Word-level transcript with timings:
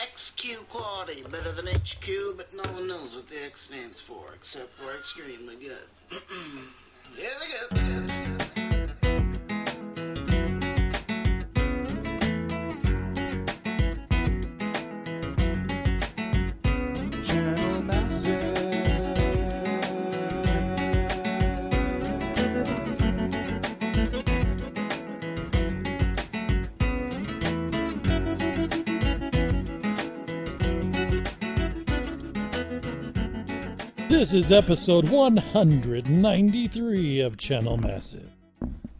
XQ 0.00 0.68
quality, 0.68 1.22
better 1.30 1.52
than 1.52 1.66
HQ, 1.66 2.36
but 2.36 2.52
no 2.54 2.62
one 2.72 2.88
knows 2.88 3.14
what 3.14 3.28
the 3.28 3.44
X 3.44 3.62
stands 3.62 4.00
for, 4.00 4.24
except 4.34 4.70
for 4.78 4.92
extremely 4.96 5.56
good. 5.56 5.86
Here 7.16 7.30
we 7.40 8.56
go. 8.56 8.63
This 34.24 34.32
is 34.32 34.48
episode 34.50 35.10
193 35.10 37.20
of 37.20 37.36
Channel 37.36 37.76
Massive. 37.76 38.30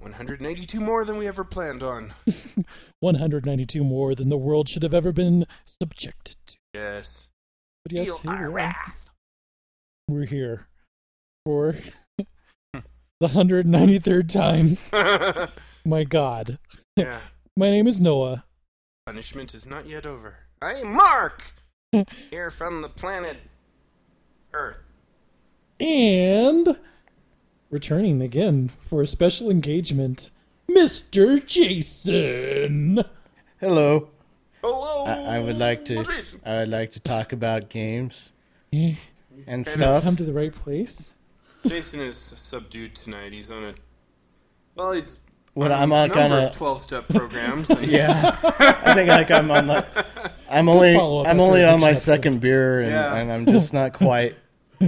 182 0.00 0.78
more 0.78 1.06
than 1.06 1.16
we 1.16 1.26
ever 1.26 1.44
planned 1.44 1.82
on. 1.82 2.12
192 3.00 3.82
more 3.82 4.14
than 4.14 4.28
the 4.28 4.36
world 4.36 4.68
should 4.68 4.82
have 4.82 4.92
ever 4.92 5.14
been 5.14 5.46
subjected 5.64 6.36
to. 6.46 6.58
Yes. 6.74 7.30
But 7.82 7.92
yes, 7.92 8.18
Feel 8.18 8.36
here 8.36 8.50
we 8.50 8.60
are. 8.60 8.74
We're 10.08 10.26
here 10.26 10.66
for 11.46 11.76
the 12.18 12.26
193rd 13.22 14.30
time. 14.30 14.76
My 15.86 16.04
God. 16.04 16.58
yeah. 16.96 17.20
My 17.56 17.70
name 17.70 17.86
is 17.86 17.98
Noah. 17.98 18.44
Punishment 19.06 19.54
is 19.54 19.64
not 19.64 19.86
yet 19.86 20.04
over. 20.04 20.40
I'm 20.60 20.92
Mark! 20.92 21.54
Here 22.30 22.50
from 22.50 22.82
the 22.82 22.90
planet 22.90 23.38
Earth. 24.52 24.84
And 25.80 26.78
returning 27.70 28.22
again 28.22 28.70
for 28.88 29.02
a 29.02 29.06
special 29.06 29.50
engagement, 29.50 30.30
Mr. 30.70 31.44
Jason. 31.44 33.02
Hello. 33.60 34.08
Hello! 34.62 35.04
I, 35.06 35.36
I 35.36 35.40
would 35.40 35.58
like 35.58 35.84
to. 35.86 35.96
Jason. 36.04 36.40
I 36.44 36.60
would 36.60 36.68
like 36.70 36.92
to 36.92 37.00
talk 37.00 37.32
about 37.32 37.68
games 37.68 38.32
and 38.72 38.96
kind 39.46 39.66
stuff. 39.68 40.02
come 40.04 40.16
to 40.16 40.24
the 40.24 40.32
right 40.32 40.54
place. 40.54 41.12
Jason 41.66 42.00
is 42.00 42.16
subdued 42.16 42.94
tonight. 42.94 43.32
He's 43.32 43.50
on 43.50 43.64
a. 43.64 43.74
Well, 44.74 44.92
he's 44.92 45.18
What 45.52 45.70
I'm 45.70 45.92
a 45.92 45.96
on 45.96 46.08
number 46.08 46.14
kind 46.14 46.32
of 46.32 46.46
of. 46.48 46.52
12 46.52 46.80
step 46.80 47.08
programs. 47.08 47.68
and- 47.70 47.86
Yeah, 47.90 48.30
I 48.42 48.94
think 48.94 49.10
like 49.10 49.30
I'm 49.30 49.50
on. 49.50 49.66
Like, 49.66 49.86
I'm 50.48 50.68
only. 50.70 50.96
I'm 50.96 51.40
only 51.40 51.62
on 51.64 51.80
my 51.80 51.90
episode. 51.90 52.04
second 52.12 52.40
beer, 52.40 52.80
and, 52.80 52.90
Yeah. 52.90 53.16
and 53.16 53.30
I'm 53.32 53.44
just 53.44 53.72
not 53.74 53.92
quite 53.98 54.34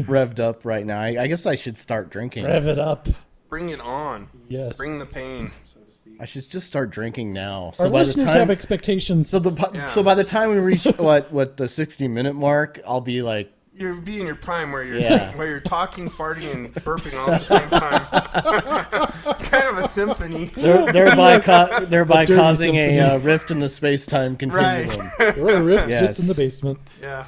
revved 0.05 0.41
up 0.41 0.65
right 0.65 0.85
now. 0.85 1.01
I, 1.01 1.23
I 1.23 1.27
guess 1.27 1.47
I 1.47 1.55
should 1.55 1.77
start 1.79 2.11
drinking. 2.11 2.45
Rev 2.45 2.67
it 2.67 2.79
up. 2.79 3.09
Bring 3.49 3.69
it 3.71 3.81
on. 3.81 4.29
Yes. 4.49 4.77
Bring 4.77 4.99
the 4.99 5.07
pain, 5.07 5.51
so 5.65 5.81
to 5.81 5.91
speak. 5.91 6.17
I 6.21 6.27
should 6.27 6.49
just 6.51 6.67
start 6.67 6.91
drinking 6.91 7.33
now. 7.33 7.73
So 7.75 7.85
Our 7.85 7.91
the 7.91 7.97
listeners 7.97 8.27
time- 8.27 8.37
have 8.39 8.51
expectations. 8.51 9.29
So 9.31 9.39
the 9.39 9.53
Yeah. 9.75 9.93
so 9.93 10.03
by 10.03 10.15
the 10.15 10.25
time 10.25 10.51
we 10.51 10.59
reach 10.59 10.85
what 10.99 11.33
what 11.33 11.57
the 11.57 11.69
60 11.69 12.09
minute 12.09 12.35
mark, 12.35 12.81
I'll 12.87 13.01
be 13.01 13.23
like 13.23 13.53
You're 13.79 13.95
be 13.95 14.21
in 14.21 14.27
your 14.27 14.37
prime 14.37 14.73
where 14.73 14.83
you're 14.83 15.01
Yeah. 15.01 15.37
where 15.37 15.49
you're 15.49 15.61
talking, 15.61 16.09
farting, 16.09 16.51
and 16.55 16.75
burping 16.77 17.15
all 17.19 17.31
at 17.31 17.41
the 17.41 17.45
same 17.45 17.69
time. 17.69 18.07
kind 19.51 19.69
of 19.79 19.85
a 19.85 19.89
symphony, 19.89 20.47
there- 20.47 20.91
thereby 20.93 21.39
ca- 21.41 21.81
thereby 21.81 22.25
dirty 22.25 22.41
causing 22.41 22.77
a 22.77 22.99
uh, 23.01 23.19
rift 23.19 23.51
in 23.51 23.61
the 23.61 23.69
space 23.69 24.07
time 24.07 24.37
continuum. 24.37 24.65
right? 25.19 25.37
We're 25.37 25.57
a 25.57 25.65
rift 25.65 25.89
Yes. 25.91 26.01
just 26.01 26.19
in 26.21 26.27
the 26.27 26.35
basement. 26.35 26.79
yeah. 27.03 27.27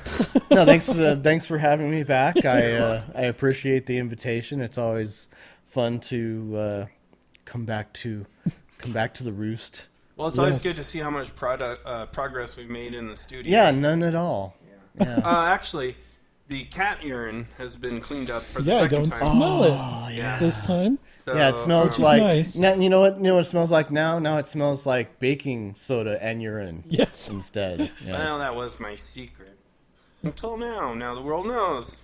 no, 0.51 0.65
thanks 0.65 0.87
for 0.87 1.17
thanks 1.17 1.47
for 1.47 1.59
having 1.59 1.91
me 1.91 2.03
back. 2.03 2.45
I 2.45 2.73
uh, 2.77 3.03
I 3.15 3.23
appreciate 3.23 3.85
the 3.87 3.99
invitation. 3.99 4.61
It's 4.63 4.79
always 4.79 5.29
fun 5.67 6.01
to 6.01 6.57
uh, 6.57 6.87
come 7.45 7.67
back 7.67 7.93
to 7.95 8.25
come 8.79 8.93
back 8.93 9.13
to 9.15 9.25
the 9.25 9.33
roost. 9.33 9.87
Well, 10.17 10.29
it's 10.29 10.39
always 10.39 10.55
Yes. 10.57 10.73
good 10.75 10.79
to 10.81 10.85
see 10.85 10.99
how 10.99 11.11
much 11.11 11.35
product 11.37 11.83
uh, 11.85 12.07
progress 12.07 12.57
we've 12.57 12.71
made 12.71 12.95
in 12.95 13.07
the 13.07 13.17
studio. 13.19 13.53
Yeah, 13.53 13.71
none 13.71 14.03
at 14.03 14.15
all. 14.15 14.57
Yeah. 14.99 15.21
Uh, 15.25 15.47
actually, 15.55 15.95
the 16.49 16.65
cat 16.65 17.03
urine 17.03 17.47
has 17.59 17.77
been 17.77 18.01
cleaned 18.01 18.31
up 18.31 18.43
for 18.43 18.63
the 18.63 18.71
Yeah, 18.71 18.77
I 18.79 18.83
second 18.83 18.97
don't 18.99 19.11
time. 19.11 19.37
smell 19.37 19.65
it 19.65 19.73
Oh 19.73 20.09
yeah. 20.11 20.39
this 20.39 20.63
time. 20.63 20.99
So, 21.25 21.35
Yeah, 21.35 21.51
it 21.51 21.59
smells 21.59 21.91
Which 21.91 21.99
is 22.01 22.05
like. 22.05 22.23
nice. 22.23 22.57
Now, 22.59 22.75
you 22.75 22.89
know 22.89 23.01
what? 23.01 23.17
You 23.19 23.25
know 23.25 23.35
what 23.37 23.45
it 23.45 23.49
smells 23.51 23.71
like 23.71 23.91
now? 23.91 24.19
Now 24.19 24.39
it 24.39 24.47
smells 24.47 24.87
like 24.87 25.19
baking 25.19 25.75
soda 25.77 26.23
and 26.23 26.43
urine 26.43 26.85
Yes. 26.89 27.29
instead. 27.29 27.93
Well, 28.07 28.39
that 28.39 28.57
was 28.57 28.81
my 28.81 28.97
secret 28.97 29.59
until 30.23 30.57
now. 30.57 30.95
Now 30.95 31.15
the 31.15 31.21
world 31.23 31.47
knows. 31.47 32.03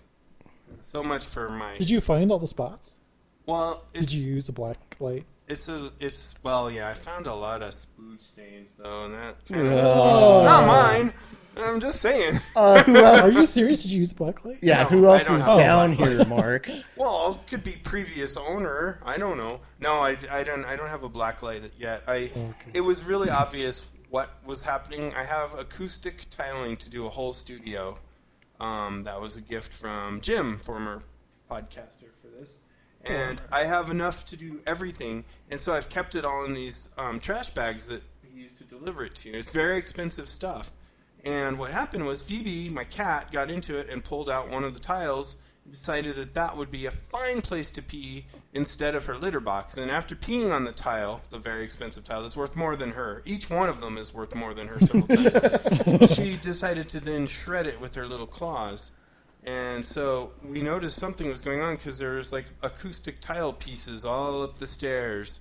So 0.82 1.02
much 1.02 1.26
for 1.26 1.48
my. 1.48 1.76
Did 1.78 1.90
you 1.90 2.00
find 2.00 2.30
all 2.30 2.38
the 2.38 2.46
spots? 2.46 2.98
Well, 3.46 3.84
Did 3.92 4.12
you 4.12 4.22
use 4.22 4.48
a 4.48 4.52
black 4.52 4.96
light? 5.00 5.24
It's 5.48 5.68
a. 5.68 5.90
It's 6.00 6.34
well, 6.42 6.70
yeah. 6.70 6.88
I 6.88 6.92
found 6.94 7.26
a 7.26 7.34
lot 7.34 7.62
of 7.62 7.70
spooge 7.70 8.22
stains 8.22 8.70
though, 8.78 9.06
and 9.06 9.14
that 9.14 9.44
kind 9.46 9.66
of 9.66 9.72
Uh, 9.72 10.42
not 10.44 10.66
mine. 10.66 11.12
I'm 11.56 11.80
just 11.80 12.00
saying. 12.00 12.40
uh, 12.56 12.82
who 12.84 12.96
else? 13.04 13.20
Are 13.22 13.30
you 13.30 13.46
serious? 13.46 13.82
Did 13.82 13.92
you 13.92 14.00
use 14.00 14.12
a 14.12 14.14
black? 14.14 14.40
Yeah, 14.60 14.82
No, 14.82 14.88
who 14.88 15.06
else 15.06 15.22
is 15.22 15.28
down 15.28 15.92
here, 15.92 16.24
Mark? 16.26 16.68
Well, 16.96 17.40
could 17.46 17.62
be 17.62 17.72
previous 17.72 18.36
owner. 18.36 18.98
I 19.04 19.18
don't 19.18 19.36
know. 19.36 19.60
No, 19.80 19.92
I, 19.94 20.16
I 20.30 20.42
don't. 20.42 20.64
I 20.64 20.74
don't 20.76 20.88
have 20.88 21.02
a 21.02 21.08
black 21.08 21.42
light 21.42 21.62
yet. 21.78 22.02
I. 22.08 22.30
Okay. 22.34 22.52
It 22.72 22.80
was 22.80 23.04
really 23.04 23.28
obvious 23.30 23.86
what 24.10 24.30
was 24.46 24.62
happening. 24.62 25.12
I 25.14 25.24
have 25.24 25.58
acoustic 25.58 26.24
tiling 26.30 26.76
to 26.78 26.88
do 26.90 27.04
a 27.06 27.08
whole 27.10 27.32
studio. 27.32 27.98
Um, 28.60 29.02
that 29.04 29.20
was 29.20 29.36
a 29.36 29.40
gift 29.42 29.72
from 29.74 30.20
Jim, 30.20 30.58
former 30.60 31.02
podcaster 31.50 32.10
for 32.22 32.28
this. 32.38 32.58
And 33.04 33.42
I 33.52 33.64
have 33.64 33.90
enough 33.90 34.24
to 34.26 34.36
do 34.36 34.60
everything, 34.66 35.24
and 35.50 35.60
so 35.60 35.72
I've 35.74 35.90
kept 35.90 36.14
it 36.14 36.24
all 36.24 36.44
in 36.46 36.54
these 36.54 36.88
um, 36.96 37.20
trash 37.20 37.50
bags 37.50 37.86
that 37.88 38.02
he 38.22 38.40
used 38.40 38.56
to 38.58 38.64
deliver 38.64 39.04
it 39.04 39.14
to. 39.16 39.30
You. 39.30 39.34
It's 39.38 39.52
very 39.52 39.76
expensive 39.76 40.28
stuff. 40.28 40.72
And 41.24 41.58
what 41.58 41.70
happened 41.70 42.06
was 42.06 42.22
Phoebe, 42.22 42.68
my 42.70 42.84
cat, 42.84 43.32
got 43.32 43.50
into 43.50 43.78
it 43.78 43.88
and 43.88 44.04
pulled 44.04 44.28
out 44.28 44.50
one 44.50 44.62
of 44.64 44.74
the 44.74 44.80
tiles 44.80 45.36
decided 45.70 46.16
that 46.16 46.34
that 46.34 46.56
would 46.56 46.70
be 46.70 46.86
a 46.86 46.90
fine 46.90 47.40
place 47.40 47.70
to 47.70 47.82
pee 47.82 48.26
instead 48.52 48.94
of 48.94 49.06
her 49.06 49.16
litter 49.16 49.40
box. 49.40 49.76
And 49.76 49.90
after 49.90 50.14
peeing 50.14 50.52
on 50.52 50.64
the 50.64 50.72
tile, 50.72 51.22
the 51.30 51.38
very 51.38 51.64
expensive 51.64 52.04
tile 52.04 52.22
that's 52.22 52.36
worth 52.36 52.54
more 52.54 52.76
than 52.76 52.92
her, 52.92 53.22
each 53.24 53.48
one 53.48 53.68
of 53.68 53.80
them 53.80 53.96
is 53.96 54.12
worth 54.12 54.34
more 54.34 54.54
than 54.54 54.68
her 54.68 54.80
several 54.80 55.08
times, 55.08 56.14
she 56.14 56.36
decided 56.36 56.88
to 56.90 57.00
then 57.00 57.26
shred 57.26 57.66
it 57.66 57.80
with 57.80 57.94
her 57.94 58.06
little 58.06 58.26
claws. 58.26 58.92
And 59.44 59.84
so 59.84 60.32
we 60.42 60.62
noticed 60.62 60.98
something 60.98 61.28
was 61.28 61.40
going 61.40 61.60
on 61.60 61.76
because 61.76 61.98
there 61.98 62.14
was 62.14 62.32
like 62.32 62.46
acoustic 62.62 63.20
tile 63.20 63.52
pieces 63.52 64.04
all 64.04 64.42
up 64.42 64.58
the 64.58 64.66
stairs. 64.66 65.40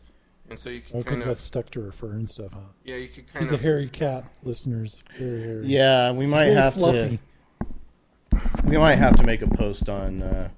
And 0.50 0.60
so 0.60 0.70
you 0.70 0.82
could 0.82 0.96
Oh, 0.96 0.98
because 1.00 1.20
kind 1.24 1.30
it 1.30 1.32
of, 1.32 1.38
got 1.38 1.42
stuck 1.42 1.70
to 1.72 1.82
her 1.82 1.92
fur 1.92 2.12
and 2.14 2.30
stuff, 2.30 2.52
huh? 2.54 2.60
yeah, 2.84 2.96
you 2.98 3.08
could 3.08 3.28
kind 3.28 3.40
He's 3.40 3.52
a 3.52 3.58
hairy 3.58 3.88
cat, 3.88 4.26
listeners. 4.44 5.02
Very 5.18 5.42
hairy. 5.42 5.68
Yeah, 5.68 6.12
we 6.12 6.26
He's 6.26 6.32
might 6.34 6.46
have 6.48 6.74
fluffy. 6.76 7.20
to. 7.62 8.40
We 8.66 8.78
might 8.78 8.96
have 8.96 9.16
to 9.18 9.24
make 9.24 9.42
a 9.42 9.48
post 9.48 9.90
on 9.90 10.22
uh, 10.22 10.50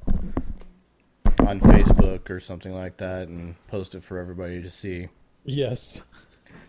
on 1.45 1.59
Facebook 1.59 2.29
or 2.29 2.39
something 2.39 2.73
like 2.73 2.97
that 2.97 3.27
and 3.27 3.55
post 3.67 3.93
it 3.95 4.03
for 4.03 4.17
everybody 4.17 4.61
to 4.61 4.69
see. 4.69 5.09
Yes. 5.43 6.03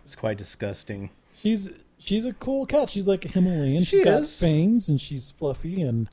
It's 0.05 0.15
quite 0.15 0.37
disgusting. 0.37 1.09
She's 1.41 1.79
she's 1.97 2.25
a 2.25 2.33
cool 2.33 2.65
cat. 2.65 2.89
She's 2.89 3.07
like 3.07 3.25
a 3.25 3.29
Himalayan. 3.29 3.83
She 3.83 3.97
she's 3.97 4.05
got 4.05 4.23
is. 4.23 4.35
fangs 4.35 4.89
and 4.89 4.99
she's 5.01 5.31
fluffy 5.31 5.81
and 5.81 6.09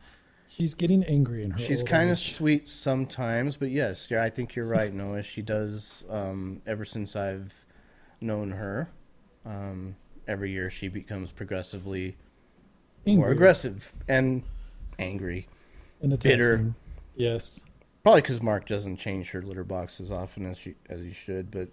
she's 0.57 0.75
getting 0.75 1.05
angry 1.05 1.45
in 1.45 1.53
her. 1.53 1.59
She's 1.59 1.83
kind 1.83 2.11
of 2.11 2.19
sweet 2.19 2.69
sometimes, 2.69 3.57
but 3.57 3.71
yes, 3.71 4.09
yeah, 4.11 4.23
I 4.23 4.31
think 4.31 4.55
you're 4.55 4.67
right, 4.67 4.93
Noah. 4.93 5.23
She 5.23 5.43
does. 5.43 6.05
Um, 6.09 6.63
ever 6.67 6.85
since 6.85 7.17
I've 7.17 7.53
known 8.21 8.53
her, 8.53 8.91
um, 9.45 9.97
every 10.27 10.53
year 10.53 10.71
she 10.71 10.89
becomes 10.89 11.33
progressively 11.33 12.17
more 13.07 13.31
aggressive 13.31 13.93
and 14.09 14.43
angry. 14.99 15.47
and 16.01 16.19
bitter. 16.19 16.75
Yes. 17.17 17.65
Probably 18.03 18.23
because 18.23 18.43
Mark 18.43 18.67
doesn't 18.67 18.97
change 18.97 19.31
her 19.31 19.43
litter 19.43 19.65
box 19.65 20.01
as 20.01 20.11
often 20.11 20.47
as 20.47 20.59
she 20.59 20.75
as 20.91 21.01
he 21.01 21.13
should, 21.13 21.51
but 21.51 21.69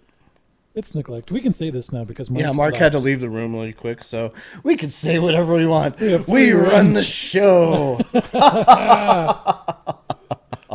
It's 0.74 0.94
neglect. 0.94 1.30
We 1.30 1.40
can 1.40 1.52
say 1.52 1.70
this 1.70 1.92
now 1.92 2.04
because 2.04 2.30
Mark's 2.30 2.44
yeah, 2.44 2.52
Mark 2.52 2.74
had 2.76 2.92
to 2.92 2.98
leave 2.98 3.20
the 3.20 3.28
room 3.28 3.54
really 3.54 3.74
quick, 3.74 4.02
so 4.04 4.32
we 4.62 4.76
can 4.76 4.90
say 4.90 5.18
whatever 5.18 5.54
we 5.54 5.66
want. 5.66 6.00
We, 6.00 6.16
free 6.18 6.52
run 6.52 6.94
the 6.94 7.02
show. 7.02 7.98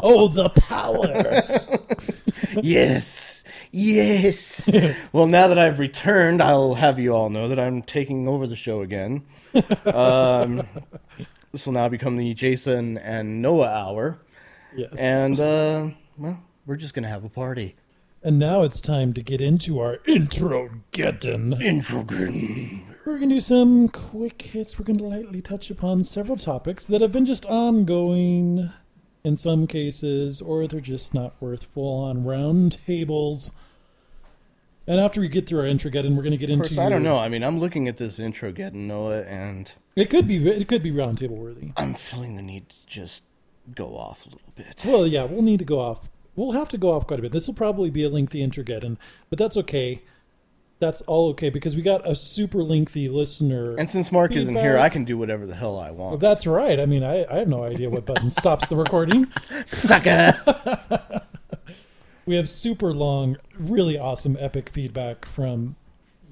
Oh, 0.03 0.27
the 0.27 0.49
power! 0.49 1.79
yes, 2.63 3.43
yes. 3.71 4.69
well, 5.11 5.25
now 5.25 5.47
that 5.47 5.57
I've 5.57 5.79
returned, 5.79 6.41
I'll 6.41 6.75
have 6.75 6.99
you 6.99 7.13
all 7.13 7.29
know 7.29 7.47
that 7.47 7.59
I'm 7.59 7.81
taking 7.81 8.27
over 8.27 8.45
the 8.47 8.55
show 8.55 8.81
again. 8.81 9.25
Um, 9.85 10.67
this 11.51 11.65
will 11.65 11.73
now 11.73 11.89
become 11.89 12.15
the 12.15 12.33
Jason 12.35 12.99
and 12.99 13.41
Noah 13.41 13.69
hour, 13.69 14.19
yes. 14.75 14.93
and 14.99 15.39
uh, 15.39 15.89
well, 16.17 16.43
we're 16.67 16.75
just 16.75 16.93
gonna 16.93 17.07
have 17.07 17.23
a 17.23 17.29
party. 17.29 17.75
And 18.23 18.39
now 18.39 18.63
it's 18.63 18.81
time 18.81 19.13
to 19.13 19.21
get 19.23 19.41
into 19.41 19.79
our 19.79 19.99
intro 20.07 20.69
Geddon. 20.91 21.53
Introgun. 21.59 22.83
We're 23.05 23.17
going 23.19 23.29
to 23.29 23.35
do 23.35 23.39
some 23.41 23.87
quick 23.87 24.41
hits. 24.41 24.77
We're 24.77 24.85
going 24.85 24.97
to 24.97 25.03
lightly 25.05 25.41
touch 25.41 25.69
upon 25.69 26.03
several 26.03 26.35
topics 26.35 26.85
that 26.87 26.99
have 27.01 27.11
been 27.11 27.25
just 27.25 27.45
ongoing 27.45 28.69
in 29.23 29.37
some 29.37 29.65
cases, 29.67 30.41
or 30.41 30.67
they're 30.67 30.81
just 30.81 31.13
not 31.13 31.35
worth 31.39 31.65
full 31.65 32.03
on 32.03 32.23
round 32.25 32.79
tables. 32.85 33.51
And 34.87 34.99
after 34.99 35.21
we 35.21 35.27
get 35.27 35.47
through 35.47 35.59
our 35.59 35.65
intro, 35.67 35.91
Geddon, 35.91 36.15
we're 36.15 36.23
going 36.23 36.31
to 36.31 36.37
get 36.37 36.49
Of 36.49 36.57
course, 36.59 36.71
into. 36.71 36.81
I 36.81 36.89
don't 36.89 37.03
know. 37.03 37.17
I 37.17 37.29
mean, 37.29 37.43
I'm 37.43 37.59
looking 37.59 37.87
at 37.87 37.97
this 37.97 38.19
intro, 38.19 38.51
Geddon 38.51 38.87
Noah, 38.87 39.21
and 39.23 39.71
It 39.95 40.09
could 40.09 40.27
be 40.27 40.37
it 40.47 40.67
could 40.67 40.81
be 40.83 40.91
round 40.91 41.17
table 41.19 41.35
worthy. 41.35 41.71
I'm 41.77 41.93
feeling 41.93 42.35
the 42.35 42.41
need 42.41 42.69
to 42.69 42.87
just 42.87 43.23
go 43.75 43.95
off 43.97 44.25
a 44.25 44.29
little 44.29 44.53
bit. 44.55 44.83
Well, 44.85 45.05
yeah, 45.05 45.23
we'll 45.23 45.41
need 45.41 45.59
to 45.59 45.65
go 45.65 45.79
off. 45.79 46.09
We'll 46.37 46.53
have 46.53 46.69
to 46.69 46.77
go 46.77 46.91
off 46.93 47.05
quite 47.07 47.19
a 47.19 47.21
bit. 47.23 47.33
This 47.33 47.47
will 47.47 47.55
probably 47.55 47.89
be 47.89 48.03
a 48.03 48.09
lengthy 48.09 48.41
intro, 48.41 48.63
Geddon, 48.63 48.95
but 49.29 49.37
that's 49.37 49.57
okay. 49.57 50.03
That's 50.79 51.01
all 51.01 51.29
okay 51.29 51.49
because 51.49 51.75
we 51.75 51.81
got 51.81 52.07
a 52.07 52.13
super 52.15 52.61
lengthy 52.61 53.09
listener. 53.09 53.75
And 53.77 53.89
since 53.89 54.11
Mark 54.11 54.31
isn't 54.33 54.55
here. 54.55 54.77
I 54.77 54.89
can 54.89 55.03
do 55.03 55.17
whatever 55.17 55.47
the 55.47 55.55
hell 55.55 55.79
I 55.79 55.89
Well, 55.89 56.09
want. 56.11 56.19
that's 56.21 56.45
right. 56.45 56.79
I 56.79 56.85
mean, 56.85 57.03
I, 57.03 57.25
I 57.25 57.39
have 57.39 57.47
no 57.47 57.63
idea 57.63 57.89
what 57.89 58.05
button 58.05 58.29
stops 58.41 58.67
the 58.69 58.75
recording. 58.77 59.27
Sucker! 59.65 60.37
We 62.25 62.35
have 62.35 62.49
super 62.49 62.93
long, 62.93 63.37
really 63.57 63.97
awesome, 63.97 64.35
epic 64.37 64.67
feedback 64.69 65.23
from 65.23 65.77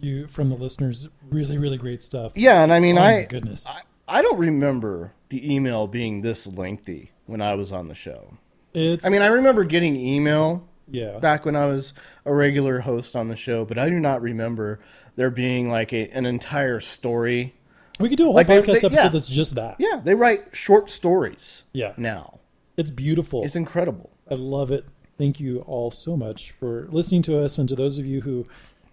you, 0.02 0.28
from 0.28 0.50
the 0.50 0.56
listeners. 0.56 1.08
Really, 1.32 1.58
really 1.58 1.78
great 1.78 2.04
stuff. 2.04 2.34
yeah, 2.36 2.62
and 2.64 2.74
I 2.74 2.82
mean, 2.82 2.98
Oh 2.98 3.02
I, 3.02 3.24
goodness. 3.24 3.66
I 3.68 3.82
I 4.08 4.22
don't 4.22 4.38
remember 4.38 5.14
the 5.30 5.50
email 5.54 5.88
being 5.88 6.22
this 6.22 6.48
lengthy 6.48 7.12
when 7.28 7.40
I 7.42 7.56
was 7.56 7.72
on 7.72 7.88
the 7.88 7.96
show. 7.96 8.38
It's. 8.76 9.06
I 9.06 9.10
mean, 9.10 9.22
I 9.22 9.28
remember 9.28 9.64
getting 9.64 9.96
email 9.96 10.68
yeah. 10.90 11.18
back 11.20 11.46
when 11.46 11.56
I 11.56 11.66
was 11.66 11.94
a 12.26 12.34
regular 12.34 12.82
host 12.82 13.16
on 13.16 13.28
the 13.30 13.36
show, 13.36 13.66
but 13.66 13.78
I 13.78 13.90
do 13.90 14.00
not 14.00 14.22
remember 14.22 14.80
there 15.16 15.30
being 15.32 15.70
like 15.70 15.94
a, 15.94 16.10
an 16.10 16.26
entire 16.26 16.80
story. 16.80 17.56
we 18.00 18.10
could 18.10 18.18
do 18.18 18.24
a 18.24 18.26
whole 18.28 18.36
like 18.36 18.48
they- 18.48 18.62
podcast 18.62 18.82
they- 18.82 18.88
episode 18.88 18.94
yeah. 19.04 19.10
that's 19.10 19.30
just 19.30 19.56
that. 19.56 19.76
Yeah, 19.80 20.02
they 20.04 20.14
write 20.16 20.48
short 20.56 20.90
stories 20.92 21.64
Yeah. 21.74 21.94
now. 21.98 22.40
It's 22.78 22.92
beautiful. 22.92 23.44
It's 23.44 23.56
incredible. 23.56 24.10
I 24.30 24.34
love 24.36 24.70
it. 24.72 24.86
Thank 25.18 25.40
you 25.40 25.60
all 25.62 25.92
so 25.92 26.18
much 26.18 26.52
for 26.52 26.88
listening 26.92 27.22
to 27.24 27.40
us, 27.40 27.58
and 27.58 27.70
to 27.70 27.76
those 27.76 27.98
of 27.98 28.06
you 28.06 28.22
who 28.22 28.46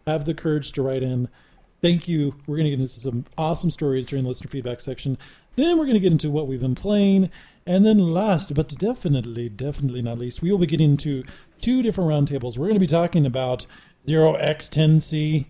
have 0.06 0.24
the 0.24 0.34
courage 0.34 0.70
to 0.72 0.82
write 0.82 1.02
in. 1.02 1.28
Thank 1.80 2.06
you. 2.06 2.36
We're 2.46 2.56
going 2.58 2.66
to 2.66 2.70
get 2.70 2.78
into 2.78 2.92
some 2.92 3.24
awesome 3.36 3.70
stories 3.72 4.06
during 4.06 4.22
the 4.22 4.28
listener 4.28 4.48
feedback 4.48 4.80
section. 4.80 5.18
Then 5.56 5.76
we're 5.78 5.84
going 5.86 5.94
to 5.96 6.00
get 6.00 6.12
into 6.12 6.30
what 6.30 6.46
we've 6.46 6.60
been 6.60 6.76
playing, 6.76 7.28
and 7.66 7.84
then 7.84 7.98
last 7.98 8.54
but 8.54 8.68
definitely, 8.78 9.48
definitely 9.48 10.02
not 10.02 10.18
least, 10.18 10.42
we 10.42 10.50
will 10.50 10.58
be 10.58 10.66
getting 10.66 10.96
to 10.98 11.24
two 11.60 11.82
different 11.82 12.10
roundtables. 12.10 12.58
We're 12.58 12.66
going 12.66 12.74
to 12.74 12.80
be 12.80 12.86
talking 12.86 13.24
about 13.26 13.66
Zero 14.06 14.34
X 14.34 14.68
Ten 14.68 14.98
C. 14.98 15.46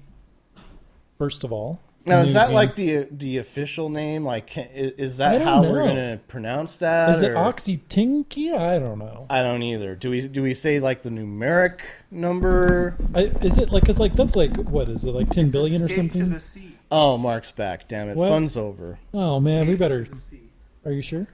First 1.18 1.44
of 1.44 1.52
all, 1.52 1.80
Now, 2.04 2.18
is 2.20 2.34
that 2.34 2.46
game. 2.48 2.54
like 2.54 2.74
the 2.76 3.06
the 3.10 3.38
official 3.38 3.88
name? 3.88 4.24
Like, 4.24 4.50
is, 4.56 4.92
is 4.98 5.16
that 5.18 5.38
don't 5.38 5.46
how 5.46 5.62
we're 5.62 5.84
going 5.84 5.96
to 5.96 6.20
pronounce 6.26 6.76
that? 6.78 7.10
is 7.10 7.22
it 7.22 7.30
or- 7.30 7.34
Oxytinky? 7.36 8.54
I 8.58 8.78
don't 8.80 8.98
know. 8.98 9.26
I 9.30 9.42
don't 9.42 9.62
either. 9.62 9.94
Do 9.94 10.10
we 10.10 10.26
do 10.26 10.42
we 10.42 10.52
say 10.52 10.80
like 10.80 11.02
the 11.02 11.10
numeric 11.10 11.80
number? 12.10 12.96
I, 13.14 13.20
is 13.40 13.56
it 13.58 13.70
like? 13.70 13.84
Cause 13.84 14.00
like 14.00 14.14
that's 14.16 14.34
like 14.34 14.56
what 14.56 14.88
is 14.88 15.04
it 15.04 15.12
like 15.14 15.30
ten 15.30 15.44
It's 15.44 15.54
billion 15.54 15.82
or 15.82 15.88
something? 15.88 16.20
to 16.22 16.26
the 16.26 16.40
sea. 16.40 16.76
Oh, 16.90 17.16
Mark's 17.16 17.52
back. 17.52 17.88
Damn 17.88 18.08
it, 18.10 18.16
What? 18.16 18.28
fun's 18.28 18.56
over. 18.56 18.98
Oh 19.14 19.38
man, 19.40 19.66
we 19.68 19.76
better. 19.76 20.04
To 20.04 20.10
the 20.10 20.20
sea. 20.20 20.40
Are 20.84 20.90
you 20.92 21.02
sure? 21.02 21.28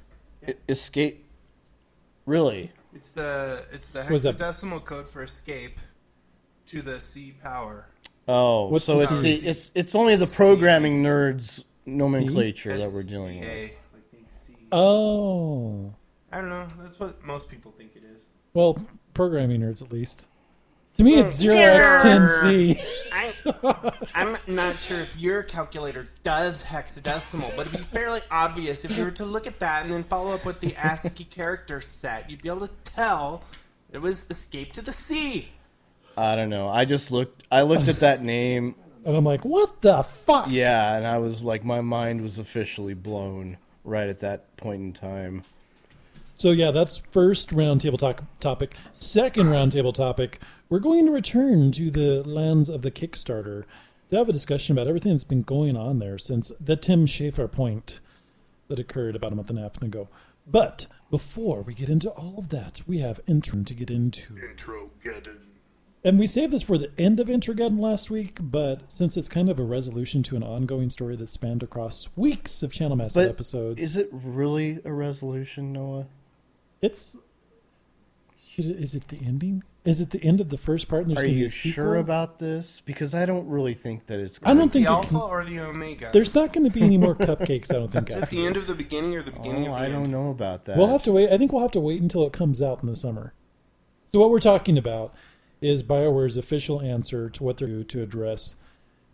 Escape. 0.68 1.24
Really? 2.26 2.72
It's 2.94 3.10
the 3.12 3.62
it's 3.72 3.90
the 3.90 4.02
What 4.04 4.12
is 4.12 4.22
that? 4.24 4.36
hexadecimal 4.38 4.84
code 4.84 5.08
for 5.08 5.22
escape 5.22 5.78
to 6.66 6.82
the 6.82 7.00
C 7.00 7.34
power. 7.42 7.88
Oh, 8.26 8.68
What's 8.68 8.84
so 8.86 8.96
the 8.96 9.02
it's 9.02 9.10
C? 9.10 9.40
the, 9.40 9.48
it's 9.50 9.70
it's 9.74 9.94
only 9.94 10.16
the 10.16 10.32
programming 10.36 11.02
nerds 11.02 11.64
nomenclature 11.86 12.76
that 12.76 12.90
we're 12.94 13.02
dealing 13.02 13.40
with. 13.40 13.48
SEA, 13.48 13.72
like 13.94 14.10
the 14.28 14.34
sea. 14.34 14.56
Oh, 14.72 15.94
I 16.32 16.40
don't 16.40 16.50
know. 16.50 16.66
That's 16.80 17.00
what 17.00 17.24
most 17.24 17.48
people 17.48 17.72
think 17.72 17.92
it 17.96 18.02
is. 18.04 18.22
well, 18.52 18.78
programming 19.14 19.60
nerds 19.62 19.80
at 19.82 19.90
least. 19.92 20.26
To 20.98 21.04
me, 21.04 21.14
it's 21.20 21.36
zero 21.36 21.54
x 21.54 22.02
ten 22.02 22.28
c. 22.28 22.80
I, 23.12 23.32
I'm 24.16 24.36
not 24.48 24.80
sure 24.80 24.98
if 24.98 25.16
your 25.16 25.44
calculator 25.44 26.06
does 26.24 26.64
hexadecimal, 26.64 27.56
but 27.56 27.68
it'd 27.68 27.78
be 27.78 27.84
fairly 27.84 28.20
obvious 28.32 28.84
if 28.84 28.96
you 28.96 29.04
were 29.04 29.12
to 29.12 29.24
look 29.24 29.46
at 29.46 29.60
that 29.60 29.84
and 29.84 29.92
then 29.92 30.02
follow 30.02 30.32
up 30.32 30.44
with 30.44 30.58
the 30.58 30.74
ASCII 30.74 31.22
character 31.22 31.80
set. 31.80 32.28
You'd 32.28 32.42
be 32.42 32.48
able 32.48 32.66
to 32.66 32.72
tell 32.82 33.44
it 33.92 34.02
was 34.02 34.26
escape 34.28 34.72
to 34.72 34.82
the 34.82 34.90
sea. 34.90 35.50
I 36.16 36.34
don't 36.34 36.50
know. 36.50 36.68
I 36.68 36.84
just 36.84 37.12
looked. 37.12 37.44
I 37.48 37.62
looked 37.62 37.86
at 37.86 38.00
that 38.00 38.24
name. 38.24 38.74
And 39.04 39.16
I'm 39.16 39.24
like, 39.24 39.44
what 39.44 39.80
the 39.82 40.02
fuck? 40.02 40.50
Yeah, 40.50 40.96
and 40.96 41.06
I 41.06 41.18
was 41.18 41.42
like, 41.42 41.64
my 41.64 41.80
mind 41.80 42.22
was 42.22 42.40
officially 42.40 42.94
blown 42.94 43.56
right 43.84 44.08
at 44.08 44.18
that 44.18 44.56
point 44.56 44.82
in 44.82 44.92
time. 44.92 45.44
So 46.34 46.50
yeah, 46.50 46.72
that's 46.72 46.98
first 47.12 47.50
roundtable 47.50 47.98
talk 47.98 48.24
topic. 48.40 48.76
Second 48.92 49.46
roundtable 49.46 49.94
topic, 49.94 50.40
we're 50.68 50.78
going 50.78 51.06
to 51.06 51.12
return 51.12 51.72
to 51.72 51.90
the 51.90 52.22
lands 52.28 52.68
of 52.68 52.82
the 52.82 52.90
Kickstarter 52.90 53.64
to 54.10 54.16
have 54.16 54.28
a 54.28 54.32
discussion 54.32 54.76
about 54.76 54.86
everything 54.86 55.12
that's 55.12 55.24
been 55.24 55.42
going 55.42 55.76
on 55.76 55.98
there 55.98 56.18
since 56.18 56.52
the 56.60 56.76
Tim 56.76 57.06
Schafer 57.06 57.50
point 57.50 58.00
that 58.68 58.78
occurred 58.78 59.16
about 59.16 59.32
a 59.32 59.36
month 59.36 59.50
and 59.50 59.58
a 59.58 59.62
half 59.62 59.80
ago. 59.80 60.08
But 60.46 60.86
before 61.10 61.62
we 61.62 61.74
get 61.74 61.88
into 61.88 62.10
all 62.10 62.36
of 62.38 62.48
that, 62.50 62.82
we 62.86 62.98
have 62.98 63.20
intro 63.26 63.62
to 63.62 63.74
get 63.74 63.90
into. 63.90 64.36
Intro 64.36 64.90
Geddon. 65.04 65.38
And 66.04 66.18
we 66.18 66.26
saved 66.26 66.52
this 66.52 66.62
for 66.62 66.78
the 66.78 66.92
end 66.96 67.18
of 67.18 67.26
Introgun 67.26 67.80
last 67.80 68.08
week, 68.08 68.38
but 68.40 68.90
since 68.90 69.16
it's 69.16 69.28
kind 69.28 69.50
of 69.50 69.58
a 69.58 69.64
resolution 69.64 70.22
to 70.24 70.36
an 70.36 70.42
ongoing 70.42 70.90
story 70.90 71.16
that 71.16 71.28
spanned 71.28 71.62
across 71.62 72.08
weeks 72.14 72.62
of 72.62 72.72
Channel 72.72 72.96
Massive 72.96 73.24
But 73.24 73.30
episodes, 73.30 73.80
is 73.80 73.96
it 73.96 74.08
really 74.12 74.80
a 74.84 74.92
resolution, 74.92 75.72
Noah? 75.72 76.06
it's. 76.80 77.16
Is 78.56 78.94
it 78.94 79.08
the 79.08 79.20
ending? 79.24 79.62
Is 79.88 80.00
it 80.02 80.10
the 80.10 80.22
end 80.22 80.40
of 80.42 80.50
the 80.50 80.58
first 80.58 80.86
part 80.86 81.02
and 81.06 81.10
there's 81.10 81.20
Are 81.20 81.22
going 81.22 81.30
to 81.32 81.34
be 81.36 81.40
you 81.40 81.46
a 81.46 81.48
sequel? 81.48 81.84
sure 81.84 81.96
about 81.96 82.38
this? 82.38 82.82
Because 82.84 83.14
I 83.14 83.24
don't 83.24 83.48
really 83.48 83.72
think 83.72 84.06
that 84.08 84.20
it's. 84.20 84.38
I 84.44 84.52
don't 84.54 84.66
the 84.70 84.80
think 84.80 84.86
it 84.86 84.90
alpha 84.90 85.08
can- 85.08 85.20
or 85.20 85.44
the 85.44 85.60
omega. 85.60 86.10
There's 86.12 86.34
not 86.34 86.52
going 86.52 86.66
to 86.66 86.70
be 86.70 86.82
any 86.82 86.98
more 86.98 87.14
cupcakes, 87.14 87.70
I 87.74 87.78
don't 87.78 87.90
think. 87.90 88.10
Is 88.10 88.16
it 88.16 88.28
the 88.28 88.38
end 88.44 88.56
afterwards. 88.56 88.68
of 88.68 88.76
the 88.76 88.84
beginning 88.84 89.16
or 89.16 89.22
the 89.22 89.32
oh, 89.32 89.36
beginning 89.42 89.68
Oh, 89.68 89.72
of 89.72 89.78
the 89.78 89.82
I 89.82 89.84
end? 89.86 89.94
don't 89.94 90.10
know 90.10 90.30
about 90.30 90.66
that. 90.66 90.76
We'll 90.76 90.88
have 90.88 91.02
to 91.04 91.12
wait. 91.12 91.30
I 91.30 91.38
think 91.38 91.52
we'll 91.52 91.62
have 91.62 91.70
to 91.72 91.80
wait 91.80 92.02
until 92.02 92.26
it 92.26 92.32
comes 92.34 92.60
out 92.60 92.82
in 92.82 92.86
the 92.88 92.96
summer. 92.96 93.32
So 94.04 94.18
what 94.20 94.28
we're 94.30 94.40
talking 94.40 94.76
about 94.76 95.14
is 95.62 95.82
BioWare's 95.82 96.36
official 96.36 96.80
answer 96.82 97.30
to 97.30 97.42
what 97.42 97.56
they're 97.56 97.68
doing 97.68 97.84
to 97.86 98.02
address 98.02 98.56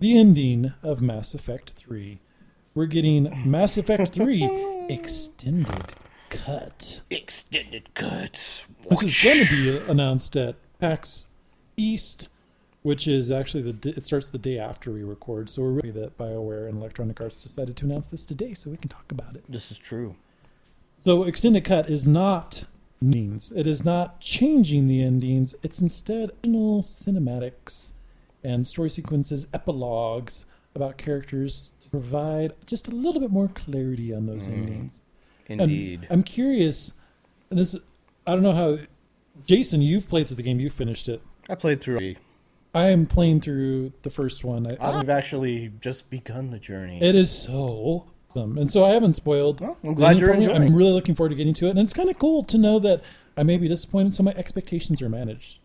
the 0.00 0.18
ending 0.18 0.72
of 0.82 1.00
Mass 1.00 1.34
Effect 1.34 1.70
3. 1.74 2.20
We're 2.74 2.86
getting 2.86 3.48
Mass 3.48 3.78
Effect 3.78 4.12
3 4.12 4.86
extended 4.88 5.94
cut. 6.30 7.02
extended 7.10 7.94
cut. 7.94 8.40
This 8.90 9.02
is 9.04 9.22
going 9.22 9.46
to 9.46 9.50
be 9.50 9.90
announced 9.90 10.34
at 10.36 10.56
PAX 10.80 11.28
East, 11.76 12.28
which 12.82 13.08
is 13.08 13.30
actually 13.30 13.72
the 13.72 13.90
it 13.90 14.04
starts 14.04 14.30
the 14.30 14.38
day 14.38 14.58
after 14.58 14.90
we 14.90 15.02
record. 15.02 15.50
So 15.50 15.62
we're 15.62 15.72
really 15.72 15.90
that 15.92 16.18
BioWare 16.18 16.68
and 16.68 16.78
Electronic 16.78 17.20
Arts 17.20 17.42
decided 17.42 17.76
to 17.78 17.84
announce 17.84 18.08
this 18.08 18.26
today, 18.26 18.54
so 18.54 18.70
we 18.70 18.76
can 18.76 18.88
talk 18.88 19.10
about 19.10 19.36
it. 19.36 19.44
This 19.48 19.70
is 19.70 19.78
true. 19.78 20.16
So 20.98 21.24
extended 21.24 21.64
cut 21.64 21.88
is 21.88 22.06
not 22.06 22.64
means 23.00 23.52
it 23.52 23.66
is 23.66 23.84
not 23.84 24.20
changing 24.20 24.88
the 24.88 25.02
endings. 25.02 25.54
It's 25.62 25.80
instead 25.80 26.30
original 26.42 26.80
cinematics 26.80 27.92
and 28.42 28.66
story 28.66 28.90
sequences, 28.90 29.46
epilogues 29.52 30.46
about 30.74 30.98
characters 30.98 31.72
to 31.80 31.88
provide 31.88 32.52
just 32.66 32.88
a 32.88 32.90
little 32.90 33.20
bit 33.20 33.30
more 33.30 33.48
clarity 33.48 34.14
on 34.14 34.26
those 34.26 34.48
mm-hmm. 34.48 34.62
endings. 34.62 35.02
And 35.48 35.60
Indeed. 35.60 36.06
I'm 36.10 36.22
curious, 36.22 36.94
and 37.50 37.58
this 37.58 37.76
I 38.26 38.32
don't 38.32 38.42
know 38.42 38.52
how. 38.52 38.78
Jason, 39.46 39.82
you've 39.82 40.08
played 40.08 40.26
through 40.26 40.36
the 40.36 40.42
game. 40.42 40.60
You 40.60 40.70
finished 40.70 41.08
it. 41.08 41.22
I 41.48 41.54
played 41.54 41.80
through. 41.80 42.16
I 42.74 42.86
am 42.88 43.06
playing 43.06 43.40
through 43.40 43.92
the 44.02 44.10
first 44.10 44.44
one. 44.44 44.66
I, 44.66 44.98
I've 44.98 45.08
actually 45.08 45.72
just 45.80 46.10
begun 46.10 46.50
the 46.50 46.58
journey. 46.58 46.98
it 47.00 47.14
is 47.14 47.30
so 47.30 48.06
awesome, 48.30 48.58
and 48.58 48.70
so 48.70 48.84
I 48.84 48.90
haven't 48.90 49.14
spoiled. 49.14 49.60
Well, 49.60 49.76
I'm 49.84 49.94
glad 49.94 50.18
you're 50.18 50.34
you. 50.40 50.50
I'm 50.50 50.74
really 50.74 50.90
looking 50.92 51.14
forward 51.14 51.30
to 51.30 51.34
getting 51.36 51.54
to 51.54 51.66
it, 51.66 51.70
and 51.70 51.78
it's 51.78 51.92
kind 51.92 52.10
of 52.10 52.18
cool 52.18 52.42
to 52.44 52.58
know 52.58 52.78
that 52.80 53.02
I 53.36 53.42
may 53.42 53.58
be 53.58 53.68
disappointed, 53.68 54.14
so 54.14 54.22
my 54.22 54.32
expectations 54.32 55.00
are 55.02 55.08
managed. 55.08 55.58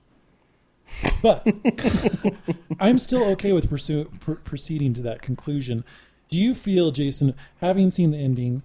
But 1.21 1.47
I'm 2.79 2.99
still 2.99 3.23
okay 3.31 3.53
with 3.53 3.69
pursue, 3.69 4.11
pr- 4.19 4.33
proceeding 4.33 4.93
to 4.95 5.01
that 5.03 5.21
conclusion. 5.21 5.83
Do 6.29 6.37
you 6.37 6.53
feel, 6.53 6.91
Jason, 6.91 7.33
having 7.61 7.89
seen 7.91 8.11
the 8.11 8.17
ending, 8.17 8.63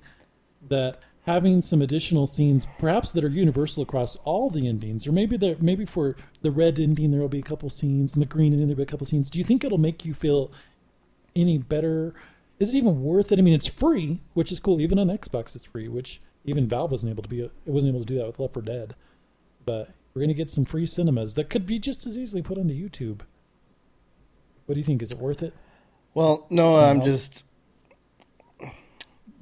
that 0.69 0.99
having 1.27 1.61
some 1.63 1.81
additional 1.81 2.27
scenes, 2.27 2.67
perhaps 2.79 3.13
that 3.13 3.25
are 3.25 3.29
universal 3.29 3.83
across 3.83 4.17
all 4.25 4.51
the 4.51 4.69
endings, 4.69 5.07
or 5.07 5.13
maybe 5.13 5.37
there, 5.37 5.57
maybe 5.59 5.85
for 5.85 6.17
the 6.43 6.51
red 6.51 6.79
ending 6.79 7.11
there 7.11 7.21
will 7.21 7.29
be 7.29 7.39
a 7.39 7.43
couple 7.43 7.71
scenes, 7.71 8.13
and 8.13 8.23
the 8.23 8.27
green 8.27 8.53
ending 8.53 8.69
there 8.69 8.77
will 8.77 8.85
be 8.85 8.89
a 8.89 8.93
couple 8.93 9.07
scenes. 9.07 9.31
Do 9.31 9.39
you 9.39 9.45
think 9.45 9.65
it'll 9.65 9.79
make 9.79 10.05
you 10.05 10.13
feel 10.13 10.53
any 11.35 11.57
better? 11.59 12.15
Is 12.61 12.75
it 12.75 12.79
even 12.79 13.03
worth 13.03 13.33
it? 13.33 13.39
I 13.39 13.43
mean, 13.43 13.55
it's 13.55 13.73
free, 13.73 14.21
which 14.35 14.53
is 14.53 14.61
cool. 14.61 14.81
Even 14.81 14.99
on 14.99 15.09
Xbox, 15.09 15.57
it's 15.57 15.65
free, 15.65 15.89
which 15.89 16.21
even 16.45 16.69
Valve 16.69 16.91
wasn't 16.91 17.11
able 17.11 17.23
to 17.23 17.29
be. 17.29 17.41
It 17.41 17.53
wasn't 17.65 17.95
able 17.95 18.05
to 18.05 18.07
do 18.07 18.19
that 18.19 18.27
with 18.27 18.39
Left 18.39 18.55
4 18.55 18.63
Dead. 18.63 18.95
But 19.65 19.91
we're 20.13 20.21
gonna 20.21 20.35
get 20.35 20.51
some 20.51 20.67
free 20.67 20.87
cinemas 20.87 21.35
that 21.35 21.49
could 21.49 21.67
be 21.67 21.79
just 21.79 22.07
as 22.07 22.19
easily 22.19 22.43
put 22.43 22.59
onto 22.59 22.75
YouTube. 22.75 23.21
What 24.67 24.75
do 24.75 24.79
you 24.81 24.85
think? 24.85 25.03
Is 25.03 25.11
it 25.11 25.19
worth 25.19 25.43
it? 25.43 25.55
Well, 26.13 26.47
no, 26.51 26.77
I'm 26.77 27.03
just 27.03 27.43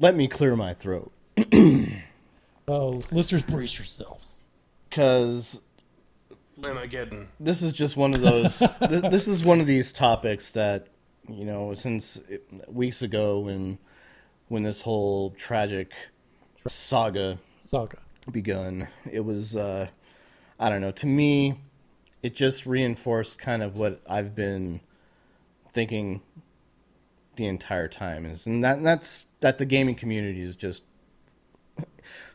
let 0.00 0.14
me 0.14 0.26
clear 0.28 0.56
my 0.56 0.74
throat 0.74 1.12
Oh, 2.68 3.02
listeners, 3.10 3.42
brace 3.42 3.76
yourselves. 3.76 4.44
because 4.88 5.60
Flamageddon. 6.60 7.26
this 7.40 7.60
is 7.60 7.72
just 7.72 7.96
one 7.96 8.14
of 8.14 8.20
those. 8.20 8.56
th- 8.88 9.02
this 9.10 9.26
is 9.26 9.44
one 9.44 9.60
of 9.60 9.66
these 9.66 9.92
topics 9.92 10.52
that 10.52 10.86
you 11.28 11.44
know 11.44 11.74
since 11.74 12.16
it, 12.28 12.44
weeks 12.68 13.02
ago 13.02 13.40
when 13.40 13.78
when 14.48 14.62
this 14.62 14.80
whole 14.82 15.30
tragic 15.32 15.90
saga 16.68 17.38
Saga. 17.58 17.98
begun. 18.30 18.86
It 19.10 19.20
was, 19.24 19.56
uh, 19.56 19.88
I 20.60 20.68
don't 20.68 20.80
know, 20.80 20.92
to 20.92 21.06
me, 21.06 21.58
it 22.22 22.34
just 22.36 22.64
reinforced 22.64 23.38
kind 23.40 23.62
of 23.64 23.74
what 23.76 24.00
I've 24.08 24.34
been 24.36 24.80
thinking 25.72 26.20
the 27.36 27.46
entire 27.46 27.88
time 27.88 28.24
is, 28.24 28.46
and 28.46 28.62
that 28.62 28.76
and 28.76 28.86
that's 28.86 29.26
that 29.40 29.58
the 29.58 29.64
gaming 29.66 29.96
community 29.96 30.42
is 30.42 30.54
just 30.54 30.82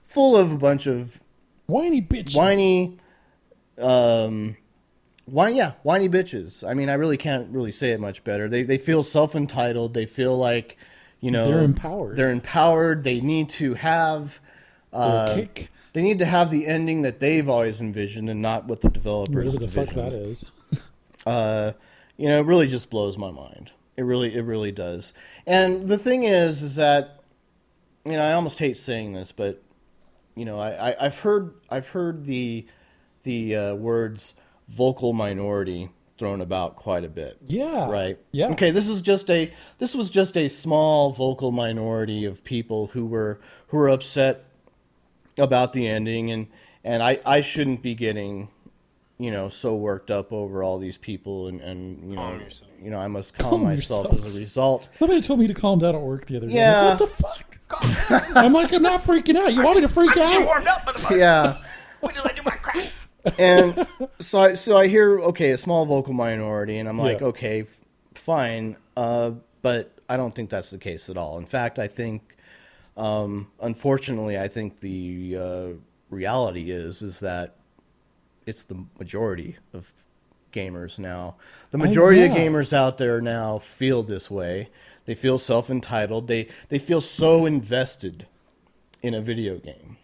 full 0.07 0.35
of 0.35 0.51
a 0.51 0.57
bunch 0.57 0.87
of 0.87 1.21
Whiny 1.67 2.01
bitches. 2.01 2.35
whiny, 2.35 2.97
um, 3.77 4.57
whiny, 5.25 5.57
yeah, 5.57 5.73
whiny 5.83 6.09
bitches. 6.09 6.67
I 6.67 6.73
mean, 6.73 6.89
I 6.89 6.93
really 6.93 7.17
can't 7.17 7.49
really 7.51 7.71
say 7.71 7.91
it 7.91 7.99
much 7.99 8.23
better. 8.23 8.49
They 8.49 8.63
they 8.63 8.77
feel 8.77 9.03
self 9.03 9.35
entitled. 9.35 9.93
They 9.93 10.05
feel 10.05 10.37
like, 10.37 10.77
you 11.19 11.29
know, 11.29 11.45
They're 11.45 11.63
empowered. 11.63 12.17
They're 12.17 12.31
empowered. 12.31 13.03
They 13.03 13.19
need 13.21 13.49
to 13.49 13.73
have. 13.75 14.39
Uh, 14.93 15.35
kick. 15.35 15.69
they 15.93 16.01
need 16.01 16.19
to 16.19 16.25
have 16.25 16.49
the 16.49 16.65
ending 16.65 17.01
that 17.01 17.19
they've 17.19 17.47
always 17.47 17.81
envisioned 17.81 18.29
and 18.29 18.41
not 18.41 18.65
what 18.65 18.81
the 18.81 18.89
developers 18.89 19.53
Whatever 19.53 19.65
the 19.65 19.71
fuck 19.71 19.95
that 19.95 20.13
is. 20.13 20.45
Uh, 21.25 21.73
you 22.15 22.29
know, 22.29 22.39
it 22.39 22.45
really 22.45 22.67
just 22.67 22.89
blows 22.89 23.17
my 23.17 23.31
mind. 23.31 23.73
It 23.97 24.03
really, 24.03 24.33
it 24.33 24.43
really 24.43 24.71
does. 24.71 25.11
And 25.45 25.85
the 25.89 25.97
thing 25.97 26.23
is, 26.23 26.63
is 26.63 26.77
that, 26.77 27.21
you 28.05 28.13
know, 28.13 28.21
I 28.21 28.31
almost 28.31 28.59
hate 28.59 28.77
saying 28.77 29.11
this, 29.11 29.33
but 29.33 29.61
you 30.37 30.45
know, 30.45 30.59
I, 30.59 30.91
I 30.91 31.05
I've 31.05 31.19
heard, 31.19 31.53
I've 31.69 31.89
heard 31.89 32.25
the, 32.25 32.65
the 33.23 33.55
uh, 33.55 33.73
words 33.75 34.35
vocal 34.67 35.13
minority 35.13 35.89
thrown 36.17 36.41
about 36.41 36.75
quite 36.75 37.03
a 37.03 37.09
bit. 37.09 37.37
Yeah. 37.47 37.89
Right. 37.91 38.17
Yeah. 38.31 38.47
Okay. 38.49 38.71
This 38.71 38.87
is 38.87 39.01
just 39.01 39.29
a 39.29 39.51
this 39.77 39.93
was 39.93 40.09
just 40.09 40.35
a 40.35 40.47
small 40.47 41.11
vocal 41.11 41.51
minority 41.51 42.25
of 42.25 42.43
people 42.43 42.87
who 42.87 43.05
were 43.05 43.39
who 43.67 43.77
were 43.77 43.89
upset 43.89 44.45
about 45.37 45.73
the 45.73 45.87
ending, 45.87 46.31
and 46.31 46.47
and 46.83 47.03
I 47.03 47.19
I 47.25 47.41
shouldn't 47.41 47.83
be 47.83 47.93
getting 47.93 48.49
you 49.19 49.29
know 49.31 49.47
so 49.49 49.75
worked 49.75 50.09
up 50.09 50.33
over 50.33 50.63
all 50.63 50.79
these 50.79 50.97
people, 50.97 51.47
and 51.47 51.61
and 51.61 52.09
you 52.09 52.15
know 52.15 52.33
yourself. 52.33 52.71
you 52.81 52.89
know 52.89 52.97
I 52.99 53.07
must 53.07 53.37
calm, 53.37 53.51
Calm 53.51 53.63
myself 53.63 54.07
yourself. 54.07 54.25
as 54.25 54.35
a 54.35 54.39
result. 54.39 54.87
Somebody 54.91 55.21
told 55.21 55.39
me 55.39 55.47
to 55.47 55.53
calm 55.53 55.77
down 55.79 55.95
at 55.95 56.01
work 56.01 56.25
the 56.25 56.37
other 56.37 56.47
day. 56.47 56.55
Yeah. 56.55 56.81
Like, 56.81 56.99
what 56.99 57.09
the 57.09 57.23
fuck? 57.23 57.46
I'm 58.09 58.53
like, 58.53 58.73
I'm 58.73 58.81
not 58.83 59.01
freaking 59.01 59.35
out. 59.35 59.53
You 59.53 59.63
want 59.63 59.81
me 59.81 59.87
to 59.87 59.93
freak 59.93 60.11
I'm 60.11 60.15
getting 60.17 60.41
out? 60.43 60.47
warmed 60.47 60.67
up, 60.67 60.85
motherfucker. 60.87 61.17
Yeah. 61.17 61.57
Wait 62.01 62.15
till 62.15 62.25
I 62.25 62.33
do 62.33 62.41
my 62.45 62.51
crack. 62.51 62.91
and 63.37 63.87
so 64.21 64.39
I 64.39 64.53
so 64.53 64.77
I 64.77 64.87
hear 64.87 65.19
okay 65.19 65.51
a 65.51 65.57
small 65.57 65.85
vocal 65.85 66.13
minority, 66.13 66.77
and 66.77 66.87
I'm 66.87 66.97
like 66.97 67.19
Yeah. 67.19 67.27
okay, 67.27 67.65
fine, 68.13 68.77
uh, 68.95 69.31
but 69.61 69.91
I 70.07 70.15
don't 70.15 70.33
think 70.33 70.49
that's 70.49 70.69
the 70.69 70.77
case 70.77 71.09
at 71.09 71.17
all. 71.17 71.37
In 71.37 71.45
fact, 71.45 71.79
I 71.79 71.87
think, 71.87 72.37
um, 72.95 73.51
unfortunately, 73.59 74.39
I 74.39 74.47
think 74.47 74.79
the 74.79 75.37
uh, 75.37 75.67
reality 76.09 76.71
is 76.71 77.01
is 77.01 77.19
that 77.19 77.55
it's 78.45 78.63
the 78.63 78.85
majority 78.97 79.57
of 79.73 79.91
gamers 80.53 80.97
now. 80.97 81.35
The 81.71 81.77
majority 81.79 82.23
of 82.23 82.31
yeah. 82.31 82.37
gamers 82.37 82.71
out 82.71 82.97
there 82.97 83.19
now 83.19 83.59
feel 83.59 84.03
this 84.03 84.31
way. 84.31 84.69
They 85.07 85.15
feel 85.15 85.39
self 85.39 85.71
entitled. 85.71 86.27
They 86.27 86.47
they 86.69 86.77
feel 86.77 87.01
so 87.01 87.47
invested 87.47 88.27
in 89.01 89.15
a 89.15 89.21
video 89.21 89.57
game 89.57 89.97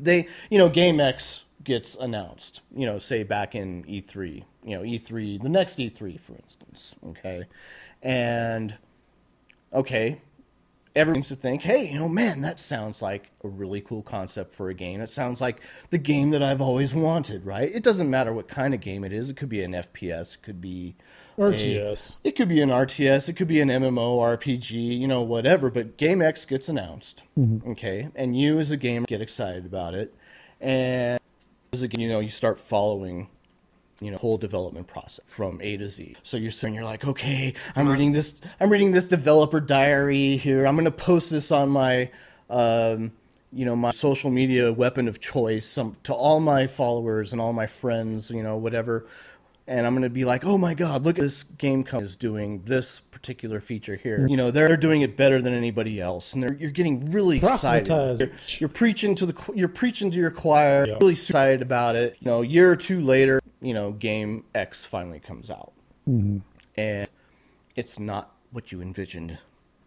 they 0.00 0.28
you 0.50 0.58
know 0.58 0.70
GameX 0.70 1.42
gets 1.64 1.96
announced, 1.96 2.62
you 2.74 2.86
know, 2.86 2.98
say 2.98 3.24
back 3.24 3.54
in 3.54 3.84
E3, 3.84 4.44
you 4.64 4.76
know, 4.76 4.82
E3, 4.82 5.42
the 5.42 5.48
next 5.50 5.76
E3 5.78 6.18
for 6.18 6.34
instance, 6.36 6.94
okay? 7.08 7.44
And 8.02 8.76
okay, 9.72 10.20
everyone 10.96 11.22
seems 11.24 11.28
to 11.28 11.36
think, 11.36 11.62
"Hey, 11.62 11.90
you 11.90 11.98
know, 11.98 12.08
man, 12.08 12.40
that 12.42 12.58
sounds 12.60 13.02
like 13.02 13.32
a 13.44 13.48
really 13.48 13.80
cool 13.80 14.02
concept 14.02 14.54
for 14.54 14.70
a 14.70 14.74
game. 14.74 15.00
It 15.00 15.10
sounds 15.10 15.40
like 15.40 15.60
the 15.90 15.98
game 15.98 16.30
that 16.30 16.42
I've 16.42 16.60
always 16.60 16.94
wanted, 16.94 17.44
right? 17.44 17.70
It 17.74 17.82
doesn't 17.82 18.08
matter 18.08 18.32
what 18.32 18.48
kind 18.48 18.72
of 18.72 18.80
game 18.80 19.04
it 19.04 19.12
is. 19.12 19.28
It 19.28 19.36
could 19.36 19.48
be 19.48 19.62
an 19.62 19.72
FPS, 19.74 20.36
it 20.36 20.42
could 20.42 20.60
be 20.60 20.96
a- 21.38 21.52
RTS. 21.52 22.16
it 22.24 22.32
could 22.36 22.48
be 22.48 22.60
an 22.60 22.70
RTS, 22.70 23.28
it 23.28 23.34
could 23.34 23.48
be 23.48 23.60
an 23.60 23.68
MMO, 23.68 24.18
RPG, 24.20 24.72
you 24.98 25.06
know, 25.08 25.22
whatever. 25.22 25.70
But 25.70 25.96
GameX 25.96 26.46
gets 26.46 26.68
announced, 26.68 27.22
okay, 27.68 28.08
and 28.14 28.38
you 28.38 28.58
as 28.58 28.70
a 28.70 28.76
gamer 28.76 29.06
get 29.06 29.20
excited 29.22 29.64
about 29.64 29.94
it, 29.94 30.14
and 30.60 31.20
as 31.72 31.82
a 31.82 31.88
you 31.88 32.08
know, 32.08 32.20
you 32.20 32.30
start 32.30 32.58
following, 32.58 33.28
you 34.00 34.10
know, 34.10 34.16
whole 34.18 34.38
development 34.38 34.86
process 34.86 35.24
from 35.26 35.60
A 35.62 35.76
to 35.76 35.88
Z. 35.88 36.16
So 36.22 36.36
you're 36.36 36.50
saying 36.50 36.74
you're 36.74 36.84
like, 36.84 37.06
okay, 37.06 37.54
I'm 37.76 37.88
reading 37.88 38.12
this, 38.12 38.34
I'm 38.60 38.70
reading 38.70 38.92
this 38.92 39.08
developer 39.08 39.60
diary 39.60 40.36
here. 40.36 40.66
I'm 40.66 40.76
gonna 40.76 40.90
post 40.90 41.30
this 41.30 41.50
on 41.52 41.68
my, 41.68 42.10
um, 42.50 43.12
you 43.52 43.64
know, 43.64 43.74
my 43.76 43.92
social 43.92 44.30
media 44.30 44.72
weapon 44.72 45.08
of 45.08 45.20
choice 45.20 45.66
some, 45.66 45.96
to 46.02 46.12
all 46.12 46.38
my 46.40 46.66
followers 46.66 47.32
and 47.32 47.40
all 47.40 47.52
my 47.52 47.66
friends, 47.66 48.30
you 48.30 48.42
know, 48.42 48.56
whatever 48.56 49.06
and 49.68 49.86
I'm 49.86 49.92
going 49.92 50.02
to 50.02 50.10
be 50.10 50.24
like, 50.24 50.44
oh 50.44 50.56
my 50.56 50.74
god, 50.74 51.04
look 51.04 51.18
at 51.18 51.22
this 51.22 51.42
game 51.42 51.84
company 51.84 52.08
is 52.08 52.16
doing 52.16 52.62
this 52.64 53.00
particular 53.00 53.60
feature 53.60 53.96
here. 53.96 54.26
You 54.28 54.36
know, 54.36 54.50
they're 54.50 54.76
doing 54.76 55.02
it 55.02 55.16
better 55.16 55.42
than 55.42 55.52
anybody 55.52 56.00
else, 56.00 56.32
and 56.32 56.42
they're, 56.42 56.54
you're 56.54 56.70
getting 56.70 57.10
really 57.12 57.36
excited. 57.36 57.88
You're, 58.18 58.30
you're 58.58 58.68
preaching 58.68 59.14
to 59.16 59.26
the 59.26 59.52
you're 59.54 59.68
preaching 59.68 60.10
to 60.10 60.16
your 60.16 60.30
choir, 60.30 60.86
Yeah. 60.86 60.94
really 61.00 61.12
excited 61.12 61.60
about 61.62 61.94
it. 61.96 62.16
You 62.20 62.26
know, 62.30 62.42
a 62.42 62.46
year 62.46 62.70
or 62.70 62.76
two 62.76 63.00
later, 63.02 63.40
you 63.60 63.74
know, 63.74 63.92
game 63.92 64.44
X 64.54 64.86
finally 64.86 65.20
comes 65.20 65.50
out, 65.50 65.72
mm-hmm. 66.08 66.38
and 66.76 67.08
it's 67.76 67.98
not 67.98 68.34
what 68.50 68.72
you 68.72 68.80
envisioned 68.80 69.38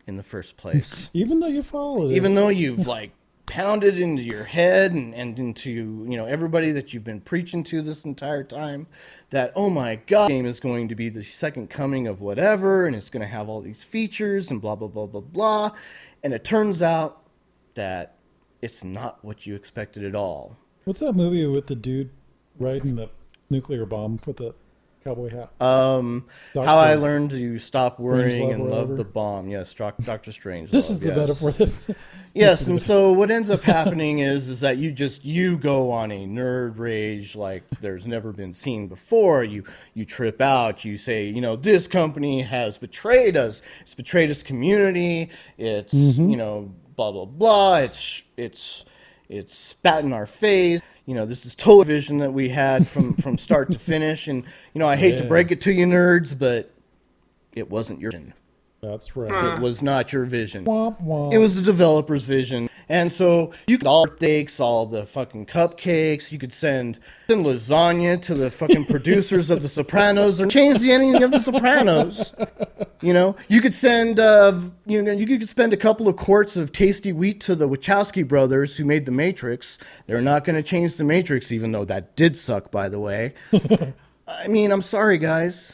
in 0.07 0.17
the 0.17 0.23
first 0.23 0.57
place 0.57 1.09
Even 1.13 1.39
though 1.39 1.47
you 1.47 1.63
followed 1.63 2.11
it. 2.11 2.15
even 2.15 2.35
though 2.35 2.50
you've 2.50 2.88
like 2.88 3.11
pounded 3.51 4.00
into 4.00 4.24
your 4.24 4.46
head 4.46 4.93
and, 4.93 5.13
and 5.13 5.38
into 5.38 5.70
you 6.08 6.15
know 6.15 6.24
everybody 6.24 6.72
that 6.72 6.93
you've 6.93 7.03
been 7.03 7.20
preaching 7.20 7.65
to 7.65 7.81
this 7.81 8.05
entire 8.05 8.46
time 8.46 8.88
that 9.29 9.51
oh 9.58 9.70
my 9.70 9.98
god 10.08 10.29
game 10.29 10.46
is 10.46 10.62
going 10.62 10.88
to 10.88 10.96
be 10.96 11.10
the 11.10 11.22
second 11.22 11.70
coming 11.70 12.08
of 12.08 12.22
whatever 12.22 12.86
and 12.86 12.96
it's 12.96 13.10
going 13.10 13.20
to 13.20 13.27
have 13.27 13.50
all 13.50 13.60
these 13.60 13.84
features 13.84 14.50
and 14.50 14.62
blah 14.62 14.74
blah 14.74 14.88
blah 14.88 15.05
blah 15.05 15.20
blah. 15.20 15.72
And 16.24 16.34
it 16.34 16.46
turns 16.46 16.81
out 16.81 17.24
that 17.75 18.15
it's 18.62 18.86
not 18.86 19.22
what 19.22 19.46
you 19.46 19.53
expected 19.53 20.05
at 20.05 20.15
all. 20.15 20.55
What's 20.86 21.01
that 21.01 21.13
movie 21.13 21.46
with 21.46 21.67
the 21.67 21.75
dude 21.75 22.10
riding 22.58 22.96
the 22.96 23.10
nuclear 23.50 23.86
bomb 23.86 24.22
with 24.25 24.38
the 24.38 24.55
cowboy 25.03 25.29
hat? 25.29 25.51
um 25.62 26.25
Doctor 26.53 26.70
how 26.70 26.77
i 26.77 26.96
learned 26.96 27.31
to 27.31 27.60
stop 27.60 28.00
worrying 28.00 28.51
and 28.51 28.70
love 28.70 28.89
the 28.89 29.03
bomb 29.03 29.50
yes 29.50 29.74
dr 29.74 30.31
strange 30.31 30.72
this 30.72 30.89
is 30.89 31.00
the 31.00 31.08
yes. 31.08 31.17
metaphor 31.17 31.51
that 31.51 31.74
Yes, 32.34 32.67
and 32.67 32.81
so 32.81 33.12
what 33.12 33.29
ends 33.29 33.50
up 33.50 33.62
happening 33.62 34.20
is 34.20 34.48
is 34.48 34.62
that 34.62 34.77
you 34.77 34.91
just 34.91 35.25
you 35.25 35.58
go 35.58 35.91
on 35.91 36.12
a 36.12 36.25
nerd 36.25 36.79
rage 36.79 37.36
like 37.36 37.63
there's 37.81 38.08
never 38.08 38.31
been 38.31 38.53
seen 38.53 38.88
before. 38.88 39.43
You 39.43 39.65
you 39.93 40.05
trip 40.05 40.39
out. 40.39 40.86
You 40.86 40.98
say, 40.98 41.25
you 41.25 41.41
know, 41.41 41.58
this 41.58 41.88
company 41.88 42.41
has 42.41 42.77
betrayed 42.77 43.36
us. 43.36 43.62
It's 43.81 43.96
betrayed 43.96 44.29
its 44.29 44.43
community. 44.43 45.29
It's 45.58 45.93
you 45.93 46.38
know 46.38 46.74
blah 46.96 47.12
blah 47.12 47.25
blah. 47.25 47.75
It's 47.77 48.24
it's 48.38 48.86
it's 49.27 49.58
spat 49.58 50.05
in 50.05 50.13
our 50.13 50.25
face. 50.25 50.81
You 51.12 51.18
know, 51.18 51.25
this 51.25 51.46
is 51.46 51.56
total 51.56 51.84
vision 51.84 52.20
that 52.20 52.32
we 52.32 52.48
had 52.48 52.88
from 52.88 53.15
from 53.22 53.38
start 53.38 53.70
to 53.74 53.77
finish. 53.77 54.30
And 54.30 54.46
you 54.74 54.80
know, 54.80 54.88
I 54.88 54.96
hate 54.96 55.22
to 55.22 55.27
break 55.27 55.51
it 55.51 55.60
to 55.63 55.74
you 55.74 55.86
nerds, 55.86 56.39
but 56.39 56.72
it 57.51 57.70
wasn't 57.70 58.00
your 58.00 58.12
vision. 58.12 58.34
That's 58.80 59.13
right. 59.18 59.58
It 59.58 59.62
was 59.62 59.82
not 59.82 60.13
your 60.13 60.24
vision. 60.24 60.63
Womp 60.63 61.03
womp. 61.03 61.34
It 61.34 61.38
was 61.39 61.56
the 61.56 61.62
developer's 61.62 62.24
vision. 62.24 62.70
And 62.91 63.10
so 63.10 63.53
you 63.67 63.77
could 63.77 63.88
all 63.88 64.05
steaks, 64.05 64.60
all 64.60 64.86
the 64.86 65.05
fucking 65.05 65.45
cupcakes. 65.45 66.33
You 66.33 66.38
could 66.38 66.51
send, 66.51 67.00
send 67.29 67.45
lasagna 67.45 68.21
to 68.24 68.33
the 68.33 68.51
fucking 68.51 68.83
producers 68.83 69.50
of 69.50 69.62
The 69.62 69.69
Sopranos 69.69 70.41
or 70.41 70.48
change 70.48 70.79
the 70.79 70.91
ending 70.91 71.24
of 71.24 71.31
The 71.31 71.39
Sopranos. 71.39 72.33
You 73.01 73.13
know, 73.13 73.38
you 73.48 73.62
could 73.62 73.74
send, 73.74 74.19
uh, 74.19 74.60
you 74.86 75.01
know, 75.01 75.13
you 75.13 75.25
could 75.25 75.48
spend 75.48 75.71
a 75.71 75.77
couple 75.77 76.10
of 76.10 76.17
quarts 76.17 76.57
of 76.57 76.74
tasty 76.74 77.13
wheat 77.13 77.39
to 77.41 77.55
the 77.55 77.69
Wachowski 77.69 78.27
brothers 78.27 78.75
who 78.75 78.83
made 78.83 79.05
The 79.05 79.13
Matrix. 79.13 79.77
They're 80.07 80.21
not 80.21 80.43
going 80.43 80.57
to 80.57 80.63
change 80.63 80.95
The 80.95 81.05
Matrix, 81.05 81.50
even 81.53 81.71
though 81.71 81.86
that 81.86 82.17
did 82.17 82.36
suck, 82.36 82.71
by 82.71 82.89
the 82.89 83.00
way. 83.00 83.36
I 84.27 84.48
mean, 84.50 84.69
I'm 84.69 84.81
sorry, 84.81 85.17
guys. 85.17 85.71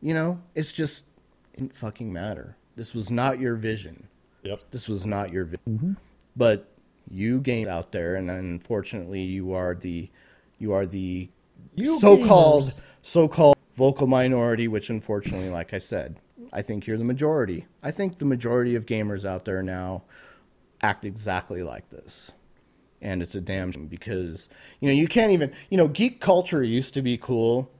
You 0.00 0.14
know, 0.14 0.40
it's 0.54 0.72
just, 0.72 1.04
it 1.52 1.58
didn't 1.58 1.76
fucking 1.76 2.10
matter. 2.10 2.56
This 2.74 2.94
was 2.94 3.10
not 3.10 3.38
your 3.38 3.54
vision. 3.54 4.08
Yep. 4.44 4.62
This 4.70 4.88
was 4.88 5.04
not 5.04 5.30
your 5.30 5.44
vision. 5.44 5.98
But 6.36 6.68
you 7.10 7.40
game 7.40 7.68
out 7.68 7.92
there, 7.92 8.16
and 8.16 8.30
unfortunately, 8.30 9.22
you 9.22 9.52
are 9.52 9.74
the 9.74 10.10
you 10.58 10.72
are 10.72 10.86
the 10.86 11.28
You 11.76 12.00
so-called 12.00 12.64
gamers. 12.64 12.82
so-called 13.02 13.56
vocal 13.76 14.06
minority, 14.06 14.68
which 14.68 14.90
unfortunately, 14.90 15.48
like 15.48 15.74
I 15.74 15.78
said, 15.78 16.20
I 16.52 16.62
think 16.62 16.86
you're 16.86 16.98
the 16.98 17.04
majority. 17.04 17.66
I 17.82 17.90
think 17.90 18.18
the 18.18 18.24
majority 18.24 18.74
of 18.74 18.86
gamers 18.86 19.24
out 19.24 19.44
there 19.44 19.62
now 19.62 20.02
act 20.80 21.04
exactly 21.04 21.62
like 21.62 21.90
this. 21.90 22.32
And 23.02 23.20
it's 23.20 23.34
a 23.34 23.40
damn 23.40 23.72
shame 23.72 23.86
because, 23.86 24.48
you 24.80 24.88
know, 24.88 24.94
you 24.94 25.08
can't 25.08 25.32
even, 25.32 25.52
you 25.68 25.76
know, 25.76 25.88
geek 25.88 26.20
culture 26.20 26.62
used 26.62 26.94
to 26.94 27.02
be 27.02 27.18
cool. 27.18 27.70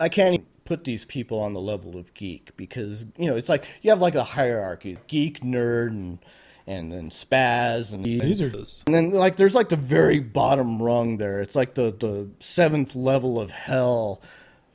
I 0.00 0.08
can't 0.08 0.34
even 0.34 0.46
put 0.64 0.84
these 0.84 1.04
people 1.04 1.38
on 1.38 1.52
the 1.52 1.60
level 1.60 1.98
of 1.98 2.14
geek 2.14 2.56
because, 2.56 3.04
you 3.18 3.26
know, 3.26 3.36
it's 3.36 3.48
like 3.48 3.66
you 3.82 3.90
have 3.90 4.00
like 4.00 4.14
a 4.14 4.24
hierarchy 4.24 4.96
geek, 5.06 5.40
nerd, 5.40 5.88
and, 5.88 6.18
and 6.66 6.90
then 6.92 7.10
spaz. 7.10 7.92
And, 7.92 8.04
These 8.04 8.40
are 8.40 8.48
those. 8.48 8.82
and 8.86 8.94
then 8.94 9.10
like 9.10 9.36
there's 9.36 9.54
like 9.54 9.68
the 9.68 9.76
very 9.76 10.18
bottom 10.20 10.80
rung 10.80 11.18
there. 11.18 11.40
It's 11.40 11.54
like 11.54 11.74
the, 11.74 11.90
the 11.90 12.28
seventh 12.40 12.94
level 12.94 13.40
of 13.40 13.50
hell 13.50 14.22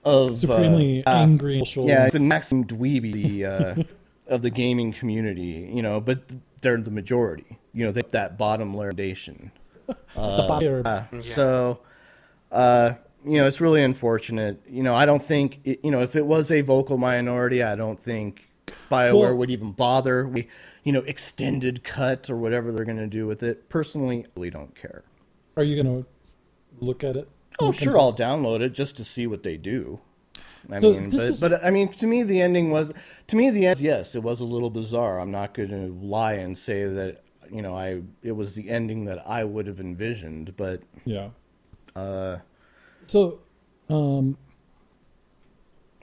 of 0.06 0.30
uh, 0.30 0.34
Supremely 0.34 1.04
uh, 1.06 1.12
angry. 1.12 1.60
social- 1.60 1.88
yeah, 1.88 2.10
the 2.10 2.20
maximum 2.20 2.66
dweeby 2.66 3.44
uh, 3.44 3.84
of 4.34 4.42
the 4.42 4.50
gaming 4.50 4.94
community, 4.94 5.70
you 5.74 5.82
know, 5.82 6.00
but 6.00 6.20
they're 6.62 6.78
the 6.78 6.92
majority. 6.92 7.58
You 7.74 7.86
know, 7.86 7.92
they 7.92 8.02
that 8.12 8.38
bottom 8.38 8.74
layer 8.76 8.92
foundation. 8.92 9.52
Uh, 10.16 11.04
So, 11.34 11.80
uh, 12.52 12.94
you 13.26 13.38
know, 13.40 13.48
it's 13.48 13.60
really 13.60 13.84
unfortunate. 13.84 14.62
You 14.68 14.84
know, 14.84 14.94
I 14.94 15.06
don't 15.06 15.24
think, 15.24 15.60
it, 15.64 15.80
you 15.84 15.90
know, 15.92 16.02
if 16.02 16.16
it 16.16 16.26
was 16.26 16.52
a 16.52 16.62
vocal 16.62 16.98
minority, 16.98 17.64
I 17.64 17.76
don't 17.76 18.00
think 18.00 18.50
BioWare 18.92 19.14
Well- 19.14 19.36
would 19.38 19.50
even 19.52 19.72
bother. 19.72 20.28
We, 20.28 20.48
you 20.90 20.94
know, 20.94 21.02
extended 21.02 21.84
cut 21.84 22.32
or 22.32 22.36
whatever 22.36 22.72
they're 22.72 22.84
going 22.84 22.98
to 22.98 23.06
do 23.06 23.28
with 23.28 23.44
it. 23.44 23.70
Personally, 23.70 24.24
I 24.26 24.28
really 24.36 24.50
don't 24.50 24.74
care. 24.74 25.04
Are 25.56 25.62
you 25.62 25.76
going 25.84 26.04
to 26.04 26.10
look 26.84 27.04
at 27.04 27.16
it? 27.16 27.30
Oh, 27.60 27.70
it 27.70 27.76
sure. 27.76 27.96
I'll 28.00 28.12
download 28.12 28.62
it 28.62 28.70
just 28.74 28.98
to 28.98 29.06
see 29.06 29.28
what 29.28 29.44
they 29.44 29.56
do. 29.56 30.00
I 30.72 30.80
So 30.80 30.94
mean, 30.94 31.12
but, 31.12 31.20
is- 31.20 31.40
but 31.40 31.64
I 31.64 31.70
mean, 31.70 31.90
to 31.90 32.08
me, 32.08 32.24
the 32.24 32.42
ending 32.42 32.72
was 32.72 32.92
to 33.28 33.36
me 33.36 33.52
the 33.52 33.68
end. 33.68 33.80
Yes, 33.80 34.16
it 34.16 34.24
was 34.24 34.40
a 34.40 34.46
little 34.46 34.72
bizarre. 34.72 35.20
I'm 35.20 35.30
not 35.30 35.54
going 35.54 35.70
to 35.70 35.94
lie 36.04 36.34
and 36.34 36.58
say 36.58 36.88
that 36.88 37.22
you 37.52 37.62
know 37.62 37.76
I 37.76 38.02
it 38.24 38.32
was 38.32 38.56
the 38.56 38.68
ending 38.68 39.06
that 39.06 39.28
I 39.28 39.44
would 39.44 39.68
have 39.68 39.80
envisioned, 39.80 40.58
but 40.58 40.82
Yeah. 41.06 41.30
uh, 41.96 42.38
So, 43.04 43.42
um, 43.92 44.38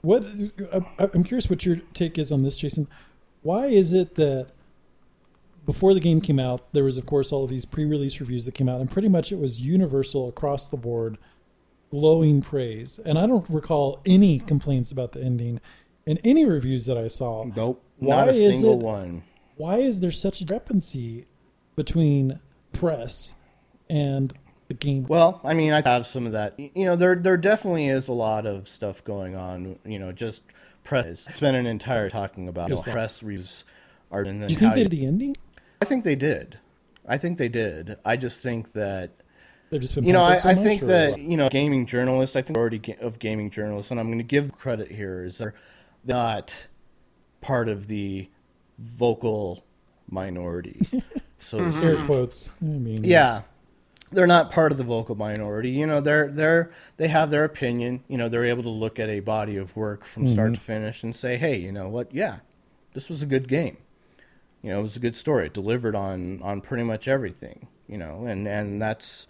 what 0.01 0.23
I'm 1.13 1.25
curious 1.25 1.49
what 1.49 1.65
your 1.65 1.75
take 1.93 2.17
is 2.17 2.31
on 2.31 2.43
this, 2.43 2.55
Jason. 2.55 2.87
Why 3.41 3.65
is 3.65 3.91
it 3.91 4.15
that 4.15 4.47
before 5.67 5.93
the 5.93 5.99
game 5.99 6.19
came 6.21 6.39
out, 6.39 6.73
there 6.73 6.85
was 6.85 6.97
of 6.97 7.05
course 7.05 7.31
all 7.31 7.43
of 7.43 7.49
these 7.51 7.65
pre-release 7.65 8.19
reviews 8.19 8.45
that 8.45 8.53
came 8.55 8.67
out, 8.67 8.81
and 8.81 8.89
pretty 8.89 9.09
much 9.09 9.31
it 9.31 9.37
was 9.37 9.61
universal 9.61 10.27
across 10.27 10.67
the 10.67 10.77
board, 10.77 11.19
glowing 11.91 12.41
praise. 12.41 12.99
And 13.05 13.19
I 13.19 13.27
don't 13.27 13.47
recall 13.49 14.01
any 14.05 14.39
complaints 14.39 14.91
about 14.91 15.11
the 15.11 15.21
ending 15.21 15.61
in 16.07 16.17
any 16.23 16.45
reviews 16.49 16.85
that 16.87 16.97
I 16.97 17.07
saw. 17.09 17.43
nope, 17.55 17.83
Why 17.97 18.15
not 18.25 18.27
a 18.29 18.31
is 18.31 18.59
single 18.61 18.79
it- 18.79 18.83
one. 18.83 19.23
Why 19.57 19.75
is 19.77 19.99
there 20.01 20.11
such 20.11 20.39
a 20.41 20.45
discrepancy 20.45 21.25
between 21.75 22.39
press 22.73 23.33
and 23.89 24.33
the 24.67 24.73
game? 24.75 25.05
Well, 25.07 25.41
I 25.43 25.53
mean, 25.55 25.73
I 25.73 25.81
have 25.81 26.05
some 26.05 26.25
of 26.27 26.31
that. 26.33 26.59
You 26.59 26.85
know, 26.85 26.95
there 26.95 27.15
there 27.15 27.37
definitely 27.37 27.87
is 27.87 28.07
a 28.07 28.13
lot 28.13 28.45
of 28.45 28.67
stuff 28.67 29.03
going 29.03 29.35
on. 29.35 29.79
You 29.83 29.97
know, 29.99 30.11
just 30.11 30.43
press. 30.83 31.25
Spent 31.33 31.57
an 31.57 31.65
entire 31.65 32.09
talking 32.09 32.47
about 32.47 32.69
press 32.83 33.23
reviews 33.23 33.65
are. 34.11 34.23
Do 34.23 34.31
you 34.31 34.47
think 34.55 34.75
they 34.75 34.83
did 34.83 34.91
the 34.91 35.05
ending? 35.07 35.35
I 35.81 35.85
think 35.85 36.03
they 36.03 36.15
did. 36.15 36.59
I 37.07 37.17
think 37.17 37.37
they 37.37 37.47
did. 37.47 37.97
I 38.03 38.17
just 38.17 38.41
think 38.41 38.73
that 38.73 39.11
They've 39.69 39.81
just 39.81 39.95
been 39.95 40.05
you 40.05 40.13
know, 40.13 40.23
I, 40.23 40.37
so 40.37 40.49
I 40.49 40.55
think 40.55 40.81
that 40.83 41.11
what? 41.11 41.19
you 41.19 41.35
know, 41.35 41.49
gaming 41.49 41.85
journalists. 41.85 42.35
I 42.35 42.41
think 42.41 42.47
the 42.47 42.53
majority 42.53 42.79
ga- 42.79 42.97
of 43.01 43.19
gaming 43.19 43.49
journalists, 43.49 43.91
and 43.91 43.99
I'm 43.99 44.07
going 44.07 44.19
to 44.19 44.23
give 44.23 44.53
credit 44.53 44.91
here, 44.91 45.25
is 45.25 45.39
they're 45.39 45.55
not 46.05 46.67
part 47.41 47.67
of 47.67 47.87
the 47.87 48.29
vocal 48.79 49.65
minority. 50.09 50.79
so 51.39 51.57
to 51.57 51.85
air 51.85 52.05
quotes. 52.05 52.51
I 52.61 52.65
mean, 52.65 53.03
yeah, 53.03 53.41
they're 54.11 54.27
not 54.27 54.51
part 54.51 54.71
of 54.71 54.77
the 54.77 54.85
vocal 54.85 55.15
minority. 55.15 55.71
You 55.71 55.85
know, 55.85 55.99
they're 55.99 56.29
they're 56.29 56.71
they 56.95 57.09
have 57.09 57.29
their 57.29 57.43
opinion. 57.43 58.03
You 58.07 58.17
know, 58.17 58.29
they're 58.29 58.45
able 58.45 58.63
to 58.63 58.69
look 58.69 58.99
at 58.99 59.09
a 59.09 59.19
body 59.19 59.57
of 59.57 59.75
work 59.75 60.05
from 60.05 60.25
mm-hmm. 60.25 60.33
start 60.33 60.53
to 60.53 60.59
finish 60.61 61.03
and 61.03 61.13
say, 61.13 61.35
hey, 61.35 61.57
you 61.57 61.73
know 61.73 61.89
what? 61.89 62.13
Yeah, 62.13 62.37
this 62.93 63.09
was 63.09 63.21
a 63.21 63.25
good 63.25 63.49
game. 63.49 63.77
You 64.61 64.71
know, 64.71 64.79
it 64.79 64.83
was 64.83 64.95
a 64.95 64.99
good 64.99 65.15
story. 65.15 65.47
It 65.47 65.53
delivered 65.53 65.95
on 65.95 66.41
on 66.41 66.61
pretty 66.61 66.83
much 66.83 67.07
everything. 67.07 67.67
You 67.87 67.97
know, 67.97 68.25
and 68.25 68.47
and 68.47 68.81
that's 68.81 69.27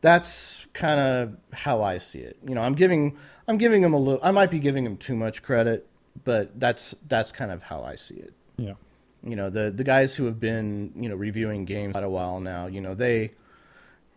that's 0.00 0.66
kind 0.72 1.00
of 1.00 1.36
how 1.52 1.82
I 1.82 1.98
see 1.98 2.20
it. 2.20 2.36
You 2.46 2.54
know, 2.54 2.62
I'm 2.62 2.74
giving 2.74 3.16
I'm 3.48 3.58
giving 3.58 3.82
them 3.82 3.94
a 3.94 3.98
little. 3.98 4.20
I 4.22 4.30
might 4.30 4.50
be 4.50 4.58
giving 4.58 4.84
them 4.84 4.96
too 4.96 5.16
much 5.16 5.42
credit, 5.42 5.88
but 6.24 6.58
that's 6.60 6.94
that's 7.08 7.32
kind 7.32 7.50
of 7.50 7.62
how 7.62 7.82
I 7.82 7.96
see 7.96 8.16
it 8.16 8.34
yeah. 8.56 8.74
you 9.22 9.36
know 9.36 9.50
the 9.50 9.70
the 9.70 9.84
guys 9.84 10.14
who 10.14 10.26
have 10.26 10.40
been 10.40 10.92
you 10.96 11.08
know 11.08 11.14
reviewing 11.14 11.64
games 11.64 11.92
quite 11.92 12.04
a 12.04 12.10
while 12.10 12.40
now 12.40 12.66
you 12.66 12.80
know 12.80 12.94
they 12.94 13.32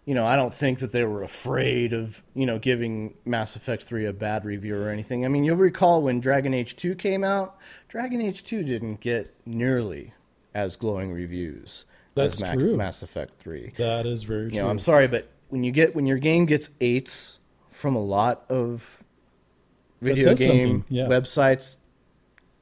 you 0.05 0.15
know 0.15 0.25
i 0.25 0.35
don't 0.35 0.53
think 0.53 0.79
that 0.79 0.91
they 0.91 1.03
were 1.03 1.23
afraid 1.23 1.93
of 1.93 2.23
you 2.33 2.45
know 2.45 2.57
giving 2.57 3.13
mass 3.25 3.55
effect 3.55 3.83
3 3.83 4.05
a 4.05 4.13
bad 4.13 4.45
review 4.45 4.75
or 4.75 4.89
anything 4.89 5.25
i 5.25 5.27
mean 5.27 5.43
you'll 5.43 5.57
recall 5.57 6.01
when 6.01 6.19
dragon 6.19 6.53
age 6.53 6.75
2 6.75 6.95
came 6.95 7.23
out 7.23 7.57
dragon 7.87 8.21
age 8.21 8.43
2 8.43 8.63
didn't 8.63 8.99
get 9.01 9.33
nearly 9.45 10.13
as 10.53 10.75
glowing 10.75 11.12
reviews 11.12 11.85
That's 12.15 12.41
as 12.41 12.49
Ma- 12.49 12.55
true. 12.55 12.77
mass 12.77 13.01
effect 13.01 13.33
3 13.39 13.73
That 13.77 14.05
is 14.05 14.23
very 14.23 14.45
you 14.45 14.49
true. 14.51 14.62
know 14.62 14.69
i'm 14.69 14.79
sorry 14.79 15.07
but 15.07 15.29
when 15.49 15.63
you 15.63 15.71
get 15.71 15.95
when 15.95 16.05
your 16.05 16.17
game 16.17 16.45
gets 16.45 16.69
eights 16.81 17.39
from 17.71 17.95
a 17.95 18.01
lot 18.01 18.45
of 18.49 19.03
video 20.01 20.33
game 20.35 20.85
yeah. 20.89 21.05
websites 21.05 21.77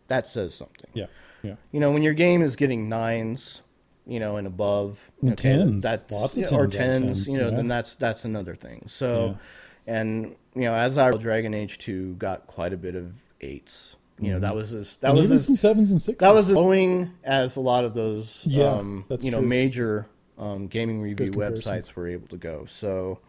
that 0.08 0.26
says 0.28 0.54
something 0.56 0.90
Yeah, 0.94 1.08
yeah. 1.44 1.56
you 1.72 1.80
know, 1.82 1.92
when 1.92 2.02
your 2.02 2.14
game 2.14 2.42
is 2.42 2.56
getting 2.56 2.88
nines, 2.88 3.62
you 4.06 4.22
know, 4.22 4.38
and 4.38 4.48
above, 4.48 5.12
And 5.22 5.34
okay, 5.34 5.58
tens. 5.58 5.84
that's 5.84 6.10
Lots 6.14 6.38
of 6.38 6.44
yeah, 6.50 6.58
or 6.58 6.66
tens 6.68 7.00
tens, 7.00 7.06
tens, 7.26 7.34
you 7.34 7.40
know, 7.40 7.50
yeah. 7.50 7.56
then 7.58 7.68
that's 7.68 7.98
that's 7.98 8.24
another 8.24 8.56
thing. 8.56 8.86
So, 8.88 9.38
and 9.86 10.34
you 10.56 10.62
know, 10.62 10.74
as 10.74 10.98
our 10.98 11.12
Dragon 11.12 11.54
Age 11.54 11.78
two 11.78 12.14
got 12.16 12.48
quite 12.48 12.72
a 12.72 12.78
bit 12.78 12.96
of 12.96 13.12
eights. 13.42 13.97
You 14.20 14.32
know, 14.34 14.40
that 14.40 14.56
was 14.56 14.74
as 14.74 14.98
that 14.98 15.10
and 15.10 15.18
was 15.18 15.26
even 15.26 15.38
as, 15.38 15.46
some 15.46 15.56
sevens 15.56 15.92
and 15.92 16.02
sixes. 16.02 16.20
that 16.20 16.34
was 16.34 16.50
as 16.50 17.08
as 17.24 17.56
a 17.56 17.62
lot 17.62 17.86
of 17.86 17.94
those, 17.94 18.42
Yeah, 18.46 18.66
um, 18.66 19.06
that's 19.08 19.26
you 19.26 19.32
know, 19.32 19.40
true. 19.40 19.48
major 19.48 20.08
um, 20.40 20.68
gaming 20.68 21.02
review 21.02 21.32
websites 21.32 21.94
were 21.94 22.08
able 22.08 22.28
to 22.30 22.38
go. 22.38 22.66
So, 22.70 23.20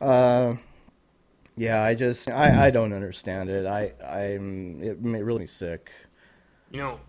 uh, 0.00 0.54
yeah, 1.56 1.82
I 1.82 1.94
just 1.94 2.28
I, 2.28 2.66
I 2.66 2.70
don't 2.70 2.92
understand 2.92 3.48
it. 3.48 3.66
I 3.66 3.92
I'm 4.04 4.82
it 4.82 5.00
made 5.02 5.22
really 5.22 5.46
sick 5.46 5.90
You 6.70 6.78
know, 6.78 7.00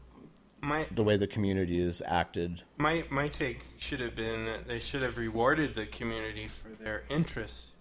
my 0.62 0.86
the 0.91 1.04
way 1.04 1.17
the 1.17 1.28
community 1.28 1.80
is 1.80 2.02
acted. 2.06 2.63
my 2.78 3.04
my 3.10 3.28
take 3.28 3.63
should 3.80 4.00
have 4.00 4.15
been 4.15 4.45
that 4.45 4.67
they 4.67 4.80
should 4.80 5.02
have 5.02 5.17
rewarded 5.17 5.76
the 5.76 5.86
community 5.88 6.48
for 6.48 6.69
their 6.84 7.04
interest. 7.10 7.74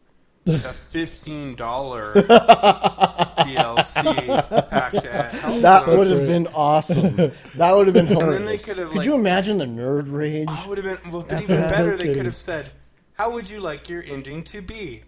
A 0.49 0.73
fifteen 0.73 1.55
dollar 1.55 2.13
DLC 3.39 4.71
pack 4.71 4.93
to 4.93 5.09
help 5.11 5.63
That 5.63 5.87
would 5.87 6.07
have 6.11 6.27
been 6.27 6.47
awesome. 6.49 7.17
That 7.57 7.73
would 7.77 7.87
have 7.87 7.95
been 7.95 8.07
hilarious. 8.07 8.37
then 8.37 8.45
they 8.47 8.59
could 8.59 8.79
have, 8.79 8.89
Could 8.89 8.97
like- 8.99 9.07
you 9.07 9.15
imagine 9.15 9.59
the 9.59 9.67
nerd 9.67 10.11
rage? 10.13 10.49
Oh, 10.51 10.63
it 10.65 10.69
would 10.69 10.79
have 10.79 11.03
been 11.03 11.11
well, 11.13 11.27
but 11.29 11.43
even 11.43 11.61
better. 11.63 11.97
They 11.97 12.15
could 12.15 12.25
have 12.27 12.35
said, 12.37 12.71
"How 13.15 13.31
would 13.33 13.51
you 13.51 13.61
like 13.61 13.89
your 13.89 14.03
ending 14.09 14.43
to 14.45 14.61
be?" 14.63 15.03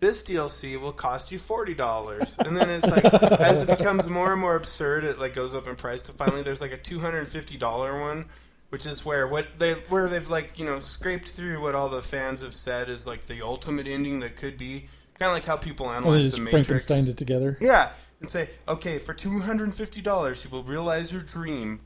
This 0.00 0.22
DLC 0.22 0.78
will 0.80 0.92
cost 0.92 1.32
you 1.32 1.38
forty 1.38 1.74
dollars, 1.74 2.36
and 2.38 2.56
then 2.56 2.68
it's 2.68 2.90
like 2.90 3.04
as 3.40 3.62
it 3.62 3.68
becomes 3.68 4.08
more 4.10 4.32
and 4.32 4.40
more 4.40 4.54
absurd, 4.56 5.04
it 5.04 5.18
like 5.18 5.34
goes 5.34 5.54
up 5.54 5.66
in 5.66 5.74
price. 5.76 6.02
To 6.04 6.12
finally, 6.12 6.42
there's 6.42 6.60
like 6.60 6.72
a 6.72 6.76
two 6.76 6.98
hundred 7.00 7.20
and 7.20 7.28
fifty 7.28 7.56
dollar 7.56 7.98
one, 8.00 8.26
which 8.70 8.86
is 8.86 9.04
where 9.04 9.26
what 9.26 9.58
they 9.58 9.72
where 9.88 10.08
they've 10.08 10.28
like 10.28 10.58
you 10.58 10.64
know 10.64 10.78
scraped 10.78 11.28
through 11.30 11.60
what 11.60 11.74
all 11.74 11.88
the 11.88 12.02
fans 12.02 12.42
have 12.42 12.54
said 12.54 12.88
is 12.88 13.06
like 13.06 13.24
the 13.24 13.42
ultimate 13.42 13.86
ending 13.86 14.20
that 14.20 14.36
could 14.36 14.56
be 14.56 14.86
kind 15.18 15.30
of 15.30 15.34
like 15.34 15.44
how 15.44 15.56
people 15.56 15.86
Well, 15.86 15.94
they 15.94 16.06
analyze 16.06 16.24
just 16.24 16.36
the 16.36 16.42
Matrix. 16.42 16.86
Frankensteined 16.86 17.08
it 17.08 17.16
together. 17.16 17.56
Yeah, 17.60 17.92
and 18.20 18.30
say, 18.30 18.50
okay, 18.68 18.98
for 18.98 19.14
two 19.14 19.38
hundred 19.40 19.64
and 19.64 19.74
fifty 19.74 20.00
dollars, 20.00 20.44
you 20.44 20.50
will 20.50 20.64
realize 20.64 21.12
your 21.12 21.22
dream. 21.22 21.80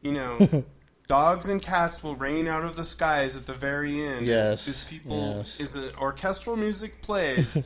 You 0.00 0.12
know, 0.12 0.38
dogs 1.12 1.46
and 1.46 1.60
cats 1.60 2.02
will 2.02 2.14
rain 2.16 2.48
out 2.48 2.64
of 2.64 2.74
the 2.74 2.86
skies 2.86 3.36
at 3.36 3.44
the 3.44 3.52
very 3.52 4.00
end. 4.00 4.26
Yes, 4.26 4.66
as, 4.66 4.84
people 4.84 5.36
yes. 5.36 5.60
as 5.60 5.74
an 5.76 5.94
orchestral 6.00 6.56
music 6.56 7.02
plays. 7.02 7.56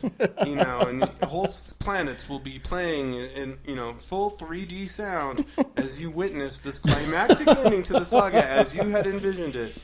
you 0.45 0.57
know, 0.57 0.81
and 0.81 1.05
whole 1.23 1.47
planets 1.79 2.29
will 2.29 2.41
be 2.41 2.59
playing 2.59 3.15
in, 3.15 3.31
in 3.37 3.59
you 3.65 3.77
know 3.77 3.93
full 3.93 4.31
three 4.31 4.65
D 4.65 4.87
sound 4.89 5.45
as 5.77 6.01
you 6.01 6.11
witness 6.11 6.59
this 6.59 6.81
climactic 6.81 7.47
ending 7.47 7.85
to 7.85 7.93
the 7.93 8.05
saga 8.05 8.45
as 8.45 8.75
you 8.75 8.83
had 8.83 9.07
envisioned 9.07 9.55
it. 9.55 9.77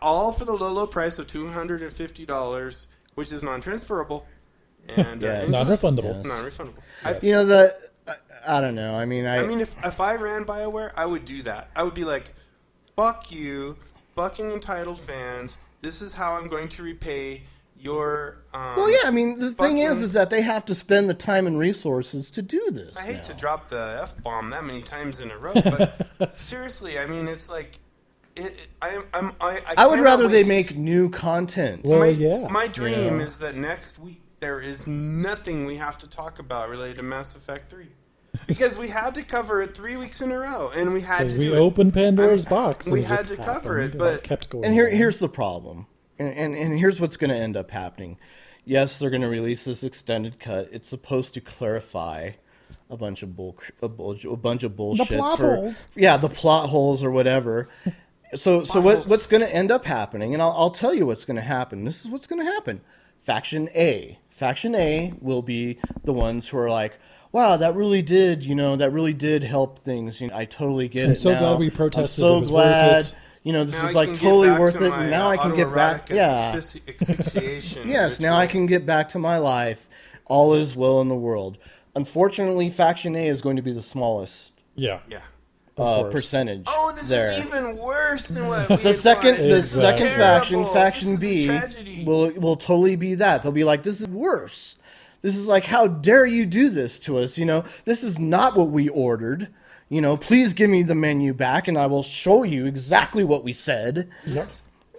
All 0.00 0.32
for 0.32 0.46
the 0.46 0.54
low, 0.54 0.72
low 0.72 0.86
price 0.86 1.18
of 1.18 1.26
two 1.26 1.46
hundred 1.48 1.82
and 1.82 1.92
fifty 1.92 2.24
dollars, 2.24 2.86
which 3.16 3.32
is 3.32 3.42
non-transferable 3.42 4.26
and 4.88 5.20
Yes. 5.20 5.46
uh, 5.46 5.50
Non-refundable. 5.50 6.14
Yes. 6.16 6.24
non-refundable. 6.24 6.82
I, 7.04 7.18
You 7.20 7.32
know 7.32 7.44
the. 7.44 7.76
I, 8.08 8.14
I 8.56 8.60
don't 8.62 8.74
know. 8.74 8.94
I 8.94 9.04
mean, 9.04 9.26
I. 9.26 9.40
I 9.40 9.46
mean, 9.46 9.60
if 9.60 9.76
if 9.84 10.00
I 10.00 10.14
ran 10.14 10.46
Bioware, 10.46 10.90
I 10.96 11.04
would 11.04 11.26
do 11.26 11.42
that. 11.42 11.68
I 11.76 11.82
would 11.82 11.92
be 11.92 12.04
like, 12.04 12.32
"Fuck 12.96 13.30
you, 13.30 13.76
fucking 14.16 14.50
entitled 14.50 14.98
fans. 14.98 15.56
This 15.82 16.02
is 16.02 16.14
how 16.14 16.34
I'm 16.34 16.48
going 16.48 16.68
to 16.70 16.82
repay 16.82 17.42
your." 17.78 18.38
Um, 18.52 18.76
well, 18.76 18.90
yeah. 18.90 18.98
I 19.04 19.10
mean, 19.10 19.38
the 19.38 19.52
thing 19.52 19.78
is, 19.78 20.02
is 20.02 20.12
that 20.12 20.30
they 20.30 20.42
have 20.42 20.64
to 20.66 20.74
spend 20.74 21.08
the 21.08 21.14
time 21.14 21.46
and 21.46 21.58
resources 21.58 22.30
to 22.32 22.42
do 22.42 22.70
this. 22.70 22.96
I 22.96 23.02
hate 23.02 23.16
now. 23.16 23.22
to 23.22 23.34
drop 23.34 23.68
the 23.68 23.98
f 24.02 24.22
bomb 24.22 24.50
that 24.50 24.64
many 24.64 24.82
times 24.82 25.20
in 25.20 25.30
a 25.30 25.38
row, 25.38 25.54
but 25.54 26.38
seriously, 26.38 26.98
I 26.98 27.06
mean, 27.06 27.28
it's 27.28 27.48
like 27.50 27.78
it, 28.36 28.42
it, 28.44 28.68
I, 28.80 28.98
I'm, 29.14 29.32
I, 29.40 29.60
I, 29.66 29.74
I 29.78 29.86
would 29.86 29.96
cannot 29.96 30.04
rather 30.04 30.28
they 30.28 30.44
make 30.44 30.76
new 30.76 31.10
content. 31.10 31.82
Well, 31.84 32.00
my, 32.00 32.06
yeah. 32.08 32.48
My 32.50 32.66
dream 32.68 33.18
Yeah. 33.18 33.24
is 33.24 33.38
that 33.38 33.56
next 33.56 33.98
week 33.98 34.20
there 34.40 34.60
is 34.60 34.86
nothing 34.86 35.66
we 35.66 35.76
have 35.76 35.98
to 35.98 36.08
talk 36.08 36.38
about 36.38 36.68
related 36.70 36.96
to 36.96 37.02
Mass 37.02 37.36
Effect 37.36 37.70
3. 37.70 37.86
Because 38.46 38.76
we 38.78 38.88
had 38.88 39.14
to 39.16 39.24
cover 39.24 39.60
it 39.62 39.76
three 39.76 39.96
weeks 39.96 40.20
in 40.22 40.30
a 40.32 40.38
row, 40.38 40.70
and 40.74 40.92
we 40.92 41.00
had 41.00 41.18
to 41.18 41.24
Because 41.24 41.38
do 41.38 41.50
we 41.52 41.56
it. 41.56 41.60
opened 41.60 41.94
Pandora's 41.94 42.46
I 42.46 42.50
box. 42.50 42.88
we 42.88 43.02
had 43.02 43.26
just 43.26 43.34
to 43.34 43.36
cover 43.36 43.78
it, 43.78 43.96
but- 43.98 44.22
kept 44.22 44.50
going. 44.50 44.64
And 44.64 44.74
here, 44.74 44.86
on. 44.88 44.92
here's 44.94 45.18
the 45.18 45.28
problem, 45.28 45.86
and, 46.18 46.28
and, 46.32 46.54
and 46.54 46.78
here's 46.78 47.00
what's 47.00 47.16
going 47.16 47.30
to 47.30 47.36
end 47.36 47.56
up 47.56 47.70
happening. 47.70 48.18
Yes, 48.64 48.98
they're 48.98 49.10
going 49.10 49.22
to 49.22 49.28
release 49.28 49.64
this 49.64 49.82
extended 49.82 50.38
cut. 50.38 50.68
It's 50.70 50.88
supposed 50.88 51.34
to 51.34 51.40
clarify 51.40 52.32
a 52.88 52.96
bunch 52.96 53.22
of 53.22 53.34
bull, 53.36 53.56
a, 53.82 53.88
bull, 53.88 54.16
a 54.28 54.36
bunch 54.36 54.62
of 54.62 54.76
bullshit. 54.76 55.08
plot 55.08 55.38
for- 55.38 55.54
holes. 55.56 55.86
Yeah, 55.96 56.16
the 56.16 56.28
plot 56.28 56.68
holes 56.68 57.02
or 57.04 57.10
whatever. 57.10 57.68
So, 58.36 58.62
so 58.62 58.80
what, 58.80 59.06
what's 59.06 59.26
going 59.26 59.40
to 59.40 59.52
end 59.52 59.72
up 59.72 59.84
happening? 59.84 60.34
And 60.34 60.40
I'll, 60.40 60.52
I'll 60.56 60.70
tell 60.70 60.94
you 60.94 61.04
what's 61.04 61.24
going 61.24 61.34
to 61.34 61.42
happen. 61.42 61.82
This 61.82 62.04
is 62.04 62.10
what's 62.12 62.28
going 62.28 62.38
to 62.46 62.48
happen. 62.52 62.80
Faction 63.18 63.68
A, 63.74 64.20
Faction 64.28 64.72
A 64.76 65.12
will 65.20 65.42
be 65.42 65.80
the 66.04 66.12
ones 66.12 66.46
who 66.48 66.58
are 66.58 66.70
like. 66.70 66.96
Wow, 67.32 67.56
that 67.58 67.74
really 67.76 68.02
did, 68.02 68.42
you 68.42 68.54
know, 68.54 68.74
that 68.76 68.90
really 68.90 69.12
did 69.12 69.44
help 69.44 69.78
things. 69.80 70.20
You 70.20 70.28
know, 70.28 70.36
I 70.36 70.44
totally 70.46 70.88
get 70.88 71.02
it. 71.02 71.06
I'm 71.06 71.12
it. 71.12 71.16
so 71.16 71.32
now. 71.32 71.38
glad 71.38 71.58
we 71.58 71.70
protested. 71.70 72.24
I'm 72.24 72.30
protested. 72.30 72.30
so 72.30 72.36
It 72.36 72.40
was 72.40 72.50
worth 72.52 72.62
glad 72.64 73.02
it. 73.02 73.14
you 73.44 73.52
know, 73.52 73.64
this 73.64 73.74
Now 73.74 73.88
is 73.88 73.96
I 73.96 73.98
like 73.98 74.08
totally 74.18 74.50
worth 74.50 74.78
to 74.78 74.86
it. 74.86 74.90
my, 74.90 75.08
now 75.10 75.26
uh, 75.28 75.30
I 75.30 75.36
can 75.36 75.54
get 75.56 75.72
back. 75.74 76.10
Yeah. 76.10 76.36
asphyxi- 76.38 77.00
asphyxiation 77.00 77.88
Yes, 77.88 78.18
now 78.20 78.36
I 78.36 78.46
can 78.48 78.66
get 78.66 78.84
back 78.84 79.08
to 79.10 79.18
my 79.18 79.38
life. 79.38 79.88
All 80.26 80.54
is 80.54 80.74
well 80.74 81.00
in 81.00 81.08
the 81.08 81.14
world. 81.14 81.58
Unfortunately, 81.94 82.70
Faction 82.70 83.14
A 83.16 83.26
is 83.28 83.40
going 83.40 83.56
to 83.56 83.62
be 83.62 83.72
the 83.72 83.82
smallest 83.82 84.52
Yeah. 84.74 85.00
Yeah. 85.08 85.20
Uh, 85.78 86.10
percentage. 86.10 86.66
Oh, 86.68 86.92
this 86.94 87.08
there. 87.10 87.32
is 87.32 87.46
even 87.46 87.78
worse 87.78 88.28
than 88.28 88.46
what 88.46 88.68
we 88.70 88.76
the 88.76 88.92
second, 88.92 89.36
the 89.38 89.42
This 89.44 89.74
is 89.74 89.82
second 89.82 90.08
faction, 90.08 90.54
terrible. 90.56 90.74
Faction 90.74 91.10
This 91.12 91.22
is 91.22 91.24
a 91.24 91.30
B, 91.38 91.46
tragedy. 91.46 92.04
will 92.04 92.30
will 92.32 92.56
totally 92.56 92.96
be 92.96 93.14
that. 93.14 93.42
They'll 93.42 93.50
be 93.52 93.64
like, 93.64 93.82
"This 93.82 94.00
is 94.02 94.08
worse. 94.08 94.76
This 95.22 95.36
is 95.36 95.46
like, 95.46 95.64
how 95.64 95.86
dare 95.86 96.26
you 96.26 96.46
do 96.46 96.70
this 96.70 96.98
to 97.00 97.18
us? 97.18 97.36
You 97.36 97.44
know, 97.44 97.64
this 97.84 98.02
is 98.02 98.18
not 98.18 98.56
what 98.56 98.70
we 98.70 98.88
ordered. 98.88 99.48
You 99.88 100.00
know, 100.00 100.16
please 100.16 100.54
give 100.54 100.70
me 100.70 100.82
the 100.82 100.94
menu 100.94 101.34
back, 101.34 101.68
and 101.68 101.76
I 101.76 101.86
will 101.86 102.02
show 102.04 102.42
you 102.44 102.66
exactly 102.66 103.24
what 103.24 103.42
we 103.44 103.52
said." 103.52 104.08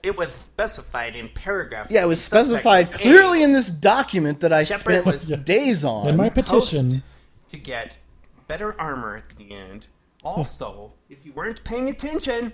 It 0.03 0.17
was 0.17 0.33
specified 0.33 1.15
in 1.15 1.29
paragraph. 1.29 1.91
Yeah, 1.91 2.01
it 2.01 2.07
was 2.07 2.19
subsection 2.21 2.47
specified 2.57 2.93
A. 2.95 2.97
clearly 2.97 3.43
in 3.43 3.53
this 3.53 3.67
document 3.67 4.39
that 4.41 4.51
I 4.51 4.63
Shepard 4.63 5.03
spent 5.03 5.05
was- 5.05 5.27
days 5.45 5.85
on. 5.85 6.07
In 6.07 6.17
my 6.17 6.29
petition, 6.29 7.03
to 7.51 7.57
get 7.57 7.97
better 8.47 8.79
armor 8.81 9.15
at 9.15 9.37
the 9.37 9.51
end. 9.51 9.87
Also, 10.23 10.93
if 11.09 11.19
you 11.23 11.31
weren't 11.33 11.63
paying 11.63 11.87
attention, 11.89 12.53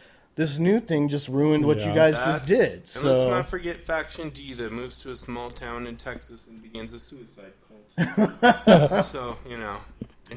This 0.35 0.57
new 0.57 0.79
thing 0.79 1.09
just 1.09 1.27
ruined 1.27 1.65
what 1.65 1.79
you 1.79 1.93
guys 1.93 2.13
That's- 2.15 2.39
just 2.39 2.49
did. 2.49 2.71
And 2.73 2.87
So 2.87 3.01
let's 3.01 3.25
not 3.25 3.49
forget 3.49 3.81
Faction 3.81 4.29
D 4.29 4.53
that 4.53 4.71
moves 4.71 4.95
to 4.97 5.11
a 5.11 5.15
small 5.15 5.49
town 5.51 5.85
in 5.87 5.97
Texas 5.97 6.47
and 6.47 6.61
begins 6.61 6.93
a 6.93 6.99
suicide 6.99 7.51
cult. 7.67 8.89
so, 8.89 9.37
you 9.49 9.57
know, 9.57 9.77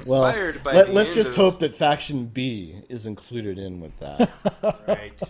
well, 0.09 0.25
inspired 0.27 0.63
by 0.65 0.73
let, 0.73 0.87
the 0.89 0.93
let's 0.93 1.11
end 1.11 1.17
just 1.17 1.31
of- 1.31 1.37
hope 1.37 1.59
that 1.61 1.77
faction 1.77 2.27
B 2.27 2.81
is 2.89 3.07
included 3.07 3.59
in 3.59 3.81
with 3.81 3.97
that. 4.01 4.31
Right. 4.89 5.23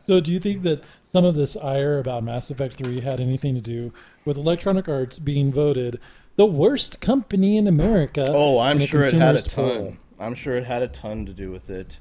So, 0.00 0.20
do 0.20 0.32
you 0.32 0.38
think 0.38 0.62
that 0.62 0.82
some 1.02 1.24
of 1.24 1.34
this 1.34 1.56
ire 1.56 1.98
about 1.98 2.24
Mass 2.24 2.50
Effect 2.50 2.74
3 2.74 3.00
had 3.00 3.20
anything 3.20 3.54
to 3.54 3.60
do 3.62 3.92
with 4.24 4.36
Electronic 4.36 4.86
Arts 4.88 5.18
being 5.18 5.50
voted 5.52 5.98
the 6.36 6.44
worst 6.44 7.00
company 7.00 7.56
in 7.56 7.66
America? 7.66 8.26
Oh, 8.28 8.58
I'm 8.58 8.80
sure 8.80 9.00
it 9.02 9.14
had 9.14 9.36
a 9.36 9.42
ton. 9.42 9.64
poll? 9.64 9.96
I'm 10.18 10.34
sure 10.34 10.56
it 10.56 10.64
had 10.64 10.82
a 10.82 10.88
ton 10.88 11.24
to 11.26 11.32
do 11.32 11.50
with 11.50 11.70
it. 11.70 11.98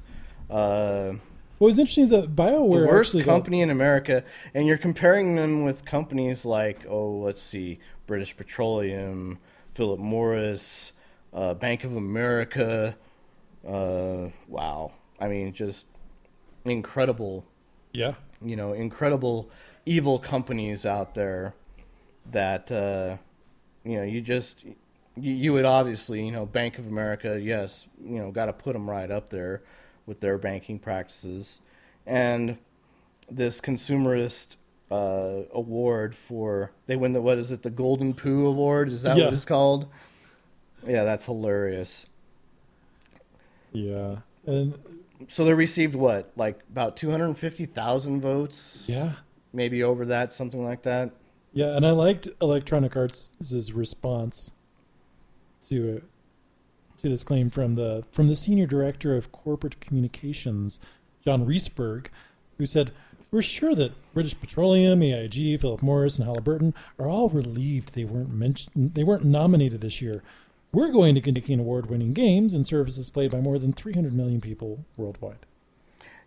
Uh, 0.49 1.13
What 1.63 1.67
was 1.67 1.79
interesting 1.79 2.03
is 2.03 2.09
that 2.09 2.35
BioWare 2.35 2.81
the 2.81 2.87
worst 2.87 3.09
actually 3.11 3.23
got- 3.23 3.35
company 3.35 3.61
in 3.61 3.69
America, 3.69 4.25
and 4.53 4.67
you're 4.67 4.77
comparing 4.77 5.35
them 5.35 5.63
with 5.63 5.85
companies 5.85 6.43
like, 6.43 6.85
oh, 6.89 7.19
let's 7.19 7.41
see, 7.41 7.79
British 8.05 8.35
Petroleum, 8.35 9.39
Philip 9.73 10.01
Morris, 10.01 10.91
uh, 11.33 11.53
Bank 11.53 11.85
of 11.85 11.95
America. 11.95 12.97
Uh, 13.65 14.27
wow, 14.49 14.91
I 15.21 15.29
mean, 15.29 15.53
just 15.53 15.85
incredible 16.65 17.45
yeah, 17.93 18.15
you 18.43 18.57
know, 18.57 18.73
incredible 18.73 19.49
evil 19.85 20.19
companies 20.19 20.85
out 20.85 21.13
there 21.13 21.55
that 22.31 22.69
uh, 22.73 23.15
you 23.85 23.99
know 23.99 24.03
you 24.03 24.19
just 24.19 24.65
you, 24.65 24.75
you 25.15 25.53
would 25.53 25.63
obviously 25.63 26.25
you 26.25 26.33
know 26.33 26.45
Bank 26.45 26.77
of 26.77 26.87
America, 26.87 27.39
yes, 27.41 27.87
you 28.03 28.19
know, 28.19 28.31
got 28.31 28.47
to 28.47 28.53
put 28.53 28.73
them 28.73 28.89
right 28.89 29.09
up 29.09 29.29
there 29.29 29.63
with 30.05 30.19
their 30.19 30.37
banking 30.37 30.79
practices, 30.79 31.61
and 32.05 32.57
this 33.31 33.61
consumerist 33.61 34.57
uh, 34.91 35.43
award 35.53 36.13
for 36.15 36.71
they 36.87 36.95
win 36.95 37.13
the 37.13 37.21
what 37.21 37.37
is 37.37 37.51
it 37.51 37.63
the 37.63 37.69
Golden 37.69 38.13
Poo 38.13 38.45
Award? 38.45 38.89
Is 38.89 39.03
that 39.03 39.17
Yeah. 39.17 39.25
what 39.25 39.33
it's 39.33 39.45
called? 39.45 39.87
Yeah, 40.85 41.03
that's 41.05 41.25
hilarious. 41.25 42.05
yeah, 43.71 44.17
and 44.45 44.77
So 45.29 45.45
they 45.45 45.53
received 45.53 45.95
what, 45.95 46.31
like 46.35 46.59
about 46.69 46.97
two 46.97 47.09
hundred 47.11 47.33
fifty 47.37 47.65
thousand 47.65 48.21
votes, 48.21 48.83
yeah, 48.87 49.13
maybe 49.53 49.81
over 49.83 50.05
that, 50.07 50.33
something 50.33 50.63
like 50.63 50.83
that. 50.83 51.11
yeah, 51.53 51.75
and 51.77 51.85
I 51.85 51.91
liked 51.91 52.27
Electronic 52.41 52.95
Arts' 52.97 53.31
response 53.73 54.51
to 55.69 55.87
it, 55.87 56.03
to 57.03 57.09
this 57.09 57.23
claim 57.23 57.49
from 57.49 57.75
the 57.75 58.03
from 58.11 58.27
the 58.27 58.35
senior 58.35 58.65
director 58.65 59.15
of 59.15 59.31
corporate 59.31 59.79
communications, 59.81 60.79
John 61.23 61.45
Reseburg, 61.45 62.07
who 62.57 62.65
said, 62.65 62.91
"We're 63.29 63.41
sure 63.41 63.75
that 63.75 63.91
British 64.13 64.39
Petroleum, 64.39 65.03
AIG, 65.03 65.59
Philip 65.59 65.81
Morris, 65.83 66.17
and 66.17 66.25
Halliburton 66.25 66.73
are 66.97 67.09
all 67.09 67.29
relieved 67.29 67.93
they 67.93 68.05
weren't 68.05 68.33
mentioned, 68.33 68.93
they 68.95 69.03
weren't 69.03 69.25
nominated 69.25 69.81
this 69.81 70.01
year. 70.01 70.23
We're 70.71 70.91
going 70.91 71.13
to 71.13 71.21
continue 71.21 71.61
award-winning 71.61 72.13
games 72.13 72.53
and 72.53 72.65
services 72.65 73.09
played 73.09 73.29
by 73.29 73.41
more 73.41 73.59
than 73.59 73.73
300 73.73 74.13
million 74.13 74.39
people 74.39 74.85
worldwide." 74.95 75.45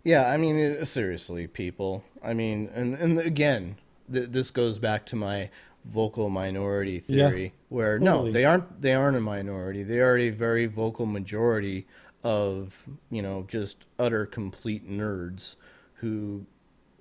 Yeah, 0.03 0.29
I 0.29 0.37
mean, 0.37 0.85
seriously, 0.85 1.47
people. 1.47 2.03
I 2.23 2.33
mean, 2.33 2.69
and 2.73 2.93
and 2.93 3.19
again, 3.19 3.77
th- 4.11 4.29
this 4.29 4.51
goes 4.51 4.77
back 4.77 5.07
to 5.07 5.15
my 5.15 5.49
vocal 5.87 6.29
minority 6.29 7.03
Yeah, 7.07 7.29
theory, 7.29 7.53
where 7.69 7.99
totally. 7.99 8.27
no, 8.29 8.31
they 8.33 8.45
aren't. 8.45 8.81
They 8.81 8.93
aren't 8.93 9.17
a 9.17 9.21
minority. 9.21 9.83
They 9.83 9.99
are 9.99 10.17
a 10.17 10.29
very 10.29 10.65
vocal 10.67 11.05
majority 11.05 11.85
of 12.23 12.83
you 13.09 13.21
know 13.21 13.45
just 13.47 13.77
utter 13.99 14.25
complete 14.25 14.89
nerds 14.89 15.55
who 15.95 16.45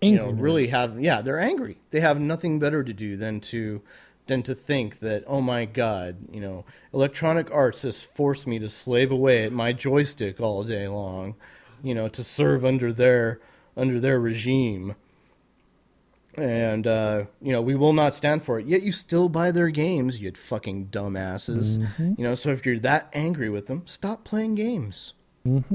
you 0.01 0.15
know 0.17 0.29
Angry 0.29 0.43
really 0.43 0.63
nerds. 0.65 0.71
have 0.71 1.01
yeah 1.01 1.21
they're 1.23 1.41
angry. 1.41 1.79
They 1.91 2.01
have 2.01 2.21
nothing 2.21 2.59
better 2.59 2.85
to 2.85 2.93
do 2.93 3.17
than 3.17 3.41
to 3.53 3.83
than 4.27 4.43
to 4.43 4.55
think 4.55 4.99
that 5.01 5.25
oh 5.27 5.41
my 5.41 5.65
god 5.65 6.17
you 6.33 6.41
know 6.41 6.65
electronic 6.93 7.51
arts 7.51 7.83
has 7.83 8.03
forced 8.03 8.47
me 8.47 8.59
to 8.59 8.69
slave 8.69 9.11
away 9.13 9.45
at 9.45 9.53
my 9.53 9.73
joystick 9.73 10.41
all 10.41 10.65
day 10.65 10.87
long 10.89 11.35
you 11.83 11.95
know 11.95 12.09
to 12.09 12.25
serve 12.25 12.65
under 12.65 12.93
their 12.93 13.41
under 13.77 14.01
their 14.01 14.19
regime 14.19 14.95
and 16.37 16.87
uh, 16.87 17.25
you 17.41 17.53
know 17.53 17.63
we 17.63 17.75
will 17.75 17.93
not 17.93 18.15
stand 18.15 18.45
for 18.45 18.59
it. 18.59 18.67
Yet 18.67 18.83
you 18.83 18.93
still 18.93 19.29
buy 19.29 19.51
their 19.51 19.71
games 19.71 20.19
you 20.19 20.33
fucking 20.33 20.89
dumbasses. 20.89 21.79
You 22.19 22.25
know 22.25 22.35
so 22.35 22.51
if 22.51 22.65
you're 22.67 22.79
that 22.81 23.09
angry 23.13 23.49
with 23.49 23.67
them 23.67 23.83
stop 23.87 24.25
playing 24.25 24.55
games. 24.55 25.13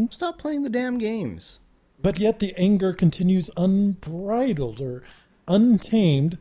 Stop 0.10 0.38
playing 0.38 0.63
the 0.63 0.69
damn 0.69 0.97
games. 0.97 1.60
But 2.02 2.19
yet 2.19 2.39
the 2.39 2.54
anger 2.58 2.93
continues 2.93 3.50
unbridled 3.56 4.82
or 4.82 5.04
untamed. 5.47 6.38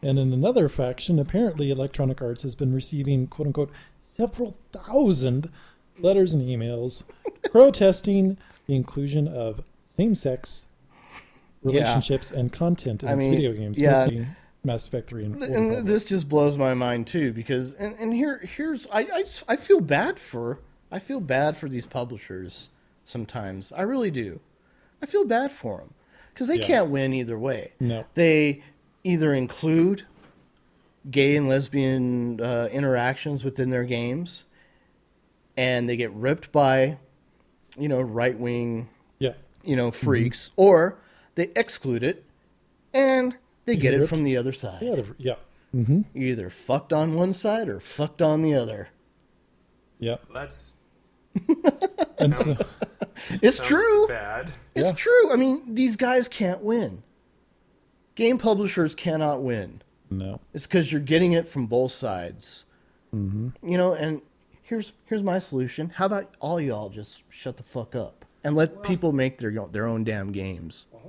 And 0.00 0.18
in 0.18 0.32
another 0.32 0.68
faction, 0.68 1.18
apparently 1.18 1.70
Electronic 1.70 2.22
Arts 2.22 2.44
has 2.44 2.54
been 2.54 2.72
receiving, 2.72 3.26
quote 3.26 3.48
unquote, 3.48 3.72
several 3.98 4.56
thousand 4.72 5.50
letters 5.98 6.34
and 6.34 6.42
emails 6.44 7.02
protesting 7.50 8.38
the 8.66 8.76
inclusion 8.76 9.26
of 9.26 9.64
same 9.84 10.14
sex 10.14 10.66
relationships 11.72 12.30
and 12.30 12.52
content 12.52 13.02
in 13.02 13.08
I 13.08 13.12
its 13.14 13.24
mean, 13.24 13.34
video 13.36 13.52
games, 13.52 13.80
yeah. 13.80 13.92
mostly 13.92 14.26
Mass 14.64 14.86
Effect 14.88 15.08
3 15.08 15.24
and 15.24 15.42
and 15.42 15.86
this 15.86 16.04
just 16.04 16.28
blows 16.28 16.58
my 16.58 16.74
mind 16.74 17.06
too 17.06 17.32
because 17.32 17.72
and, 17.74 17.94
and 17.98 18.12
here 18.12 18.38
here's 18.38 18.86
I, 18.92 19.00
I 19.02 19.24
I 19.48 19.56
feel 19.56 19.80
bad 19.80 20.18
for 20.18 20.58
I 20.90 20.98
feel 20.98 21.20
bad 21.20 21.56
for 21.56 21.68
these 21.68 21.86
publishers 21.86 22.68
sometimes 23.04 23.72
I 23.72 23.82
really 23.82 24.10
do 24.10 24.40
I 25.00 25.06
feel 25.06 25.24
bad 25.24 25.52
for 25.52 25.78
them 25.78 25.94
because 26.34 26.48
they 26.48 26.58
Yeah. 26.58 26.66
can't 26.66 26.90
win 26.90 27.12
either 27.14 27.38
way 27.38 27.72
No. 27.78 28.04
they 28.14 28.62
either 29.04 29.32
include 29.32 30.02
gay 31.08 31.36
and 31.36 31.48
lesbian 31.48 32.40
uh, 32.40 32.68
interactions 32.72 33.44
within 33.44 33.70
their 33.70 33.84
games, 33.84 34.44
and 35.56 35.88
they 35.88 35.96
get 35.96 36.12
ripped 36.12 36.52
by, 36.52 36.98
you 37.78 37.88
know, 37.88 38.00
right 38.00 38.38
wing, 38.38 38.88
Yeah. 39.18 39.34
you 39.64 39.74
know, 39.76 39.90
freaks, 39.90 40.50
or 40.56 40.98
they 41.38 41.50
exclude 41.54 42.02
it, 42.02 42.24
and 42.92 43.36
they 43.64 43.76
get 43.76 43.94
it 43.94 44.08
from 44.08 44.24
the 44.24 44.36
other 44.36 44.50
side. 44.52 44.82
Yeah. 44.82 44.96
The, 44.96 45.14
yeah. 45.18 45.34
You 45.72 46.04
either 46.14 46.50
fucked 46.50 46.92
on 46.92 47.14
one 47.14 47.32
side 47.32 47.68
or 47.68 47.78
fucked 47.78 48.20
on 48.20 48.42
the 48.42 48.54
other. 48.54 48.88
Yeah. 50.00 50.16
That's 50.34 50.74
And 52.18 52.34
so, 52.34 52.56
It's 53.40 53.58
sounds 53.58 53.68
true. 53.68 54.08
bad. 54.08 54.50
It's 54.74 54.86
Yeah. 54.88 54.92
true. 54.94 55.32
I 55.32 55.36
mean, 55.36 55.74
these 55.76 55.94
guys 55.94 56.26
can't 56.26 56.60
win. 56.62 57.04
Game 58.16 58.38
publishers 58.38 58.96
cannot 58.96 59.40
win. 59.40 59.82
no. 60.10 60.40
It's 60.52 60.66
because 60.66 60.90
you're 60.90 61.00
getting 61.00 61.32
it 61.32 61.46
from 61.46 61.66
both 61.66 61.92
sides. 61.92 62.64
Mm-hmm. 63.14 63.50
You 63.70 63.78
know, 63.78 63.94
and 63.94 64.22
here's 64.62 64.92
here's 65.04 65.22
my 65.22 65.38
solution. 65.38 65.90
How 65.90 66.06
about 66.06 66.34
all 66.40 66.60
y'all 66.60 66.88
just 66.88 67.22
shut 67.28 67.58
the 67.58 67.62
fuck 67.62 67.94
up 67.94 68.24
and 68.42 68.56
let 68.56 68.82
people 68.82 69.12
make 69.12 69.38
their 69.38 69.52
their 69.70 69.86
own 69.86 70.02
damn 70.02 70.32
games 70.32 70.86
uh-huh. 70.92 71.08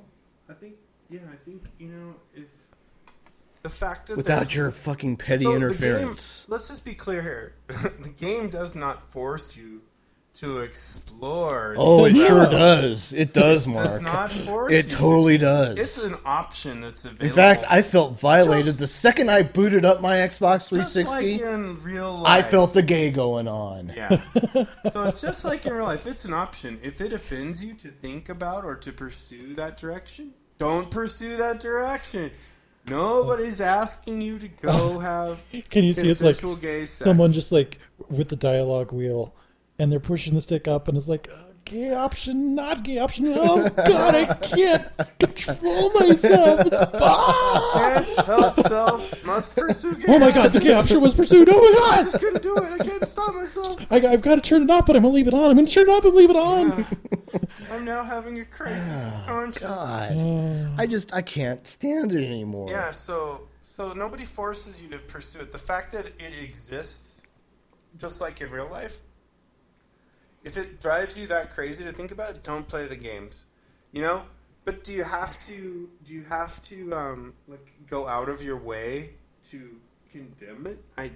I 0.49 0.53
think, 0.53 0.75
yeah, 1.09 1.19
I 1.31 1.35
think 1.45 1.63
you 1.77 1.87
know 1.89 2.15
if 2.33 2.47
the 3.63 3.69
fact 3.69 4.07
that 4.07 4.17
without 4.17 4.53
your 4.55 4.71
fucking 4.71 5.17
petty 5.17 5.45
So 5.45 5.55
interference. 5.55 6.45
Game, 6.45 6.53
let's 6.53 6.67
just 6.69 6.85
be 6.85 6.93
clear 6.93 7.21
here. 7.21 7.53
the 7.67 8.13
game 8.19 8.49
does 8.49 8.75
not 8.75 9.03
force 9.11 9.55
you 9.55 9.81
to 10.35 10.59
explore. 10.59 11.75
Oh, 11.77 12.05
it 12.05 12.15
sure 12.15 12.45
does. 12.45 13.11
It 13.11 13.33
does, 13.33 13.67
Mark. 13.67 13.87
It 13.87 13.89
does 13.89 14.01
Mark. 14.01 14.13
not 14.13 14.31
force 14.31 14.73
It 14.73 14.85
you 14.85 14.91
to. 14.91 14.97
totally 14.97 15.37
does. 15.37 15.77
It's 15.77 16.01
an 16.01 16.15
option 16.23 16.79
that's 16.79 17.03
available. 17.03 17.25
In 17.25 17.33
fact, 17.33 17.65
I 17.69 17.81
felt 17.81 18.17
violated 18.17 18.63
Just- 18.65 18.79
the 18.79 18.87
second 18.87 19.29
I 19.29 19.41
booted 19.41 19.83
up 19.83 19.99
my 19.99 20.15
Xbox 20.15 20.69
360. 20.69 21.03
just 21.03 21.19
360. 21.19 21.43
like 21.43 21.53
in 21.53 21.83
real 21.83 22.19
life. 22.19 22.45
I 22.45 22.49
felt 22.49 22.73
the 22.73 22.81
gay 22.81 23.11
going 23.11 23.49
on. 23.49 23.91
Yeah. 23.97 24.07
so 24.93 25.03
it's 25.03 25.19
just 25.21 25.43
like 25.43 25.65
in 25.65 25.73
real 25.73 25.83
life. 25.83 26.07
It's 26.07 26.23
an 26.23 26.33
option. 26.33 26.79
If 26.83 27.01
it 27.01 27.11
offends 27.11 27.61
you 27.61 27.73
to 27.73 27.89
think 27.91 28.29
about 28.29 28.63
or 28.63 28.75
to 28.77 28.93
pursue 28.93 29.53
that 29.55 29.77
direction, 29.77 30.33
don't 30.59 30.91
pursue 30.91 31.37
that 31.37 31.59
direction. 31.59 32.31
Nobody's 32.87 33.61
asking 33.61 34.21
you 34.21 34.37
to 34.39 34.47
go 34.47 34.95
oh. 34.95 34.99
have 34.99 35.43
Can 35.69 35.83
you 35.83 35.93
see 35.93 36.09
it's 36.09 36.23
like 36.23 36.35
someone 36.87 37.33
just 37.33 37.51
like 37.51 37.79
with 38.09 38.29
the 38.29 38.35
dialogue 38.35 38.91
wheel 38.91 39.33
and 39.77 39.91
they're 39.91 39.99
pushing 39.99 40.33
the 40.33 40.41
stick 40.41 40.67
up 40.67 40.87
and 40.87 40.97
it's 40.97 41.09
like 41.09 41.27
gay 41.69 41.93
option 41.93 42.55
not 42.55 42.83
gay 42.83 42.97
option 42.97 43.31
oh 43.35 43.69
god 43.69 44.15
i 44.15 44.25
can't 44.35 44.87
control 45.19 45.93
myself 45.93 46.61
it's 46.61 46.81
ah! 46.81 47.71
can't 47.73 48.25
help 48.25 48.59
self, 48.59 49.25
must 49.25 49.55
pursue 49.55 49.95
gay 49.95 50.05
oh 50.09 50.19
my 50.19 50.31
god 50.31 50.51
the 50.51 50.59
gay 50.59 50.73
option 50.73 50.99
was 50.99 51.13
pursued 51.13 51.47
oh 51.51 51.61
my 51.61 51.79
God, 51.79 51.99
I 51.99 52.03
just 52.03 52.19
couldn't 52.19 52.41
do 52.41 52.55
it. 52.57 52.81
I 52.81 52.83
can't 52.83 53.07
stop 53.07 53.35
myself. 53.35 53.85
I, 53.91 53.97
i've 53.97 54.21
got 54.21 54.35
to 54.35 54.41
turn 54.41 54.63
it 54.63 54.71
off 54.71 54.85
but 54.87 54.95
i'm 54.95 55.03
gonna 55.03 55.13
leave 55.13 55.27
it 55.27 55.33
on 55.33 55.49
i'm 55.51 55.55
gonna 55.55 55.67
turn 55.67 55.87
it 55.87 55.91
off 55.91 56.05
and 56.05 56.15
leave 56.15 56.29
it 56.31 56.35
on 56.35 56.85
I'm 57.71 57.85
now 57.85 58.03
having 58.03 58.39
a 58.39 58.45
crisis 58.45 59.05
of 59.05 59.27
conscience. 59.27 59.59
God, 59.59 60.17
I 60.77 60.87
just 60.87 61.13
I 61.13 61.21
can't 61.21 61.65
stand 61.67 62.11
it 62.11 62.25
anymore. 62.25 62.67
Yeah, 62.69 62.91
so 62.91 63.47
so 63.61 63.93
nobody 63.93 64.25
forces 64.25 64.81
you 64.81 64.89
to 64.89 64.97
pursue 64.97 65.39
it. 65.39 65.51
The 65.51 65.59
fact 65.59 65.91
that 65.93 66.07
it 66.07 66.43
exists, 66.43 67.21
just 67.97 68.21
like 68.21 68.41
in 68.41 68.49
real 68.49 68.69
life, 68.69 69.01
if 70.43 70.57
it 70.57 70.79
drives 70.79 71.17
you 71.17 71.27
that 71.27 71.49
crazy 71.51 71.83
to 71.83 71.91
think 71.91 72.11
about 72.11 72.31
it, 72.31 72.43
don't 72.43 72.67
play 72.67 72.85
the 72.87 72.95
games. 72.95 73.45
You 73.91 74.01
know. 74.01 74.23
But 74.65 74.83
do 74.83 74.93
you 74.93 75.03
have 75.03 75.39
to? 75.41 75.89
Do 76.05 76.13
you 76.13 76.25
have 76.29 76.61
to 76.63 76.93
um, 76.93 77.33
like 77.47 77.71
go 77.89 78.07
out 78.07 78.29
of 78.29 78.43
your 78.43 78.57
way 78.57 79.11
to 79.49 79.77
condemn 80.11 80.67
it? 80.67 80.83
I 80.97 81.11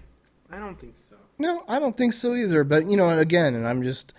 I 0.51 0.57
don't 0.59 0.79
think 0.79 0.97
so. 0.97 1.15
No, 1.37 1.63
I 1.67 1.77
don't 1.79 1.95
think 1.95 2.13
so 2.13 2.33
either. 2.33 2.63
But 2.63 2.89
you 2.89 2.97
know, 2.97 3.09
again, 3.19 3.53
and 3.53 3.67
I'm 3.67 3.83
just, 3.83 4.13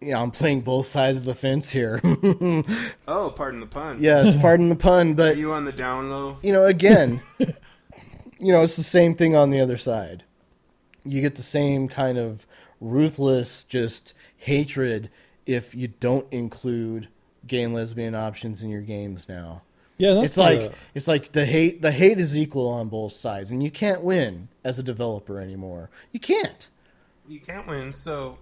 you 0.00 0.10
know, 0.12 0.20
I'm 0.20 0.30
playing 0.30 0.60
both 0.62 0.86
sides 0.86 1.20
of 1.20 1.24
the 1.24 1.34
fence 1.34 1.70
here. 1.70 2.00
Oh, 3.08 3.32
pardon 3.34 3.60
the 3.60 3.66
pun. 3.66 4.02
yes, 4.02 4.40
pardon 4.40 4.68
the 4.68 4.76
pun, 4.76 5.12
Are 5.12 5.14
but 5.14 5.36
you 5.36 5.52
on 5.52 5.64
the 5.64 5.72
down 5.72 6.10
low? 6.10 6.36
you 6.42 6.52
know, 6.52 6.66
again, 6.66 7.20
you 8.38 8.52
know, 8.52 8.62
it's 8.62 8.76
the 8.76 8.82
same 8.82 9.14
thing 9.14 9.34
on 9.36 9.50
the 9.50 9.60
other 9.60 9.76
side. 9.78 10.24
You 11.04 11.20
get 11.22 11.36
the 11.36 11.42
same 11.42 11.88
kind 11.88 12.18
of 12.18 12.46
ruthless, 12.80 13.64
just 13.64 14.14
hatred 14.38 15.10
if 15.46 15.74
you 15.74 15.88
don't 15.88 16.26
include 16.32 17.08
gay 17.46 17.62
and 17.62 17.74
lesbian 17.74 18.14
options 18.14 18.62
in 18.62 18.68
your 18.70 18.82
games 18.82 19.28
now. 19.28 19.62
yeah 19.98 20.14
that's 20.14 20.24
it's 20.24 20.36
like 20.38 20.60
the- 20.60 20.72
it's 20.94 21.08
like 21.08 21.32
the 21.32 21.44
hate 21.46 21.82
the 21.82 21.92
hate 21.92 22.18
is 22.20 22.36
equal 22.36 22.68
on 22.68 22.88
both 22.88 23.12
sides, 23.12 23.50
and 23.50 23.62
you 23.62 23.70
can't 23.70 24.02
win 24.02 24.48
as 24.64 24.78
a 24.78 24.82
developer 24.82 25.40
anymore. 25.40 25.90
You 26.12 26.20
can't. 26.20 26.68
You 27.28 27.40
can't 27.40 27.66
win. 27.66 27.92
So 27.92 28.38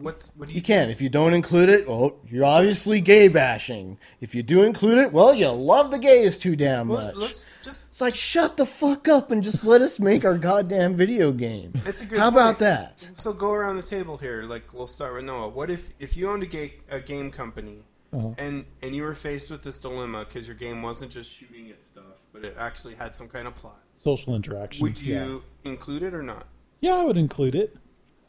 what's 0.00 0.28
what 0.36 0.48
do 0.48 0.52
you? 0.54 0.56
You 0.56 0.62
can. 0.62 0.90
If 0.90 1.00
you 1.00 1.08
don't 1.08 1.34
include 1.34 1.68
it, 1.68 1.88
well, 1.88 2.16
you're 2.28 2.44
obviously 2.44 3.00
gay 3.00 3.28
bashing. 3.28 3.98
If 4.20 4.34
you 4.34 4.42
do 4.42 4.62
include 4.62 4.98
it, 4.98 5.12
well, 5.12 5.34
you 5.34 5.48
love 5.48 5.90
the 5.90 5.98
gays 5.98 6.38
too 6.38 6.56
damn 6.56 6.88
Well, 6.88 7.06
much. 7.06 7.16
let's 7.16 7.50
just 7.62 7.84
It's 7.90 8.00
like 8.00 8.14
shut 8.16 8.56
the 8.56 8.66
fuck 8.66 9.08
up 9.08 9.30
and 9.30 9.42
just 9.42 9.64
let 9.64 9.82
us 9.82 9.98
make 9.98 10.24
our 10.24 10.38
goddamn 10.38 10.96
video 10.96 11.32
game. 11.32 11.72
It's 11.86 12.00
a 12.02 12.06
good 12.06 12.18
How 12.20 12.28
about 12.28 12.58
that? 12.60 13.06
So 13.18 13.32
go 13.32 13.52
around 13.52 13.76
the 13.76 13.82
table 13.82 14.16
here. 14.16 14.42
Like 14.44 14.72
we'll 14.72 14.86
start 14.86 15.14
with 15.14 15.24
Noah. 15.24 15.48
What 15.48 15.70
if 15.70 15.90
if 15.98 16.16
you 16.16 16.28
owned 16.30 16.42
a, 16.44 16.46
ga- 16.46 16.74
a 16.90 17.00
game 17.00 17.30
company 17.30 17.84
Uh-huh. 18.12 18.34
and 18.38 18.64
and 18.82 18.94
you 18.94 19.02
were 19.02 19.14
faced 19.14 19.50
with 19.50 19.62
this 19.62 19.78
dilemma 19.78 20.24
because 20.28 20.46
your 20.46 20.56
game 20.56 20.82
wasn't 20.82 21.10
just 21.10 21.36
shooting 21.38 21.70
at 21.70 21.82
stuff, 21.82 22.04
but 22.32 22.44
it 22.44 22.54
actually 22.58 22.94
had 22.94 23.16
some 23.16 23.26
kind 23.28 23.46
of 23.48 23.54
plot? 23.54 23.80
social 23.94 24.34
interaction 24.34 24.82
Would 24.82 25.02
you 25.02 25.42
include 25.64 26.02
it 26.02 26.14
or 26.14 26.22
not? 26.22 26.46
yeah. 26.80 26.94
yeah 26.96 27.02
i 27.02 27.04
would 27.04 27.16
include 27.18 27.54
it 27.54 27.76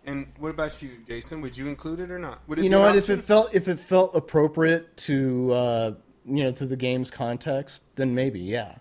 And 0.05 0.27
what 0.39 0.49
about 0.49 0.81
you, 0.81 0.91
Jason? 1.07 1.41
Would 1.41 1.57
you 1.57 1.67
include 1.67 1.99
it 1.99 2.11
or 2.11 2.19
not? 2.19 2.41
Would 2.47 2.59
it 2.59 2.63
You 2.63 2.69
know 2.69 2.81
what? 2.81 2.95
If 2.95 3.09
it 3.09 3.21
felt 3.23 3.53
if 3.53 3.67
it 3.67 3.79
felt 3.79 4.13
appropriate 4.15 4.95
to 4.97 5.51
uh, 5.53 5.93
you 6.25 6.43
know 6.43 6.51
to 6.51 6.65
the 6.65 6.75
game's 6.77 7.09
context, 7.11 7.83
then 7.95 8.13
maybe 8.13 8.39
yeah. 8.39 8.75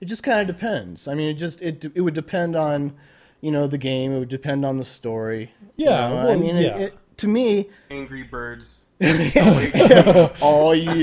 It 0.00 0.06
just 0.06 0.22
kind 0.22 0.40
of 0.40 0.46
depends. 0.46 1.08
I 1.08 1.14
mean, 1.14 1.28
it 1.28 1.34
just 1.34 1.60
it 1.60 1.84
it 1.94 2.00
would 2.00 2.14
depend 2.14 2.56
on 2.56 2.94
you 3.40 3.50
know 3.50 3.66
the 3.66 3.78
game. 3.78 4.12
It 4.12 4.18
would 4.20 4.28
depend 4.28 4.64
on 4.64 4.76
the 4.76 4.84
story. 4.84 5.52
You 5.76 5.86
Yeah, 5.86 6.08
know, 6.08 6.14
well, 6.16 6.30
I 6.30 6.36
mean, 6.36 6.56
it- 6.56 6.80
it, 6.80 6.94
to 7.20 7.28
me, 7.28 7.68
Angry 7.90 8.22
Birds. 8.24 8.84
oh 9.02 10.72
yeah. 10.72 11.00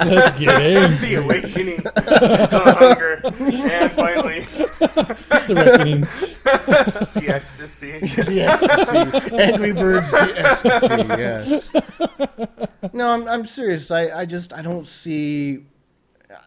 let's 0.00 0.38
get 0.38 0.62
in 0.62 0.98
the 1.02 1.20
awakening, 1.22 1.76
the 1.82 2.74
hunger, 2.78 3.20
and 3.24 3.92
finally 3.92 4.40
the 4.40 5.54
reckoning 5.54 6.00
the 6.00 7.28
ecstasy. 7.34 7.98
the 7.98 8.42
ecstasy. 8.42 9.36
Angry 9.36 9.72
Birds, 9.72 10.10
the 10.10 10.34
ecstasy. 10.38 11.04
Yes. 11.20 12.92
No, 12.94 13.10
I'm 13.10 13.28
I'm 13.28 13.44
serious. 13.44 13.90
I, 13.90 14.20
I 14.20 14.24
just 14.24 14.52
I 14.54 14.62
don't 14.62 14.86
see. 14.86 15.64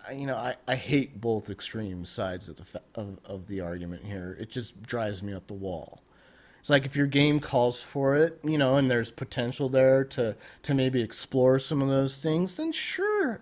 I- 0.08 0.13
You 0.13 0.25
know, 0.27 0.36
I, 0.38 0.56
I 0.67 0.75
hate 0.75 1.21
both 1.21 1.49
extreme 1.49 2.06
sides 2.06 2.49
of 2.49 2.56
the 2.58 2.65
fa- 2.65 2.82
of, 2.95 3.19
of 3.25 3.47
the 3.47 3.62
argument 3.62 4.04
here. 4.04 4.36
It 4.39 4.49
just 4.49 4.82
drives 4.84 5.21
me 5.23 5.34
up 5.34 5.45
the 5.47 5.54
wall. 5.54 6.01
It's 6.62 6.69
like 6.69 6.86
if 6.86 6.95
your 6.95 7.08
game 7.08 7.39
calls 7.39 7.82
for 7.82 8.15
it, 8.15 8.39
you 8.43 8.58
know, 8.58 8.76
and 8.76 8.89
there's 8.89 9.12
potential 9.12 9.67
there 9.67 10.04
to 10.06 10.36
to 10.63 10.74
maybe 10.74 11.02
explore 11.02 11.60
some 11.60 11.82
of 11.82 11.89
those 11.89 12.15
things, 12.17 12.56
then 12.56 12.71
sure. 12.71 13.41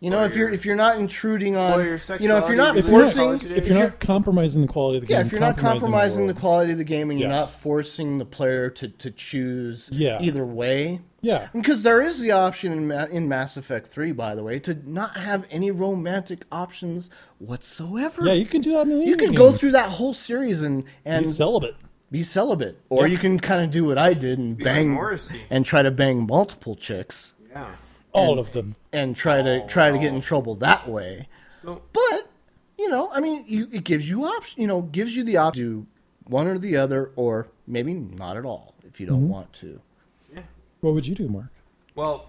You 0.00 0.10
know, 0.10 0.22
if 0.22 0.36
you're 0.36 0.48
if 0.48 0.64
you're 0.64 0.76
not 0.76 0.96
intruding 0.98 1.56
on, 1.56 1.80
explore 1.80 2.18
you 2.20 2.28
know, 2.28 2.36
if 2.36 2.46
you're 2.46 2.56
not 2.56 2.76
sexuality, 2.76 2.78
if 2.78 2.86
you're 3.16 3.24
not, 3.26 3.58
if 3.58 3.68
you're 3.68 3.78
not 3.80 3.98
compromising 4.00 4.62
the 4.62 4.68
quality 4.68 4.98
of 4.98 5.00
the 5.02 5.06
game, 5.08 5.16
yeah, 5.16 5.26
if 5.26 5.32
you're 5.32 5.40
not 5.40 5.58
compromising 5.58 6.26
the 6.28 6.34
world. 6.34 6.40
quality 6.40 6.70
of 6.72 6.78
the 6.78 6.84
game 6.84 7.10
and 7.10 7.18
you're 7.18 7.28
Yeah. 7.28 7.34
not 7.40 7.50
forcing 7.50 8.18
the 8.18 8.24
player 8.24 8.70
to, 8.70 8.86
to 8.88 9.10
choose 9.10 9.88
Yeah. 9.90 10.18
either 10.20 10.44
way. 10.46 11.00
yeah 11.20 11.48
Because 11.52 11.82
there 11.82 12.00
is 12.00 12.20
the 12.20 12.30
option 12.30 12.72
in, 12.72 12.86
Ma- 12.86 13.06
in 13.06 13.28
Mass 13.28 13.56
Effect 13.56 13.88
3, 13.88 14.12
by 14.12 14.36
the 14.36 14.44
way, 14.44 14.60
to 14.60 14.78
not 14.88 15.16
have 15.16 15.44
any 15.50 15.72
romantic 15.72 16.44
options 16.52 17.10
whatsoever. 17.40 18.24
yeah 18.24 18.34
you 18.34 18.46
can 18.46 18.60
do 18.60 18.74
that 18.74 18.86
in 18.86 18.92
any 18.92 19.06
You 19.06 19.14
of 19.14 19.18
the 19.18 19.24
can 19.26 19.34
go 19.34 19.50
through 19.50 19.72
that 19.72 19.90
whole 19.90 20.14
series 20.14 20.62
and, 20.62 20.84
and 21.04 21.24
be 21.24 21.28
celibate 21.28 21.74
be 22.10 22.22
celibate. 22.22 22.80
Or 22.88 23.06
Yeah. 23.06 23.12
you 23.12 23.18
can 23.18 23.38
kind 23.38 23.62
of 23.64 23.70
do 23.70 23.84
what 23.84 23.98
I 23.98 24.14
did 24.14 24.38
and 24.38 24.56
Be 24.56 24.64
bang 24.64 24.88
Morrissey. 24.90 25.40
and 25.50 25.64
try 25.64 25.82
to 25.82 25.90
bang 25.90 26.26
multiple 26.26 26.74
chicks 26.76 27.34
Yeah. 27.50 27.76
all 28.12 28.38
of 28.38 28.52
them 28.52 28.76
and 28.92 29.14
try 29.14 29.42
to 29.42 29.66
try 29.66 29.90
to 29.90 29.98
get 29.98 30.12
in 30.14 30.20
trouble 30.20 30.54
that 30.56 30.88
way. 30.88 31.28
So 31.62 31.82
But 31.92 32.30
you 32.78 32.88
know, 32.88 33.10
I 33.12 33.20
mean, 33.20 33.44
you, 33.48 33.68
it 33.72 33.82
gives 33.84 34.08
you 34.08 34.24
option. 34.24 34.60
You 34.62 34.68
know, 34.68 34.82
gives 34.82 35.14
you 35.16 35.24
the 35.24 35.36
option 35.36 35.64
to 35.64 35.68
do 35.82 35.86
one 36.24 36.46
or 36.46 36.58
the 36.58 36.76
other, 36.76 37.10
or 37.16 37.48
maybe 37.66 37.92
not 37.94 38.36
at 38.36 38.44
all 38.44 38.74
if 38.86 39.00
you 39.00 39.06
don't 39.06 39.22
Mm-hmm. 39.22 39.28
want 39.28 39.52
to. 39.54 39.80
Yeah. 40.34 40.42
What 40.80 40.94
would 40.94 41.06
you 41.06 41.14
do 41.16 41.28
mark 41.28 41.50
Well, 41.96 42.28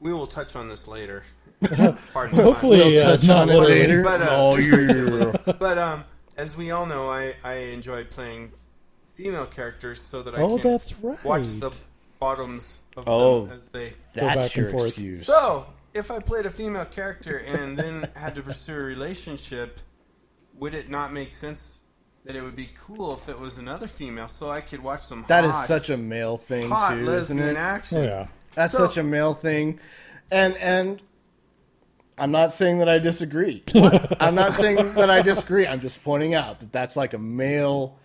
we 0.00 0.12
will 0.12 0.26
touch 0.26 0.56
on 0.56 0.68
this 0.68 0.88
later. 0.88 1.22
Pardon 2.12 2.36
the 2.36 2.42
hopefully 2.42 2.78
pun. 2.78 2.96
uh, 2.96 3.16
touch 3.16 3.26
not 3.26 3.50
on 3.50 3.56
it 3.56 3.60
later. 3.60 4.02
But, 4.02 4.22
uh, 4.22 4.26
oh, 4.30 4.56
yeah. 4.56 5.52
But 5.58 5.78
um, 5.78 6.04
as 6.36 6.56
we 6.56 6.70
all 6.70 6.86
know, 6.86 7.08
I, 7.10 7.34
I 7.44 7.54
enjoy 7.54 8.04
playing 8.04 8.52
female 9.14 9.46
characters 9.46 10.00
so 10.00 10.22
that 10.22 10.34
I 10.34 10.38
oh 10.42 10.58
can 10.58 10.70
that's 10.72 10.92
right 11.00 11.22
watch 11.24 11.46
the 11.54 11.76
bottoms 12.20 12.78
of 12.96 13.04
Oh. 13.08 13.44
them 13.46 13.56
as 13.58 13.68
they. 13.68 13.92
That's 14.12 14.36
back 14.36 14.56
your 14.56 14.66
and 14.66 14.74
forth. 14.78 14.88
excuse. 14.90 15.26
So 15.26 15.66
if 15.94 16.10
I 16.10 16.18
played 16.18 16.46
a 16.46 16.50
female 16.50 16.84
character 16.84 17.38
and 17.46 17.76
then 17.78 18.08
had 18.16 18.34
to 18.36 18.42
pursue 18.42 18.74
a 18.74 18.78
relationship, 18.82 19.80
would 20.58 20.74
it 20.74 20.88
not 20.88 21.12
make 21.12 21.32
sense 21.32 21.82
that 22.24 22.34
it 22.36 22.42
would 22.42 22.56
be 22.56 22.70
cool 22.74 23.14
if 23.14 23.28
it 23.28 23.38
was 23.38 23.58
another 23.58 23.86
female 23.86 24.28
so 24.28 24.48
I 24.50 24.60
could 24.62 24.82
watch 24.82 25.02
some 25.04 25.24
That 25.28 25.44
is 25.44 25.50
hot, 25.50 25.68
such 25.68 25.90
a 25.90 25.96
male 25.96 26.38
thing 26.38 26.68
hot 26.68 26.94
too, 26.94 27.00
isn't 27.00 27.36
lesbian 27.36 27.56
it? 27.56 27.56
action? 27.58 27.98
Oh 27.98 28.02
yeah. 28.04 28.26
That's 28.54 28.72
So- 28.72 28.86
such 28.86 28.96
a 28.96 29.02
male 29.02 29.34
thing, 29.34 29.78
and 30.30 30.56
and 30.56 31.02
I'm 32.16 32.30
not 32.30 32.52
saying 32.52 32.78
that 32.78 32.88
I 32.88 32.98
disagree. 33.00 33.64
I'm 34.20 34.36
not 34.36 34.52
saying 34.52 34.76
that 34.94 35.10
I 35.10 35.20
disagree. 35.20 35.66
I'm 35.66 35.80
just 35.80 36.02
pointing 36.04 36.34
out 36.34 36.60
that 36.60 36.72
that's 36.72 36.94
like 36.96 37.12
a 37.12 37.18
male, 37.18 37.98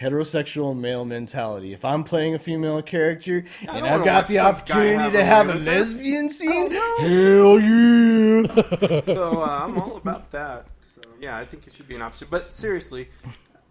heterosexual 0.00 0.76
male 0.78 1.04
mentality. 1.04 1.72
If 1.72 1.84
I'm 1.84 2.04
playing 2.04 2.34
a 2.34 2.38
female 2.38 2.82
character 2.82 3.44
and 3.68 3.84
I've 3.86 4.04
got 4.04 4.28
the 4.28 4.40
opportunity 4.40 4.94
have 4.96 5.12
to 5.12 5.24
have 5.24 5.46
a 5.46 5.52
way 5.52 5.58
with 5.58 5.66
her. 5.66 5.72
lesbian 5.72 6.30
scene, 6.30 6.68
Oh, 6.72 6.98
hell 7.00 7.60
yeah! 7.60 9.04
So 9.14 9.42
uh, 9.42 9.60
I'm 9.64 9.78
all 9.78 9.96
about 9.96 10.30
that. 10.32 10.66
So 10.94 11.02
yeah, 11.20 11.38
I 11.38 11.44
think 11.44 11.66
it 11.66 11.72
should 11.72 11.88
be 11.88 11.94
an 11.94 12.02
option. 12.02 12.28
But 12.30 12.50
seriously, 12.52 13.08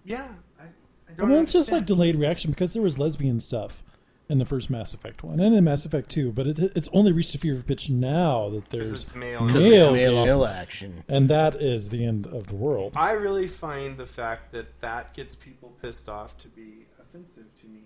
yeah, 0.06 0.28
I, 0.60 0.64
I 0.64 1.14
don't. 1.18 1.30
Well, 1.30 1.42
it's 1.42 1.54
just 1.54 1.72
like 1.72 1.86
delayed 1.86 2.16
reaction 2.16 2.52
because 2.52 2.74
there 2.74 2.84
was 2.84 2.98
lesbian 2.98 3.40
stuff 3.40 3.84
in 4.32 4.38
the 4.38 4.46
first 4.46 4.70
Mass 4.70 4.94
Effect 4.94 5.24
one 5.24 5.40
and 5.40 5.54
in 5.54 5.64
Mass 5.64 5.86
Effect 5.86 6.10
two, 6.10 6.32
but 6.32 6.48
it, 6.48 6.60
it's 6.60 6.90
only 6.94 7.12
reached 7.12 7.36
a 7.36 7.38
fever 7.38 7.62
pitch 7.62 7.90
now 7.90 8.50
that 8.50 8.70
there's 8.70 8.94
it's 8.94 9.14
male. 9.14 9.44
male, 9.44 9.94
male, 9.94 10.46
action. 10.46 11.04
and 11.10 11.30
that 11.30 11.56
is 11.56 11.90
the 11.90 12.06
end 12.06 12.26
of 12.28 12.48
the 12.48 12.56
world. 12.56 12.94
I 12.96 13.12
really 13.12 13.48
find 13.48 13.98
the 13.98 14.06
fact 14.06 14.54
that 14.54 14.80
that 14.80 15.14
gets 15.14 15.36
people 15.36 15.74
pissed 15.82 16.08
off 16.08 16.38
to 16.38 16.48
be 16.48 16.86
offensive 17.00 17.46
to 17.60 17.68
me. 17.68 17.82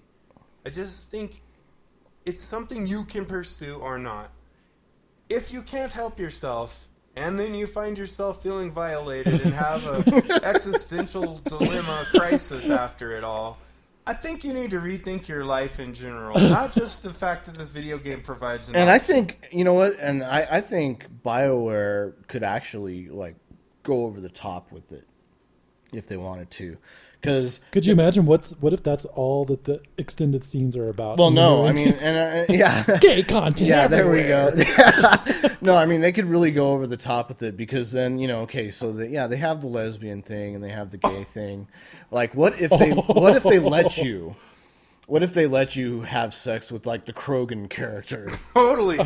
I 0.65 0.69
just 0.69 1.10
think 1.10 1.41
it's 2.25 2.41
something 2.41 2.86
you 2.86 3.03
can 3.05 3.25
pursue 3.25 3.75
or 3.75 3.97
not. 3.97 4.31
If 5.29 5.51
you 5.51 5.63
can't 5.63 5.91
help 5.91 6.19
yourself, 6.19 6.88
and 7.15 7.39
then 7.39 7.55
you 7.55 7.65
find 7.65 7.97
yourself 7.97 8.43
feeling 8.43 8.71
violated 8.71 9.41
and 9.41 9.53
have 9.53 10.08
an 10.08 10.31
existential 10.43 11.39
dilemma 11.45 12.03
crisis 12.13 12.69
after 12.69 13.17
it 13.17 13.23
all, 13.23 13.58
I 14.07 14.13
think 14.13 14.43
you 14.43 14.53
need 14.53 14.69
to 14.71 14.79
rethink 14.79 15.27
your 15.27 15.43
life 15.43 15.79
in 15.79 15.93
general, 15.93 16.39
not 16.39 16.73
just 16.81 17.01
the 17.01 17.09
fact 17.09 17.45
that 17.45 17.55
this 17.55 17.69
video 17.69 17.97
game 17.97 18.21
provides 18.21 18.69
an 18.69 18.75
And 18.75 18.89
I 18.89 18.99
think 18.99 19.49
you 19.51 19.63
know 19.63 19.73
what, 19.73 19.97
and 19.99 20.23
I, 20.23 20.47
I 20.51 20.61
think 20.61 21.07
Bioware 21.23 22.13
could 22.27 22.43
actually 22.43 23.09
like 23.09 23.35
go 23.83 24.05
over 24.05 24.21
the 24.21 24.29
top 24.29 24.71
with 24.71 24.91
it 24.91 25.07
if 25.91 26.07
they 26.07 26.17
wanted 26.17 26.51
to, 26.51 26.77
because 27.25 27.59
Could 27.71 27.85
you 27.85 27.93
imagine 27.93 28.25
what's 28.25 28.51
what 28.59 28.73
if 28.73 28.83
that's 28.83 29.05
all 29.05 29.45
that 29.45 29.63
the 29.65 29.81
extended 29.97 30.45
scenes 30.45 30.77
are 30.77 30.89
about? 30.89 31.17
well, 31.17 31.31
no, 31.31 31.65
I 31.65 31.73
mean, 31.73 31.93
and 31.93 32.49
uh, 32.49 32.53
yeah, 32.53 32.83
gay 33.01 33.23
content. 33.23 33.69
yeah, 33.69 33.88
there 33.88 34.09
we 34.09 34.23
go. 34.23 34.53
no, 35.61 35.75
I 35.75 35.85
mean 35.85 36.01
they 36.01 36.11
could 36.11 36.25
really 36.25 36.51
go 36.51 36.71
over 36.71 36.88
the 36.88 36.97
top 36.97 37.29
with 37.29 37.41
it 37.43 37.57
because 37.57 37.91
then 37.91 38.19
you 38.19 38.27
know, 38.27 38.41
okay, 38.41 38.69
so 38.69 38.91
the, 38.91 39.07
yeah, 39.07 39.27
they 39.27 39.38
have 39.38 39.61
the 39.61 39.67
lesbian 39.67 40.21
thing 40.21 40.55
and 40.55 40.63
they 40.63 40.69
have 40.69 40.91
the 40.91 40.97
gay 40.97 41.23
thing. 41.23 41.67
Like, 42.11 42.35
what 42.35 42.59
if 42.59 42.71
they 42.71 42.91
what 42.91 43.35
if 43.35 43.43
they 43.43 43.59
let 43.59 43.97
you? 43.97 44.35
What 45.07 45.21
if 45.21 45.35
they 45.35 45.45
let 45.45 45.75
you 45.75 46.01
have 46.01 46.33
sex 46.33 46.71
with 46.71 46.87
like 46.87 47.05
the 47.05 47.13
Krogan 47.13 47.69
character? 47.69 48.27
totally. 48.55 48.97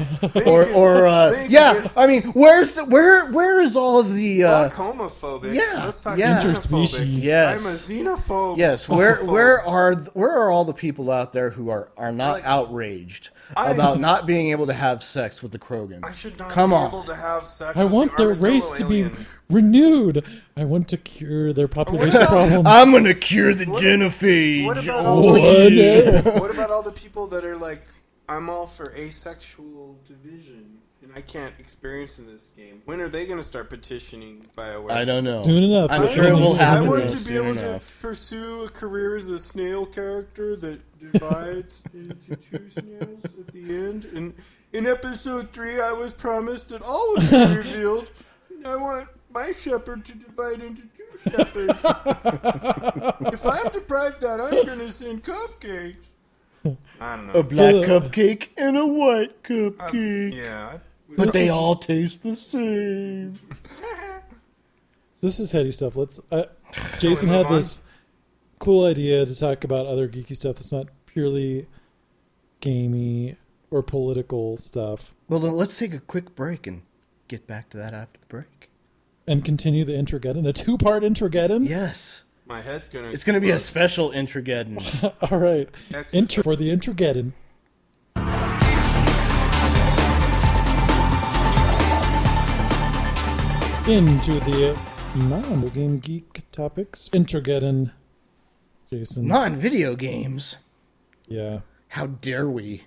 Or 0.46 0.64
can- 0.64 0.74
or 0.74 1.06
uh, 1.08 1.46
yeah, 1.50 1.74
can 1.74 1.84
get 1.84 1.92
I 1.98 2.08
mean, 2.08 2.24
where's 2.32 2.72
the 2.72 2.86
where 2.86 3.26
where 3.32 3.60
is 3.62 3.76
all 3.76 4.00
of 4.00 4.14
the 4.14 4.46
uh, 4.46 4.70
homophobic. 4.70 5.54
yeah, 5.54 5.84
Let's 5.86 6.02
talk 6.02 6.18
yeah. 6.18 6.40
xenophobic. 6.40 6.54
Interspecies. 6.54 7.22
Yes. 7.24 7.60
I'm 7.60 7.66
a 7.70 7.76
xenophobe. 8.16 8.58
yes, 8.58 8.88
where 8.88 9.18
homophobe. 9.18 9.28
where 9.32 9.68
are 9.68 9.96
where 10.14 10.32
are 10.40 10.52
all 10.52 10.64
the 10.66 10.74
people 10.74 11.12
out 11.12 11.34
there 11.34 11.50
who 11.50 11.70
are 11.70 11.90
are 11.98 12.12
not 12.14 12.36
Like, 12.36 12.46
outraged 12.46 13.32
I- 13.58 13.72
about 13.72 14.00
not 14.00 14.26
being 14.26 14.52
able 14.52 14.68
to 14.68 14.74
have 14.74 15.02
sex 15.04 15.42
with 15.42 15.52
the 15.52 15.60
Krogan? 15.60 16.00
I 16.06 16.12
should 16.12 16.38
not 16.38 16.52
Come 16.52 16.70
be 16.72 16.76
on. 16.76 16.88
able 16.90 17.04
to 17.04 17.16
have 17.16 17.46
sex 17.46 17.76
I 17.78 17.84
with 17.86 17.94
want 17.94 18.18
the 18.18 18.26
their 18.26 18.34
race 18.36 18.72
to 18.74 18.86
be 18.88 19.02
alien. 19.02 19.26
renewed. 19.50 20.24
I 20.56 20.66
want 20.66 20.88
to 20.90 20.98
cure 20.98 21.52
their 21.54 21.68
population 21.68 22.18
about- 22.18 22.30
problems. 22.30 22.68
I'm 22.68 22.92
gonna 22.92 23.14
cure 23.14 23.54
the 23.54 23.66
What- 23.66 23.84
genophage. 23.84 24.66
What 24.66 24.84
about 24.84 25.06
Oh, 25.06 25.10
all 25.10 25.34
the, 25.34 25.72
yeah. 25.74 26.22
what 26.40 26.52
about 26.52 26.70
all 26.70 26.84
the 26.84 26.92
people 26.92 27.28
that 27.28 27.44
are 27.46 27.58
like, 27.58 27.84
I'm 28.28 28.50
all 28.50 28.68
for 28.68 28.92
asexual 28.96 29.98
division, 30.08 30.54
and 30.54 30.69
I 31.20 31.22
can't 31.22 31.54
experience 31.60 32.18
in 32.18 32.28
this 32.28 32.50
game? 32.56 32.82
When 32.86 33.02
are 33.02 33.10
they 33.10 33.26
going 33.26 33.40
to 33.40 33.44
start 33.44 33.70
petitioning 33.70 34.46
BioWare? 34.58 34.92
I 34.92 35.04
don't 35.04 35.26
know. 35.26 35.44
Soon 35.44 35.64
enough. 35.64 35.92
I'm 35.92 36.08
sure 36.08 36.24
it 36.30 36.32
what 36.32 36.42
will 36.42 36.48
we 36.54 36.60
need. 36.60 36.62
I 36.64 36.80
want 36.80 37.10
to 37.10 37.18
be 37.18 37.24
soon 37.24 37.46
able 37.46 37.56
to 37.56 37.82
pursue 38.02 38.64
a 38.64 38.70
career 38.70 39.18
as 39.18 39.28
a 39.28 39.38
snail 39.38 39.86
character 39.86 40.56
that 40.56 40.80
divides 41.12 41.84
into 41.94 42.16
two 42.38 42.70
snails 42.72 43.26
at 43.26 43.48
the 43.52 43.64
end. 43.64 44.06
And 44.06 44.34
in 44.72 44.88
episode 44.88 45.52
three, 45.52 45.82
I 45.82 45.92
was 45.92 46.14
promised 46.14 46.70
that 46.70 46.82
all 46.84 47.10
would 47.10 47.30
be 47.30 47.56
revealed. 47.58 48.12
I 48.66 48.78
want 48.78 49.10
my 49.34 49.52
shepherd 49.52 50.06
to 50.06 50.16
divide 50.16 50.62
into 50.62 50.84
two 50.84 51.32
shepherds. 51.32 51.74
if 53.34 53.46
I'm 53.46 53.72
deprived 53.74 54.22
that, 54.22 54.40
I'm 54.40 54.66
going 54.66 54.80
to 54.80 54.90
send 54.90 55.26
cupcakes. 55.26 55.98
I 57.02 57.16
don't 57.18 57.28
know. 57.28 57.34
A 57.34 57.44
black 57.44 57.74
So- 57.76 57.84
uh, 57.84 58.00
cupcake 58.00 58.48
and 58.56 58.78
a 58.78 58.88
white 58.88 59.44
cupcake, 59.44 60.34
yeah. 60.34 60.78
I- 61.12 61.16
but 61.18 61.34
they 61.34 61.50
all 61.50 61.76
taste 61.76 62.24
the 62.24 62.36
same. 62.36 63.40
This 65.22 65.38
is 65.38 65.52
heady 65.52 65.74
stuff. 65.74 65.98
Let's. 65.98 66.22
Uh, 66.32 66.46
Jason 66.98 67.28
had 67.28 67.46
on? 67.48 67.52
this 67.56 67.82
cool 68.60 68.86
idea 68.86 69.26
to 69.26 69.36
talk 69.38 69.66
about 69.66 69.86
other 69.86 70.08
geeky 70.08 70.34
stuff 70.34 70.56
that's 70.56 70.72
not 70.72 70.88
purely 71.08 71.68
gamey 72.62 73.36
or 73.72 73.84
political 73.84 74.56
stuff, 74.58 75.14
Well, 75.28 75.40
then 75.42 75.52
let's 75.54 75.78
take 75.78 75.94
a 75.94 76.00
quick 76.00 76.36
break 76.36 76.66
and 76.68 76.84
get 77.28 77.46
back 77.48 77.70
to 77.72 77.78
that 77.78 77.94
after 77.94 78.20
the 78.20 78.26
break. 78.28 78.70
and 79.28 79.44
continue 79.46 79.84
the 79.86 79.92
Introgeddon, 79.94 80.48
a 80.48 80.54
two-part 80.54 81.04
Introgeddon. 81.04 81.68
Yes, 81.68 82.24
My 82.48 82.62
head's 82.62 82.88
going 82.88 83.06
to 83.06 83.12
it's 83.12 83.24
going 83.24 83.36
to 83.36 83.40
be 83.42 83.52
a 83.52 83.60
special 83.60 84.12
Introgeddon. 84.12 84.80
All 85.32 85.38
right, 85.40 85.68
Extra 85.94 86.18
Intro 86.18 86.44
for 86.44 86.56
the 86.56 86.70
Introgeddon. 86.70 87.34
Into 93.90 94.40
the 94.42 94.80
non-game 95.16 95.98
geek 95.98 96.44
topics. 96.52 97.10
Introgeddon. 97.10 97.92
Jason. 98.92 99.26
Non-video 99.28 99.96
games. 99.96 100.58
yeah. 101.28 101.62
How 101.88 102.06
dare 102.06 102.48
we? 102.48 102.84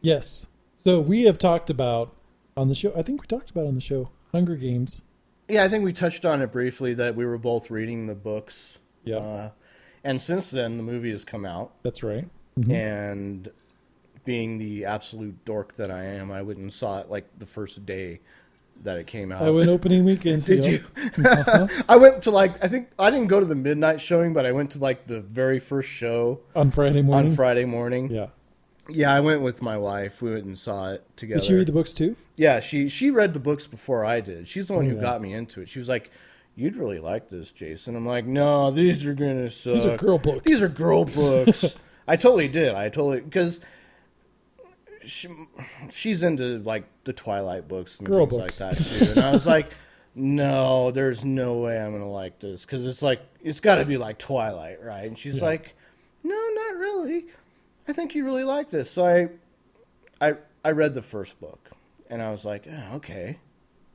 Yes. 0.00 0.46
So 0.74 1.00
we 1.00 1.22
have 1.26 1.38
talked 1.38 1.70
about 1.70 2.12
on 2.56 2.66
the 2.66 2.74
show. 2.74 2.92
I 2.96 3.02
think 3.02 3.20
we 3.20 3.28
talked 3.28 3.50
about 3.50 3.66
on 3.66 3.76
the 3.76 3.80
show 3.80 4.10
Hunger 4.32 4.56
Games. 4.56 5.02
Yeah, 5.48 5.62
I 5.62 5.68
think 5.68 5.84
we 5.84 5.92
touched 5.92 6.24
on 6.24 6.42
it 6.42 6.50
briefly 6.50 6.92
that 6.94 7.14
we 7.14 7.24
were 7.24 7.38
both 7.38 7.70
reading 7.70 8.08
the 8.08 8.16
books. 8.16 8.78
Yeah. 9.04 9.18
Uh, 9.18 9.50
and 10.02 10.20
since 10.20 10.50
then, 10.50 10.76
the 10.76 10.82
movie 10.82 11.12
has 11.12 11.24
come 11.24 11.46
out. 11.46 11.72
That's 11.84 12.02
right. 12.02 12.28
And 12.68 13.48
being 14.24 14.58
the 14.58 14.86
absolute 14.86 15.44
dork 15.44 15.76
that 15.76 15.92
I 15.92 16.02
am, 16.02 16.32
I 16.32 16.42
went 16.42 16.58
and 16.58 16.72
saw 16.72 16.98
it 16.98 17.08
like 17.08 17.28
the 17.38 17.46
first 17.46 17.86
day 17.86 18.18
that 18.82 18.98
it 18.98 19.06
came 19.06 19.32
out. 19.32 19.42
I 19.42 19.50
went 19.50 19.68
opening 19.68 20.04
weekend. 20.04 20.44
Did 20.46 20.64
you? 20.64 20.84
Uh-huh. 21.24 21.66
I 21.88 21.96
went 21.96 22.22
to 22.24 22.30
like 22.30 22.62
I 22.64 22.68
think 22.68 22.90
I 22.98 23.10
didn't 23.10 23.28
go 23.28 23.40
to 23.40 23.46
the 23.46 23.54
midnight 23.54 24.00
showing, 24.00 24.32
but 24.32 24.46
I 24.46 24.52
went 24.52 24.72
to 24.72 24.78
like 24.78 25.06
the 25.06 25.20
very 25.20 25.58
first 25.58 25.88
show 25.88 26.40
on 26.54 26.70
Friday 26.70 27.02
morning? 27.02 27.30
on 27.30 27.36
Friday 27.36 27.64
morning. 27.64 28.10
Yeah. 28.10 28.28
Yeah, 28.88 29.14
I 29.14 29.20
went 29.20 29.42
with 29.42 29.62
my 29.62 29.78
wife. 29.78 30.20
We 30.20 30.32
went 30.32 30.46
and 30.46 30.58
saw 30.58 30.90
it 30.90 31.06
together. 31.16 31.40
Did 31.40 31.46
she 31.46 31.54
read 31.54 31.66
the 31.66 31.72
books 31.72 31.94
too? 31.94 32.16
Yeah, 32.36 32.60
she 32.60 32.88
she 32.88 33.10
read 33.10 33.34
the 33.34 33.40
books 33.40 33.66
before 33.66 34.04
I 34.04 34.20
did. 34.20 34.48
She's 34.48 34.66
the 34.66 34.74
one 34.74 34.86
oh, 34.86 34.88
who 34.88 34.96
yeah. 34.96 35.02
got 35.02 35.20
me 35.20 35.32
into 35.32 35.60
it. 35.60 35.68
She 35.68 35.78
was 35.78 35.88
like, 35.88 36.10
"You'd 36.56 36.76
really 36.76 36.98
like 36.98 37.28
this, 37.28 37.52
Jason." 37.52 37.94
I'm 37.94 38.06
like, 38.06 38.24
"No, 38.26 38.70
these 38.70 39.06
are 39.06 39.14
gonna 39.14 39.50
suck. 39.50 39.74
These 39.74 39.86
are 39.86 39.96
girl 39.96 40.18
books." 40.18 40.42
These 40.44 40.62
are 40.62 40.68
girl 40.68 41.04
books." 41.04 41.76
I 42.08 42.16
totally 42.16 42.48
did. 42.48 42.74
I 42.74 42.88
totally 42.88 43.20
because 43.20 43.60
she, 45.10 45.28
she's 45.90 46.22
into 46.22 46.58
like 46.58 46.84
the 47.04 47.12
Twilight 47.12 47.68
books 47.68 47.98
and 47.98 48.06
Girl 48.06 48.26
things 48.26 48.40
books. 48.42 48.60
like 48.60 48.76
that 48.76 48.84
too. 48.84 49.12
And 49.20 49.24
I 49.28 49.32
was 49.32 49.46
like, 49.46 49.70
"No, 50.14 50.90
there's 50.90 51.24
no 51.24 51.54
way 51.58 51.80
I'm 51.80 51.92
gonna 51.92 52.08
like 52.10 52.38
this 52.40 52.64
because 52.64 52.86
it's 52.86 53.02
like 53.02 53.20
it's 53.42 53.60
got 53.60 53.76
to 53.76 53.84
be 53.84 53.96
like 53.96 54.18
Twilight, 54.18 54.82
right?" 54.82 55.04
And 55.06 55.18
she's 55.18 55.36
Yeah. 55.36 55.44
like, 55.44 55.74
"No, 56.22 56.34
not 56.36 56.76
really. 56.78 57.26
I 57.88 57.92
think 57.92 58.14
you 58.14 58.24
really 58.24 58.44
like 58.44 58.70
this." 58.70 58.90
So 58.90 59.04
I 59.04 59.28
I 60.26 60.34
I 60.64 60.70
read 60.72 60.94
the 60.94 61.02
first 61.02 61.40
book 61.40 61.70
and 62.08 62.20
I 62.22 62.30
was 62.30 62.44
like, 62.44 62.66
oh, 62.70 62.96
okay, 62.96 63.38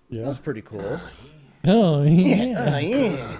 Yeah. 0.10 0.28
was 0.28 0.40
pretty 0.40 0.62
cool. 0.62 1.00
Oh 1.66 2.04
yeah. 2.04 2.54
Oh, 2.74 2.78
yeah. 2.78 3.38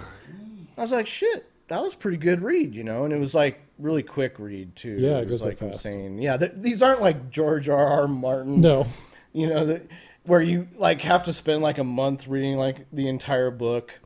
I 0.78 0.82
was 0.82 0.92
like, 0.92 1.06
shit, 1.06 1.48
that 1.68 1.82
was 1.82 1.94
a 1.94 1.96
pretty 1.96 2.16
good 2.18 2.42
read, 2.42 2.74
you 2.74 2.84
know, 2.84 3.04
and 3.04 3.12
it 3.12 3.18
was 3.18 3.34
like 3.34 3.60
really 3.78 4.02
quick 4.02 4.38
read 4.38 4.74
too. 4.76 4.96
Yeah, 4.98 5.18
it 5.18 5.28
was 5.28 5.40
goes 5.40 5.42
by 5.42 5.48
like 5.48 5.58
fast. 5.58 5.86
insane. 5.86 6.18
Yeah, 6.20 6.36
th- 6.36 6.52
these 6.56 6.82
aren't 6.82 7.00
like 7.02 7.30
George 7.30 7.68
R. 7.68 7.86
R. 8.02 8.08
Martin. 8.08 8.60
No. 8.60 8.86
you 9.32 9.48
know 9.48 9.66
that 9.66 9.82
where 10.24 10.40
you 10.42 10.68
like 10.76 11.00
have 11.02 11.24
to 11.24 11.32
spend 11.32 11.62
like 11.62 11.78
a 11.78 11.84
month 11.84 12.26
reading 12.28 12.56
like 12.56 12.86
the 12.92 13.08
entire 13.08 13.50
book. 13.50 14.00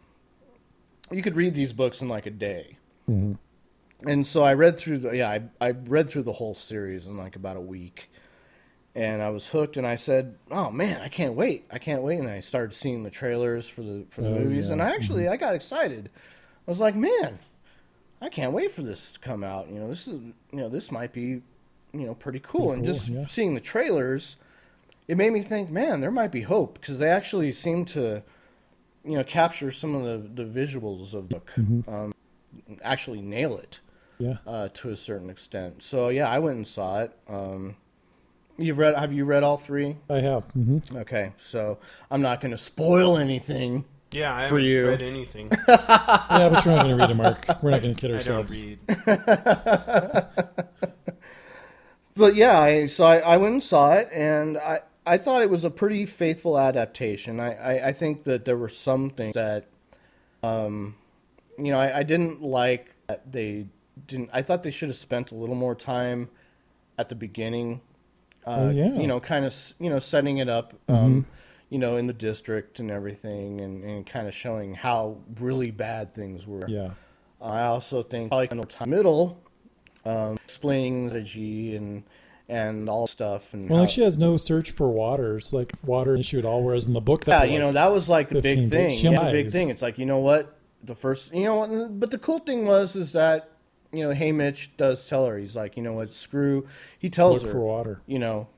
You 1.10 1.22
could 1.22 1.36
read 1.36 1.54
these 1.54 1.72
books 1.72 2.00
in 2.00 2.08
like 2.08 2.26
a 2.26 2.30
day. 2.30 2.76
Mm-hmm. 3.08 3.34
And 4.08 4.26
so 4.26 4.42
I 4.42 4.54
read 4.54 4.78
through 4.78 4.98
the 4.98 5.10
yeah 5.16 5.28
I 5.28 5.42
I 5.60 5.70
read 5.72 6.08
through 6.08 6.22
the 6.22 6.32
whole 6.32 6.54
series 6.54 7.06
in 7.06 7.16
like 7.18 7.36
about 7.36 7.56
a 7.56 7.60
week, 7.60 8.10
and 8.94 9.20
I 9.22 9.28
was 9.28 9.48
hooked. 9.48 9.76
And 9.76 9.86
I 9.86 9.96
said, 9.96 10.36
"Oh 10.50 10.70
man, 10.70 11.02
I 11.02 11.08
can't 11.08 11.34
wait! 11.34 11.66
I 11.70 11.78
can't 11.78 12.02
wait!" 12.02 12.18
And 12.18 12.30
I 12.30 12.40
started 12.40 12.74
seeing 12.74 13.02
the 13.02 13.10
trailers 13.10 13.68
for 13.68 13.82
the 13.82 14.06
for 14.08 14.22
the 14.22 14.28
Oh, 14.28 14.38
movies, 14.38 14.66
yeah. 14.66 14.72
and 14.72 14.82
I 14.82 14.90
actually 14.90 15.24
mm-hmm. 15.24 15.32
I 15.34 15.36
got 15.36 15.54
excited. 15.54 16.08
I 16.66 16.70
was 16.70 16.80
like, 16.80 16.94
"Man, 16.94 17.40
I 18.20 18.28
can't 18.28 18.52
wait 18.52 18.72
for 18.72 18.82
this 18.82 19.12
to 19.12 19.18
come 19.20 19.42
out. 19.44 19.68
You 19.68 19.80
know, 19.80 19.88
this 19.88 20.06
is 20.06 20.20
you 20.52 20.58
know 20.60 20.68
this 20.68 20.90
might 20.90 21.12
be 21.12 21.42
you 21.92 22.06
know 22.06 22.14
pretty 22.14 22.40
cool." 22.40 22.68
Pretty 22.68 22.80
and 22.80 22.84
cool, 22.86 22.94
just 22.94 23.08
yeah. 23.08 23.26
seeing 23.26 23.54
the 23.54 23.60
trailers, 23.60 24.36
it 25.08 25.16
made 25.16 25.32
me 25.32 25.40
think, 25.42 25.70
man, 25.70 26.00
there 26.00 26.10
might 26.10 26.30
be 26.32 26.42
hope 26.42 26.78
because 26.80 26.98
they 26.98 27.08
actually 27.08 27.52
seem 27.52 27.84
to 27.86 28.22
you 29.04 29.16
know 29.16 29.24
capture 29.24 29.70
some 29.72 29.94
of 29.94 30.04
the 30.34 30.42
the 30.44 30.48
visuals 30.60 31.14
of 31.14 31.28
the 31.28 31.36
book, 31.36 31.50
Mm-hmm. 31.56 31.92
um, 31.94 32.14
actually 32.82 33.22
nail 33.22 33.56
it 33.58 33.80
Yeah. 34.18 34.34
uh, 34.46 34.68
to 34.74 34.90
a 34.90 34.96
certain 34.96 35.30
extent. 35.30 35.82
So 35.82 36.08
yeah, 36.08 36.28
I 36.28 36.38
went 36.40 36.56
and 36.56 36.66
saw 36.66 37.00
it. 37.00 37.16
Um, 37.28 37.76
you've 38.58 38.76
read? 38.78 38.94
Have 38.96 39.12
you 39.14 39.24
read 39.24 39.42
all 39.42 39.56
three? 39.56 39.96
I 40.10 40.16
have. 40.18 40.44
hmm 40.52 40.78
Okay, 40.94 41.32
so 41.50 41.78
I'm 42.10 42.20
not 42.20 42.40
going 42.42 42.50
to 42.50 42.58
spoil 42.58 43.16
anything. 43.16 43.86
Yeah, 44.12 44.34
I 44.34 44.48
For 44.48 44.58
haven't 44.58 44.64
you. 44.64 44.86
read 44.88 45.02
anything. 45.02 45.50
Yeah, 45.68 46.48
but 46.48 46.64
you're 46.64 46.74
not 46.74 46.84
going 46.84 46.88
to 46.88 46.96
read 46.96 47.10
it, 47.10 47.14
Mark. 47.14 47.46
We're 47.62 47.70
not 47.70 47.82
going 47.82 47.94
to 47.94 48.00
kid 48.00 48.10
I 48.10 48.14
don't 48.14 48.16
ourselves. 48.16 48.60
read. 48.62 48.78
But 52.16 52.34
yeah, 52.34 52.58
I, 52.58 52.86
so 52.86 53.04
I, 53.04 53.18
I 53.18 53.36
went 53.38 53.54
and 53.54 53.62
saw 53.62 53.92
it, 53.94 54.08
and 54.12 54.58
I, 54.58 54.80
I 55.06 55.16
thought 55.16 55.40
it 55.42 55.48
was 55.48 55.64
a 55.64 55.70
pretty 55.70 56.04
faithful 56.06 56.58
adaptation. 56.58 57.40
I, 57.40 57.54
I, 57.54 57.88
I 57.88 57.92
think 57.92 58.24
that 58.24 58.44
there 58.44 58.56
were 58.58 58.68
some 58.68 59.10
things 59.10 59.34
that, 59.34 59.66
um, 60.42 60.96
you 61.56 61.70
know, 61.72 61.78
I, 61.78 62.00
I 62.00 62.02
didn't 62.02 62.42
like 62.42 62.94
that 63.06 63.32
they 63.32 63.66
didn't. 64.06 64.28
I 64.34 64.42
thought 64.42 64.64
they 64.64 64.70
should 64.72 64.88
have 64.90 64.98
spent 64.98 65.30
a 65.30 65.34
little 65.34 65.54
more 65.54 65.74
time 65.74 66.28
at 66.98 67.08
the 67.08 67.14
beginning. 67.14 67.80
Uh, 68.44 68.56
Oh, 68.58 68.70
yeah. 68.70 68.92
You 68.98 69.06
know, 69.06 69.20
kind 69.20 69.44
of 69.46 69.54
you 69.78 69.88
know 69.88 70.00
setting 70.00 70.38
it 70.38 70.48
up. 70.48 70.74
Um, 70.88 71.26
you 71.70 71.78
know, 71.78 71.96
in 71.96 72.06
the 72.06 72.12
district 72.12 72.78
and 72.80 72.90
everything, 72.90 73.60
and, 73.60 73.82
and 73.84 74.06
kind 74.06 74.28
of 74.28 74.34
showing 74.34 74.74
how 74.74 75.16
really 75.38 75.70
bad 75.70 76.14
things 76.14 76.46
were. 76.46 76.68
Yeah. 76.68 76.90
I 77.40 77.62
also 77.62 78.02
think 78.02 78.30
probably 78.30 78.48
kind 78.48 78.62
of 78.62 78.86
middle, 78.86 79.40
um, 80.04 80.34
explaining 80.44 81.08
strategy 81.08 81.76
and 81.76 82.02
and 82.48 82.88
all 82.88 83.06
stuff. 83.06 83.54
And 83.54 83.70
Well, 83.70 83.78
how- 83.78 83.82
like 83.84 83.90
she 83.90 84.02
has 84.02 84.18
no 84.18 84.36
search 84.36 84.72
for 84.72 84.90
water. 84.90 85.38
It's 85.38 85.52
like 85.52 85.72
water 85.84 86.16
issue 86.16 86.38
at 86.38 86.44
all. 86.44 86.62
Whereas 86.62 86.86
in 86.86 86.92
the 86.92 87.00
book, 87.00 87.24
yeah, 87.26 87.40
that 87.40 87.50
you 87.50 87.58
know 87.58 87.72
that 87.72 87.92
was 87.92 88.08
like 88.08 88.28
the 88.28 88.42
15 88.42 88.68
big 88.68 88.90
thing. 88.90 89.12
Yeah, 89.12 89.24
the 89.24 89.32
big 89.32 89.50
thing. 89.50 89.70
It's 89.70 89.80
like 89.82 89.98
you 89.98 90.04
know 90.06 90.18
what 90.18 90.58
the 90.82 90.94
first 90.94 91.32
you 91.32 91.44
know, 91.44 91.88
but 91.88 92.10
the 92.10 92.18
cool 92.18 92.40
thing 92.40 92.66
was 92.66 92.96
is 92.96 93.12
that 93.12 93.50
you 93.92 94.06
know, 94.06 94.14
Haymitch 94.14 94.68
does 94.76 95.06
tell 95.06 95.26
her 95.26 95.38
he's 95.38 95.56
like 95.56 95.76
you 95.76 95.82
know 95.82 95.92
what 95.92 96.12
screw. 96.12 96.66
He 96.98 97.08
tells 97.08 97.34
look 97.42 97.46
her 97.46 97.52
for 97.52 97.60
water. 97.60 98.00
you 98.06 98.18
know, 98.18 98.48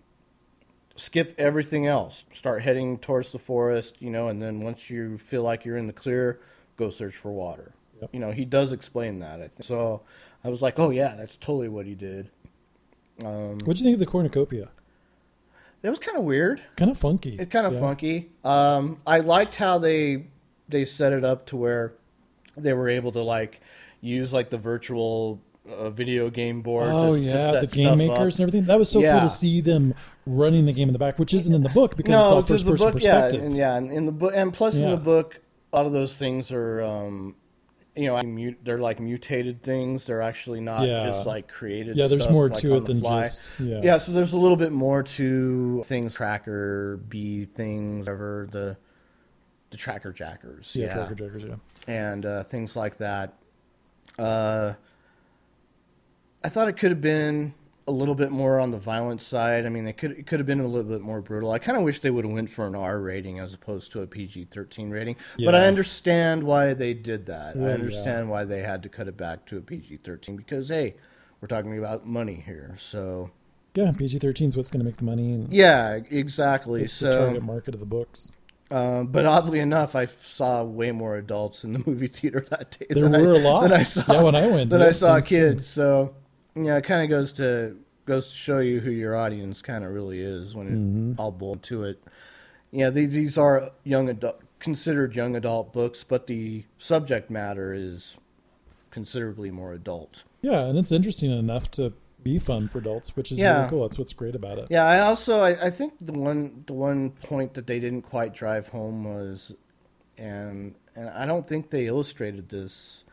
skip 1.03 1.34
everything 1.38 1.86
else. 1.86 2.24
Start 2.32 2.62
heading 2.62 2.98
towards 2.98 3.32
the 3.32 3.38
forest, 3.38 3.96
you 4.00 4.11
know, 4.11 4.28
and 4.28 4.40
then 4.40 4.61
once 4.62 4.88
you 4.90 5.18
feel 5.18 5.42
like 5.42 5.64
you're 5.64 5.76
in 5.76 5.86
the 5.86 5.92
clear, 5.92 6.40
go 6.76 6.90
search 6.90 7.14
for 7.16 7.32
water. 7.32 7.74
Yep. 8.00 8.11
You 8.12 8.20
know, 8.20 8.30
he 8.32 8.44
does 8.44 8.72
explain 8.72 9.18
that, 9.20 9.40
I 9.40 9.48
think. 9.48 9.62
So 9.64 10.03
I 10.44 10.48
was 10.48 10.62
like, 10.62 10.78
oh, 10.78 10.90
yeah, 10.90 11.14
that's 11.16 11.36
totally 11.36 11.68
what 11.68 11.86
he 11.86 11.94
did. 11.94 12.30
Um, 13.24 13.59
What 13.64 13.76
do 13.76 13.78
you 13.78 13.84
think 13.84 13.94
of 13.94 14.00
the 14.00 14.07
cornucopia? 14.07 14.70
it 15.82 15.90
was 15.90 15.98
kind 15.98 16.16
of 16.16 16.22
weird. 16.24 16.62
Kind 16.76 16.90
of 16.90 16.96
funky. 16.98 17.36
It's 17.38 17.50
kind 17.53 17.66
of 17.66 17.72
Yeah. 17.74 17.80
funky. 17.80 18.30
Um, 18.44 19.00
I 19.07 19.18
liked 19.20 19.57
how 19.57 19.78
they 19.78 20.26
they 20.68 20.84
set 20.84 21.12
it 21.12 21.24
up 21.24 21.44
to 21.46 21.57
where 21.57 21.92
they 22.57 22.72
were 22.72 22.88
able 22.88 23.11
to 23.12 23.20
like 23.22 23.61
use 24.00 24.32
like 24.32 24.48
the 24.50 24.57
virtual 24.59 25.40
uh, 25.68 25.90
video 25.90 26.30
game 26.30 26.62
board. 26.62 26.88
Oh 26.88 27.14
yeah, 27.14 27.61
the 27.61 27.66
game 27.66 27.98
makers 27.98 28.34
up. 28.36 28.40
and 28.40 28.48
everything. 28.48 28.64
That 28.66 28.78
was 28.78 28.88
so 28.90 29.00
Yeah. 29.00 29.12
cool 29.18 29.28
to 29.28 29.34
see 29.34 29.61
them 29.61 29.94
running 30.27 30.66
the 30.66 30.73
game 30.73 30.89
in 30.89 30.93
the 30.93 30.99
back, 30.99 31.18
which 31.18 31.35
isn't 31.35 31.55
in 31.55 31.62
the 31.62 31.68
book 31.70 31.97
because 31.97 32.23
it's 32.23 32.31
all 32.31 32.43
first 32.43 32.64
person 32.66 32.87
book, 32.87 32.95
perspective. 32.95 33.41
Yeah, 33.41 33.47
and, 33.47 33.57
yeah, 33.57 33.77
and 33.77 33.93
in 33.93 34.07
the 34.07 34.12
book, 34.12 34.33
and 34.35 34.53
plus 34.53 34.75
in 34.75 34.89
the 34.91 34.97
book, 34.97 35.41
a 35.73 35.77
lot 35.77 35.87
of 35.87 35.93
those 35.93 36.16
things 36.16 36.53
are, 36.53 36.83
um, 36.83 37.35
you 37.97 38.07
know, 38.07 38.20
they're 38.64 38.79
like 38.79 39.01
mutated 39.01 39.62
things. 39.62 40.05
They're 40.05 40.23
actually 40.23 40.61
not 40.61 40.87
Yeah. 40.87 41.07
just 41.07 41.27
like 41.27 41.49
created. 41.49 41.97
Yeah, 41.97 42.07
there's 42.07 42.29
more 42.31 42.49
like, 42.49 42.59
to 42.61 42.77
it 42.77 42.87
than 42.87 43.01
fly. 43.01 43.23
just 43.25 43.59
yeah. 43.59 43.81
Yeah, 43.83 43.99
so 43.99 44.12
there's 44.12 44.33
a 44.33 44.39
little 44.39 44.57
bit 44.57 44.73
more 44.73 45.03
to 45.03 45.83
things 45.87 46.14
tracker, 46.14 46.99
B 47.09 47.45
things, 47.45 48.07
whatever 48.07 48.49
the 48.51 48.77
the 49.70 49.77
tracker 49.77 50.12
jackers. 50.12 50.70
yeah, 50.75 50.87
Yeah, 50.87 50.95
tracker 50.95 51.14
jackers, 51.14 51.43
yeah. 51.45 51.55
and 51.87 52.25
uh, 52.27 52.45
things 52.45 52.77
like 52.77 52.99
that. 52.99 53.35
Uh, 54.18 54.75
I 56.45 56.49
thought 56.49 56.68
it 56.68 56.75
could 56.77 56.91
have 56.91 57.01
been 57.01 57.55
a 57.87 57.93
little 57.93 58.14
bit 58.14 58.30
more 58.30 58.61
on 58.61 58.70
the 58.70 58.78
violent 58.78 59.20
side. 59.20 59.66
I 59.66 59.68
mean, 59.68 59.87
it 59.87 59.95
could 59.97 60.12
it 60.12 60.26
could 60.26 60.39
have 60.41 60.47
been 60.47 60.61
a 60.61 60.66
little 60.66 60.89
bit 60.91 61.01
more 61.01 61.20
brutal. 61.20 61.51
I 61.51 61.59
kind 61.59 61.76
of 61.76 61.85
wish 61.85 62.01
they 62.01 62.11
would 62.11 62.24
have 62.24 62.33
went 62.33 62.51
for 62.51 62.66
an 62.66 62.74
R 62.74 63.01
rating 63.01 63.39
as 63.39 63.55
opposed 63.55 63.93
to 63.93 64.03
a 64.03 64.07
PG 64.07 64.49
thirteen 64.53 64.91
rating. 64.91 65.16
But 65.45 65.55
I 65.55 65.66
understand 65.66 66.43
why 66.45 66.74
they 66.74 66.95
did 66.95 67.26
that. 67.26 67.57
Well, 67.57 67.66
I 67.66 67.68
yeah. 67.68 67.74
understand 67.74 68.30
why 68.30 68.45
they 68.45 68.62
had 68.62 68.83
to 68.85 68.89
cut 68.89 69.09
it 69.09 69.16
back 69.16 69.47
to 69.47 69.59
a 69.59 69.61
PG 69.61 69.99
thirteen 70.05 70.37
because 70.37 70.68
hey, 70.68 70.95
we're 71.41 71.49
talking 71.49 71.76
about 71.78 72.07
money 72.07 72.43
here. 72.47 72.76
So 72.78 73.30
Yeah, 73.74 73.93
PG 73.93 74.18
thirteen 74.18 74.49
is 74.49 74.57
what's 74.57 74.70
going 74.70 74.80
to 74.80 74.85
make 74.85 74.99
the 74.99 75.05
money, 75.05 75.33
and 75.33 75.53
yeah, 75.53 75.99
exactly. 76.11 76.83
it's 76.85 76.95
so 76.95 77.07
the 77.11 77.12
target 77.12 77.43
market 77.43 77.74
of 77.74 77.80
the 77.80 77.87
books. 77.87 78.30
Um, 78.70 79.09
but 79.09 79.26
oddly 79.26 79.61
enough, 79.61 79.95
I 79.95 80.07
saw 80.07 80.62
way 80.64 80.93
more 80.93 81.16
adults 81.16 81.62
in 81.64 81.74
the 81.74 81.83
movie 81.87 82.07
theater 82.07 82.45
that 82.51 82.78
day. 82.78 82.87
There 82.89 83.09
than 83.09 83.12
were 83.20 83.35
I, 83.37 83.39
a 83.39 83.43
lot. 83.43 83.62
Than 83.62 83.72
I 83.72 83.83
saw, 83.83 84.03
Yeah, 84.09 84.22
when 84.22 84.35
I 84.35 84.47
went, 84.47 84.70
than 84.70 84.80
yeah, 84.80 84.87
I 84.89 84.93
saw 84.93 85.20
kids. 85.20 85.66
So, 85.66 86.14
yeah, 86.55 86.76
it 86.76 86.82
kind 86.84 87.03
of 87.03 87.11
goes 87.11 87.32
to 87.34 87.76
goes 88.07 88.28
to 88.28 88.34
show 88.34 88.59
you 88.59 88.80
who 88.80 88.90
your 88.90 89.16
audience 89.16 89.62
kind 89.62 89.84
of 89.84 89.92
really 89.92 90.20
is 90.20 90.55
when 90.55 90.66
it 90.66 90.72
Mm-hmm. 90.72 91.12
all 91.20 91.30
boiled 91.30 91.62
to 91.64 91.84
it. 91.84 92.03
Yeah, 92.70 92.90
these 92.90 93.11
these 93.11 93.38
are 93.38 93.70
young 93.84 94.09
adult 94.09 94.40
considered 94.59 95.14
young 95.16 95.34
adult 95.36 95.72
books, 95.72 96.05
but 96.05 96.26
the 96.26 96.64
subject 96.78 97.30
matter 97.30 97.72
is 97.74 98.16
considerably 98.90 99.50
more 99.50 99.72
adult. 99.72 100.24
Yeah, 100.40 100.66
and 100.66 100.78
it's 100.78 100.92
interesting 100.92 101.30
enough 101.30 101.70
to 101.72 101.92
be 102.22 102.38
fun 102.38 102.68
for 102.68 102.78
adults, 102.78 103.16
which 103.16 103.32
is 103.32 103.40
Yeah. 103.40 103.57
really 103.59 103.70
cool. 103.70 103.82
That's 103.82 103.98
what's 103.98 104.12
great 104.12 104.34
about 104.36 104.59
it. 104.59 104.66
Yeah, 104.70 104.84
I 104.84 105.00
also 105.00 105.40
I, 105.40 105.66
I 105.66 105.70
think 105.70 105.94
the 106.00 106.12
one 106.12 106.64
the 106.66 106.72
one 106.74 107.11
point 107.11 107.55
that 107.55 107.66
they 107.66 107.80
didn't 107.80 108.03
quite 108.03 108.32
drive 108.34 108.68
home 108.68 109.05
was, 109.05 109.53
and 110.18 110.74
and 110.94 111.09
I 111.09 111.26
don't 111.26 111.46
think 111.48 111.70
they 111.70 111.86
illustrated 111.86 112.48
this 112.50 113.05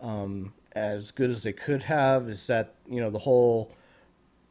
um, 0.00 0.52
as 0.74 1.10
good 1.10 1.30
as 1.30 1.42
they 1.42 1.52
could 1.52 1.84
have. 1.84 2.28
Is 2.28 2.46
that 2.46 2.74
you 2.88 3.00
know 3.00 3.10
the 3.10 3.18
whole 3.20 3.72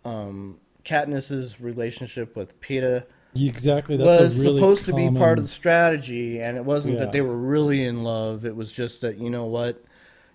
um, 0.05 0.59
Katniss's 0.83 1.59
relationship 1.61 2.35
with 2.35 2.59
Peeta 2.61 3.05
Exactly. 3.33 3.95
That's 3.95 4.19
was 4.21 4.37
really 4.39 4.59
supposed 4.59 4.85
to 4.87 4.93
be 4.93 5.09
part 5.09 5.37
of 5.37 5.45
the 5.45 5.49
strategy, 5.49 6.41
and 6.41 6.57
it 6.57 6.65
wasn't 6.65 6.95
Yeah. 6.95 6.99
that 7.01 7.11
they 7.13 7.21
were 7.21 7.37
really 7.37 7.85
in 7.85 8.03
love. 8.03 8.45
It 8.45 8.55
was 8.57 8.73
just 8.73 8.99
that 9.01 9.19
you 9.19 9.29
know 9.29 9.45
what, 9.45 9.81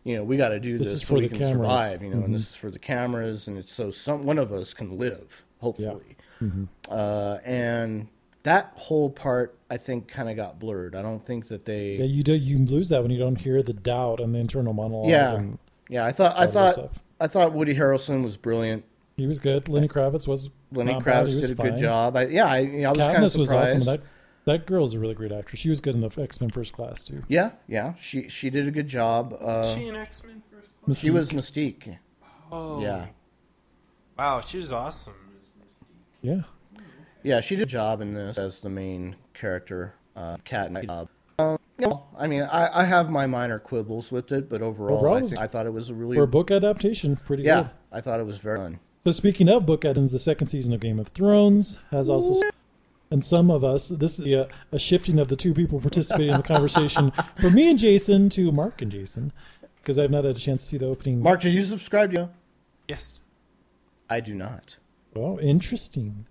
you 0.03 0.17
know, 0.17 0.25
we 0.25 0.39
got 0.39 0.49
to 0.49 0.59
do 0.61 0.79
This 0.79 0.87
this, 0.89 0.97
is 0.97 1.01
so 1.03 1.09
for 1.09 1.15
we 1.21 1.29
can 1.29 1.37
cameras. 1.39 1.53
survive. 1.69 2.03
You 2.03 2.09
know, 2.15 2.17
Mhm. 2.23 2.25
and 2.25 2.35
this 2.35 2.49
is 2.49 2.57
for 2.57 2.71
the 2.71 2.79
cameras, 2.79 3.49
and 3.49 3.59
it's 3.59 3.71
so 3.71 3.91
some 3.91 4.25
one 4.25 4.39
of 4.39 4.51
us 4.51 4.73
can 4.73 4.97
live, 4.97 5.45
hopefully. 5.61 6.17
Mhm. 6.41 6.69
Uh, 6.89 7.37
and 7.45 8.09
that 8.45 8.73
whole 8.77 9.11
part, 9.11 9.59
I 9.69 9.77
think, 9.77 10.09
kind 10.09 10.31
of 10.31 10.37
got 10.37 10.59
blurred. 10.59 10.95
I 10.97 11.03
don't 11.03 11.23
think 11.23 11.49
that 11.49 11.67
they. 11.67 11.97
Yeah, 11.97 12.07
you 12.07 12.23
do. 12.23 12.33
You 12.35 12.57
lose 12.65 12.89
that 12.89 13.03
when 13.03 13.11
you 13.11 13.19
don't 13.19 13.39
hear 13.43 13.63
the 13.63 13.75
doubt 13.75 14.21
and 14.21 14.35
the 14.35 14.39
internal 14.39 14.73
monologue. 14.73 15.11
Yeah. 15.11 15.35
and 15.35 15.59
Yeah, 15.89 16.05
I 16.05 16.13
thought 16.13 16.39
I 16.39 16.47
thought. 16.47 16.99
I 17.21 17.27
thought 17.29 17.53
Woody 17.53 17.75
Harrelson 17.75 18.23
was 18.23 18.37
brilliant. 18.37 18.85
he 19.17 19.27
was 19.27 19.39
good. 19.39 19.69
Lenny 19.69 19.89
Kravitz 19.89 20.29
was 20.29 20.51
Lenny 20.73 20.93
not 20.93 21.05
bad. 21.05 21.27
Kravitz 21.27 21.29
He 21.31 21.37
was 21.37 21.49
did 21.49 21.59
a 21.59 21.63
good 21.63 21.79
job. 21.79 22.17
I, 22.17 22.27
yeah, 22.27 22.47
I, 22.47 22.59
I 22.59 22.89
was 22.91 22.99
kind 22.99 23.17
of 23.17 23.23
Katniss 23.23 23.39
was 23.39 23.49
surprised. 23.49 23.77
awesome. 23.77 23.85
That 23.87 24.03
that 24.45 24.67
girl's 24.67 24.95
a 24.95 24.99
really 24.99 25.15
great 25.15 25.33
actress. 25.33 25.61
She 25.61 25.69
was 25.69 25.81
good 25.81 25.95
in 25.95 26.01
the 26.01 26.11
X 26.23 26.41
Men 26.41 26.51
First 26.51 26.73
Class 26.73 27.05
too. 27.05 27.23
yeah, 27.29 27.53
yeah, 27.69 27.95
she 27.99 28.29
she 28.29 28.51
did 28.51 28.69
a 28.69 28.71
good 28.71 28.89
job. 28.89 29.37
Uh, 29.41 29.63
she 29.63 29.89
an 29.89 29.97
X 29.97 30.23
Men 30.25 30.43
first? 30.51 30.69
Mystique. 30.87 31.05
she 31.05 31.11
was 31.11 31.31
Mystique. 31.31 31.99
Oh, 32.53 32.81
Yeah. 32.81 33.07
Wow, 34.19 34.41
she 34.41 34.59
was 34.59 34.73
awesome. 34.73 35.15
Yeah, 36.23 36.43
Yeah, 37.23 37.41
she 37.41 37.57
did 37.57 37.65
a 37.65 37.67
job 37.67 38.01
in 38.01 38.15
this 38.15 38.39
as 38.39 38.61
the 38.61 38.71
main 38.71 39.17
character, 39.35 39.95
uh, 40.17 40.37
Cat. 40.45 40.71
Uh, 41.39 41.57
you 41.79 41.87
know, 41.87 42.05
I 42.17 42.27
mean, 42.27 42.43
I, 42.43 42.81
I 42.81 42.85
have 42.85 43.11
my 43.11 43.27
minor 43.27 43.59
quibbles 43.59 44.11
with 44.11 44.33
it, 44.33 44.49
but 44.49 44.63
overall, 44.63 44.99
Overall, 44.99 45.17
I, 45.17 45.21
think- 45.21 45.39
I 45.39 45.47
thought 45.47 45.67
it 45.67 45.73
was 45.73 45.91
a 45.91 45.95
really 45.95 46.17
for 46.17 46.23
a 46.23 46.29
book 46.29 46.51
adaptation, 46.51 47.17
pretty 47.17 47.43
yeah, 47.43 47.63
good. 47.63 47.71
I 47.93 48.01
thought 48.01 48.21
it 48.21 48.27
was 48.27 48.39
very 48.39 48.59
fun. 48.59 48.81
So 49.05 49.13
speaking 49.13 49.49
of 49.49 49.67
book 49.67 49.85
items, 49.85 50.13
the 50.13 50.19
second 50.19 50.49
season 50.49 50.73
of 50.75 50.81
Game 50.81 50.99
of 50.99 51.09
Thrones 51.09 51.79
has 51.91 52.09
also, 52.09 52.41
and 53.11 53.23
some 53.23 53.51
of 53.51 53.63
us, 53.63 53.89
this 53.89 54.19
is 54.19 54.27
a, 54.27 54.43
uh, 54.43 54.49
a 54.73 54.79
shifting 54.79 55.21
of 55.21 55.29
the 55.29 55.37
two 55.37 55.55
people 55.55 55.81
participating 55.81 56.31
in 56.31 56.39
the 56.39 56.43
conversation 56.43 57.13
from 57.41 57.55
me 57.55 57.71
and 57.71 57.79
Jason 57.79 58.29
to 58.31 58.51
Mark 58.51 58.83
and 58.83 58.91
Jason, 58.91 59.33
because 59.77 59.99
I've 59.99 60.11
not 60.11 60.25
had 60.25 60.37
a 60.37 60.41
chance 60.41 60.63
to 60.63 60.69
see 60.69 60.79
the 60.79 60.87
opening. 60.87 61.23
Mark, 61.23 61.41
did 61.43 61.53
you 61.53 61.63
subscribe 61.63 62.13
to? 62.15 62.31
Yes. 62.89 63.21
I 64.11 64.21
do 64.21 64.35
not. 64.35 64.77
Oh, 65.15 65.39
interesting. 65.41 66.27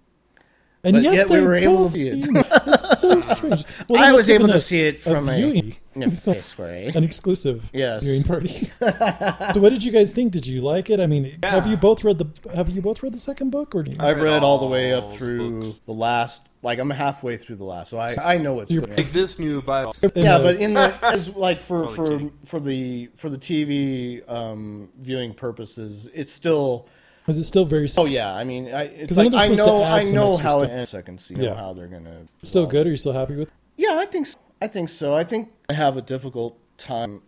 And 0.86 0.94
But 0.94 1.04
yet, 1.04 1.14
yet 1.16 1.30
we 1.30 1.36
they 1.38 1.46
were 1.46 1.56
able 1.56 1.78
to 1.78 1.84
both 1.86 1.96
see 1.96 2.08
it. 2.10 2.24
seen. 2.26 2.38
It's 2.38 3.00
so 3.02 3.20
strange. 3.34 3.66
Well, 3.90 4.00
I 4.02 4.06
there 4.06 4.14
was 4.14 4.20
must 4.22 4.28
have 4.30 4.36
able 4.36 4.46
been 4.48 4.54
to 4.54 4.58
a- 4.60 4.62
see 4.62 4.82
it 4.82 5.00
from 5.02 5.28
a- 5.28 5.36
viewing. 5.36 5.76
Yeah, 5.96 6.10
So- 6.10 6.34
basically. 6.34 6.88
an 6.94 7.04
exclusive 7.04 7.70
Yes. 7.74 8.04
viewing 8.04 8.24
party. 8.24 8.48
so, 8.80 9.60
what 9.60 9.70
did 9.74 9.84
you 9.84 9.92
guys 9.92 10.14
think? 10.14 10.32
Did 10.32 10.46
you 10.46 10.62
like 10.62 10.90
it? 10.90 11.00
I 11.00 11.08
mean, 11.08 11.38
have 11.44 11.66
you 11.68 11.76
both 11.76 12.04
read 12.04 12.20
the 12.20 12.28
Have 12.56 12.70
you 12.70 12.82
both 12.82 13.02
read 13.02 13.14
the 13.14 13.20
second 13.20 13.50
book, 13.50 13.74
or 13.74 13.84
you? 13.86 13.96
I've 14.00 14.22
read 14.22 14.44
all 14.44 14.60
the 14.60 14.68
way 14.68 14.94
up 14.94 15.12
through 15.12 15.62
books. 15.62 15.80
the 15.86 15.94
last. 15.94 16.42
Like 16.62 16.80
I'm 16.80 16.90
halfway 16.90 17.38
through 17.38 17.58
the 17.58 17.64
last, 17.64 17.90
so 17.92 17.98
I 17.98 18.10
I 18.24 18.38
know 18.38 18.54
what's 18.56 18.72
You're 18.72 18.82
going 18.82 18.98
Like 18.98 19.06
this 19.08 19.38
new 19.40 19.62
Bible. 19.62 19.94
Yeah, 20.16 20.40
but 20.40 20.56
in 20.58 20.74
the 20.74 20.94
as 21.04 21.30
like 21.36 21.62
for 21.62 21.82
Totally 21.82 21.96
for 21.96 22.08
kidding. 22.10 22.32
for 22.46 22.60
the 22.60 23.10
for 23.16 23.30
the 23.30 23.38
TV 23.38 24.28
um, 24.30 24.90
viewing 25.00 25.34
purposes, 25.34 26.08
it's 26.14 26.32
still. 26.34 26.88
Is 27.28 27.38
it 27.38 27.44
still 27.46 27.66
very 27.66 27.88
Oh 27.98 28.06
yeah, 28.06 28.34
I 28.34 28.44
mean, 28.44 28.68
I, 28.74 28.84
it's 28.84 29.10
'Cause 29.10 29.18
I 29.18 29.24
know 29.24 29.30
like 29.30 29.32
they're 29.32 29.40
I 29.40 29.44
supposed 29.56 29.60
to 29.64 29.66
know 29.66 29.84
add 29.84 29.94
I 30.00 30.04
some 30.04 30.16
know 30.16 30.32
extra 30.34 30.50
how 30.50 30.56
it 30.58 30.60
stuff. 30.66 30.70
ends. 30.72 30.94
I 30.94 31.02
can 31.02 31.18
see 31.20 31.36
Yeah. 31.36 31.56
how 31.56 31.74
they're 31.74 31.88
gonna. 31.88 32.26
still 32.44 32.66
good? 32.68 32.88
Are 32.88 32.92
you 32.92 32.98
still 32.98 33.14
happy 33.14 33.36
with? 33.36 33.52
Yeah, 33.78 33.98
I 34.00 34.06
think 34.06 34.26
so. 34.28 34.38
I 34.62 34.68
think 34.68 34.90
so. 34.90 35.16
I 35.16 35.24
think 35.24 35.52
I 35.70 35.74
have 35.74 35.98
a 35.98 36.02
difficult 36.02 36.58
time. 36.78 37.22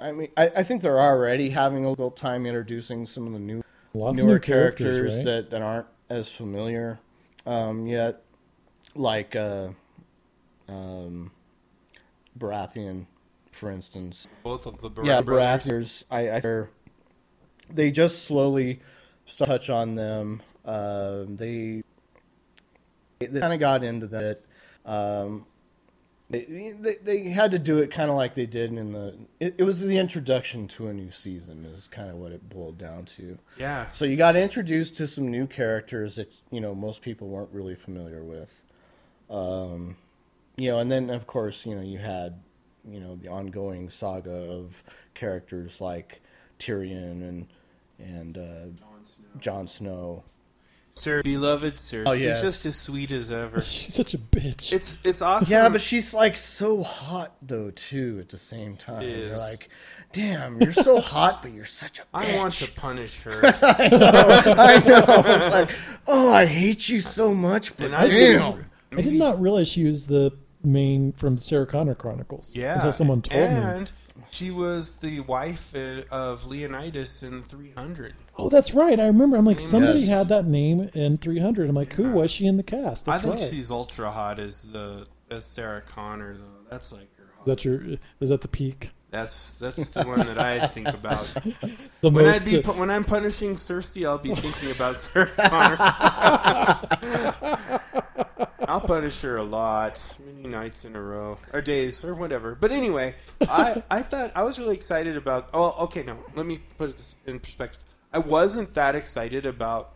I 0.00 0.12
mean, 0.12 0.28
I, 0.36 0.44
I 0.56 0.62
think 0.62 0.82
they're 0.82 1.00
already 1.00 1.50
having 1.50 1.84
a 1.84 1.88
difficult 1.88 2.16
time 2.16 2.46
introducing 2.46 3.06
some 3.06 3.26
of 3.26 3.32
the 3.32 3.38
new 3.38 3.64
Lots 3.94 4.20
of 4.20 4.26
newer 4.26 4.34
new 4.34 4.40
characters, 4.40 4.98
characters, 4.98 5.16
right? 5.16 5.24
that, 5.24 5.50
that 5.50 5.62
aren't 5.62 5.86
as 6.10 6.28
familiar 6.28 7.00
um, 7.46 7.86
yet, 7.86 8.22
like 8.94 9.34
uh, 9.34 9.68
um, 10.68 11.30
Baratheon, 12.38 13.06
for 13.50 13.70
instance. 13.72 14.28
Both 14.44 14.66
of 14.66 14.80
the 14.80 15.02
yeah, 15.02 15.20
brothers. 15.22 16.04
Baratheons. 16.10 16.14
I, 16.14 16.30
I 16.36 16.40
they're- 16.40 16.70
they 17.70 17.90
just 17.90 18.24
slowly 18.24 18.80
touch 19.36 19.70
on 19.70 19.94
them. 19.94 20.42
Um, 20.64 21.36
they 21.36 21.82
they 23.18 23.40
kind 23.40 23.52
of 23.52 23.60
got 23.60 23.82
into 23.82 24.06
that. 24.08 24.40
Um, 24.84 25.46
they, 26.30 26.74
they 26.78 26.96
they 27.02 27.22
had 27.30 27.52
to 27.52 27.58
do 27.58 27.78
it 27.78 27.90
kind 27.90 28.10
of 28.10 28.16
like 28.16 28.34
they 28.34 28.46
did 28.46 28.72
in 28.72 28.92
the. 28.92 29.16
It, 29.40 29.54
it 29.58 29.64
was 29.64 29.80
the 29.80 29.96
introduction 29.96 30.68
to 30.68 30.88
a 30.88 30.92
new 30.92 31.10
season. 31.10 31.64
Is 31.74 31.88
kind 31.88 32.10
of 32.10 32.16
what 32.16 32.32
it 32.32 32.48
boiled 32.48 32.78
down 32.78 33.06
to. 33.16 33.38
Yeah. 33.58 33.90
So 33.92 34.04
you 34.04 34.16
got 34.16 34.36
introduced 34.36 34.96
to 34.98 35.06
some 35.06 35.30
new 35.30 35.46
characters 35.46 36.16
that 36.16 36.30
you 36.50 36.60
know 36.60 36.74
most 36.74 37.00
people 37.02 37.28
weren't 37.28 37.50
really 37.52 37.74
familiar 37.74 38.22
with. 38.22 38.62
Um, 39.30 39.96
you 40.56 40.70
know, 40.70 40.78
and 40.78 40.92
then 40.92 41.08
of 41.10 41.26
course 41.26 41.64
you 41.64 41.74
know 41.74 41.82
you 41.82 41.98
had 41.98 42.40
you 42.86 43.00
know 43.00 43.16
the 43.16 43.28
ongoing 43.28 43.88
saga 43.88 44.30
of 44.30 44.82
characters 45.14 45.80
like 45.80 46.20
Tyrion 46.58 47.26
and 47.26 47.46
and 47.98 48.38
uh, 48.38 49.38
Jon 49.40 49.68
Snow. 49.68 50.24
Cersei, 50.94 51.22
beloved 51.22 51.74
Cersei. 51.76 52.04
Oh, 52.06 52.16
She's 52.16 52.42
just 52.42 52.66
as 52.66 52.76
sweet 52.76 53.12
as 53.12 53.30
ever. 53.30 53.60
She's 53.62 53.92
such 53.94 54.14
a 54.14 54.18
bitch. 54.18 54.72
It's 54.72 54.98
it's 55.04 55.22
awesome. 55.22 55.52
Yeah, 55.52 55.68
but 55.68 55.80
she's 55.80 56.12
like 56.12 56.36
so 56.36 56.82
hot 56.82 57.36
though 57.40 57.70
too. 57.70 58.18
At 58.20 58.30
the 58.30 58.38
same 58.38 58.76
time, 58.76 59.02
Is. 59.02 59.28
you're 59.28 59.36
like, 59.38 59.68
damn, 60.12 60.60
you're 60.60 60.72
so 60.72 61.00
hot, 61.14 61.42
but 61.42 61.52
you're 61.52 61.64
such 61.66 62.00
a. 62.00 62.02
I 62.12 62.24
bitch." 62.26 62.36
want 62.36 62.54
to 62.54 62.72
punish 62.72 63.20
her. 63.22 63.40
I 63.62 63.88
know. 63.88 64.54
I 64.58 64.82
It's 64.84 65.50
like, 65.52 65.70
oh, 66.08 66.32
I 66.32 66.46
hate 66.46 66.88
you 66.88 66.98
so 67.00 67.32
much, 67.32 67.76
but 67.76 67.86
And 67.86 67.94
I 67.94 68.08
damn. 68.08 68.64
I 68.96 69.02
did 69.02 69.12
not 69.14 69.38
realize 69.38 69.68
she 69.68 69.84
was 69.84 70.06
the 70.06 70.32
main 70.64 71.12
from 71.12 71.38
Sarah 71.38 71.66
Connor 71.66 71.94
Chronicles. 71.94 72.56
Yeah. 72.56 72.74
until 72.76 72.90
someone 72.90 73.22
told 73.22 73.50
me. 73.50 73.86
She 74.30 74.50
was 74.50 74.96
the 74.96 75.20
wife 75.20 75.74
of 76.10 76.46
Leonidas 76.46 77.22
in 77.22 77.42
300. 77.42 78.14
Oh, 78.38 78.48
that's 78.48 78.74
right. 78.74 78.98
I 79.00 79.06
remember. 79.06 79.36
I'm 79.36 79.44
like, 79.44 79.60
somebody 79.60 80.00
Yes. 80.00 80.08
had 80.08 80.28
that 80.28 80.44
name 80.46 80.88
in 80.94 81.18
300. 81.18 81.68
I'm 81.68 81.74
like, 81.74 81.92
who 81.94 82.10
was 82.12 82.30
she 82.30 82.46
in 82.46 82.56
the 82.56 82.62
cast? 82.62 83.06
That's 83.06 83.20
I 83.20 83.22
think 83.22 83.40
right. 83.40 83.48
she's 83.50 83.70
ultra 83.70 84.10
hot 84.10 84.38
as 84.38 84.70
the 84.70 85.06
as 85.30 85.44
Sarah 85.44 85.80
Connor 85.82 86.34
though. 86.36 86.64
That's 86.70 86.92
like 86.92 87.08
her. 87.18 87.24
Is 87.40 87.46
that 87.46 87.64
your? 87.64 87.80
Is 88.20 88.28
that 88.30 88.40
the 88.42 88.48
peak? 88.48 88.90
That's 89.10 89.52
that's 89.54 89.88
the 89.90 90.04
one 90.04 90.20
that 90.20 90.38
I 90.38 90.66
think 90.66 90.88
about. 90.88 91.34
The 92.00 92.10
When 92.10 92.24
I 92.26 92.28
most. 92.28 92.44
be 92.44 92.62
uh, 92.62 92.72
when 92.74 92.90
I'm 92.90 93.02
punishing 93.02 93.56
Cersei, 93.56 94.06
I'll 94.06 94.18
be 94.18 94.32
thinking 94.32 94.70
about 94.70 94.96
Sarah 94.98 95.26
Connor. 95.36 95.76
I'll 98.68 98.80
punish 98.80 99.20
her 99.22 99.36
a 99.38 99.42
lot, 99.42 100.16
many 100.24 100.48
nights 100.48 100.84
in 100.84 100.94
a 100.94 101.00
row, 101.02 101.38
or 101.52 101.60
days, 101.62 102.04
or 102.04 102.14
whatever. 102.14 102.54
But 102.54 102.70
anyway, 102.70 103.14
I 103.48 103.82
I 103.90 104.02
thought 104.02 104.32
I 104.34 104.42
was 104.44 104.58
really 104.60 104.74
excited 104.76 105.16
about. 105.16 105.50
Oh, 105.54 105.74
okay, 105.84 106.02
no, 106.02 106.16
let 106.36 106.46
me 106.46 106.60
put 106.76 106.90
this 106.92 107.16
in 107.26 107.40
perspective. 107.40 107.84
I 108.12 108.18
wasn't 108.18 108.74
that 108.74 108.94
excited 108.94 109.46
about 109.46 109.94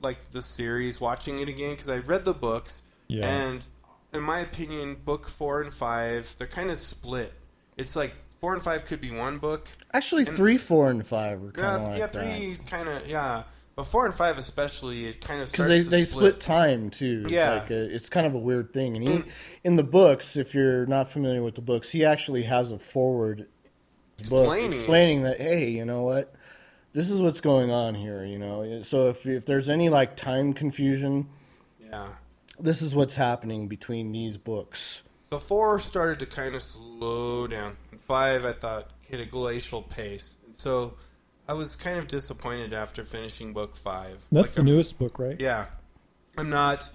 like 0.00 0.30
the 0.32 0.42
series, 0.42 1.00
watching 1.00 1.40
it 1.40 1.48
again 1.48 1.70
because 1.70 1.88
I 1.88 1.98
read 1.98 2.24
the 2.24 2.34
books, 2.34 2.82
Yeah. 3.08 3.26
and 3.26 3.66
in 4.12 4.22
my 4.22 4.40
opinion, 4.40 4.96
book 5.04 5.26
four 5.28 5.60
and 5.62 5.72
five 5.72 6.34
they're 6.38 6.46
kind 6.46 6.70
of 6.70 6.78
split. 6.78 7.32
It's 7.76 7.96
like 7.96 8.12
four 8.40 8.54
and 8.54 8.62
five 8.62 8.84
could 8.84 9.00
be 9.00 9.10
one 9.10 9.38
book, 9.38 9.66
Actually, 9.92 10.24
three, 10.24 10.58
four, 10.58 10.90
and 10.90 11.06
five 11.06 11.42
are 11.42 11.50
kind 11.52 11.56
yeah, 11.56 11.88
like 11.90 11.98
yeah, 11.98 12.06
that. 12.06 12.14
three 12.14 12.50
is 12.52 12.62
kind 12.62 12.88
of 12.88 13.06
yeah, 13.08 13.44
but 13.76 13.84
four 13.84 14.06
and 14.06 14.14
five 14.14 14.38
especially, 14.38 15.06
it 15.06 15.20
kind 15.20 15.40
of 15.40 15.50
because 15.50 15.68
starts 15.68 15.72
they, 15.74 15.82
to 15.82 15.90
they 15.90 16.04
split 16.04 16.40
time 16.40 16.90
too. 16.90 17.24
Yeah. 17.28 17.54
like 17.60 17.70
a, 17.70 17.94
it's 17.94 18.08
kind 18.08 18.26
of 18.26 18.34
a 18.34 18.38
weird 18.38 18.72
thing. 18.72 18.96
And 18.96 19.06
he, 19.08 19.14
Mm. 19.16 19.28
in 19.64 19.76
the 19.76 19.82
books, 19.82 20.36
if 20.36 20.54
you're 20.54 20.86
not 20.86 21.08
familiar 21.10 21.42
with 21.42 21.54
the 21.56 21.62
books, 21.62 21.90
he 21.90 22.04
actually 22.04 22.44
has 22.44 22.70
a 22.72 22.78
forward 22.78 23.38
book 23.38 23.48
Explaining 24.18 24.72
it. 24.72 24.76
explaining 24.78 25.22
that 25.22 25.40
hey, 25.40 25.70
you 25.70 25.84
know 25.84 26.02
what, 26.02 26.34
this 26.92 27.10
is 27.10 27.20
what's 27.20 27.40
going 27.40 27.70
on 27.72 27.94
here. 27.96 28.24
You 28.24 28.38
know, 28.38 28.82
so 28.82 29.08
if 29.08 29.26
if 29.26 29.44
there's 29.46 29.68
any 29.68 29.88
like 29.88 30.16
time 30.16 30.52
confusion, 30.52 31.28
Yeah. 31.80 32.10
this 32.60 32.80
is 32.80 32.94
what's 32.94 33.16
happening 33.16 33.66
between 33.66 34.12
these 34.12 34.38
books. 34.38 35.02
So 35.30 35.38
four 35.40 35.80
started 35.80 36.20
to 36.20 36.26
kind 36.26 36.54
of 36.54 36.62
slow 36.62 37.48
down, 37.48 37.76
and 37.90 38.00
five 38.00 38.44
I 38.44 38.52
thought 38.52 38.90
hit 39.00 39.18
a 39.20 39.24
glacial 39.26 39.82
pace. 39.82 40.38
And 40.46 40.56
so 40.56 40.94
I 41.48 41.52
was 41.52 41.76
kind 41.76 41.98
of 41.98 42.08
disappointed 42.08 42.72
after 42.72 43.04
finishing 43.04 43.52
book 43.52 43.76
five. 43.76 44.24
that's 44.32 44.48
Like, 44.48 44.50
the 44.54 44.60
I'm- 44.60 44.66
newest 44.66 44.98
book, 44.98 45.18
right? 45.18 45.38
Yeah, 45.40 45.66
I'm 46.38 46.48
not 46.50 46.88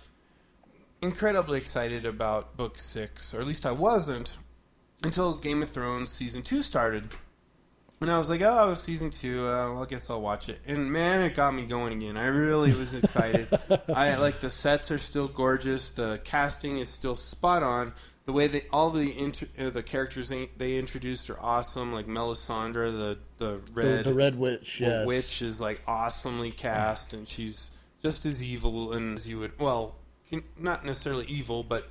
incredibly 1.02 1.58
excited 1.60 2.06
about 2.06 2.58
book 2.58 2.80
six, 2.80 3.34
or 3.34 3.42
at 3.42 3.48
least 3.48 3.66
I 3.66 3.72
wasn't 3.72 4.38
until 5.04 5.34
Game 5.36 5.64
of 5.64 5.70
Thrones 5.70 6.12
season 6.12 6.42
two 6.42 6.62
started. 6.62 7.10
And 8.02 8.10
I 8.10 8.18
was 8.18 8.30
like, 8.30 8.42
oh, 8.42 8.74
season 8.76 9.10
two, 9.10 9.42
uh, 9.42 9.74
well, 9.74 9.84
I 9.84 9.86
guess 9.86 10.10
I'll 10.10 10.22
watch 10.22 10.48
it. 10.48 10.60
And 10.66 10.90
man, 10.90 11.20
it 11.22 11.36
got 11.36 11.54
me 11.54 11.64
going 11.66 11.92
again. 12.02 12.16
I 12.16 12.28
really 12.28 12.72
was 12.74 12.96
excited. 12.96 13.48
I 13.94 14.16
like 14.16 14.40
the 14.40 14.50
sets 14.50 14.90
are 14.90 14.98
still 14.98 15.28
gorgeous. 15.28 15.92
The 15.92 16.22
casting 16.24 16.78
is 16.80 16.88
still 16.90 17.18
spot 17.18 17.62
on. 17.62 17.94
The 18.30 18.34
way 18.34 18.46
they 18.46 18.62
all 18.72 18.92
the 18.92 19.12
inter, 19.20 19.48
uh, 19.58 19.72
the 19.72 19.82
characters 19.82 20.30
they, 20.30 20.52
they 20.56 20.78
introduced 20.78 21.32
are 21.32 21.40
awesome. 21.42 21.92
Like 21.92 22.06
Melisandre, 22.06 22.92
the 22.92 23.18
the 23.40 23.60
The, 23.66 23.72
red 23.74 24.06
the 24.06 24.14
Red 24.14 24.38
Witch, 24.38 24.80
well, 24.80 25.00
yes. 25.00 25.08
witch 25.08 25.42
is 25.42 25.60
like 25.60 25.82
awesomely 25.88 26.52
cast, 26.52 27.16
and 27.16 27.28
she's 27.28 27.72
just 28.04 28.28
as 28.28 28.44
evil 28.44 28.94
and 28.94 29.18
as 29.18 29.28
you 29.28 29.40
would. 29.40 29.58
Well, 29.60 29.96
not 30.60 30.86
necessarily 30.86 31.26
evil, 31.26 31.64
but 31.64 31.90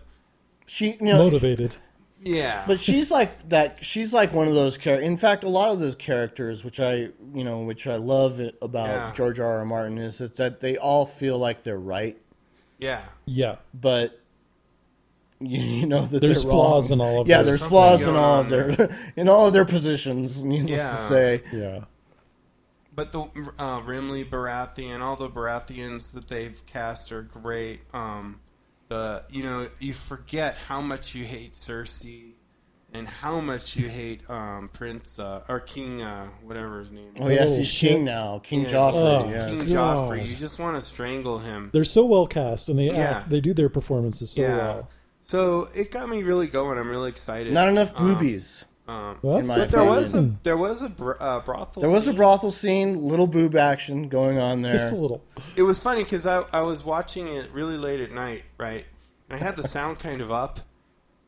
She, 0.67 0.93
you 0.93 0.99
know, 1.01 1.19
Motivated. 1.19 1.75
yeah. 2.23 2.63
but 2.69 2.79
she's 2.79 3.11
like 3.11 3.49
that. 3.49 3.85
She's 3.85 4.13
like 4.13 4.33
one 4.33 4.47
of 4.47 4.55
those 4.55 4.77
characters. 4.79 5.09
In 5.09 5.17
fact, 5.17 5.43
a 5.43 5.49
lot 5.49 5.71
of 5.71 5.81
those 5.81 5.97
characters, 5.97 6.63
which 6.63 6.79
I, 6.79 7.09
you 7.35 7.43
know, 7.43 7.63
which 7.63 7.89
I 7.89 7.97
love 7.97 8.39
about 8.63 8.87
Yeah. 8.91 9.13
George 9.17 9.41
R. 9.41 9.59
R. 9.59 9.65
Martin, 9.65 9.99
is 9.99 10.19
that, 10.19 10.37
that 10.37 10.61
they 10.61 10.77
all 10.77 11.05
feel 11.05 11.37
like 11.37 11.65
they're 11.65 11.77
right, 11.81 12.17
yeah, 12.79 13.01
Yeah. 13.27 13.57
but 13.75 14.21
you, 15.49 15.61
you 15.61 15.87
know 15.87 16.07
that 16.07 16.21
There's 16.21 16.43
they're 16.43 16.51
flaws 16.53 16.91
wrong. 16.91 17.01
in 17.01 17.07
all 17.07 17.21
of 17.23 17.29
yeah, 17.29 17.39
those. 17.39 17.59
there's 17.59 17.69
flaws 17.71 18.03
in 18.03 18.09
all 18.17 18.41
of 18.41 18.49
their 18.51 18.99
in 19.17 19.29
all 19.29 19.47
of 19.47 19.53
their 19.53 19.65
positions. 19.65 20.43
Needless 20.43 20.71
Yeah. 20.79 20.91
to 20.97 21.09
say, 21.09 21.43
Yeah. 21.53 21.81
but 22.95 23.13
the 23.13 23.21
uh, 23.59 23.81
Renly 23.83 24.25
Baratheon, 24.29 25.01
all 25.01 25.17
the 25.17 25.29
Baratheons 25.31 26.13
that 26.15 26.29
they've 26.29 26.61
cast 26.67 27.13
are 27.13 27.23
great. 27.23 27.81
Um, 27.95 28.41
the 28.89 29.23
you 29.31 29.43
know 29.43 29.67
you 29.79 29.93
forget 29.93 30.57
how 30.57 30.81
much 30.81 31.15
you 31.15 31.25
hate 31.25 31.53
Cersei. 31.53 32.33
And 32.95 33.07
how 33.07 33.39
much 33.41 33.77
you 33.77 33.87
hate 33.87 34.23
um, 34.31 34.71
Prince 34.73 35.19
uh, 35.19 35.45
or 35.47 35.61
King, 35.61 36.01
uh, 36.01 36.27
whatever 36.43 36.79
his 36.79 36.91
name. 36.91 37.13
oh 37.21 37.29
yes, 37.29 37.51
Oh, 37.51 37.57
he's 37.59 37.69
shit. 37.69 37.91
king 37.91 38.05
now, 38.07 38.39
King 38.39 38.63
Yeah. 38.63 38.69
Joffrey. 38.73 38.95
Oh, 38.95 39.29
yeah. 39.31 39.47
King 39.51 39.59
God. 39.75 40.11
Joffrey. 40.11 40.27
You 40.27 40.35
just 40.35 40.59
want 40.59 40.75
to 40.75 40.81
strangle 40.81 41.39
him. 41.39 41.69
They're 41.75 41.85
so 41.85 42.07
well 42.07 42.27
cast, 42.27 42.71
and 42.71 42.79
they 42.79 42.87
Yeah. 42.87 42.95
act, 43.19 43.29
they 43.29 43.43
do 43.43 43.53
their 43.53 43.69
performances 43.69 44.31
so 44.31 44.41
yeah. 44.41 44.57
well. 44.57 44.91
So 45.29 45.69
it 45.75 45.91
got 45.91 46.09
me 46.09 46.23
really 46.23 46.47
going. 46.47 46.79
I'm 46.79 46.89
really 46.89 47.11
excited. 47.11 47.53
Not 47.53 47.69
enough 47.69 47.93
Um, 47.97 48.15
boobies. 48.15 48.65
Um, 48.89 49.19
Well, 49.23 49.37
In 49.37 49.47
that's 49.47 49.59
my 49.59 49.65
but 49.65 49.71
there 49.71 49.85
was 49.85 50.15
a 50.15 50.35
there 50.43 50.57
was 50.57 50.83
a 50.83 50.89
br- 50.89 51.13
uh, 51.21 51.41
brothel. 51.41 51.83
there 51.83 51.91
was 51.91 52.03
a 52.03 52.07
scene. 52.07 52.17
brothel 52.17 52.51
scene, 52.51 53.07
little 53.07 53.27
boob 53.27 53.55
action 53.55 54.09
going 54.09 54.39
on 54.39 54.63
there. 54.63 54.73
just 54.73 54.93
a 54.93 54.97
little. 54.97 55.23
It 55.57 55.63
was 55.63 55.79
funny 55.79 56.03
because 56.05 56.27
I 56.27 56.45
I 56.55 56.63
was 56.63 56.85
watching 56.85 57.29
it 57.29 57.51
really 57.53 57.77
late 57.77 58.01
at 58.01 58.11
night, 58.13 58.45
right? 58.59 58.87
And 59.29 59.39
I 59.39 59.45
had 59.45 59.57
the 59.57 59.63
sound 59.63 59.99
kind 59.99 60.23
of 60.23 60.31
up, 60.33 60.61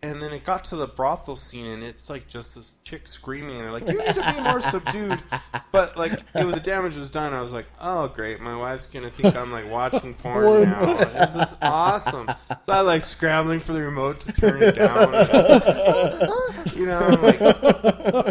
and 0.03 0.21
then 0.21 0.33
it 0.33 0.45
got 0.45 0.65
to 0.65 0.77
the 0.77 0.87
brothel 0.87 1.37
scene, 1.37 1.67
and 1.67 1.83
it's 1.83 2.09
like 2.09 2.27
just 2.27 2.55
this 2.55 2.77
chick 2.85 3.07
screaming, 3.07 3.57
and 3.57 3.65
they're 3.65 3.73
like, 3.73 3.87
"You 3.87 3.99
need 3.99 4.15
to 4.15 4.33
be 4.35 4.41
more 4.43 4.61
subdued." 4.61 5.23
But 5.73 5.97
like, 5.97 6.13
it 6.35 6.45
was, 6.45 6.55
the 6.55 6.61
damage 6.61 6.97
was 6.97 7.11
done. 7.11 7.33
I 7.33 7.41
was 7.41 7.53
like, 7.53 7.67
"Oh, 7.81 8.09
great! 8.09 8.41
My 8.41 8.57
wife's 8.57 8.89
gonna 8.89 9.09
think 9.09 9.37
I'm 9.37 9.53
like 9.53 9.71
watching 9.71 10.15
porn, 10.15 10.69
now. 10.69 10.95
This 11.05 11.37
is 11.37 11.57
awesome." 11.63 12.27
So 12.27 12.73
I 12.73 12.81
like 12.81 13.03
scrambling 13.03 13.61
for 13.61 13.73
the 13.73 13.81
remote 13.81 14.19
to 14.23 14.33
turn 14.33 14.61
it 14.61 14.75
down. 14.75 15.13
you 16.75 16.87
know, 16.87 16.99
I'm 16.99 17.23
like, 17.23 17.39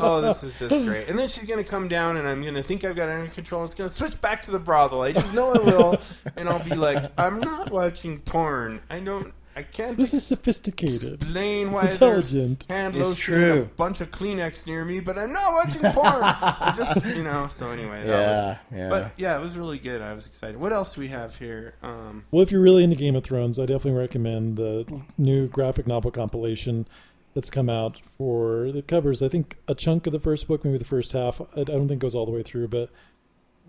"Oh, 0.02 0.20
this 0.20 0.44
is 0.44 0.60
just 0.60 0.86
great." 0.86 1.08
And 1.08 1.18
then 1.18 1.30
she's 1.30 1.46
gonna 1.46 1.64
come 1.64 1.88
down, 1.88 2.18
and 2.18 2.28
I'm 2.28 2.44
gonna 2.44 2.62
think 2.62 2.84
I've 2.84 2.96
got 2.96 3.08
it 3.08 3.14
under 3.14 3.32
control. 3.32 3.64
It's 3.64 3.74
gonna 3.74 3.90
switch 3.90 4.20
back 4.20 4.42
to 4.44 4.52
the 4.52 4.60
brothel. 4.60 5.02
I 5.02 5.14
just 5.14 5.34
know 5.34 5.54
it 5.54 5.64
will, 5.64 5.96
and 6.36 6.50
I'll 6.50 6.64
be 6.64 6.76
like, 6.76 7.06
"I'm 7.18 7.40
not 7.40 7.72
watching 7.72 8.20
porn. 8.20 8.82
I 8.90 9.00
don't." 9.00 9.34
I 9.60 9.64
can't 9.64 9.98
This 9.98 10.14
is 10.14 10.26
sophisticated. 10.26 11.16
explain 11.22 11.72
why 11.74 11.86
It's 11.86 11.98
there's 11.98 12.34
intelligent. 12.34 12.66
hand 12.70 12.96
It's 12.96 13.04
lotion 13.06 13.34
and 13.44 13.60
a 13.60 13.66
bunch 13.66 14.00
of 14.00 14.10
Kleenex 14.10 14.66
near 14.66 14.86
me, 14.86 15.02
but 15.02 15.18
I'm 15.18 15.34
not 15.34 15.52
watching 15.54 15.82
porn. 15.92 16.24
I 16.24 16.74
just, 16.78 16.96
you 17.06 17.24
know. 17.24 17.48
So 17.50 17.70
anyway, 17.72 18.04
that 18.06 18.08
Yeah, 18.08 18.30
was. 18.48 18.58
yeah. 18.74 18.90
But 18.90 19.12
yeah, 19.18 19.38
it 19.38 19.42
was 19.42 19.58
really 19.58 19.78
good. 19.78 20.02
I 20.02 20.14
was 20.14 20.28
excited. 20.28 20.58
What 20.58 20.72
else 20.72 20.96
do 20.96 21.02
we 21.02 21.10
have 21.10 21.36
here? 21.36 21.74
Um, 21.84 22.24
Well, 22.32 22.42
if 22.42 22.52
you're 22.52 22.62
really 22.62 22.84
into 22.86 22.96
Game 22.96 23.16
of 23.18 23.24
Thrones, 23.26 23.60
I 23.60 23.66
definitely 23.66 24.00
recommend 24.00 24.56
the 24.56 24.86
new 25.18 25.48
graphic 25.50 25.86
novel 25.88 26.12
compilation 26.12 26.88
that's 27.34 27.50
come 27.50 27.70
out 27.70 28.00
for 28.18 28.72
that 28.72 28.88
covers 28.88 29.22
I 29.22 29.28
think 29.28 29.58
a 29.68 29.76
chunk 29.76 30.08
of 30.08 30.14
the 30.14 30.20
first 30.20 30.48
book, 30.48 30.64
maybe 30.64 30.78
the 30.78 30.86
first 30.86 31.12
half. 31.12 31.42
I 31.56 31.62
I 31.62 31.64
don't 31.66 31.88
think 31.90 32.00
it 32.02 32.06
goes 32.06 32.16
all 32.16 32.26
the 32.26 32.32
way 32.32 32.44
through, 32.44 32.70
but 32.70 32.90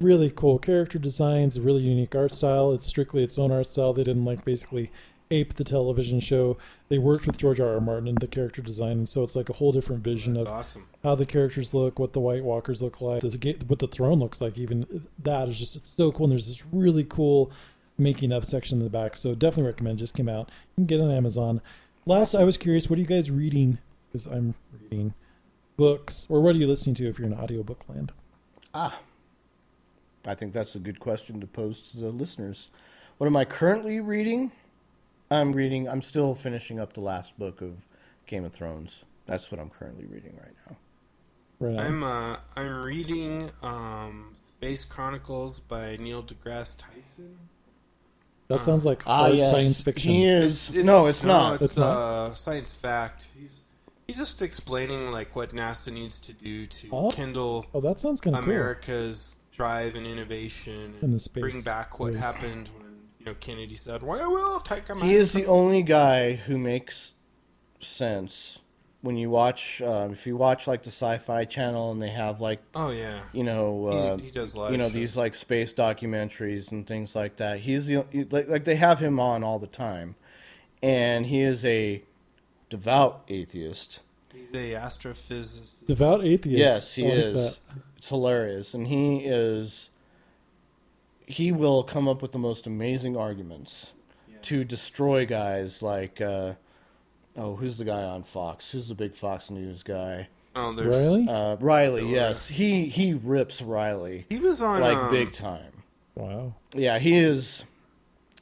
really 0.00 0.30
cool 0.30 0.58
character 0.58 0.98
designs, 0.98 1.56
a 1.58 1.60
really 1.62 1.82
unique 1.82 2.14
art 2.14 2.32
style. 2.32 2.72
It's 2.72 2.86
strictly 2.86 3.22
its 3.22 3.38
own 3.38 3.52
art 3.52 3.66
style. 3.66 3.92
They 3.92 4.04
didn't 4.04 4.24
like 4.24 4.44
basically 4.46 4.90
ape 5.30 5.54
the 5.54 5.64
television 5.64 6.20
show. 6.20 6.58
They 6.88 6.98
worked 6.98 7.26
with 7.26 7.38
George 7.38 7.60
R. 7.60 7.74
R. 7.74 7.80
Martin 7.80 8.08
in 8.08 8.16
the 8.16 8.26
character 8.26 8.62
design, 8.62 8.98
and 8.98 9.08
so 9.08 9.22
it's 9.22 9.36
like 9.36 9.48
a 9.48 9.54
whole 9.54 9.72
different 9.72 10.02
vision 10.02 10.36
of 10.36 10.48
awesome. 10.48 10.88
how 11.02 11.14
the 11.14 11.26
characters 11.26 11.72
look, 11.72 11.98
what 11.98 12.12
the 12.12 12.20
White 12.20 12.44
Walkers 12.44 12.82
look 12.82 13.00
like, 13.00 13.22
the, 13.22 13.38
ga- 13.38 13.58
what 13.66 13.78
the 13.78 13.86
throne 13.86 14.18
looks 14.18 14.40
like. 14.40 14.58
Even 14.58 15.06
that 15.18 15.48
is 15.48 15.58
just 15.58 15.76
it's 15.76 15.88
so 15.88 16.10
cool. 16.12 16.24
And 16.26 16.32
there's 16.32 16.48
this 16.48 16.64
really 16.72 17.04
cool 17.04 17.52
making 17.96 18.32
up 18.32 18.44
section 18.44 18.78
in 18.78 18.84
the 18.84 18.90
back. 18.90 19.16
So 19.16 19.34
definitely 19.34 19.70
recommend. 19.70 19.98
Just 19.98 20.16
came 20.16 20.28
out. 20.28 20.50
You 20.76 20.82
can 20.82 20.86
get 20.86 21.00
it 21.00 21.04
on 21.04 21.10
Amazon. 21.10 21.60
Last, 22.06 22.34
I 22.34 22.44
was 22.44 22.56
curious, 22.56 22.88
what 22.88 22.98
are 22.98 23.02
you 23.02 23.06
guys 23.06 23.30
reading? 23.30 23.78
Because 24.08 24.26
I'm 24.26 24.54
reading 24.82 25.14
books, 25.76 26.26
or 26.28 26.40
what 26.40 26.54
are 26.54 26.58
you 26.58 26.66
listening 26.66 26.94
to 26.96 27.08
if 27.08 27.18
you're 27.18 27.28
in 27.28 27.34
audiobook 27.34 27.88
land? 27.88 28.12
Ah, 28.74 29.00
I 30.26 30.34
think 30.34 30.52
that's 30.52 30.74
a 30.74 30.78
good 30.78 31.00
question 31.00 31.40
to 31.40 31.46
pose 31.46 31.90
to 31.92 31.98
the 31.98 32.08
listeners. 32.08 32.68
What 33.18 33.26
am 33.26 33.36
I 33.36 33.44
currently 33.44 34.00
reading? 34.00 34.50
I'm 35.30 35.52
reading. 35.52 35.88
I'm 35.88 36.02
still 36.02 36.34
finishing 36.34 36.80
up 36.80 36.92
the 36.92 37.00
last 37.00 37.38
book 37.38 37.60
of 37.60 37.74
Game 38.26 38.44
of 38.44 38.52
Thrones. 38.52 39.04
That's 39.26 39.50
what 39.50 39.60
I'm 39.60 39.70
currently 39.70 40.06
reading 40.06 40.36
right 40.40 40.54
now. 40.68 40.76
Right. 41.60 41.78
I'm 41.78 42.02
uh, 42.02 42.36
I'm 42.56 42.82
reading 42.82 43.48
um, 43.62 44.34
Space 44.58 44.84
Chronicles 44.84 45.60
by 45.60 45.96
Neil 46.00 46.22
deGrasse 46.22 46.76
Tyson. 46.78 47.36
that 48.48 48.62
sounds 48.62 48.84
like 48.84 49.02
Ah, 49.06 49.18
hard 49.26 49.36
yes. 49.36 49.50
science 49.50 49.80
fiction. 49.80 50.12
He 50.12 50.26
is. 50.26 50.72
no, 50.72 51.06
it's 51.06 51.22
not. 51.22 51.56
It's, 51.56 51.64
It's 51.64 51.76
not? 51.78 51.96
uh, 51.96 52.34
science 52.34 52.72
fact. 52.72 53.28
He's 53.38 53.60
he's 54.08 54.16
just 54.18 54.42
explaining 54.42 55.12
like 55.12 55.36
what 55.36 55.50
NASA 55.50 55.92
needs 55.92 56.18
to 56.20 56.32
do 56.32 56.66
to 56.66 56.88
Oh. 56.90 57.10
kindle 57.12 57.66
Oh, 57.72 57.80
that 57.82 58.00
sounds 58.00 58.20
kind 58.20 58.34
of 58.34 58.42
cool. 58.44 58.52
America's 58.52 59.36
drive 59.52 59.94
and 59.94 60.06
innovation 60.06 60.94
In 60.94 61.00
the 61.00 61.06
and 61.06 61.20
space 61.20 61.40
bring 61.42 61.60
back 61.62 62.00
what 62.00 62.14
race. 62.14 62.20
happened 62.20 62.70
when 62.78 62.79
you 63.20 63.26
know 63.26 63.34
Kennedy 63.38 63.76
said, 63.76 64.02
"Well, 64.02 64.30
we'll 64.32 64.60
take 64.60 64.88
America." 64.88 65.06
He 65.06 65.14
is 65.14 65.32
the 65.32 65.46
only 65.46 65.82
guy 65.82 66.34
who 66.34 66.58
makes 66.58 67.12
sense 67.78 68.58
when 69.02 69.16
you 69.16 69.28
watch. 69.28 69.82
Uh, 69.82 70.08
if 70.10 70.26
you 70.26 70.36
watch 70.36 70.66
like 70.66 70.82
the 70.82 70.90
Sci-Fi 70.90 71.44
Channel 71.44 71.92
and 71.92 72.02
they 72.02 72.08
have 72.08 72.40
like 72.40 72.60
Oh 72.74 72.90
yeah, 72.90 73.20
you 73.32 73.44
know, 73.44 73.86
uh, 73.86 74.16
he, 74.16 74.24
he 74.24 74.30
does 74.30 74.56
a 74.56 74.70
you 74.70 74.78
know 74.78 74.84
shows. 74.84 74.92
these 74.92 75.16
like 75.16 75.34
space 75.34 75.74
documentaries 75.74 76.72
and 76.72 76.86
things 76.86 77.14
like 77.14 77.36
that. 77.36 77.60
He's 77.60 77.86
the 77.86 78.06
he- 78.10 78.24
like, 78.24 78.48
like 78.48 78.64
they 78.64 78.76
have 78.76 78.98
him 79.00 79.20
on 79.20 79.44
all 79.44 79.58
the 79.58 79.66
time, 79.66 80.14
and 80.82 81.26
he 81.26 81.40
is 81.40 81.62
a 81.64 82.02
devout 82.70 83.24
atheist. 83.28 84.00
He's 84.32 84.50
a 84.54 84.78
astrophysicist. 84.80 85.86
Devout 85.86 86.24
atheist. 86.24 86.58
Yes, 86.58 86.94
he 86.94 87.04
like 87.04 87.12
is. 87.12 87.34
that. 87.34 87.58
It's 87.98 88.08
hilarious, 88.08 88.72
and 88.72 88.86
he 88.86 89.18
is. 89.18 89.89
He 91.30 91.52
will 91.52 91.82
come 91.82 92.08
up 92.08 92.22
with 92.22 92.32
the 92.32 92.38
most 92.38 92.66
amazing 92.66 93.16
arguments 93.16 93.92
to 94.42 94.64
destroy 94.64 95.26
guys 95.26 95.82
like, 95.82 96.20
uh, 96.20 96.54
oh, 97.36 97.56
who's 97.56 97.78
the 97.78 97.84
guy 97.84 98.02
on 98.02 98.22
Fox? 98.22 98.70
Who's 98.72 98.88
the 98.88 98.94
big 98.94 99.14
Fox 99.14 99.50
News 99.50 99.82
guy? 99.82 100.28
Oh, 100.56 100.72
there's 100.72 100.88
Riley? 100.88 101.26
Uh, 101.28 101.56
Riley. 101.60 102.02
Oh, 102.02 102.06
Yes, 102.06 102.48
he 102.48 102.86
he 102.86 103.14
rips 103.14 103.62
Riley 103.62 104.26
he 104.28 104.38
was 104.38 104.62
on 104.62 104.80
like 104.80 104.96
um, 104.96 105.10
big 105.10 105.32
time. 105.32 105.84
Wow. 106.16 106.54
Yeah, 106.74 106.98
he 106.98 107.16
is. 107.16 107.64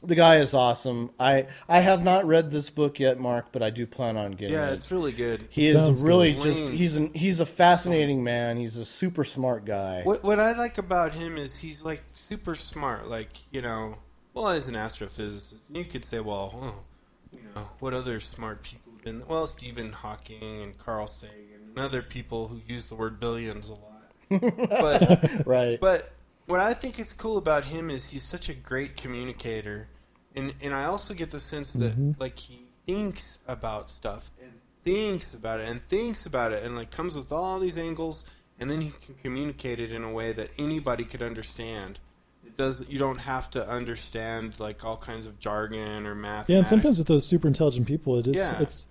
The 0.03 0.15
guy 0.15 0.37
is 0.37 0.55
awesome. 0.55 1.11
I 1.19 1.47
I 1.69 1.81
have 1.81 2.05
not 2.05 2.25
read 2.25 2.51
this 2.51 2.71
book 2.71 3.01
yet, 3.01 3.19
Mark, 3.19 3.47
but 3.51 3.63
I 3.63 3.71
do 3.71 3.87
plan 3.87 4.17
on 4.17 4.33
getting 4.33 4.55
Yeah, 4.55 4.67
it. 4.67 4.69
Yeah, 4.69 4.75
it's 4.75 4.93
really 4.93 5.13
good. 5.13 5.49
he 5.51 5.67
It 5.67 5.73
sounds 5.73 5.99
is 5.99 6.05
really 6.05 6.35
good. 6.35 6.45
just 6.45 6.61
he's 6.81 6.95
an 6.97 7.13
he's 7.15 7.41
a 7.41 7.47
fascinating 7.47 8.23
man. 8.23 8.57
He's 8.59 8.77
a 8.77 8.85
super 8.85 9.25
smart 9.25 9.65
guy. 9.65 10.03
What 10.05 10.23
what 10.23 10.39
I 10.39 10.53
like 10.53 10.79
about 10.79 11.13
him 11.13 11.37
is 11.37 11.59
he's 11.59 11.85
like 11.85 12.03
super 12.15 12.55
smart. 12.55 13.09
Like 13.09 13.31
you 13.51 13.61
know, 13.61 13.99
well, 14.35 14.49
as 14.49 14.69
an 14.69 14.77
astrophysicist, 14.77 15.55
you 15.73 15.85
could 15.85 16.05
say, 16.05 16.21
well, 16.21 16.53
oh, 16.55 16.85
you 17.33 17.41
know, 17.57 17.63
what 17.81 17.93
other 17.93 18.21
smart 18.21 18.63
people 18.63 18.93
have 18.93 19.03
been? 19.05 19.27
Well, 19.27 19.47
Stephen 19.49 19.93
Hawking 19.93 20.63
and 20.63 20.79
Carl 20.79 21.09
Sagan 21.09 21.35
and 21.71 21.79
other 21.81 22.03
people 22.03 22.47
who 22.49 22.61
use 22.69 22.89
the 22.89 22.95
word 22.95 23.19
billions 23.19 23.69
a 23.69 23.75
lot. 23.75 24.13
but 24.31 25.47
right. 25.47 25.81
but 25.81 26.13
what 26.49 26.61
I 26.61 26.73
think 26.73 26.99
is 26.99 27.13
cool 27.13 27.37
about 27.37 27.67
him 27.67 27.91
is 27.91 28.11
he's 28.11 28.25
such 28.25 28.49
a 28.49 28.55
great 28.55 28.97
communicator, 28.97 29.89
and 30.35 30.55
and 30.63 30.75
I 30.75 30.85
also 30.85 31.15
get 31.15 31.31
the 31.31 31.41
sense 31.41 31.75
that 31.75 31.93
mm-hmm. 31.93 32.13
like 32.19 32.39
he 32.39 32.65
thinks 32.87 33.39
about 33.47 33.91
stuff 33.91 34.31
and 34.43 34.53
thinks 34.83 35.35
about 35.35 35.61
it 35.61 35.69
and 35.69 35.87
thinks 35.89 36.25
about 36.25 36.53
it 36.53 36.65
and 36.65 36.75
like 36.75 36.91
comes 36.91 37.17
with 37.17 37.31
all 37.31 37.61
these 37.61 37.77
angles, 37.77 38.25
and 38.59 38.71
then 38.71 38.81
he 38.81 38.93
can 39.05 39.15
communicate 39.23 39.79
it 39.79 39.93
in 39.93 40.03
a 40.03 40.11
way 40.13 40.33
that 40.33 40.51
anybody 40.59 41.05
could 41.05 41.23
understand. 41.23 41.99
It 42.47 42.57
does. 42.57 42.89
You 42.89 42.99
don't 42.99 43.19
have 43.19 43.51
to 43.51 43.69
understand 43.69 44.59
like 44.59 44.85
all 44.87 44.97
kinds 44.97 45.27
of 45.27 45.39
jargon 45.39 46.07
or 46.07 46.15
math. 46.15 46.49
Yeah, 46.49 46.59
and 46.59 46.69
sometimes 46.69 46.99
with 46.99 47.09
those 47.09 47.27
super 47.27 47.47
intelligent 47.47 47.87
people, 47.87 48.19
it 48.19 48.27
is 48.27 48.37
Yeah. 48.37 48.59
it's 48.59 48.87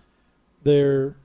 they're 0.61 1.17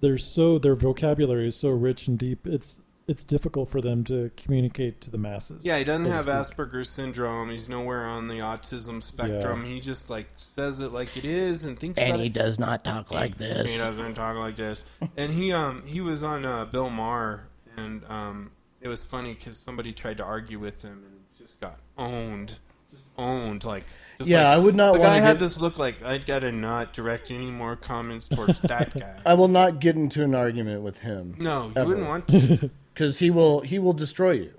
they're 0.00 0.18
so 0.18 0.58
their 0.58 0.76
vocabulary 0.76 1.48
is 1.48 1.56
so 1.56 1.70
rich 1.70 2.06
and 2.06 2.16
deep. 2.16 2.46
It's 2.46 2.80
it's 3.08 3.24
difficult 3.24 3.70
for 3.70 3.80
them 3.80 4.04
to 4.04 4.30
communicate 4.36 5.00
to 5.00 5.10
the 5.10 5.18
masses. 5.18 5.64
Yeah, 5.64 5.78
he 5.78 5.84
doesn't 5.84 6.04
so 6.06 6.12
have. 6.12 6.26
Asperger's 6.26 6.90
syndrome. 6.90 7.48
He's 7.50 7.68
nowhere 7.68 8.04
on 8.04 8.28
the 8.28 8.34
autism 8.34 9.02
spectrum. 9.02 9.64
He 9.64 9.80
just 9.80 10.10
like 10.10 10.26
says 10.36 10.80
it 10.80 10.92
like 10.92 11.16
it 11.16 11.24
is 11.24 11.64
and 11.64 11.78
thinks 11.78 12.00
about 12.00 12.20
it. 12.20 12.32
does 12.34 12.58
not 12.58 12.84
talk 12.84 13.10
like 13.10 13.38
this. 13.38 13.68
He 13.70 13.78
doesn't 13.78 14.14
talk 14.14 14.36
like 14.36 14.56
this. 14.56 14.84
And 15.16 15.32
he 15.32 15.52
um 15.52 15.82
he 15.86 16.00
was 16.00 16.22
on 16.22 16.44
uh, 16.44 16.66
Bill 16.66 16.90
Maher, 16.90 17.48
and 17.76 18.04
um 18.08 18.50
it 18.80 18.88
was 18.88 19.04
funny 19.04 19.34
because 19.34 19.56
somebody 19.56 19.92
tried 19.92 20.18
to 20.18 20.24
argue 20.24 20.58
with 20.58 20.82
him 20.82 21.02
and 21.04 21.20
just 21.36 21.60
got 21.60 21.80
owned, 21.96 22.58
just 22.92 23.04
owned. 23.16 23.64
Like 23.64 23.84
just 24.18 24.30
Yeah, 24.30 24.44
like- 24.44 24.46
I 24.46 24.58
would 24.58 24.74
not 24.74 24.92
The 24.92 24.98
guy 24.98 25.08
wanna 25.14 25.20
had 25.22 25.32
get- 25.34 25.40
this 25.40 25.60
look 25.60 25.78
like 25.78 26.02
I'd 26.04 26.26
gotta 26.26 26.52
not 26.52 26.92
direct 26.92 27.30
any 27.30 27.50
more 27.50 27.74
comments 27.74 28.28
towards 28.28 28.60
that 28.60 28.92
guy. 29.00 29.16
I 29.26 29.34
will 29.34 29.48
not 29.48 29.80
get 29.80 29.96
into 29.96 30.22
an 30.22 30.34
argument 30.34 30.82
with 30.82 31.00
him. 31.00 31.34
no, 31.38 31.66
you 31.68 31.72
Ever. 31.76 31.88
wouldn't 31.88 32.06
want 32.06 32.28
to. 32.28 32.70
because 32.98 33.20
he 33.20 33.30
will 33.30 33.60
he 33.60 33.78
will 33.78 33.92
destroy 33.92 34.32
you. 34.32 34.54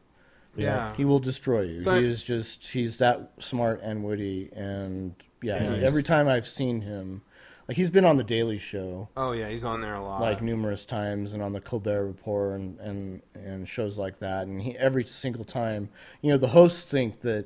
Yeah. 0.55 0.95
He 0.95 1.03
will 1.03 1.19
destroy 1.19 1.61
you. 1.61 1.83
So- 1.83 1.99
he 1.99 2.07
is 2.07 2.23
just 2.23 2.67
he's 2.67 2.97
that 2.99 3.31
smart 3.39 3.81
and 3.83 4.03
witty, 4.03 4.49
and 4.55 5.13
yeah, 5.41 5.75
Yeah, 5.75 5.85
every 5.85 6.03
time 6.03 6.29
I've 6.29 6.47
seen 6.47 6.81
him, 6.81 7.21
like 7.67 7.75
he's 7.75 7.89
been 7.89 8.05
on 8.05 8.15
the 8.15 8.23
Daily 8.23 8.57
Show 8.57 9.09
Oh 9.17 9.33
yeah, 9.33 9.49
he's 9.49 9.65
on 9.65 9.81
there 9.81 9.93
a 9.93 10.01
lot. 10.01 10.21
like 10.21 10.41
numerous 10.41 10.85
times, 10.85 11.33
and 11.33 11.43
on 11.43 11.51
the 11.51 11.59
Colbert 11.59 12.05
Report 12.05 12.59
and 12.59 12.79
and 12.79 13.21
and 13.35 13.67
shows 13.67 13.97
like 13.97 14.19
that, 14.19 14.47
and 14.47 14.61
he 14.61 14.77
every 14.77 15.03
single 15.03 15.43
time, 15.43 15.89
you 16.21 16.31
know, 16.31 16.37
the 16.37 16.47
hosts 16.47 16.89
think 16.89 17.19
that 17.21 17.45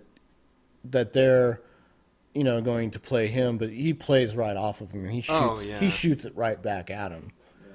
that 0.85 1.13
they're 1.13 1.59
you 2.35 2.43
know 2.43 2.61
going 2.61 2.91
to 2.91 2.99
play 2.99 3.27
him, 3.27 3.57
but 3.57 3.69
he 3.69 3.93
plays 3.95 4.35
right 4.35 4.57
off 4.57 4.79
of 4.79 4.91
him, 4.91 5.05
and 5.05 5.11
he 5.11 5.25
oh, 5.29 5.57
shoots 5.57 5.65
Oh, 5.65 5.69
yeah. 5.69 5.79
he 5.79 5.89
shoots 5.89 6.25
it 6.25 6.35
right 6.35 6.61
back 6.61 6.91
at 6.91 7.11
him. 7.11 7.31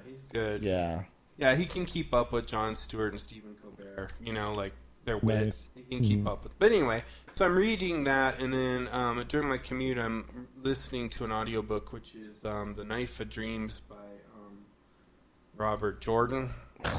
he's 0.07 0.29
good. 0.29 0.63
Yeah. 0.63 1.03
Yeah, 1.39 1.55
he 1.55 1.65
can 1.65 1.85
keep 1.85 2.13
up 2.13 2.33
with 2.33 2.47
Jon 2.47 2.75
Stewart 2.75 3.13
and 3.13 3.21
Stephen 3.21 3.55
Colbert. 3.61 4.11
You 4.21 4.33
know, 4.33 4.53
like 4.53 4.73
their 5.05 5.17
wit. 5.17 5.45
Nice. 5.45 5.69
He 5.73 5.83
can 5.83 6.05
keep 6.05 6.27
up 6.27 6.43
with. 6.43 6.59
But 6.59 6.71
anyway, 6.71 7.03
so 7.33 7.45
I'm 7.45 7.55
reading 7.55 8.03
that, 8.03 8.41
and 8.41 8.53
then 8.53 8.89
um, 8.91 9.23
during 9.27 9.47
my 9.47 9.57
commute, 9.57 9.97
I'm 9.97 10.47
listening 10.61 11.09
to 11.11 11.23
an 11.23 11.31
audiobook, 11.31 11.93
which 11.93 12.13
is 12.13 12.43
um, 12.43 12.75
"The 12.75 12.83
Knife 12.83 13.19
of 13.21 13.29
Dreams" 13.29 13.79
by 13.79 13.95
um, 13.95 14.57
Robert 15.55 16.01
Jordan. 16.01 16.49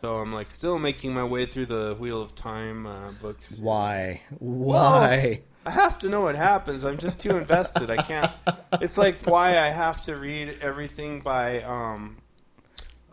So 0.00 0.18
I'm 0.18 0.32
like 0.32 0.52
still 0.52 0.78
making 0.78 1.12
my 1.12 1.24
way 1.24 1.44
through 1.44 1.66
the 1.66 1.96
Wheel 1.98 2.22
of 2.22 2.32
Time 2.36 2.86
uh, 2.86 3.10
books. 3.20 3.58
Why? 3.58 4.20
Why? 4.38 5.40
I 5.66 5.70
have 5.72 5.98
to 5.98 6.08
know 6.08 6.20
what 6.20 6.36
happens. 6.36 6.84
I'm 6.84 6.98
just 6.98 7.20
too 7.20 7.36
invested. 7.36 7.90
I 7.90 7.96
can't. 7.96 8.30
It's 8.74 8.96
like 8.96 9.26
why 9.26 9.48
I 9.58 9.70
have 9.70 10.00
to 10.02 10.14
read 10.14 10.56
everything 10.62 11.18
by 11.18 11.62
um, 11.62 12.17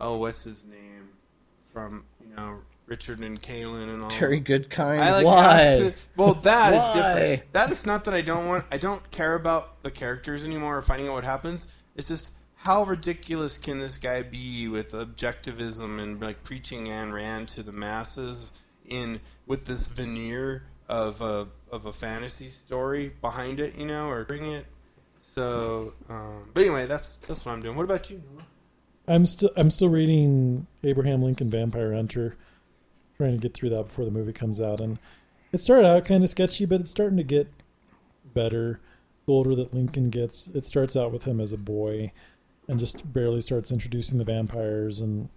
oh, 0.00 0.16
what's 0.16 0.44
his 0.44 0.64
name 0.64 1.08
from 1.72 2.04
you 2.20 2.34
know 2.34 2.58
Richard 2.86 3.18
and 3.18 3.40
Kahlan 3.40 3.90
and 3.92 4.02
all. 4.02 4.10
Terry 4.10 4.40
Goodkind. 4.40 5.00
I 5.00 5.12
like 5.12 5.26
Why? 5.26 5.68
to. 5.72 5.94
Well, 6.16 6.34
that 6.34 6.72
is 6.72 6.88
different. 6.90 7.52
That 7.52 7.70
is 7.70 7.84
not 7.84 8.04
that 8.04 8.14
I 8.14 8.22
don't 8.22 8.46
want. 8.46 8.64
I 8.70 8.76
don't 8.76 9.10
care 9.10 9.34
about 9.34 9.82
the 9.82 9.90
characters 9.90 10.44
anymore 10.44 10.78
or 10.78 10.82
finding 10.82 11.08
out 11.08 11.14
what 11.14 11.24
happens. 11.24 11.66
It's 11.96 12.08
just 12.08 12.32
how 12.54 12.84
ridiculous 12.84 13.58
can 13.58 13.78
this 13.78 13.98
guy 13.98 14.22
be 14.22 14.68
with 14.68 14.92
objectivism 14.92 16.00
and 16.00 16.20
like 16.20 16.44
preaching 16.44 16.86
Ayn 16.86 17.12
Rand 17.12 17.48
to 17.48 17.62
the 17.62 17.72
masses 17.72 18.52
in 18.88 19.20
with 19.46 19.66
this 19.66 19.88
veneer 19.88 20.64
of 20.88 21.20
a 21.20 21.48
of 21.72 21.86
a 21.86 21.92
fantasy 21.92 22.48
story 22.48 23.12
behind 23.20 23.58
it, 23.58 23.76
you 23.76 23.86
know, 23.86 24.08
or 24.08 24.24
bring 24.24 24.44
it. 24.44 24.66
So, 25.22 25.92
um, 26.08 26.50
but 26.54 26.62
anyway, 26.62 26.86
that's 26.86 27.16
that's 27.28 27.44
what 27.44 27.52
I'm 27.52 27.62
doing. 27.62 27.76
What 27.76 27.84
about 27.84 28.10
you? 28.10 28.22
Noah? 29.06 29.16
I'm 29.16 29.26
still 29.26 29.50
I'm 29.56 29.70
still 29.70 29.88
reading 29.88 30.66
Abraham 30.82 31.22
Lincoln 31.22 31.50
Vampire 31.50 31.94
Hunter, 31.94 32.36
trying 33.16 33.32
to 33.32 33.38
get 33.38 33.54
through 33.54 33.70
that 33.70 33.84
before 33.84 34.04
the 34.04 34.10
movie 34.10 34.32
comes 34.32 34.60
out, 34.60 34.80
and 34.80 34.98
it 35.52 35.62
started 35.62 35.86
out 35.86 36.04
kind 36.04 36.24
of 36.24 36.30
sketchy, 36.30 36.64
but 36.66 36.80
it's 36.80 36.90
starting 36.90 37.16
to 37.16 37.24
get 37.24 37.48
better. 38.34 38.80
The 39.26 39.32
older 39.32 39.54
that 39.56 39.74
Lincoln 39.74 40.10
gets, 40.10 40.46
it 40.48 40.66
starts 40.66 40.96
out 40.96 41.10
with 41.10 41.24
him 41.24 41.40
as 41.40 41.52
a 41.52 41.58
boy, 41.58 42.12
and 42.68 42.78
just 42.78 43.12
barely 43.12 43.40
starts 43.40 43.72
introducing 43.72 44.18
the 44.18 44.24
vampires, 44.24 45.00
and 45.00 45.28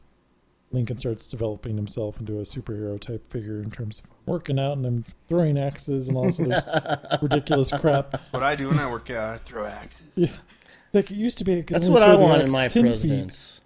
Lincoln 0.71 0.97
starts 0.97 1.27
developing 1.27 1.75
himself 1.75 2.19
into 2.19 2.37
a 2.37 2.43
superhero 2.43 2.99
type 2.99 3.31
figure 3.31 3.61
in 3.61 3.71
terms 3.71 3.99
of 3.99 4.05
working 4.25 4.59
out 4.59 4.77
and 4.77 4.85
I'm 4.85 5.03
throwing 5.27 5.57
axes 5.57 6.07
and 6.07 6.17
all 6.17 6.25
this 6.25 6.39
ridiculous 7.21 7.71
crap. 7.71 8.21
What 8.31 8.43
I 8.43 8.55
do 8.55 8.69
when 8.69 8.79
I 8.79 8.89
work 8.89 9.09
out, 9.09 9.29
I 9.29 9.37
throw 9.37 9.65
axes. 9.65 10.05
Yeah. 10.15 10.27
Like 10.93 11.11
it 11.11 11.17
used 11.17 11.37
to 11.39 11.43
be. 11.43 11.59
I 11.59 11.61
could 11.61 11.75
That's 11.75 11.87
what 11.87 12.01
I 12.03 12.15
want 12.15 12.41
in 12.43 12.51
my 12.51 12.67
10 12.67 12.69
feet. 12.69 12.89
presidents. 12.89 13.61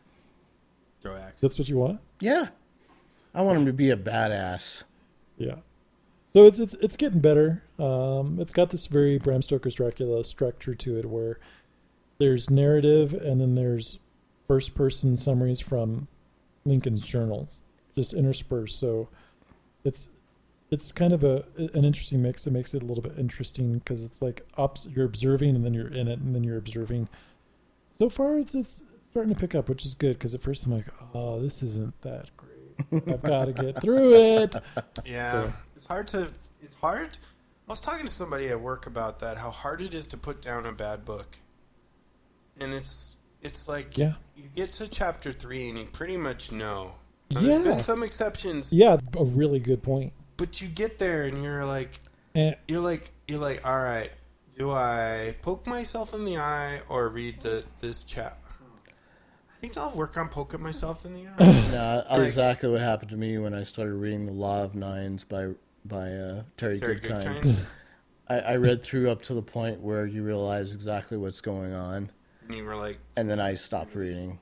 Throw 1.01 1.15
axes. 1.15 1.41
That's 1.41 1.59
what 1.59 1.69
you 1.69 1.77
want. 1.77 1.99
Yeah, 2.19 2.47
I 3.33 3.41
want 3.41 3.59
him 3.59 3.65
to 3.65 3.73
be 3.73 3.89
a 3.89 3.97
badass. 3.97 4.83
Yeah. 5.37 5.55
So 6.27 6.45
it's 6.45 6.59
it's 6.59 6.75
it's 6.75 6.97
getting 6.97 7.19
better. 7.19 7.63
Um, 7.77 8.37
it's 8.39 8.53
got 8.53 8.71
this 8.71 8.87
very 8.87 9.17
Bram 9.17 9.41
Stoker's 9.41 9.75
Dracula 9.75 10.23
structure 10.23 10.73
to 10.75 10.97
it, 10.97 11.05
where 11.05 11.39
there's 12.17 12.49
narrative 12.49 13.13
and 13.13 13.39
then 13.39 13.55
there's 13.55 13.99
first 14.47 14.75
person 14.75 15.15
summaries 15.15 15.59
from 15.61 16.07
Lincoln's 16.65 17.01
journals, 17.01 17.61
just 17.95 18.13
interspersed. 18.13 18.79
So 18.79 19.09
it's 19.83 20.09
it's 20.73 20.91
kind 20.91 21.13
of 21.13 21.23
a 21.23 21.45
an 21.57 21.85
interesting 21.85 22.21
mix. 22.21 22.47
It 22.47 22.51
makes 22.51 22.73
it 22.73 22.81
a 22.81 22.85
little 22.85 23.03
bit 23.03 23.17
interesting 23.17 23.77
because 23.77 24.03
it's 24.03 24.21
like 24.21 24.45
you're 24.89 25.05
observing 25.05 25.55
and 25.55 25.63
then 25.63 25.73
you're 25.73 25.87
in 25.93 26.07
it 26.07 26.19
and 26.19 26.33
then 26.35 26.43
you're 26.43 26.57
observing. 26.57 27.07
So 27.91 28.09
far, 28.09 28.39
it's 28.39 28.55
it's, 28.55 28.81
starting 28.99 29.31
to 29.33 29.39
pick 29.39 29.53
up, 29.53 29.69
which 29.69 29.85
is 29.85 29.93
good 29.93 30.17
because 30.17 30.33
at 30.33 30.41
first 30.41 30.65
I'm 30.65 30.71
like, 30.71 30.87
oh, 31.13 31.39
this 31.39 31.61
isn't 31.61 32.01
that 32.01 32.31
great. 32.35 33.07
I've 33.07 33.21
got 33.21 33.45
to 33.45 33.53
get 33.53 33.79
through 33.81 34.13
it. 34.15 34.55
Yeah, 35.05 35.51
it's 35.77 35.85
hard 35.85 36.07
to. 36.09 36.29
It's 36.63 36.75
hard. 36.75 37.17
I 37.67 37.71
was 37.71 37.81
talking 37.81 38.05
to 38.05 38.11
somebody 38.11 38.47
at 38.49 38.59
work 38.59 38.87
about 38.87 39.19
that. 39.19 39.37
How 39.37 39.51
hard 39.51 39.81
it 39.81 39.93
is 39.93 40.07
to 40.07 40.17
put 40.17 40.41
down 40.41 40.65
a 40.65 40.73
bad 40.73 41.05
book, 41.05 41.37
and 42.59 42.73
it's 42.73 43.19
it's 43.43 43.67
like 43.67 43.97
Yeah. 43.97 44.13
you 44.35 44.45
get 44.55 44.71
to 44.73 44.87
chapter 44.87 45.31
three 45.31 45.69
and 45.69 45.77
you 45.77 45.85
pretty 45.85 46.17
much 46.17 46.51
know. 46.51 46.95
Now, 47.31 47.41
Yeah. 47.41 47.47
There's 47.49 47.63
been 47.63 47.79
some 47.81 48.01
exceptions, 48.01 48.73
Yeah, 48.73 48.97
a 49.17 49.23
really 49.23 49.59
good 49.59 49.83
point. 49.83 50.13
But 50.43 50.61
you 50.61 50.67
get 50.67 50.99
there 50.99 51.23
and 51.23 51.41
you're 51.41 51.63
like, 51.63 52.01
And 52.35 52.53
you're 52.67 52.81
like, 52.81 53.11
you're 53.29 53.39
like, 53.39 53.65
all 53.65 53.79
right. 53.79 54.11
Do 54.57 54.71
I 54.71 55.35
poke 55.41 55.65
myself 55.65 56.13
in 56.13 56.25
the 56.25 56.35
eye 56.37 56.81
or 56.89 57.07
read 57.07 57.39
the 57.39 57.63
this 57.79 58.03
chat? 58.03 58.37
I 58.43 59.61
think 59.61 59.77
I'll 59.77 59.95
work 59.95 60.17
on 60.17 60.27
poking 60.27 60.61
myself 60.61 61.05
in 61.05 61.13
the 61.13 61.27
eye. 61.29 61.33
Nah, 61.71 61.95
that's 62.01 62.09
Like- 62.11 62.27
exactly 62.27 62.69
what 62.69 62.81
happened 62.81 63.11
to 63.11 63.15
me 63.17 63.37
when 63.37 63.53
I 63.53 63.63
started 63.63 63.93
reading 63.93 64.25
The 64.25 64.33
Law 64.33 64.63
of 64.63 64.75
Nines 64.75 65.23
by 65.23 65.51
by 65.85 66.11
uh, 66.11 66.43
Terry, 66.57 66.77
Very 66.79 66.99
Goodkind. 66.99 67.41
good 67.41 67.43
kind. 67.55 67.57
I, 68.27 68.39
I 68.39 68.55
read 68.57 68.83
through 68.83 69.09
up 69.11 69.21
to 69.23 69.33
the 69.33 69.41
point 69.41 69.79
where 69.79 70.05
you 70.05 70.23
realize 70.23 70.73
exactly 70.73 71.17
what's 71.17 71.39
going 71.39 71.71
on, 71.73 72.11
And 72.49 72.57
you 72.57 72.65
were 72.65 72.75
like, 72.75 72.97
and 73.15 73.29
then 73.29 73.39
I 73.39 73.53
stopped 73.53 73.95
reading. 73.95 74.39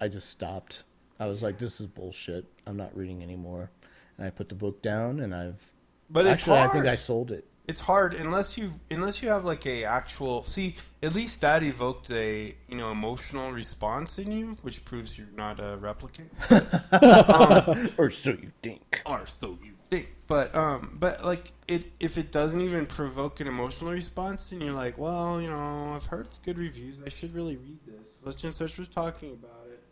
I 0.00 0.08
just 0.08 0.30
stopped. 0.30 0.82
I 1.20 1.26
was 1.26 1.42
like, 1.42 1.58
"This 1.58 1.78
is 1.80 1.86
bullshit. 1.86 2.46
I'm 2.66 2.76
not 2.78 2.96
reading 2.96 3.22
anymore." 3.22 3.70
And 4.18 4.26
I 4.26 4.30
put 4.30 4.48
the 4.48 4.54
book 4.54 4.82
down, 4.82 5.20
and 5.20 5.34
I've 5.34 5.72
but 6.10 6.26
it's 6.26 6.42
actually 6.42 6.58
hard. 6.58 6.70
I 6.70 6.72
think 6.72 6.86
I 6.86 6.96
sold 6.96 7.30
it. 7.32 7.46
it's 7.68 7.80
hard 7.82 8.14
unless 8.14 8.56
you 8.56 8.70
unless 8.90 9.22
you 9.22 9.28
have 9.28 9.44
like 9.44 9.66
a 9.66 9.84
actual 9.84 10.42
see 10.44 10.76
at 11.02 11.14
least 11.14 11.40
that 11.40 11.62
evoked 11.64 12.10
a 12.12 12.54
you 12.68 12.76
know 12.76 12.90
emotional 12.92 13.50
response 13.52 14.18
in 14.18 14.30
you 14.30 14.56
which 14.62 14.84
proves 14.84 15.18
you're 15.18 15.26
not 15.36 15.58
a 15.60 15.76
replicant. 15.78 16.30
Or 17.98 18.10
so 18.10 18.30
you 18.30 18.52
think. 18.62 19.02
or 19.04 19.26
so 19.26 19.58
you 19.64 19.72
think. 19.90 20.14
But 20.28 20.54
um 20.54 20.96
but 21.00 21.24
like 21.24 21.52
it 21.68 21.86
if 22.00 22.16
it 22.18 22.30
doesn't 22.32 22.60
even 22.60 22.86
provoke 22.86 23.40
an 23.40 23.48
emotional 23.48 23.92
response 23.92 24.52
and 24.52 24.62
you're 24.62 24.72
like 24.72 24.96
well 24.98 25.40
you 25.42 25.48
know 25.50 25.92
i've 25.94 26.06
heard 26.06 26.28
good 26.44 26.58
reviews. 26.58 27.00
I 27.04 27.08
should 27.10 27.34
really 27.34 27.56
read 27.56 27.78
this. 27.86 28.20
Let's 28.24 28.40
just 28.40 28.58
such 28.58 28.78
was 28.78 28.88
talking 28.88 29.32
about 29.32 29.66
it. 29.70 29.82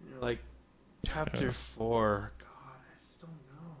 And 0.00 0.10
you're 0.10 0.20
like 0.20 0.38
chapter 1.04 1.52
four. 1.52 2.32
god 2.38 2.48
i 2.80 2.94
just 3.08 3.20
don't 3.20 3.30
know 3.52 3.76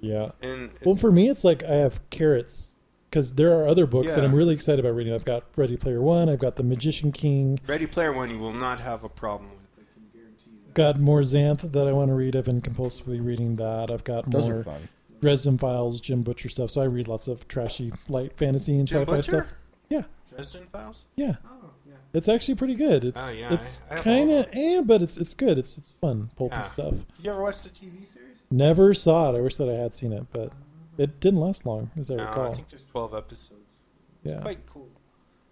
yeah. 0.00 0.30
and 0.42 0.70
Well, 0.84 0.94
for 0.96 1.12
me, 1.12 1.28
it's 1.28 1.44
like 1.44 1.62
I 1.62 1.74
have 1.74 2.08
carrots 2.10 2.76
because 3.08 3.34
there 3.34 3.52
are 3.58 3.66
other 3.66 3.86
books 3.86 4.14
that 4.14 4.24
I'm 4.24 4.34
really 4.34 4.54
excited 4.54 4.84
about 4.84 4.94
reading. 4.94 5.12
I've 5.12 5.24
got 5.24 5.44
Ready 5.56 5.76
Player 5.76 6.00
One. 6.00 6.28
I've 6.28 6.38
got 6.38 6.56
The 6.56 6.62
Magician 6.64 7.10
King. 7.12 7.58
ready 7.66 7.86
player 7.86 8.12
one 8.12 8.30
you 8.30 8.38
will 8.38 8.52
not 8.52 8.78
have 8.80 9.02
a 9.04 9.08
problem 9.08 9.50
with 9.50 9.58
i 9.76 9.82
can 9.94 10.04
guarantee 10.12 10.50
you 10.52 10.58
that 10.66 10.74
Got 10.74 10.98
more 11.00 11.20
Xanth 11.22 11.72
that 11.72 11.88
I 11.88 11.92
want 11.92 12.10
to 12.10 12.14
read. 12.14 12.36
I've 12.36 12.44
been 12.44 12.62
compulsively 12.62 13.24
reading 13.24 13.56
that. 13.56 13.90
I've 13.90 14.04
got 14.04 14.30
Those 14.30 14.44
more 14.48 14.58
are. 14.60 14.78
Dresden 15.20 15.58
Files, 15.58 16.00
Jim 16.00 16.22
Butcher 16.22 16.48
stuff. 16.48 16.70
So 16.70 16.80
I 16.80 16.84
read 16.84 17.08
lots 17.08 17.26
of 17.28 17.46
trashy 17.48 17.92
light 18.08 18.36
fantasy 18.38 18.78
and 18.78 18.86
Jim 18.86 19.00
sci-fi 19.00 19.16
Butcher? 19.16 19.22
stuff. 19.22 19.46
Yeah, 19.88 20.02
Dresden 20.30 20.66
Files? 20.72 21.06
yeah. 21.16 21.32
Oh, 21.44 21.70
yeah. 21.86 21.94
It's 22.14 22.28
actually 22.28 22.54
pretty 22.54 22.74
good. 22.76 23.04
It's 23.04 23.32
Oh, 23.34 23.36
yeah, 23.36 23.52
it's 23.52 23.80
I- 23.90 23.92
I 23.92 23.94
have 23.96 24.04
kind 24.04 24.30
of 24.30 24.48
eh, 24.52 24.80
but 24.84 25.02
it's 25.02 25.16
it's 25.18 25.34
good. 25.34 25.58
It's 25.58 25.76
it's 25.76 25.90
fun, 26.00 26.30
pulpy 26.36 26.54
Yeah. 26.56 26.62
stuff. 26.62 27.04
You 27.20 27.32
ever 27.32 27.42
watch 27.42 27.62
the 27.64 27.68
TV 27.70 28.06
series? 28.08 28.19
Never 28.50 28.94
saw 28.94 29.32
it. 29.32 29.38
I 29.38 29.40
wish 29.40 29.56
that 29.56 29.68
I 29.68 29.74
had 29.74 29.94
seen 29.94 30.12
it, 30.12 30.26
but 30.32 30.52
it 30.98 31.20
didn't 31.20 31.40
last 31.40 31.64
long, 31.66 31.90
as 31.98 32.10
I 32.10 32.16
No, 32.16 32.24
recall. 32.24 32.50
I 32.50 32.54
think 32.54 32.68
there's 32.68 32.84
12 32.84 33.14
episodes. 33.14 33.76
yeah. 34.24 34.40
Quite 34.40 34.66
cool. 34.66 34.88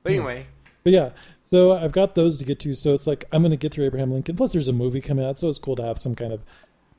But 0.02 0.12
anyway, 0.12 0.46
But 0.84 0.92
yeah, 0.92 1.10
so 1.42 1.72
I've 1.72 1.92
got 1.92 2.14
those 2.14 2.38
to 2.38 2.44
get 2.44 2.58
to. 2.60 2.74
So 2.74 2.94
it's 2.94 3.06
like 3.06 3.24
I'm 3.32 3.42
going 3.42 3.50
to 3.50 3.56
get 3.56 3.72
through 3.72 3.84
Abraham 3.86 4.10
Lincoln. 4.10 4.36
Plus, 4.36 4.52
there's 4.52 4.68
a 4.68 4.72
movie 4.72 5.00
coming 5.00 5.24
out, 5.24 5.38
so 5.38 5.48
it's 5.48 5.58
cool 5.58 5.76
to 5.76 5.82
have 5.82 5.98
some 5.98 6.14
kind 6.14 6.32
of 6.32 6.44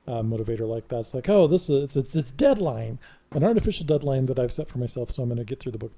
uh, 0.08 0.22
motivator 0.22 0.68
like 0.68 0.88
that. 0.90 1.00
It's 1.02 1.14
like, 1.14 1.28
oh, 1.30 1.48
this 1.48 1.70
is 1.70 1.84
it's, 1.84 1.96
it's 1.96 2.16
it's 2.16 2.30
a 2.30 2.34
deadline, 2.34 3.00
an 3.32 3.44
artificial 3.44 3.86
deadline 3.86 4.26
that 4.28 4.38
I've 4.40 4.52
set 4.54 4.68
for 4.70 4.78
myself. 4.78 5.12
So 5.12 5.24
I'm 5.24 5.30
going 5.30 5.38
to 5.38 5.46
get 5.46 5.60
through 5.60 5.72
the 5.74 5.78
book. 5.80 5.92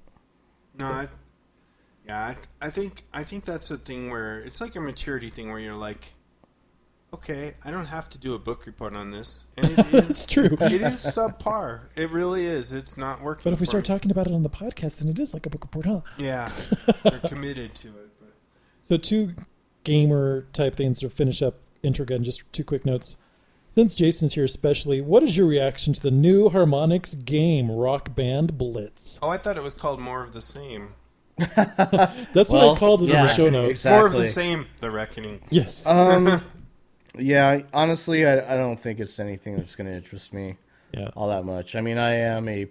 no, 0.79 0.85
I, 0.85 1.07
yeah, 2.07 2.33
I, 2.61 2.67
I 2.67 2.69
think 2.69 3.03
I 3.13 3.23
think 3.23 3.45
that's 3.45 3.71
a 3.71 3.77
thing 3.77 4.09
where 4.09 4.39
it's 4.39 4.61
like 4.61 4.75
a 4.75 4.81
maturity 4.81 5.29
thing 5.29 5.49
where 5.49 5.59
you're 5.59 5.75
like, 5.75 6.13
okay, 7.13 7.53
I 7.65 7.71
don't 7.71 7.85
have 7.87 8.09
to 8.09 8.17
do 8.17 8.33
a 8.35 8.39
book 8.39 8.65
report 8.65 8.95
on 8.95 9.11
this, 9.11 9.45
and 9.57 9.69
it 9.71 9.85
It's 9.93 10.25
true. 10.25 10.57
it 10.61 10.81
is 10.81 10.95
subpar. 10.95 11.87
It 11.95 12.09
really 12.11 12.45
is. 12.45 12.71
It's 12.73 12.97
not 12.97 13.21
working. 13.21 13.43
But 13.43 13.53
if 13.53 13.59
we 13.59 13.65
for 13.65 13.69
start 13.71 13.83
me. 13.83 13.87
talking 13.87 14.11
about 14.11 14.27
it 14.27 14.33
on 14.33 14.43
the 14.43 14.49
podcast, 14.49 14.99
then 14.99 15.09
it 15.09 15.19
is 15.19 15.33
like 15.33 15.45
a 15.45 15.49
book 15.49 15.63
report, 15.63 15.85
huh? 15.85 16.01
yeah, 16.17 16.49
they're 17.03 17.19
committed 17.19 17.75
to 17.75 17.87
it. 17.89 18.09
But 18.19 18.33
So 18.81 18.97
two 18.97 19.33
gamer 19.83 20.47
type 20.53 20.75
things 20.75 20.99
to 20.99 21.09
finish 21.09 21.41
up 21.41 21.55
Introgeddon. 21.83 22.21
Just 22.23 22.43
two 22.53 22.63
quick 22.63 22.85
notes. 22.85 23.17
Since 23.73 23.95
Jason's 23.95 24.33
here, 24.33 24.43
especially, 24.43 24.99
what 24.99 25.23
is 25.23 25.37
your 25.37 25.47
reaction 25.47 25.93
to 25.93 26.01
the 26.01 26.11
new 26.11 26.49
Harmonix 26.49 27.23
game, 27.23 27.71
Rock 27.71 28.13
Band 28.13 28.57
Blitz? 28.57 29.17
oh, 29.21 29.29
I 29.29 29.37
thought 29.37 29.55
it 29.55 29.63
was 29.63 29.75
called 29.75 30.01
more 30.01 30.23
of 30.23 30.33
the 30.33 30.41
same. 30.41 30.95
That's 31.37 32.51
what 32.51 32.75
I 32.75 32.77
called 32.77 33.01
it 33.01 33.05
in 33.05 33.11
yeah, 33.11 33.23
the 33.27 33.33
show 33.33 33.49
notes. 33.49 33.71
exactly. 33.71 33.97
More 33.97 34.07
of 34.07 34.13
the 34.13 34.27
same. 34.27 34.67
The 34.81 34.91
reckoning. 34.91 35.41
Yes. 35.49 35.87
Um, 35.87 36.41
yeah, 37.17 37.61
honestly, 37.73 38.25
I, 38.25 38.53
I 38.53 38.57
don't 38.57 38.79
think 38.79 38.99
it's 38.99 39.19
anything 39.19 39.57
that's 39.57 39.75
going 39.75 39.87
to 39.87 39.95
interest 39.95 40.33
me 40.33 40.57
yeah. 40.93 41.09
all 41.15 41.29
that 41.29 41.45
much. 41.45 41.75
I 41.75 41.81
mean, 41.81 41.97
I 41.97 42.15
am 42.15 42.47
a, 42.47 42.67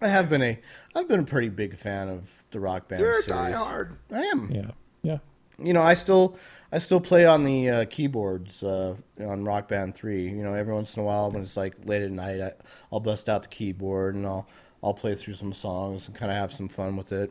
I 0.00 0.08
have 0.08 0.28
been 0.28 0.42
a, 0.42 0.58
I've 0.94 1.08
been 1.08 1.20
a 1.20 1.24
pretty 1.24 1.48
big 1.48 1.76
fan 1.76 2.08
of 2.08 2.30
the 2.50 2.60
Rock 2.60 2.88
Band 2.88 3.02
You're 3.02 3.20
a 3.20 3.22
series. 3.22 3.54
diehard. 3.54 3.96
I 4.12 4.22
am. 4.22 4.50
Yeah. 4.52 4.70
Yeah. 5.02 5.18
You 5.62 5.72
know, 5.72 5.82
I 5.82 5.94
still, 5.94 6.36
I 6.72 6.78
still 6.78 7.00
play 7.00 7.26
on 7.26 7.44
the 7.44 7.68
uh, 7.68 7.84
keyboards 7.90 8.62
uh, 8.62 8.94
on 9.20 9.44
Rock 9.44 9.68
Band 9.68 9.94
Three. 9.94 10.28
You 10.28 10.42
know, 10.42 10.54
every 10.54 10.72
once 10.72 10.96
in 10.96 11.02
a 11.02 11.04
while 11.04 11.30
when 11.30 11.42
it's 11.42 11.56
like 11.56 11.74
late 11.84 12.02
at 12.02 12.10
night, 12.10 12.40
I, 12.40 12.52
I'll 12.92 13.00
bust 13.00 13.28
out 13.28 13.42
the 13.42 13.48
keyboard 13.48 14.14
and 14.14 14.26
I'll, 14.26 14.46
I'll 14.82 14.94
play 14.94 15.14
through 15.14 15.34
some 15.34 15.52
songs 15.52 16.06
and 16.06 16.16
kind 16.16 16.32
of 16.32 16.38
have 16.38 16.52
some 16.52 16.68
fun 16.68 16.96
with 16.96 17.12
it. 17.12 17.30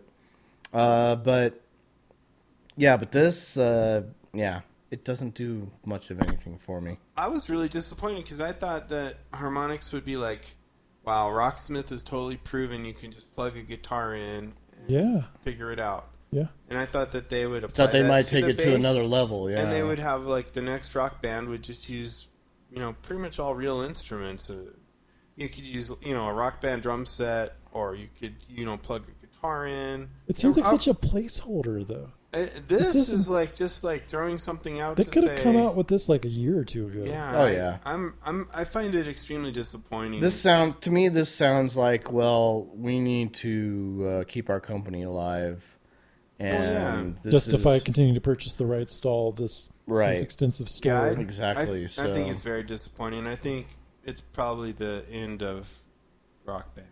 Uh, 0.74 1.16
but 1.16 1.60
yeah, 2.78 2.98
but 2.98 3.12
this, 3.12 3.58
uh, 3.58 4.04
yeah, 4.34 4.62
it 4.92 5.04
doesn't 5.06 5.36
do 5.36 5.70
much 5.86 6.10
of 6.10 6.22
anything 6.22 6.58
for 6.58 6.82
me. 6.82 6.98
I 7.18 7.28
was 7.28 7.50
really 7.50 7.70
disappointed 7.70 8.24
because 8.24 8.42
I 8.42 8.52
thought 8.52 8.90
that 8.90 9.16
Harmonix 9.32 9.94
would 9.94 10.06
be 10.06 10.18
like 10.18 10.56
wow, 11.06 11.28
Rocksmith 11.30 11.92
is 11.92 12.04
totally 12.04 12.38
proven 12.38 12.86
you 12.86 12.94
can 12.94 13.12
just 13.12 13.32
plug 13.34 13.58
a 13.58 13.62
guitar 13.64 14.14
in, 14.14 14.54
Yeah, 14.88 15.22
figure 15.42 15.72
it 15.72 15.80
out. 15.80 16.10
yeah. 16.30 16.48
And 16.70 16.78
I 16.78 16.86
thought 16.86 17.12
that 17.14 17.30
they 17.30 17.48
would 17.48 17.64
apply 17.64 17.86
Thought 17.86 17.92
they 17.94 18.02
that 18.04 18.08
might 18.08 18.26
to 18.26 18.32
take 18.32 18.44
the 18.46 18.50
it 18.52 18.58
to 18.60 18.76
another 18.76 19.04
level. 19.08 19.50
Yeah, 19.50 19.62
and 19.62 19.72
they 19.72 19.82
would 19.82 19.98
have 19.98 20.26
like 20.28 20.52
the 20.52 20.62
next 20.62 20.94
rock 20.96 21.22
band 21.22 21.48
would 21.50 21.64
just 21.64 21.90
use, 21.90 22.28
you 22.72 22.78
know, 22.80 22.94
pretty 23.02 23.22
much 23.24 23.40
all 23.40 23.56
real 23.56 23.82
instruments. 23.82 24.50
Uh, 24.52 24.66
you 25.36 25.50
could 25.50 25.64
use, 25.64 25.92
you 26.04 26.14
know, 26.14 26.28
a 26.28 26.34
rock 26.34 26.62
band 26.62 26.84
drum 26.84 27.06
set, 27.08 27.56
or 27.72 27.96
you 27.96 28.08
could, 28.20 28.36
you 28.48 28.66
know, 28.66 28.78
plug 28.78 29.04
a 29.08 29.26
guitar 29.26 29.66
in. 29.66 30.10
It 30.28 30.38
seems 30.38 30.58
like 30.58 30.68
I- 30.68 30.72
such 30.72 30.88
a 30.88 30.94
placeholder, 30.94 31.88
though. 31.88 32.12
Uh, 32.32 32.46
this 32.68 32.94
isn't- 32.94 33.16
is 33.16 33.30
like 33.30 33.56
just 33.56 33.84
like 33.84 34.06
throwing 34.08 34.38
something 34.38 34.80
out. 34.80 34.96
They 34.98 35.04
to 35.04 35.10
could 35.10 35.24
have 35.24 35.40
come 35.40 35.58
out 35.58 35.76
with 35.76 35.88
this 35.88 36.08
like 36.10 36.26
a 36.26 36.30
year 36.30 36.60
or 36.60 36.64
two 36.64 36.86
ago. 36.88 37.04
Yeah. 37.08 37.32
Oh, 37.36 37.46
I- 37.46 37.52
yeah. 37.54 37.78
I'm. 37.86 38.14
I'm. 38.24 38.48
I 38.54 38.66
find 38.66 38.94
it 38.94 39.08
extremely 39.08 39.52
disappointing. 39.52 40.22
This 40.22 40.40
sound 40.40 40.80
to 40.84 40.92
me. 40.92 41.10
This 41.10 41.34
sounds 41.34 41.76
like 41.76 42.12
well, 42.12 42.68
we 42.76 43.00
need 43.00 43.34
to 43.36 44.08
uh, 44.22 44.24
keep 44.28 44.50
our 44.52 44.60
company 44.60 45.02
alive, 45.02 45.64
and 46.40 47.18
this 47.24 47.32
Justify 47.34 47.76
is- 47.78 47.84
continuing 47.84 48.14
to 48.14 48.22
purchase 48.22 48.54
the 48.54 48.66
rights 48.68 49.00
to 49.00 49.08
all 49.08 49.32
this, 49.32 49.70
Right. 49.88 50.14
this 50.14 50.22
extensive 50.22 50.68
Yeah, 50.84 51.02
I- 51.02 51.10
store. 51.12 51.22
Exactly, 51.22 51.84
I, 51.86 51.88
so- 51.88 52.12
I 52.12 52.14
think 52.14 52.30
it's 52.30 52.44
very 52.44 52.62
disappointing. 52.64 53.26
I 53.26 53.36
think 53.38 53.66
it's 54.06 54.22
probably 54.22 54.72
the 54.72 55.04
end 55.12 55.42
of 55.42 55.84
rock 56.46 56.76
band. 56.76 56.90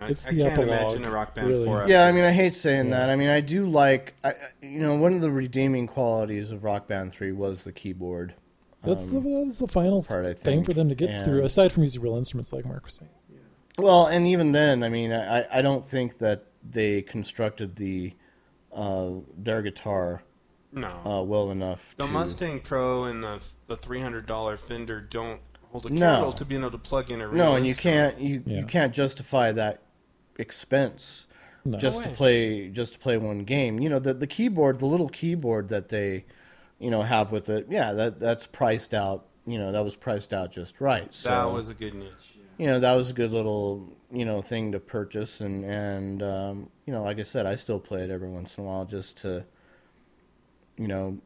I 0.00 0.04
mean, 0.04 0.08
I, 0.08 0.10
It's 0.10 0.26
I 0.26 0.30
the 0.32 0.36
can't 0.42 0.52
epilogue, 0.52 0.68
imagine 0.80 1.04
a 1.04 1.10
rock 1.10 1.34
band 1.34 1.48
really. 1.48 1.64
forever. 1.66 1.88
Yeah, 1.90 2.06
I 2.06 2.12
mean, 2.12 2.24
I 2.24 2.32
hate 2.32 2.54
saying 2.54 2.88
Yeah. 2.88 2.98
that. 2.98 3.10
I 3.10 3.16
mean, 3.16 3.28
I 3.28 3.40
do 3.40 3.66
like, 3.66 4.14
I, 4.24 4.30
I- 4.30 4.34
you 4.62 4.80
know, 4.80 4.96
one 4.96 5.14
of 5.14 5.20
the 5.20 5.30
redeeming 5.30 5.86
qualities 5.86 6.50
of 6.50 6.64
Rock 6.64 6.88
Band 6.88 7.12
Three 7.12 7.32
was 7.32 7.62
the 7.64 7.72
keyboard. 7.72 8.34
That's 8.82 9.06
the 9.06 9.16
Um, 9.18 9.24
that 9.24 9.44
was 9.46 9.58
the 9.58 9.68
final 9.68 10.02
part, 10.02 10.26
I 10.26 10.34
thing 10.34 10.36
think, 10.56 10.66
for 10.66 10.74
them 10.74 10.88
to 10.88 10.94
get 10.94 11.10
and- 11.10 11.24
through, 11.24 11.44
aside 11.44 11.72
from 11.72 11.84
using 11.84 12.02
real 12.02 12.16
instruments, 12.16 12.52
like 12.52 12.66
Mark 12.66 12.84
was 12.84 12.94
saying. 12.94 13.10
Well, 13.78 14.06
and 14.06 14.26
even 14.26 14.52
then, 14.52 14.82
I 14.84 14.88
mean, 14.88 15.12
I, 15.12 15.46
I 15.58 15.62
don't 15.62 15.84
think 15.88 16.18
that 16.18 16.44
they 16.68 17.02
constructed 17.02 17.76
the 17.76 18.14
uh, 18.72 19.10
their 19.38 19.62
guitar 19.62 20.22
No. 20.72 20.88
uh, 20.88 21.22
well 21.22 21.50
enough. 21.50 21.94
the 21.96 22.06
to, 22.06 22.12
Mustang 22.12 22.60
Pro 22.60 23.04
and 23.04 23.22
the 23.22 23.40
the 23.68 23.76
three 23.76 24.00
hundred 24.00 24.26
dollar 24.26 24.56
Fender 24.56 25.00
don't 25.00 25.40
hold 25.70 25.86
a 25.86 25.90
No. 25.90 25.98
candle 26.14 26.32
to 26.32 26.44
being 26.44 26.60
able 26.62 26.70
to 26.72 26.78
plug 26.78 27.10
in 27.10 27.20
a 27.20 27.28
real 27.28 27.36
No, 27.36 27.54
and 27.54 27.64
you 27.64 27.70
instrument. 27.70 28.16
can't 28.16 28.22
you, 28.28 28.42
Yeah. 28.46 28.58
you 28.60 28.66
can't 28.66 28.92
justify 28.92 29.52
that 29.52 29.80
expense 30.38 31.26
No. 31.64 31.78
just 31.78 31.98
No 32.00 32.04
to 32.04 32.08
play 32.10 32.68
just 32.68 32.94
to 32.94 32.98
play 32.98 33.16
one 33.16 33.44
game. 33.44 33.78
You 33.80 33.88
know, 33.88 33.98
the 33.98 34.14
the 34.14 34.26
keyboard, 34.26 34.78
the 34.80 34.86
little 34.86 35.08
keyboard 35.08 35.68
that 35.70 35.88
they, 35.88 36.24
you 36.78 36.90
know, 36.90 37.02
have 37.02 37.32
with 37.32 37.48
it. 37.48 37.66
Yeah, 37.70 37.92
that 37.92 38.20
that's 38.20 38.46
priced 38.46 38.92
out. 38.94 39.26
You 39.46 39.58
know, 39.58 39.72
that 39.72 39.82
was 39.84 39.94
priced 39.96 40.32
out 40.32 40.52
just 40.52 40.80
right. 40.80 41.12
So, 41.14 41.28
That 41.28 41.52
was 41.52 41.68
a 41.68 41.74
good 41.74 41.94
niche. 41.94 42.36
yeah. 42.36 42.42
you 42.58 42.66
know 42.66 42.80
that 42.80 42.92
was 42.94 43.10
a 43.10 43.12
good 43.12 43.30
little 43.32 43.92
you 44.12 44.24
know 44.24 44.40
thing 44.42 44.72
to 44.72 44.80
purchase 44.80 45.40
and 45.40 45.64
and 45.64 46.22
um, 46.22 46.70
you 46.86 46.92
know 46.94 47.02
like 47.02 47.18
I 47.18 47.22
said 47.24 47.44
I 47.46 47.56
still 47.56 47.78
play 47.80 48.02
it 48.04 48.10
every 48.10 48.28
once 48.30 48.56
in 48.56 48.64
a 48.64 48.66
while 48.66 48.84
just 48.84 49.18
to 49.18 49.44
you 50.78 50.86
know 50.88 51.18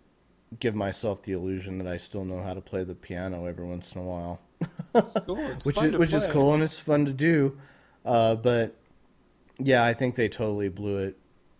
give 0.61 0.75
myself 0.75 1.23
the 1.23 1.33
illusion 1.33 1.79
that 1.79 1.87
I 1.87 1.97
still 1.99 2.25
know 2.25 2.43
how 2.43 2.55
to 2.55 2.61
play 2.61 2.83
the 2.85 2.95
piano 2.95 3.45
every 3.47 3.67
once 3.67 3.93
in 3.95 4.01
a 4.01 4.05
while 4.05 4.41
Cool. 5.27 5.39
It's 5.51 5.67
which 5.67 5.77
fun 5.77 5.87
is 5.87 5.93
to 5.93 5.99
which 5.99 6.13
is 6.13 6.27
cool 6.29 6.55
and 6.55 6.63
it's 6.63 6.81
fun 6.81 7.05
to 7.05 7.13
do 7.13 7.59
uh, 8.05 8.35
but 8.37 8.75
yeah 9.59 9.85
I 9.85 9.93
think 9.95 10.15
they 10.17 10.29
totally 10.29 10.69
blew 10.69 10.99
it 10.99 11.17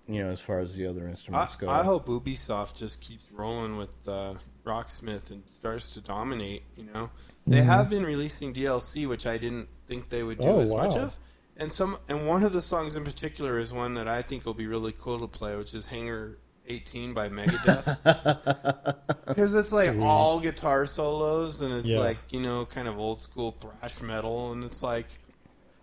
you 0.07 0.22
know 0.24 0.30
as 0.30 0.40
far 0.40 0.61
as 0.61 0.74
the 0.74 0.86
other 0.86 1.07
I, 1.07 1.11
instruments 1.11 1.57
go 1.57 1.68
I 1.68 1.82
hope 1.82 2.07
Ubisoft 2.07 2.74
just 2.76 3.01
keeps 3.01 3.30
rolling 3.32 3.76
with 3.76 3.90
uh, 4.07 4.34
Rocksmith 4.64 5.30
and 5.30 5.42
starts 5.51 5.90
to 5.90 6.01
dominate. 6.01 6.62
You 6.76 6.84
know, 6.92 7.11
they 7.46 7.62
have 7.62 7.88
been 7.88 8.05
releasing 8.05 8.53
DLC, 8.53 9.09
which 9.09 9.26
I 9.26 9.38
didn't 9.38 9.68
think 9.86 10.11
they 10.11 10.22
would 10.22 10.38
do 10.38 10.49
Oh, 10.49 10.61
as 10.61 10.72
much 10.74 10.94
of. 10.96 11.16
And 11.57 11.72
some, 11.72 11.96
and 12.09 12.26
one 12.28 12.42
of 12.44 12.53
the 12.53 12.61
songs 12.61 12.94
in 12.96 13.03
particular 13.03 13.59
is 13.59 13.72
one 13.72 13.94
that 13.94 14.07
I 14.07 14.20
think 14.22 14.44
will 14.44 14.53
be 14.55 14.66
really 14.66 14.92
cool 14.92 15.18
to 15.20 15.26
play, 15.26 15.57
which 15.57 15.72
is 15.74 15.86
"Hangar 15.86 16.36
18" 16.68 17.14
by 17.14 17.28
Megadeth, 17.30 18.96
because 19.26 19.55
it's 19.55 19.72
like 19.72 19.96
all 20.01 20.38
guitar 20.38 20.84
solos, 20.86 21.62
and 21.62 21.72
it's 21.74 21.88
Yeah. 21.88 22.01
like 22.01 22.18
you 22.30 22.40
know, 22.40 22.64
kind 22.66 22.88
of 22.88 22.99
old 22.99 23.20
school 23.20 23.51
thrash 23.53 24.03
metal, 24.03 24.53
and 24.53 24.62
it's 24.64 24.82
like, 24.82 25.07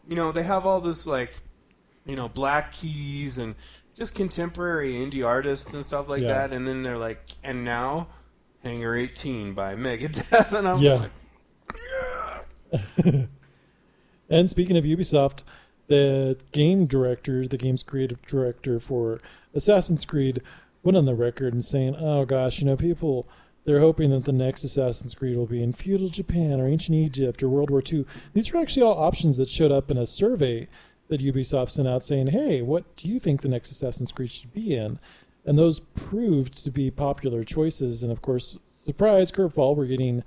you 0.07 0.15
know, 0.15 0.31
they 0.31 0.43
have 0.43 0.65
all 0.65 0.79
this 0.79 1.05
like 1.07 1.33
you 2.05 2.15
know, 2.15 2.29
Black 2.29 2.71
Keys 2.71 3.37
and 3.37 3.55
just 3.95 4.13
contemporary 4.15 4.93
indie 4.93 5.25
artists 5.25 5.73
and 5.73 5.83
stuff 5.85 6.07
like 6.09 6.21
Yeah. 6.21 6.27
that. 6.47 6.53
And 6.53 6.67
then 6.67 6.83
they're 6.83 6.97
like, 6.97 7.19
and 7.43 7.63
now 7.63 8.07
Hangar 8.63 8.95
18 8.95 9.53
by 9.53 9.75
Megadeth. 9.75 10.51
And 10.57 10.67
I'm 10.67 10.79
Yeah. 10.79 11.07
like, 12.73 13.29
And 14.29 14.49
speaking 14.49 14.75
of 14.75 14.83
Ubisoft, 14.85 15.43
the 15.87 16.37
game 16.51 16.87
director, 16.87 17.47
the 17.47 17.57
game's 17.57 17.83
creative 17.83 18.21
director 18.25 18.79
for 18.79 19.21
Assassin's 19.53 20.03
Creed, 20.03 20.41
went 20.81 20.97
on 20.97 21.05
the 21.05 21.13
record 21.15 21.53
and 21.53 21.63
saying, 21.63 21.95
"Oh 21.99 22.25
gosh, 22.25 22.59
you 22.59 22.65
know, 22.65 22.75
people 22.75 23.27
they're 23.65 23.79
hoping 23.79 24.09
that 24.11 24.25
the 24.25 24.33
next 24.33 24.63
Assassin's 24.63 25.13
Creed 25.15 25.37
will 25.37 25.45
be 25.47 25.61
in 25.61 25.73
feudal 25.73 26.09
Japan 26.09 26.59
or 26.59 26.67
ancient 26.67 26.95
Egypt 26.95 27.41
or 27.43 27.49
World 27.49 27.69
War 27.69 27.83
II." 27.87 28.05
These 28.33 28.51
are 28.53 28.57
actually 28.57 28.81
all 28.83 28.97
options 28.97 29.37
that 29.37 29.49
showed 29.49 29.71
up 29.71 29.91
in 29.91 29.97
a 29.97 30.07
survey 30.07 30.67
that 31.07 31.21
Ubisoft 31.21 31.69
sent 31.69 31.87
out 31.87 32.03
saying, 32.03 32.27
"Hey, 32.27 32.61
what 32.61 32.95
do 32.95 33.07
you 33.07 33.19
think 33.19 33.41
the 33.41 33.49
next 33.49 33.71
Assassin's 33.71 34.11
Creed 34.11 34.31
should 34.31 34.53
be 34.53 34.75
in?" 34.75 34.99
And 35.45 35.59
those 35.59 35.79
proved 35.79 36.63
to 36.63 36.71
be 36.71 36.89
popular 36.89 37.43
choices. 37.43 38.01
And 38.01 38.11
of 38.11 38.21
course, 38.21 38.57
surprise 38.71 39.31
curveball, 39.31 39.75
we're 39.75 39.85
getting 39.85 40.23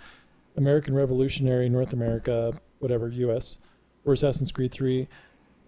American 0.56 0.94
Revolutionary, 0.94 1.68
North 1.68 1.92
America, 1.92 2.60
whatever, 2.78 3.08
U.S. 3.08 3.58
or 4.04 4.12
Assassin's 4.12 4.52
Creed 4.52 4.72
3. 4.72 5.08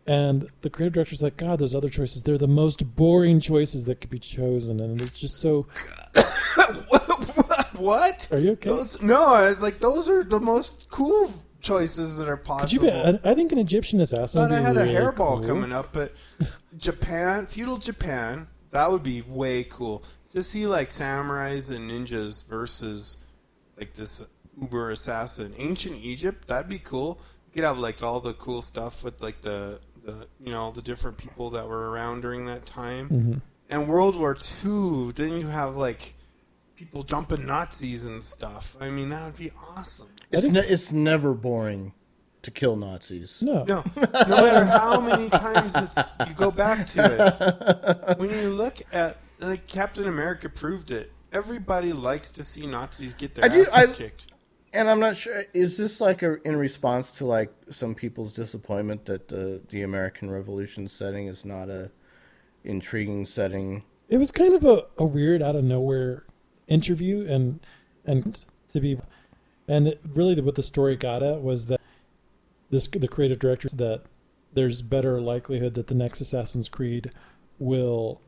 And 0.07 0.49
the 0.63 0.71
creative 0.71 0.95
director's 0.95 1.23
like, 1.23 1.37
God, 1.37 1.59
those 1.59 1.75
other 1.75 1.89
choices, 1.89 2.23
they're 2.23 2.39
the 2.39 2.49
most 2.49 2.97
boring 2.97 3.39
choices 3.39 3.85
that 3.85 4.01
could 4.01 4.11
be 4.11 4.19
chosen. 4.19 4.81
And 4.81 5.01
it's 5.01 5.19
just 5.19 5.41
so. 5.41 5.67
what? 7.77 8.29
Are 8.33 8.39
you 8.39 8.53
okay? 8.53 8.71
Those, 8.71 9.01
no, 9.03 9.35
I 9.35 9.49
was 9.51 9.63
like, 9.63 9.81
those 9.81 10.09
are 10.09 10.25
the 10.25 10.41
most 10.41 10.89
cool 10.91 11.33
choices 11.61 12.19
that 12.19 12.29
are 12.29 12.37
possible. 12.37 12.87
be, 12.87 13.21
I, 13.25 13.35
think 13.35 13.53
an 13.53 13.59
Egyptian 13.59 14.01
assassin 14.01 14.41
thought 14.41 14.53
I 14.53 14.61
had 14.61 14.77
really 14.77 14.95
a 14.95 15.01
hairball 15.01 15.15
cool. 15.15 15.41
coming 15.41 15.73
up, 15.73 15.93
but 15.93 16.13
Japan, 16.79 17.47
feudal 17.47 17.77
Japan, 17.77 18.49
that 18.71 18.91
would 18.91 19.03
be 19.03 19.23
way 19.23 19.65
cool 19.65 20.03
to 20.33 20.43
see 20.43 20.67
like 20.67 20.91
samurais 20.91 21.75
and 21.75 21.91
ninjas 21.91 22.47
versus 22.47 23.17
like 23.77 23.95
this 23.95 24.27
uber 24.61 24.91
assassin. 24.91 25.55
Ancient 25.59 25.97
Egypt, 26.03 26.49
that'd 26.49 26.69
be 26.69 26.79
cool. 26.79 27.21
You 27.49 27.63
could 27.63 27.65
have 27.67 27.79
like 27.79 28.03
all 28.03 28.21
the 28.21 28.35
cool 28.35 28.63
stuff 28.63 29.03
with 29.03 29.21
like 29.21 29.43
the 29.43 29.81
the 30.05 30.27
you 30.43 30.53
know 30.53 30.71
the 30.71 30.83
different 30.83 31.19
people 31.19 31.51
that 31.51 31.69
were 31.69 31.91
around 31.91 32.23
during 32.23 32.47
that 32.47 32.67
time. 32.67 33.09
Mm-hmm. 33.09 33.39
And 33.71 33.89
World 33.89 34.17
War 34.17 34.37
II, 34.65 35.13
then 35.13 35.39
you 35.39 35.47
have 35.47 35.77
like 35.77 36.15
people 36.77 37.03
jumping 37.03 37.47
Nazis 37.47 38.05
and 38.05 38.23
stuff. 38.23 38.77
I 38.81 38.91
mean, 38.91 39.11
that 39.11 39.27
would 39.27 39.37
be 39.37 39.51
awesome. 39.77 40.09
It's 40.33 40.47
ne- 40.49 40.66
it's 40.66 40.93
never 40.93 41.35
boring 41.35 41.93
to 42.43 42.51
kill 42.51 42.74
Nazis 42.76 43.39
No. 43.43 43.64
No, 43.64 43.85
no 43.97 44.03
matter 44.37 44.64
how 44.64 45.01
many 45.01 45.28
times 45.28 45.76
it's 45.76 46.09
you 46.26 46.35
go 46.35 46.51
back 46.51 46.87
to 46.89 47.05
it. 48.09 48.18
When 48.18 48.31
you 48.31 48.49
look 48.51 48.76
at 48.93 49.18
like 49.41 49.66
Captain 49.66 50.07
America 50.09 50.49
proved 50.49 50.91
it. 50.91 51.12
Everybody 51.33 51.93
likes 51.93 52.31
to 52.33 52.43
see 52.43 52.66
Nazis 52.66 53.14
get 53.14 53.35
their 53.35 53.45
I 53.45 53.49
do- 53.49 53.61
asses 53.62 53.74
I- 53.74 53.87
kicked. 53.87 54.26
And 54.72 54.89
I'm 54.89 55.01
not 55.01 55.16
sure. 55.16 55.43
Is 55.53 55.76
this 55.76 56.01
like 56.01 56.22
a, 56.22 56.37
in 56.47 56.55
response 56.57 57.11
to 57.12 57.26
like 57.26 57.53
some 57.70 57.93
people's 57.95 58.33
disappointment 58.33 59.05
that 59.07 59.26
the 59.28 59.61
the 59.68 59.83
American 59.83 60.31
Revolution 60.31 60.87
setting 60.89 61.26
is 61.26 61.45
not 61.45 61.68
a 61.68 61.91
intriguing 62.64 63.26
setting? 63.26 63.83
it 64.09 64.18
was 64.18 64.31
kind 64.33 64.55
of 64.55 64.64
a, 64.64 64.83
a 64.99 65.05
weird 65.05 65.41
out 65.43 65.55
of 65.57 65.62
nowhere 65.64 66.24
interview 66.68 67.26
and 67.28 67.61
and 68.05 68.45
to 68.68 68.81
be 68.81 68.97
and 69.71 69.87
it, 69.89 70.01
really 70.12 70.39
what 70.41 70.57
the 70.57 70.62
story 70.62 70.97
got 70.97 71.23
at 71.23 71.43
was 71.43 71.68
that 71.68 71.81
this 72.71 72.89
the 72.89 73.09
creative 73.09 73.39
director 73.39 73.68
said 73.68 73.79
that 73.79 74.03
there's 74.53 74.83
better 74.83 75.21
likelihood 75.21 75.75
that 75.75 75.87
the 75.87 75.95
next 75.95 76.21
Assassin's 76.21 76.68
Creed 76.68 77.12
will 77.61 78.21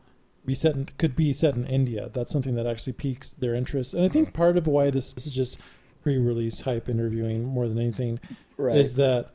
be 0.47 0.55
set 0.55 0.74
in, 0.76 0.88
could 0.99 1.16
be 1.16 1.32
set 1.32 1.55
in 1.55 1.66
India. 1.66 2.11
That's 2.12 2.32
something 2.32 2.55
that 2.55 2.66
actually 2.66 2.93
piques 2.93 3.32
their 3.32 3.55
interest. 3.55 3.93
And 3.93 4.05
I 4.05 4.09
think 4.09 4.28
mm-hmm. 4.28 4.36
part 4.36 4.57
of 4.57 4.68
why 4.68 4.90
this, 4.90 5.12
this 5.12 5.26
is 5.26 5.32
just 5.32 5.59
pre-release 6.03 6.62
hype 6.62 6.88
interviewing 6.88 7.45
more 7.45 7.68
than 7.68 7.78
anything 7.78 8.20
Right. 8.57 8.76
is 8.76 8.95
that 8.95 9.30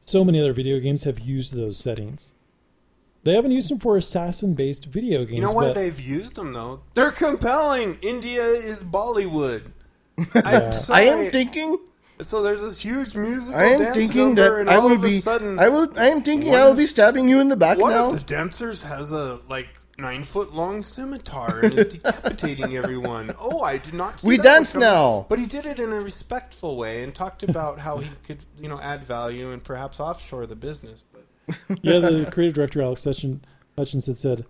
so 0.00 0.24
many 0.24 0.40
other 0.40 0.52
video 0.52 0.80
games 0.80 1.04
have 1.04 1.20
used 1.20 1.54
those 1.54 1.78
settings. 1.78 2.34
They 3.24 3.34
haven't 3.34 3.50
used 3.50 3.70
them 3.70 3.78
for 3.78 3.96
assassin-based 3.96 4.86
video 4.86 5.24
games. 5.24 5.36
You 5.36 5.42
know 5.42 5.52
what? 5.52 5.68
but- 5.68 5.80
They've 5.80 6.00
used 6.00 6.36
them 6.36 6.52
though. 6.52 6.82
They're 6.94 7.10
compelling. 7.10 7.98
India 8.02 8.42
is 8.42 8.82
Bollywood. 8.82 9.72
Yeah. 10.18 10.42
I'm 10.44 10.72
sorry. 10.72 11.08
I 11.08 11.12
am 11.12 11.30
thinking. 11.30 11.78
so 12.20 12.42
there's 12.42 12.62
this 12.62 12.80
huge 12.80 13.14
musical 13.16 13.60
I 13.60 13.64
am 13.66 13.78
dance 13.78 13.94
thinking 13.94 14.18
number, 14.34 14.42
that 14.56 14.60
and 14.62 14.70
I 14.70 14.76
all 14.76 14.88
will 14.88 14.96
of 14.96 15.04
a 15.04 15.06
be. 15.08 15.18
sudden, 15.18 15.58
I 15.58 15.68
will. 15.68 15.88
I 15.98 16.08
am 16.08 16.22
thinking 16.22 16.54
I 16.54 16.64
will 16.64 16.72
if- 16.72 16.78
be 16.78 16.86
stabbing 16.86 17.28
you 17.28 17.40
in 17.40 17.48
the 17.48 17.56
back 17.56 17.78
One 17.78 17.92
now. 17.92 18.08
of 18.08 18.14
the 18.18 18.24
dancers 18.24 18.82
has 18.84 19.12
a 19.12 19.38
like 19.48 19.68
nine 20.00 20.22
foot 20.22 20.52
long 20.54 20.82
scimitar 20.82 21.60
and 21.60 21.74
is 21.78 21.86
decapitating 21.94 22.76
everyone. 22.76 23.34
Oh, 23.40 23.62
I 23.62 23.78
did 23.78 23.94
not. 23.94 24.20
See 24.20 24.28
We 24.28 24.36
that 24.38 24.42
dance 24.44 24.72
coming. 24.72 24.88
now. 24.88 25.26
But 25.28 25.38
he 25.40 25.46
did 25.46 25.66
it 25.66 25.78
in 25.80 25.92
a 25.92 26.00
respectful 26.00 26.76
way 26.76 27.02
and 27.02 27.14
talked 27.14 27.42
about 27.42 27.80
how 27.80 27.98
he 27.98 28.08
could, 28.24 28.44
you 28.60 28.68
know, 28.68 28.80
add 28.80 29.04
value 29.04 29.50
and 29.50 29.62
perhaps 29.62 29.98
offshore 30.00 30.46
the 30.46 30.54
business. 30.56 31.02
But 31.12 31.26
yeah, 31.82 31.98
the 31.98 32.28
creative 32.32 32.54
director 32.54 32.80
Alex 32.82 33.04
Hutchin, 33.06 33.40
Hutchins 33.76 34.06
had 34.06 34.18
said, 34.18 34.44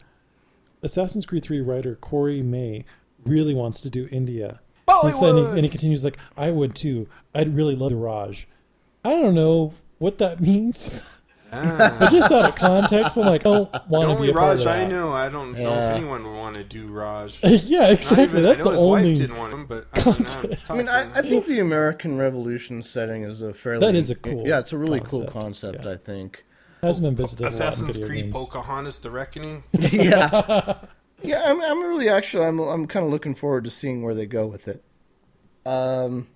Assassin's 0.82 1.26
Creed 1.26 1.44
3 1.44 1.60
writer 1.60 1.94
Corey 1.96 2.42
May 2.42 2.84
really 3.24 3.54
wants 3.54 3.80
to 3.80 3.90
do 3.90 4.08
India. 4.12 4.60
And, 5.04 5.14
so- 5.14 5.26
and, 5.28 5.38
he, 5.38 5.44
Bollywood! 5.44 5.54
and 5.54 5.60
he 5.64 5.68
continues 5.68 6.04
like, 6.04 6.18
I 6.36 6.50
would 6.50 6.74
too. 6.74 7.08
I'd 7.34 7.54
really 7.54 7.76
love 7.76 7.90
the 7.90 7.96
Raj. 7.96 8.46
I 9.04 9.10
don't 9.10 9.34
know 9.34 9.74
what 9.98 10.18
that 10.18 10.40
means. 10.48 11.02
Ah. 11.50 11.96
I 12.00 12.10
just 12.10 12.30
out 12.30 12.44
of 12.46 12.54
context, 12.56 13.16
I'm 13.16 13.24
like, 13.24 13.42
oh, 13.46 13.70
I 13.72 13.78
don't 13.78 13.88
the 13.88 13.88
want 13.88 14.08
to 14.10 14.14
be 14.14 14.14
only 14.16 14.28
a 14.28 14.32
part 14.34 14.44
Raj 14.48 14.58
of 14.58 14.64
that. 14.66 14.84
I 14.84 14.86
know, 14.86 15.12
I 15.12 15.28
don't 15.30 15.52
know 15.54 15.72
if 15.72 15.92
anyone 15.96 16.22
would 16.24 16.36
want 16.36 16.56
to 16.56 16.64
do 16.64 16.88
Raj. 16.88 17.40
yeah, 17.44 17.90
exactly. 17.90 18.24
even- 18.40 18.42
That's 18.42 18.60
I 18.60 18.64
know 18.64 18.64
the 18.64 18.70
his 18.72 18.78
only. 18.80 19.02
wife 19.10 19.16
didn't 19.18 19.36
want 19.38 19.52
him, 19.54 19.64
but 19.66 19.84
I, 19.94 20.04
mean, 20.10 20.26
I'm 20.28 20.58
I 20.68 20.74
mean, 20.76 20.88
I, 20.90 21.18
I 21.18 21.22
think 21.22 21.46
the 21.46 21.60
American 21.60 22.18
Revolution 22.18 22.82
setting 22.82 23.22
is 23.22 23.40
a 23.40 23.54
fairly 23.54 23.80
That 23.86 23.94
is 23.94 24.10
a 24.10 24.14
cool 24.14 24.46
yeah, 24.46 24.58
it's 24.58 24.72
a 24.74 24.78
really 24.78 25.00
cool 25.00 25.20
concept, 25.26 25.32
concept. 25.32 25.84
yeah. 25.86 25.90
I 25.92 25.96
think. 25.96 26.44
hasn't 26.82 27.06
been 27.06 27.16
visited 27.16 27.44
a 27.44 27.46
lot 27.46 27.48
in 27.48 27.54
Assassin's 27.54 27.96
video 27.96 28.08
Creed 28.08 28.22
games. 28.24 28.34
Pocahontas: 28.36 28.98
The 29.00 29.10
Reckoning. 29.10 29.64
yeah, 29.72 30.74
yeah. 31.22 31.42
I'm, 31.46 31.60
I'm 31.60 31.80
really 31.80 32.08
actually 32.08 32.44
I'm 32.44 32.58
I'm 32.60 32.86
kind 32.86 33.04
of 33.06 33.12
looking 33.12 33.34
forward 33.34 33.64
to 33.64 33.70
seeing 33.70 34.02
where 34.02 34.14
they 34.14 34.26
go 34.26 34.46
with 34.46 34.68
it. 34.68 34.82
Um, 35.66 36.28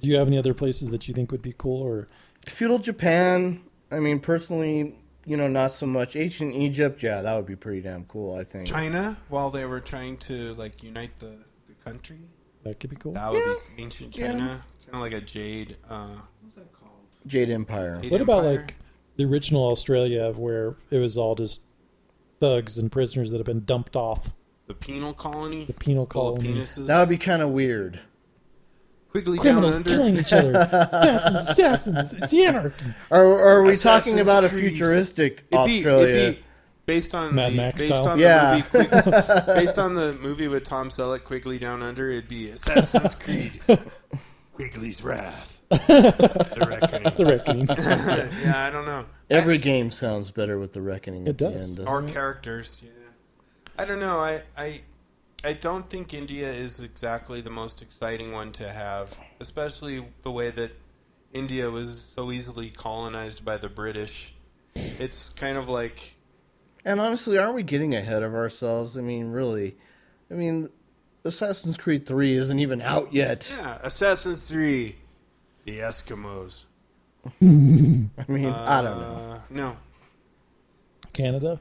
Do 0.00 0.08
you 0.08 0.16
have 0.16 0.26
any 0.26 0.38
other 0.38 0.54
places 0.54 0.90
that 0.90 1.06
you 1.08 1.14
think 1.14 1.30
would 1.30 1.42
be 1.42 1.54
cool? 1.56 1.82
Or 1.82 2.08
feudal 2.48 2.78
Japan. 2.78 3.62
I 3.90 3.98
mean, 3.98 4.20
personally, 4.20 4.94
you 5.24 5.36
know, 5.36 5.48
not 5.48 5.72
so 5.72 5.86
much. 5.86 6.16
Ancient 6.16 6.54
Egypt, 6.54 7.02
yeah, 7.02 7.22
that 7.22 7.34
would 7.34 7.46
be 7.46 7.56
pretty 7.56 7.80
damn 7.82 8.04
cool. 8.04 8.36
I 8.36 8.44
think. 8.44 8.66
China, 8.66 9.16
while 9.28 9.50
they 9.50 9.64
were 9.64 9.80
trying 9.80 10.16
to 10.18 10.54
like 10.54 10.82
unite 10.82 11.18
the, 11.18 11.36
the 11.68 11.74
country, 11.84 12.20
that 12.62 12.80
could 12.80 12.90
be 12.90 12.96
cool. 12.96 13.12
that 13.12 13.32
would 13.32 13.44
be 13.76 13.82
ancient 13.82 14.16
Yeah. 14.16 14.28
China, 14.32 14.64
kind 14.84 14.94
of 14.94 15.00
like 15.00 15.12
a 15.12 15.20
jade. 15.20 15.76
Uh, 15.88 16.16
what's 16.40 16.56
that 16.56 16.72
called? 16.72 16.92
Jade 17.26 17.50
Empire. 17.50 18.00
Jade 18.02 18.12
What 18.12 18.20
about 18.20 18.44
like 18.44 18.76
the 19.16 19.24
original 19.24 19.64
Australia, 19.70 20.32
where 20.32 20.76
it 20.90 20.98
was 20.98 21.18
all 21.18 21.34
just 21.34 21.60
thugs 22.40 22.78
and 22.78 22.90
prisoners 22.92 23.30
that 23.30 23.38
have 23.38 23.46
been 23.46 23.64
dumped 23.64 23.96
off 23.96 24.30
the 24.66 24.74
penal 24.74 25.12
colony? 25.12 25.64
the 25.64 25.72
penal 25.72 26.06
Full 26.06 26.34
of 26.34 26.38
colony? 26.42 26.60
penises. 26.60 26.86
That 26.86 26.98
would 27.00 27.08
be 27.08 27.18
kind 27.18 27.42
of 27.42 27.50
weird. 27.50 28.00
Quigley 29.10 29.38
Criminals 29.38 29.78
killing 29.78 30.18
each 30.18 30.32
other, 30.34 30.52
assassins, 30.72 31.48
assassins. 31.48 32.12
It's 32.22 32.34
anarchy. 32.34 32.84
Or, 33.10 33.24
or 33.24 33.48
are 33.48 33.62
we 33.62 33.70
Assassin's 33.72 34.16
talking 34.16 34.28
about 34.30 34.44
a 34.44 34.48
futuristic 34.48 35.44
It'd 35.50 35.66
be, 35.66 35.78
Australia? 35.78 36.08
it'd 36.08 36.34
be 36.36 36.42
based 36.84 37.14
on 37.14 37.34
Mad 37.34 37.52
the, 37.52 37.56
Max 37.56 37.82
based 37.86 37.94
style? 37.98 38.12
on 38.12 38.18
Yeah. 38.18 38.60
the 38.70 38.78
movie 38.78 38.88
Quig- 38.90 39.46
based 39.46 39.78
on 39.78 39.94
the 39.94 40.12
movie 40.20 40.48
with 40.48 40.64
Tom 40.64 40.90
Selleck, 40.90 41.24
Quigley 41.24 41.58
Down 41.58 41.82
Under. 41.82 42.10
It'd 42.10 42.28
be 42.28 42.50
Assassin's 42.50 43.14
Creed, 43.14 43.58
Quigley's 44.52 45.02
Wrath, 45.02 45.55
The 45.70 46.66
Reckoning. 46.68 47.12
The 47.16 47.26
reckoning. 47.26 47.66
yeah, 48.44 48.66
I 48.66 48.70
don't 48.70 48.86
know. 48.86 49.04
Every 49.30 49.58
game 49.58 49.90
sounds 49.90 50.30
better 50.30 50.58
with 50.58 50.72
the 50.72 50.80
reckoning. 50.80 51.26
It 51.26 51.36
does. 51.36 51.78
end, 51.78 51.88
Our 51.88 52.04
it? 52.04 52.12
characters. 52.12 52.82
Yeah. 52.84 52.90
I 53.78 53.84
don't 53.84 54.00
know. 54.00 54.18
I, 54.18 54.42
I 54.56 54.80
I 55.44 55.52
don't 55.52 55.88
think 55.90 56.14
India 56.14 56.50
is 56.50 56.80
exactly 56.80 57.40
the 57.40 57.50
most 57.50 57.82
exciting 57.82 58.32
one 58.32 58.52
to 58.52 58.68
have, 58.68 59.18
especially 59.40 60.04
the 60.22 60.30
way 60.30 60.50
that 60.50 60.72
India 61.32 61.70
was 61.70 62.00
so 62.00 62.30
easily 62.32 62.70
colonized 62.70 63.44
by 63.44 63.56
the 63.56 63.68
British. 63.68 64.34
It's 64.74 65.30
kind 65.30 65.56
of 65.58 65.68
like 65.68 66.14
And 66.84 67.00
honestly, 67.00 67.38
aren't 67.38 67.54
we 67.54 67.62
getting 67.64 67.94
ahead 67.94 68.22
of 68.22 68.34
ourselves? 68.34 68.96
I 68.96 69.00
mean, 69.00 69.30
really. 69.30 69.76
I 70.30 70.34
mean, 70.34 70.70
Assassin's 71.24 71.76
Creed 71.76 72.06
3 72.06 72.36
isn't 72.36 72.58
even 72.58 72.80
out 72.82 73.12
yet. 73.12 73.52
yeah, 73.58 73.78
Assassin's 73.82 74.48
3, 74.50 74.96
the 75.66 75.80
Eskimos. 75.80 76.64
I 77.26 77.44
mean, 77.44 78.10
I 78.46 78.82
don't 78.82 78.98
know. 78.98 79.32
Uh, 79.32 79.40
no. 79.50 79.76
Canada, 81.12 81.60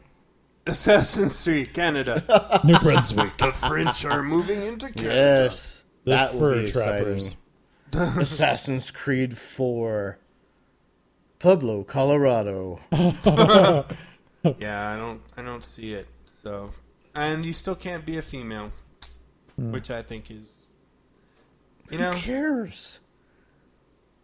Assassin's 0.67 1.43
3, 1.43 1.65
Canada. 1.67 2.61
New 2.63 2.77
Brunswick, 2.79 3.37
the 3.37 3.51
French 3.51 4.05
are 4.05 4.21
moving 4.23 4.61
into 4.61 4.91
Canada. 4.91 5.15
Yes. 5.43 5.83
the 6.03 6.11
that 6.11 6.35
will 6.35 6.61
be 6.61 6.67
trappers. 6.67 7.35
exciting. 7.93 8.21
Assassin's 8.21 8.91
Creed 8.91 9.37
4. 9.37 10.19
Pueblo, 11.39 11.83
Colorado. 11.83 12.79
Yeah, 14.59 14.91
I 14.91 14.95
don't 14.95 15.21
I 15.35 15.41
don't 15.41 15.63
see 15.63 15.93
it. 15.93 16.07
So, 16.43 16.71
and 17.15 17.43
you 17.43 17.51
still 17.51 17.73
can't 17.73 18.05
be 18.05 18.19
a 18.19 18.21
female, 18.21 18.71
which 19.57 19.89
I 19.89 20.03
think 20.03 20.29
is 20.29 20.53
you 21.89 21.97
know, 21.97 22.11
Who 22.11 22.19
cares? 22.19 22.99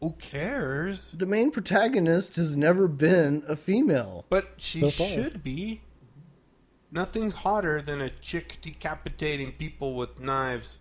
Who 0.02 0.14
cares? 0.14 1.12
The 1.12 1.26
main 1.26 1.52
protagonist 1.52 2.36
has 2.36 2.56
never 2.58 2.88
been 2.88 3.44
a 3.48 3.56
female. 3.56 4.26
But 4.30 4.50
she 4.58 4.82
So 4.90 5.04
should 5.06 5.44
be. 5.44 5.82
Nothing's 6.92 7.36
hotter 7.36 7.82
than 7.82 8.02
a 8.02 8.10
chick 8.10 8.58
decapitating 8.62 9.54
people 9.54 9.96
with 9.96 10.20
knives. 10.20 10.80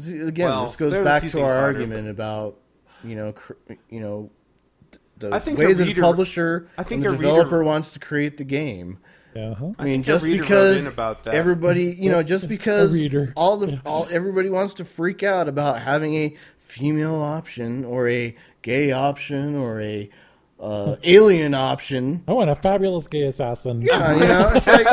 See, 0.00 0.18
Again, 0.18 0.46
Well, 0.46 0.66
this 0.66 0.76
goes 0.76 0.92
back 1.04 1.22
to 1.22 1.42
our 1.42 1.48
harder, 1.48 1.62
argument 1.78 2.08
about, 2.08 2.58
you 3.02 3.14
know, 3.16 3.32
cr- 3.32 3.52
you 3.88 4.00
know, 4.00 4.30
the 5.16 5.30
I 5.32 5.38
think 5.38 5.58
way 5.58 5.66
a 5.70 5.74
the 5.74 5.84
reader- 5.84 6.00
publisher 6.02 6.68
I 6.76 6.82
think 6.82 7.04
and 7.04 7.04
the 7.04 7.08
a 7.08 7.12
reader- 7.12 7.22
developer 7.30 7.64
wants 7.64 7.92
to 7.94 8.00
create 8.00 8.36
the 8.36 8.44
game. 8.44 8.98
Yeah, 9.34 9.54
huh? 9.54 9.72
I, 9.78 9.82
I 9.82 9.84
mean, 9.86 9.94
think 9.94 10.04
just 10.06 10.24
because 10.24 10.86
about 10.86 11.24
that. 11.24 11.34
everybody, 11.34 11.84
you 11.98 12.08
know, 12.10 12.18
That's 12.18 12.28
just 12.28 12.48
because 12.48 12.92
all 13.34 13.56
the 13.56 13.80
all 13.84 14.06
everybody 14.10 14.48
wants 14.48 14.74
to 14.74 14.84
freak 14.84 15.22
out 15.24 15.48
about 15.48 15.80
having 15.80 16.14
a 16.14 16.36
female 16.64 17.20
option 17.20 17.84
or 17.84 18.08
a 18.08 18.34
gay 18.62 18.90
option 18.90 19.54
or 19.54 19.80
a 19.80 20.10
uh, 20.58 20.96
alien 21.04 21.52
option. 21.54 22.24
I 22.26 22.32
want 22.32 22.48
a 22.50 22.54
fabulous 22.54 23.06
gay 23.06 23.22
assassin. 23.22 23.82
Yeah, 23.82 24.14
you 24.14 24.20
know, 24.20 24.50
it's 24.54 24.66
like, 24.66 24.86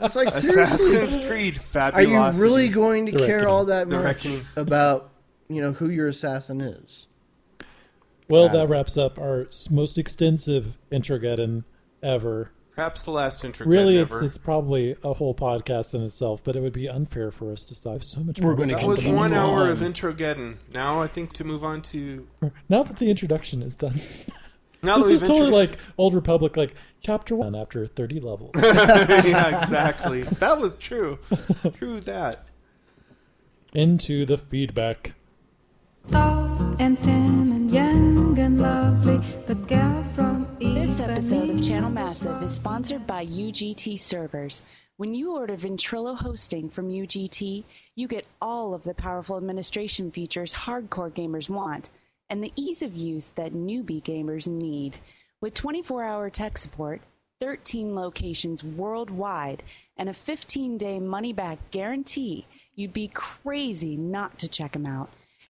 it's 0.00 0.16
like 0.16 0.28
Assassin's 0.34 1.26
Creed 1.26 1.58
Fabulous. 1.58 2.06
are 2.06 2.10
fabulous. 2.10 2.36
you 2.38 2.42
really 2.44 2.68
going 2.68 3.06
to 3.06 3.12
The 3.12 3.18
care 3.18 3.36
Reckoning. 3.38 3.52
all 3.54 3.64
that 3.66 3.88
The 3.88 3.96
much 3.96 4.04
Reckoning. 4.04 4.44
about 4.56 5.10
you 5.48 5.60
know 5.62 5.72
who 5.72 5.88
your 5.88 6.06
assassin 6.08 6.60
is? 6.60 7.06
Well, 8.28 8.48
that 8.48 8.68
wraps 8.68 8.96
up 8.96 9.18
our 9.18 9.48
most 9.70 9.98
extensive 9.98 10.76
introgeddon 10.90 11.64
ever. 12.02 12.50
Perhaps 12.76 13.04
the 13.04 13.12
last 13.12 13.44
intro. 13.44 13.66
Really, 13.66 13.98
ever. 13.98 14.08
it's 14.16 14.22
it's 14.22 14.38
probably 14.38 14.96
a 15.04 15.12
whole 15.14 15.34
podcast 15.34 15.94
in 15.94 16.02
itself, 16.02 16.42
but 16.42 16.56
it 16.56 16.60
would 16.60 16.72
be 16.72 16.88
unfair 16.88 17.30
for 17.30 17.52
us 17.52 17.66
to 17.66 17.74
stop 17.74 18.02
so 18.02 18.20
much. 18.20 18.40
We're 18.40 18.46
more 18.48 18.56
gonna 18.56 18.70
to 18.70 18.76
that 18.76 18.86
was 18.86 19.04
one 19.06 19.30
Continue 19.30 19.38
hour 19.38 19.60
on. 19.62 19.68
of 19.70 19.78
introgeddon. 19.78 20.56
Now 20.72 21.00
I 21.00 21.06
think 21.06 21.32
to 21.34 21.44
move 21.44 21.62
on 21.62 21.82
to 21.82 22.26
Now 22.68 22.82
that 22.82 22.96
the 22.98 23.10
introduction 23.10 23.62
is 23.62 23.76
done, 23.76 23.94
now 24.82 24.96
this 24.96 25.10
is 25.10 25.20
totally 25.20 25.46
introduced- 25.46 25.70
like 25.72 25.78
Old 25.98 26.14
Republic, 26.14 26.56
like 26.56 26.74
chapter 27.00 27.36
one 27.36 27.54
after 27.54 27.86
thirty 27.86 28.18
levels. 28.18 28.50
yeah, 28.56 29.60
exactly. 29.62 30.22
That 30.22 30.58
was 30.58 30.74
true. 30.74 31.18
True 31.78 32.00
that. 32.00 32.46
Into 33.72 34.24
the 34.24 34.36
feedback. 34.36 35.14
Tall 36.10 36.76
and 36.78 36.98
tan 37.02 37.50
and 37.52 37.70
young 37.70 38.38
and 38.38 38.60
lovely, 38.60 39.18
the 39.46 39.54
gal 39.54 40.02
from 40.02 40.03
This 40.94 41.10
episode 41.10 41.50
of 41.50 41.60
Channel 41.60 41.90
Massive 41.90 42.40
is 42.44 42.54
sponsored 42.54 43.04
by 43.04 43.26
UGT 43.26 43.98
Servers. 43.98 44.62
When 44.96 45.12
you 45.12 45.32
order 45.32 45.56
Ventrilo 45.56 46.16
hosting 46.16 46.70
from 46.70 46.88
UGT, 46.88 47.64
you 47.96 48.06
get 48.06 48.28
all 48.40 48.74
of 48.74 48.84
the 48.84 48.94
powerful 48.94 49.36
administration 49.36 50.12
features 50.12 50.54
hardcore 50.54 51.10
gamers 51.10 51.48
want 51.48 51.90
and 52.30 52.44
the 52.44 52.52
ease 52.54 52.82
of 52.82 52.94
use 52.94 53.26
that 53.34 53.52
newbie 53.52 54.04
gamers 54.04 54.46
need. 54.46 54.96
With 55.40 55.54
24 55.54 56.04
hour 56.04 56.30
tech 56.30 56.58
support, 56.58 57.00
13 57.40 57.96
locations 57.96 58.62
worldwide, 58.62 59.64
and 59.96 60.08
a 60.08 60.14
15 60.14 60.78
day 60.78 61.00
money 61.00 61.32
back 61.32 61.72
guarantee, 61.72 62.46
you'd 62.76 62.92
be 62.92 63.08
crazy 63.08 63.96
not 63.96 64.38
to 64.38 64.48
check 64.48 64.74
them 64.74 64.86
out. 64.86 65.10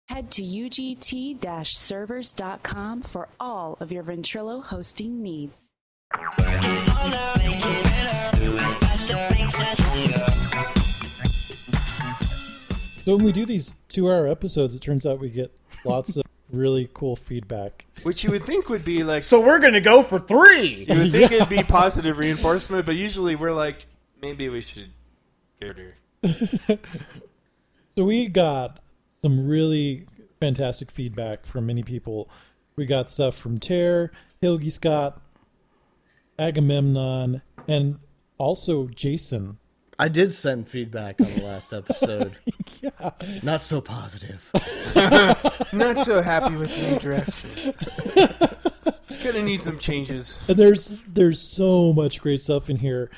Head 0.09 0.31
to 0.33 0.43
ugt 0.43 1.67
servers.com 1.67 3.03
for 3.03 3.29
all 3.39 3.77
of 3.81 3.93
your 3.93 4.03
Ventrilo 4.03 4.63
hosting 4.65 5.23
needs. 5.23 5.69
So 13.03 13.17
when 13.17 13.25
we 13.25 13.33
do 13.33 13.47
these 13.47 13.75
two-hour 13.89 14.29
episodes, 14.29 14.75
it 14.75 14.81
turns 14.81 15.07
out 15.07 15.19
we 15.19 15.31
get 15.31 15.51
lots 15.85 16.17
of 16.17 16.25
really 16.51 16.89
cool 16.93 17.17
feedback. 17.17 17.87
Which 18.03 18.25
you 18.25 18.31
would 18.31 18.45
think 18.45 18.69
would 18.69 18.85
be 18.85 19.03
like 19.05 19.25
So 19.25 19.41
we're 19.41 19.61
gonna 19.61 19.81
go 19.81 20.03
for 20.03 20.19
three. 20.19 20.87
you 20.89 20.95
would 20.95 21.13
think 21.13 21.33
it'd 21.33 21.49
be 21.49 21.63
positive 21.63 22.19
reinforcement, 22.19 22.85
but 22.85 22.97
usually 22.97 23.37
we're 23.37 23.53
like 23.53 23.87
maybe 24.21 24.49
we 24.49 24.61
should 24.61 24.91
get. 25.61 25.77
So 27.91 28.05
we 28.05 28.29
got 28.29 28.79
some 29.21 29.49
really 29.49 30.07
fantastic 30.39 30.93
feedback 30.93 31.45
from 31.45 31.67
many 31.67 31.83
people. 31.83 32.31
We 32.77 32.87
got 32.87 33.11
stuff 33.11 33.37
from 33.37 33.59
Tear, 33.59 34.13
Hilgi 34.41 34.71
Scott, 34.71 35.21
Agamemnon, 36.39 37.43
and 37.67 37.99
Also, 38.39 38.87
Jason. 38.87 39.59
I 39.99 40.07
did 40.07 40.33
send 40.33 40.69
feedback 40.69 41.21
on 41.21 41.27
the 41.27 41.43
last 41.43 41.73
episode. 41.73 42.37
yeah. 42.81 43.11
Not 43.43 43.65
so 43.65 43.81
positive. 43.81 44.49
Not 45.73 46.05
so 46.05 46.23
happy 46.23 46.55
with 46.55 46.73
the 46.77 46.91
new 46.91 46.99
direction. 47.01 47.75
Gonna 49.25 49.43
need 49.43 49.65
some 49.65 49.81
changes. 49.81 50.49
And 50.49 50.57
there's 50.57 51.01
there's 51.01 51.41
so 51.41 51.93
much 51.93 52.21
great 52.21 52.41
stuff 52.41 52.71
in 52.71 52.77
here, 52.77 53.11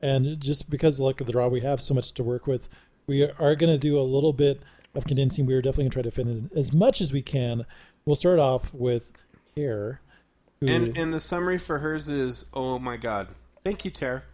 and 0.00 0.38
just 0.38 0.70
because 0.70 0.94
of 0.94 0.98
the 0.98 1.04
luck 1.06 1.20
of 1.20 1.26
the 1.26 1.32
draw, 1.32 1.48
we 1.48 1.62
have 1.62 1.80
so 1.80 1.94
much 1.94 2.12
to 2.12 2.22
work 2.22 2.46
with. 2.46 2.68
We 3.08 3.24
are 3.24 3.56
going 3.56 3.72
to 3.72 3.78
do 3.78 3.98
a 3.98 4.02
little 4.02 4.32
bit 4.32 4.62
of 4.98 5.06
condensing. 5.06 5.46
We 5.46 5.54
are 5.54 5.62
definitely 5.62 5.84
going 5.84 5.90
to 5.90 5.94
try 5.94 6.02
to 6.02 6.10
fit 6.10 6.26
in 6.26 6.50
as 6.54 6.72
much 6.72 7.00
as 7.00 7.12
we 7.12 7.22
can. 7.22 7.64
We'll 8.04 8.16
start 8.16 8.38
off 8.38 8.72
with 8.74 9.10
Tare. 9.56 10.00
who- 10.60 10.66
And 10.68 10.96
and 10.98 11.12
the 11.14 11.20
summary 11.20 11.58
for 11.58 11.78
hers 11.78 12.08
is, 12.08 12.44
oh 12.52 12.78
my 12.78 12.96
god. 12.96 13.28
Thank 13.64 13.84
you, 13.84 13.90
Tare. 13.90 14.24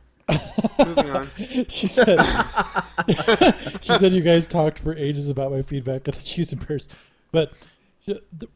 Moving 0.84 1.10
on. 1.10 1.30
she 1.68 1.86
said 1.86 2.18
she 3.82 3.92
said 3.92 4.12
you 4.12 4.22
guys 4.22 4.48
talked 4.48 4.78
for 4.80 4.94
ages 4.96 5.28
about 5.28 5.50
my 5.52 5.62
feedback 5.62 6.08
at 6.08 6.14
the 6.14 6.22
Choose 6.22 6.52
and 6.52 6.60
Prayers, 6.60 6.88
but 7.30 7.52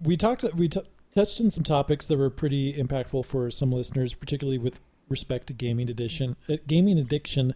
we 0.03 0.17
talked 0.17 0.45
we 0.55 0.69
t- 0.69 0.81
touched 1.15 1.41
on 1.41 1.51
some 1.51 1.65
topics 1.65 2.07
that 2.07 2.17
were 2.19 2.31
pretty 2.31 2.73
impactful 2.75 3.25
for 3.27 3.51
some 3.51 3.71
listeners, 3.73 4.15
particularly 4.15 4.59
with 4.59 4.81
respect 5.09 5.47
to 5.49 5.53
gaming 5.53 5.89
addiction, 5.91 6.37
uh, 6.49 6.57
gaming 6.67 6.99
addiction. 6.99 7.55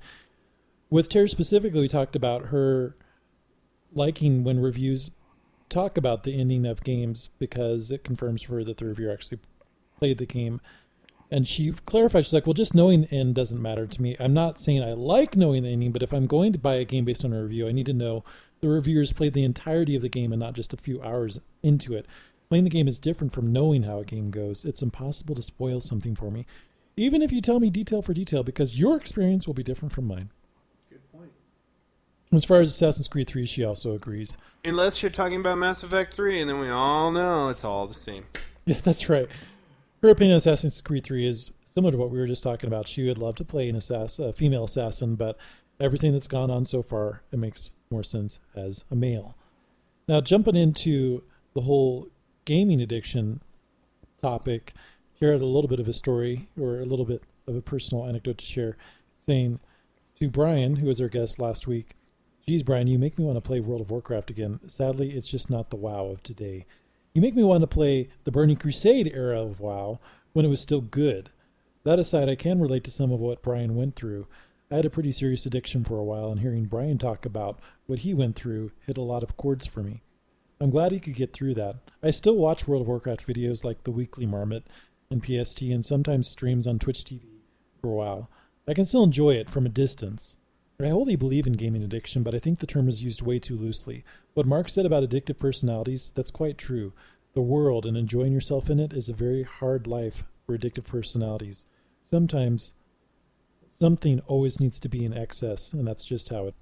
With 0.90 1.08
Tara 1.08 1.28
specifically, 1.28 1.80
we 1.80 1.88
talked 1.88 2.14
about 2.16 2.46
her 2.46 2.96
liking 3.94 4.44
when 4.44 4.60
reviews 4.60 5.10
talk 5.68 5.96
about 5.96 6.22
the 6.22 6.38
ending 6.38 6.66
of 6.66 6.84
games 6.84 7.30
because 7.38 7.90
it 7.90 8.04
confirms 8.04 8.42
for 8.42 8.54
her 8.54 8.64
that 8.64 8.76
the 8.76 8.84
reviewer 8.84 9.12
actually 9.12 9.38
played 9.98 10.18
the 10.18 10.26
game. 10.26 10.60
And 11.30 11.48
she 11.48 11.72
clarified, 11.86 12.26
she's 12.26 12.34
like, 12.34 12.46
well, 12.46 12.52
just 12.52 12.74
knowing 12.74 13.02
the 13.02 13.14
end 13.14 13.34
doesn't 13.34 13.60
matter 13.60 13.86
to 13.86 14.02
me. 14.02 14.16
I'm 14.20 14.34
not 14.34 14.60
saying 14.60 14.82
I 14.82 14.92
like 14.92 15.34
knowing 15.34 15.62
the 15.62 15.70
ending, 15.72 15.90
but 15.90 16.02
if 16.02 16.12
I'm 16.12 16.26
going 16.26 16.52
to 16.52 16.58
buy 16.58 16.74
a 16.74 16.84
game 16.84 17.06
based 17.06 17.24
on 17.24 17.32
a 17.32 17.42
review, 17.42 17.66
I 17.66 17.72
need 17.72 17.86
to 17.86 17.94
know 17.94 18.22
the 18.60 18.68
reviewers 18.68 19.14
played 19.14 19.32
the 19.32 19.44
entirety 19.44 19.96
of 19.96 20.02
the 20.02 20.10
game 20.10 20.30
and 20.32 20.40
not 20.40 20.52
just 20.52 20.74
a 20.74 20.76
few 20.76 21.02
hours 21.02 21.40
into 21.62 21.94
it. 21.94 22.06
Playing 22.50 22.64
the 22.64 22.70
game 22.70 22.86
is 22.86 22.98
different 22.98 23.32
from 23.32 23.50
knowing 23.50 23.84
how 23.84 24.00
a 24.00 24.04
game 24.04 24.30
goes. 24.30 24.66
It's 24.66 24.82
impossible 24.82 25.34
to 25.34 25.42
spoil 25.42 25.80
something 25.80 26.14
for 26.14 26.30
me, 26.30 26.44
even 26.98 27.22
if 27.22 27.32
you 27.32 27.40
tell 27.40 27.60
me 27.60 27.70
detail 27.70 28.02
for 28.02 28.12
detail, 28.12 28.42
because 28.42 28.78
your 28.78 28.98
experience 28.98 29.46
will 29.46 29.54
be 29.54 29.62
different 29.62 29.92
from 29.92 30.06
mine. 30.06 30.28
As 32.32 32.46
far 32.46 32.62
as 32.62 32.70
Assassin's 32.70 33.08
Creed 33.08 33.28
3, 33.28 33.44
she 33.44 33.62
also 33.62 33.92
agrees. 33.92 34.38
Unless 34.64 35.02
you're 35.02 35.10
talking 35.10 35.40
about 35.40 35.58
Mass 35.58 35.82
Effect 35.84 36.14
3, 36.14 36.40
and 36.40 36.48
then 36.48 36.58
we 36.60 36.70
all 36.70 37.10
know 37.10 37.50
it's 37.50 37.64
all 37.64 37.86
the 37.86 37.94
same. 37.94 38.24
Yeah, 38.64 38.76
that's 38.84 39.08
right. 39.08 39.26
Her 40.02 40.10
opinion 40.10 40.34
on 40.34 40.36
Assassin's 40.36 40.80
Creed 40.80 41.02
3 41.02 41.26
is 41.26 41.50
similar 41.64 41.90
to 41.90 41.98
what 41.98 42.12
we 42.12 42.18
were 42.18 42.28
just 42.28 42.44
talking 42.44 42.68
about. 42.68 42.86
She 42.86 43.04
would 43.08 43.18
love 43.18 43.34
to 43.34 43.44
play 43.44 43.68
an 43.68 43.74
assassin, 43.74 44.28
a 44.28 44.32
female 44.32 44.66
assassin, 44.66 45.16
but 45.16 45.36
everything 45.80 46.12
that's 46.12 46.28
gone 46.28 46.48
on 46.48 46.64
so 46.64 46.80
far, 46.80 47.22
it 47.32 47.40
makes 47.40 47.72
more 47.90 48.04
sense 48.04 48.38
as 48.54 48.84
a 48.88 48.94
male. 48.94 49.36
Now, 50.06 50.20
jumping 50.20 50.54
into 50.54 51.24
the 51.54 51.62
whole 51.62 52.06
gaming 52.44 52.80
addiction 52.80 53.42
topic, 54.22 54.74
here 55.18 55.32
had 55.32 55.40
a 55.40 55.44
little 55.44 55.68
bit 55.68 55.80
of 55.80 55.88
a 55.88 55.92
story 55.92 56.48
or 56.56 56.78
a 56.78 56.84
little 56.84 57.04
bit 57.04 57.24
of 57.48 57.56
a 57.56 57.62
personal 57.62 58.06
anecdote 58.06 58.38
to 58.38 58.44
share, 58.44 58.76
saying 59.16 59.58
to 60.20 60.30
Brian, 60.30 60.76
who 60.76 60.86
was 60.86 61.00
our 61.00 61.08
guest 61.08 61.40
last 61.40 61.66
week, 61.66 61.96
Geez, 62.46 62.64
Brian, 62.64 62.88
you 62.88 62.98
make 62.98 63.18
me 63.18 63.24
want 63.24 63.36
to 63.36 63.40
play 63.40 63.60
World 63.60 63.82
of 63.82 63.90
Warcraft 63.90 64.28
again. 64.28 64.58
Sadly, 64.66 65.12
it's 65.12 65.28
just 65.28 65.48
not 65.48 65.70
the 65.70 65.76
WoW 65.76 66.06
of 66.06 66.24
today. 66.24 66.66
You 67.14 67.22
make 67.22 67.36
me 67.36 67.44
want 67.44 67.60
to 67.60 67.68
play 67.68 68.08
the 68.24 68.32
Burning 68.32 68.56
Crusade 68.56 69.12
era 69.14 69.40
of 69.40 69.60
WoW 69.60 70.00
when 70.32 70.44
it 70.44 70.48
was 70.48 70.60
still 70.60 70.80
good. 70.80 71.30
That 71.84 72.00
aside, 72.00 72.28
I 72.28 72.34
can 72.34 72.60
relate 72.60 72.82
to 72.84 72.90
some 72.90 73.12
of 73.12 73.20
what 73.20 73.42
Brian 73.42 73.76
went 73.76 73.94
through. 73.94 74.26
I 74.72 74.76
had 74.76 74.84
a 74.84 74.90
pretty 74.90 75.12
serious 75.12 75.46
addiction 75.46 75.84
for 75.84 75.98
a 75.98 76.04
while, 76.04 76.32
and 76.32 76.40
hearing 76.40 76.64
Brian 76.64 76.98
talk 76.98 77.24
about 77.24 77.60
what 77.86 78.00
he 78.00 78.12
went 78.12 78.34
through 78.34 78.72
hit 78.86 78.98
a 78.98 79.02
lot 79.02 79.22
of 79.22 79.36
chords 79.36 79.66
for 79.66 79.84
me. 79.84 80.02
I'm 80.60 80.70
glad 80.70 80.90
he 80.90 80.98
could 80.98 81.14
get 81.14 81.32
through 81.32 81.54
that. 81.54 81.76
I 82.02 82.10
still 82.10 82.36
watch 82.36 82.66
World 82.66 82.82
of 82.82 82.88
Warcraft 82.88 83.24
videos 83.24 83.64
like 83.64 83.84
the 83.84 83.90
Weekly 83.92 84.26
Marmot 84.26 84.66
and 85.10 85.24
PST, 85.24 85.62
and 85.62 85.84
sometimes 85.84 86.28
streams 86.28 86.66
on 86.66 86.80
Twitch 86.80 87.04
TV 87.04 87.20
for 87.80 87.88
a 87.88 87.94
while. 87.94 88.30
I 88.66 88.74
can 88.74 88.84
still 88.84 89.04
enjoy 89.04 89.34
it 89.34 89.48
from 89.48 89.64
a 89.64 89.68
distance. 89.68 90.38
I 90.80 90.88
wholly 90.88 91.14
believe 91.16 91.46
in 91.46 91.52
gaming 91.52 91.82
addiction, 91.82 92.22
but 92.22 92.34
I 92.34 92.40
think 92.40 92.58
the 92.58 92.66
term 92.66 92.88
is 92.88 93.04
used 93.04 93.22
way 93.22 93.38
too 93.38 93.56
loosely. 93.56 94.04
What 94.34 94.46
Mark 94.46 94.68
said 94.68 94.84
about 94.84 95.08
addictive 95.08 95.38
personalities, 95.38 96.12
that's 96.14 96.30
quite 96.30 96.58
true. 96.58 96.92
The 97.34 97.40
world 97.40 97.86
and 97.86 97.96
enjoying 97.96 98.32
yourself 98.32 98.68
in 98.68 98.80
it 98.80 98.92
is 98.92 99.08
a 99.08 99.14
very 99.14 99.44
hard 99.44 99.86
life 99.86 100.24
for 100.44 100.58
addictive 100.58 100.86
personalities. 100.86 101.66
Sometimes 102.00 102.74
something 103.68 104.20
always 104.26 104.60
needs 104.60 104.80
to 104.80 104.88
be 104.88 105.04
in 105.04 105.16
excess, 105.16 105.72
and 105.72 105.86
that's 105.86 106.04
just 106.04 106.30
how 106.30 106.48
it. 106.48 106.54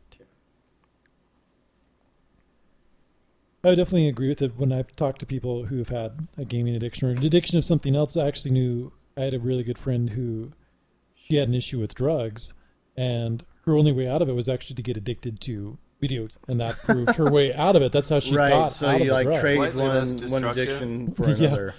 I 3.62 3.74
definitely 3.74 4.08
agree 4.08 4.28
with 4.28 4.42
it. 4.42 4.56
When 4.56 4.72
I've 4.72 4.94
talked 4.96 5.20
to 5.20 5.26
people 5.26 5.66
who 5.66 5.78
have 5.78 5.90
had 5.90 6.28
a 6.36 6.44
gaming 6.44 6.74
addiction 6.74 7.08
or 7.08 7.12
an 7.12 7.24
addiction 7.24 7.58
of 7.58 7.64
something 7.64 7.94
else, 7.94 8.16
I 8.16 8.26
actually 8.26 8.52
knew 8.52 8.92
I 9.16 9.22
had 9.22 9.34
a 9.34 9.40
really 9.40 9.62
good 9.62 9.78
friend 9.78 10.10
who 10.10 10.52
she 11.14 11.36
had 11.36 11.48
an 11.48 11.54
issue 11.54 11.78
with 11.78 11.94
drugs, 11.94 12.54
and 12.96 13.44
her 13.66 13.76
only 13.76 13.92
way 13.92 14.08
out 14.08 14.22
of 14.22 14.28
it 14.28 14.34
was 14.34 14.48
actually 14.48 14.76
to 14.76 14.82
get 14.82 14.96
addicted 14.96 15.40
to 15.42 15.78
videos, 16.02 16.38
and 16.48 16.60
that 16.60 16.78
proved 16.78 17.16
her 17.16 17.30
way 17.30 17.52
out 17.54 17.76
of 17.76 17.82
it. 17.82 17.92
That's 17.92 18.08
how 18.08 18.20
she 18.20 18.34
right. 18.36 18.48
got 18.50 18.72
So 18.72 18.86
out 18.88 18.96
you 18.96 19.02
of 19.02 19.06
the 19.08 19.12
like 19.12 19.26
drugs. 19.26 19.40
trade 19.42 19.56
Slightly 19.56 19.82
one, 19.86 19.94
less 19.94 20.32
one 20.32 20.44
addiction 20.44 21.10
for 21.14 21.28
Yeah. 21.28 21.46
another. 21.46 21.74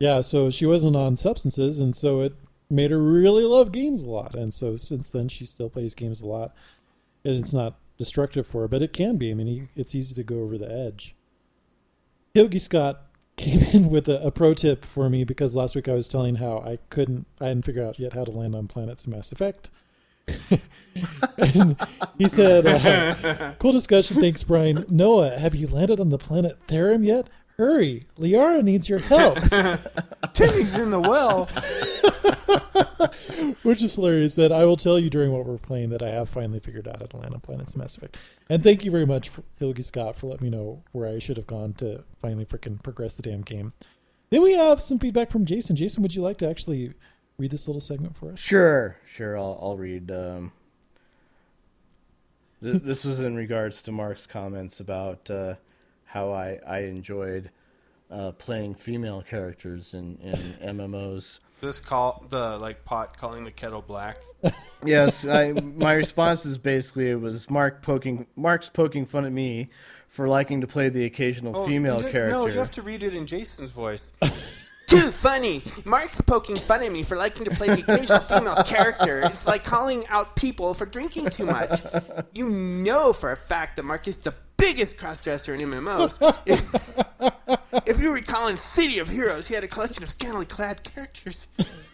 Yeah, 0.00 0.20
so 0.20 0.50
she 0.50 0.66
wasn't 0.66 0.96
on 0.96 1.14
substances, 1.16 1.80
and 1.80 1.94
so 1.94 2.20
it 2.22 2.34
made 2.68 2.90
her 2.90 3.00
really 3.00 3.44
love 3.44 3.70
games 3.70 4.02
a 4.02 4.10
lot. 4.10 4.34
And 4.34 4.52
so 4.52 4.76
since 4.76 5.10
then, 5.12 5.28
she 5.28 5.44
still 5.46 5.70
plays 5.70 5.94
games 5.94 6.20
a 6.20 6.26
lot. 6.26 6.52
And 7.24 7.36
it's 7.38 7.54
not 7.54 7.78
destructive 7.98 8.46
for 8.46 8.62
her, 8.62 8.68
but 8.68 8.82
it 8.82 8.92
can 8.92 9.16
be. 9.16 9.30
I 9.30 9.34
mean, 9.34 9.46
he- 9.46 9.68
it's 9.80 9.94
easy 9.94 10.14
to 10.16 10.24
go 10.24 10.40
over 10.40 10.58
the 10.58 10.68
edge. 10.68 11.14
Yogi 12.34 12.58
Scott 12.58 13.02
came 13.36 13.60
in 13.72 13.90
with 13.90 14.08
a, 14.08 14.20
a 14.26 14.30
pro 14.32 14.54
tip 14.54 14.84
for 14.84 15.08
me 15.08 15.22
because 15.22 15.54
last 15.54 15.76
week 15.76 15.88
I 15.88 15.94
was 15.94 16.08
telling 16.08 16.36
how 16.36 16.58
I 16.58 16.78
couldn't, 16.90 17.26
I 17.40 17.48
hadn't 17.48 17.64
figured 17.64 17.86
out 17.86 17.98
yet 18.00 18.14
how 18.14 18.24
to 18.24 18.30
land 18.32 18.54
on 18.56 18.66
planets 18.66 19.04
in 19.06 19.12
Mass 19.12 19.30
Effect. 19.32 19.70
And 21.38 21.76
he 22.18 22.28
said, 22.28 22.66
uh, 22.66 23.54
"Cool 23.58 23.72
discussion, 23.72 24.20
thanks, 24.20 24.44
Brian. 24.44 24.84
Noah, 24.88 25.38
have 25.38 25.54
you 25.54 25.66
landed 25.66 26.00
on 26.00 26.10
the 26.10 26.18
planet 26.18 26.56
Therum 26.68 27.04
yet? 27.04 27.28
Hurry, 27.58 28.04
Liara 28.18 28.62
needs 28.62 28.88
your 28.88 28.98
help." 28.98 29.38
Timmy's 30.32 30.76
in 30.76 30.90
the 30.90 31.00
well. 31.00 31.48
Which 33.62 33.82
is 33.82 33.94
hilarious. 33.94 34.36
That 34.36 34.52
I 34.52 34.64
will 34.64 34.76
tell 34.76 34.98
you 34.98 35.10
during 35.10 35.32
what 35.32 35.46
we're 35.46 35.58
playing 35.58 35.90
that 35.90 36.02
I 36.02 36.08
have 36.08 36.28
finally 36.28 36.60
figured 36.60 36.88
out 36.88 37.00
how 37.00 37.06
to 37.06 37.16
land 37.16 37.34
on 37.34 37.40
planets 37.40 37.74
in 37.74 37.80
Mass 37.80 37.96
Effect. 37.96 38.16
And 38.48 38.62
thank 38.62 38.84
you 38.84 38.90
very 38.90 39.06
much, 39.06 39.30
Hilgi 39.60 39.84
Scott, 39.84 40.16
for 40.16 40.28
letting 40.28 40.44
me 40.44 40.50
know 40.50 40.82
where 40.92 41.08
I 41.08 41.18
should 41.18 41.36
have 41.36 41.46
gone 41.46 41.74
to 41.74 42.04
finally 42.18 42.44
freaking 42.44 42.82
progress 42.82 43.16
the 43.16 43.22
damn 43.22 43.42
game. 43.42 43.72
Then 44.30 44.42
we 44.42 44.54
have 44.54 44.80
some 44.80 44.98
feedback 44.98 45.30
from 45.30 45.44
Jason. 45.44 45.76
Jason, 45.76 46.02
would 46.02 46.14
you 46.14 46.22
like 46.22 46.38
to 46.38 46.48
actually 46.48 46.94
read 47.38 47.50
this 47.50 47.66
little 47.66 47.80
segment 47.80 48.16
for 48.16 48.32
us? 48.32 48.38
Sure, 48.40 48.96
sure. 49.06 49.36
I'll, 49.38 49.58
I'll 49.60 49.76
read. 49.76 50.10
Um, 50.10 50.52
th- 52.62 52.76
this 52.82 53.04
was 53.04 53.20
in 53.20 53.36
regards 53.36 53.82
to 53.82 53.92
Mark's 53.92 54.26
comments 54.26 54.80
about 54.80 55.30
uh, 55.30 55.54
how 56.04 56.30
I, 56.32 56.58
I 56.66 56.78
enjoyed 56.80 57.50
uh, 58.10 58.32
playing 58.32 58.74
female 58.74 59.22
characters 59.22 59.94
in, 59.94 60.18
in 60.22 60.34
MMOs. 60.76 61.38
This 61.60 61.80
call 61.80 62.26
the 62.28 62.58
like 62.58 62.84
pot 62.84 63.16
calling 63.16 63.44
the 63.44 63.50
kettle 63.52 63.82
black. 63.82 64.18
Yes, 64.84 65.24
I, 65.24 65.52
my 65.52 65.92
response 65.92 66.44
is 66.44 66.58
basically 66.58 67.08
it 67.08 67.20
was 67.20 67.48
Mark 67.48 67.82
poking 67.82 68.26
Mark's 68.34 68.68
poking 68.68 69.06
fun 69.06 69.24
at 69.24 69.30
me 69.30 69.70
for 70.08 70.26
liking 70.26 70.60
to 70.62 70.66
play 70.66 70.88
the 70.88 71.04
occasional 71.04 71.56
Oh, 71.56 71.64
female 71.68 72.00
did- 72.00 72.10
character. 72.10 72.32
No, 72.32 72.46
you 72.48 72.58
have 72.58 72.72
to 72.72 72.82
read 72.82 73.04
it 73.04 73.14
in 73.14 73.24
Jason's 73.28 73.70
voice. 73.70 74.12
Too 74.92 75.10
funny. 75.10 75.62
Mark's 75.84 76.20
poking 76.20 76.56
fun 76.56 76.82
at 76.82 76.92
me 76.92 77.02
for 77.02 77.16
liking 77.16 77.44
to 77.44 77.50
play 77.50 77.68
the 77.68 77.80
occasional 77.82 78.20
female 78.20 78.56
character. 78.66 79.22
It's 79.24 79.46
like 79.46 79.64
calling 79.64 80.04
out 80.08 80.36
people 80.36 80.74
for 80.74 80.86
drinking 80.86 81.28
too 81.30 81.46
much. 81.46 81.82
You 82.34 82.48
know 82.50 83.12
for 83.12 83.32
a 83.32 83.36
fact 83.36 83.76
that 83.76 83.84
Mark 83.84 84.06
is 84.06 84.20
the 84.20 84.34
biggest 84.58 84.98
crossdresser 84.98 85.58
in 85.58 85.68
MMOs. 85.70 86.18
if 87.86 88.00
you 88.00 88.12
recall 88.12 88.48
in 88.48 88.58
City 88.58 88.98
of 88.98 89.08
Heroes, 89.08 89.48
he 89.48 89.54
had 89.54 89.64
a 89.64 89.68
collection 89.68 90.02
of 90.02 90.08
scantily 90.10 90.46
clad 90.46 90.82
characters. 90.84 91.46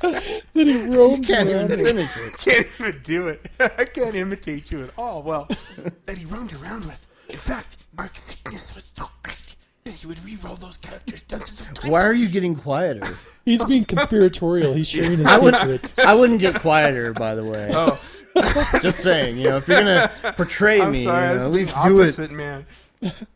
Then 0.00 0.66
he 0.66 0.88
roamed 0.88 1.26
Can't 1.28 1.48
around. 1.48 1.72
even 1.72 1.98
it. 1.98 2.08
can't 2.38 2.66
even 2.80 3.00
do 3.04 3.28
it. 3.28 3.46
I 3.78 3.84
can't 3.84 4.16
imitate 4.16 4.72
you 4.72 4.82
at 4.82 4.90
all. 4.98 5.22
Well, 5.22 5.46
that 6.06 6.18
he 6.18 6.24
roamed 6.24 6.54
around 6.54 6.86
with. 6.86 7.06
In 7.28 7.36
fact, 7.38 7.76
Mark's 7.96 8.20
sickness 8.22 8.74
was 8.74 8.90
so 8.96 9.04
great 9.22 9.36
that 9.84 9.94
he 9.94 10.06
would 10.06 10.24
re-roll 10.24 10.54
those 10.56 10.76
characters 10.76 11.22
dozens 11.22 11.60
of 11.62 11.74
times. 11.74 11.90
Why 11.90 12.02
are 12.02 12.12
you 12.12 12.28
getting 12.28 12.54
quieter? 12.54 13.00
He's 13.44 13.64
being 13.64 13.84
conspiratorial. 13.84 14.72
He's 14.74 14.88
sharing 14.88 15.18
his 15.18 15.26
I 15.26 15.40
would 15.40 15.54
secret. 15.56 15.94
I 16.06 16.14
wouldn't 16.14 16.40
get 16.40 16.54
quieter, 16.60 17.12
by 17.12 17.34
the 17.34 17.44
way. 17.44 17.68
Oh, 17.72 18.00
Just 18.80 19.00
saying, 19.00 19.36
you 19.36 19.50
know, 19.50 19.56
if 19.56 19.68
you're 19.68 19.80
gonna 19.80 20.10
portray 20.36 20.80
I'm 20.80 20.92
me, 20.92 21.02
sorry. 21.02 21.26
I 21.26 21.32
you 21.32 21.34
was 21.34 21.40
know, 21.40 21.46
at 21.46 21.52
being 21.52 21.66
least 21.66 21.74
do 21.74 21.80
it. 21.80 22.02
opposite, 22.02 22.30
man. 22.30 22.66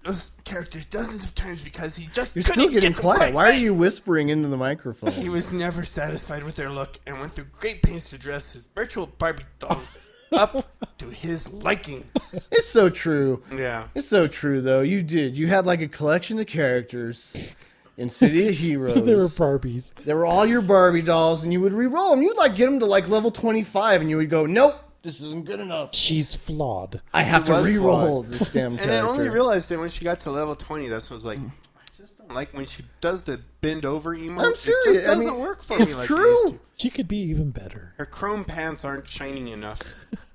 those 0.04 0.30
characters 0.44 0.86
dozens 0.86 1.24
of 1.26 1.34
times 1.34 1.62
because 1.62 1.96
he 1.96 2.06
just 2.12 2.36
You're 2.36 2.44
couldn't 2.44 2.60
still 2.62 2.72
getting 2.72 2.90
get 2.90 2.96
them 2.96 3.02
quiet. 3.02 3.18
quite 3.18 3.34
Why 3.34 3.44
are 3.50 3.52
you 3.52 3.74
whispering 3.74 4.28
into 4.28 4.48
the 4.48 4.56
microphone? 4.56 5.10
He 5.10 5.28
was 5.28 5.52
never 5.52 5.84
satisfied 5.84 6.44
with 6.44 6.54
their 6.54 6.70
look 6.70 6.98
and 7.06 7.18
went 7.18 7.32
through 7.32 7.46
great 7.58 7.82
pains 7.82 8.08
to 8.10 8.18
dress 8.18 8.52
his 8.52 8.66
virtual 8.76 9.06
Barbie 9.06 9.42
dolls 9.58 9.98
up 10.36 10.66
to 10.98 11.06
his 11.10 11.50
liking. 11.52 12.04
It's 12.50 12.68
so 12.68 12.88
true. 12.88 13.42
Yeah. 13.52 13.88
It's 13.94 14.08
so 14.08 14.26
true, 14.26 14.60
though. 14.60 14.80
You 14.82 15.02
did. 15.02 15.36
You 15.36 15.48
had 15.48 15.66
like 15.66 15.80
a 15.80 15.88
collection 15.88 16.38
of 16.38 16.46
characters 16.46 17.54
in 17.96 18.10
City 18.10 18.48
of 18.48 18.54
Heroes. 18.54 18.94
they 19.04 19.14
were 19.14 19.28
Barbies. 19.28 19.94
They 19.94 20.14
were 20.14 20.26
all 20.26 20.46
your 20.46 20.62
Barbie 20.62 21.02
dolls, 21.02 21.44
and 21.44 21.52
you 21.52 21.60
would 21.60 21.72
re-roll 21.72 22.10
them. 22.10 22.22
You'd 22.22 22.36
like 22.36 22.56
get 22.56 22.66
them 22.66 22.80
to 22.80 22.86
like 22.86 23.08
level 23.08 23.30
twenty-five, 23.30 24.00
and 24.00 24.10
you 24.10 24.16
would 24.18 24.30
go, 24.30 24.46
"Nope, 24.46 24.76
this 25.02 25.20
isn't 25.20 25.44
good 25.46 25.60
enough. 25.60 25.94
She's 25.94 26.36
flawed. 26.36 27.00
I 27.12 27.22
have 27.22 27.44
to 27.46 27.52
re-roll 27.64 28.22
flawed. 28.22 28.26
this 28.32 28.50
damn 28.52 28.72
And 28.72 28.80
character." 28.80 29.06
I 29.06 29.08
only 29.10 29.28
realized 29.28 29.70
it 29.72 29.78
when 29.78 29.88
she 29.88 30.04
got 30.04 30.20
to 30.20 30.30
level 30.30 30.54
20. 30.54 30.88
That's 30.88 31.10
when 31.10 31.14
I 31.14 31.16
was 31.16 31.24
like, 31.24 31.38
I 31.38 31.50
just 31.96 32.18
don't 32.18 32.32
like 32.34 32.52
when 32.52 32.66
she 32.66 32.82
does 33.00 33.22
the 33.22 33.40
bend 33.62 33.84
over 33.84 34.14
emote. 34.16 34.44
I'm 34.44 34.52
It 34.52 34.58
serious. 34.58 34.86
just 34.86 35.00
doesn't 35.06 35.32
mean, 35.32 35.40
work 35.40 35.62
for 35.62 35.78
it's 35.80 35.90
me 35.92 35.94
like 35.96 36.06
true. 36.06 36.16
it 36.26 36.42
used 36.42 36.54
to. 36.54 36.60
She 36.78 36.90
could 36.90 37.08
be 37.08 37.16
even 37.18 37.50
better. 37.52 37.94
Her 37.96 38.04
chrome 38.04 38.44
pants 38.44 38.84
aren't 38.84 39.08
shining 39.08 39.48
enough. 39.48 39.82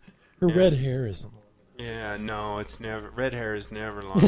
Her 0.41 0.47
red 0.47 0.73
hair 0.73 1.05
isn't. 1.07 1.31
Yeah, 1.77 2.17
no, 2.19 2.57
it's 2.59 2.79
never. 2.79 3.09
Red 3.11 3.33
hair 3.33 3.55
is 3.55 3.71
never 3.71 4.03
long. 4.03 4.21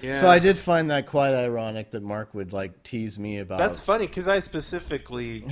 Yeah. 0.00 0.20
So 0.20 0.28
I 0.28 0.40
did 0.40 0.58
find 0.58 0.90
that 0.90 1.06
quite 1.06 1.34
ironic 1.34 1.92
that 1.92 2.02
Mark 2.02 2.34
would 2.34 2.52
like 2.52 2.82
tease 2.82 3.18
me 3.18 3.38
about. 3.38 3.58
That's 3.60 3.80
funny 3.80 4.06
because 4.08 4.26
I 4.26 4.40
specifically 4.40 5.46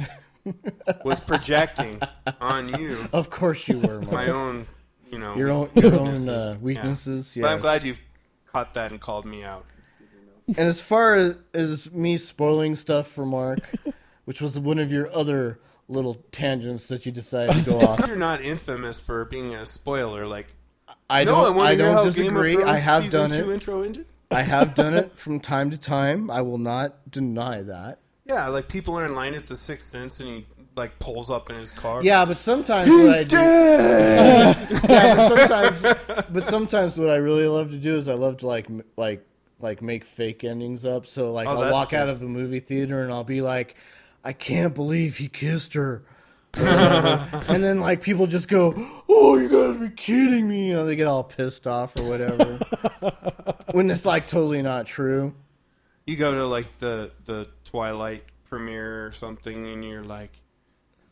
was 1.05 1.20
projecting 1.20 2.01
on 2.40 2.69
you 2.81 2.98
of 3.12 3.31
course 3.31 3.69
you 3.69 3.78
were 3.78 4.01
Mark. 4.01 4.11
my 4.12 4.28
own, 4.28 4.66
you 5.12 5.19
know, 5.19 5.36
your 5.36 5.51
own 5.51 5.70
your 5.77 5.94
own 5.94 6.01
weaknesses. 6.01 6.28
uh, 6.28 6.52
Yeah. 6.55 6.59
weaknesses. 6.59 7.39
But 7.40 7.51
I'm 7.52 7.61
glad 7.61 7.85
you 7.85 7.94
caught 8.52 8.74
that 8.74 8.90
and 8.90 9.01
called 9.01 9.24
me 9.27 9.44
out. 9.44 9.65
And 10.48 10.59
as 10.69 10.81
far 10.81 11.15
as, 11.15 11.36
as 11.55 11.93
me 11.93 12.16
spoiling 12.16 12.74
stuff 12.74 13.07
for 13.07 13.24
Mark, 13.24 13.61
which 14.24 14.40
was 14.43 14.59
one 14.59 14.81
of 14.81 14.90
your 14.90 15.09
other 15.15 15.61
little 15.91 16.15
tangents 16.33 16.89
that 16.89 17.05
you 17.05 17.12
decided 17.12 17.57
to 17.65 17.71
go 17.71 17.81
off, 17.81 18.07
You're 18.07 18.17
not 18.17 18.41
infamous 18.43 18.99
for 19.01 19.25
being 19.27 19.55
a 19.55 19.67
spoiler. 19.67 20.27
Like, 20.27 20.47
I 21.09 21.25
no, 21.25 21.37
I 21.37 21.43
don't. 21.45 21.59
I 21.61 21.71
to 21.73 21.79
don't 21.83 21.93
how 21.93 22.03
Game 22.11 22.37
of 22.37 22.43
disagree. 22.45 22.53
Thrones 22.55 22.69
I 22.69 22.79
have 22.79 23.11
done 23.11 23.31
two 23.31 23.51
it. 23.51 23.55
intro 23.55 23.83
ended. 23.83 24.07
I 24.31 24.43
have 24.43 24.75
done 24.77 24.95
it 24.95 25.19
from 25.19 25.41
time 25.41 25.71
to 25.71 25.77
time. 25.79 26.31
I 26.31 26.41
will 26.43 26.59
not 26.59 27.11
deny 27.11 27.62
that. 27.62 27.99
Yeah, 28.25 28.47
like 28.49 28.69
people 28.69 28.97
are 28.99 29.05
in 29.05 29.15
line 29.15 29.35
at 29.35 29.47
the 29.49 29.57
Sixth 29.57 29.89
Sense, 29.89 30.21
and 30.21 30.29
he 30.29 30.47
like 30.77 30.99
pulls 31.01 31.31
up 31.31 31.51
in 31.51 31.57
his 31.57 31.73
car. 31.73 32.03
Yeah, 32.03 32.25
but 32.25 32.39
sometimes 32.39 32.89
what 32.89 33.01
I 33.01 33.07
he's 33.09 33.19
do, 33.23 33.27
dead. 33.37 34.57
yeah, 34.89 35.17
but 35.17 35.37
sometimes, 35.37 35.97
but 36.31 36.45
sometimes 36.45 36.97
what 36.99 37.11
I 37.11 37.17
really 37.17 37.47
love 37.47 37.71
to 37.73 37.77
do 37.77 37.97
is 37.97 38.09
I 38.09 38.15
love 38.15 38.39
to 38.39 38.47
like 38.47 38.67
like 38.97 39.27
like 39.61 39.83
make 39.83 40.05
fake 40.05 40.45
endings 40.45 40.85
up. 40.85 41.07
So 41.07 41.33
like 41.33 41.49
Oh, 41.49 41.61
I'll 41.61 41.73
walk 41.73 41.93
out 41.93 42.09
of 42.09 42.21
the 42.21 42.27
movie 42.27 42.61
theater 42.61 43.03
and 43.03 43.12
I'll 43.12 43.25
be 43.25 43.43
like, 43.43 43.75
I 44.25 44.33
can't 44.33 44.75
believe 44.75 45.17
he 45.17 45.29
kissed 45.29 45.75
her. 45.75 46.03
and 46.55 47.63
then 47.63 47.79
like 47.81 48.03
people 48.03 48.27
just 48.27 48.49
go, 48.49 48.75
"Oh, 49.09 49.37
you 49.37 49.49
gotta 49.49 49.79
be 49.79 49.89
kidding 49.91 50.49
me!" 50.49 50.69
You 50.69 50.73
know, 50.75 50.87
they 50.87 50.97
get 50.97 51.07
all 51.07 51.23
pissed 51.23 51.67
off 51.67 51.97
or 51.97 52.09
whatever. 52.09 52.59
when 53.73 53.89
it's 53.89 54.05
like 54.05 54.27
totally 54.27 54.61
not 54.61 54.87
true. 54.87 55.35
you 56.07 56.17
go 56.17 56.35
to 56.35 56.45
like 56.47 56.79
the 56.79 57.13
the 57.25 57.47
Twilight 57.65 58.25
premiere 58.49 59.07
or 59.07 59.13
something, 59.13 59.69
and 59.69 59.85
you're 59.85 60.03
like, 60.03 60.33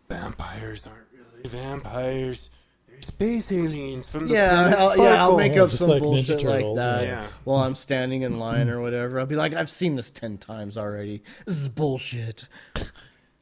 vampires 0.08 0.88
aren't 0.88 1.06
really 1.12 1.48
vampires. 1.48 2.50
They're 2.98 3.06
space 3.06 3.52
aliens 3.52 4.10
from 4.10 4.28
the 4.28 4.34
Yeah, 4.34 4.48
planet 4.48 4.78
I'll, 4.78 4.96
yeah, 4.96 5.22
I'll 5.22 5.36
make 5.36 5.56
up 5.56 5.70
just 5.70 5.82
some 5.82 5.90
like 5.90 6.02
Ninja 6.02 6.04
bullshit 6.04 6.44
like 6.44 6.60
Turtles, 6.60 6.78
that 6.78 7.04
yeah. 7.04 7.26
while 7.44 7.62
I'm 7.64 7.74
standing 7.74 8.22
in 8.22 8.38
line 8.38 8.68
or 8.68 8.80
whatever. 8.80 9.20
I'll 9.20 9.26
be 9.26 9.36
like, 9.36 9.54
I've 9.54 9.70
seen 9.70 9.96
this 9.96 10.10
ten 10.10 10.38
times 10.38 10.76
already. 10.76 11.22
This 11.46 11.56
is 11.56 11.68
bullshit. 11.68 12.46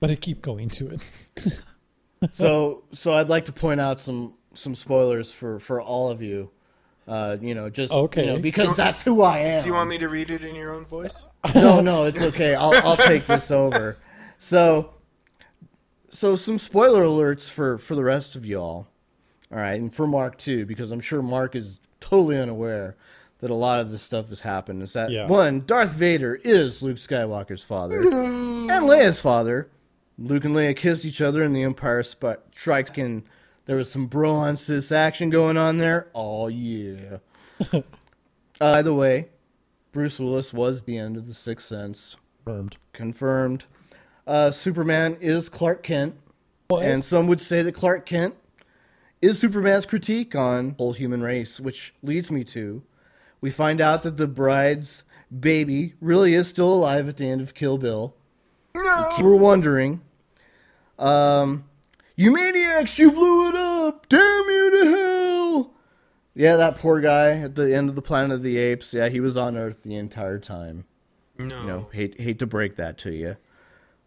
But 0.01 0.11
I 0.11 0.15
keep 0.15 0.43
going 0.43 0.69
to 0.71 0.89
it. 0.91 1.63
so, 2.33 2.85
so 2.93 3.15
I'd 3.15 3.29
like 3.29 3.47
to 3.47 3.53
point 3.53 3.81
out 3.81 4.01
some 4.01 4.35
some 4.55 4.75
spoilers 4.75 5.31
for 5.31 5.59
for 5.59 5.81
all 5.81 6.11
of 6.11 6.23
you. 6.23 6.51
Uh, 7.09 7.37
you 7.41 7.55
know, 7.55 7.71
just 7.71 7.93
Okay. 7.93 8.27
you 8.27 8.33
know, 8.33 8.39
because 8.41 8.75
that's 8.75 9.01
who 9.03 9.23
I 9.23 9.39
am. 9.39 9.61
Do 9.61 9.67
you 9.67 9.75
want 9.75 9.89
me 9.89 9.99
to 9.99 10.09
read 10.09 10.29
it 10.29 10.43
in 10.43 10.57
your 10.57 10.75
own 10.75 10.85
voice? 10.85 11.27
no, 11.55 11.81
no, 11.81 12.05
it's 12.05 12.23
okay. 12.23 12.55
I'll 12.55 12.75
I'll 12.85 12.97
take 12.97 13.27
this 13.27 13.51
over. 13.51 13.97
So, 14.39 14.93
so 16.11 16.35
some 16.37 16.59
spoiler 16.59 17.05
alerts 17.05 17.49
for 17.49 17.79
for 17.79 17.95
the 17.95 18.05
rest 18.05 18.35
of 18.37 18.45
y'all. 18.45 18.89
All 19.53 19.59
right, 19.59 19.81
and 19.81 19.95
for 19.95 20.07
Mark 20.07 20.39
too, 20.39 20.67
because 20.67 20.91
I'm 20.91 21.01
sure 21.01 21.23
Mark 21.23 21.55
is 21.55 21.79
totally 22.01 22.39
unaware 22.39 22.97
that 23.39 23.51
a 23.51 23.55
lot 23.55 23.81
of 23.81 23.91
this 23.91 24.03
stuff 24.03 24.29
has 24.31 24.41
happened. 24.41 24.83
Is 24.83 24.93
that 24.95 25.11
Yeah. 25.11 25.27
one? 25.27 25.63
Darth 25.67 25.91
Vader 25.93 26.35
is 26.43 26.83
Luke 26.83 26.97
Skywalker's 26.97 27.63
father 27.63 28.01
and 28.01 28.11
Leia's 28.71 29.21
father. 29.21 29.69
Luke 30.19 30.45
and 30.45 30.55
Leia 30.57 30.75
kissed 30.75 31.05
each 31.05 31.21
other 31.21 31.45
in 31.45 31.53
the 31.53 31.63
Empire 31.63 32.03
Sp- 32.03 32.41
Strikes, 32.55 32.91
and 32.97 33.23
there 33.67 33.77
was 33.77 33.91
some 33.91 34.07
bro 34.07 34.33
on 34.33 34.57
sis 34.57 34.91
action 34.91 35.29
going 35.31 35.57
on 35.59 35.77
there. 35.79 36.09
Oh 36.15 36.49
yeah. 36.49 37.19
uh, 37.73 37.83
by 38.59 38.83
the 38.83 38.95
way, 38.95 39.29
Bruce 39.93 40.19
Willis 40.19 40.53
was 40.53 40.83
the 40.83 40.97
end 40.99 41.17
of 41.17 41.27
the 41.27 41.35
Sixth 41.35 41.67
Sense. 41.69 42.17
Confirmed. 42.45 42.77
Confirmed. 42.93 43.65
Uh, 44.27 44.51
Superman 44.51 45.17
is 45.21 45.49
Clark 45.49 45.83
Kent, 45.83 46.17
What? 46.69 46.85
and 46.85 47.05
some 47.05 47.27
would 47.27 47.41
say 47.41 47.63
that 47.63 47.73
Clark 47.73 48.07
Kent 48.07 48.35
is 49.27 49.39
Superman's 49.39 49.87
critique 49.87 50.35
on 50.35 50.75
whole 50.79 50.93
human 50.93 51.23
race, 51.23 51.61
which 51.61 51.95
leads 52.03 52.31
me 52.31 52.45
to 52.45 52.83
we 53.41 53.51
find 53.51 53.81
out 53.81 54.03
that 54.03 54.17
the 54.17 54.27
bride's 54.27 55.03
baby 55.39 55.95
really 56.01 56.35
is 56.35 56.49
still 56.49 56.73
alive 56.73 57.09
at 57.09 57.17
the 57.17 57.29
end 57.29 57.41
of 57.41 57.55
Kill 57.55 57.79
Bill. 57.79 58.15
No. 58.75 59.15
You 59.19 59.25
were 59.25 59.37
wondering. 59.37 60.01
Um, 60.99 61.65
you 62.15 62.33
maniacs, 62.33 62.99
you 62.99 63.13
blew 63.13 63.49
it 63.49 63.55
up! 63.55 64.09
Damn 64.09 64.45
you 64.49 64.71
to 64.71 64.91
hell! 64.91 65.75
Yeah, 66.35 66.57
that 66.57 66.77
poor 66.77 67.01
guy 67.01 67.33
at 67.33 67.55
the 67.55 67.75
end 67.75 67.89
of 67.89 67.95
the 67.95 68.03
Planet 68.03 68.33
of 68.33 68.43
the 68.43 68.59
Apes. 68.59 68.93
Yeah, 68.93 69.09
he 69.09 69.21
was 69.21 69.37
on 69.37 69.57
Earth 69.57 69.83
the 69.83 69.95
entire 69.95 70.39
time. 70.39 70.85
No. 71.39 71.61
You 71.61 71.67
know, 71.67 71.91
hate 71.93 72.21
hate 72.21 72.39
to 72.39 72.47
break 72.47 72.77
that 72.77 72.99
to 72.99 73.13
you. 73.13 73.37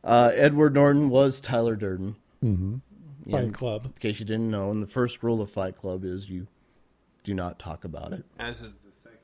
Uh, 0.03 0.31
Edward 0.33 0.73
Norton 0.73 1.09
was 1.09 1.39
Tyler 1.39 1.75
Durden. 1.75 2.15
Mm-hmm. 2.43 2.75
Fight 3.29 3.53
Club. 3.53 3.85
In 3.85 3.91
case 3.93 4.19
you 4.19 4.25
didn't 4.25 4.51
know, 4.51 4.71
and 4.71 4.81
the 4.81 4.87
first 4.87 5.23
rule 5.23 5.41
of 5.41 5.51
Fight 5.51 5.77
Club 5.77 6.03
is 6.03 6.29
you 6.29 6.47
do 7.23 7.33
not 7.33 7.59
talk 7.59 7.83
about 7.83 8.13
it. 8.13 8.25
As 8.39 8.61
is 8.61 8.75
the 8.75 8.91
second. 8.91 9.19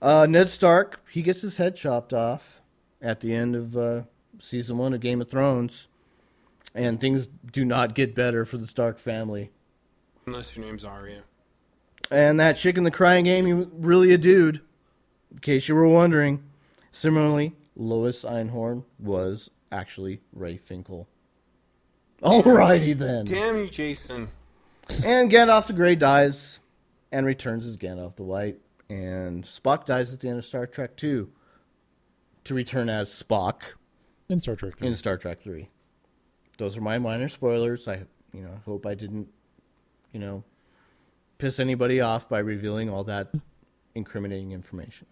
Uh, 0.00 0.26
Ned 0.26 0.50
Stark, 0.50 1.00
he 1.10 1.22
gets 1.22 1.40
his 1.40 1.56
head 1.56 1.76
chopped 1.76 2.12
off 2.12 2.60
at 3.00 3.20
the 3.20 3.34
end 3.34 3.54
of 3.54 3.76
uh, 3.76 4.02
season 4.38 4.78
one 4.78 4.94
of 4.94 5.00
Game 5.00 5.20
of 5.20 5.30
Thrones, 5.30 5.88
and 6.74 7.00
things 7.00 7.26
do 7.26 7.64
not 7.64 7.94
get 7.94 8.14
better 8.14 8.44
for 8.44 8.56
the 8.56 8.66
Stark 8.66 8.98
family. 8.98 9.50
Unless 10.26 10.56
your 10.56 10.66
name's 10.66 10.84
Arya. 10.84 11.22
And 12.10 12.38
that 12.40 12.56
chick 12.56 12.76
in 12.76 12.84
the 12.84 12.90
crying 12.90 13.24
game, 13.24 13.46
he 13.46 13.52
was 13.52 13.66
really 13.72 14.12
a 14.12 14.18
dude. 14.18 14.60
In 15.30 15.38
case 15.40 15.68
you 15.68 15.74
were 15.74 15.88
wondering. 15.88 16.42
Similarly, 16.90 17.54
Lois 17.76 18.24
Einhorn 18.24 18.84
was 18.98 19.50
actually 19.70 20.20
Ray 20.32 20.56
Finkel. 20.56 21.06
Alrighty 22.22 22.96
then. 22.96 23.24
Damn 23.24 23.58
you, 23.58 23.68
Jason. 23.68 24.28
And 25.04 25.30
Gandalf 25.30 25.66
the 25.66 25.72
Grey 25.72 25.94
dies 25.94 26.58
and 27.12 27.24
returns 27.26 27.66
as 27.66 27.76
Gandalf 27.76 28.16
the 28.16 28.24
White. 28.24 28.58
And 28.90 29.44
Spock 29.44 29.84
dies 29.84 30.12
at 30.12 30.20
the 30.20 30.28
end 30.28 30.38
of 30.38 30.44
Star 30.44 30.66
Trek 30.66 30.96
2 30.96 31.30
to 32.44 32.54
return 32.54 32.88
as 32.88 33.10
Spock 33.10 33.60
In 34.28 34.38
Star 34.38 34.56
Trek. 34.56 34.80
in 34.80 34.94
Star 34.94 35.16
Trek 35.16 35.42
3. 35.42 35.68
Those 36.56 36.76
are 36.76 36.80
my 36.80 36.98
minor 36.98 37.28
spoilers. 37.28 37.86
I 37.86 38.04
you 38.32 38.42
know, 38.42 38.60
hope 38.64 38.86
I 38.86 38.94
didn't, 38.94 39.28
you 40.12 40.20
know, 40.20 40.42
piss 41.38 41.60
anybody 41.60 42.00
off 42.00 42.28
by 42.28 42.38
revealing 42.38 42.90
all 42.90 43.04
that 43.04 43.32
incriminating 43.94 44.52
information. 44.52 45.06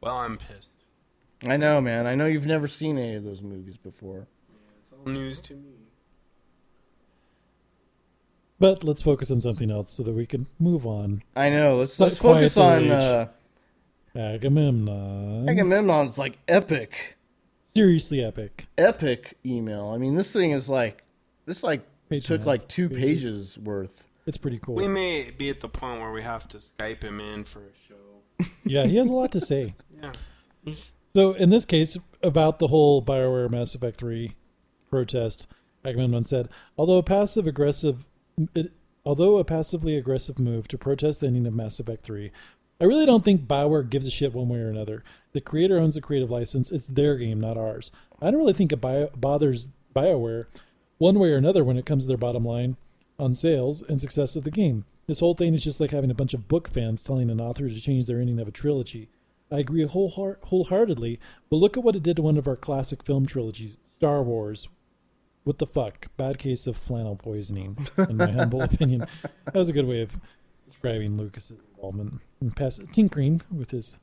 Well, 0.00 0.16
I'm 0.16 0.36
pissed. 0.36 0.74
I 1.46 1.56
know, 1.56 1.80
man. 1.80 2.06
I 2.06 2.14
know 2.14 2.26
you've 2.26 2.46
never 2.46 2.66
seen 2.66 2.98
any 2.98 3.14
of 3.14 3.24
those 3.24 3.42
movies 3.42 3.76
before. 3.76 4.26
It's 5.04 5.08
all 5.08 5.12
news 5.12 5.40
to 5.42 5.54
me. 5.54 5.70
But 8.58 8.84
let's 8.84 9.02
focus 9.02 9.30
on 9.30 9.40
something 9.40 9.70
else 9.70 9.92
so 9.92 10.02
that 10.04 10.12
we 10.12 10.26
can 10.26 10.46
move 10.58 10.86
on. 10.86 11.22
I 11.36 11.50
know. 11.50 11.76
Let's 11.76 11.98
Let 12.00 12.06
let's 12.10 12.18
focus 12.20 12.56
on 12.56 12.88
the 12.88 13.30
uh, 14.14 14.18
Agamemnon. 14.18 15.48
Agamemnon's 15.48 16.16
like 16.16 16.38
epic, 16.48 17.16
Seriously 17.64 18.24
epic. 18.24 18.66
epic 18.78 19.36
email. 19.44 19.88
I 19.88 19.98
mean, 19.98 20.14
this 20.14 20.32
thing 20.32 20.52
is 20.52 20.68
like 20.68 21.02
this 21.46 21.62
like 21.62 21.86
Page 22.08 22.26
took 22.26 22.46
like 22.46 22.68
two 22.68 22.88
pages. 22.88 23.06
pages 23.56 23.58
worth. 23.58 24.06
It's 24.26 24.38
pretty 24.38 24.58
cool. 24.58 24.76
We 24.76 24.88
may 24.88 25.30
be 25.36 25.50
at 25.50 25.60
the 25.60 25.68
point 25.68 26.00
where 26.00 26.12
we 26.12 26.22
have 26.22 26.48
to 26.48 26.58
Skype 26.58 27.02
him 27.02 27.20
in 27.20 27.44
for 27.44 27.60
a 27.60 27.74
show. 27.88 27.94
Yeah, 28.64 28.86
he 28.86 28.96
has 28.96 29.10
a 29.10 29.12
lot 29.12 29.30
to 29.32 29.40
say. 29.40 29.74
Yeah. 30.02 30.72
So 31.08 31.32
in 31.34 31.50
this 31.50 31.66
case, 31.66 31.98
about 32.22 32.58
the 32.58 32.68
whole 32.68 33.02
Bioware 33.02 33.50
Mass 33.50 33.74
Effect 33.74 33.98
3 33.98 34.34
protest, 34.94 35.48
Agamemnon 35.84 36.24
said, 36.24 36.48
although 36.78 36.98
a 36.98 37.02
passive 37.02 37.48
aggressive, 37.48 38.06
it, 38.54 38.70
although 39.04 39.38
a 39.38 39.44
passively 39.44 39.96
aggressive 39.96 40.38
move 40.38 40.68
to 40.68 40.78
protest 40.78 41.20
the 41.20 41.26
ending 41.26 41.48
of 41.48 41.52
Mass 41.52 41.80
Effect 41.80 42.04
3, 42.04 42.30
I 42.80 42.84
really 42.84 43.04
don't 43.04 43.24
think 43.24 43.48
Bioware 43.48 43.90
gives 43.90 44.06
a 44.06 44.10
shit 44.10 44.32
one 44.32 44.48
way 44.48 44.60
or 44.60 44.70
another. 44.70 45.02
The 45.32 45.40
creator 45.40 45.78
owns 45.78 45.96
the 45.96 46.00
creative 46.00 46.30
license. 46.30 46.70
It's 46.70 46.86
their 46.86 47.16
game, 47.16 47.40
not 47.40 47.56
ours. 47.56 47.90
I 48.22 48.30
don't 48.30 48.38
really 48.38 48.52
think 48.52 48.72
it 48.72 48.80
bio- 48.80 49.10
bothers 49.16 49.70
Bioware 49.96 50.46
one 50.98 51.18
way 51.18 51.32
or 51.32 51.36
another 51.38 51.64
when 51.64 51.76
it 51.76 51.86
comes 51.86 52.04
to 52.04 52.08
their 52.08 52.16
bottom 52.16 52.44
line 52.44 52.76
on 53.18 53.34
sales 53.34 53.82
and 53.82 54.00
success 54.00 54.36
of 54.36 54.44
the 54.44 54.52
game. 54.52 54.84
This 55.08 55.18
whole 55.18 55.34
thing 55.34 55.54
is 55.54 55.64
just 55.64 55.80
like 55.80 55.90
having 55.90 56.10
a 56.12 56.14
bunch 56.14 56.34
of 56.34 56.46
book 56.46 56.68
fans 56.68 57.02
telling 57.02 57.30
an 57.30 57.40
author 57.40 57.68
to 57.68 57.80
change 57.80 58.06
their 58.06 58.20
ending 58.20 58.38
of 58.38 58.46
a 58.46 58.52
trilogy. 58.52 59.08
I 59.50 59.58
agree 59.58 59.84
wholeheart- 59.84 60.44
wholeheartedly, 60.44 61.18
but 61.50 61.56
look 61.56 61.76
at 61.76 61.82
what 61.82 61.96
it 61.96 62.04
did 62.04 62.16
to 62.16 62.22
one 62.22 62.36
of 62.36 62.46
our 62.46 62.56
classic 62.56 63.02
film 63.02 63.26
trilogies, 63.26 63.76
Star 63.82 64.22
Wars. 64.22 64.68
What 65.44 65.58
the 65.58 65.66
fuck? 65.66 66.08
Bad 66.16 66.38
case 66.38 66.66
of 66.66 66.76
flannel 66.76 67.16
poisoning, 67.16 67.86
in 67.98 68.16
my 68.16 68.30
humble 68.30 68.62
opinion. 68.62 69.06
That 69.44 69.54
was 69.54 69.68
a 69.68 69.74
good 69.74 69.86
way 69.86 70.00
of 70.00 70.16
describing 70.66 71.18
Lucas's 71.18 71.58
involvement 71.74 72.20
in 72.40 72.50
past 72.50 72.80
tinkering 72.92 73.42
with 73.54 73.70
his 73.70 73.98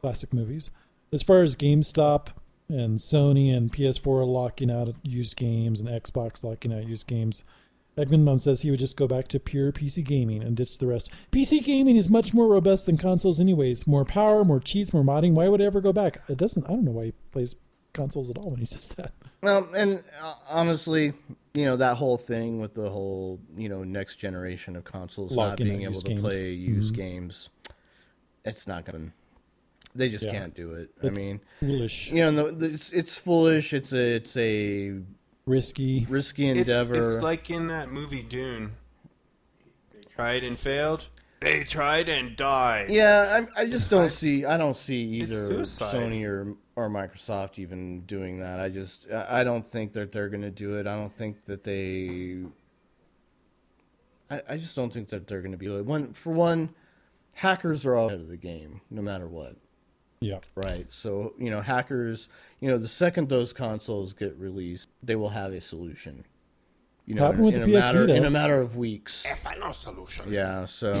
classic 0.00 0.32
movies. 0.32 0.70
As 1.12 1.22
far 1.22 1.42
as 1.42 1.56
GameStop 1.56 2.28
and 2.68 2.98
Sony 2.98 3.56
and 3.56 3.72
PS4 3.72 4.26
locking 4.26 4.70
out 4.70 4.94
used 5.02 5.36
games 5.36 5.80
and 5.80 5.88
Xbox 5.88 6.42
locking 6.42 6.74
out 6.74 6.86
used 6.86 7.06
games, 7.06 7.44
Agamemnon 7.96 8.38
says 8.38 8.62
he 8.62 8.70
would 8.70 8.80
just 8.80 8.96
go 8.96 9.08
back 9.08 9.28
to 9.28 9.40
pure 9.40 9.72
PC 9.72 10.04
gaming 10.04 10.42
and 10.42 10.56
ditch 10.56 10.78
the 10.78 10.86
rest. 10.86 11.10
PC 11.32 11.64
gaming 11.64 11.96
is 11.96 12.08
much 12.08 12.34
more 12.34 12.48
robust 12.48 12.86
than 12.86 12.96
consoles, 12.96 13.40
anyways. 13.40 13.86
More 13.86 14.04
power, 14.04 14.44
more 14.44 14.60
cheats, 14.60 14.92
more 14.92 15.02
modding. 15.02 15.32
Why 15.32 15.48
would 15.48 15.60
I 15.60 15.64
ever 15.64 15.80
go 15.80 15.92
back? 15.92 16.22
It 16.28 16.38
doesn't. 16.38 16.64
I 16.66 16.70
don't 16.70 16.84
know 16.84 16.92
why 16.92 17.06
he 17.06 17.12
plays 17.32 17.56
consoles 17.92 18.30
at 18.30 18.38
all 18.38 18.50
when 18.50 18.60
he 18.60 18.66
says 18.66 18.88
that. 18.96 19.12
Well, 19.42 19.68
and 19.74 20.02
uh, 20.22 20.34
honestly, 20.48 21.12
you 21.54 21.64
know 21.64 21.76
that 21.76 21.96
whole 21.96 22.16
thing 22.18 22.60
with 22.60 22.74
the 22.74 22.90
whole 22.90 23.40
you 23.56 23.68
know 23.68 23.84
next 23.84 24.16
generation 24.16 24.74
of 24.76 24.84
consoles 24.84 25.32
Locking 25.32 25.66
not 25.68 25.72
being 25.74 25.82
able 25.82 26.00
to 26.00 26.08
games. 26.08 26.20
play 26.20 26.50
used 26.52 26.94
Mhm. 26.94 26.96
games, 26.96 27.48
it's 28.44 28.66
not 28.66 28.84
gonna. 28.84 29.12
They 29.94 30.08
just 30.08 30.24
Yeah. 30.24 30.32
can't 30.32 30.54
do 30.54 30.72
it. 30.72 30.90
It's 31.02 31.18
I 31.18 31.22
mean, 31.22 31.40
foolish, 31.60 32.10
you 32.12 32.30
know, 32.30 32.50
the, 32.50 32.66
it's, 32.66 32.90
it's 32.90 33.16
foolish. 33.16 33.72
It's 33.72 33.92
a 33.92 34.14
it's 34.16 34.36
a 34.36 35.00
risky. 35.46 36.06
risky 36.08 36.48
endeavor. 36.48 36.94
it's 36.94 37.22
like 37.22 37.48
in 37.50 37.68
that 37.68 37.88
movie 37.90 38.22
Dune. 38.22 38.72
They 39.92 40.00
tried 40.14 40.44
and 40.44 40.58
failed. 40.58 41.08
They 41.40 41.62
tried 41.62 42.08
and 42.08 42.36
died. 42.36 42.90
Yeah, 42.90 43.46
I, 43.56 43.62
I 43.62 43.66
just 43.66 43.88
don't 43.88 44.10
see. 44.10 44.44
I 44.44 44.56
don't 44.56 44.76
see 44.76 45.02
either. 45.22 45.62
Sony 45.62 46.24
or 46.24 46.56
or 46.78 46.88
Microsoft 46.88 47.58
even 47.58 48.02
doing 48.02 48.38
that. 48.38 48.60
I 48.60 48.68
just 48.68 49.08
I 49.10 49.40
I 49.40 49.44
don't 49.44 49.66
think 49.66 49.94
that 49.94 50.12
they're 50.12 50.28
going 50.28 50.42
to 50.42 50.50
do 50.50 50.78
it. 50.78 50.86
I 50.86 50.94
don't 50.94 51.12
think 51.12 51.44
that 51.46 51.64
they. 51.64 52.38
I, 54.30 54.42
I 54.50 54.56
just 54.58 54.76
don't 54.76 54.92
think 54.92 55.08
that 55.08 55.26
they're 55.26 55.40
going 55.42 55.52
to 55.52 55.58
be 55.58 55.68
one 55.68 56.12
for 56.12 56.32
one. 56.32 56.70
Hackers 57.34 57.84
are 57.84 57.96
all 57.96 58.06
ahead 58.06 58.20
of 58.20 58.28
the 58.28 58.36
game, 58.36 58.80
no 58.90 59.02
matter 59.02 59.26
what. 59.26 59.56
Yeah. 60.20 60.38
Right. 60.54 60.86
So 60.90 61.34
you 61.36 61.50
know, 61.50 61.62
hackers. 61.62 62.28
You 62.60 62.70
know, 62.70 62.78
the 62.78 62.86
second 62.86 63.28
those 63.28 63.52
consoles 63.52 64.12
get 64.12 64.38
released, 64.38 64.88
they 65.02 65.16
will 65.16 65.30
have 65.30 65.52
a 65.52 65.60
solution. 65.60 66.26
You 67.06 67.16
know, 67.16 67.24
Happened 67.24 67.44
with 67.44 67.54
in, 67.56 67.68
the 67.68 67.76
a 67.76 67.80
PS 67.80 67.86
matter 67.88 68.00
Vita. 68.02 68.14
in 68.14 68.24
a 68.24 68.30
matter 68.30 68.60
of 68.60 68.76
weeks. 68.76 69.24
A 69.24 69.34
final 69.34 69.74
solution. 69.74 70.32
Yeah, 70.32 70.64
so 70.66 70.92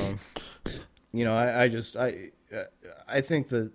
you 1.12 1.24
know, 1.24 1.36
I, 1.36 1.64
I 1.64 1.68
just 1.68 1.94
I 1.96 2.30
uh, 2.52 2.64
I 3.06 3.20
think 3.20 3.50
that 3.50 3.70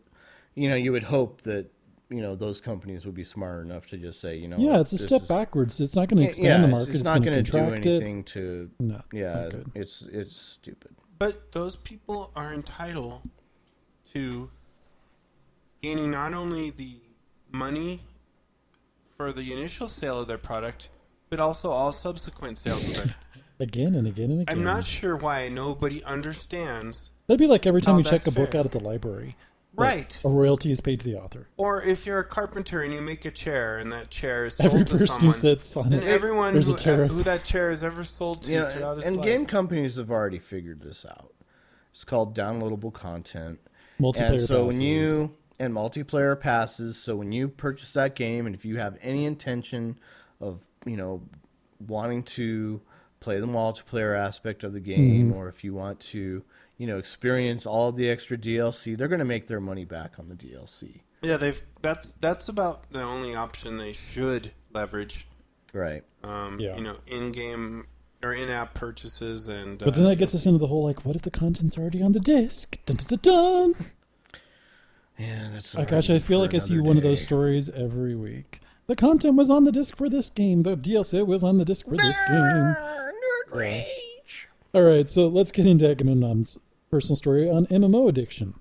you 0.53 0.67
know 0.67 0.75
you 0.75 0.91
would 0.91 1.03
hope 1.03 1.43
that 1.43 1.69
you 2.09 2.21
know 2.21 2.35
those 2.35 2.61
companies 2.61 3.05
would 3.05 3.15
be 3.15 3.23
smart 3.23 3.65
enough 3.65 3.87
to 3.87 3.97
just 3.97 4.21
say 4.21 4.37
you 4.37 4.47
know 4.47 4.57
Yeah, 4.59 4.79
it's 4.79 4.93
a 4.93 4.97
step 4.97 5.23
is- 5.23 5.27
backwards. 5.27 5.79
It's 5.81 5.95
not 5.95 6.09
going 6.09 6.21
to 6.21 6.27
expand 6.29 6.47
yeah, 6.47 6.61
the 6.61 6.67
market. 6.67 6.89
It's, 6.89 6.99
It's, 7.01 7.09
not 7.09 7.21
going 7.23 7.33
to 7.33 7.43
do 7.43 7.51
contract 7.51 7.85
it. 7.85 7.89
anything 7.89 8.23
to 8.25 8.69
No, 8.79 9.01
yeah, 9.11 9.33
not 9.33 9.51
good. 9.51 9.71
it's 9.75 10.03
it's 10.11 10.39
stupid. 10.39 10.95
But 11.19 11.51
those 11.53 11.75
people 11.77 12.31
are 12.35 12.53
entitled 12.53 13.21
to 14.13 14.49
gaining 15.81 16.11
not 16.11 16.33
only 16.33 16.69
the 16.69 17.01
money 17.51 18.01
for 19.17 19.31
the 19.31 19.53
initial 19.53 19.87
sale 19.89 20.19
of 20.19 20.27
their 20.27 20.37
product, 20.37 20.89
but 21.29 21.39
also 21.39 21.69
all 21.69 21.91
subsequent 21.91 22.57
sales 22.57 22.97
of 22.99 23.05
it. 23.05 23.13
Again 23.59 23.93
and 23.95 24.07
again 24.07 24.31
and 24.31 24.41
again. 24.41 24.57
I'm 24.57 24.63
not 24.63 24.83
sure 24.83 25.15
why 25.15 25.47
nobody 25.47 26.03
understands. 26.03 27.11
That'd 27.27 27.39
be 27.39 27.45
like 27.47 27.67
every 27.67 27.81
time 27.81 27.95
we 27.95 28.03
check 28.03 28.23
a 28.23 28.25
that's 28.25 28.29
book 28.31 28.55
out 28.55 28.65
at 28.65 28.71
the 28.71 28.79
library. 28.79 29.37
That 29.75 29.81
Right. 29.81 30.21
A 30.23 30.29
royalty 30.29 30.71
is 30.71 30.81
paid 30.81 30.99
to 31.01 31.05
the 31.05 31.15
author. 31.15 31.47
Or 31.57 31.81
if 31.81 32.05
you're 32.05 32.19
a 32.19 32.23
carpenter 32.23 32.81
and 32.81 32.93
you 32.93 33.01
make 33.01 33.25
a 33.25 33.31
chair 33.31 33.77
and 33.79 33.91
that 33.91 34.09
chair 34.09 34.45
is 34.45 34.55
sold 34.57 34.73
Every 34.73 34.85
to 34.85 34.91
person 34.91 35.07
someone, 35.07 35.25
who 35.25 35.31
sits 35.31 35.75
on 35.77 35.89
then 35.89 36.03
it, 36.03 36.07
everyone 36.07 36.53
there's 36.53 36.67
who, 36.67 36.73
a 36.75 36.77
tariff. 36.77 37.11
who 37.11 37.23
that 37.23 37.43
chair 37.43 37.71
is 37.71 37.83
ever 37.83 38.03
sold 38.03 38.43
to 38.43 38.51
You 38.53 38.59
know, 38.59 38.69
throughout 38.69 38.97
its 38.99 39.07
and 39.07 39.17
life. 39.17 39.25
game 39.25 39.45
companies 39.45 39.95
have 39.97 40.11
already 40.11 40.39
figured 40.39 40.81
this 40.81 41.05
out. 41.05 41.33
It's 41.93 42.03
called 42.03 42.35
downloadable 42.35 42.93
content. 42.93 43.59
Multiplayer 43.99 44.29
and 44.39 44.47
so 44.47 44.65
passes. 44.65 44.79
when 44.79 44.87
you 44.87 45.35
and 45.59 45.73
multiplayer 45.73 46.39
passes, 46.39 46.97
so 46.97 47.15
when 47.15 47.31
you 47.31 47.47
purchase 47.47 47.91
that 47.93 48.15
game, 48.15 48.45
and 48.47 48.55
if 48.55 48.65
you 48.65 48.77
have 48.77 48.97
any 49.01 49.25
intention 49.25 49.97
of 50.41 50.61
you 50.85 50.97
know 50.97 51.21
wanting 51.87 52.23
to 52.23 52.81
play 53.19 53.39
the 53.39 53.45
multiplayer 53.47 54.17
aspect 54.17 54.63
of 54.63 54.73
the 54.73 54.79
game, 54.79 55.27
Mm-hmm. 55.29 55.37
or 55.37 55.47
if 55.47 55.63
you 55.63 55.73
want 55.73 55.99
to 55.99 56.43
you 56.77 56.87
know 56.87 56.97
experience 56.97 57.65
all 57.65 57.91
the 57.91 58.09
extra 58.09 58.37
DLC, 58.37 58.97
they're 58.97 59.07
going 59.07 59.19
to 59.19 59.25
make 59.25 59.47
their 59.47 59.59
money 59.61 59.85
back 59.85 60.13
on 60.19 60.29
the 60.29 60.35
DLC. 60.35 61.01
yeah, 61.21 61.37
they've 61.37 61.61
that's 61.81 62.11
that's 62.13 62.49
about 62.49 62.89
the 62.89 63.01
only 63.01 63.35
option 63.35 63.77
they 63.77 63.93
should 63.93 64.51
leverage. 64.73 65.27
Right. 65.73 66.03
Um, 66.23 66.59
Yeah. 66.59 66.75
You 66.75 66.83
know, 66.83 66.97
in-game 67.07 67.87
or 68.23 68.33
in-app 68.33 68.73
purchases 68.73 69.47
and. 69.47 69.79
But 69.79 69.95
then 69.95 70.05
uh, 70.05 70.09
that 70.09 70.17
gets 70.17 70.35
us 70.35 70.45
into 70.45 70.59
the 70.59 70.67
whole 70.67 70.83
like, 70.85 71.03
what 71.03 71.15
if 71.15 71.23
the 71.23 71.31
content's 71.31 71.77
already 71.77 72.01
on 72.01 72.11
the 72.11 72.19
disc? 72.19 72.77
Dun, 72.85 72.97
dun, 72.97 73.07
dun, 73.07 73.19
dun. 73.21 73.85
Yeah, 75.17 75.49
that's. 75.53 75.75
Oh, 75.75 75.85
gosh, 75.85 76.09
I 76.09 76.19
feel 76.19 76.39
like 76.39 76.53
I 76.53 76.57
see 76.59 76.73
another 76.73 76.87
one 76.87 76.97
of 76.97 77.03
those 77.03 77.21
stories 77.21 77.69
every 77.69 78.15
week. 78.15 78.59
The 78.87 78.95
content 78.95 79.35
was 79.35 79.49
on 79.49 79.63
the 79.63 79.71
disc 79.71 79.95
for 79.95 80.09
this 80.09 80.29
game. 80.29 80.63
The 80.63 80.75
DLC 80.75 81.25
was 81.25 81.43
on 81.43 81.57
the 81.57 81.65
disc 81.65 81.85
for 81.87 81.95
this 81.97 82.19
game. 82.27 82.75
All 84.75 84.83
right, 84.83 85.07
so 85.07 85.27
let's 85.27 85.51
get 85.51 85.67
into 85.67 85.85
Agamemnon's 85.85 86.57
personal 86.89 87.15
story 87.15 87.47
on 87.47 87.67
MMO 87.67 88.09
addiction. 88.09 88.55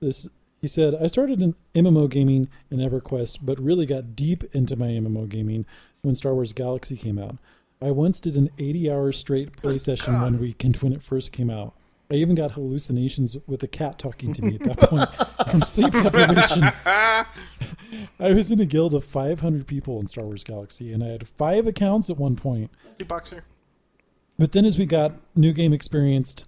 This 0.00 0.28
he 0.62 0.68
said, 0.68 0.94
I 0.94 1.06
started 1.08 1.42
in 1.42 1.54
MMO 1.74 2.08
gaming 2.08 2.48
in 2.70 2.78
EverQuest, 2.78 3.40
but 3.42 3.60
really 3.60 3.84
got 3.84 4.16
deep 4.16 4.42
into 4.54 4.76
my 4.76 4.86
MMO 4.86 5.28
gaming 5.28 5.66
when 6.00 6.14
Star 6.14 6.32
Wars 6.34 6.54
Galaxy 6.54 6.96
came 6.96 7.18
out. 7.18 7.36
I 7.82 7.90
once 7.90 8.18
did 8.18 8.36
an 8.36 8.48
80 8.58 8.90
hour 8.90 9.12
straight 9.12 9.54
play 9.56 9.76
session 9.76 10.14
one 10.14 10.38
weekend 10.38 10.76
when 10.76 10.94
it 10.94 11.02
first 11.02 11.32
came 11.32 11.50
out. 11.50 11.74
I 12.10 12.14
even 12.14 12.34
got 12.34 12.52
hallucinations 12.52 13.36
with 13.46 13.62
a 13.62 13.68
cat 13.68 13.98
talking 13.98 14.32
to 14.32 14.42
me 14.42 14.54
at 14.54 14.62
that 14.62 14.78
point 14.88 15.10
from 15.50 15.60
sleep 15.62 15.92
deprivation. 15.92 16.62
I 18.18 18.32
was 18.32 18.50
in 18.50 18.60
a 18.60 18.66
guild 18.66 18.94
of 18.94 19.04
500 19.04 19.66
people 19.66 20.00
in 20.00 20.06
Star 20.06 20.24
Wars 20.24 20.44
Galaxy, 20.44 20.92
and 20.92 21.04
I 21.04 21.08
had 21.08 21.28
five 21.28 21.66
accounts 21.66 22.08
at 22.08 22.16
one 22.16 22.36
point. 22.36 22.70
boxer. 23.06 23.44
But 24.38 24.52
then 24.52 24.64
as 24.64 24.78
we 24.78 24.86
got 24.86 25.14
new 25.34 25.52
game 25.52 25.72
experienced, 25.72 26.44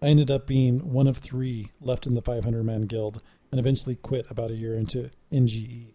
I 0.00 0.06
ended 0.06 0.30
up 0.30 0.46
being 0.46 0.92
one 0.92 1.06
of 1.06 1.18
three 1.18 1.70
left 1.80 2.06
in 2.06 2.14
the 2.14 2.22
500 2.22 2.62
man 2.62 2.82
guild 2.82 3.22
and 3.50 3.58
eventually 3.58 3.96
quit 3.96 4.26
about 4.30 4.50
a 4.50 4.54
year 4.56 4.76
into 4.76 5.10
NGE. 5.32 5.94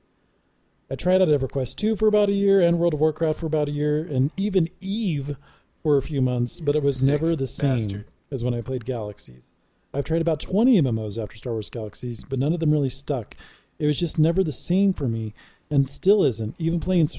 I 0.90 0.96
tried 0.96 1.22
out 1.22 1.28
EverQuest 1.28 1.76
2 1.76 1.96
for 1.98 2.08
about 2.08 2.30
a 2.30 2.34
year 2.34 2.62
and 2.62 2.80
World 2.80 2.94
of 2.94 3.02
Warcraft 3.02 3.40
for 3.40 3.46
about 3.46 3.68
a 3.68 3.74
year 3.74 4.04
and 4.04 4.32
even 4.38 4.70
Eve 4.80 5.36
for 5.84 5.98
a 5.98 6.02
few 6.02 6.22
months, 6.22 6.60
but 6.60 6.76
it 6.76 6.84
was 6.84 7.00
Sick 7.02 7.10
never 7.10 7.36
the 7.36 7.48
same 7.48 7.76
bastard. 7.76 8.06
as 8.32 8.44
when 8.44 8.54
I 8.54 8.62
played 8.62 8.86
Galaxies. 8.86 9.52
I've 9.94 10.06
tried 10.06 10.22
about 10.22 10.40
20 10.40 10.82
MMOs 10.82 11.22
after 11.22 11.36
Star 11.36 11.54
Wars 11.54 11.70
Galaxies, 11.70 12.24
but 12.24 12.40
none 12.40 12.54
of 12.54 12.60
them 12.60 12.72
really 12.72 12.90
stuck. 12.90 13.36
It 13.80 13.88
was 13.88 14.00
just 14.00 14.18
never 14.18 14.44
the 14.44 14.52
same 14.52 14.94
for 14.94 15.08
me 15.08 15.34
and 15.70 15.90
still 15.90 16.24
isn't, 16.24 16.56
even 16.58 16.80
playing 16.80 17.10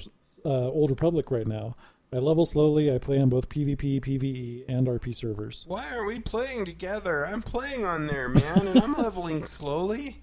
uh, 0.45 0.69
Old 0.69 0.91
Republic 0.91 1.31
right 1.31 1.47
now. 1.47 1.77
I 2.13 2.17
level 2.17 2.47
slowly. 2.47 2.93
I 2.93 2.99
play 2.99 3.21
on 3.21 3.29
both 3.29 3.49
PvP, 3.51 4.01
PvE, 4.01 4.65
and 4.67 4.87
RP 4.87 5.15
servers. 5.15 5.65
Why 5.69 5.87
are 5.95 6.07
we 6.07 6.19
playing 6.19 6.65
together? 6.65 7.27
I'm 7.27 7.43
playing 7.43 7.85
on 7.85 8.07
there, 8.07 8.29
man, 8.29 8.67
and 8.67 8.83
I'm 8.83 8.95
leveling 8.99 9.45
slowly. 9.45 10.23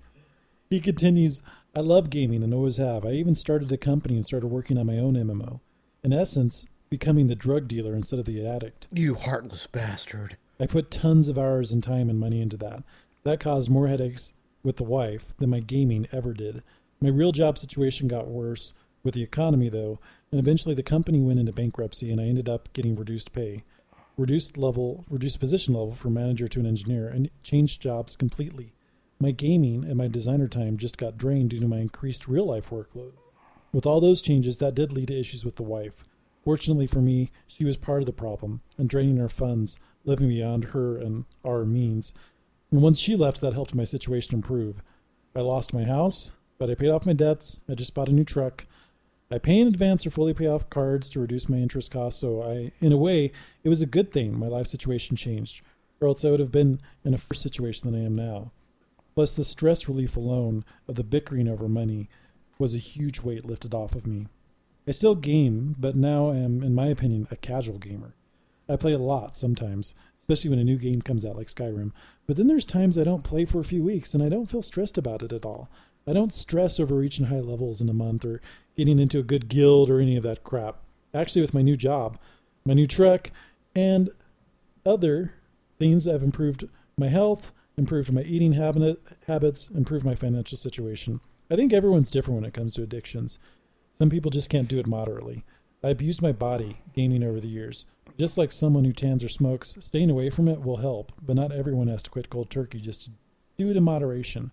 He 0.69 0.79
continues, 0.79 1.43
I 1.75 1.81
love 1.81 2.09
gaming 2.09 2.41
and 2.41 2.53
always 2.53 2.77
have. 2.77 3.05
I 3.05 3.11
even 3.11 3.35
started 3.35 3.71
a 3.71 3.77
company 3.77 4.15
and 4.15 4.25
started 4.25 4.47
working 4.47 4.79
on 4.79 4.87
my 4.87 4.97
own 4.97 5.13
MMO. 5.13 5.59
In 6.03 6.11
essence, 6.11 6.65
becoming 6.89 7.27
the 7.27 7.35
drug 7.35 7.67
dealer 7.67 7.95
instead 7.95 8.17
of 8.17 8.25
the 8.25 8.47
addict. 8.47 8.87
You 8.91 9.13
heartless 9.13 9.67
bastard. 9.67 10.37
I 10.59 10.65
put 10.65 10.89
tons 10.89 11.29
of 11.29 11.37
hours 11.37 11.71
and 11.71 11.83
time 11.83 12.09
and 12.09 12.19
money 12.19 12.41
into 12.41 12.57
that. 12.57 12.83
That 13.23 13.39
caused 13.39 13.69
more 13.69 13.87
headaches 13.87 14.33
with 14.63 14.77
the 14.77 14.83
wife 14.83 15.35
than 15.37 15.51
my 15.51 15.59
gaming 15.59 16.07
ever 16.11 16.33
did. 16.33 16.63
My 16.99 17.09
real 17.09 17.31
job 17.31 17.57
situation 17.59 18.07
got 18.07 18.27
worse 18.27 18.73
with 19.03 19.13
the 19.13 19.23
economy, 19.23 19.69
though, 19.69 19.99
and 20.35 20.41
eventually 20.41 20.75
the 20.75 20.83
company 20.83 21.21
went 21.21 21.39
into 21.39 21.53
bankruptcy 21.53 22.11
and 22.11 22.19
I 22.19 22.25
ended 22.25 22.49
up 22.49 22.67
getting 22.73 22.93
reduced 22.93 23.31
pay, 23.31 23.63
reduced 24.17 24.57
level, 24.57 25.05
reduced 25.09 25.39
position 25.39 25.73
level 25.73 25.93
from 25.93 26.13
manager 26.13 26.49
to 26.49 26.59
an 26.59 26.65
engineer, 26.65 27.07
and 27.07 27.29
changed 27.41 27.81
jobs 27.81 28.17
completely. 28.17 28.73
My 29.17 29.31
gaming 29.31 29.85
and 29.85 29.95
my 29.95 30.09
designer 30.09 30.49
time 30.49 30.75
just 30.75 30.97
got 30.97 31.17
drained 31.17 31.51
due 31.51 31.61
to 31.61 31.69
my 31.69 31.77
increased 31.77 32.27
real 32.27 32.45
life 32.45 32.69
workload. 32.69 33.13
With 33.71 33.85
all 33.85 34.01
those 34.01 34.21
changes, 34.21 34.57
that 34.57 34.75
did 34.75 34.91
lead 34.91 35.07
to 35.07 35.17
issues 35.17 35.45
with 35.45 35.55
the 35.55 35.63
wife. 35.63 36.03
Fortunately 36.43 36.85
for 36.85 36.99
me, 36.99 37.31
she 37.47 37.63
was 37.63 37.77
part 37.77 38.01
of 38.01 38.05
the 38.05 38.11
problem 38.11 38.59
and 38.77 38.89
draining 38.89 39.21
our 39.21 39.29
funds, 39.29 39.79
living 40.03 40.27
beyond 40.27 40.65
her 40.65 40.97
and 40.97 41.23
our 41.45 41.63
means. 41.63 42.13
And 42.71 42.81
once 42.81 42.99
she 42.99 43.15
left, 43.15 43.39
that 43.39 43.53
helped 43.53 43.73
my 43.73 43.85
situation 43.85 44.35
improve. 44.35 44.81
I 45.33 45.39
lost 45.39 45.73
my 45.73 45.85
house, 45.85 46.33
but 46.57 46.69
I 46.69 46.75
paid 46.75 46.89
off 46.89 47.05
my 47.05 47.13
debts. 47.13 47.61
I 47.69 47.73
just 47.73 47.93
bought 47.93 48.09
a 48.09 48.13
new 48.13 48.25
truck. 48.25 48.65
I 49.31 49.39
pay 49.39 49.59
in 49.59 49.67
advance 49.67 50.05
or 50.05 50.11
fully 50.11 50.33
pay 50.33 50.47
off 50.47 50.69
cards 50.69 51.09
to 51.11 51.19
reduce 51.19 51.49
my 51.49 51.57
interest 51.57 51.91
costs. 51.91 52.21
So 52.21 52.43
I, 52.43 52.71
in 52.79 52.91
a 52.91 52.97
way, 52.97 53.31
it 53.63 53.69
was 53.69 53.81
a 53.81 53.87
good 53.87 54.11
thing. 54.11 54.37
My 54.37 54.47
life 54.47 54.67
situation 54.67 55.15
changed, 55.15 55.61
or 55.99 56.07
else 56.07 56.23
I 56.23 56.31
would 56.31 56.39
have 56.39 56.51
been 56.51 56.79
in 57.03 57.13
a 57.13 57.17
worse 57.17 57.41
situation 57.41 57.91
than 57.91 57.99
I 57.99 58.05
am 58.05 58.15
now. 58.15 58.51
Plus, 59.15 59.35
the 59.35 59.43
stress 59.43 59.87
relief 59.87 60.15
alone 60.15 60.65
of 60.87 60.95
the 60.95 61.03
bickering 61.03 61.47
over 61.47 61.67
money 61.67 62.09
was 62.59 62.75
a 62.75 62.79
huge 62.79 63.21
weight 63.21 63.45
lifted 63.45 63.73
off 63.73 63.95
of 63.95 64.05
me. 64.05 64.27
I 64.87 64.91
still 64.91 65.15
game, 65.15 65.75
but 65.79 65.95
now 65.95 66.29
I 66.29 66.35
am, 66.35 66.61
in 66.61 66.75
my 66.75 66.87
opinion, 66.87 67.27
a 67.31 67.35
casual 67.35 67.79
gamer. 67.79 68.13
I 68.69 68.75
play 68.75 68.93
a 68.93 68.99
lot 68.99 69.35
sometimes, 69.35 69.95
especially 70.17 70.49
when 70.49 70.59
a 70.59 70.63
new 70.63 70.77
game 70.77 71.01
comes 71.01 71.25
out 71.25 71.35
like 71.35 71.47
Skyrim. 71.47 71.91
But 72.27 72.37
then 72.37 72.47
there's 72.47 72.65
times 72.65 72.97
I 72.97 73.03
don't 73.03 73.23
play 73.23 73.45
for 73.45 73.59
a 73.59 73.65
few 73.65 73.83
weeks 73.83 74.13
and 74.13 74.23
I 74.23 74.29
don't 74.29 74.49
feel 74.49 74.61
stressed 74.61 74.97
about 74.97 75.21
it 75.21 75.31
at 75.31 75.45
all. 75.45 75.69
I 76.07 76.13
don't 76.13 76.33
stress 76.33 76.79
over 76.79 76.95
reaching 76.95 77.27
high 77.27 77.39
levels 77.39 77.81
in 77.81 77.89
a 77.89 77.93
month 77.93 78.25
or 78.25 78.41
getting 78.77 78.99
into 78.99 79.19
a 79.19 79.23
good 79.23 79.47
guild 79.47 79.89
or 79.89 79.99
any 79.99 80.15
of 80.15 80.23
that 80.23 80.43
crap. 80.43 80.77
Actually, 81.13 81.41
with 81.41 81.53
my 81.53 81.61
new 81.61 81.75
job, 81.75 82.19
my 82.65 82.73
new 82.73 82.85
truck, 82.85 83.31
and 83.75 84.09
other 84.85 85.33
things, 85.79 86.07
I've 86.07 86.21
improved 86.21 86.65
my 86.97 87.07
health, 87.07 87.51
improved 87.77 88.11
my 88.13 88.21
eating 88.21 88.53
habit, 88.53 89.01
habits, 89.27 89.69
improved 89.69 90.05
my 90.05 90.15
financial 90.15 90.57
situation. 90.57 91.21
I 91.49 91.55
think 91.55 91.73
everyone's 91.73 92.11
different 92.11 92.39
when 92.39 92.47
it 92.47 92.53
comes 92.53 92.75
to 92.75 92.83
addictions. 92.83 93.39
Some 93.91 94.09
people 94.09 94.29
just 94.29 94.49
can't 94.49 94.67
do 94.67 94.79
it 94.79 94.87
moderately. 94.87 95.43
I 95.83 95.89
abused 95.89 96.21
my 96.21 96.31
body 96.31 96.81
gaming 96.93 97.23
over 97.23 97.39
the 97.39 97.47
years. 97.47 97.85
Just 98.17 98.37
like 98.37 98.51
someone 98.51 98.85
who 98.85 98.93
tans 98.93 99.23
or 99.23 99.29
smokes, 99.29 99.77
staying 99.79 100.09
away 100.09 100.29
from 100.29 100.47
it 100.47 100.61
will 100.61 100.77
help, 100.77 101.11
but 101.21 101.35
not 101.35 101.51
everyone 101.51 101.87
has 101.87 102.03
to 102.03 102.09
quit 102.09 102.29
cold 102.29 102.49
turkey 102.49 102.79
just 102.79 103.05
to 103.05 103.11
do 103.57 103.69
it 103.69 103.77
in 103.77 103.83
moderation. 103.83 104.51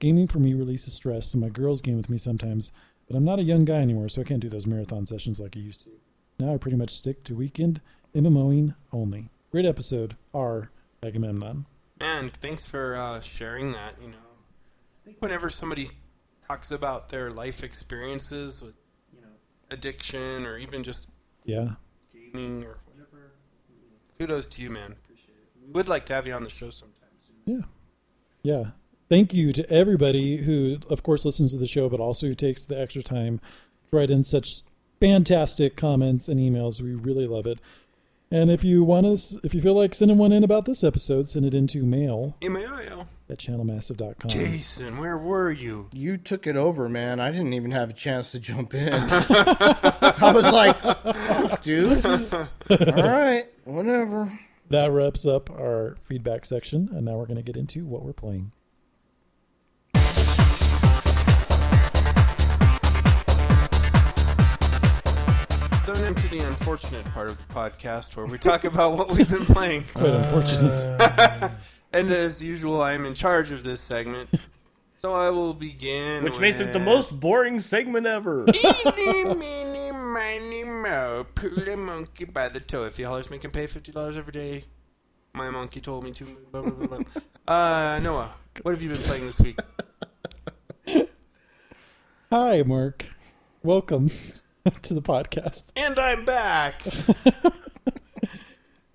Gaming 0.00 0.26
for 0.28 0.38
me 0.38 0.54
releases 0.54 0.94
stress, 0.94 1.28
so 1.30 1.38
my 1.38 1.50
girls 1.50 1.80
game 1.82 1.96
with 1.98 2.08
me 2.08 2.16
sometimes, 2.18 2.72
but 3.06 3.16
I'm 3.16 3.24
not 3.24 3.38
a 3.38 3.42
young 3.42 3.64
guy 3.66 3.82
anymore, 3.82 4.08
so 4.08 4.22
I 4.22 4.24
can't 4.24 4.40
do 4.40 4.48
those 4.48 4.66
marathon 4.66 5.04
sessions 5.06 5.38
like 5.38 5.56
I 5.56 5.60
used 5.60 5.82
to. 5.82 5.90
Now 6.38 6.54
I 6.54 6.56
pretty 6.56 6.76
much 6.78 6.90
stick 6.90 7.22
to 7.24 7.34
weekend 7.34 7.82
MMOing 8.14 8.74
only. 8.92 9.28
Great 9.52 9.66
episode, 9.66 10.16
R. 10.32 10.70
Agamemnon. 11.02 11.66
Man, 12.00 12.30
thanks 12.30 12.64
for 12.64 12.96
uh, 12.96 13.20
sharing 13.20 13.72
that. 13.72 13.96
You 14.00 14.08
know, 14.08 14.16
I 14.16 15.04
think 15.04 15.20
whenever 15.20 15.50
somebody 15.50 15.90
talks 16.48 16.70
about 16.70 17.10
their 17.10 17.30
life 17.30 17.62
experiences 17.62 18.62
with, 18.62 18.76
you 19.14 19.20
know, 19.20 19.28
addiction 19.70 20.46
or 20.46 20.56
even 20.56 20.82
just 20.82 21.08
Yeah. 21.44 21.72
gaming 22.14 22.64
or 22.64 22.78
whatever, 22.86 23.32
kudos 24.18 24.48
to 24.48 24.62
you, 24.62 24.70
man. 24.70 24.92
Appreciate 24.92 25.28
it. 25.42 25.50
We 25.66 25.72
would 25.72 25.88
like 25.88 26.06
to 26.06 26.14
have 26.14 26.26
you 26.26 26.32
on 26.32 26.42
the 26.44 26.48
show 26.50 26.70
sometime 26.70 27.10
soon. 27.26 27.58
Yeah. 27.58 27.64
Yeah. 28.42 28.70
Thank 29.10 29.34
you 29.34 29.52
to 29.54 29.68
everybody 29.68 30.36
who, 30.36 30.78
of 30.88 31.02
course, 31.02 31.24
listens 31.24 31.52
to 31.52 31.58
the 31.58 31.66
show, 31.66 31.88
but 31.88 31.98
also 31.98 32.28
who 32.28 32.34
takes 32.36 32.64
the 32.64 32.80
extra 32.80 33.02
time 33.02 33.40
to 33.90 33.96
write 33.96 34.08
in 34.08 34.22
such 34.22 34.62
fantastic 35.00 35.74
comments 35.74 36.28
and 36.28 36.38
emails. 36.38 36.80
We 36.80 36.94
really 36.94 37.26
love 37.26 37.44
it. 37.44 37.58
And 38.30 38.52
if 38.52 38.62
you 38.62 38.84
want 38.84 39.06
us, 39.06 39.36
if 39.42 39.52
you 39.52 39.60
feel 39.60 39.74
like 39.74 39.96
sending 39.96 40.16
one 40.16 40.30
in 40.30 40.44
about 40.44 40.64
this 40.64 40.84
episode, 40.84 41.28
send 41.28 41.44
it 41.44 41.54
into 41.54 41.82
mail 41.82 42.36
M-A-I-L. 42.40 43.08
at 43.28 43.38
channelmassive.com. 43.38 44.28
Jason, 44.28 44.98
where 44.98 45.18
were 45.18 45.50
you? 45.50 45.88
You 45.92 46.16
took 46.16 46.46
it 46.46 46.54
over, 46.54 46.88
man. 46.88 47.18
I 47.18 47.32
didn't 47.32 47.54
even 47.54 47.72
have 47.72 47.90
a 47.90 47.94
chance 47.94 48.30
to 48.30 48.38
jump 48.38 48.74
in. 48.74 48.92
I 48.94 50.32
was 50.32 50.52
like, 50.52 50.80
fuck, 51.16 51.64
dude. 51.64 52.06
All 52.06 53.10
right, 53.10 53.46
whatever. 53.64 54.38
That 54.68 54.92
wraps 54.92 55.26
up 55.26 55.50
our 55.50 55.96
feedback 56.04 56.44
section. 56.46 56.88
And 56.92 57.06
now 57.06 57.16
we're 57.16 57.26
going 57.26 57.38
to 57.38 57.42
get 57.42 57.56
into 57.56 57.84
what 57.86 58.04
we're 58.04 58.12
playing. 58.12 58.52
Going 65.92 66.04
into 66.04 66.28
the 66.28 66.38
unfortunate 66.46 67.04
part 67.06 67.30
of 67.30 67.38
the 67.38 67.52
podcast 67.52 68.14
where 68.14 68.24
we 68.24 68.38
talk 68.38 68.62
about 68.62 68.96
what 68.96 69.10
we've 69.10 69.28
been 69.28 69.44
playing. 69.44 69.82
Quite 69.92 70.10
unfortunate. 70.10 71.52
And 71.92 72.12
as 72.12 72.40
usual, 72.40 72.80
I 72.80 72.92
am 72.92 73.04
in 73.04 73.14
charge 73.14 73.50
of 73.50 73.64
this 73.64 73.80
segment. 73.80 74.30
So 74.98 75.14
I 75.14 75.30
will 75.30 75.52
begin. 75.52 76.22
Which 76.22 76.38
makes 76.38 76.60
it 76.60 76.72
the 76.72 76.78
most 76.78 77.18
boring 77.18 77.58
segment 77.58 78.06
ever. 78.06 78.46
Eeny, 78.98 79.34
meeny, 79.34 79.90
miny, 79.90 80.62
moe. 80.62 81.26
Pull 81.34 81.68
a 81.68 81.76
monkey 81.76 82.24
by 82.24 82.48
the 82.48 82.60
toe. 82.60 82.84
If 82.84 82.96
he 82.96 83.02
hollers, 83.02 83.28
make 83.28 83.44
him 83.44 83.50
pay 83.50 83.66
fifty 83.66 83.90
dollars 83.90 84.16
every 84.16 84.32
day. 84.32 84.64
My 85.34 85.50
monkey 85.50 85.80
told 85.80 86.04
me 86.04 86.12
to. 86.12 86.24
Blah, 86.52 86.62
blah, 86.62 86.70
blah, 86.70 86.98
blah. 86.98 87.22
Uh, 87.48 87.98
Noah, 88.00 88.30
what 88.62 88.70
have 88.70 88.80
you 88.82 88.90
been 88.90 88.98
playing 88.98 89.26
this 89.26 89.40
week? 89.40 89.58
Hi, 92.30 92.62
Mark. 92.62 93.06
Welcome 93.64 94.12
to 94.82 94.94
the 94.94 95.02
podcast. 95.02 95.72
And 95.76 95.98
I'm 95.98 96.24
back. 96.24 96.82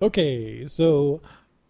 Okay, 0.02 0.66
so 0.66 1.22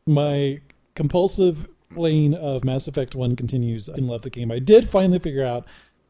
my 0.04 0.60
compulsive 0.96 1.68
playing 1.94 2.34
of 2.34 2.64
Mass 2.64 2.88
Effect 2.88 3.14
1 3.14 3.36
continues. 3.36 3.88
I 3.88 3.98
love 3.98 4.22
the 4.22 4.30
game. 4.30 4.50
I 4.50 4.58
did 4.58 4.88
finally 4.88 5.20
figure 5.20 5.44
out 5.44 5.64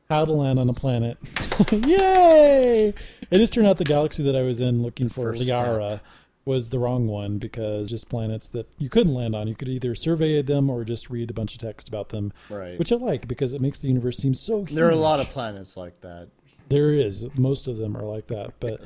how 0.08 0.24
to 0.24 0.32
land 0.32 0.58
on 0.58 0.68
a 0.68 0.72
planet. 0.72 1.18
Yay! 1.72 2.94
It 3.30 3.38
just 3.38 3.52
turned 3.52 3.66
out 3.66 3.76
the 3.76 3.84
galaxy 3.84 4.22
that 4.22 4.34
I 4.34 4.42
was 4.42 4.60
in 4.60 4.82
looking 4.82 5.10
for 5.10 5.32
first 5.32 5.42
Liara 5.42 6.00
was 6.46 6.70
the 6.70 6.78
wrong 6.78 7.06
one 7.06 7.38
because 7.38 7.90
just 7.90 8.08
planets 8.08 8.48
that 8.50 8.66
you 8.78 8.88
couldn't 8.88 9.12
land 9.12 9.34
on. 9.34 9.46
You 9.46 9.54
could 9.54 9.68
either 9.68 9.94
survey 9.94 10.40
them 10.40 10.70
or 10.70 10.84
just 10.84 11.10
read 11.10 11.30
a 11.30 11.34
bunch 11.34 11.54
of 11.54 11.60
text 11.60 11.86
about 11.86 12.10
them. 12.10 12.32
Right. 12.48 12.78
Which 12.78 12.92
I 12.92 12.96
like 12.96 13.28
because 13.28 13.52
it 13.52 13.60
makes 13.60 13.80
the 13.82 13.88
universe 13.88 14.16
seem 14.18 14.32
so 14.32 14.60
huge. 14.60 14.72
There 14.72 14.86
are 14.86 14.90
a 14.90 14.96
lot 14.96 15.20
of 15.20 15.28
planets 15.30 15.76
like 15.76 16.00
that. 16.00 16.28
There 16.68 16.92
is. 16.92 17.28
Most 17.36 17.68
of 17.68 17.76
them 17.78 17.96
are 17.96 18.04
like 18.04 18.26
that. 18.28 18.54
But 18.60 18.82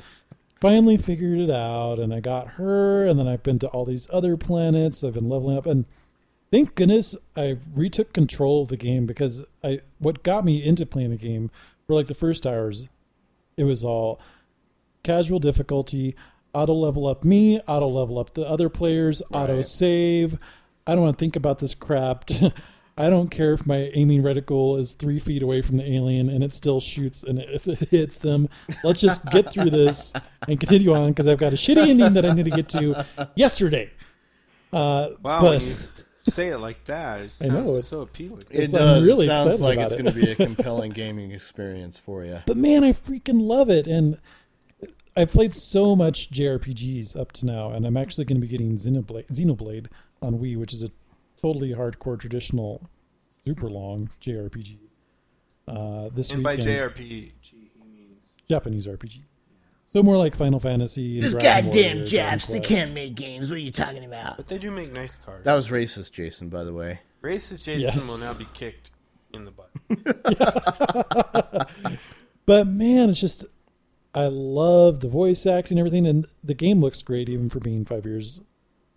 finally 0.59 0.97
figured 0.97 1.39
it 1.39 1.49
out 1.49 1.99
and 1.99 2.13
I 2.13 2.19
got 2.19 2.49
her 2.49 3.07
and 3.07 3.17
then 3.19 3.27
I've 3.27 3.43
been 3.43 3.59
to 3.59 3.67
all 3.67 3.85
these 3.85 4.07
other 4.11 4.37
planets. 4.37 5.03
I've 5.03 5.13
been 5.13 5.29
leveling 5.29 5.57
up 5.57 5.65
and 5.65 5.85
thank 6.51 6.75
goodness 6.75 7.15
I 7.35 7.57
retook 7.73 8.13
control 8.13 8.61
of 8.61 8.67
the 8.67 8.77
game 8.77 9.05
because 9.05 9.43
I 9.63 9.79
what 9.97 10.23
got 10.23 10.45
me 10.45 10.63
into 10.63 10.85
playing 10.85 11.09
the 11.09 11.17
game 11.17 11.49
for 11.87 11.95
like 11.95 12.07
the 12.07 12.13
first 12.13 12.45
hours 12.45 12.89
it 13.57 13.63
was 13.65 13.83
all 13.83 14.19
casual 15.03 15.39
difficulty, 15.39 16.15
auto 16.53 16.73
level 16.73 17.07
up 17.07 17.23
me, 17.23 17.59
auto 17.61 17.87
level 17.87 18.19
up 18.19 18.33
the 18.33 18.41
other 18.47 18.69
players, 18.69 19.21
auto 19.31 19.61
save. 19.61 20.37
I 20.87 20.95
don't 20.95 21.03
want 21.03 21.17
to 21.17 21.23
think 21.23 21.35
about 21.35 21.59
this 21.59 21.75
crap. 21.75 22.25
I 23.01 23.09
don't 23.09 23.29
care 23.29 23.53
if 23.53 23.65
my 23.65 23.89
aiming 23.93 24.21
reticle 24.23 24.77
is 24.79 24.93
three 24.93 25.17
feet 25.19 25.41
away 25.41 25.61
from 25.61 25.77
the 25.77 25.91
alien 25.91 26.29
and 26.29 26.43
it 26.43 26.53
still 26.53 26.79
shoots 26.79 27.23
and 27.23 27.39
it, 27.39 27.67
it 27.67 27.79
hits 27.89 28.19
them. 28.19 28.47
Let's 28.83 29.01
just 29.01 29.25
get 29.31 29.51
through 29.51 29.71
this 29.71 30.13
and 30.47 30.59
continue 30.59 30.93
on 30.93 31.09
because 31.09 31.27
I've 31.27 31.39
got 31.39 31.51
a 31.53 31.55
shitty 31.55 31.87
ending 31.89 32.13
that 32.13 32.25
I 32.25 32.33
need 32.33 32.45
to 32.45 32.51
get 32.51 32.69
to 32.69 33.05
yesterday. 33.35 33.91
Uh, 34.71 35.09
Wow, 35.23 35.41
but 35.41 35.59
when 35.59 35.67
you 35.67 35.73
say 36.23 36.49
it 36.49 36.59
like 36.59 36.85
that, 36.85 37.21
it 37.21 37.33
I 37.43 37.47
know, 37.47 37.61
it's- 37.63 37.87
so 37.87 38.03
appealing. 38.03 38.43
It 38.51 38.63
It's- 38.65 38.73
I'm 38.73 39.03
really 39.03 39.25
it 39.25 39.29
sounds 39.29 39.55
excited 39.55 39.63
like 39.63 39.77
about 39.79 39.91
it's 39.93 40.01
going 40.01 40.13
to 40.13 40.21
be 40.25 40.31
a 40.31 40.35
compelling 40.47 40.91
gaming 40.91 41.31
experience 41.31 41.97
for 41.99 42.23
you. 42.23 42.39
but 42.45 42.55
man, 42.57 42.83
I 42.83 42.93
freaking 42.93 43.41
love 43.41 43.69
it. 43.69 43.87
And 43.87 44.19
I've 45.17 45.31
played 45.31 45.55
so 45.55 45.95
much 45.95 46.29
JRPGs 46.31 47.19
up 47.19 47.31
to 47.33 47.45
now, 47.45 47.71
and 47.71 47.85
I'm 47.85 47.97
actually 47.97 48.25
going 48.25 48.39
to 48.39 48.47
be 48.47 48.51
getting 48.51 48.71
Xenoblade, 48.75 49.27
Xenoblade 49.27 49.87
on 50.21 50.39
Wii, 50.39 50.55
which 50.57 50.73
is 50.73 50.83
a 50.83 50.89
totally 51.41 51.73
hardcore, 51.73 52.17
traditional, 52.19 52.87
super 53.45 53.69
long 53.69 54.09
JRPG. 54.21 54.77
Uh, 55.67 56.09
this 56.13 56.31
And 56.31 56.43
by 56.43 56.57
JRPG, 56.57 57.33
he 57.41 57.69
means 57.85 58.35
Japanese 58.49 58.87
RPG. 58.87 59.21
So 59.85 60.01
more 60.01 60.17
like 60.17 60.35
Final 60.35 60.59
Fantasy. 60.59 61.15
And 61.15 61.23
Those 61.23 61.33
Dragon 61.33 61.65
goddamn 61.65 61.97
Warrior, 61.97 62.05
Japs, 62.07 62.47
they 62.47 62.59
can't 62.61 62.93
make 62.93 63.15
games. 63.15 63.49
What 63.49 63.55
are 63.55 63.59
you 63.59 63.71
talking 63.71 64.05
about? 64.05 64.37
But 64.37 64.47
they 64.47 64.57
do 64.57 64.71
make 64.71 64.91
nice 64.91 65.17
cars. 65.17 65.43
That 65.43 65.53
was 65.53 65.67
racist, 65.67 66.11
Jason, 66.13 66.47
by 66.49 66.63
the 66.63 66.73
way. 66.73 67.01
Racist 67.21 67.63
Jason 67.65 67.81
Yes. 67.81 68.07
will 68.09 68.33
now 68.33 68.37
be 68.37 68.47
kicked 68.53 68.91
in 69.33 69.45
the 69.45 69.51
butt. 69.51 69.69
But 72.45 72.67
man, 72.67 73.09
it's 73.09 73.19
just 73.19 73.45
I 74.13 74.25
love 74.25 74.99
the 74.99 75.07
voice 75.07 75.45
acting 75.45 75.77
and 75.77 75.87
everything, 75.87 76.05
and 76.07 76.25
the 76.43 76.53
game 76.55 76.81
looks 76.81 77.01
great 77.01 77.29
even 77.29 77.49
for 77.49 77.59
being 77.59 77.85
five 77.85 78.05
years 78.05 78.41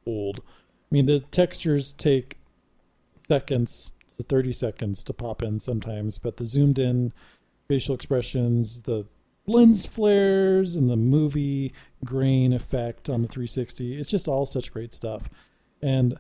old. 0.07 0.41
I 0.41 0.89
mean, 0.91 1.07
the 1.07 1.21
textures 1.21 1.93
take 1.95 2.39
seconds 3.17 3.93
to 4.17 4.23
thirty 4.23 4.53
seconds 4.53 5.05
to 5.05 5.13
pop 5.13 5.43
in 5.43 5.59
sometimes, 5.59 6.19
but 6.19 6.37
the 6.37 6.45
zoomed 6.45 6.79
in 6.79 7.13
facial 7.69 7.95
expressions, 7.95 8.83
the 8.83 9.07
lens 9.47 9.87
flares, 9.87 10.77
and 10.77 10.89
the 10.89 10.97
movie 10.97 11.73
grain 12.05 12.53
effect 12.53 13.09
on 13.09 13.23
the 13.23 13.29
360, 13.29 13.99
it's 13.99 14.11
just 14.11 14.29
all 14.29 14.47
such 14.47 14.73
great 14.73 14.93
stuff. 14.93 15.29
And 15.83 16.19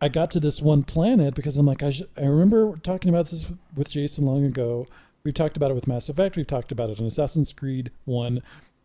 I 0.00 0.08
got 0.08 0.30
to 0.32 0.40
this 0.40 0.60
one 0.60 0.82
planet 0.82 1.34
because 1.34 1.58
I'm 1.58 1.66
like, 1.66 1.82
I, 1.82 1.90
sh- 1.90 2.02
I 2.16 2.24
remember 2.24 2.76
talking 2.76 3.08
about 3.08 3.28
this 3.28 3.46
with 3.76 3.90
Jason 3.90 4.26
long 4.26 4.44
ago. 4.44 4.86
We've 5.24 5.34
talked 5.34 5.56
about 5.56 5.70
it 5.70 5.74
with 5.74 5.86
Mass 5.86 6.08
Effect. 6.08 6.36
We've 6.36 6.46
talked 6.46 6.72
about 6.72 6.90
it 6.90 6.98
in 6.98 7.06
Assassin's 7.06 7.52
Creed 7.52 7.90
1. 8.04 8.42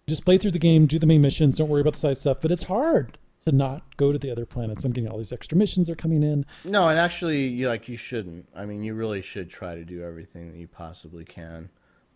Just 0.07 0.25
play 0.25 0.37
through 0.37 0.51
the 0.51 0.59
game, 0.59 0.85
do 0.85 0.99
the 0.99 1.07
main 1.07 1.21
missions, 1.21 1.55
don't 1.57 1.69
worry 1.69 1.81
about 1.81 1.93
the 1.93 1.99
side 1.99 2.17
stuff. 2.17 2.37
But 2.41 2.51
it's 2.51 2.65
hard 2.65 3.17
to 3.47 3.55
not 3.55 3.95
go 3.95 4.11
to 4.11 4.19
the 4.19 4.29
other 4.29 4.45
planets. 4.45 4.83
I'm 4.83 4.91
getting 4.91 5.09
all 5.09 5.17
these 5.17 5.31
extra 5.31 5.57
missions 5.57 5.89
are 5.89 5.95
coming 5.95 6.21
in. 6.21 6.45
No, 6.65 6.89
and 6.89 6.99
actually, 6.99 7.47
you 7.47 7.69
like 7.69 7.87
you 7.87 7.95
shouldn't. 7.95 8.47
I 8.53 8.65
mean, 8.65 8.83
you 8.83 8.93
really 8.93 9.21
should 9.21 9.49
try 9.49 9.75
to 9.75 9.85
do 9.85 10.03
everything 10.03 10.51
that 10.51 10.57
you 10.57 10.67
possibly 10.67 11.23
can. 11.23 11.69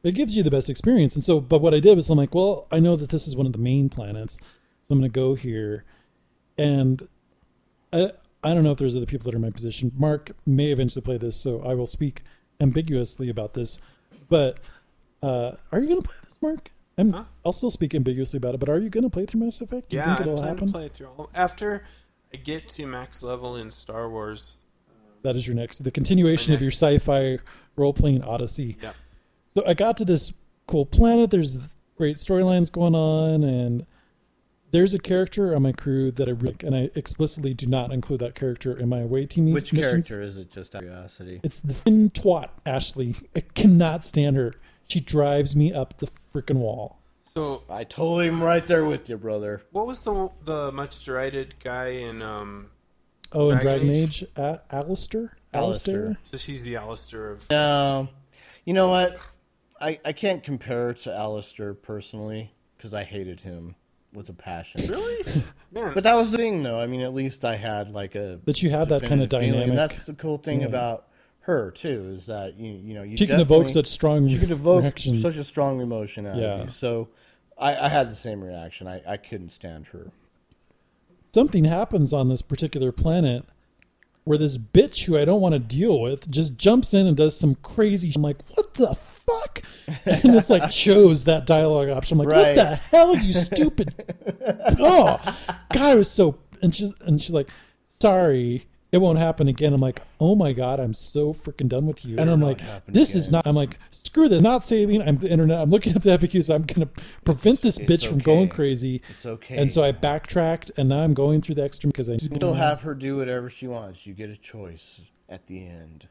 It 0.03 0.13
gives 0.13 0.35
you 0.35 0.43
the 0.43 0.51
best 0.51 0.69
experience. 0.69 1.15
And 1.15 1.23
so, 1.23 1.39
but 1.39 1.61
what 1.61 1.73
I 1.73 1.79
did 1.79 1.95
was 1.95 2.09
I'm 2.09 2.17
like, 2.17 2.35
well, 2.35 2.67
I 2.71 2.79
know 2.79 2.95
that 2.97 3.09
this 3.09 3.27
is 3.27 3.35
one 3.35 3.45
of 3.45 3.53
the 3.53 3.59
main 3.59 3.87
planets, 3.87 4.39
so 4.83 4.93
I'm 4.93 4.99
going 4.99 5.09
to 5.09 5.13
go 5.13 5.35
here. 5.35 5.85
And 6.57 7.07
I, 7.93 8.11
I 8.43 8.53
don't 8.53 8.63
know 8.63 8.71
if 8.71 8.77
there's 8.77 8.95
other 8.95 9.05
people 9.05 9.25
that 9.25 9.33
are 9.33 9.37
in 9.37 9.43
my 9.43 9.51
position. 9.51 9.91
Mark 9.95 10.31
may 10.45 10.71
eventually 10.71 11.03
play 11.03 11.17
this, 11.17 11.37
so 11.37 11.61
I 11.61 11.75
will 11.75 11.87
speak 11.87 12.23
ambiguously 12.59 13.29
about 13.29 13.53
this. 13.53 13.79
But 14.27 14.59
uh, 15.23 15.53
are 15.71 15.79
you 15.79 15.87
going 15.87 16.01
to 16.01 16.07
play 16.07 16.17
this, 16.23 16.37
Mark? 16.41 16.71
I'm, 17.01 17.13
Huh? 17.13 17.23
I'll 17.45 17.51
still 17.51 17.69
speak 17.69 17.93
ambiguously 17.95 18.37
about 18.37 18.53
it, 18.55 18.59
but 18.59 18.69
are 18.69 18.79
you 18.79 18.89
going 18.89 19.03
to 19.03 19.09
play 19.09 19.25
through 19.25 19.41
Mass 19.41 19.59
Effect? 19.61 19.89
Do 19.89 19.97
you 19.97 20.01
Yeah, 20.01 20.15
think 20.15 20.19
I 20.19 20.23
it'll 20.31 20.37
plan 20.37 20.47
happen? 20.55 20.67
to 20.67 20.73
play 20.73 20.85
it 20.85 20.93
through 20.93 21.07
all. 21.07 21.29
After 21.35 21.83
I 22.33 22.37
get 22.37 22.69
to 22.69 22.85
max 22.85 23.21
level 23.23 23.57
in 23.57 23.71
Star 23.71 24.09
Wars. 24.09 24.57
Um, 24.89 24.95
that 25.23 25.35
is 25.35 25.47
your 25.47 25.55
next, 25.55 25.79
the 25.83 25.91
continuation 25.91 26.51
My 26.51 26.55
of 26.55 26.61
your 26.61 26.71
sci-fi 26.71 27.39
role-playing 27.75 28.23
odyssey. 28.23 28.77
Yeah. 28.81 28.93
So 29.47 29.63
I 29.67 29.73
got 29.73 29.97
to 29.97 30.05
this 30.05 30.31
cool 30.67 30.85
planet. 30.85 31.29
There's 31.31 31.57
great 31.97 32.15
storylines 32.17 32.71
going 32.71 32.95
on, 32.95 33.43
and 33.43 33.85
there's 34.71 34.93
a 34.93 34.99
character 34.99 35.53
on 35.53 35.61
my 35.63 35.73
crew 35.73 36.11
that 36.11 36.29
I 36.29 36.31
really, 36.31 36.55
and 36.63 36.73
I 36.73 36.89
explicitly 36.95 37.53
do 37.53 37.67
not 37.67 37.91
include 37.91 38.21
that 38.21 38.33
character 38.35 38.77
in 38.77 38.87
my 38.87 38.99
away 38.99 39.25
team 39.25 39.51
Which 39.51 39.73
missions. 39.73 40.07
character 40.07 40.21
is 40.25 40.37
it? 40.37 40.49
Just 40.49 40.73
out 40.73 40.83
of 40.83 40.87
curiosity. 40.87 41.41
It's 41.43 41.59
the 41.59 41.73
fin 41.73 42.09
twat 42.11 42.47
Ashley. 42.65 43.15
I 43.35 43.41
cannot 43.41 44.05
stand 44.05 44.37
her. 44.37 44.53
She 44.91 44.99
drives 44.99 45.55
me 45.55 45.71
up 45.73 45.99
the 45.99 46.09
freaking 46.33 46.57
wall. 46.57 46.99
So, 47.33 47.63
I 47.69 47.85
totally 47.85 48.27
am 48.27 48.43
right 48.43 48.65
there 48.67 48.83
with 48.83 49.07
you, 49.09 49.15
brother. 49.15 49.61
what 49.71 49.87
was 49.87 50.03
the 50.03 50.29
the 50.43 50.69
much 50.73 51.05
derided 51.05 51.55
guy 51.63 51.87
in? 51.89 52.21
um 52.21 52.71
Oh, 53.31 53.51
and 53.51 53.61
Dragon 53.61 53.87
Dragon 53.87 54.03
Age? 54.03 54.23
Age, 54.23 54.29
A- 54.35 54.59
Alistair, 54.69 55.37
Alistair. 55.53 55.95
Alistair. 56.07 56.17
So 56.33 56.37
she's 56.37 56.63
the 56.65 56.75
Alistair 56.75 57.31
of. 57.31 57.49
No, 57.49 58.09
you 58.65 58.73
know 58.73 58.89
what? 58.89 59.15
I 59.79 59.97
I 60.03 60.11
can't 60.11 60.43
compare 60.43 60.93
to 60.93 61.13
Alistair 61.15 61.73
personally 61.73 62.53
because 62.75 62.93
I 62.93 63.05
hated 63.05 63.39
him 63.39 63.75
with 64.11 64.27
a 64.27 64.33
passion. 64.33 64.81
Really? 64.89 65.23
Man, 65.71 65.93
But 65.93 66.03
that 66.03 66.15
was 66.15 66.31
the 66.31 66.37
thing, 66.37 66.63
though. 66.63 66.77
I 66.81 66.85
mean, 66.87 66.99
at 66.99 67.13
least 67.13 67.45
I 67.45 67.55
had 67.55 67.87
like 67.93 68.15
a 68.15 68.41
But 68.43 68.61
you 68.61 68.69
had 68.71 68.89
that 68.89 69.03
kind 69.03 69.21
of 69.23 69.29
definitive 69.29 69.39
feeling. 69.61 69.69
Dynamic. 69.69 69.95
that's 69.95 70.05
the 70.05 70.13
cool 70.15 70.37
thing 70.37 70.61
Yeah. 70.61 70.67
about 70.67 71.07
her 71.41 71.71
too, 71.71 72.11
is 72.15 72.27
that 72.27 72.57
you 72.59 72.71
you 72.73 72.93
know 72.93 73.03
you 73.03 73.17
She 73.17 73.27
can 73.27 73.39
evoke 73.39 73.69
such 73.69 73.87
strong 73.87 74.27
she 74.27 74.37
could 74.37 74.51
evoke 74.51 74.81
reactions. 74.81 75.21
such 75.21 75.35
a 75.37 75.43
strong 75.43 75.81
emotion 75.81 76.25
out 76.27 76.35
Yeah. 76.37 76.53
of 76.61 76.65
you. 76.65 76.71
So 76.71 77.09
I, 77.57 77.75
I 77.85 77.89
had 77.89 78.11
the 78.11 78.15
same 78.15 78.43
reaction. 78.43 78.87
I, 78.87 79.01
I 79.07 79.17
couldn't 79.17 79.51
stand 79.51 79.87
her. 79.87 80.11
something 81.25 81.65
happens 81.65 82.13
on 82.13 82.29
this 82.29 82.41
particular 82.41 82.91
planet 82.91 83.45
where 84.23 84.37
this 84.37 84.57
bitch 84.57 85.05
who 85.05 85.17
I 85.17 85.25
don't 85.25 85.41
want 85.41 85.53
to 85.53 85.59
deal 85.59 85.99
with 85.99 86.29
just 86.29 86.55
jumps 86.57 86.93
in 86.93 87.07
and 87.07 87.17
does 87.17 87.35
some 87.39 87.55
crazy. 87.55 88.11
I'm 88.15 88.21
like, 88.21 88.37
what 88.55 88.73
the 88.75 88.93
fuck? 88.95 89.61
And 90.05 90.35
it's 90.35 90.49
like 90.49 90.69
chose 90.69 91.23
that 91.25 91.45
dialogue 91.45 91.89
option. 91.89 92.19
I'm 92.19 92.25
like, 92.27 92.35
Right. 92.35 92.47
what 92.47 92.55
the 92.55 92.75
hell, 92.75 93.15
you 93.17 93.31
stupid? 93.33 93.93
oh, 94.79 95.19
God, 95.73 95.81
I 95.81 95.95
was 95.95 96.09
so. 96.09 96.37
And 96.61 96.73
she's 96.73 96.93
and 97.01 97.19
she's 97.19 97.31
like, 97.33 97.49
sorry. 97.87 98.67
It 98.91 98.99
won't 98.99 99.19
happen 99.19 99.47
again. 99.47 99.73
I'm 99.73 99.79
like, 99.79 100.01
oh 100.19 100.35
my 100.35 100.51
god, 100.51 100.81
I'm 100.81 100.93
so 100.93 101.33
freaking 101.33 101.69
done 101.69 101.85
with 101.85 102.03
you. 102.03 102.17
And 102.17 102.29
I'm 102.29 102.41
like, 102.41 102.59
this 102.87 103.15
is 103.15 103.31
not. 103.31 103.47
I'm 103.47 103.55
like, 103.55 103.79
screw 103.89 104.27
this. 104.27 104.41
Not 104.41 104.67
saving. 104.67 105.01
I'm 105.01 105.17
the 105.17 105.31
internet. 105.31 105.61
I'm 105.61 105.69
looking 105.69 105.95
at 105.95 106.03
the 106.03 106.09
FAQs. 106.17 106.53
I'm 106.53 106.63
gonna 106.63 106.89
prevent 107.23 107.61
this 107.61 107.77
It's 107.77 107.89
bitch 107.89 108.09
from 108.09 108.19
going 108.19 108.49
crazy. 108.49 109.01
It's 109.09 109.25
okay. 109.25 109.55
And 109.55 109.71
so 109.71 109.81
I 109.81 109.93
backtracked, 109.93 110.71
and 110.77 110.89
now 110.89 111.03
I'm 111.03 111.13
going 111.13 111.41
through 111.41 111.55
the 111.55 111.63
extra 111.63 111.87
because 111.87 112.09
I 112.09 112.17
You'll 112.19 112.55
have 112.55 112.81
her 112.81 112.93
do 112.93 113.15
whatever 113.15 113.49
she 113.49 113.65
wants. 113.65 114.05
You 114.05 114.13
get 114.13 114.29
a 114.29 114.35
choice 114.35 115.03
at 115.29 115.47
the 115.47 115.65
end. 115.65 116.09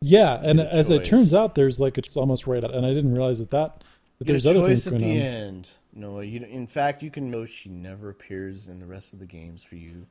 Yeah, 0.00 0.40
and 0.42 0.60
as 0.60 0.90
it 0.90 1.04
turns 1.04 1.32
out, 1.32 1.54
there's 1.54 1.80
like 1.80 1.96
it's 1.96 2.16
almost 2.16 2.46
right, 2.46 2.62
and 2.62 2.84
I 2.84 2.92
didn't 2.92 3.14
realize 3.14 3.38
that 3.38 3.50
that, 3.52 3.84
that 4.18 4.26
there's 4.26 4.46
other 4.46 4.60
choice 4.60 4.84
things 4.84 4.86
at 4.88 4.90
going 4.90 5.02
the 5.02 5.20
on. 5.20 5.26
end. 5.26 5.70
No, 5.94 6.20
you. 6.20 6.44
In 6.44 6.66
fact, 6.66 7.04
you 7.04 7.10
can 7.10 7.30
know 7.30 7.46
she 7.46 7.68
never 7.68 8.10
appears 8.10 8.68
in 8.68 8.80
the 8.80 8.86
rest 8.86 9.12
of 9.12 9.20
the 9.20 9.26
games 9.26 9.62
for 9.62 9.76
you. 9.76 10.06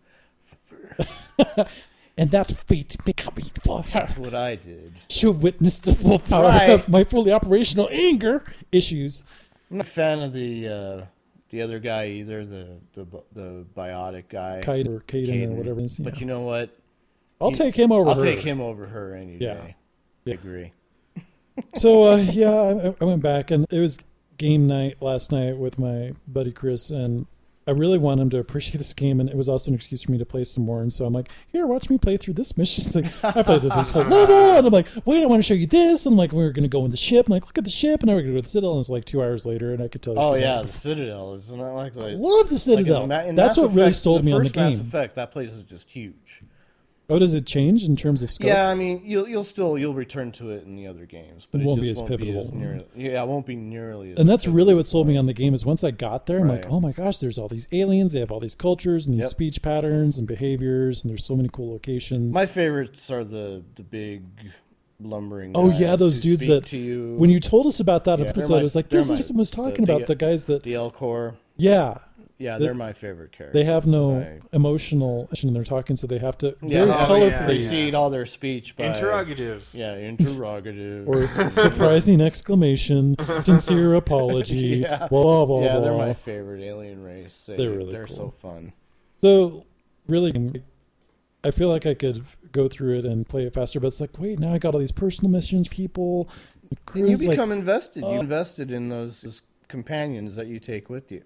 And 2.16 2.30
that's 2.30 2.54
fate 2.54 2.96
becoming 3.06 3.46
for 3.64 3.82
her. 3.82 3.90
That's 3.92 4.16
what 4.18 4.36
I 4.36 4.56
did. 4.56 4.94
She'll 5.10 5.34
witness 5.34 5.80
the 5.80 5.96
full 5.96 6.20
power 6.20 6.44
Right. 6.44 6.70
of 6.70 6.88
my 6.88 7.04
fully 7.04 7.32
operational 7.32 7.90
anger 7.92 8.44
issues. 8.72 9.24
I'm 9.72 9.78
not 9.78 9.88
a 9.88 9.90
fan 9.90 10.20
of 10.22 10.32
the 10.32 10.68
uh, 10.68 11.06
the 11.50 11.64
other 11.64 11.80
guy 11.80 12.10
either. 12.10 12.46
The 12.46 12.78
the 12.94 13.06
the 13.34 13.66
biotic 13.76 14.26
guy, 14.30 14.62
Kaiden 14.64 14.90
or 14.90 15.00
Caden 15.00 15.54
or 15.54 15.56
whatever 15.56 15.80
is. 15.82 15.98
But 15.98 16.14
yeah. 16.14 16.20
you 16.20 16.26
know 16.28 16.42
what? 16.42 16.78
I'll 17.42 17.50
take 17.50 17.76
him 17.76 17.92
over 17.92 18.08
I'll 18.12 18.16
her. 18.16 18.22
take 18.22 18.42
him 18.42 18.62
over 18.62 18.86
her 18.86 19.16
any 19.16 19.38
Yeah. 19.38 19.56
day. 19.56 19.76
Yeah. 20.26 20.34
I 20.34 20.36
agree. 20.36 20.72
So 21.74 22.04
uh, 22.12 22.18
yeah, 22.18 22.92
I, 22.92 22.96
I 23.02 23.06
went 23.06 23.24
back, 23.24 23.50
and 23.50 23.66
it 23.72 23.80
was 23.80 23.98
game 24.38 24.68
night 24.68 25.02
last 25.02 25.32
night 25.32 25.58
with 25.58 25.80
my 25.80 26.14
buddy 26.28 26.52
Chris, 26.52 26.92
and 26.92 27.26
I 27.66 27.72
really 27.72 27.98
want 27.98 28.20
him 28.20 28.30
to 28.32 28.40
appreciate 28.40 28.78
this 28.78 28.94
game, 28.94 29.20
and 29.20 29.30
it 29.30 29.38
was 29.38 29.48
also 29.48 29.72
an 29.72 29.76
excuse 29.76 30.04
for 30.04 30.12
me 30.12 30.18
to 30.18 30.26
play 30.26 30.44
some 30.44 30.66
more. 30.66 30.82
And 30.82 30.92
so 30.92 31.06
I'm 31.06 31.14
like, 31.14 31.30
here, 31.48 31.66
watch 31.66 31.90
me 31.90 31.98
play 31.98 32.18
through 32.18 32.34
this 32.34 32.58
mission. 32.58 32.84
It's 32.84 32.96
like 32.96 33.06
I 33.24 33.44
played 33.44 33.62
through 33.62 33.70
this 33.70 33.92
whole 33.92 34.04
level, 34.04 34.58
and 34.58 34.68
I'm 34.68 34.74
like, 34.74 34.88
wait, 35.06 35.24
I 35.24 35.28
want 35.28 35.40
to 35.40 35.44
show 35.44 35.54
you 35.54 35.68
this. 35.68 36.06
And 36.06 36.18
like, 36.18 36.34
we 36.34 36.44
are 36.44 36.52
gonna 36.52 36.68
go 36.68 36.84
in 36.84 36.92
the 36.92 36.98
ship, 36.98 37.28
and 37.28 37.32
like, 37.34 37.46
look 37.46 37.58
at 37.58 37.64
the 37.64 37.70
ship, 37.70 38.02
and 38.02 38.10
now 38.10 38.16
we're 38.16 38.22
gonna 38.22 38.34
go 38.34 38.40
to 38.40 38.42
the 38.44 38.50
Citadel. 38.50 38.74
And 38.74 38.80
it's 38.82 38.90
like 38.90 39.06
two 39.06 39.22
hours 39.22 39.46
later, 39.46 39.74
and 39.74 39.82
I 39.82 39.88
could 39.88 40.02
tell. 40.02 40.20
Oh 40.20 40.36
yeah, 40.36 40.62
the 40.62 40.74
Citadel. 40.74 41.36
Isn't 41.36 41.60
that 41.60 41.72
like 41.72 41.96
I 41.96 42.12
love 42.12 42.20
the 42.20 42.26
like 42.26 42.52
in 42.52 42.58
Citadel. 42.58 43.04
In 43.04 43.36
That's 43.36 43.58
Mass 43.58 43.66
what 43.66 43.74
really 43.74 43.94
sold 43.94 44.26
me 44.26 44.34
on 44.34 44.40
the 44.40 44.50
first 44.50 44.56
Mass 44.56 44.72
game. 44.72 44.82
Effect, 44.82 45.16
that 45.16 45.32
place 45.32 45.52
is 45.52 45.64
just 45.64 45.90
huge. 45.90 46.42
Oh, 47.14 47.20
does 47.20 47.34
it 47.34 47.46
change 47.46 47.84
in 47.84 47.96
terms 47.96 48.22
of 48.24 48.32
scope? 48.32 48.48
Yeah, 48.48 48.68
I 48.70 48.74
mean, 48.74 49.02
you'll 49.06 49.28
you'll 49.28 49.44
still 49.44 49.78
you'll 49.78 49.94
return 49.94 50.32
to 50.34 50.50
it 50.52 50.64
in 50.66 50.76
the 50.76 50.88
other 50.88 51.06
games, 51.06 51.48
but 51.52 51.62
It 51.62 51.64
it, 51.64 51.68
won't 51.68 51.82
be 51.82 51.90
as 51.90 51.98
won't 52.00 52.10
pivotal. 52.10 52.34
Be 52.52 52.68
as 52.68 52.84
yeah, 52.96 53.22
it 53.22 53.28
won't 53.28 53.46
be 53.46 53.56
nearly. 53.56 54.12
As 54.14 54.20
And 54.20 54.30
that's 54.30 54.48
really 54.48 54.74
what 54.74 54.86
sold 54.86 55.08
me 55.08 55.16
on 55.16 55.26
the 55.26 55.34
game 55.34 55.54
is 55.54 55.66
once 55.66 55.84
I 55.84 55.92
got 55.92 56.26
there, 56.26 56.40
I'm 56.40 56.48
like, 56.48 56.66
oh 56.70 56.80
my 56.80 56.92
gosh, 56.92 57.20
there's 57.20 57.38
all 57.38 57.48
these 57.48 57.68
aliens, 57.72 58.12
they 58.14 58.20
have 58.20 58.32
all 58.32 58.40
these 58.40 58.56
cultures 58.56 59.08
and 59.08 59.16
these 59.16 59.24
Yep. 59.26 59.30
speech 59.32 59.62
patterns 59.62 60.18
and 60.18 60.28
behaviors, 60.28 61.04
and 61.04 61.12
there's 61.12 61.24
so 61.26 61.36
many 61.36 61.50
cool 61.52 61.72
locations. 61.72 62.34
My 62.34 62.46
favorites 62.46 63.10
are 63.12 63.24
the 63.24 63.64
the 63.76 63.84
big 63.84 64.24
lumbering. 65.00 65.52
Oh 65.56 65.70
yeah, 65.72 65.96
those 65.96 66.20
dudes 66.22 66.46
that 66.48 66.66
to 66.68 66.78
you. 66.78 67.16
when 67.18 67.30
you 67.30 67.40
told 67.40 67.66
us 67.68 67.80
about 67.80 68.06
that 68.06 68.20
Yeah, 68.20 68.26
episode, 68.28 68.54
my- 68.54 68.60
it 68.60 68.64
was 68.64 68.76
like 68.76 68.90
this 68.90 69.10
my- 69.10 69.18
is 69.18 69.32
was 69.34 69.52
talking 69.52 69.86
the- 69.86 69.92
about 69.94 70.08
the- 70.08 70.14
the 70.14 70.16
guys 70.16 70.46
that 70.46 70.64
the 70.64 70.74
Elcor, 70.74 71.36
yeah 71.58 71.98
yeah, 72.44 72.58
they're 72.58 72.74
my 72.74 72.94
favorite 72.94 73.32
characters. 73.32 73.54
they 73.54 73.64
have 73.64 73.86
no 73.88 74.20
I- 74.20 74.40
emotional 74.56 75.30
and 75.42 75.56
they're 75.56 75.64
talking, 75.64 75.96
so 75.96 76.06
they 76.08 76.18
have 76.20 76.38
to 76.40 76.56
yeah, 76.62 76.86
very 76.86 76.92
Oh, 76.92 77.06
colorfully 77.06 77.30
yeah, 77.32 77.46
precede 77.46 77.96
all 77.96 78.10
their 78.10 78.26
speech 78.26 78.76
by 78.76 78.86
interrogative. 78.86 79.70
Yeah, 79.74 79.96
interrogative. 79.96 81.08
or 81.08 81.26
surprising 81.28 82.22
exclamation, 82.22 83.16
sincere 83.42 83.94
apology, 83.96 84.84
Yeah. 84.86 85.08
blah 85.08 85.46
blah 85.46 85.62
yeah, 85.64 85.72
blah. 85.74 85.82
they're 85.82 85.98
my 85.98 86.14
favorite 86.14 86.62
alien 86.62 87.02
race. 87.04 87.46
They, 87.48 87.56
They're 87.58 87.72
really 87.72 87.92
they're 87.92 88.06
cool. 88.08 88.16
so 88.16 88.30
fun. 88.32 88.74
So 89.22 89.66
really, 90.08 90.64
I 91.44 91.52
feel 91.52 91.70
like 91.70 91.86
I 91.86 91.94
could 91.94 92.26
go 92.52 92.68
through 92.68 93.00
it 93.00 93.06
and 93.06 93.28
play 93.28 93.44
it 93.46 93.54
faster, 93.54 93.80
but 93.80 93.88
it's 93.88 94.02
like, 94.02 94.20
wait, 94.20 94.40
now 94.40 94.54
I 94.54 94.58
got 94.60 94.74
all 94.74 94.80
these 94.80 94.92
personal 94.92 95.32
missions, 95.32 95.68
people, 95.68 96.30
And 96.64 96.72
you 96.72 96.78
crews, 96.86 97.26
like, 97.26 97.38
become 97.38 97.52
invested. 97.52 98.04
uh, 98.04 98.10
you 98.12 98.20
invested 98.20 98.72
in 98.72 98.90
those, 98.90 99.22
those 99.22 99.42
companions 99.68 100.36
that 100.36 100.48
you 100.48 100.60
take 100.60 100.90
with 100.90 101.12
you. 101.12 101.24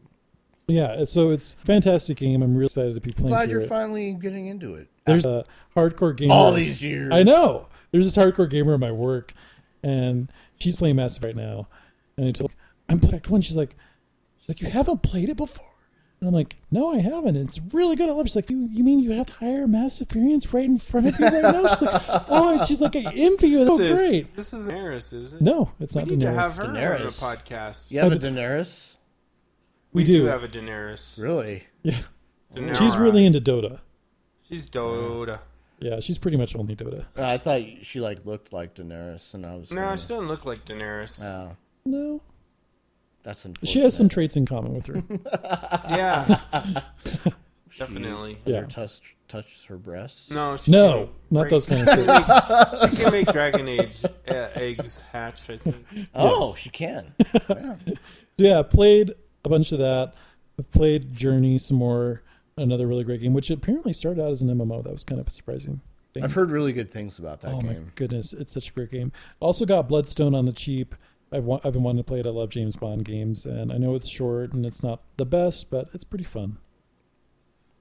Yeah. 0.68 1.04
So 1.06 1.32
it's 1.32 1.54
a 1.62 1.66
fantastic 1.66 2.18
game. 2.18 2.42
I'm 2.42 2.54
really 2.54 2.66
excited 2.66 2.96
to 2.96 3.02
be 3.02 3.12
playing 3.12 3.30
Glad 3.30 3.50
you're 3.50 3.62
it. 3.62 3.70
finally 3.70 4.14
getting 4.14 4.48
into 4.48 4.76
it. 4.76 4.88
There's 5.06 5.26
a 5.26 5.46
hardcore 5.76 6.16
gamer. 6.16 6.34
all 6.34 6.52
these 6.54 6.84
years. 6.84 7.12
I 7.14 7.24
know. 7.24 7.68
There's 7.92 8.14
this 8.14 8.22
hardcore 8.24 8.50
gamer 8.50 8.74
at 8.74 8.80
my 8.80 8.92
work, 8.92 9.34
and 9.84 10.30
she's 10.60 10.76
playing 10.76 10.98
Mass 10.98 11.18
Effect 11.18 11.36
right 11.38 11.44
now. 11.46 11.68
And 12.18 12.28
I 12.28 12.32
told 12.32 12.52
her, 12.52 12.58
I'm 12.90 13.00
playing 13.00 13.14
Effect 13.16 13.30
one. 13.30 13.42
She's 13.42 13.56
like, 13.58 13.76
she's 14.40 14.50
like, 14.50 14.62
you 14.62 14.70
haven't 14.70 15.04
played 15.04 15.30
it 15.30 15.38
before. 15.38 15.66
And 16.20 16.28
I'm 16.28 16.34
like, 16.34 16.56
no, 16.72 16.92
I 16.92 16.98
haven't. 16.98 17.36
It's 17.36 17.62
really 17.72 17.96
good. 17.96 18.10
I 18.10 18.12
love 18.12 18.26
it. 18.26 18.30
She's 18.30 18.36
like, 18.36 18.50
you, 18.50 18.68
you 18.72 18.84
mean 18.84 19.00
you 19.00 19.12
have 19.12 19.30
higher 19.30 19.68
mass 19.68 20.02
experience 20.02 20.52
right 20.52 20.66
in 20.66 20.80
front 20.80 21.08
of 21.08 21.20
you 21.20 21.26
right 21.28 21.44
now? 21.44 21.68
She's 21.68 21.82
like, 21.84 22.02
oh, 22.28 22.58
and 22.58 22.68
she's 22.68 22.82
like, 22.82 22.96
I 22.96 23.04
envy 23.16 23.50
you. 23.50 23.66
That's 23.78 24.00
so 24.02 24.10
great. 24.10 24.36
This 24.36 24.52
is 24.52 24.68
Daenerys, 24.68 25.14
is 25.14 25.34
it? 25.36 25.42
No, 25.42 25.72
it's 25.80 25.96
we 25.96 26.02
not 26.02 26.10
need 26.10 26.20
to 26.22 26.26
Daenerys. 26.26 26.36
have 26.36 26.56
her 26.56 26.96
on 26.96 27.04
the 27.04 27.10
podcast. 27.10 27.92
You 27.92 28.00
have 28.00 28.12
Oh, 28.12 28.16
a 28.16 28.20
but- 28.20 28.28
Daenerys? 28.28 28.96
We, 29.94 30.04
do. 30.04 30.26
have 30.26 30.44
a 30.44 30.48
Daenerys. 30.48 31.22
Really? 31.22 31.64
yeah. 31.84 32.00
Daenerys. 32.56 32.78
She's 32.78 32.98
really 32.98 33.26
into 33.26 33.40
Dota. 33.42 33.80
She's 34.44 34.66
Dota. 34.68 35.40
Yeah, 35.80 36.00
she's 36.00 36.18
pretty 36.18 36.38
much 36.38 36.56
only 36.56 36.76
Dota. 36.76 37.06
Uh, 37.18 37.24
I 37.28 37.38
thought 37.38 37.62
she 37.84 38.00
like 38.00 38.26
looked 38.26 38.52
like 38.54 38.76
Daenerys, 38.76 39.34
and 39.34 39.46
I 39.46 39.56
was. 39.56 39.70
No, 39.72 39.82
gonna- 39.82 39.98
she 39.98 40.08
doesn't 40.08 40.28
look 40.28 40.46
like 40.46 40.66
Daenerys. 40.66 41.24
Oh, 41.24 41.56
No, 41.86 42.22
that's 43.24 43.46
unfortunate. 43.46 43.70
she 43.72 43.82
has 43.82 43.96
some 43.96 44.10
traits 44.10 44.36
in 44.38 44.46
common 44.46 44.74
with 44.74 44.88
her. 44.88 45.04
Yeah, 45.90 46.40
definitely. 47.78 48.38
Yeah. 48.46 48.58
Ever 48.58 48.68
touch 48.68 49.16
touches 49.28 49.66
her 49.66 49.78
breasts? 49.78 50.32
No, 50.32 50.58
No, 50.68 50.94
can 51.06 51.10
not 51.32 51.42
break- 51.42 51.52
those 51.52 51.68
kind 51.68 51.88
of 51.88 51.96
traits. 52.06 52.90
She 52.98 53.04
can 53.04 53.12
make 53.12 53.28
dragon 53.28 53.68
age 53.68 54.04
uh, 54.06 54.48
eggs 54.56 55.02
hatch. 55.12 55.50
I 55.50 55.58
think. 55.58 55.86
Oh, 56.16 56.46
Yes. 56.48 56.58
she 56.58 56.70
can. 56.70 57.14
Yeah. 57.50 57.76
So 58.32 58.44
yeah, 58.44 58.60
I 58.60 58.64
played 58.64 59.14
a 59.46 59.50
bunch 59.50 59.72
of 59.72 59.80
that. 59.80 60.14
I've 60.60 60.70
played 60.72 61.14
Journey 61.14 61.58
some 61.58 61.78
more. 61.78 62.24
another 62.58 62.88
really 62.88 63.04
great 63.04 63.22
game, 63.22 63.34
which 63.34 63.52
apparently 63.52 63.94
started 63.94 64.22
out 64.24 64.32
as 64.32 64.42
an 64.42 64.50
MMO. 64.50 64.84
That 64.84 64.92
was 64.94 65.04
kind 65.04 65.22
of 65.22 65.28
a 65.28 65.32
surprising 65.32 65.82
thing. 66.14 66.24
I've 66.24 66.34
heard 66.34 66.50
really 66.52 66.74
good 66.74 66.92
things 66.92 67.20
about 67.20 67.42
that 67.42 67.52
oh 67.52 67.62
my 67.62 67.78
goodness, 67.96 68.34
it's 68.34 68.54
such 68.54 68.70
a 68.70 68.74
great 68.74 68.90
game. 68.92 69.12
Also 69.40 69.66
got 69.66 69.88
Blood 69.88 70.08
Stone 70.08 70.34
on 70.34 70.46
the 70.46 70.54
cheap. 70.54 70.96
I've 71.32 71.44
wa- 71.44 71.60
I've 71.64 71.74
been 71.74 71.84
wanting 71.84 72.04
to 72.04 72.08
play 72.08 72.20
it. 72.22 72.26
I 72.26 72.30
love 72.30 72.50
James 72.50 72.76
Bond 72.76 73.04
games, 73.06 73.46
and 73.46 73.72
I 73.72 73.78
know 73.78 73.94
it's 73.96 74.10
short 74.10 74.54
and 74.54 74.66
it's 74.66 74.82
not 74.82 75.02
the 75.18 75.26
best, 75.26 75.70
but 75.70 75.90
it's 75.94 76.06
pretty 76.06 76.24
fun. 76.24 76.58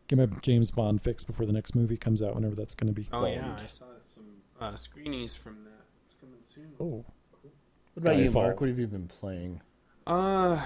Get 0.09 0.19
my 0.19 0.27
James 0.43 0.71
Bond 0.71 1.03
fix 1.03 1.25
before 1.25 1.47
the 1.47 1.53
next 1.53 1.75
movie 1.75 1.97
comes 1.97 2.23
out, 2.23 2.35
whenever 2.35 2.55
that's 2.55 2.75
going 2.75 2.89
to 2.89 2.93
be. 2.93 3.09
Oh 3.13 3.21
called. 3.21 3.31
yeah, 3.33 3.57
I 3.63 3.67
saw 3.67 3.85
some 4.07 4.25
uh, 4.61 4.73
screenies 4.73 5.37
from 5.37 5.65
that. 5.65 5.85
It's 6.07 6.21
coming 6.21 6.41
soon. 6.55 6.73
Oh, 6.81 7.05
cool. 7.33 7.53
What 7.95 8.03
about 8.03 8.17
you, 8.17 8.29
Skyfall. 8.31 8.35
Mark? 8.35 8.61
What 8.61 8.69
have 8.69 8.79
you 8.79 8.87
been 8.87 9.09
playing? 9.09 9.61
Uh, 10.07 10.61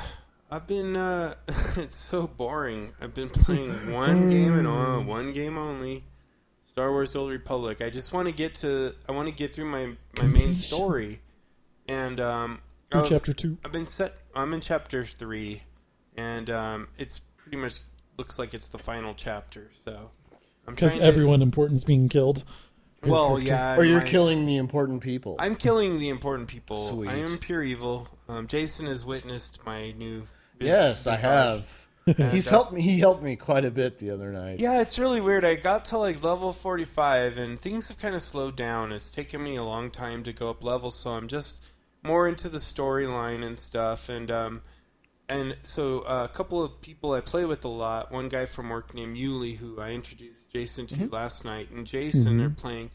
I've 0.50 0.66
been. 0.66 0.96
Uh, 0.96 1.34
it's 1.76 1.98
so 1.98 2.26
boring. 2.26 2.92
I've 3.00 3.14
been 3.14 3.28
playing 3.30 3.92
one 3.92 4.30
game 4.30 4.58
and 4.58 4.66
uh, 4.66 4.98
one 4.98 5.32
game 5.32 5.56
only. 5.56 6.04
Star 6.68 6.90
Wars: 6.90 7.14
Old 7.14 7.30
Republic. 7.30 7.80
I 7.82 7.90
just 7.90 8.12
want 8.12 8.28
to 8.28 8.34
get 8.34 8.54
to. 8.56 8.94
I 9.08 9.12
want 9.12 9.28
to 9.28 9.34
get 9.34 9.54
through 9.54 9.66
my 9.66 9.96
my 10.18 10.26
main 10.26 10.54
story, 10.54 11.20
and 11.88 12.18
um, 12.20 12.62
I've- 12.92 13.08
chapter 13.08 13.32
two. 13.32 13.58
I've 13.64 13.72
been 13.72 13.86
set. 13.86 14.16
I'm 14.34 14.52
in 14.52 14.60
chapter 14.60 15.04
three, 15.04 15.62
and 16.16 16.50
um, 16.50 16.88
it's 16.98 17.20
pretty 17.36 17.56
much 17.56 17.80
looks 18.18 18.38
like 18.38 18.54
it's 18.54 18.68
the 18.68 18.78
final 18.78 19.14
chapter. 19.14 19.70
So 19.74 20.10
I'm 20.66 20.74
Because 20.74 20.96
everyone 20.98 21.42
important's 21.42 21.84
being 21.84 22.08
killed. 22.08 22.44
Well, 23.06 23.38
yeah. 23.38 23.76
Or 23.76 23.84
you're 23.84 24.00
my- 24.00 24.08
killing 24.08 24.46
the 24.46 24.56
important 24.56 25.00
people. 25.00 25.36
I'm 25.38 25.54
killing 25.54 25.98
the 25.98 26.08
important 26.10 26.48
people. 26.48 26.90
Sweet. 26.90 27.08
I 27.08 27.14
am 27.14 27.38
pure 27.38 27.62
evil. 27.62 28.08
Um, 28.28 28.46
Jason 28.46 28.86
has 28.86 29.04
witnessed 29.04 29.64
my 29.64 29.92
new. 29.92 30.26
Vis- 30.60 30.66
yes, 30.68 31.06
I 31.06 31.10
visage. 31.16 31.24
have. 31.24 31.76
And, 32.18 32.32
He's 32.32 32.46
uh, 32.48 32.50
helped 32.50 32.72
me. 32.72 32.80
He 32.80 32.98
helped 32.98 33.22
me 33.22 33.36
quite 33.36 33.64
a 33.64 33.70
bit 33.70 33.98
the 33.98 34.10
other 34.10 34.32
night. 34.32 34.58
Yeah, 34.58 34.80
it's 34.80 34.98
really 34.98 35.20
weird. 35.20 35.44
I 35.44 35.54
got 35.54 35.84
to 35.86 35.98
like 35.98 36.24
level 36.24 36.52
45 36.52 37.36
and 37.38 37.60
things 37.60 37.88
have 37.88 37.98
kind 37.98 38.14
of 38.16 38.22
slowed 38.22 38.56
down. 38.56 38.90
It's 38.90 39.10
taken 39.12 39.44
me 39.44 39.54
a 39.56 39.62
long 39.62 39.90
time 39.90 40.22
to 40.24 40.32
go 40.32 40.50
up 40.50 40.64
levels, 40.64 40.98
so 40.98 41.10
I'm 41.10 41.28
just 41.28 41.62
more 42.02 42.26
into 42.26 42.48
the 42.48 42.58
storyline 42.58 43.44
and 43.44 43.60
stuff. 43.60 44.08
And 44.08 44.28
um, 44.30 44.62
and 45.28 45.56
so 45.62 46.00
uh, 46.00 46.26
a 46.28 46.34
couple 46.34 46.64
of 46.64 46.80
people 46.80 47.12
I 47.12 47.20
play 47.20 47.44
with 47.44 47.64
a 47.64 47.68
lot. 47.68 48.10
One 48.10 48.28
guy 48.28 48.46
from 48.46 48.70
work 48.70 48.92
named 48.94 49.16
Yuli, 49.16 49.56
who 49.58 49.78
I 49.80 49.92
introduced 49.92 50.50
Jason 50.50 50.86
to 50.88 50.94
Mm-hmm. 50.96 51.14
last 51.14 51.44
night, 51.44 51.70
and 51.70 51.86
Jason 51.86 52.40
are 52.40 52.50
playing. 52.50 52.90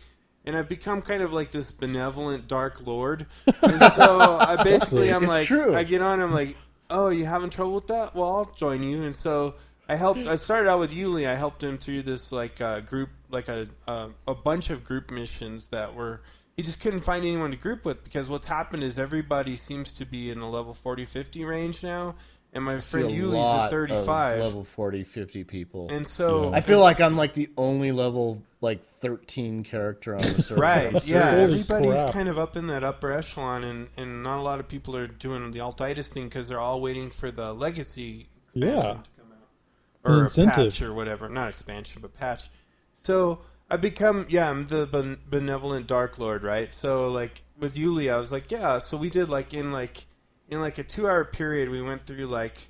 And 0.48 0.58
I've 0.58 0.68
become 0.68 1.02
kind 1.02 1.22
of 1.24 1.32
like 1.32 1.52
this 1.52 1.72
benevolent 1.72 2.48
dark 2.48 2.86
lord. 2.86 3.28
And 3.62 3.82
so 3.94 4.38
I 4.42 4.62
basically, 4.64 5.10
I'm 5.10 5.22
It's 5.24 5.28
like, 5.28 5.48
true. 5.48 5.74
I 5.76 5.84
get 5.84 6.02
on, 6.02 6.20
I'm 6.20 6.34
like, 6.34 6.58
oh, 6.90 7.10
you 7.10 7.26
having 7.26 7.50
trouble 7.50 7.76
with 7.76 7.88
that? 7.88 8.16
Well, 8.16 8.36
I'll 8.36 8.52
join 8.56 8.84
you. 8.84 9.04
And 9.04 9.16
so 9.16 9.56
I 9.88 9.96
helped. 9.96 10.22
I 10.28 10.36
started 10.36 10.70
out 10.70 10.80
with 10.80 10.94
Yuli. 10.94 11.28
I 11.28 11.36
helped 11.36 11.64
him 11.64 11.78
through 11.78 12.04
this 12.04 12.32
like 12.32 12.60
uh, 12.62 12.82
group, 12.82 13.10
like 13.30 13.48
a 13.48 13.68
uh, 13.88 14.10
a 14.28 14.36
bunch 14.36 14.70
of 14.70 14.84
group 14.84 15.12
missions 15.12 15.68
that 15.70 15.94
were. 15.94 16.22
He 16.58 16.64
just 16.64 16.80
couldn't 16.80 17.02
find 17.02 17.26
anyone 17.26 17.52
to 17.52 17.58
group 17.58 17.84
with 17.84 18.02
because 18.06 18.30
what's 18.30 18.48
happened 18.48 18.82
is 18.82 18.98
everybody 18.98 19.58
seems 19.58 19.92
to 19.92 20.06
be 20.06 20.32
in 20.32 20.40
the 20.40 20.48
level 20.48 20.74
40, 20.74 21.04
50 21.04 21.44
range 21.44 21.84
now, 21.84 22.16
and 22.56 22.64
my 22.64 22.80
See 22.80 23.02
friend 23.02 23.10
Yuli's 23.16 23.34
lot 23.34 23.66
at 23.66 23.66
of 23.66 23.90
35. 23.90 24.40
level 24.40 24.64
40, 24.64 25.04
50 25.04 25.44
people. 25.44 25.88
And 25.92 26.08
so 26.08 26.52
I 26.54 26.62
feel 26.62 26.80
like 26.80 27.00
I'm 27.02 27.16
like 27.16 27.34
the 27.34 27.50
only 27.58 27.92
level 27.92 28.42
like 28.62 28.84
13 28.84 29.64
character 29.64 30.14
on 30.14 30.22
the 30.22 30.26
server. 30.42 30.62
Right. 30.62 31.06
Yeah. 31.06 31.30
Everybody's 31.32 32.04
kind 32.06 32.28
of 32.30 32.40
up 32.40 32.56
in 32.56 32.66
that 32.68 32.84
upper 32.84 33.12
echelon, 33.12 33.64
and, 33.64 33.90
and 33.98 34.24
not 34.24 34.40
a 34.40 34.42
lot 34.42 34.60
of 34.60 34.68
people 34.68 34.96
are 34.98 35.06
doing 35.08 35.52
the 35.52 35.60
altitis 35.60 36.10
thing 36.12 36.24
because 36.24 36.50
they're 36.50 36.60
all 36.60 36.82
waiting 36.82 37.12
for 37.12 37.30
the 37.30 37.54
legacy 37.54 38.26
expansion 38.48 38.76
Yeah. 38.76 38.82
to 38.82 38.88
come 38.88 39.32
out, 39.32 40.04
The 40.04 40.10
or 40.12 40.16
a 40.16 40.22
incentive. 40.22 40.56
patch 40.74 40.82
or 40.82 40.94
whatever. 40.94 41.30
Not 41.30 41.50
expansion, 41.50 42.02
but 42.02 42.14
patch. 42.18 42.48
So 42.96 43.42
I 43.70 43.78
become 43.78 44.26
yeah, 44.30 44.50
I'm 44.50 44.66
the 44.68 44.88
ben- 44.88 45.20
benevolent 45.30 45.86
dark 45.88 46.18
lord, 46.18 46.44
right? 46.44 46.74
So 46.74 47.12
like 47.12 47.44
with 47.60 47.76
Yuli, 47.76 48.12
I 48.12 48.18
was 48.18 48.32
like 48.32 48.50
yeah. 48.52 48.80
So 48.80 48.96
we 48.98 49.10
did 49.10 49.30
like 49.30 49.54
in 49.54 49.72
like 49.72 50.06
in 50.50 50.62
like 50.62 50.78
a 50.78 50.84
two 50.84 51.08
hour 51.08 51.26
period, 51.26 51.70
we 51.70 51.82
went 51.82 52.06
through 52.06 52.28
like 52.28 52.70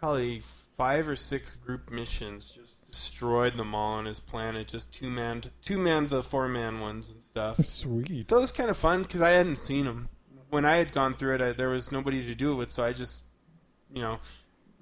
probably 0.00 0.40
five 0.40 1.08
or 1.08 1.16
six 1.16 1.54
group 1.54 1.90
missions. 1.90 2.50
Just 2.50 2.84
destroyed 2.84 3.54
them 3.54 3.74
all 3.74 3.94
on 3.94 4.04
his 4.04 4.20
planet. 4.20 4.68
Just 4.68 4.92
two 4.92 5.10
man, 5.10 5.42
two 5.62 5.78
man 5.78 6.08
the 6.08 6.22
four 6.22 6.48
man 6.48 6.80
ones 6.80 7.12
and 7.12 7.22
stuff. 7.22 7.64
Sweet. 7.64 8.28
So 8.28 8.38
it 8.38 8.40
was 8.40 8.52
kind 8.52 8.70
of 8.70 8.76
fun 8.76 9.02
because 9.02 9.22
I 9.22 9.30
hadn't 9.30 9.56
seen 9.56 9.86
him 9.86 10.08
when 10.50 10.64
I 10.64 10.76
had 10.76 10.92
gone 10.92 11.14
through 11.14 11.36
it. 11.36 11.42
I, 11.42 11.52
there 11.52 11.70
was 11.70 11.90
nobody 11.90 12.24
to 12.26 12.34
do 12.34 12.52
it 12.52 12.56
with, 12.56 12.70
so 12.70 12.84
I 12.84 12.92
just, 12.92 13.24
you 13.92 14.02
know, 14.02 14.20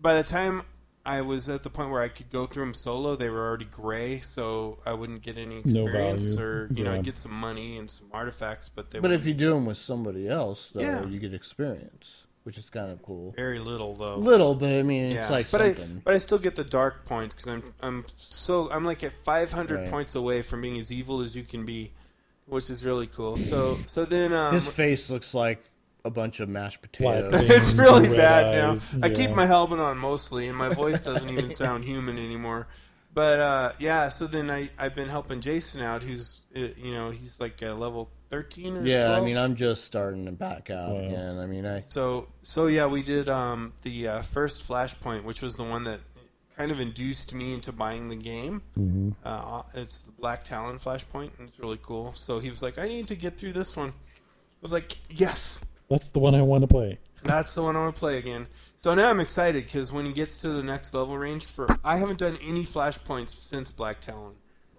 by 0.01 0.15
the 0.15 0.23
time 0.23 0.63
I 1.05 1.21
was 1.23 1.49
at 1.49 1.65
the 1.65 1.71
point 1.71 1.91
where 1.91 2.01
I 2.01 2.09
could 2.09 2.31
go 2.31 2.47
through 2.47 2.65
them 2.65 2.75
solo, 2.75 3.17
they 3.17 3.29
were 3.29 3.41
already 3.47 3.65
gray, 3.65 4.21
so 4.21 4.79
I 4.87 4.93
wouldn't 4.93 5.23
get 5.23 5.37
any 5.37 5.59
experience 5.59 6.35
value. 6.37 6.49
or 6.49 6.69
you 6.73 6.85
know 6.85 6.93
I'd 6.95 7.05
get 7.05 7.17
some 7.17 7.33
money 7.33 7.77
and 7.77 7.91
some 7.91 8.07
artifacts, 8.13 8.69
but 8.69 8.91
they 8.93 9.01
But 9.01 9.11
were 9.11 9.17
if 9.17 9.27
you 9.27 9.35
do 9.35 9.51
them 9.51 9.67
with 9.67 9.79
somebody 9.79 10.29
else, 10.29 10.71
though, 10.73 10.81
Yeah. 10.81 11.05
you 11.07 11.19
get 11.19 11.35
experience, 11.35 12.23
which 12.45 12.57
is 12.57 12.71
kind 12.71 12.93
of 12.93 13.03
cool. 13.03 13.33
very 13.37 13.59
little 13.59 13.97
though. 13.97 14.17
Little, 14.17 14.55
but 14.55 14.73
I 14.73 14.83
mean, 14.85 15.11
it's 15.17 15.29
like 15.31 15.51
but 15.51 15.61
something. 15.63 15.97
I 15.99 16.01
but 16.05 16.15
I 16.15 16.19
still 16.19 16.39
get 16.39 16.55
the 16.55 16.65
dark 16.65 17.05
points 17.05 17.35
because 17.35 17.49
I'm 17.49 17.75
I'm 17.83 18.05
so 18.15 18.71
I'm 18.71 18.85
like 18.85 19.03
at 19.03 19.13
500 19.25 19.77
Right. 19.81 19.91
points 19.91 20.15
away 20.15 20.43
from 20.43 20.61
being 20.63 20.79
as 20.79 20.93
evil 20.93 21.21
as 21.21 21.35
you 21.37 21.43
can 21.43 21.65
be, 21.67 21.91
which 22.47 22.71
is 22.71 22.85
really 22.85 23.09
cool. 23.09 23.37
So 23.37 23.77
so 23.87 24.05
then 24.05 24.33
um, 24.33 24.55
His 24.55 24.69
face 24.69 25.11
looks 25.11 25.35
like 25.35 25.65
a 26.05 26.11
bunch 26.11 26.41
of 26.41 26.49
mashed 26.49 26.83
potatoes. 26.83 27.33
it's 27.43 27.75
really 27.75 28.09
bad 28.09 28.47
eyes. 28.71 28.95
now. 28.95 29.07
I 29.07 29.11
keep 29.11 29.31
my 29.31 29.47
helmet 29.47 29.79
on 29.79 29.99
mostly, 29.99 30.49
and 30.49 30.57
my 30.57 30.69
voice 30.75 31.03
doesn't 31.03 31.29
even 31.31 31.53
sound 31.63 31.85
human 31.85 32.19
anymore. 32.19 32.67
But 33.15 33.41
uh, 33.41 33.73
yeah, 33.79 34.09
so 34.09 34.27
then 34.27 34.51
I 34.51 34.71
I've 34.79 34.95
been 34.95 35.09
helping 35.09 35.41
Jason 35.41 35.83
out, 35.83 36.03
who's 36.03 36.47
uh, 36.57 36.61
you 36.77 36.93
know 36.95 37.11
he's 37.11 37.41
like 37.41 37.61
a 37.63 37.73
level 37.75 38.11
13 38.31 38.79
or 38.79 38.87
yeah, 38.87 39.03
12. 39.03 39.23
I 39.23 39.25
mean, 39.27 39.37
I'm 39.37 39.55
just 39.55 39.85
starting 39.85 40.25
to 40.25 40.33
back 40.33 40.71
out 40.71 40.91
Wow. 40.91 41.01
again. 41.01 41.39
I 41.39 41.45
mean, 41.47 41.67
I 41.67 41.81
So 41.81 42.29
so 42.41 42.67
yeah, 42.67 42.87
we 42.87 43.03
did 43.03 43.29
um, 43.29 43.75
the 43.83 44.09
uh, 44.09 44.23
first 44.23 44.67
Flashpoint, 44.67 45.25
which 45.25 45.43
was 45.43 45.57
the 45.57 45.65
one 45.65 45.85
that 45.85 46.01
kind 46.57 46.71
of 46.71 46.81
induced 46.81 47.35
me 47.35 47.53
into 47.53 47.71
buying 47.73 48.09
the 48.09 48.17
game. 48.17 48.63
Mm-hmm. 48.79 49.11
Uh, 49.25 49.63
it's 49.75 50.01
the 50.03 50.13
Black 50.13 50.43
Talon 50.45 50.79
Flashpoint, 50.79 51.39
and 51.39 51.47
it's 51.49 51.59
really 51.59 51.79
cool. 51.83 52.15
So 52.15 52.39
he 52.39 52.49
was 52.49 52.63
like, 52.63 52.79
"I 52.79 52.89
need 52.89 53.09
to 53.09 53.15
get 53.17 53.37
through 53.37 53.53
this 53.53 53.77
one." 53.77 53.91
I 53.91 54.63
was 54.63 54.73
like, 54.73 54.97
"Yes, 55.11 55.61
That's 55.93 56.11
the 56.11 56.19
one 56.21 56.35
I 56.35 56.43
want 56.43 56.63
to 56.63 56.69
play. 56.69 56.99
that's 57.23 57.55
the 57.55 57.63
one 57.63 57.77
I 57.77 57.81
want 57.81 57.95
to 57.95 58.01
play 58.01 58.19
again." 58.19 58.47
So 58.79 58.95
now 58.95 59.11
I'm 59.11 59.21
excited 59.21 59.65
because 59.65 59.93
when 59.93 60.05
he 60.05 60.13
gets 60.13 60.39
to 60.39 60.49
the 60.49 60.63
next 60.63 60.93
level 60.95 61.17
range, 61.17 61.47
for 61.47 61.69
I 61.85 61.97
haven't 61.99 62.19
done 62.19 62.37
any 62.45 62.65
Flashpoints 62.65 63.39
since 63.39 63.71
Black 63.71 64.01
Talon, 64.01 64.35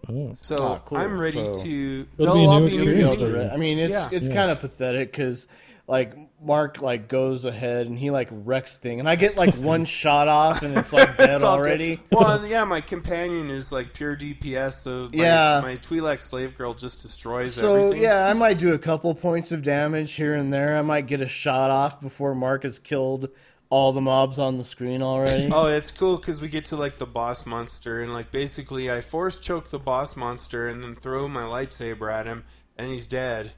Oh, 0.10 0.34
so 0.41 0.64
Ah, 0.64 0.80
cool. 0.85 0.98
I'm 0.98 1.18
ready 1.22 1.45
So- 1.53 1.64
to. 1.64 2.06
It'll 2.18 2.34
be 2.35 2.44
a 2.44 2.48
new 2.48 2.60
new 2.60 2.65
experience 2.68 3.14
to 3.15 3.19
for 3.22 3.38
me. 3.38 3.44
you. 3.45 3.49
I 3.49 3.56
mean, 3.57 3.80
it's 3.80 3.91
Yeah. 3.91 4.10
it's 4.11 4.27
Yeah. 4.27 4.34
kind 4.34 4.52
of 4.52 4.60
pathetic 4.60 5.11
because 5.11 5.48
like 5.88 6.14
Mark 6.44 6.82
like 6.82 7.07
goes 7.07 7.45
ahead 7.45 7.88
and 7.88 7.98
he 7.98 8.11
like 8.11 8.28
wrecks 8.32 8.76
thing, 8.78 8.99
and 8.99 9.07
I 9.10 9.15
get 9.15 9.38
like 9.38 9.53
one 9.56 9.86
shot 10.02 10.28
off 10.28 10.61
and 10.61 10.78
it's 10.78 10.91
like 10.94 11.15
dead 11.18 11.30
It's 11.32 11.44
already. 11.44 11.95
dead. 11.98 12.06
Well, 12.11 12.45
yeah, 12.48 12.64
my 12.65 12.82
companion 12.82 13.49
is 13.49 13.72
like 13.72 13.94
pure 13.94 14.15
DPS, 14.15 14.74
so 14.74 15.10
my, 15.14 15.24
Yeah. 15.24 15.60
my 15.64 15.76
Twi'lek 15.76 16.22
slave 16.22 16.56
girl 16.57 16.74
just 16.74 17.02
destroys 17.02 17.53
So 17.56 17.76
everything. 17.76 18.02
yeah, 18.02 18.28
I 18.28 18.34
might 18.34 18.57
do 18.57 18.74
a 18.74 18.78
couple 18.80 19.14
points 19.15 19.52
of 19.52 19.64
damage 19.64 20.14
here 20.14 20.34
and 20.34 20.53
there. 20.53 20.78
I 20.78 20.82
might 20.82 21.07
get 21.07 21.22
a 21.22 21.28
shot 21.28 21.70
off 21.70 22.02
before 22.02 22.36
Mark 22.36 22.64
has 22.64 22.80
killed 22.80 23.30
all 23.70 23.91
the 23.91 24.02
mobs 24.02 24.38
on 24.38 24.57
the 24.60 24.64
screen 24.64 25.02
already. 25.02 25.49
Oh, 25.52 25.65
it's 25.65 25.91
cool 25.91 26.18
because 26.18 26.40
we 26.41 26.48
get 26.48 26.65
to 26.65 26.76
like 26.76 26.99
the 26.99 27.07
boss 27.07 27.45
monster, 27.45 28.02
and 28.02 28.14
like 28.14 28.30
basically, 28.32 28.91
I 28.91 29.02
force 29.02 29.40
choke 29.40 29.70
the 29.70 29.80
boss 29.80 30.15
monster 30.15 30.68
and 30.70 30.84
then 30.84 30.94
throw 30.95 31.28
my 31.28 31.41
lightsaber 31.41 32.14
at 32.14 32.28
him, 32.28 32.44
and 32.78 32.91
he's 32.91 33.07
dead, 33.07 33.53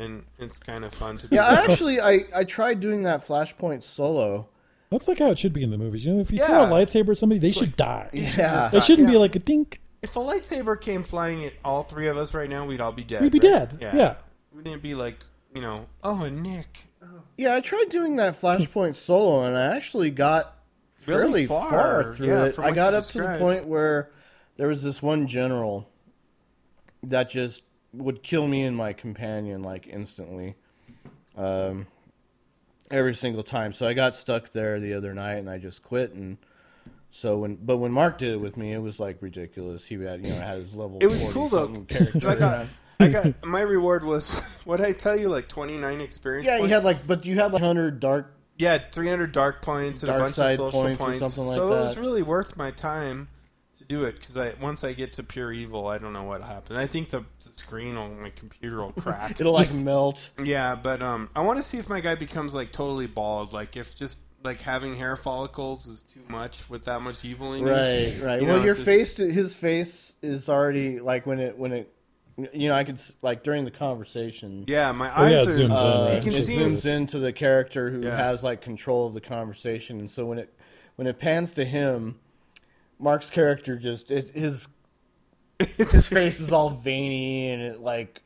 and 0.00 0.24
it's 0.38 0.58
kind 0.58 0.84
of 0.84 0.92
fun 0.94 1.18
to 1.18 1.28
be. 1.28 1.36
Yeah, 1.36 1.46
I 1.46 1.64
actually 1.64 2.00
I, 2.00 2.20
I 2.34 2.44
tried 2.44 2.80
doing 2.80 3.02
that 3.04 3.26
flashpoint 3.26 3.82
solo. 3.84 4.48
that's 4.90 5.06
like 5.06 5.18
how 5.18 5.30
it 5.30 5.38
should 5.38 5.52
be 5.52 5.62
in 5.62 5.70
the 5.70 5.78
movies. 5.78 6.04
You 6.04 6.14
know, 6.14 6.20
if 6.20 6.30
you 6.30 6.38
Yeah. 6.38 6.46
throw 6.48 6.62
a 6.64 6.66
lightsaber 6.66 7.10
at 7.10 7.18
somebody, 7.18 7.38
they 7.38 7.50
should 7.50 7.76
die. 7.76 8.08
You 8.12 8.26
should 8.26 8.38
Yeah. 8.40 8.48
just 8.48 8.72
That 8.72 8.78
die. 8.78 8.84
shouldn't 8.84 9.08
be 9.08 9.16
like 9.18 9.36
a 9.36 9.40
dink. 9.40 9.80
if 10.02 10.16
a 10.16 10.20
lightsaber 10.20 10.80
came 10.80 11.02
flying 11.02 11.44
at 11.44 11.52
all 11.64 11.82
three 11.82 12.06
of 12.08 12.16
us 12.16 12.32
right 12.34 12.48
now, 12.48 12.64
we'd 12.66 12.80
all 12.80 12.90
be 12.92 13.04
dead. 13.04 13.20
We'd 13.22 13.32
be 13.32 13.38
right? 13.38 13.68
dead. 13.70 13.92
Yeah. 13.94 14.14
we 14.52 14.62
didn't 14.62 14.82
be 14.82 14.94
like 14.94 15.18
you 15.54 15.60
know, 15.60 15.86
oh, 16.04 16.22
a 16.22 16.30
Nick. 16.30 16.86
Yeah, 17.36 17.54
I 17.56 17.60
tried 17.60 17.88
doing 17.88 18.16
that 18.16 18.34
flashpoint 18.40 18.94
solo, 18.96 19.42
and 19.44 19.56
I 19.56 19.74
actually 19.76 20.10
got 20.10 20.56
Really 21.06 21.20
fairly 21.22 21.46
far, 21.46 21.70
far, 21.70 22.14
through 22.14 22.26
yeah, 22.28 22.44
it. 22.44 22.54
from 22.54 22.64
I 22.64 22.70
got 22.72 22.92
you 22.92 22.98
up 22.98 23.04
to 23.06 23.18
the 23.22 23.36
point 23.38 23.66
where 23.66 24.10
there 24.56 24.68
was 24.68 24.82
this 24.82 25.00
one 25.02 25.26
general 25.26 25.88
that 27.02 27.30
just 27.30 27.62
would 27.92 28.22
kill 28.22 28.46
me 28.46 28.62
and 28.62 28.76
my 28.76 28.92
companion 28.92 29.62
like 29.62 29.86
instantly, 29.86 30.54
um, 31.36 31.86
every 32.90 33.14
single 33.14 33.42
time. 33.42 33.72
So 33.72 33.86
I 33.86 33.92
got 33.92 34.16
stuck 34.16 34.50
there 34.50 34.80
the 34.80 34.94
other 34.94 35.14
night, 35.14 35.34
and 35.34 35.48
I 35.48 35.58
just 35.58 35.82
quit. 35.82 36.12
And 36.12 36.38
so 37.10 37.38
when, 37.38 37.56
but 37.56 37.78
when 37.78 37.92
Mark 37.92 38.18
did 38.18 38.32
it 38.32 38.40
with 38.40 38.56
me, 38.56 38.72
it 38.72 38.80
was 38.80 39.00
like 39.00 39.20
ridiculous. 39.20 39.86
He 39.86 39.94
had 39.94 40.26
you 40.26 40.32
know 40.32 40.40
had 40.40 40.58
his 40.58 40.74
level. 40.74 40.98
It 41.00 41.06
was 41.06 41.24
cool 41.32 41.48
though. 41.48 41.68
character 41.88 42.28
I 42.28 42.34
got. 42.36 42.66
I 43.00 43.08
got 43.08 43.44
my 43.46 43.62
reward 43.62 44.04
was 44.04 44.58
what 44.64 44.80
I 44.80 44.92
tell 44.92 45.16
you, 45.16 45.28
like 45.28 45.48
twenty 45.48 45.76
nine 45.76 46.00
experience. 46.00 46.46
Yeah, 46.46 46.58
you 46.58 46.68
had 46.68 46.84
like, 46.84 47.06
but 47.06 47.24
you 47.24 47.36
had 47.36 47.52
like 47.52 47.62
hundred 47.62 47.98
dark 47.98 48.34
Yeah, 48.58 48.78
300 48.92 49.32
dark 49.32 49.62
points 49.62 50.02
and 50.02 50.08
Dark 50.08 50.20
a 50.20 50.24
bunch 50.24 50.38
of 50.38 50.56
social 50.56 50.82
points 50.82 50.98
points. 50.98 51.38
like 51.38 51.54
so 51.54 51.68
it 51.68 51.80
was 51.80 51.98
really 51.98 52.22
worth 52.22 52.58
my 52.58 52.70
time 52.70 53.28
do 53.90 54.04
it 54.04 54.12
because 54.14 54.36
I 54.38 54.54
once 54.62 54.84
I 54.84 54.92
get 54.94 55.12
to 55.14 55.22
pure 55.22 55.52
evil, 55.52 55.88
I 55.88 55.98
don't 55.98 56.12
know 56.14 56.22
what 56.24 56.40
happened. 56.42 56.78
I 56.78 56.86
think 56.86 57.10
the, 57.10 57.20
the 57.40 57.48
screen 57.56 57.96
on 57.96 58.22
my 58.22 58.30
computer 58.30 58.78
will 58.78 58.92
crack. 58.98 59.40
It'll 59.40 59.52
like 59.52 59.66
Just- 59.66 59.80
melt. 59.80 60.30
yeah, 60.42 60.74
but 60.76 61.02
um, 61.02 61.28
I 61.36 61.40
want 61.42 61.58
to 61.58 61.62
see 61.62 61.78
if 61.78 61.88
my 61.90 62.00
guy 62.00 62.14
becomes 62.14 62.54
like 62.54 62.72
totally 62.72 63.06
bald. 63.08 63.52
Like 63.52 63.76
if 63.76 63.94
just 63.94 64.20
like 64.42 64.60
having 64.60 64.94
hair 64.94 65.16
follicles 65.16 65.86
is 65.86 66.02
too 66.02 66.22
much 66.28 66.70
with 66.70 66.84
that 66.84 67.02
much 67.02 67.24
evil 67.26 67.52
in 67.52 67.66
you. 67.66 67.70
Right, 67.70 68.18
right. 68.22 68.40
You 68.40 68.46
well, 68.48 68.56
know, 68.58 68.62
your 68.64 68.70
it's 68.70 68.78
just- 68.78 68.88
face, 68.88 69.16
his 69.16 69.54
face 69.54 70.14
is 70.22 70.48
already 70.48 71.00
like 71.00 71.26
when 71.26 71.40
it 71.40 71.58
when 71.58 71.72
it, 71.72 71.92
you 72.54 72.68
know, 72.68 72.74
I 72.74 72.84
could 72.84 72.98
like 73.22 73.42
during 73.42 73.64
the 73.66 73.70
conversation. 73.72 74.64
Yeah, 74.66 74.92
my 74.92 75.10
Oh, 75.14 75.26
yeah, 75.26 75.36
eyes 75.40 75.58
it 75.58 75.64
are. 75.64 75.68
zooms 75.68 75.80
in, 75.80 75.86
uh, 75.86 76.04
right? 76.06 76.14
You 76.14 76.20
can 76.22 76.32
it 76.32 76.40
see- 76.42 76.56
zooms 76.58 76.86
into 76.86 77.18
the 77.18 77.32
character 77.32 77.90
who 77.90 78.00
Yeah. 78.02 78.16
has 78.16 78.42
like 78.42 78.62
control 78.62 79.06
of 79.08 79.14
the 79.14 79.20
conversation, 79.20 79.98
and 80.00 80.10
so 80.10 80.24
when 80.26 80.38
it 80.38 80.54
when 80.96 81.06
it 81.06 81.18
pans 81.18 81.52
to 81.54 81.64
him, 81.64 82.18
Mark's 83.00 83.30
character 83.30 83.76
just 83.76 84.10
it, 84.10 84.30
his 84.30 84.68
his 85.76 86.06
face 86.06 86.40
is 86.40 86.52
all 86.52 86.70
veiny 86.70 87.50
and 87.50 87.62
it 87.62 87.80
like 87.80 88.22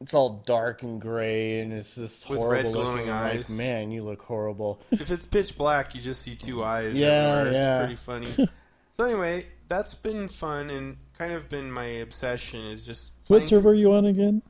it's 0.00 0.12
all 0.12 0.42
dark 0.44 0.82
and 0.82 1.00
gray 1.00 1.60
and 1.60 1.72
it's 1.72 1.94
just 1.94 2.28
With 2.28 2.38
horrible 2.38 2.64
red 2.64 2.72
glowing 2.72 2.96
looking. 2.96 3.10
eyes. 3.10 3.50
Like 3.50 3.58
man, 3.58 3.90
you 3.90 4.02
look 4.04 4.20
horrible. 4.22 4.80
if 4.90 5.10
it's 5.10 5.24
pitch 5.24 5.56
black, 5.56 5.94
you 5.94 6.00
just 6.02 6.20
see 6.22 6.34
two 6.34 6.62
eyes. 6.64 6.98
Yeah, 6.98 7.50
yeah. 7.50 7.86
It's 7.86 8.04
pretty 8.04 8.28
funny. 8.36 8.48
so 8.96 9.04
anyway, 9.04 9.46
that's 9.68 9.94
been 9.94 10.28
fun 10.28 10.68
and 10.70 10.98
kind 11.18 11.32
of 11.32 11.48
been 11.48 11.70
my 11.70 11.84
obsession 11.84 12.60
is 12.66 12.84
just. 12.84 13.12
What 13.28 13.42
server 13.42 13.70
are 13.70 13.74
you 13.74 13.92
on 13.94 14.04
again? 14.04 14.42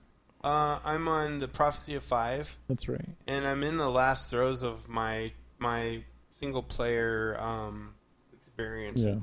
Uh, 0.42 0.78
I'm 0.84 1.06
on 1.08 1.38
the 1.38 1.48
Prophecy 1.48 1.94
of 1.94 2.02
Five, 2.02 2.58
That's 2.68 2.86
right. 2.88 3.08
and 3.26 3.46
I'm 3.46 3.62
in 3.62 3.76
the 3.78 3.88
last 3.88 4.30
throes 4.30 4.62
of 4.62 4.88
my 4.88 5.32
my 5.58 6.02
single 6.40 6.62
player 6.62 7.36
um, 7.38 7.93
experience. 8.58 9.04
Yeah. 9.04 9.16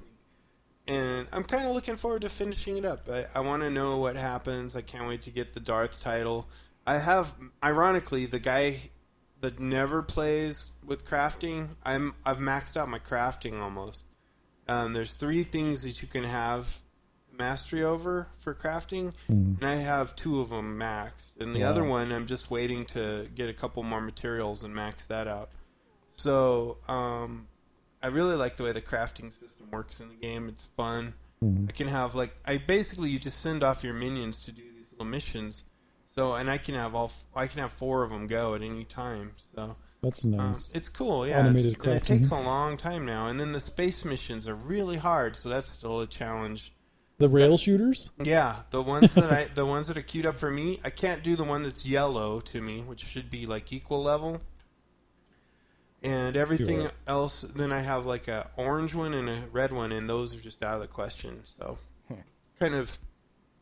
And 0.88 1.28
I'm 1.32 1.44
kind 1.44 1.66
of 1.66 1.74
looking 1.74 1.96
forward 1.96 2.24
to 2.24 2.30
finishing 2.30 2.78
it 2.78 2.86
up. 2.86 3.08
I, 3.10 3.26
I 3.36 3.40
want 3.42 3.62
to 3.64 3.70
know 3.70 3.98
what 4.00 4.16
happens. 4.16 4.76
I 4.76 4.82
can't 4.82 5.08
wait 5.08 5.22
to 5.24 5.32
get 5.32 5.54
the 5.54 5.60
Darth 5.60 6.00
title. 6.00 6.48
I 6.86 6.98
have, 6.98 7.36
ironically, 7.64 8.26
the 8.26 8.40
guy 8.40 8.90
that 9.42 9.60
never 9.60 10.02
plays 10.02 10.72
with 10.86 11.06
crafting. 11.06 11.70
I'm 11.86 12.16
I've 12.26 12.38
maxed 12.38 12.76
out 12.78 12.90
my 12.90 13.00
crafting 13.00 13.60
almost. 13.62 14.06
Um, 14.68 14.94
there's 14.94 15.14
three 15.14 15.44
things 15.44 15.84
that 15.84 16.02
you 16.02 16.08
can 16.08 16.24
have 16.24 16.82
mastery 17.38 17.84
over 17.84 18.28
for 18.38 18.54
crafting, 18.54 19.14
and 19.28 19.64
I 19.64 19.76
have 19.76 20.16
two 20.16 20.42
of 20.42 20.50
them 20.50 20.78
maxed, 20.78 21.40
and 21.40 21.56
the 21.56 21.62
Wow. 21.62 21.70
other 21.70 21.84
one 21.84 22.12
I'm 22.12 22.26
just 22.28 22.52
waiting 22.52 22.86
to 22.88 23.28
get 23.34 23.50
a 23.50 23.54
couple 23.54 23.82
more 23.84 24.02
materials 24.02 24.64
and 24.64 24.76
max 24.76 25.06
that 25.08 25.28
out. 25.28 25.50
So 26.12 26.78
um, 26.88 27.48
I 28.04 28.08
really 28.08 28.36
like 28.36 28.58
the 28.58 28.64
way 28.64 28.72
the 28.72 28.82
crafting 28.82 29.32
system 29.32 29.70
works 29.72 30.00
in 30.00 30.10
the 30.10 30.16
game. 30.16 30.48
It's 30.50 30.66
fun. 30.78 31.14
I 31.68 31.72
can 31.72 31.88
have 31.88 32.14
like 32.14 32.36
I 32.46 32.58
basically 32.58 33.10
you 33.10 33.18
just 33.18 33.42
send 33.42 33.64
off 33.64 33.84
your 33.84 33.96
minions 33.96 34.44
to 34.46 34.52
do 34.52 34.62
these 34.76 34.92
little 34.92 35.08
missions. 35.08 35.64
So 36.10 36.34
and 36.34 36.50
I 36.52 36.58
can 36.60 36.76
have 36.76 36.94
all 36.94 37.12
I 37.36 37.48
can 37.48 37.60
have 37.62 37.74
four 37.74 38.04
of 38.04 38.12
them 38.12 38.28
go 38.28 38.54
at 38.54 38.62
any 38.62 38.84
time. 38.84 39.34
So 39.36 39.76
That's 40.04 40.24
um, 40.24 40.32
nice. 40.32 40.72
it's 40.76 40.90
cool, 40.90 41.28
yeah. 41.28 41.40
Automated 41.40 41.74
it's- 41.80 41.98
it 41.98 42.04
takes 42.04 42.30
a 42.32 42.40
long 42.40 42.78
time 42.78 43.06
now, 43.06 43.28
and 43.28 43.40
then 43.40 43.54
the 43.54 43.60
space 43.60 44.06
missions 44.06 44.48
are 44.48 44.56
really 44.56 44.98
hard, 44.98 45.36
so 45.36 45.50
that's 45.50 45.70
still 45.70 46.02
a 46.02 46.08
challenge. 46.08 46.74
the 47.18 47.30
rail 47.30 47.56
shooters? 47.58 48.10
Yeah, 48.24 48.58
the 48.72 48.82
ones 48.82 49.16
that 49.16 49.32
I 49.32 49.46
the 49.56 49.66
ones 49.66 49.88
that 49.88 49.98
are 49.98 50.02
queued 50.04 50.26
up 50.28 50.36
for 50.36 50.52
me, 50.52 50.80
I 50.84 50.90
can't 50.92 51.24
do 51.24 51.36
the 51.36 51.44
one 51.44 51.64
that's 51.64 51.88
yellow 51.88 52.40
to 52.42 52.62
me, 52.62 52.82
which 52.82 53.04
should 53.04 53.30
be 53.32 53.46
like 53.48 53.72
equal 53.74 54.04
level. 54.04 54.42
And 56.04 56.36
everything 56.36 56.82
Sure. 56.82 56.92
else, 57.06 57.42
then 57.44 57.72
I 57.72 57.82
have 57.82 58.06
like 58.08 58.28
a 58.28 58.50
orange 58.58 58.96
one 58.96 59.14
and 59.14 59.30
a 59.30 59.44
red 59.52 59.72
one, 59.72 59.92
and 59.92 60.10
those 60.10 60.36
are 60.36 60.40
just 60.40 60.64
out 60.64 60.76
of 60.76 60.82
the 60.82 60.88
question. 60.88 61.42
So, 61.46 61.78
kind 62.60 62.74
of, 62.74 62.98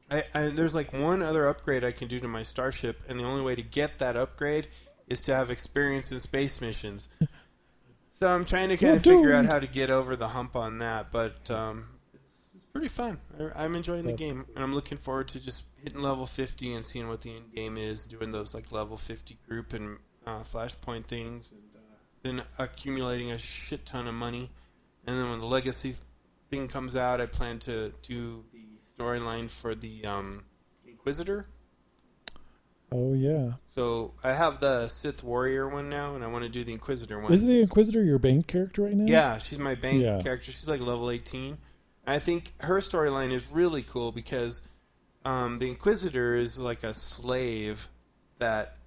I, 0.10 0.24
I 0.34 0.42
there's 0.48 0.74
like 0.74 0.94
one 0.94 1.22
other 1.22 1.48
upgrade 1.48 1.84
I 1.84 1.92
can 1.92 2.08
do 2.08 2.20
to 2.20 2.28
my 2.30 2.44
starship, 2.44 3.02
and 3.10 3.20
the 3.20 3.26
only 3.26 3.42
way 3.42 3.56
to 3.56 3.62
get 3.62 4.00
that 4.00 4.16
upgrade 4.16 4.70
is 5.08 5.22
to 5.24 5.36
have 5.36 5.52
experience 5.52 6.12
in 6.14 6.20
space 6.22 6.62
missions. 6.62 7.10
so 8.14 8.28
I'm 8.28 8.46
trying 8.46 8.70
to 8.70 8.78
kind 8.78 9.04
You're 9.06 9.16
of 9.16 9.22
figure 9.22 9.34
out 9.34 9.46
how 9.46 9.60
to 9.60 9.68
get 9.68 9.90
over 9.90 10.16
the 10.16 10.30
hump 10.30 10.56
on 10.56 10.80
that, 10.80 11.12
but 11.12 11.52
um, 11.52 11.88
it's, 12.14 12.46
it's 12.56 12.66
pretty 12.68 12.88
fun. 12.88 13.20
I, 13.38 13.66
I'm 13.66 13.76
enjoying 13.76 14.06
the 14.06 14.14
game, 14.14 14.46
and 14.56 14.64
I'm 14.64 14.74
looking 14.74 14.98
forward 14.98 15.28
to 15.30 15.42
just 15.42 15.66
hitting 15.84 16.02
level 16.02 16.26
50 16.26 16.74
and 16.74 16.86
seeing 16.86 17.10
what 17.10 17.20
the 17.22 17.36
end 17.36 17.54
game 17.54 17.78
is, 17.78 18.06
doing 18.06 18.32
those 18.32 18.54
like 18.54 18.72
level 18.72 18.98
50 18.98 19.38
group 19.48 19.74
and 19.74 19.98
uh, 20.26 20.44
flashpoint 20.44 21.06
things, 21.06 21.52
and 21.52 21.62
then 22.24 22.42
accumulating 22.58 23.32
a 23.32 23.38
shit 23.38 23.86
ton 23.86 24.08
of 24.08 24.14
money. 24.14 24.50
And 25.06 25.18
then 25.18 25.30
when 25.30 25.40
the 25.40 25.48
legacy 25.48 25.96
thing 26.52 26.68
comes 26.68 26.96
out, 26.96 27.22
I 27.22 27.26
plan 27.26 27.60
to 27.60 27.94
do 28.02 28.44
the 28.54 28.78
storyline 28.82 29.50
for 29.50 29.76
the 29.76 30.06
um, 30.06 30.44
Inquisitor. 30.88 31.48
Oh 32.92 33.14
yeah. 33.14 33.54
So 33.68 34.14
I 34.24 34.34
have 34.34 34.60
the 34.60 34.88
Sith 34.88 35.24
Warrior 35.24 35.70
one 35.70 35.90
now, 35.90 36.16
and 36.16 36.24
I 36.24 36.28
want 36.28 36.44
to 36.44 36.50
do 36.50 36.64
the 36.64 36.72
Inquisitor 36.74 37.20
one. 37.20 37.32
Is 37.32 37.46
the 37.46 37.62
Inquisitor 37.62 38.04
your 38.04 38.18
bank 38.20 38.48
character 38.48 38.84
right 38.84 38.96
now? 38.96 39.06
Yeah, 39.06 39.38
she's 39.38 39.60
my 39.60 39.76
bank 39.76 40.02
Yeah. 40.02 40.20
character. 40.20 40.52
She's 40.52 40.68
like 40.68 40.82
level 40.82 41.12
18. 41.12 41.52
And 41.52 41.58
I 42.16 42.18
think 42.20 42.54
her 42.62 42.80
storyline 42.80 43.32
is 43.32 43.46
really 43.52 43.84
cool 43.84 44.12
because 44.12 44.64
um, 45.24 45.60
the 45.60 45.70
Inquisitor 45.70 46.36
is 46.36 46.60
like 46.60 46.84
a 46.84 46.94
slave 46.96 47.90
that 48.40 48.78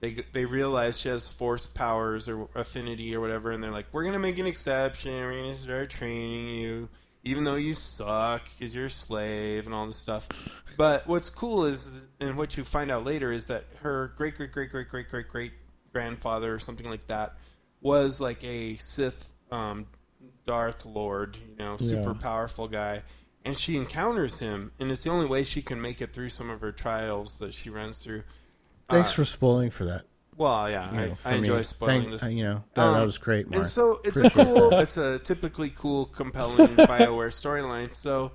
they 0.00 0.12
they 0.32 0.44
realize 0.46 1.00
she 1.00 1.08
has 1.10 1.30
force 1.30 1.66
powers 1.66 2.28
or 2.28 2.48
affinity 2.54 3.14
or 3.14 3.20
whatever, 3.20 3.50
and 3.52 3.62
they're 3.62 3.70
like, 3.70 3.86
we're 3.92 4.04
gonna 4.04 4.18
make 4.18 4.38
an 4.38 4.46
exception. 4.46 5.12
We're 5.12 5.42
gonna 5.42 5.54
start 5.54 5.90
training 5.90 6.48
you, 6.58 6.88
even 7.24 7.44
though 7.44 7.56
you 7.56 7.74
suck 7.74 8.42
because 8.58 8.74
you're 8.74 8.86
a 8.86 8.90
slave 8.90 9.66
and 9.66 9.74
all 9.74 9.86
this 9.86 9.96
stuff. 9.98 10.28
But 10.76 11.06
what's 11.06 11.28
cool 11.30 11.64
is, 11.66 11.92
and 12.20 12.36
what 12.38 12.56
you 12.56 12.64
find 12.64 12.90
out 12.90 13.04
later 13.04 13.30
is 13.30 13.46
that 13.48 13.64
her 13.82 14.12
great 14.16 14.36
great 14.36 14.52
great 14.52 14.70
great 14.70 14.88
great 14.88 15.08
great 15.08 15.28
great 15.28 15.52
grandfather 15.92 16.54
or 16.54 16.58
something 16.58 16.88
like 16.88 17.06
that 17.08 17.34
was 17.82 18.20
like 18.20 18.42
a 18.44 18.76
Sith 18.76 19.34
um, 19.50 19.86
Darth 20.46 20.86
Lord, 20.86 21.36
you 21.36 21.56
know, 21.58 21.76
super 21.76 22.10
Yeah. 22.12 22.18
powerful 22.20 22.68
guy. 22.68 23.02
And 23.44 23.56
she 23.56 23.76
encounters 23.76 24.38
him, 24.38 24.70
and 24.78 24.90
it's 24.90 25.04
the 25.04 25.10
only 25.10 25.24
way 25.26 25.44
she 25.44 25.62
can 25.62 25.80
make 25.80 26.02
it 26.02 26.10
through 26.10 26.28
some 26.28 26.50
of 26.50 26.60
her 26.60 26.72
trials 26.72 27.38
that 27.38 27.54
she 27.54 27.70
runs 27.70 28.02
through. 28.04 28.22
Thanks 28.90 29.10
Uh, 29.10 29.14
for 29.16 29.24
spoiling 29.24 29.70
for 29.70 29.84
that. 29.86 30.04
Well, 30.36 30.70
yeah, 30.70 30.90
you 30.90 30.96
know, 30.96 31.02
I, 31.04 31.14
for 31.14 31.28
I 31.28 31.32
enjoy 31.34 31.58
me. 31.58 31.62
spoiling 31.64 32.00
Thank- 32.02 32.12
this. 32.12 32.24
uh, 32.24 32.28
You 32.28 32.44
know, 32.44 32.64
that, 32.74 32.92
that 32.92 33.00
Um, 33.00 33.06
was 33.06 33.18
great, 33.18 33.46
Mark. 33.50 33.56
And 33.56 33.66
so 33.66 34.00
it's 34.04 34.20
a 34.22 34.30
cool, 34.30 34.72
it's 34.78 34.96
a 34.96 35.18
typically 35.18 35.70
cool, 35.70 36.06
compelling 36.06 36.68
Bioware 36.76 37.28
storyline. 37.28 37.94
So 37.94 38.32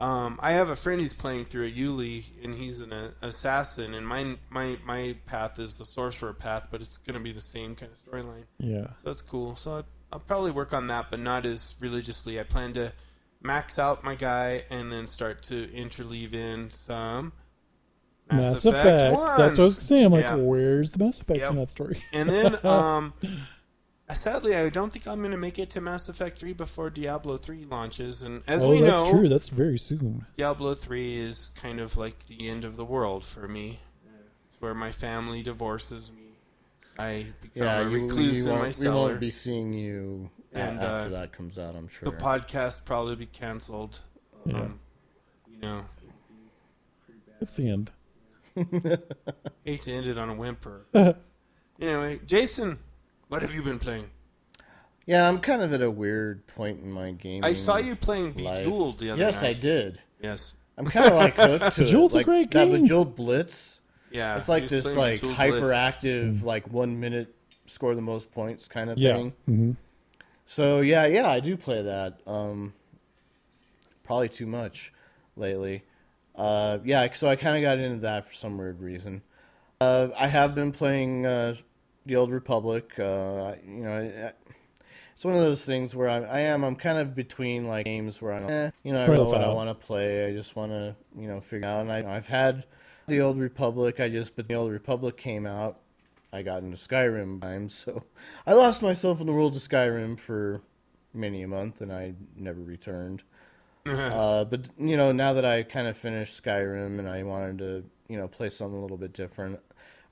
um, 0.00 0.38
I 0.40 0.52
have 0.52 0.68
a 0.68 0.76
friend 0.76 1.00
who's 1.00 1.14
playing 1.14 1.46
through 1.46 1.66
a 1.66 1.70
Yuli, 1.72 2.22
and 2.44 2.54
he's 2.54 2.80
an 2.80 2.92
uh, 2.92 3.10
assassin, 3.22 3.94
and 3.94 4.06
my 4.06 4.36
my 4.50 4.76
my 4.84 5.16
path 5.26 5.58
is 5.58 5.76
the 5.78 5.84
sorcerer 5.84 6.32
path, 6.32 6.68
but 6.70 6.80
it's 6.80 6.98
going 6.98 7.14
to 7.14 7.20
be 7.20 7.32
the 7.32 7.40
same 7.40 7.74
kind 7.74 7.90
of 7.90 7.98
storyline. 7.98 8.44
Yeah. 8.58 8.84
So 8.84 8.92
that's 9.06 9.22
cool. 9.22 9.56
So 9.56 9.78
I, 9.78 9.82
I'll 10.12 10.20
probably 10.20 10.52
work 10.52 10.72
on 10.72 10.86
that, 10.86 11.06
but 11.10 11.18
not 11.18 11.44
as 11.44 11.74
religiously. 11.80 12.38
I 12.38 12.44
plan 12.44 12.72
to 12.74 12.92
max 13.42 13.76
out 13.80 14.04
my 14.04 14.14
guy 14.14 14.62
and 14.70 14.92
then 14.92 15.08
start 15.08 15.42
to 15.44 15.66
interleave 15.68 16.32
in 16.34 16.70
some 16.70 17.32
Mass, 18.36 18.64
Effect. 18.64 19.14
1. 19.16 19.38
That's 19.38 19.58
what 19.58 19.64
I 19.64 19.66
was 19.66 19.76
saying. 19.76 20.06
I'm 20.06 20.12
like, 20.12 20.22
Yeah. 20.24 20.36
where's 20.36 20.90
the 20.92 20.98
Mass 21.04 21.20
Effect 21.20 21.40
Yep. 21.40 21.50
in 21.50 21.56
that 21.56 21.70
story? 21.70 22.02
And 22.12 22.28
then, 22.28 22.56
um, 22.66 23.14
sadly, 24.14 24.54
I 24.54 24.68
don't 24.68 24.92
think 24.92 25.06
I'm 25.06 25.18
going 25.18 25.30
to 25.30 25.36
make 25.38 25.58
it 25.58 25.70
to 25.70 25.80
Mass 25.80 26.08
Effect 26.08 26.38
3 26.38 26.52
before 26.52 26.90
Diablo 26.90 27.36
3 27.36 27.64
launches. 27.64 28.22
And 28.22 28.42
as 28.46 28.64
oh, 28.64 28.70
we 28.70 28.80
that's 28.80 29.02
know, 29.02 29.10
true. 29.10 29.28
That's 29.28 29.48
very 29.48 29.78
soon. 29.78 30.26
Diablo 30.36 30.74
3 30.74 31.16
is 31.18 31.50
kind 31.56 31.80
of 31.80 31.96
like 31.96 32.26
the 32.26 32.48
end 32.48 32.64
of 32.64 32.76
the 32.76 32.84
world 32.84 33.24
for 33.24 33.48
me. 33.48 33.80
It's 34.52 34.60
where 34.60 34.74
my 34.74 34.92
family 34.92 35.42
divorces 35.42 36.10
me. 36.12 36.22
I 36.98 37.26
become 37.40 37.62
yeah, 37.62 37.80
a 37.80 37.88
recluse 37.88 38.44
you 38.46 38.52
in 38.52 38.58
won't, 38.58 38.82
my 38.82 38.90
we 38.90 38.96
won't 38.96 39.20
be 39.20 39.30
seeing 39.30 39.72
you 39.72 40.30
And, 40.52 40.80
after 40.80 40.86
uh, 40.86 41.08
that 41.20 41.32
comes 41.32 41.56
out. 41.56 41.76
I'm 41.76 41.86
sure. 41.88 42.06
the 42.10 42.16
podcast 42.16 42.84
probably 42.84 43.14
be 43.14 43.26
canceled. 43.26 44.00
Yeah. 44.44 44.62
Um, 44.62 44.80
you 45.48 45.58
know, 45.60 45.84
It's 47.40 47.54
the 47.54 47.68
end. 47.70 47.92
hate 49.64 49.82
to 49.82 49.92
end 49.92 50.06
it 50.06 50.18
on 50.18 50.30
a 50.30 50.34
whimper. 50.34 50.86
anyway, 51.80 52.20
Jason, 52.26 52.78
what 53.28 53.42
have 53.42 53.54
you 53.54 53.62
been 53.62 53.78
playing? 53.78 54.10
yeah, 55.06 55.26
I'm 55.28 55.38
kind 55.38 55.62
of 55.62 55.72
at 55.72 55.80
a 55.82 55.90
weird 55.90 56.46
point 56.48 56.80
in 56.82 56.90
my 56.92 57.12
game. 57.12 57.42
I 57.44 57.54
saw 57.54 57.78
you 57.78 57.96
playing 57.96 58.34
life. 58.34 58.58
Bejeweled 58.58 58.98
the 58.98 59.10
other 59.12 59.20
Yes, 59.22 59.40
night. 59.42 59.48
I 59.48 59.52
did. 59.54 60.00
Yes. 60.22 60.54
I'm 60.76 60.84
kind 60.84 61.06
of 61.06 61.14
like 61.14 61.34
hooked 61.34 61.74
to 61.76 61.80
Bejeweled's 61.82 62.14
it. 62.14 62.16
a 62.16 62.18
Like, 62.18 62.26
great 62.26 62.50
that 62.52 62.66
game. 62.68 62.82
Bejeweled 62.82 63.16
Blitz. 63.16 63.80
Yeah. 64.10 64.36
It's 64.36 64.48
like 64.48 64.68
this 64.68 64.84
like 64.96 65.20
Bejeweled 65.20 65.36
Blitz. 65.36 65.60
hyperactive, 65.72 66.42
like 66.44 66.68
one 66.70 67.00
minute 67.00 67.34
score 67.66 67.94
the 67.94 68.00
most 68.02 68.30
points 68.32 68.68
kind 68.68 68.90
of 68.90 68.98
Yeah. 68.98 69.14
thing. 69.16 69.32
hmm 69.46 69.70
So 70.46 70.80
yeah, 70.82 71.06
yeah, 71.06 71.28
I 71.28 71.40
do 71.40 71.56
play 71.56 71.82
that. 71.82 72.20
Um, 72.26 72.74
probably 74.04 74.28
too 74.28 74.46
much 74.46 74.92
lately. 75.36 75.84
Uh, 76.38 76.78
yeah, 76.84 77.12
so 77.12 77.28
I 77.28 77.36
kind 77.36 77.56
of 77.56 77.62
got 77.62 77.78
into 77.78 78.00
that 78.02 78.28
for 78.28 78.32
some 78.32 78.56
weird 78.56 78.80
reason. 78.80 79.22
Uh, 79.80 80.08
I 80.16 80.28
have 80.28 80.54
been 80.54 80.70
playing 80.70 81.26
uh, 81.26 81.56
the 82.06 82.16
Old 82.16 82.30
Republic. 82.30 82.92
Uh, 82.98 83.54
you 83.66 83.82
know, 83.82 84.32
it's 85.18 85.24
one 85.24 85.34
of 85.34 85.40
those 85.40 85.64
things 85.64 85.96
where 85.96 86.08
I'm, 86.08 86.24
I 86.30 86.40
am 86.42 86.62
I'm 86.62 86.76
kind 86.76 86.98
of 86.98 87.16
between 87.16 87.66
like 87.66 87.86
games 87.86 88.22
where 88.22 88.34
I'm 88.34 88.48
eh, 88.48 88.70
you 88.84 88.92
know 88.92 89.02
I 89.02 89.06
don't 89.06 89.16
know 89.16 89.24
what 89.24 89.42
I 89.42 89.48
want 89.48 89.68
to 89.68 89.74
play. 89.86 90.26
I 90.26 90.32
just 90.32 90.54
want 90.54 90.70
to 90.70 90.94
you 91.16 91.26
know 91.26 91.40
figure 91.40 91.68
out. 91.68 91.80
And 91.80 91.90
I, 91.90 92.16
I've 92.16 92.28
had 92.28 92.66
the 93.08 93.20
Old 93.20 93.36
Republic. 93.36 93.98
I 93.98 94.08
just 94.08 94.36
but 94.36 94.46
the 94.46 94.54
Old 94.54 94.70
Republic 94.70 95.16
came 95.16 95.44
out. 95.44 95.80
I 96.32 96.42
got 96.42 96.62
into 96.62 96.76
Skyrim 96.76 97.40
time, 97.40 97.68
so 97.68 98.04
I 98.46 98.52
lost 98.52 98.80
myself 98.80 99.20
in 99.20 99.26
the 99.26 99.32
world 99.32 99.56
of 99.56 99.62
Skyrim 99.62 100.20
for 100.20 100.62
many 101.12 101.42
a 101.42 101.48
month, 101.48 101.80
and 101.80 101.92
I 101.92 102.14
never 102.36 102.60
returned. 102.60 103.24
Uh, 103.86 104.44
but 104.44 104.68
you 104.78 104.96
know, 104.96 105.12
now 105.12 105.32
that 105.32 105.44
I 105.44 105.62
kind 105.62 105.86
of 105.86 105.96
finished 105.96 106.42
Skyrim 106.42 106.98
and 106.98 107.08
I 107.08 107.22
wanted 107.22 107.58
to, 107.58 107.84
you 108.08 108.18
know, 108.18 108.28
play 108.28 108.50
something 108.50 108.76
a 108.76 108.80
little 108.80 108.96
bit 108.96 109.12
different, 109.12 109.60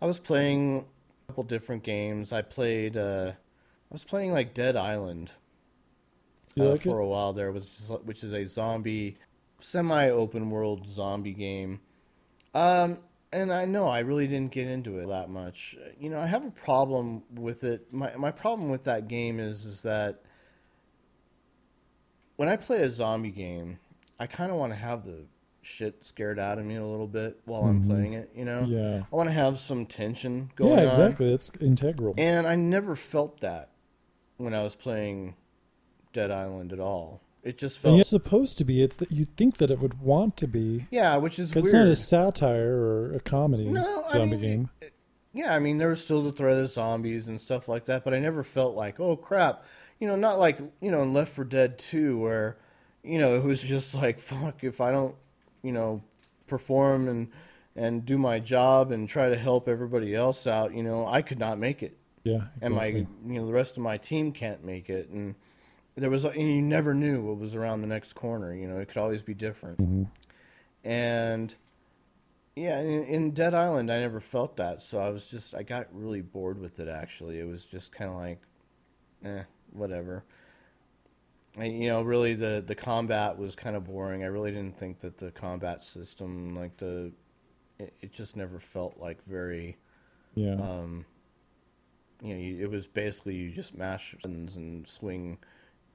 I 0.01 0.07
was 0.07 0.19
playing 0.19 0.87
a 1.29 1.33
couple 1.33 1.45
different 1.45 1.83
games. 1.83 2.33
I 2.33 2.43
played, 2.43 2.97
uh, 2.97 3.33
I 3.33 3.93
was 3.93 4.05
playing 4.05 4.33
like 4.33 4.55
Dead 4.55 4.77
Island 4.77 5.33
uh, 6.59 6.71
like 6.71 6.83
for 6.83 7.01
it? 7.01 7.05
a 7.05 7.07
while 7.07 7.33
there, 7.33 7.53
which 7.53 7.65
is 7.65 7.91
which 8.05 8.25
is 8.25 8.33
a 8.33 8.45
zombie, 8.45 9.19
semi-open 9.61 10.51
world 10.51 10.87
zombie 10.89 11.35
game. 11.35 11.81
Um, 12.55 13.01
and 13.33 13.53
I 13.53 13.65
know 13.65 13.87
I 13.87 14.01
really 14.01 14.27
didn't 14.27 14.53
get 14.53 14.67
into 14.67 14.99
it 14.99 15.09
that 15.09 15.29
much. 15.29 15.77
You 15.99 16.11
know, 16.11 16.19
I 16.19 16.27
have 16.27 16.45
a 16.45 16.51
problem 16.51 17.23
with 17.35 17.65
it. 17.65 17.93
My 17.93 18.15
my 18.17 18.31
problem 18.31 18.71
with 18.71 18.85
that 18.85 19.09
game 19.09 19.41
is 19.41 19.65
is 19.65 19.83
that 19.83 20.23
when 22.37 22.49
I 22.49 22.57
play 22.57 22.79
a 22.83 22.91
zombie 22.91 23.31
game, 23.31 23.79
I 24.19 24.27
kind 24.27 24.51
of 24.51 24.57
want 24.59 24.73
to 24.73 24.79
have 24.79 25.05
the 25.05 25.25
shit 25.63 26.05
scared 26.05 26.39
out 26.39 26.59
of 26.59 26.65
me 26.65 26.77
a 26.77 26.87
little 26.87 27.09
bit 27.09 27.41
while 27.45 27.63
I'm 27.65 27.87
playing 27.87 28.13
it. 28.15 28.31
You 28.35 28.45
know, 28.45 28.63
Mm-hmm. 28.63 28.73
Yeah. 28.73 29.03
I 29.13 29.17
want 29.17 29.29
to 29.29 29.33
have 29.35 29.59
some 29.59 29.85
tension 29.87 30.51
going 30.57 30.73
on. 30.73 30.79
Yeah, 30.79 30.83
on. 30.85 30.89
exactly. 30.89 31.33
It's 31.33 31.51
integral. 31.61 32.15
And 32.19 32.47
I 32.47 32.55
never 32.55 32.95
felt 32.95 33.41
that 33.41 33.71
when 34.37 34.55
I 34.55 34.63
was 34.63 34.75
playing 34.75 35.35
Dead 36.13 36.31
Island 36.31 36.73
at 36.73 36.81
all. 36.81 37.21
It 37.43 37.59
just 37.59 37.77
And 37.77 37.83
felt 37.91 38.01
it's 38.01 38.09
supposed 38.11 38.59
to 38.59 38.65
be. 38.65 38.83
It's 38.83 38.97
that 38.97 39.11
you'd 39.13 39.37
think 39.37 39.59
that 39.59 39.71
it 39.71 39.79
would 39.79 40.01
want 40.01 40.37
to 40.39 40.47
be. 40.49 40.87
yeah, 40.91 41.17
which 41.17 41.39
is. 41.39 41.53
It's 41.55 41.73
not 41.73 41.87
a 41.87 41.95
satire 41.95 42.77
or 42.77 43.15
a 43.15 43.21
comedy 43.21 43.69
No, 43.69 44.05
I 44.09 44.15
zombie 44.19 44.37
mean, 44.37 44.41
game. 44.81 44.91
yeah, 45.33 45.55
I 45.55 45.61
mean 45.61 45.79
there 45.79 45.89
was 45.91 46.03
still 46.03 46.23
the 46.23 46.33
threat 46.33 46.57
of 46.59 46.69
zombies 46.71 47.29
and 47.29 47.41
stuff 47.41 47.69
like 47.69 47.85
that, 47.87 48.03
but 48.05 48.15
I 48.15 48.19
never 48.19 48.43
felt 48.43 48.75
like 48.75 48.99
oh 48.99 49.15
crap, 49.17 49.65
you 50.01 50.07
know, 50.09 50.17
not 50.17 50.39
like 50.39 50.59
you 50.81 50.91
know 50.91 51.03
in 51.03 51.13
Left 51.13 51.33
4 51.33 51.45
Dead 51.45 51.79
Two 51.79 52.19
where 52.19 52.57
you 53.03 53.19
know 53.19 53.35
it 53.37 53.45
was 53.45 53.63
just 53.63 53.95
like 53.95 54.21
fuck 54.33 54.65
if 54.65 54.81
I 54.81 54.91
don't 54.91 55.15
you 55.63 55.73
know 55.73 56.03
perform 56.47 57.09
and 57.09 57.29
and 57.75 58.05
do 58.07 58.17
my 58.19 58.39
job 58.39 58.91
and 58.93 59.09
try 59.09 59.29
to 59.29 59.37
help 59.37 59.69
everybody 59.69 60.15
else 60.15 60.47
out, 60.47 60.73
you 60.75 60.83
know, 60.83 61.07
I 61.07 61.21
could 61.21 61.39
not 61.39 61.59
make 61.59 61.83
it. 61.83 61.97
Yeah. 62.25 62.45
and 62.61 62.75
my 62.75 62.87
you 62.87 63.07
know 63.25 63.47
the 63.47 63.53
rest 63.53 63.77
of 63.77 63.83
my 63.85 63.99
team 63.99 64.33
can't 64.33 64.65
make 64.65 64.91
it 64.91 65.11
and 65.11 65.37
there 65.95 66.11
was 66.11 66.25
and 66.25 66.35
you 66.37 66.61
never 66.61 66.93
knew 66.93 67.23
what 67.23 67.39
was 67.39 67.55
around 67.55 67.83
the 67.83 67.87
next 67.87 68.15
corner 68.15 68.53
you 68.53 68.67
know 68.67 68.79
it 68.79 68.89
could 68.89 68.97
always 68.99 69.23
be 69.23 69.33
different 69.33 69.79
Mm-hmm. 69.79 70.03
and 70.85 71.55
yeah 72.57 72.81
in, 72.81 73.05
in 73.05 73.31
dead 73.31 73.55
island 73.55 73.93
i 73.93 74.01
never 74.01 74.19
felt 74.19 74.57
that 74.57 74.83
so 74.83 74.99
i 74.99 75.09
was 75.09 75.27
just 75.27 75.55
i 75.55 75.63
got 75.63 75.87
really 75.93 76.21
bored 76.21 76.59
with 76.59 76.81
it 76.81 76.89
actually 76.89 77.39
it 77.39 77.47
was 77.47 77.65
just 77.65 77.93
kind 77.93 78.11
of 78.11 78.17
like 78.17 78.41
eh 79.25 79.43
whatever 79.77 80.25
and, 81.59 81.83
you 81.83 81.89
know 81.89 82.03
really 82.03 82.35
the 82.35 82.63
the 82.67 82.75
combat 82.75 83.37
was 83.39 83.55
kind 83.55 83.77
of 83.77 83.85
boring 83.85 84.23
i 84.25 84.27
really 84.27 84.51
didn't 84.51 84.79
think 84.79 85.01
that 85.01 85.19
the 85.19 85.31
combat 85.31 85.85
system 85.85 86.55
like 86.57 86.77
the 86.79 87.13
it, 87.79 87.93
it 88.01 88.13
just 88.13 88.37
never 88.37 88.59
felt 88.59 88.99
like 88.99 89.19
very 89.27 89.77
Yeah. 90.35 90.55
um, 90.55 91.05
you 92.23 92.35
know, 92.35 92.41
you, 92.41 92.63
it 92.65 92.71
was 92.71 92.87
basically 92.87 93.35
you 93.35 93.51
just 93.51 93.77
mash 93.77 94.15
buttons 94.23 94.57
and 94.57 94.87
swing, 94.89 95.39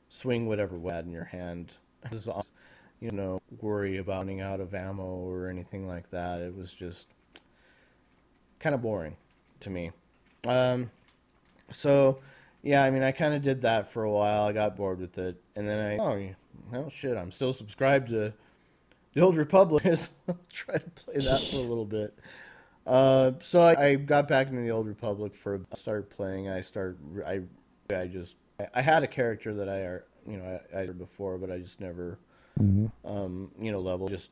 swing 0.10 0.46
whatever 0.48 0.78
you 0.78 0.88
had 0.88 1.06
in 1.06 1.12
your 1.12 1.26
hand. 1.26 1.74
You 3.00 3.10
know, 3.12 3.42
worry 3.62 3.98
about 3.98 4.18
running 4.18 4.42
out 4.42 4.60
of 4.60 4.76
ammo 4.76 5.04
or 5.04 5.48
anything 5.48 5.88
like 5.88 6.12
that. 6.12 6.40
It 6.40 6.56
was 6.56 6.72
just 6.72 7.08
kind 8.60 8.76
of 8.76 8.82
boring 8.84 9.18
to 9.62 9.72
me. 9.72 9.92
Um, 10.48 10.92
so, 11.72 12.20
yeah, 12.64 12.84
I 12.84 12.90
mean, 12.90 13.04
I 13.04 13.12
kind 13.12 13.34
of 13.34 13.42
did 13.42 13.62
that 13.62 13.92
for 13.92 14.04
a 14.04 14.12
while. 14.12 14.44
I 14.44 14.52
got 14.52 14.76
bored 14.76 15.00
with 15.00 15.18
it, 15.18 15.42
and 15.56 15.68
then 15.68 15.80
I 15.80 15.98
oh 15.98 16.36
well 16.72 16.90
shit, 16.90 17.18
I'm 17.18 17.32
still 17.32 17.54
subscribed 17.54 18.10
to 18.10 18.34
the 19.14 19.22
Old 19.22 19.38
Republic. 19.38 19.86
I'll 20.28 20.38
try 20.52 20.78
to 20.78 20.90
play 20.92 21.16
that 21.16 21.50
for 21.52 21.58
a 21.58 21.68
little 21.68 21.86
bit. 21.86 22.18
Uh, 22.86 23.32
so 23.42 23.62
I, 23.62 23.86
I 23.86 23.96
got 23.96 24.28
back 24.28 24.48
into 24.50 24.62
the 24.62 24.72
Old 24.72 24.88
Republic 24.88 25.36
for 25.36 25.62
I 25.72 25.76
started 25.76 26.10
playing. 26.10 26.50
I 26.50 26.62
started 26.62 26.98
I 27.26 27.42
I 27.94 28.08
just 28.08 28.36
I, 28.60 28.68
I 28.76 28.82
had 28.82 29.04
a 29.04 29.08
character 29.08 29.54
that 29.56 29.70
I 29.70 29.86
uh, 29.86 30.00
you 30.28 30.38
know 30.38 30.60
I, 30.74 30.80
I 30.80 30.86
before, 30.88 31.38
but 31.38 31.52
I 31.52 31.60
just 31.60 31.80
never 31.80 32.20
um 33.06 33.52
you 33.60 33.72
know 33.72 33.80
level 33.80 34.10
just 34.10 34.32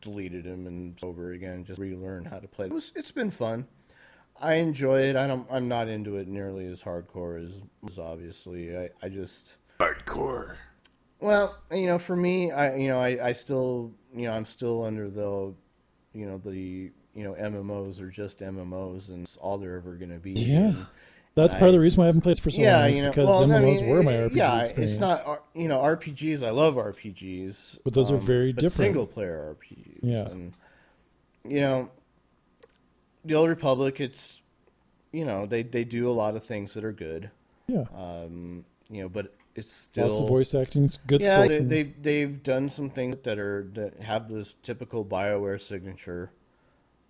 deleted 0.00 0.46
him 0.46 0.66
and 0.66 0.98
over 1.02 1.32
again 1.32 1.64
just 1.64 1.78
relearn 1.78 2.24
how 2.24 2.38
to 2.38 2.48
play. 2.48 2.66
It 2.66 2.72
was 2.72 2.92
it's 2.94 3.12
been 3.12 3.30
fun. 3.30 3.66
I 4.40 4.54
enjoy 4.54 5.02
it. 5.02 5.16
I 5.16 5.26
don't 5.26 5.46
I'm 5.50 5.68
not 5.68 5.88
into 5.88 6.16
it 6.16 6.28
nearly 6.28 6.66
as 6.66 6.82
hardcore 6.82 7.44
as, 7.44 7.52
as 7.88 7.98
obviously. 7.98 8.76
I, 8.76 8.88
I 9.02 9.08
just 9.08 9.56
Hardcore. 9.78 10.56
well, 11.20 11.56
you 11.70 11.86
know, 11.86 11.98
for 11.98 12.16
me, 12.16 12.50
I 12.50 12.76
you 12.76 12.88
know, 12.88 13.00
I, 13.00 13.28
I 13.28 13.32
still 13.32 13.92
you 14.14 14.26
know, 14.26 14.32
I'm 14.32 14.46
still 14.46 14.84
under 14.84 15.08
the 15.10 15.54
you 16.14 16.26
know, 16.26 16.38
the 16.38 16.90
you 17.14 17.24
know, 17.24 17.34
MMOs 17.34 18.00
are 18.00 18.10
just 18.10 18.40
MMOs 18.40 19.08
and 19.08 19.24
it's 19.24 19.36
all 19.36 19.58
they're 19.58 19.76
ever 19.76 19.94
gonna 19.94 20.18
be. 20.18 20.32
Yeah. 20.32 20.68
And, 20.68 20.86
That's 21.34 21.54
part 21.54 21.68
of 21.68 21.72
the 21.72 21.80
reason 21.80 21.98
why 21.98 22.04
I 22.04 22.06
haven't 22.06 22.22
played 22.22 22.40
for 22.40 22.50
so 22.50 22.60
yeah, 22.60 22.80
long. 22.80 22.90
Is 22.90 22.96
you 22.98 23.04
know, 23.04 23.10
because 23.10 23.28
well, 23.28 23.42
I 23.42 23.46
MMOs 23.46 23.82
mean, 23.82 23.90
were 23.90 24.02
my 24.02 24.12
RPG 24.12 24.34
yeah, 24.34 24.60
experience. 24.62 24.92
it's 24.92 25.00
not 25.00 25.44
you 25.54 25.68
know 25.68 25.78
RPGs. 25.78 26.46
I 26.46 26.50
love 26.50 26.74
RPGs, 26.74 27.78
But 27.84 27.94
those 27.94 28.10
are 28.10 28.16
um, 28.16 28.20
very 28.20 28.52
different. 28.52 28.88
Single 28.88 29.06
player 29.06 29.54
RPGs. 29.54 29.98
Yeah. 30.02 30.28
and 30.28 30.54
you 31.48 31.60
know, 31.60 31.90
the 33.24 33.34
Old 33.34 33.48
Republic. 33.48 34.00
It's 34.00 34.40
you 35.12 35.24
know 35.24 35.46
they 35.46 35.62
they 35.62 35.84
do 35.84 36.08
a 36.08 36.12
lot 36.12 36.36
of 36.36 36.44
things 36.44 36.74
that 36.74 36.84
are 36.84 36.92
good. 36.92 37.30
Yeah. 37.66 37.84
Um, 37.94 38.64
you 38.88 39.02
know, 39.02 39.08
but 39.08 39.34
it's 39.54 39.72
still 39.72 40.08
Lots 40.08 40.20
of 40.20 40.28
voice 40.28 40.54
acting. 40.54 40.84
s- 40.84 40.96
Good 40.96 41.20
yeah, 41.22 41.28
stuff. 41.28 41.48
they, 41.48 41.58
they've 41.60 42.02
they've 42.02 42.42
done 42.42 42.68
some 42.68 42.90
things 42.90 43.16
that 43.24 43.38
are 43.38 43.68
that 43.74 44.00
have 44.00 44.28
this 44.28 44.54
typical 44.62 45.04
Bioware 45.04 45.60
signature 45.60 46.30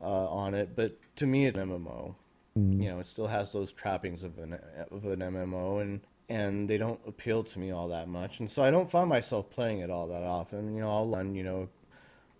uh, 0.03 0.29
on 0.29 0.55
it, 0.55 0.75
but 0.75 0.97
to 1.17 1.27
me, 1.27 1.47
it's 1.47 1.59
an 1.59 1.69
MMO. 1.69 2.15
Mm-hmm. 2.59 2.83
You 2.83 2.89
know, 2.91 2.99
it 3.01 3.07
still 3.07 3.27
has 3.29 3.53
those 3.53 3.73
trappings 3.73 4.25
of 4.25 4.39
an 4.39 4.59
of 4.91 5.05
an 5.05 5.21
MMO, 5.21 5.83
and 5.83 6.01
and 6.29 6.69
they 6.69 6.79
don't 6.79 7.01
appeal 7.07 7.43
to 7.45 7.59
me 7.59 7.71
all 7.71 7.89
that 7.89 8.09
much, 8.09 8.41
and 8.41 8.51
so 8.51 8.63
I 8.63 8.71
don't 8.71 8.91
find 8.91 9.09
myself 9.09 9.51
playing 9.51 9.81
it 9.81 9.91
all 9.91 10.07
that 10.09 10.23
often. 10.23 10.75
You 10.75 10.81
know, 10.81 10.91
I'll 10.91 11.07
run, 11.07 11.35
you 11.35 11.43
know, 11.45 11.69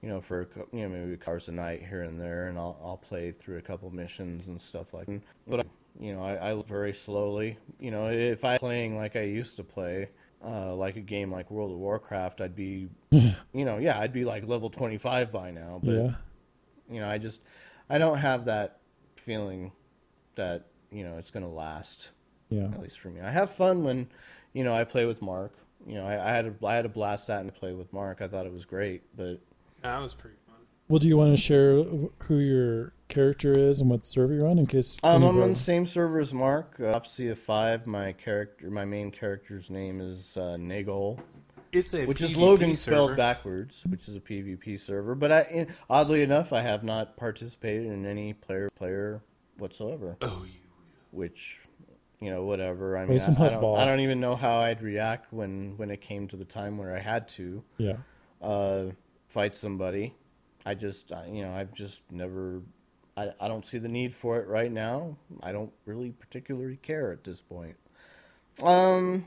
you 0.03 0.09
know, 0.09 0.21
for 0.21 0.49
you 0.73 0.83
know 0.83 0.89
maybe 0.89 1.17
cars 1.17 1.49
a 1.49 1.53
night 1.53 1.85
here 1.87 2.03
and 2.03 2.19
there, 2.19 2.49
and 2.49 2.59
I'll 2.59 2.79
I'll 2.83 2.97
play 2.97 3.33
through 3.33 3.59
a 3.59 3.63
couple 3.63 3.91
missions 3.91 4.47
and 4.47 4.61
stuff 4.61 4.95
like. 4.95 5.07
that. 5.07 5.21
But 5.47 5.61
I, 5.61 5.65
you 5.99 6.15
know, 6.15 6.23
I, 6.23 6.53
I 6.53 6.63
very 6.63 6.93
slowly. 6.93 7.59
You 7.79 7.91
know, 7.91 8.07
if 8.07 8.45
I 8.45 8.59
playing 8.59 8.97
like 8.97 9.17
I 9.17 9.23
used 9.23 9.57
to 9.57 9.65
play, 9.65 10.09
uh, 10.45 10.75
like 10.75 10.97
a 10.97 11.01
game 11.01 11.31
like 11.31 11.51
World 11.51 11.73
of 11.73 11.79
Warcraft, 11.79 12.41
I'd 12.41 12.57
be, 12.57 12.89
you 13.13 13.35
know, 13.65 13.77
yeah, 13.77 13.99
I'd 14.01 14.13
be 14.13 14.25
like 14.25 14.47
level 14.47 14.71
twenty 14.71 14.97
five 14.97 15.31
by 15.31 15.51
now. 15.51 15.81
But 15.83 15.93
yeah. 15.93 16.11
you 16.89 17.01
know, 17.01 17.09
I 17.09 17.19
just 17.19 17.43
I 17.91 17.99
don't 17.99 18.19
have 18.19 18.47
that 18.47 18.79
feeling 19.17 19.73
that 20.37 20.69
you 20.91 21.05
know 21.05 21.19
it's 21.19 21.31
gonna 21.31 21.51
last. 21.51 22.11
Yeah. 22.49 22.65
At 22.65 22.81
least 22.81 22.99
for 22.99 23.11
me, 23.11 23.21
I 23.21 23.31
have 23.31 23.53
fun 23.53 23.85
when 23.85 24.09
you 24.55 24.65
know 24.65 24.73
I 24.73 24.85
play 24.85 25.05
with 25.05 25.21
Mark. 25.21 25.53
You 25.87 25.95
know, 25.97 26.07
I, 26.07 26.31
I 26.31 26.33
had 26.35 26.47
a 26.47 26.67
I 26.67 26.75
had 26.75 26.87
a 26.87 26.89
blast 26.89 27.27
that 27.27 27.43
and 27.43 27.55
play 27.55 27.75
with 27.75 27.93
Mark. 27.93 28.23
I 28.23 28.29
thought 28.29 28.47
it 28.47 28.53
was 28.53 28.65
great, 28.65 29.03
but 29.17 29.41
That 29.83 30.01
was 30.01 30.15
pretty 30.15 30.37
fun. 30.47 30.57
Well, 30.89 30.99
do 30.99 31.07
you 31.07 31.17
want 31.17 31.31
to 31.33 31.37
share 31.37 31.75
who 32.25 32.39
your 32.39 32.93
character 33.09 33.53
is 33.55 33.81
and 33.81 33.89
what 33.91 34.07
server 34.07 34.33
you're 34.35 34.47
on 34.47 34.59
in 34.59 34.67
case? 34.67 34.97
Um, 35.03 35.23
I'm 35.23 35.39
on 35.41 35.51
the 35.51 35.55
same 35.59 35.87
server 35.87 36.19
as 36.19 36.35
Mark. 36.35 36.75
Uh, 36.79 36.91
Prophecy 36.91 37.29
of 37.29 37.39
Five. 37.39 37.87
My 37.87 38.13
character, 38.13 38.71
my 38.71 38.85
main 38.85 39.11
character's 39.11 39.71
name 39.71 40.01
is 40.01 40.37
uh, 40.37 40.57
Nagol, 40.59 41.19
It's 41.73 41.95
a 41.95 42.07
which 42.07 42.21
is 42.21 42.33
PvP 42.35 42.37
Logan 42.41 42.77
server. 42.77 42.95
spelled 42.97 43.17
backwards, 43.17 43.83
which 43.89 44.09
is 44.09 44.17
a 44.17 44.21
PvP 44.21 44.81
server. 44.81 45.15
But 45.15 45.33
I, 45.33 45.41
in- 45.43 45.69
oddly 45.89 46.23
enough, 46.23 46.53
I 46.53 46.61
have 46.61 46.83
not 46.83 47.17
participated 47.17 47.87
in 47.87 48.05
any 48.05 48.33
player 48.33 48.69
player 48.75 49.23
whatsoever. 49.59 50.17
Oh, 50.23 50.45
you. 50.45 50.59
Which, 51.13 51.61
you 52.21 52.31
know, 52.31 52.45
whatever. 52.45 52.97
I 52.97 53.05
Play 53.05 53.11
mean, 53.15 53.19
some 53.21 53.37
I, 53.39 53.47
I, 53.47 53.49
don't, 53.51 53.79
I 53.79 53.85
don't 53.85 54.01
even 54.01 54.21
know 54.21 54.35
how 54.37 54.59
I'd 54.59 54.83
react 54.83 55.33
when 55.33 55.75
when 55.77 55.91
it 55.91 56.01
came 56.01 56.27
to 56.29 56.37
the 56.37 56.45
time 56.45 56.79
where 56.79 56.95
I 56.95 56.99
had 57.01 57.29
to 57.31 57.63
Yeah. 57.79 57.97
uh, 58.43 58.87
fight 59.31 59.57
somebody. 59.57 60.15
I 60.67 60.75
just, 60.75 61.11
I, 61.13 61.27
you 61.27 61.43
know, 61.43 61.53
I've 61.55 61.73
just 61.73 62.03
never. 62.11 62.61
I, 63.17 63.31
I 63.41 63.49
don't 63.49 63.65
see 63.65 63.79
the 63.79 63.89
need 63.89 64.13
for 64.13 64.39
it 64.39 64.47
right 64.47 64.71
now. 64.71 65.17
I 65.43 65.53
don't 65.53 65.73
really 65.87 66.11
particularly 66.11 66.77
care 66.77 67.11
at 67.13 67.25
this 67.25 67.41
point. 67.41 67.77
Um, 68.63 69.27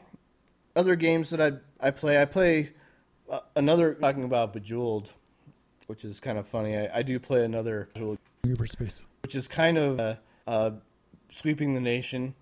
other 0.75 0.95
games 0.95 1.30
that 1.31 1.41
I 1.41 1.88
I 1.88 1.91
play, 1.91 2.21
I 2.21 2.25
play 2.25 2.71
uh, 3.30 3.39
another 3.55 3.95
talking 3.95 4.23
about 4.23 4.53
Bejeweled, 4.53 5.11
which 5.88 6.05
is 6.05 6.19
kind 6.19 6.38
of 6.38 6.47
funny. 6.47 6.77
I, 6.77 6.99
I 6.99 7.01
do 7.01 7.19
play 7.19 7.43
another, 7.43 7.89
Bejeweled, 7.93 8.19
Uber 8.43 8.67
space. 8.67 9.05
which 9.23 9.35
is 9.35 9.47
kind 9.47 9.77
of 9.77 9.99
uh, 9.99 10.15
uh, 10.47 10.71
sweeping 11.31 11.73
the 11.73 11.81
nation. 11.81 12.35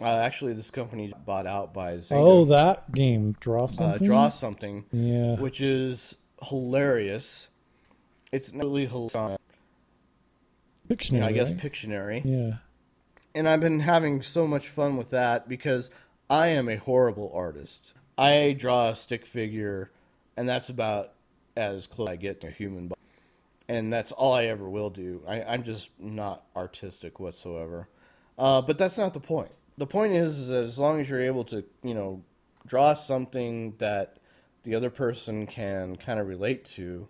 Uh, 0.00 0.18
actually, 0.18 0.52
this 0.52 0.70
company 0.70 1.12
bought 1.26 1.46
out 1.46 1.74
by 1.74 1.96
Zynga. 1.96 2.12
Oh, 2.12 2.44
that 2.44 2.92
game. 2.92 3.34
Draw 3.40 3.64
uh, 3.64 3.68
something. 3.68 4.06
draw 4.06 4.28
something, 4.28 4.84
Yeah. 4.92 5.34
which 5.40 5.60
is 5.60 6.14
hilarious. 6.42 7.48
It's 8.32 8.52
not 8.52 8.64
really 8.64 8.86
hilarious. 8.86 9.38
Pictionary. 10.88 11.24
I 11.24 11.32
guess 11.32 11.50
right? 11.50 11.60
Pictionary. 11.60 12.22
Yeah. 12.24 12.56
and 13.34 13.48
I've 13.48 13.60
been 13.60 13.80
having 13.80 14.22
so 14.22 14.46
much 14.46 14.68
fun 14.68 14.96
with 14.96 15.10
that 15.10 15.48
because 15.48 15.90
I 16.30 16.48
am 16.48 16.68
a 16.68 16.76
horrible 16.76 17.30
artist. 17.34 17.92
I 18.16 18.54
draw 18.58 18.88
a 18.88 18.94
stick 18.94 19.26
figure, 19.26 19.90
and 20.36 20.48
that's 20.48 20.68
about 20.68 21.12
as 21.56 21.86
close 21.86 22.08
I 22.08 22.16
get 22.16 22.40
to 22.42 22.48
a 22.48 22.50
human 22.50 22.88
body. 22.88 23.00
And 23.68 23.92
that's 23.92 24.12
all 24.12 24.32
I 24.32 24.44
ever 24.46 24.68
will 24.68 24.88
do. 24.90 25.22
I, 25.28 25.42
I'm 25.42 25.62
just 25.62 25.90
not 25.98 26.44
artistic 26.56 27.20
whatsoever. 27.20 27.88
Uh, 28.38 28.62
but 28.62 28.78
that's 28.78 28.96
not 28.96 29.12
the 29.12 29.20
point. 29.20 29.50
The 29.76 29.86
point 29.86 30.14
is, 30.14 30.38
is 30.38 30.48
that 30.48 30.64
as 30.64 30.78
long 30.78 31.00
as 31.00 31.10
you're 31.10 31.20
able 31.20 31.44
to, 31.44 31.64
you 31.82 31.94
know, 31.94 32.22
draw 32.66 32.94
something 32.94 33.74
that 33.78 34.16
the 34.64 34.74
other 34.74 34.90
person 34.90 35.46
can 35.46 35.96
kind 35.96 36.20
of 36.20 36.26
relate 36.26 36.64
to, 36.64 37.08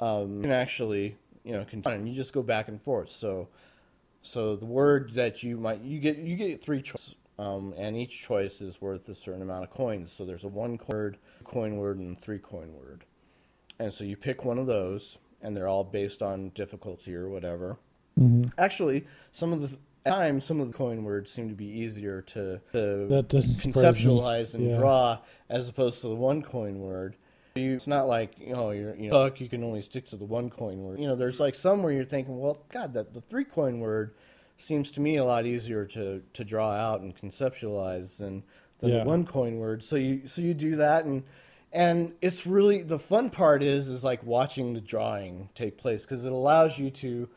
um, 0.00 0.36
you 0.36 0.42
can 0.42 0.52
actually, 0.52 1.16
you 1.44 1.52
know, 1.52 1.64
can, 1.64 1.82
and 1.86 2.08
you 2.08 2.14
just 2.14 2.32
go 2.32 2.42
back 2.42 2.68
and 2.68 2.80
forth. 2.82 3.10
So, 3.10 3.48
so 4.22 4.56
the 4.56 4.66
word 4.66 5.14
that 5.14 5.42
you 5.42 5.56
might 5.56 5.80
you 5.82 6.00
get 6.00 6.18
you 6.18 6.36
get 6.36 6.62
three 6.62 6.82
choices, 6.82 7.14
um, 7.38 7.74
and 7.76 7.96
each 7.96 8.20
choice 8.22 8.60
is 8.60 8.80
worth 8.80 9.08
a 9.08 9.14
certain 9.14 9.42
amount 9.42 9.64
of 9.64 9.70
coins. 9.70 10.12
So 10.12 10.24
there's 10.24 10.44
a 10.44 10.48
one 10.48 10.78
coin 10.78 10.96
word, 10.96 11.18
coin 11.44 11.76
word, 11.76 11.98
and 11.98 12.18
three 12.18 12.38
coin 12.38 12.74
word. 12.74 13.04
And 13.78 13.92
so 13.92 14.04
you 14.04 14.16
pick 14.16 14.44
one 14.44 14.58
of 14.58 14.66
those, 14.66 15.18
and 15.42 15.56
they're 15.56 15.68
all 15.68 15.84
based 15.84 16.22
on 16.22 16.50
difficulty 16.50 17.14
or 17.14 17.28
whatever. 17.28 17.76
Actually, 18.58 19.06
some 19.32 19.52
of 19.52 19.60
the 19.60 19.76
times, 20.06 20.44
some 20.44 20.60
of 20.60 20.68
the 20.68 20.72
coin 20.72 21.04
words 21.04 21.30
seem 21.30 21.48
to 21.48 21.54
be 21.54 21.66
easier 21.66 22.22
to, 22.22 22.60
to 22.72 23.06
That 23.08 23.28
doesn't 23.28 23.72
surprise 23.72 24.02
me. 24.04 24.10
conceptualize 24.10 24.54
and 24.54 24.64
Yeah. 24.64 24.78
draw 24.78 25.18
as 25.48 25.68
opposed 25.68 26.00
to 26.02 26.08
the 26.08 26.14
one 26.14 26.42
coin 26.42 26.80
word. 26.80 27.16
You, 27.54 27.74
it's 27.74 27.86
not 27.86 28.06
like 28.06 28.38
you 28.38 28.52
know 28.52 28.70
you're 28.70 28.94
you 28.96 29.08
know 29.10 29.24
fuck, 29.24 29.40
you 29.40 29.48
can 29.48 29.64
only 29.64 29.80
stick 29.80 30.04
to 30.08 30.16
the 30.16 30.26
one 30.26 30.50
coin 30.50 30.82
word. 30.82 31.00
You 31.00 31.06
know, 31.06 31.16
there's 31.16 31.40
like 31.40 31.54
some 31.54 31.82
where 31.82 31.90
you're 31.92 32.04
thinking, 32.04 32.38
well, 32.38 32.58
God, 32.70 32.92
that 32.94 33.14
the 33.14 33.22
three 33.22 33.44
coin 33.44 33.80
word 33.80 34.14
seems 34.58 34.90
to 34.92 35.00
me 35.00 35.16
a 35.16 35.24
lot 35.24 35.46
easier 35.46 35.86
to 35.86 36.22
to 36.34 36.44
draw 36.44 36.70
out 36.72 37.00
and 37.00 37.16
conceptualize 37.16 38.18
than 38.18 38.42
than 38.80 38.90
Yeah. 38.90 38.98
the 39.00 39.04
one 39.06 39.24
coin 39.24 39.56
word. 39.58 39.82
So 39.82 39.96
you 39.96 40.28
so 40.28 40.42
you 40.42 40.52
do 40.52 40.76
that 40.76 41.04
and 41.06 41.24
and 41.72 42.12
it's 42.20 42.46
really 42.46 42.82
the 42.82 42.98
fun 42.98 43.30
part 43.30 43.62
is 43.62 43.88
is 43.88 44.04
like 44.04 44.22
watching 44.22 44.74
the 44.74 44.80
drawing 44.82 45.48
take 45.54 45.78
place 45.78 46.04
because 46.04 46.26
it 46.26 46.32
allows 46.32 46.78
you 46.78 46.90
to 46.90 47.28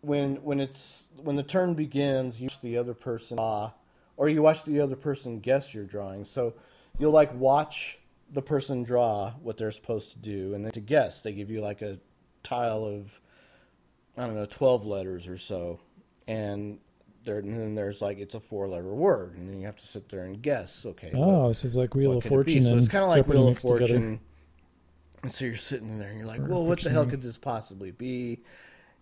when 0.00 0.36
when 0.36 0.60
it's 0.60 1.04
when 1.16 1.36
the 1.36 1.42
turn 1.42 1.74
begins, 1.74 2.40
you 2.40 2.46
watch 2.46 2.60
the 2.60 2.78
other 2.78 2.94
person 2.94 3.36
draw, 3.36 3.72
or 4.16 4.28
you 4.28 4.42
watch 4.42 4.64
the 4.64 4.80
other 4.80 4.96
person 4.96 5.40
guess 5.40 5.74
your 5.74 5.84
drawing. 5.84 6.24
So 6.24 6.54
you'll 6.98 7.12
like 7.12 7.34
watch 7.34 7.98
the 8.32 8.42
person 8.42 8.82
draw 8.82 9.32
what 9.42 9.56
they're 9.56 9.70
supposed 9.70 10.12
to 10.12 10.18
do, 10.18 10.54
and 10.54 10.64
then 10.64 10.72
to 10.72 10.80
guess, 10.80 11.20
they 11.20 11.32
give 11.32 11.50
you 11.50 11.60
like 11.60 11.82
a 11.82 11.98
tile 12.42 12.84
of 12.84 13.20
I 14.16 14.26
don't 14.26 14.34
know 14.36 14.46
twelve 14.46 14.86
letters 14.86 15.28
or 15.28 15.38
so, 15.38 15.80
and 16.26 16.78
there 17.24 17.38
and 17.38 17.52
then 17.58 17.74
there's 17.74 18.00
like 18.00 18.18
it's 18.18 18.34
a 18.34 18.40
four 18.40 18.68
letter 18.68 18.92
word, 18.94 19.36
and 19.36 19.48
then 19.48 19.58
you 19.58 19.66
have 19.66 19.76
to 19.76 19.86
sit 19.86 20.08
there 20.08 20.22
and 20.24 20.40
guess. 20.40 20.84
Okay, 20.86 21.10
what- 21.12 21.26
Oh, 21.26 21.52
so 21.52 21.66
it's 21.66 21.76
like 21.76 21.94
Wheel 21.94 22.12
of 22.12 22.22
could 22.22 22.26
it? 22.32 22.34
Fortune 22.34 22.62
So 22.64 22.70
and 22.70 22.78
it's 22.78 22.88
kind 22.88 23.04
of 23.04 23.10
like 23.10 23.26
Wheel 23.26 23.42
of 23.42 23.48
mixed 23.50 23.66
together. 23.66 23.86
Fortune. 23.86 24.20
And 25.22 25.30
so 25.30 25.44
you're 25.44 25.54
sitting 25.54 25.98
there 25.98 26.08
and 26.08 26.16
you're 26.16 26.26
like, 26.26 26.40
well, 26.40 26.64
what 26.64 26.80
the 26.80 26.88
hell 26.88 27.04
could 27.04 27.20
this 27.20 27.36
possibly 27.36 27.90
be? 27.90 28.42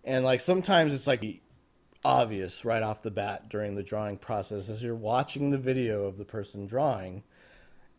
And 0.03 0.23
like 0.23 0.41
sometimes 0.41 0.93
it's 0.93 1.07
like 1.07 1.41
obvious 2.03 2.63
right 2.63 2.81
off 2.81 3.01
the 3.01 3.11
bat 3.11 3.49
during 3.49 3.75
the 3.75 3.83
drawing 3.83 4.17
process 4.17 4.69
as 4.69 4.81
you're 4.81 4.95
watching 4.95 5.49
the 5.49 5.57
video 5.57 6.05
of 6.05 6.17
the 6.17 6.25
person 6.25 6.65
drawing. 6.65 7.23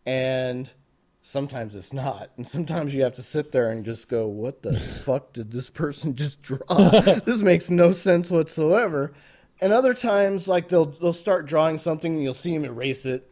And 0.06 0.70
sometimes 1.22 1.74
it's 1.74 1.92
not. 1.92 2.30
And 2.36 2.46
sometimes 2.46 2.94
you 2.94 3.02
have 3.02 3.14
to 3.14 3.22
sit 3.22 3.52
there 3.52 3.70
and 3.70 3.84
just 3.84 4.08
go, 4.08 4.26
what 4.26 4.62
the 4.62 4.72
fuck 5.04 5.32
did 5.32 5.52
this 5.52 5.70
person 5.70 6.14
just 6.14 6.42
draw? 6.42 6.58
this 7.24 7.42
makes 7.42 7.70
no 7.70 7.92
sense 7.92 8.30
whatsoever. 8.30 9.12
And 9.60 9.72
other 9.72 9.92
times, 9.92 10.48
like 10.48 10.68
they'll 10.70 10.86
they'll 10.86 11.12
start 11.12 11.44
drawing 11.46 11.76
something 11.76 12.14
and 12.14 12.22
you'll 12.22 12.32
see 12.32 12.54
them 12.54 12.64
erase 12.64 13.04
it 13.04 13.30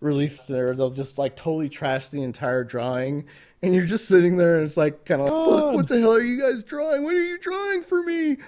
really 0.00 0.26
there. 0.48 0.74
They'll 0.74 0.90
just 0.90 1.18
like 1.18 1.36
totally 1.36 1.68
trash 1.68 2.08
the 2.08 2.22
entire 2.22 2.64
drawing, 2.64 3.26
and 3.62 3.74
you're 3.74 3.86
just 3.86 4.08
sitting 4.08 4.36
there, 4.36 4.58
and 4.58 4.66
it's 4.66 4.76
like 4.76 5.04
kind 5.04 5.20
of 5.20 5.28
like, 5.28 5.62
Fuck, 5.62 5.74
what 5.74 5.88
the 5.88 6.00
hell 6.00 6.14
are 6.14 6.20
you 6.20 6.40
guys 6.40 6.62
drawing? 6.62 7.02
What 7.04 7.14
are 7.14 7.24
you 7.24 7.38
drawing 7.38 7.82
for 7.82 8.02
me? 8.02 8.38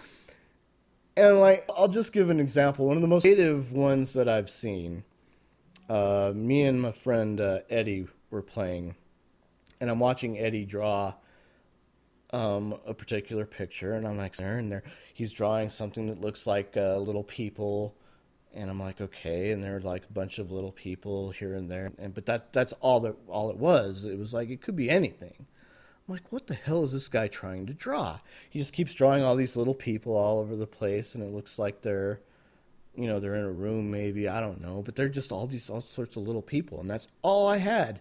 And 1.16 1.40
like, 1.40 1.68
I'll 1.76 1.88
just 1.88 2.12
give 2.12 2.30
an 2.30 2.40
example. 2.40 2.86
One 2.86 2.96
of 2.96 3.02
the 3.02 3.08
most 3.08 3.22
creative 3.22 3.72
ones 3.72 4.12
that 4.14 4.28
I've 4.28 4.50
seen. 4.50 5.04
Uh, 5.88 6.32
me 6.34 6.62
and 6.62 6.80
my 6.80 6.92
friend 6.92 7.40
uh, 7.40 7.58
Eddie 7.68 8.06
were 8.30 8.42
playing, 8.42 8.96
and 9.80 9.90
I'm 9.90 10.00
watching 10.00 10.38
Eddie 10.38 10.64
draw 10.64 11.14
um, 12.32 12.78
a 12.86 12.94
particular 12.94 13.44
picture, 13.44 13.92
and 13.92 14.06
I'm 14.06 14.16
like 14.16 14.36
there, 14.36 14.58
and 14.58 14.72
there 14.72 14.82
he's 15.14 15.30
drawing 15.30 15.70
something 15.70 16.08
that 16.08 16.20
looks 16.20 16.46
like 16.46 16.76
uh, 16.76 16.96
little 16.96 17.22
people, 17.22 17.94
and 18.55 18.70
I'm 18.70 18.81
like 18.81 19.01
okay, 19.01 19.51
and 19.51 19.62
there 19.62 19.72
there's 19.72 19.85
like 19.85 20.05
a 20.09 20.12
bunch 20.12 20.39
of 20.39 20.51
little 20.51 20.72
people 20.72 21.31
here 21.31 21.55
and 21.55 21.70
there, 21.70 21.93
and 21.98 22.14
but 22.14 22.26
that 22.26 22.52
that's 22.52 22.72
all 22.81 23.01
that 23.01 23.16
all 23.28 23.51
it 23.51 23.56
was. 23.56 24.05
It 24.05 24.18
was 24.18 24.32
like 24.32 24.51
it 24.51 24.62
could 24.62 24.76
be 24.76 24.90
anything. 24.90 25.35
I'm 25.39 26.14
like, 26.14 26.32
what 26.32 26.47
the 26.47 26.55
hell 26.55 26.85
is 26.85 26.93
this 26.93 27.09
guy 27.09 27.28
trying 27.28 27.66
to 27.66 27.72
draw? 27.72 28.20
He 28.51 28.59
just 28.59 28.74
keeps 28.74 28.93
drawing 28.93 29.22
all 29.22 29.36
these 29.36 29.56
little 29.56 29.74
people 29.74 30.16
all 30.16 30.39
over 30.39 30.56
the 30.56 30.66
place, 30.66 31.14
and 31.14 31.24
it 31.24 31.32
looks 31.32 31.59
like 31.59 31.81
they're, 31.81 32.20
you 32.94 33.06
know, 33.06 33.20
they're 33.20 33.36
in 33.36 33.44
a 33.44 33.51
room 33.51 33.90
maybe 33.90 34.28
I 34.28 34.40
don't 34.40 34.60
know, 34.60 34.82
but 34.85 34.97
they're 34.97 35.09
just 35.09 35.32
all 35.32 35.47
these 35.47 35.70
all 35.70 35.81
sorts 35.81 36.16
of 36.16 36.22
little 36.22 36.43
people, 36.43 36.81
and 36.81 36.90
that's 36.90 37.09
all 37.22 37.48
I 37.48 37.59
had 37.59 38.01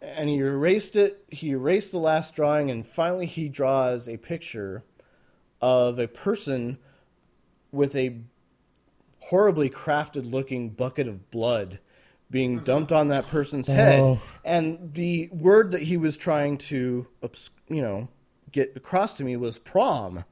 and 0.00 0.28
he 0.28 0.36
erased 0.36 0.96
it. 0.96 1.24
He 1.30 1.50
erased 1.50 1.90
the 1.90 1.98
last 1.98 2.34
drawing, 2.34 2.70
and 2.70 2.86
finally 2.86 3.26
he 3.26 3.48
draws 3.48 4.08
a 4.08 4.16
picture 4.16 4.84
of 5.60 5.98
a 5.98 6.06
person 6.06 6.78
with 7.72 7.96
a 7.96 8.18
horribly 9.26 9.70
crafted 9.70 10.30
looking 10.30 10.70
bucket 10.70 11.08
of 11.08 11.30
blood 11.30 11.78
being 12.30 12.56
mm-hmm. 12.56 12.64
dumped 12.64 12.92
on 12.92 13.08
that 13.08 13.26
person's 13.28 13.68
head. 13.68 14.00
Oh. 14.00 14.20
And 14.44 14.94
the 14.94 15.28
word 15.32 15.72
that 15.72 15.82
he 15.82 15.96
was 15.96 16.16
trying 16.16 16.58
to, 16.58 17.06
you 17.68 17.82
know, 17.82 18.08
get 18.50 18.72
across 18.76 19.16
to 19.18 19.24
me 19.24 19.36
was 19.36 19.58
prom 19.58 20.24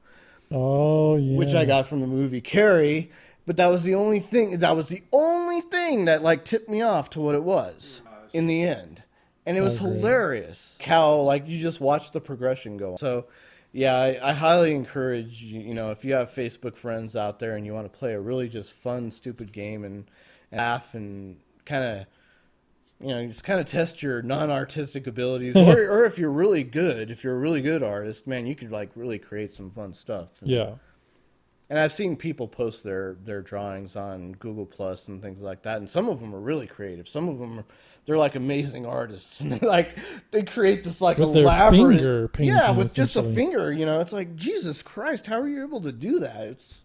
Oh 0.51 1.15
yeah. 1.17 1.37
which 1.37 1.53
I 1.53 1.65
got 1.65 1.87
from 1.87 2.01
the 2.01 2.07
movie 2.07 2.41
Carrie. 2.41 3.11
But 3.45 3.57
that 3.57 3.67
was 3.67 3.83
the 3.83 3.95
only 3.95 4.19
thing. 4.19 4.59
That 4.59 4.75
was 4.75 4.87
the 4.87 5.03
only 5.11 5.61
thing 5.61 6.05
that 6.05 6.23
like 6.23 6.45
tipped 6.45 6.69
me 6.69 6.81
off 6.81 7.11
to 7.11 7.21
what 7.21 7.35
it 7.35 7.43
was 7.43 8.01
in 8.33 8.47
the 8.47 8.63
end, 8.63 9.03
and 9.45 9.55
it 9.55 9.61
was 9.61 9.77
hilarious. 9.77 10.79
How 10.81 11.17
like 11.17 11.47
you 11.47 11.59
just 11.59 11.79
watch 11.79 12.11
the 12.11 12.19
progression 12.19 12.77
go. 12.77 12.95
So, 12.95 13.25
yeah, 13.75 13.97
I, 13.97 14.29
I 14.29 14.33
highly 14.33 14.73
encourage 14.73 15.41
you. 15.41 15.59
You 15.59 15.73
know, 15.73 15.91
if 15.91 16.05
you 16.05 16.13
have 16.13 16.29
Facebook 16.31 16.77
friends 16.77 17.13
out 17.13 17.39
there 17.39 17.57
and 17.57 17.65
you 17.65 17.73
want 17.73 17.91
to 17.91 17.99
play 17.99 18.13
a 18.13 18.19
really 18.21 18.47
just 18.47 18.71
fun, 18.71 19.11
stupid 19.11 19.51
game 19.51 19.83
and, 19.83 20.09
and 20.49 20.61
laugh 20.61 20.93
and 20.93 21.37
kind 21.65 21.83
of 21.83 22.05
you 23.01 23.09
know, 23.09 23.27
just 23.27 23.43
kind 23.43 23.59
of 23.59 23.65
test 23.65 24.01
your 24.01 24.21
non-artistic 24.21 25.07
abilities, 25.07 25.57
or, 25.57 25.91
or 25.91 26.05
if 26.05 26.17
you're 26.17 26.31
really 26.31 26.63
good, 26.63 27.11
if 27.11 27.25
you're 27.25 27.35
a 27.35 27.37
really 27.37 27.61
good 27.61 27.83
artist, 27.83 28.25
man, 28.25 28.47
you 28.47 28.55
could 28.55 28.71
like 28.71 28.91
really 28.95 29.19
create 29.19 29.53
some 29.53 29.69
fun 29.69 29.93
stuff. 29.93 30.29
Yeah. 30.41 30.75
And 31.69 31.77
I've 31.77 31.91
seen 31.91 32.15
people 32.15 32.47
post 32.47 32.83
their 32.83 33.17
their 33.25 33.41
drawings 33.41 33.97
on 33.97 34.33
Google 34.33 34.65
Plus 34.65 35.09
and 35.09 35.21
things 35.21 35.41
like 35.41 35.63
that, 35.63 35.79
and 35.79 35.89
some 35.89 36.07
of 36.07 36.21
them 36.21 36.33
are 36.33 36.39
really 36.39 36.67
creative. 36.67 37.09
Some 37.09 37.27
of 37.27 37.39
them 37.39 37.59
are 37.59 37.65
they're 38.05 38.17
like 38.17 38.35
amazing 38.35 38.85
artists, 38.85 39.39
and 39.41 39.51
they're 39.53 39.69
like 39.69 39.97
they 40.31 40.43
create 40.43 40.83
this 40.83 41.01
like 41.01 41.17
With 41.17 41.33
their 41.33 41.43
elaborate 41.43 41.97
finger 41.97 42.27
painting, 42.27 42.55
yeah, 42.55 42.71
with 42.71 42.93
just 42.93 43.15
a 43.15 43.23
finger. 43.23 43.71
You 43.71 43.85
know, 43.85 43.99
it's 44.01 44.13
like 44.13 44.35
Jesus 44.35 44.81
Christ, 44.81 45.25
how 45.27 45.39
are 45.39 45.47
you 45.47 45.63
able 45.63 45.81
to 45.81 45.91
do 45.91 46.19
that? 46.19 46.41
It's 46.47 46.81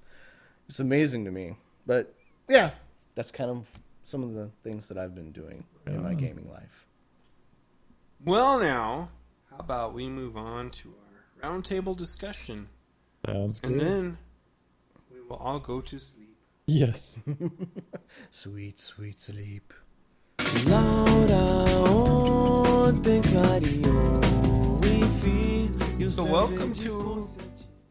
it's 0.68 0.80
amazing 0.80 1.24
to 1.26 1.30
me. 1.30 1.56
But 1.86 2.14
yeah, 2.48 2.70
that's 3.14 3.30
kind 3.30 3.50
of 3.50 3.66
some 4.04 4.22
of 4.22 4.34
the 4.34 4.50
things 4.62 4.88
that 4.88 4.98
I've 4.98 5.14
been 5.14 5.32
doing 5.32 5.64
in 5.86 6.02
my 6.02 6.14
gaming 6.14 6.48
life. 6.50 6.86
Well, 8.24 8.58
now, 8.60 9.10
how 9.50 9.56
about 9.58 9.94
we 9.94 10.08
move 10.08 10.36
on 10.36 10.70
to 10.70 10.92
our 11.42 11.50
roundtable 11.50 11.96
discussion, 11.96 12.68
Sounds 13.26 13.60
good. 13.60 13.70
and 13.72 13.80
then 13.80 14.18
we 15.12 15.20
will 15.22 15.36
all 15.36 15.58
go 15.58 15.80
to 15.80 15.98
sleep. 15.98 16.36
yes. 16.66 17.20
Sweet, 18.30 18.78
sweet 18.78 19.18
sleep. 19.20 19.72
So, 26.10 26.24
welcome 26.24 26.72
to 26.74 27.28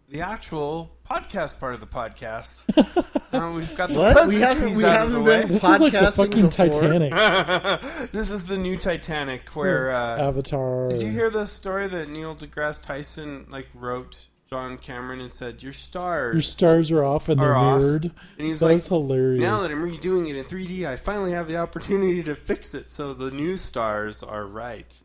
the 0.09 0.19
actual 0.19 0.91
podcast 1.09 1.57
part 1.59 1.73
of 1.73 1.79
the 1.79 1.87
podcast. 1.87 2.65
Uh, 3.31 3.53
we've 3.55 3.77
got 3.77 3.89
the 3.89 3.95
What? 3.99 4.27
We 4.27 4.39
haven't- 4.39 4.57
pleasantries 4.73 4.77
we 4.77 4.85
out 4.85 5.05
of 5.05 5.11
the 5.11 5.19
haven't 5.19 5.23
way. 5.23 5.39
been- 5.41 5.47
This 5.51 5.63
is 5.63 5.79
like 5.79 5.91
the 5.91 5.97
Podcasting 5.99 6.13
fucking 6.15 6.45
before. 6.47 6.49
Titanic. 6.49 7.11
this 8.11 8.31
is 8.31 8.45
the 8.47 8.57
new 8.57 8.75
Titanic, 8.75 9.49
where 9.49 9.91
uh, 9.91 10.17
Avatar. 10.17 10.89
Did 10.89 11.03
you 11.03 11.11
hear 11.11 11.29
the 11.29 11.45
story 11.45 11.87
that 11.89 12.09
Neil 12.09 12.35
deGrasse 12.35 12.81
Tyson 12.81 13.45
like 13.51 13.67
wrote? 13.75 14.28
John 14.49 14.77
Cameron 14.77 15.21
and 15.21 15.31
said, 15.31 15.61
"Your 15.61 15.73
stars 15.73 16.33
Your 16.33 16.41
stars 16.41 16.91
are 16.91 17.03
off 17.03 17.29
and 17.29 17.39
they're 17.39 17.53
are 17.53 17.55
off." 17.75 17.79
mirrored. 17.81 18.05
And 18.37 18.45
he 18.45 18.51
was 18.51 18.61
that 18.61 18.65
like, 18.67 18.73
was 18.75 18.87
hilarious. 18.87 19.41
"Now 19.43 19.61
that 19.61 19.71
I'm 19.71 19.83
redoing 19.83 20.27
it 20.29 20.35
in 20.35 20.43
3D, 20.45 20.87
I 20.87 20.95
finally 20.95 21.31
have 21.33 21.47
the 21.47 21.57
opportunity 21.57 22.23
to 22.23 22.33
fix 22.35 22.73
it 22.73 22.89
so 22.89 23.13
the 23.13 23.31
new 23.31 23.57
stars 23.57 24.23
are 24.23 24.45
right." 24.45 25.01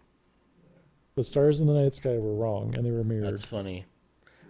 the 1.16 1.22
stars 1.22 1.60
in 1.60 1.68
the 1.68 1.74
night 1.74 1.94
sky 1.94 2.18
were 2.18 2.34
wrong 2.34 2.74
and 2.74 2.84
they 2.84 2.90
were 2.90 3.04
mirrored. 3.04 3.32
That's 3.32 3.44
funny. 3.44 3.84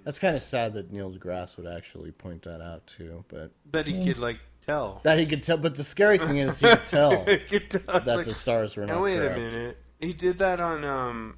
That's 0.04 0.18
kind 0.18 0.34
of 0.34 0.42
sad 0.42 0.72
that 0.74 0.90
Neil 0.90 1.10
deGrasse 1.12 1.58
would 1.58 1.66
actually 1.66 2.10
point 2.12 2.42
that 2.44 2.62
out 2.62 2.86
too, 2.86 3.22
but 3.28 3.50
That 3.72 3.86
he 3.86 4.02
could 4.06 4.18
like 4.18 4.38
tell. 4.62 5.00
that 5.04 5.18
he 5.18 5.26
could 5.26 5.42
tell. 5.42 5.58
But 5.58 5.74
the 5.74 5.84
scary 5.84 6.16
thing 6.18 6.38
is, 6.38 6.58
he 6.60 6.66
could 6.66 6.80
tell 6.88 7.24
He 7.26 7.36
could 7.38 7.68
tell. 7.70 8.00
that 8.00 8.06
Like, 8.06 8.24
the 8.26 8.32
stars 8.34 8.76
were 8.76 8.86
not 8.86 8.94
Now 8.96 9.02
wait 9.02 9.16
correct. 9.18 9.36
a 9.38 9.40
minute. 9.42 9.78
He 10.00 10.12
did 10.14 10.38
that 10.38 10.58
on 10.60 10.84
um. 10.84 11.36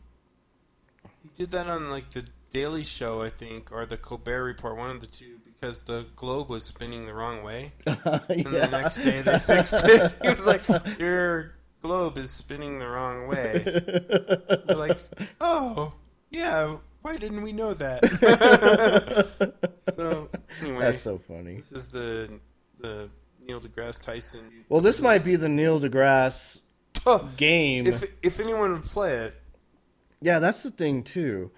He 1.23 1.31
did 1.45 1.51
that 1.53 1.67
on 1.67 1.91
like 1.91 2.09
the 2.11 2.25
Daily 2.57 2.85
Show, 2.85 3.21
I 3.21 3.29
think, 3.29 3.71
or 3.71 3.85
the 3.85 3.99
Colbert 3.99 4.45
Report, 4.45 4.79
one 4.79 4.89
of 4.89 5.03
the 5.03 5.07
two, 5.07 5.37
because 5.45 5.83
the 5.83 6.07
globe 6.17 6.49
was 6.49 6.65
spinning 6.65 7.05
the 7.05 7.13
wrong 7.13 7.43
way. 7.43 7.73
And 7.87 8.47
the 8.47 8.69
next 8.73 9.01
day 9.03 9.21
they 9.21 9.39
fixed 9.39 9.85
it. 9.85 10.11
He 10.23 10.29
was 10.35 10.47
like, 10.47 10.63
"Your 10.99 11.53
globe 11.83 12.17
is 12.17 12.31
spinning 12.31 12.79
the 12.79 12.89
wrong 12.89 13.29
way." 13.29 13.61
They're 14.67 14.75
like, 14.75 14.99
"Oh, 15.39 15.93
yeah. 16.31 16.77
Why 17.03 17.19
didn't 17.19 17.43
we 17.43 17.53
know 17.53 17.75
that?" 17.75 18.01
so 19.99 20.31
anyway, 20.63 20.79
That's 20.81 21.03
so 21.03 21.19
funny. 21.19 21.57
this 21.57 21.73
is 21.73 21.89
the 21.89 22.41
the 22.81 23.11
Neil 23.47 23.61
deGrasse 23.61 24.01
Tyson. 24.01 24.65
Well, 24.71 24.81
this 24.81 25.03
might 25.03 25.25
be 25.27 25.37
the 25.37 25.51
Neil 25.51 25.79
deGrasse 25.79 26.63
game. 27.37 27.87
If 27.87 28.05
if 28.23 28.41
anyone 28.41 28.73
would 28.73 28.85
play 28.85 29.13
it, 29.13 29.35
Yeah, 30.23 30.39
that's 30.39 30.63
the 30.63 30.71
thing 30.71 31.03
too. 31.03 31.51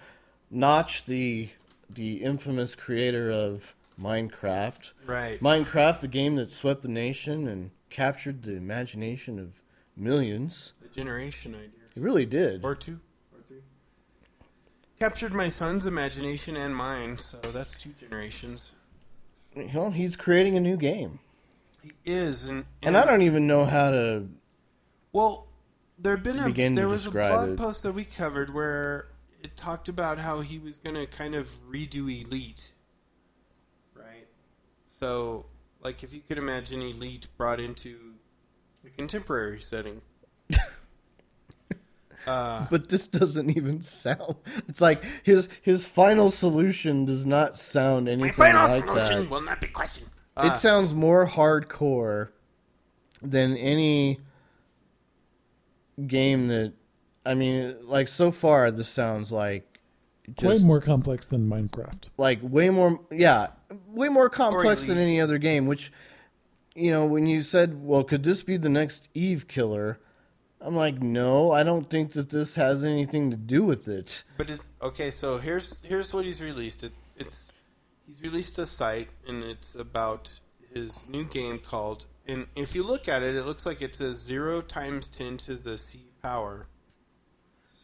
Notch, 0.51 1.05
the 1.05 1.51
the 1.91 2.23
infamous 2.23 2.75
creator 2.75 3.31
of 3.31 3.75
Minecraft. 4.01 4.93
right? 5.07 5.41
Minecraft, 5.41 6.01
the 6.01 6.09
game 6.09 6.37
that 6.37 6.51
swept 6.51 6.83
the 6.83 6.89
nation 6.89 7.49
and 7.49 7.71
captured 7.91 8.43
the 8.43 8.53
imagination 8.53 9.39
of 9.39 9.61
millions. 9.97 10.75
A 10.85 10.95
generation 10.95 11.55
idea. 11.55 11.71
It 11.97 12.03
really 12.03 12.27
did. 12.27 12.65
Or 12.65 12.75
two. 12.75 13.01
Or 13.35 13.41
three. 13.49 13.63
Captured 15.01 15.33
my 15.33 15.49
son's 15.49 15.87
imagination 15.87 16.57
and 16.57 16.77
mine, 16.77 17.19
so 17.19 17.39
that's 17.39 17.75
two 17.75 17.95
generations. 17.99 18.75
Well, 19.75 19.91
he's 19.91 20.15
creating 20.15 20.57
a 20.57 20.61
new 20.61 20.77
game, 20.77 21.19
He 21.83 21.93
is, 22.05 22.45
and, 22.45 22.65
and 22.83 22.97
I 22.97 23.05
don't 23.05 23.23
even 23.23 23.47
know 23.47 23.65
how 23.65 23.91
to. 23.91 24.29
Well, 25.13 25.49
there'd 25.99 26.23
been 26.23 26.39
a 26.39 26.71
there 26.75 26.87
was 26.87 27.07
a 27.07 27.11
blog 27.11 27.51
it. 27.51 27.57
post 27.57 27.83
that 27.83 27.93
we 27.93 28.05
covered 28.05 28.55
where 28.55 29.09
talked 29.57 29.89
about 29.89 30.19
how 30.19 30.41
he 30.41 30.59
was 30.59 30.77
going 30.77 30.97
to 30.97 31.07
kind 31.07 31.35
of 31.35 31.49
redo 31.71 32.03
Elite, 32.25 32.73
right? 33.95 34.27
So, 34.89 35.47
like, 35.83 36.03
if 36.03 36.13
you 36.15 36.21
could 36.27 36.39
imagine 36.39 36.83
Elite 36.83 37.29
brought 37.37 37.61
into 37.61 38.15
a 38.87 38.91
contemporary 38.91 39.61
setting. 39.61 40.03
uh, 42.27 42.67
But 42.71 42.89
this 42.89 43.07
doesn't 43.09 43.51
even 43.57 43.83
sound. 43.83 44.37
It's 44.69 44.81
like 44.81 45.03
his 45.23 45.49
his 45.63 45.85
final 45.87 46.31
solution 46.31 47.05
does 47.05 47.25
not 47.27 47.59
sound 47.59 48.09
anything 48.09 48.33
my 48.39 48.53
final 48.53 48.69
like 48.69 48.85
solution 48.85 49.23
that. 49.25 49.31
will 49.31 49.43
not 49.43 49.61
be 49.61 49.69
questioned. 49.69 50.09
it 50.39 50.45
Uh, 50.45 50.59
sounds 50.59 50.95
more 50.95 51.27
hardcore 51.27 52.29
than 53.23 53.57
any 53.57 54.21
game 56.07 56.47
that 56.49 56.73
I 57.29 57.35
mean 57.35 57.77
like 57.83 58.09
so 58.09 58.31
far 58.33 58.71
this 58.71 58.89
sounds 58.89 59.31
like 59.31 59.65
Way 60.43 60.59
more 60.59 60.81
complex 60.81 61.29
than 61.29 61.49
Minecraft. 61.49 62.09
like 62.19 62.39
way 62.43 62.69
more 62.71 63.01
yeah 63.11 63.49
way 63.87 64.09
more 64.09 64.29
complex 64.29 64.87
than 64.87 64.99
any 64.99 65.21
other 65.21 65.39
game 65.39 65.67
which 65.67 65.91
you 66.75 66.91
know 66.91 67.07
when 67.07 67.27
you 67.27 67.41
said 67.43 67.83
well 67.83 68.05
could 68.05 68.23
this 68.25 68.43
be 68.43 68.57
the 68.57 68.69
next 68.69 69.09
Eve 69.15 69.49
killer 69.49 69.99
I'm 70.61 70.77
like 70.77 71.01
no 71.01 71.51
I 71.53 71.63
don't 71.63 71.89
think 71.89 72.13
that 72.13 72.29
this 72.31 72.57
has 72.57 72.85
anything 72.85 73.31
to 73.31 73.37
do 73.37 73.63
with 73.63 73.89
it 73.89 74.25
But 74.37 74.51
it, 74.51 74.61
okay, 74.83 75.11
so 75.11 75.39
here's 75.39 75.83
here's 75.85 76.13
what 76.13 76.25
he's 76.25 76.43
released. 76.43 76.85
It, 76.85 76.93
it's 77.17 77.53
he's 78.07 78.21
released 78.23 78.59
a 78.59 78.67
site, 78.67 79.09
and 79.27 79.43
it's 79.45 79.75
about 79.75 80.41
his 80.75 81.09
new 81.09 81.25
game 81.25 81.59
called. 81.59 82.07
And 82.27 82.47
if 82.55 82.75
you 82.75 82.83
look 82.83 83.09
at 83.09 83.23
it, 83.23 83.35
it 83.35 83.45
looks 83.45 83.65
like 83.67 83.81
it 83.83 83.95
says 83.95 84.17
zero 84.19 84.61
times 84.61 85.09
ten 85.09 85.37
to 85.39 85.55
the 85.55 85.79
c 85.79 86.11
power. 86.23 86.67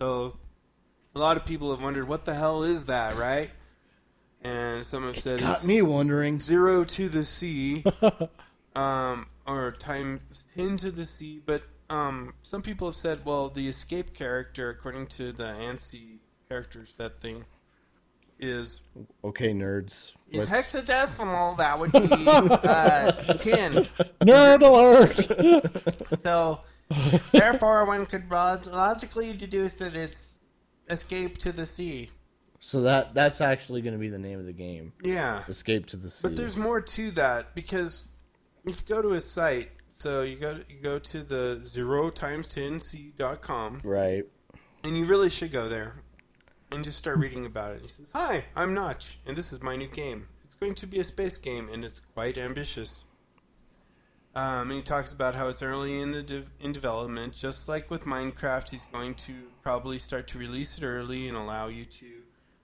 So, 0.05 0.37
a 1.15 1.19
lot 1.19 1.39
of 1.39 1.47
people 1.47 1.71
have 1.71 1.83
wondered 1.83 2.07
what 2.07 2.27
the 2.27 2.35
hell 2.35 2.63
is 2.63 2.85
that, 2.87 3.17
right? 3.17 3.49
And 4.43 4.85
some 4.85 5.05
have 5.05 5.19
said 5.19 5.41
got 5.41 5.53
it's 5.53 5.67
me 5.67 5.81
wondering 5.81 6.39
zero 6.39 6.85
to 6.85 7.09
the 7.09 7.25
c, 7.25 7.83
um, 8.77 9.29
or 9.47 9.73
times 9.73 10.47
ten 10.59 10.77
to 10.77 10.91
the 10.91 11.07
c. 11.07 11.41
But 11.47 11.63
um, 11.89 12.35
some 12.43 12.61
people 12.61 12.87
have 12.89 12.97
said, 12.97 13.21
well, 13.25 13.49
the 13.49 13.67
escape 13.67 14.13
character, 14.13 14.69
according 14.69 15.07
to 15.07 15.33
the 15.33 15.45
ANSI 15.45 16.19
character 16.51 16.85
set 16.85 17.23
thing, 17.23 17.47
is 18.39 18.83
okay 19.25 19.55
nerds 19.55 20.13
is 20.31 20.51
Let's- 20.51 20.75
hexadecimal. 20.75 21.57
That 21.57 21.79
would 21.79 21.93
be 21.93 22.01
uh, 22.03 23.13
ten. 23.39 23.89
Nerd 24.21 24.61
alert! 24.61 26.21
So, 26.23 26.61
therefore, 27.33 27.85
one 27.87 28.07
could 28.07 28.31
logically 28.31 29.33
deduce 29.33 29.75
that 29.75 29.95
it's 29.95 30.39
escape 30.91 31.39
to 31.39 31.51
the 31.53 31.65
sea. 31.67 32.11
so 32.61 32.81
that 32.83 33.15
that's 33.15 33.41
actually 33.41 33.81
going 33.83 33.95
to 33.95 33.99
be 33.99 34.09
the 34.09 34.19
name 34.19 34.39
of 34.39 34.47
the 34.47 34.53
game 34.53 34.93
Yeah. 35.03 35.43
Escape 35.49 35.87
to 35.87 35.97
the 35.97 36.11
Sea 36.11 36.21
But 36.29 36.37
there's 36.37 36.57
more 36.57 36.81
to 36.81 37.11
that 37.13 37.55
because 37.55 38.05
if 38.65 38.83
you 38.83 38.95
go 38.95 39.03
to 39.03 39.11
his 39.11 39.29
site, 39.31 39.71
so 39.89 40.23
you 40.23 40.37
go 40.37 40.59
you 40.69 40.77
go 40.83 40.99
to 40.99 41.23
the 41.23 41.57
zero 41.65 42.11
times 42.11 42.49
ten 42.49 42.81
c 42.81 43.13
dot 43.17 43.41
com, 43.43 43.81
right 43.85 44.25
and 44.83 44.97
you 44.99 45.07
really 45.07 45.31
should 45.31 45.53
go 45.53 45.69
there 45.69 45.97
and 46.73 46.85
just 46.85 46.99
start 46.99 47.19
reading 47.19 47.47
about 47.47 47.73
it. 47.77 47.81
He 47.83 47.89
says, 47.89 48.11
"Hi, 48.15 48.45
I'm 48.57 48.75
Notch, 48.75 49.19
and 49.27 49.37
this 49.37 49.53
is 49.53 49.63
my 49.63 49.77
new 49.77 49.87
game. 49.89 50.29
It's 50.45 50.57
going 50.57 50.75
to 50.75 50.87
be 50.87 50.99
a 50.99 51.05
space 51.05 51.39
game, 51.39 51.69
and 51.73 51.85
it's 51.85 52.01
quite 52.01 52.37
ambitious." 52.37 53.05
Um, 54.37 54.71
and 54.71 54.73
he 54.73 54.83
talks 54.83 55.13
about 55.13 55.35
how 55.37 55.47
it's 55.49 55.63
early 55.63 56.01
in 56.01 56.11
the 56.13 56.23
de- 56.23 56.45
in 56.61 56.73
development, 56.73 57.35
just 57.35 57.69
like 57.69 57.91
with 57.91 58.05
Minecraft. 58.05 58.69
He's 58.71 58.87
going 58.87 59.15
to 59.15 59.33
probably 59.63 59.99
start 59.99 60.27
to 60.29 60.39
release 60.39 60.77
it 60.77 60.85
early 60.85 61.29
and 61.29 61.37
allow 61.37 61.69
you 61.69 61.85
to 61.85 62.07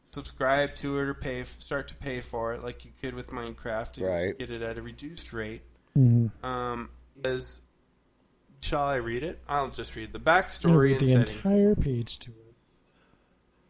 subscribe 0.04 0.74
to 0.74 0.98
it 0.98 1.02
or 1.02 1.14
pay 1.14 1.44
start 1.44 1.86
to 1.88 1.94
pay 1.94 2.20
for 2.20 2.52
it, 2.54 2.64
like 2.64 2.84
you 2.84 2.90
could 3.00 3.14
with 3.14 3.28
Minecraft, 3.30 3.98
and 3.98 4.06
Right. 4.06 4.38
get 4.38 4.50
it 4.50 4.62
at 4.62 4.78
a 4.78 4.82
reduced 4.82 5.32
rate. 5.32 5.62
Mm-hmm. 5.96 6.44
Um, 6.44 6.90
is 7.24 7.60
shall 8.60 8.82
I 8.86 8.96
read 8.96 9.22
it? 9.22 9.40
I'll 9.48 9.70
just 9.70 9.94
read 9.94 10.12
the 10.12 10.18
I'm 10.18 10.24
backstory 10.24 10.80
read 10.80 10.92
and 10.96 11.00
the 11.02 11.06
setting. 11.06 11.36
entire 11.36 11.74
page 11.76 12.18
to 12.20 12.32
us. 12.52 12.80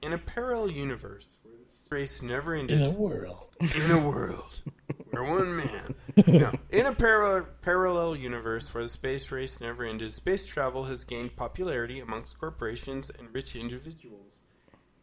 In 0.00 0.14
a 0.14 0.18
parallel 0.18 0.70
universe 0.70 1.36
where 1.42 1.54
this 1.66 1.86
race 1.90 2.22
never 2.22 2.54
ended, 2.54 2.80
In 2.80 2.86
a 2.86 2.90
world. 2.90 3.48
in 3.60 3.90
a 3.90 4.00
world 4.00 4.62
where 5.10 5.24
one 5.24 5.56
man, 5.56 5.94
no, 6.26 6.52
in 6.70 6.86
a 6.86 6.94
parallel 6.94 7.48
parallel 7.62 8.16
universe 8.16 8.72
where 8.72 8.82
the 8.82 8.88
space 8.88 9.30
race 9.30 9.60
never 9.60 9.84
ended, 9.84 10.12
space 10.12 10.46
travel 10.46 10.84
has 10.84 11.04
gained 11.04 11.36
popularity 11.36 12.00
amongst 12.00 12.38
corporations 12.38 13.10
and 13.10 13.32
rich 13.32 13.56
individuals. 13.56 14.42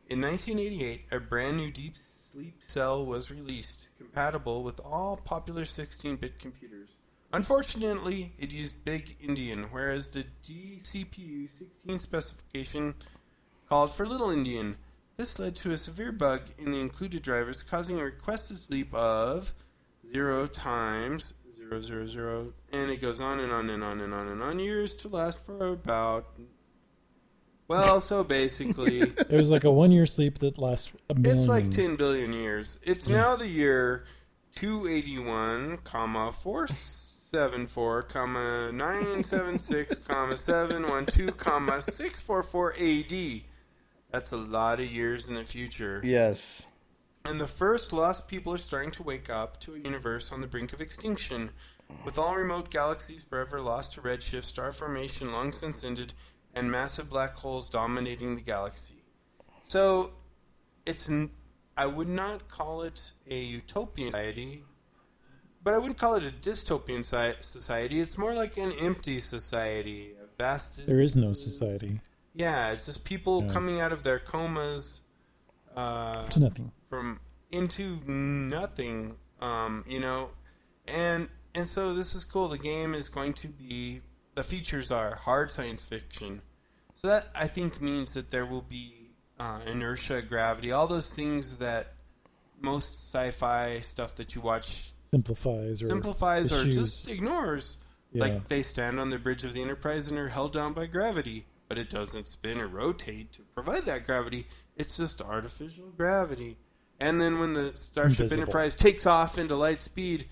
In 0.10 0.22
1988, 0.22 1.06
a 1.12 1.20
brand 1.20 1.58
new 1.58 1.72
deep 1.72 1.96
sleep 2.32 2.56
cell 2.60 3.06
was 3.06 3.32
released, 3.32 3.90
compatible 3.98 4.64
with 4.64 4.80
all 4.80 5.18
popular 5.18 5.64
16-bit 5.64 6.40
computers. 6.40 6.98
Unfortunately, 7.34 8.32
it 8.40 8.54
used 8.54 8.86
Big 8.86 9.18
Endian, 9.20 9.66
whereas 9.72 10.10
the 10.10 10.24
DCPU 10.44 11.50
16 11.50 12.00
specification 12.00 12.96
called 13.68 13.92
for 13.92 14.06
Little 14.06 14.30
Endian. 14.30 14.78
This 15.18 15.40
led 15.40 15.56
to 15.58 15.72
a 15.72 15.78
severe 15.78 16.12
bug 16.12 16.42
in 16.58 16.72
the 16.72 16.80
included 16.80 17.24
drivers, 17.24 17.64
causing 17.64 18.00
a 18.00 18.06
requested 18.06 18.58
sleep 18.58 18.94
of 18.94 19.54
zero 20.12 20.48
times 20.48 21.34
zero 21.70 21.82
zero 21.82 22.08
zero, 22.08 22.54
and 22.72 22.90
it 22.90 23.02
goes 23.02 23.20
on 23.20 23.40
and 23.40 23.52
on 23.52 23.70
and 23.70 23.84
on 23.84 24.00
and 24.00 24.14
on 24.14 24.28
and 24.28 24.42
on 24.42 24.60
years 24.60 24.96
to 24.96 25.08
last 25.08 25.46
for 25.46 25.68
about. 25.68 26.26
Well, 27.68 28.00
so 28.00 28.24
basically, 28.24 29.02
It 29.30 29.32
was 29.32 29.52
like 29.52 29.66
a 29.66 29.72
one 29.72 29.92
year 29.92 30.06
sleep 30.06 30.40
that 30.40 30.58
lasts 30.58 30.94
a 31.10 31.14
million. 31.16 31.36
it's 31.38 31.50
like 31.50 31.70
10 31.70 31.98
billion 31.98 32.32
years. 32.32 32.80
It's 32.84 33.10
now 33.10 33.36
the 33.36 33.48
year 33.50 34.06
281, 34.56 35.80
comma 35.84 36.32
474, 36.32 38.04
comma 38.04 38.72
976, 38.72 40.00
comma 40.08 40.38
712, 40.38 41.36
comma 41.36 41.82
644 41.82 42.74
AD. 42.80 43.42
That's 44.12 44.32
a 44.32 44.38
lot 44.38 44.80
of 44.80 44.86
years 44.86 45.28
in 45.28 45.34
the 45.36 45.44
future. 45.44 46.02
yes 46.06 46.62
And 47.28 47.42
the 47.42 47.48
first 47.48 47.92
lost 47.92 48.28
people 48.28 48.54
are 48.54 48.58
starting 48.58 48.92
to 48.92 49.04
wake 49.04 49.30
up 49.30 49.60
to 49.62 49.76
a 49.76 49.80
universe 49.80 50.32
on 50.32 50.40
the 50.42 50.48
brink 50.48 50.72
of 50.74 50.80
extinction. 50.82 51.52
With 52.06 52.18
all 52.18 52.36
remote 52.36 52.70
galaxies 52.70 53.24
forever 53.24 53.60
lost 53.62 53.94
to 53.96 54.02
redshift, 54.02 54.46
star 54.46 54.72
formation 54.72 55.32
long 55.32 55.52
since 55.52 55.84
ended, 55.84 56.14
and 56.54 56.72
massive 56.72 57.10
black 57.10 57.36
holes 57.36 57.70
dominating 57.70 58.36
the 58.36 58.42
galaxy. 58.42 59.04
So, 59.66 60.14
it's 60.86 61.10
n- 61.10 61.32
I 61.76 61.86
would 61.86 62.08
not 62.10 62.48
call 62.48 62.82
it 62.82 63.12
a 63.30 63.38
utopian 63.40 64.12
society, 64.12 64.64
but 65.64 65.74
I 65.74 65.78
wouldn't 65.78 65.98
call 65.98 66.16
it 66.16 66.24
a 66.24 66.32
dystopian 66.32 67.04
society. 67.06 68.00
It's 68.00 68.18
more 68.18 68.34
like 68.34 68.58
an 68.58 68.72
empty 68.82 69.20
society. 69.20 70.14
A 70.22 70.28
vast. 70.38 70.86
There 70.88 71.02
is 71.02 71.16
no 71.16 71.34
society. 71.34 72.00
Yeah, 72.34 72.72
it's 72.72 72.86
just 72.86 73.04
people 73.04 73.44
Yeah. 73.44 73.54
coming 73.54 73.80
out 73.82 73.92
of 73.92 74.04
their 74.04 74.20
comas. 74.20 75.02
Uh, 75.78 76.28
To 76.30 76.40
nothing. 76.40 76.72
from 76.90 77.20
into 77.52 78.00
nothing 78.08 79.16
um, 79.40 79.84
you 79.88 80.00
know? 80.00 80.30
And 80.88 81.30
and 81.54 81.66
so 81.66 81.94
this 81.94 82.16
is 82.16 82.24
cool. 82.24 82.48
The 82.48 82.58
game 82.58 82.94
is 82.94 83.10
going 83.10 83.34
to 83.34 83.48
be 83.48 84.02
the 84.36 84.44
features 84.44 84.92
are 84.92 85.16
hard 85.16 85.52
science 85.52 85.86
fiction. 85.86 86.42
So 86.96 87.08
that 87.10 87.28
i 87.36 87.46
think 87.48 87.80
means 87.82 88.14
that 88.16 88.32
there 88.32 88.46
will 88.46 88.64
be 88.64 89.12
uh, 89.40 89.60
inertia 89.68 90.24
gravity 90.24 90.72
all 90.72 90.88
those 90.88 91.14
things 91.14 91.58
that 91.58 91.94
most 92.60 93.14
sci-fi 93.14 93.80
stuff 93.82 94.16
that 94.16 94.34
you 94.34 94.42
watch 94.42 94.94
Simplifies 95.04 95.84
or 95.84 95.90
simplifies 95.90 96.52
or 96.52 96.66
just 96.72 97.08
ignores. 97.08 97.78
Yeah. 98.12 98.24
like 98.24 98.48
they 98.48 98.64
stand 98.64 99.00
on 99.00 99.12
the 99.12 99.20
bridge 99.20 99.46
of 99.46 99.54
the 99.54 99.62
enterprise 99.62 100.08
and 100.08 100.18
are 100.18 100.30
held 100.30 100.54
down 100.54 100.74
by 100.74 100.88
gravity 100.88 101.46
but 101.70 101.78
it 101.78 101.88
doesn't 101.90 102.26
spin 102.26 102.60
or 102.60 102.68
rotate 102.68 103.32
to 103.34 103.44
provide 103.54 103.84
that 103.86 104.04
gravity 104.06 104.48
it's 104.78 104.98
just 104.98 105.22
artificial 105.22 105.86
gravity 105.98 106.58
and 107.00 107.20
then 107.22 107.40
when 107.40 107.54
the 107.54 107.76
starship 107.76 108.22
Invisible. 108.26 108.44
enterprise 108.44 108.76
takes 108.76 109.06
off 109.06 109.38
into 109.38 109.56
light 109.56 109.82
speed 109.84 110.26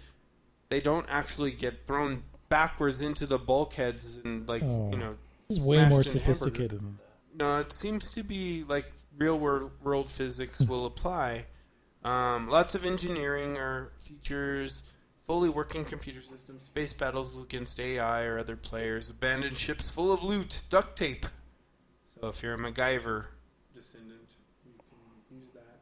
they 0.70 0.80
don't 0.80 1.06
actually 1.10 1.52
get 1.52 1.86
thrown 1.88 2.24
backwards 2.50 3.02
into 3.02 3.26
the 3.26 3.38
bulkheads 3.40 4.18
and 4.24 4.48
like 4.48 4.64
Oh. 4.64 4.90
you 4.92 4.98
know 4.98 5.18
This 5.40 5.58
is 5.58 5.60
way 5.64 5.88
more 5.90 6.04
sophisticated. 6.04 6.80
than 6.80 6.98
that. 6.98 7.38
No, 7.44 7.60
it 7.60 7.74
seems 7.74 8.12
to 8.12 8.24
be 8.24 8.64
like 8.68 8.92
real 9.18 9.38
world, 9.38 9.72
world 9.84 10.10
physics 10.10 10.62
will 10.62 10.86
apply. 10.86 11.46
Um, 12.04 12.48
lots 12.50 12.76
of 12.76 12.86
engineering 12.86 13.58
or 13.58 13.92
features, 13.98 14.84
fully 15.28 15.50
working 15.50 15.84
computer 15.86 16.22
systems, 16.22 16.64
space 16.66 16.94
battles 16.94 17.42
against 17.42 17.80
AI 17.80 18.24
or 18.24 18.38
other 18.40 18.56
players, 18.56 19.10
abandoned 19.10 19.58
ships 19.58 19.92
full 19.92 20.14
of 20.14 20.24
loot, 20.24 20.64
duct 20.70 20.98
tape. 20.98 21.26
So 22.22 22.30
if 22.30 22.42
you're 22.42 22.54
a 22.54 22.58
MacGyver 22.58 23.26
descendant, 23.74 24.36
you 24.66 24.72
can 25.28 25.38
use 25.38 25.50
that. 25.56 25.82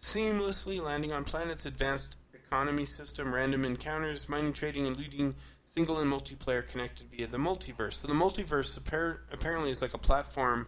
Seamlessly 0.00 0.80
landing 0.82 1.12
on 1.12 1.24
planets, 1.24 1.66
advanced 1.66 2.16
economy 2.34 2.86
system, 2.86 3.34
random 3.34 3.64
encounters, 3.64 4.28
mining, 4.28 4.52
trading, 4.52 4.86
and 4.86 4.96
looting, 4.96 5.34
single 5.76 6.00
and 6.00 6.10
multiplayer 6.10 6.66
connected 6.66 7.08
via 7.10 7.26
the 7.26 7.38
multiverse. 7.38 7.94
So 7.94 8.08
the 8.08 8.14
multiverse 8.14 8.78
appar- 8.80 9.18
apparently 9.30 9.70
is 9.70 9.82
like 9.82 9.94
a 9.94 9.98
platform 9.98 10.66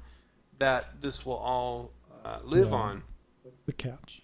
that 0.59 1.01
this 1.01 1.25
will 1.25 1.37
all 1.37 1.93
uh, 2.25 2.41
live 2.45 2.69
Yeah. 2.71 2.77
on. 2.77 3.03
That's 3.45 3.63
the 3.63 3.73
catch. 3.73 4.23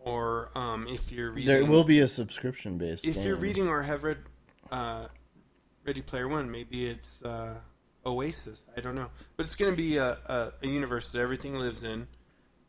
Or 0.00 0.50
um, 0.54 0.86
if 0.88 1.10
you're 1.10 1.30
reading, 1.30 1.50
There 1.54 1.64
will 1.64 1.84
be 1.84 2.00
a 2.00 2.08
subscription 2.08 2.76
based. 2.76 3.06
if 3.06 3.24
you're 3.24 3.36
reading 3.36 3.68
or 3.68 3.82
have 3.82 4.04
read 4.04 4.18
uh, 4.70 5.06
Ready 5.86 6.02
Player 6.02 6.28
One, 6.28 6.50
maybe 6.50 6.84
it's 6.86 7.22
uh, 7.22 7.60
Oasis. 8.04 8.66
I 8.76 8.80
don't 8.82 8.94
know, 8.96 9.10
but 9.38 9.46
it's 9.46 9.56
going 9.56 9.70
to 9.70 9.76
be 9.76 9.96
a, 9.96 10.18
a, 10.28 10.52
a 10.62 10.66
universe 10.66 11.12
that 11.12 11.20
everything 11.20 11.54
lives 11.54 11.84
in. 11.84 12.06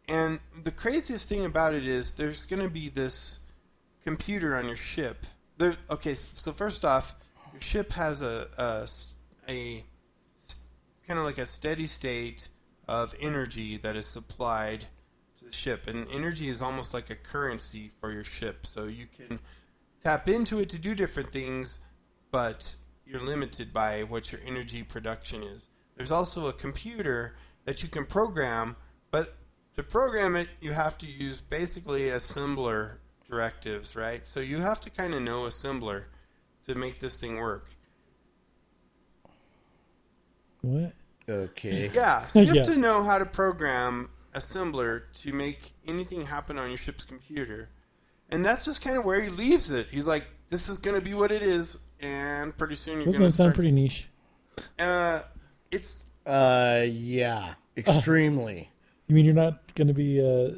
And 0.07 0.39
the 0.63 0.71
craziest 0.71 1.27
thing 1.27 1.45
about 1.45 1.73
it 1.73 1.87
is 1.87 2.13
there's 2.13 2.45
going 2.45 2.61
to 2.61 2.69
be 2.69 2.89
this 2.89 3.39
computer 4.03 4.55
on 4.55 4.67
your 4.67 4.77
ship. 4.77 5.25
There, 5.57 5.75
okay, 5.89 6.13
so 6.13 6.51
first 6.51 6.85
off, 6.85 7.15
your 7.53 7.61
ship 7.61 7.91
has 7.93 8.21
a 8.21 8.47
a 9.47 9.83
kind 11.07 11.19
of 11.19 11.25
like 11.25 11.37
a 11.37 11.45
steady 11.45 11.87
state 11.87 12.49
of 12.87 13.13
energy 13.21 13.77
that 13.77 13.95
is 13.95 14.07
supplied 14.07 14.85
to 15.37 15.45
the 15.45 15.53
ship, 15.53 15.87
and 15.87 16.07
energy 16.11 16.49
is 16.49 16.61
almost 16.61 16.93
like 16.93 17.09
a 17.09 17.15
currency 17.15 17.89
for 17.99 18.11
your 18.11 18.23
ship. 18.23 18.65
So 18.65 18.85
you 18.85 19.05
can 19.07 19.39
tap 20.03 20.27
into 20.27 20.59
it 20.59 20.69
to 20.69 20.79
do 20.79 20.93
different 20.93 21.31
things, 21.31 21.79
but 22.31 22.75
you're 23.05 23.21
limited 23.21 23.71
by 23.71 24.03
what 24.03 24.31
your 24.31 24.41
energy 24.45 24.83
production 24.83 25.43
is. 25.43 25.69
There's 25.95 26.11
also 26.11 26.47
a 26.47 26.53
computer 26.53 27.35
that 27.65 27.81
you 27.83 27.89
can 27.89 28.05
program, 28.05 28.75
but 29.11 29.35
to 29.75 29.83
program 29.83 30.35
it, 30.35 30.47
you 30.61 30.71
have 30.73 30.97
to 30.99 31.07
use 31.07 31.41
basically 31.41 32.03
assembler 32.03 32.97
directives, 33.29 33.95
right? 33.95 34.25
So 34.25 34.39
you 34.39 34.57
have 34.57 34.79
to 34.81 34.89
kind 34.89 35.13
of 35.13 35.21
know 35.21 35.41
assembler 35.41 36.05
to 36.65 36.75
make 36.75 36.99
this 36.99 37.17
thing 37.17 37.37
work. 37.37 37.69
What? 40.61 40.93
Okay. 41.27 41.91
Yeah, 41.93 42.25
so 42.27 42.39
you 42.39 42.47
have 42.47 42.55
Yeah. 42.57 42.63
to 42.63 42.77
know 42.77 43.03
how 43.03 43.17
to 43.17 43.25
program 43.25 44.09
assembler 44.33 45.03
to 45.21 45.33
make 45.33 45.71
anything 45.87 46.21
happen 46.25 46.57
on 46.59 46.69
your 46.69 46.77
ship's 46.77 47.05
computer. 47.05 47.69
And 48.29 48.45
that's 48.45 48.65
just 48.65 48.81
kind 48.83 48.97
of 48.97 49.05
where 49.05 49.21
he 49.21 49.29
leaves 49.29 49.71
it. 49.71 49.87
He's 49.91 50.07
like, 50.07 50.25
this 50.49 50.69
is 50.69 50.77
going 50.77 50.95
to 50.95 51.01
be 51.01 51.13
what 51.13 51.31
it 51.31 51.41
is, 51.41 51.77
and 51.99 52.55
pretty 52.57 52.75
soon 52.75 52.95
you're 52.97 53.05
Doesn't 53.05 53.19
going 53.19 53.31
to 53.31 53.35
sound 53.35 53.55
pretty 53.55 53.71
niche? 53.71 54.07
uh, 54.79 55.21
it's 55.71 56.05
Uh, 56.25 56.83
yeah, 56.87 57.53
extremely. 57.77 58.69
You 59.07 59.15
mean 59.15 59.25
you're 59.25 59.33
not 59.33 59.73
going 59.75 59.87
to 59.87 59.93
be 59.93 60.19
uh, 60.19 60.57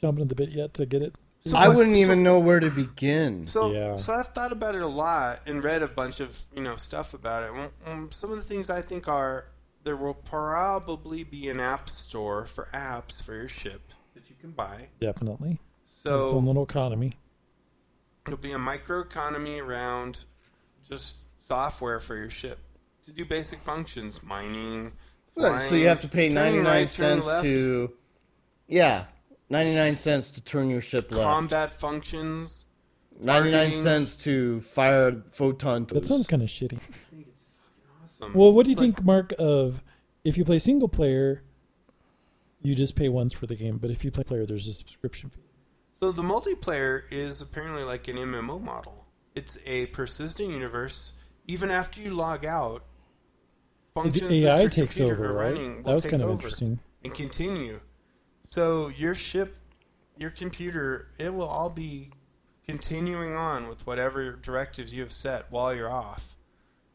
jumping 0.00 0.22
at 0.22 0.28
the 0.28 0.34
bit 0.34 0.50
yet 0.50 0.74
to 0.74 0.86
get 0.86 1.02
it? 1.02 1.14
so 1.46 1.58
I 1.58 1.66
like- 1.66 1.76
wouldn't 1.76 1.96
so- 1.96 2.02
even 2.02 2.22
know 2.22 2.38
where 2.38 2.58
to 2.60 2.70
begin. 2.70 3.46
So, 3.46 3.70
Yeah. 3.72 3.96
so 3.96 4.14
I've 4.14 4.28
thought 4.28 4.50
about 4.52 4.74
it 4.74 4.80
a 4.82 4.86
lot 4.86 5.40
and 5.46 5.62
read 5.62 5.82
a 5.82 5.88
bunch 5.88 6.20
of 6.20 6.40
you 6.56 6.62
know 6.62 6.76
stuff 6.76 7.12
about 7.14 7.42
it. 7.44 7.50
Um, 7.50 7.70
um, 7.86 8.10
some 8.10 8.30
of 8.30 8.36
the 8.38 8.42
things 8.42 8.70
I 8.70 8.80
think 8.80 9.08
are 9.08 9.48
there 9.84 9.96
will 9.96 10.14
probably 10.14 11.22
be 11.24 11.50
an 11.50 11.60
app 11.60 11.90
store 11.90 12.46
for 12.46 12.64
apps 12.72 13.22
for 13.22 13.34
your 13.34 13.48
ship 13.50 13.92
that 14.14 14.30
you 14.30 14.36
can 14.40 14.52
buy. 14.52 14.88
Definitely. 15.00 15.60
So 15.84 16.22
its 16.22 16.32
own 16.32 16.46
little 16.46 16.62
economy. 16.64 17.12
It'll 18.26 18.38
be 18.38 18.52
a 18.52 18.56
microeconomy 18.58 19.62
around 19.62 20.24
just 20.88 21.18
software 21.38 22.00
for 22.00 22.16
your 22.16 22.30
ship 22.30 22.58
to 23.04 23.12
do 23.12 23.26
basic 23.26 23.60
functions, 23.60 24.22
mining. 24.22 24.92
Right, 25.36 25.68
so 25.68 25.74
you 25.74 25.88
have 25.88 26.00
to 26.02 26.08
pay 26.08 26.28
99 26.28 26.64
right, 26.64 26.90
cents 26.90 27.26
left, 27.26 27.44
to. 27.44 27.92
Yeah, 28.68 29.06
99 29.50 29.96
cents 29.96 30.30
to 30.30 30.40
turn 30.40 30.70
your 30.70 30.80
ship 30.80 31.10
left. 31.10 31.22
combat 31.22 31.72
functions. 31.72 32.66
99 33.20 33.52
targeting. 33.52 33.82
cents 33.82 34.16
to 34.16 34.60
fire 34.62 35.22
photon. 35.32 35.86
That 35.86 36.06
sounds 36.06 36.26
kind 36.26 36.42
of 36.42 36.48
shitty. 36.48 36.80
Awesome. 38.02 38.32
Well, 38.34 38.52
what 38.52 38.64
do 38.64 38.70
you 38.70 38.76
Like, 38.76 38.96
think, 38.96 39.04
Mark, 39.04 39.32
of 39.38 39.82
if 40.24 40.36
you 40.36 40.44
play 40.44 40.58
single 40.58 40.88
player, 40.88 41.42
you 42.62 42.74
just 42.74 42.96
pay 42.96 43.08
once 43.08 43.34
for 43.34 43.46
the 43.46 43.54
game, 43.54 43.78
but 43.78 43.90
if 43.90 44.04
you 44.04 44.10
play 44.10 44.24
player, 44.24 44.46
there's 44.46 44.66
a 44.66 44.72
subscription 44.72 45.30
fee. 45.30 45.40
So 45.92 46.10
the 46.10 46.22
multiplayer 46.22 47.02
is 47.10 47.40
apparently 47.42 47.84
like 47.84 48.08
an 48.08 48.16
MMO 48.16 48.60
model. 48.60 49.06
It's 49.34 49.58
a 49.66 49.86
persistent 49.86 50.50
universe. 50.50 51.12
Even 51.46 51.70
after 51.70 52.00
you 52.00 52.10
log 52.10 52.44
out, 52.44 52.84
functions 53.94 54.28
The 54.28 54.46
AI 54.48 54.66
takes 54.66 55.00
over, 55.00 55.32
right? 55.32 55.84
That 55.84 55.94
was 55.94 56.06
kind 56.06 56.22
of 56.22 56.30
interesting. 56.30 56.78
and 57.04 57.14
continue. 57.14 57.80
So 58.42 58.88
your 58.88 59.14
ship, 59.14 59.56
your 60.18 60.30
computer, 60.30 61.08
it 61.18 61.32
will 61.32 61.48
all 61.48 61.70
be 61.70 62.10
continuing 62.66 63.34
on 63.34 63.68
with 63.68 63.86
whatever 63.86 64.32
directives 64.32 64.92
you 64.92 65.02
have 65.02 65.12
set 65.12 65.50
while 65.50 65.74
you're 65.74 65.90
off. 65.90 66.36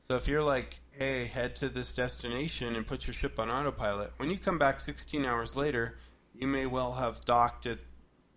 So 0.07 0.15
if 0.15 0.27
you're 0.27 0.43
like, 0.43 0.79
hey, 0.91 1.25
head 1.25 1.55
to 1.57 1.69
this 1.69 1.93
destination 1.93 2.75
and 2.75 2.85
put 2.85 3.07
your 3.07 3.13
ship 3.13 3.39
on 3.39 3.49
autopilot, 3.49 4.11
when 4.17 4.29
you 4.29 4.37
come 4.37 4.57
back 4.59 4.81
16 4.81 5.25
hours 5.25 5.55
later, 5.55 5.99
you 6.35 6.47
may 6.47 6.65
well 6.65 6.93
have 6.93 7.21
docked 7.21 7.65
at 7.65 7.79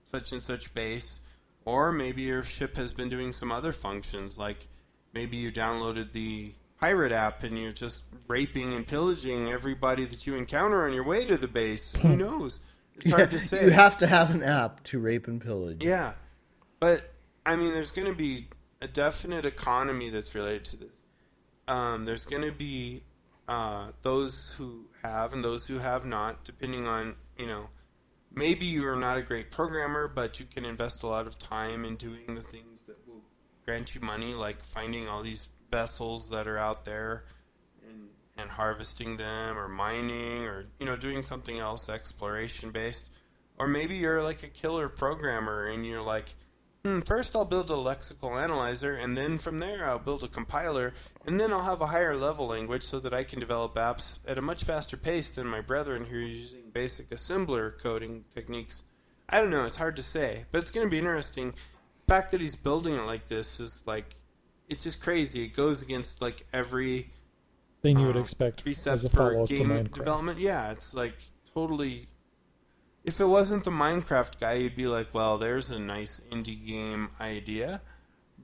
such 0.04 0.32
and 0.32 0.42
such 0.42 0.74
base, 0.74 1.20
or 1.64 1.90
maybe 1.90 2.22
your 2.22 2.42
ship 2.44 2.76
has 2.76 2.92
been 2.92 3.08
doing 3.08 3.32
some 3.32 3.50
other 3.50 3.72
functions, 3.72 4.38
like 4.38 4.68
maybe 5.14 5.36
you 5.36 5.50
downloaded 5.50 6.12
the 6.12 6.52
pirate 6.82 7.12
app 7.12 7.44
and 7.44 7.56
you're 7.56 7.70
just 7.70 8.04
raping 8.26 8.74
and 8.74 8.84
pillaging 8.84 9.52
everybody 9.52 10.04
that 10.04 10.26
you 10.26 10.34
encounter 10.34 10.84
on 10.84 10.92
your 10.92 11.04
way 11.04 11.24
to 11.24 11.36
the 11.36 11.46
base. 11.46 11.92
Who 11.92 12.16
knows? 12.16 12.60
It's 12.96 13.14
hard 13.14 13.30
to 13.30 13.38
say. 13.38 13.64
You 13.64 13.70
have 13.70 13.98
to 13.98 14.06
have 14.08 14.34
an 14.34 14.42
app 14.42 14.82
to 14.84 14.98
rape 14.98 15.28
and 15.28 15.40
pillage. 15.40 15.84
Yeah, 15.84 16.14
but 16.80 17.12
I 17.46 17.54
mean, 17.54 17.72
there's 17.72 17.92
going 17.92 18.08
to 18.08 18.16
be 18.16 18.48
a 18.80 18.88
definite 18.88 19.46
economy 19.46 20.10
that's 20.10 20.34
related 20.34 20.64
to 20.66 20.76
this. 20.78 21.06
Um, 21.68 22.04
there's 22.04 22.26
going 22.26 22.42
to 22.42 22.50
be 22.50 23.04
uh, 23.46 23.92
those 24.02 24.52
who 24.58 24.86
have 25.04 25.32
and 25.32 25.44
those 25.44 25.68
who 25.68 25.78
have 25.78 26.04
not, 26.04 26.42
depending 26.44 26.88
on 26.88 27.14
you 27.38 27.46
know. 27.46 27.70
Maybe 28.34 28.64
you 28.64 28.88
are 28.88 28.96
not 28.96 29.18
a 29.18 29.22
great 29.22 29.50
programmer, 29.50 30.08
but 30.08 30.40
you 30.40 30.46
can 30.46 30.64
invest 30.64 31.02
a 31.02 31.06
lot 31.06 31.26
of 31.26 31.38
time 31.38 31.84
in 31.84 31.96
doing 31.96 32.34
the 32.34 32.40
things 32.40 32.82
that 32.86 32.96
will 33.06 33.20
grant 33.66 33.94
you 33.94 34.00
money, 34.00 34.32
like 34.32 34.64
finding 34.64 35.06
all 35.06 35.22
these 35.22 35.50
vessels 35.72 36.28
that 36.28 36.46
are 36.46 36.58
out 36.58 36.84
there 36.84 37.24
and, 37.88 38.10
and 38.38 38.50
harvesting 38.50 39.16
them, 39.16 39.58
or 39.58 39.68
mining, 39.68 40.44
or 40.44 40.66
you 40.78 40.86
know, 40.86 40.94
doing 40.94 41.22
something 41.22 41.58
else 41.58 41.88
exploration 41.88 42.70
based. 42.70 43.10
Or 43.58 43.66
maybe 43.66 43.96
you're 43.96 44.22
like 44.22 44.44
a 44.44 44.48
killer 44.48 44.88
programmer 44.88 45.66
and 45.66 45.84
you're 45.84 46.02
like, 46.02 46.34
hmm, 46.84 47.00
first 47.00 47.34
I'll 47.34 47.44
build 47.44 47.70
a 47.70 47.74
lexical 47.74 48.40
analyzer, 48.40 48.92
and 48.92 49.16
then 49.16 49.38
from 49.38 49.58
there 49.58 49.88
I'll 49.88 49.98
build 49.98 50.24
a 50.24 50.28
compiler, 50.28 50.94
and 51.26 51.38
then 51.40 51.52
I'll 51.52 51.64
have 51.64 51.80
a 51.80 51.86
higher 51.86 52.16
level 52.16 52.46
language 52.48 52.82
so 52.82 52.98
that 53.00 53.14
I 53.14 53.24
can 53.24 53.40
develop 53.40 53.74
apps 53.74 54.18
at 54.26 54.38
a 54.38 54.42
much 54.42 54.64
faster 54.64 54.96
pace 54.96 55.32
than 55.32 55.46
my 55.46 55.60
brethren 55.60 56.06
who 56.06 56.18
are 56.18 56.20
using 56.20 56.70
basic 56.72 57.10
assembler 57.10 57.80
coding 57.80 58.24
techniques. 58.34 58.84
I 59.28 59.40
don't 59.40 59.50
know. 59.50 59.64
It's 59.64 59.76
hard 59.76 59.96
to 59.96 60.02
say, 60.02 60.44
but 60.50 60.60
it's 60.60 60.70
going 60.70 60.86
to 60.86 60.90
be 60.90 60.98
interesting. 60.98 61.54
The 62.06 62.14
fact 62.14 62.32
that 62.32 62.40
he's 62.40 62.56
building 62.56 62.94
it 62.94 63.06
like 63.06 63.28
this 63.28 63.60
is 63.60 63.84
like, 63.86 64.16
it's 64.72 64.84
just 64.84 65.00
crazy. 65.00 65.44
It 65.44 65.54
goes 65.54 65.82
against 65.82 66.20
like 66.22 66.44
every 66.52 67.10
Thing 67.82 67.98
you 67.98 68.06
would 68.06 68.16
uh, 68.16 68.20
expect 68.20 68.64
precept 68.64 68.94
as 68.94 69.04
a 69.04 69.08
for 69.08 69.16
follow 69.16 69.42
up 69.42 69.48
to 69.48 69.56
game 69.56 69.68
Minecraft. 69.68 69.92
development. 69.94 70.38
Yeah, 70.38 70.70
it's 70.72 70.94
like 70.94 71.14
totally. 71.54 72.08
If 73.04 73.20
it 73.20 73.24
wasn't 73.26 73.64
the 73.64 73.72
Minecraft 73.72 74.38
guy, 74.40 74.54
you'd 74.54 74.76
be 74.76 74.86
like, 74.86 75.12
"Well, 75.12 75.36
there's 75.38 75.70
a 75.72 75.78
nice 75.80 76.20
indie 76.30 76.64
game 76.64 77.10
idea," 77.20 77.82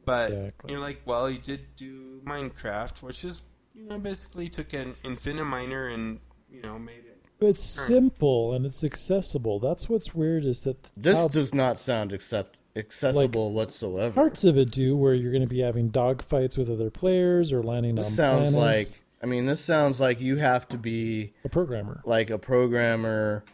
but 0.05 0.33
Exactly. 0.33 0.73
you're 0.73 0.81
like, 0.81 1.01
"Well, 1.07 1.29
he 1.29 1.39
did 1.39 1.77
do 1.77 2.21
Minecraft, 2.25 3.03
which 3.03 3.25
is 3.25 3.43
you 3.75 3.85
know 3.87 3.99
basically 4.01 4.49
took 4.49 4.73
an 4.73 4.95
Infiniminer 5.05 5.95
and 5.95 6.19
you 6.53 6.61
know 6.63 6.77
made 6.79 7.05
it." 7.07 7.23
It's 7.41 7.63
simple 7.63 8.53
and 8.53 8.67
it's 8.67 8.83
accessible. 8.83 9.61
That's 9.61 9.89
what's 9.89 10.13
weird 10.13 10.45
is 10.45 10.65
that 10.65 10.91
This 10.97 11.15
how 11.17 11.29
does 11.29 11.55
not 11.55 11.79
sound 11.79 12.13
accept 12.13 12.58
accessible 12.79 13.53
whatsoever. 13.53 14.15
parts 14.15 14.45
of 14.45 14.57
it 14.57 14.71
do, 14.71 14.97
where 14.97 15.15
you're 15.15 15.33
going 15.33 15.43
to 15.43 15.49
be 15.49 15.61
having 15.61 15.91
dogfights 15.91 16.57
with 16.57 16.71
other 16.71 16.91
players 16.91 17.53
or 17.53 17.63
landing 17.63 17.97
This 17.97 18.07
on 18.07 18.13
sounds 18.13 18.53
planets. 18.55 18.95
like 18.97 19.05
I 19.23 19.27
mean, 19.27 19.47
this 19.47 19.61
sounds 19.61 19.99
like 19.99 20.21
you 20.21 20.37
have 20.37 20.69
to 20.69 20.79
be 20.79 21.33
a 21.45 21.49
programmer. 21.49 22.01
like 22.05 22.31
a 22.31 22.39
programmer. 22.39 23.45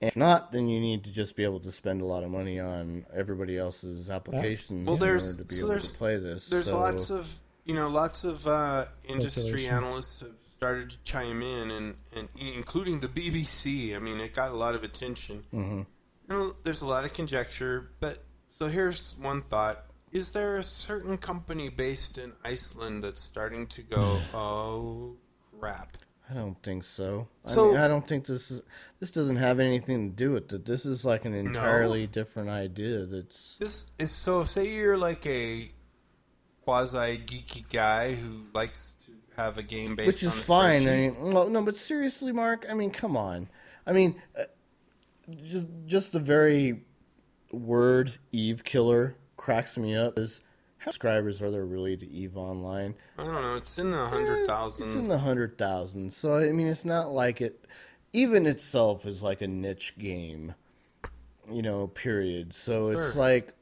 And 0.00 0.08
if 0.08 0.16
not, 0.16 0.50
then 0.52 0.68
you 0.68 0.80
need 0.80 1.04
to 1.04 1.12
just 1.12 1.36
be 1.36 1.44
able 1.44 1.60
to 1.60 1.70
spend 1.70 2.00
a 2.00 2.04
lot 2.06 2.24
of 2.24 2.30
money 2.30 2.58
on 2.58 3.04
everybody 3.14 3.56
else's 3.58 4.08
applications 4.10 4.86
Well, 4.86 4.96
in 4.96 5.00
there's- 5.00 5.32
order 5.34 5.42
to 5.44 5.48
be 5.48 5.54
so 5.54 5.60
able 5.60 5.68
there's- 5.68 5.92
to 5.92 5.98
play 5.98 6.16
this. 6.16 6.46
There's 6.48 6.66
So- 6.66 6.78
lots 6.78 7.10
of 7.10 7.40
you 7.64 7.74
know 7.74 7.88
lots 7.88 8.24
of 8.24 8.44
uh, 8.46 8.86
industry 9.08 9.66
analysts 9.66 10.20
have 10.20 10.30
started 10.48 10.90
to 10.90 10.96
chime 11.04 11.42
in, 11.42 11.70
and, 11.70 11.96
and 12.16 12.28
including 12.56 13.00
the 13.00 13.08
BBC. 13.08 13.94
I 13.94 13.98
mean, 13.98 14.18
it 14.18 14.32
got 14.32 14.50
a 14.50 14.54
lot 14.56 14.74
of 14.74 14.82
attention. 14.84 15.44
Mm-hmm. 15.52 15.78
You 15.78 15.84
know, 16.28 16.52
there's 16.62 16.82
a 16.82 16.86
lot 16.86 17.04
of 17.04 17.12
conjecture, 17.12 17.90
but 18.00 18.18
so 18.58 18.68
here's 18.68 19.16
one 19.18 19.42
thought: 19.42 19.86
Is 20.12 20.32
there 20.32 20.56
a 20.56 20.62
certain 20.62 21.16
company 21.16 21.68
based 21.70 22.18
in 22.18 22.32
Iceland 22.44 23.02
that's 23.02 23.22
starting 23.22 23.66
to 23.68 23.82
go, 23.82 24.20
oh 24.34 25.16
crap? 25.58 25.96
I 26.30 26.34
don't 26.34 26.62
think 26.62 26.84
so. 26.84 27.28
So- 27.44 27.70
I, 27.70 27.72
mean, 27.72 27.80
I 27.80 27.88
don't 27.88 28.06
think 28.06 28.26
this 28.26 28.50
is 28.50 28.62
this 29.00 29.10
doesn't 29.10 29.36
have 29.36 29.58
anything 29.58 30.10
to 30.10 30.16
do 30.16 30.32
with 30.32 30.52
it. 30.52 30.64
This 30.64 30.86
is 30.86 31.04
like 31.04 31.24
an 31.24 31.34
entirely 31.34 32.06
different 32.06 32.50
idea. 32.50 33.06
That's 33.06 33.56
This 33.58 33.86
is 33.98 34.10
so. 34.10 34.44
Say 34.44 34.68
you're 34.68 34.98
like 34.98 35.26
a 35.26 35.70
quasi 36.64 37.18
geeky 37.18 37.64
guy 37.72 38.14
who 38.14 38.44
likes 38.54 38.96
to 39.06 39.12
have 39.36 39.58
a 39.58 39.62
game 39.62 39.96
based 39.96 40.22
which 40.22 40.34
is 40.34 40.46
fine. 40.46 40.86
I 40.88 40.96
mean, 40.96 41.32
well, 41.32 41.48
no, 41.48 41.62
but 41.62 41.76
seriously, 41.76 42.32
Mark. 42.32 42.66
I 42.70 42.74
mean, 42.74 42.90
come 42.90 43.16
on. 43.16 43.48
I 43.86 43.92
mean, 43.92 44.20
uh, 44.38 44.44
just 45.44 45.66
just 45.86 46.12
the 46.12 46.20
very 46.20 46.84
word 47.52 48.14
Eve 48.32 48.64
killer 48.64 49.14
cracks 49.36 49.76
me 49.76 49.94
up. 49.96 50.18
Is 50.18 50.40
how 50.78 50.90
subscribers 50.90 51.40
are 51.40 51.50
there 51.50 51.64
really 51.64 51.96
to 51.96 52.08
Eve 52.08 52.36
Online? 52.36 52.94
I 53.18 53.24
don't 53.24 53.42
know. 53.42 53.56
It's 53.56 53.78
in 53.78 53.90
the 53.90 54.06
hundred 54.06 54.48
It's 54.48 54.80
in 54.80 55.04
the 55.04 55.18
hundred 55.18 55.56
thousands. 55.58 56.16
So 56.16 56.36
I 56.36 56.50
mean, 56.52 56.66
it's 56.66 56.84
not 56.84 57.12
like 57.12 57.40
it. 57.40 57.64
Even 58.12 58.46
itself 58.46 59.06
is 59.06 59.22
like 59.22 59.42
a 59.42 59.46
niche 59.46 59.94
game, 59.98 60.54
you 61.50 61.62
know. 61.62 61.86
Period. 61.86 62.54
So 62.54 62.88
it's 62.88 63.16
like, 63.16 63.54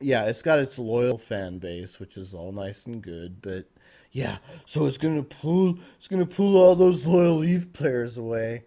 yeah, 0.00 0.24
it's 0.24 0.42
got 0.42 0.58
its 0.58 0.78
loyal 0.78 1.18
fan 1.18 1.58
base, 1.58 1.98
which 1.98 2.16
is 2.16 2.34
all 2.34 2.52
nice 2.52 2.86
and 2.86 3.02
good. 3.02 3.40
But 3.40 3.64
yeah, 4.12 4.38
so 4.66 4.86
it's 4.86 4.98
gonna 4.98 5.22
pull. 5.22 5.78
It's 5.98 6.08
gonna 6.08 6.26
pull 6.26 6.56
all 6.56 6.74
those 6.74 7.06
loyal 7.06 7.42
Eve 7.42 7.72
players 7.72 8.18
away. 8.18 8.64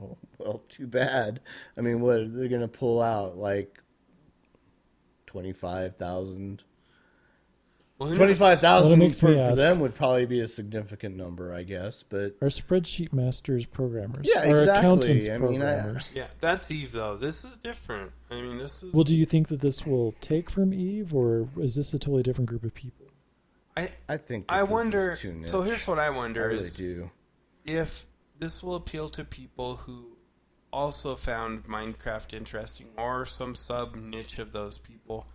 Oh, 0.00 0.16
well, 0.38 0.62
too 0.68 0.86
bad. 0.86 1.40
I 1.76 1.80
mean, 1.80 2.00
what 2.00 2.34
they're 2.34 2.48
gonna 2.48 2.68
pull 2.68 3.00
out 3.00 3.36
like 3.36 3.80
twenty 5.26 5.52
five 5.52 5.96
thousand. 5.96 6.62
Well, 7.98 8.10
who 8.10 8.14
knows? 8.14 8.18
Twenty 8.18 8.34
five 8.34 8.62
Well, 8.62 8.94
makes 8.96 9.20
for, 9.20 9.28
me 9.28 9.36
for 9.36 9.40
ask- 9.40 9.56
them 9.56 9.80
would 9.80 9.94
probably 9.94 10.26
be 10.26 10.40
a 10.40 10.48
significant 10.48 11.16
number, 11.16 11.54
I 11.54 11.62
guess. 11.62 12.02
But 12.06 12.36
our 12.42 12.48
spreadsheet 12.48 13.14
masters 13.14 13.64
programmers? 13.64 14.28
Yeah, 14.30 14.42
Or 14.50 14.58
exactly. 14.58 14.78
accountants 14.80 15.28
I 15.30 15.38
mean, 15.38 15.62
I- 15.62 15.72
programmers? 15.76 16.14
Yeah, 16.14 16.28
that's 16.40 16.70
Eve 16.70 16.92
though. 16.92 17.16
This 17.16 17.42
is 17.44 17.56
different. 17.56 18.12
I 18.30 18.40
mean, 18.42 18.58
this 18.58 18.82
is. 18.82 18.92
Well, 18.92 19.04
do 19.04 19.14
you 19.16 19.24
think 19.24 19.48
that 19.48 19.60
this 19.62 19.86
will 19.86 20.12
take 20.20 20.50
from 20.50 20.74
Eve, 20.74 21.14
or 21.14 21.48
is 21.56 21.76
this 21.76 21.94
a 21.94 21.98
totally 21.98 22.22
different 22.22 22.50
group 22.50 22.64
of 22.64 22.74
people? 22.74 23.06
I 23.78 23.88
I 24.08 24.16
think 24.18 24.44
I 24.50 24.62
wonder. 24.62 25.16
too 25.16 25.42
So 25.46 25.62
here's 25.62 25.86
what 25.88 25.98
I 25.98 26.10
wonder 26.10 26.16
I 26.16 26.16
wonder 26.18 26.48
really 26.48 26.58
is 26.60 26.76
do. 26.76 27.10
if 27.64 28.06
this 28.38 28.62
will 28.62 28.74
appeal 28.74 29.08
to 29.10 29.24
people 29.24 29.76
who 29.76 30.16
also 30.72 31.14
found 31.14 31.64
Minecraft 31.64 32.34
interesting, 32.34 32.88
or 32.96 33.24
some 33.24 33.54
sub 33.54 33.94
niche 33.96 34.38
of 34.38 34.52
those 34.52 34.78
people. 34.78 35.26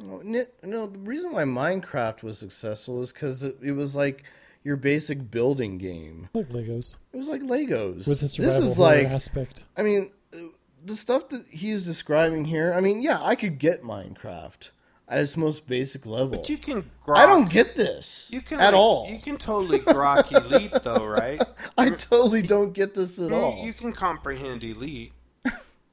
No, 0.00 0.20
ni- 0.22 0.44
no, 0.62 0.86
the 0.86 0.98
reason 0.98 1.32
why 1.32 1.44
Minecraft 1.44 2.22
was 2.22 2.38
successful 2.38 3.02
is 3.02 3.12
because 3.12 3.42
it, 3.42 3.56
it 3.62 3.72
was 3.72 3.94
like 3.94 4.24
your 4.62 4.76
basic 4.76 5.30
building 5.30 5.78
game. 5.78 6.28
Like 6.32 6.48
Legos 6.48 6.96
It 7.12 7.16
was 7.16 7.28
like 7.28 7.42
Legos. 7.42 8.06
with 8.06 8.18
a 8.18 8.24
this 8.24 8.34
survival 8.34 8.72
is 8.72 8.78
like, 8.78 9.06
aspect. 9.06 9.64
I 9.76 9.82
mean, 9.82 10.10
uh, 10.32 10.38
the 10.84 10.96
stuff 10.96 11.28
that 11.30 11.44
he's 11.48 11.84
describing 11.84 12.44
here. 12.44 12.72
I 12.72 12.80
mean, 12.80 13.02
yeah, 13.02 13.22
I 13.22 13.34
could 13.36 13.58
get 13.58 13.82
Minecraft 13.82 14.70
at 15.08 15.20
its 15.20 15.36
most 15.36 15.66
basic 15.66 16.06
level. 16.06 16.28
But 16.28 16.48
you 16.48 16.56
can. 16.56 16.90
Grok, 17.06 17.16
I 17.16 17.26
don't 17.26 17.48
get 17.50 17.76
this 17.76 18.26
You 18.30 18.40
can 18.40 18.58
at 18.60 18.72
like, 18.72 18.74
all. 18.74 19.08
You 19.10 19.18
can 19.18 19.36
totally 19.36 19.80
grok 19.80 20.32
elite 20.32 20.72
though, 20.82 21.04
right? 21.20 21.40
I 21.76 21.90
totally 21.90 22.42
don't 22.42 22.72
get 22.72 22.94
this 22.94 23.18
at 23.18 23.30
You, 23.30 23.36
all. 23.36 23.64
you 23.64 23.72
can 23.72 23.92
comprehend 23.92 24.64
elite. 24.64 25.12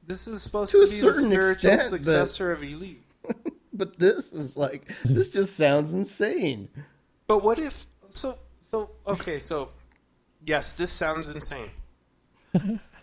This 0.08 0.28
is 0.28 0.42
supposed 0.42 0.72
To 0.72 0.86
to, 0.86 0.88
be 0.92 1.02
the 1.02 1.14
spiritual 1.14 1.72
extent, 1.74 1.92
but- 1.92 2.06
successor 2.06 2.52
of 2.52 2.64
elite. 2.64 3.04
but 3.74 4.00
this 4.00 4.32
is 4.34 4.58
like 4.58 4.92
this 5.06 5.30
just 5.30 5.56
sounds 5.56 5.94
insane. 5.94 6.70
But 7.28 7.44
what 7.44 7.60
if 7.60 7.86
so 8.10 8.36
so 8.62 8.92
okay, 9.08 9.40
so 9.40 9.70
yes, 10.46 10.74
this 10.74 10.92
sounds 10.92 11.30
insane. 11.30 11.70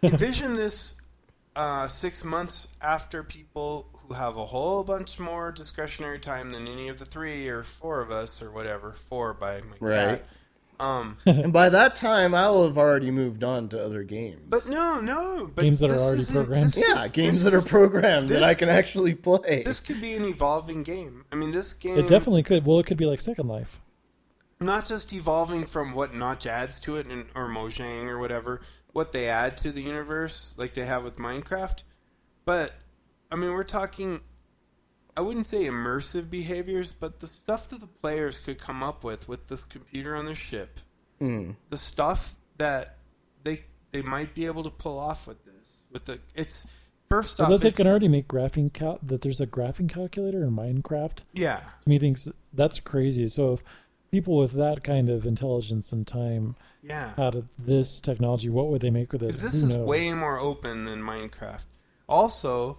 Envision 0.02 0.54
this 0.56 0.96
uh, 1.56 1.88
six 1.88 2.24
months 2.24 2.68
after 2.82 3.22
people 3.22 3.88
who 4.08 4.14
have 4.14 4.36
a 4.36 4.46
whole 4.46 4.82
bunch 4.84 5.20
more 5.20 5.52
discretionary 5.52 6.18
time 6.18 6.52
than 6.52 6.66
any 6.66 6.88
of 6.88 6.98
the 6.98 7.04
three 7.04 7.46
or 7.48 7.62
four 7.62 8.00
of 8.00 8.10
us 8.10 8.40
or 8.42 8.50
whatever, 8.50 8.92
four 8.92 9.34
by 9.34 9.60
my 9.60 9.76
Right. 9.80 9.96
cat. 10.18 10.24
Um, 10.80 11.18
and 11.26 11.52
by 11.52 11.68
that 11.70 11.96
time, 11.96 12.34
I'll 12.34 12.64
have 12.64 12.78
already 12.78 13.10
moved 13.10 13.42
on 13.42 13.68
to 13.70 13.84
other 13.84 14.04
games. 14.04 14.40
but 14.48 14.66
no, 14.68 15.00
no, 15.00 15.50
but 15.54 15.62
Games 15.62 15.80
that 15.80 15.90
are 15.90 15.94
already 15.94 16.22
programmed? 16.32 16.64
this 16.66 16.80
yeah, 16.88 17.08
games 17.08 17.42
this 17.42 17.42
that 17.42 17.54
are 17.54 17.60
could- 17.60 17.68
programmed 17.68 18.28
that 18.30 18.44
I 18.44 18.54
can 18.54 18.68
actually 18.68 19.14
play. 19.14 19.62
This 19.64 19.80
could 19.80 20.00
be 20.00 20.14
an 20.14 20.24
evolving 20.24 20.84
game. 20.84 21.24
I 21.32 21.34
mean, 21.36 21.50
this 21.50 21.74
game 21.74 21.98
It 21.98 22.06
definitely 22.08 22.44
could. 22.44 22.64
Well, 22.64 22.78
it 22.78 22.86
could 22.86 22.96
be 22.96 23.06
like 23.06 23.20
Second 23.20 23.48
Life. 23.48 23.80
not 24.60 24.86
just 24.86 25.12
evolving 25.12 25.66
from 25.66 25.94
what 25.94 26.14
Notch 26.14 26.46
adds 26.46 26.78
to 26.80 26.96
it 26.96 27.06
and, 27.06 27.26
or 27.34 27.48
Mojang 27.48 28.06
or 28.08 28.18
whatever, 28.20 28.60
what 28.92 29.12
they 29.12 29.28
add 29.28 29.56
to 29.58 29.70
the 29.72 29.82
universe, 29.82 30.54
like 30.56 30.74
they 30.74 30.84
have 30.84 31.02
with 31.04 31.16
Minecraft, 31.16 31.82
but 32.44 32.72
I 33.30 33.36
mean, 33.36 33.52
we're 33.52 33.64
talking. 33.64 34.20
I 35.16 35.20
wouldn't 35.20 35.46
say 35.46 35.64
immersive 35.64 36.30
behaviors, 36.30 36.92
but 36.92 37.18
the 37.20 37.26
stuff 37.26 37.68
that 37.70 37.80
the 37.80 37.88
players 37.88 38.38
could 38.38 38.58
come 38.58 38.82
up 38.84 39.02
with 39.02 39.28
with 39.28 39.48
this 39.48 39.66
computer 39.66 40.14
on 40.14 40.26
their 40.26 40.34
ship, 40.36 40.80
Mm. 41.20 41.56
the 41.70 41.78
stuff 41.78 42.36
that 42.58 42.98
they 43.42 43.64
they 43.90 44.02
might 44.02 44.34
be 44.34 44.46
able 44.46 44.62
to 44.62 44.70
pull 44.70 44.98
off 44.98 45.26
with 45.26 45.44
this. 45.44 45.82
With 45.90 46.04
the 46.04 46.20
it's 46.36 46.66
first 47.08 47.40
off, 47.40 47.46
Although 47.46 47.58
they 47.58 47.72
can 47.72 47.86
already 47.88 48.06
make 48.08 48.28
graphing 48.28 48.72
cal- 48.72 49.00
that 49.02 49.22
there's 49.22 49.40
a 49.40 49.46
graphing 49.46 49.88
calculator 49.88 50.44
in 50.44 50.52
Minecraft. 50.54 51.24
yeah, 51.32 51.60
To 51.82 51.88
me, 51.88 51.98
thinks 51.98 52.28
that's 52.52 52.78
crazy. 52.78 53.26
So 53.28 53.54
if 53.54 53.62
people 54.12 54.36
with 54.36 54.52
that 54.52 54.84
kind 54.84 55.08
of 55.10 55.26
intelligence 55.26 55.90
and 55.90 56.06
time 56.06 56.54
yeah. 56.82 57.14
had 57.16 57.48
this 57.58 58.00
technology, 58.00 58.48
what 58.50 58.68
would 58.68 58.82
they 58.82 58.90
make 58.90 59.12
with 59.12 59.22
it? 59.22 59.26
Because 59.26 59.42
this 59.42 59.62
Who 59.64 59.68
is 59.70 59.76
knows? 59.76 59.88
way 59.88 60.12
more 60.12 60.38
open 60.38 60.84
than 60.84 61.02
Minecraft. 61.02 61.64
Also, 62.08 62.78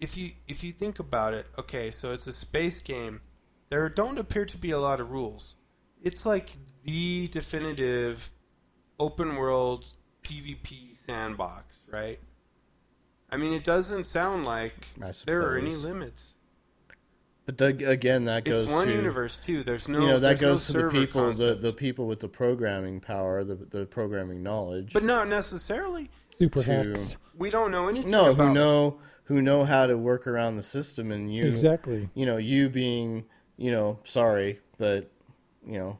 if 0.00 0.16
you 0.16 0.30
if 0.48 0.64
you 0.64 0.72
think 0.72 0.98
about 0.98 1.34
it, 1.34 1.46
okay, 1.58 1.90
so 1.90 2.12
it's 2.12 2.26
a 2.26 2.32
space 2.32 2.80
game. 2.80 3.20
There 3.68 3.88
don't 3.88 4.18
appear 4.18 4.44
to 4.46 4.58
be 4.58 4.70
a 4.70 4.78
lot 4.78 5.00
of 5.00 5.10
rules. 5.10 5.56
It's 6.02 6.26
like 6.26 6.50
the 6.84 7.28
definitive 7.28 8.30
open 8.98 9.36
world 9.36 9.94
PvP 10.22 10.98
sandbox, 10.98 11.82
right? 11.90 12.18
I 13.30 13.36
mean, 13.36 13.52
it 13.52 13.62
doesn't 13.62 14.06
sound 14.06 14.44
like 14.44 14.74
there 15.26 15.42
are 15.42 15.56
any 15.56 15.74
limits. 15.76 16.36
But 17.46 17.58
the, 17.58 17.88
again, 17.88 18.24
that 18.26 18.44
goes 18.44 18.62
It's 18.62 18.70
one 18.70 18.86
to 18.88 18.94
universe 18.94 19.38
too. 19.38 19.62
There's 19.62 19.88
no 19.88 20.00
you 20.00 20.06
know 20.06 20.18
that 20.18 20.38
there's 20.38 20.42
no 20.42 20.48
goes 20.48 20.66
to 20.68 20.72
the 20.72 20.90
people, 20.90 21.20
the, 21.22 21.26
concept. 21.28 21.62
the 21.62 21.72
people 21.72 22.06
with 22.06 22.20
the 22.20 22.28
programming 22.28 23.00
power, 23.00 23.44
the 23.44 23.54
the 23.54 23.86
programming 23.86 24.42
knowledge. 24.42 24.92
but 24.92 25.04
not 25.04 25.28
necessarily. 25.28 26.10
super 26.38 26.62
to- 26.62 26.72
hacks. 26.72 27.18
We 27.36 27.50
don't 27.50 27.70
know 27.70 27.88
anything 27.88 28.12
about 28.12 28.24
no, 28.24 28.30
about 28.30 28.48
who 28.48 28.54
know 28.54 28.98
who 29.30 29.40
know 29.40 29.64
how 29.64 29.86
to 29.86 29.96
work 29.96 30.26
around 30.26 30.56
the 30.56 30.62
system, 30.62 31.12
and 31.12 31.32
you 31.32 31.46
Exactly. 31.46 32.08
You 32.14 32.26
know, 32.26 32.36
you 32.36 32.68
being 32.68 33.24
you 33.56 33.70
know 33.70 34.00
sorry, 34.02 34.58
but 34.76 35.08
you 35.64 35.78
know, 35.78 35.98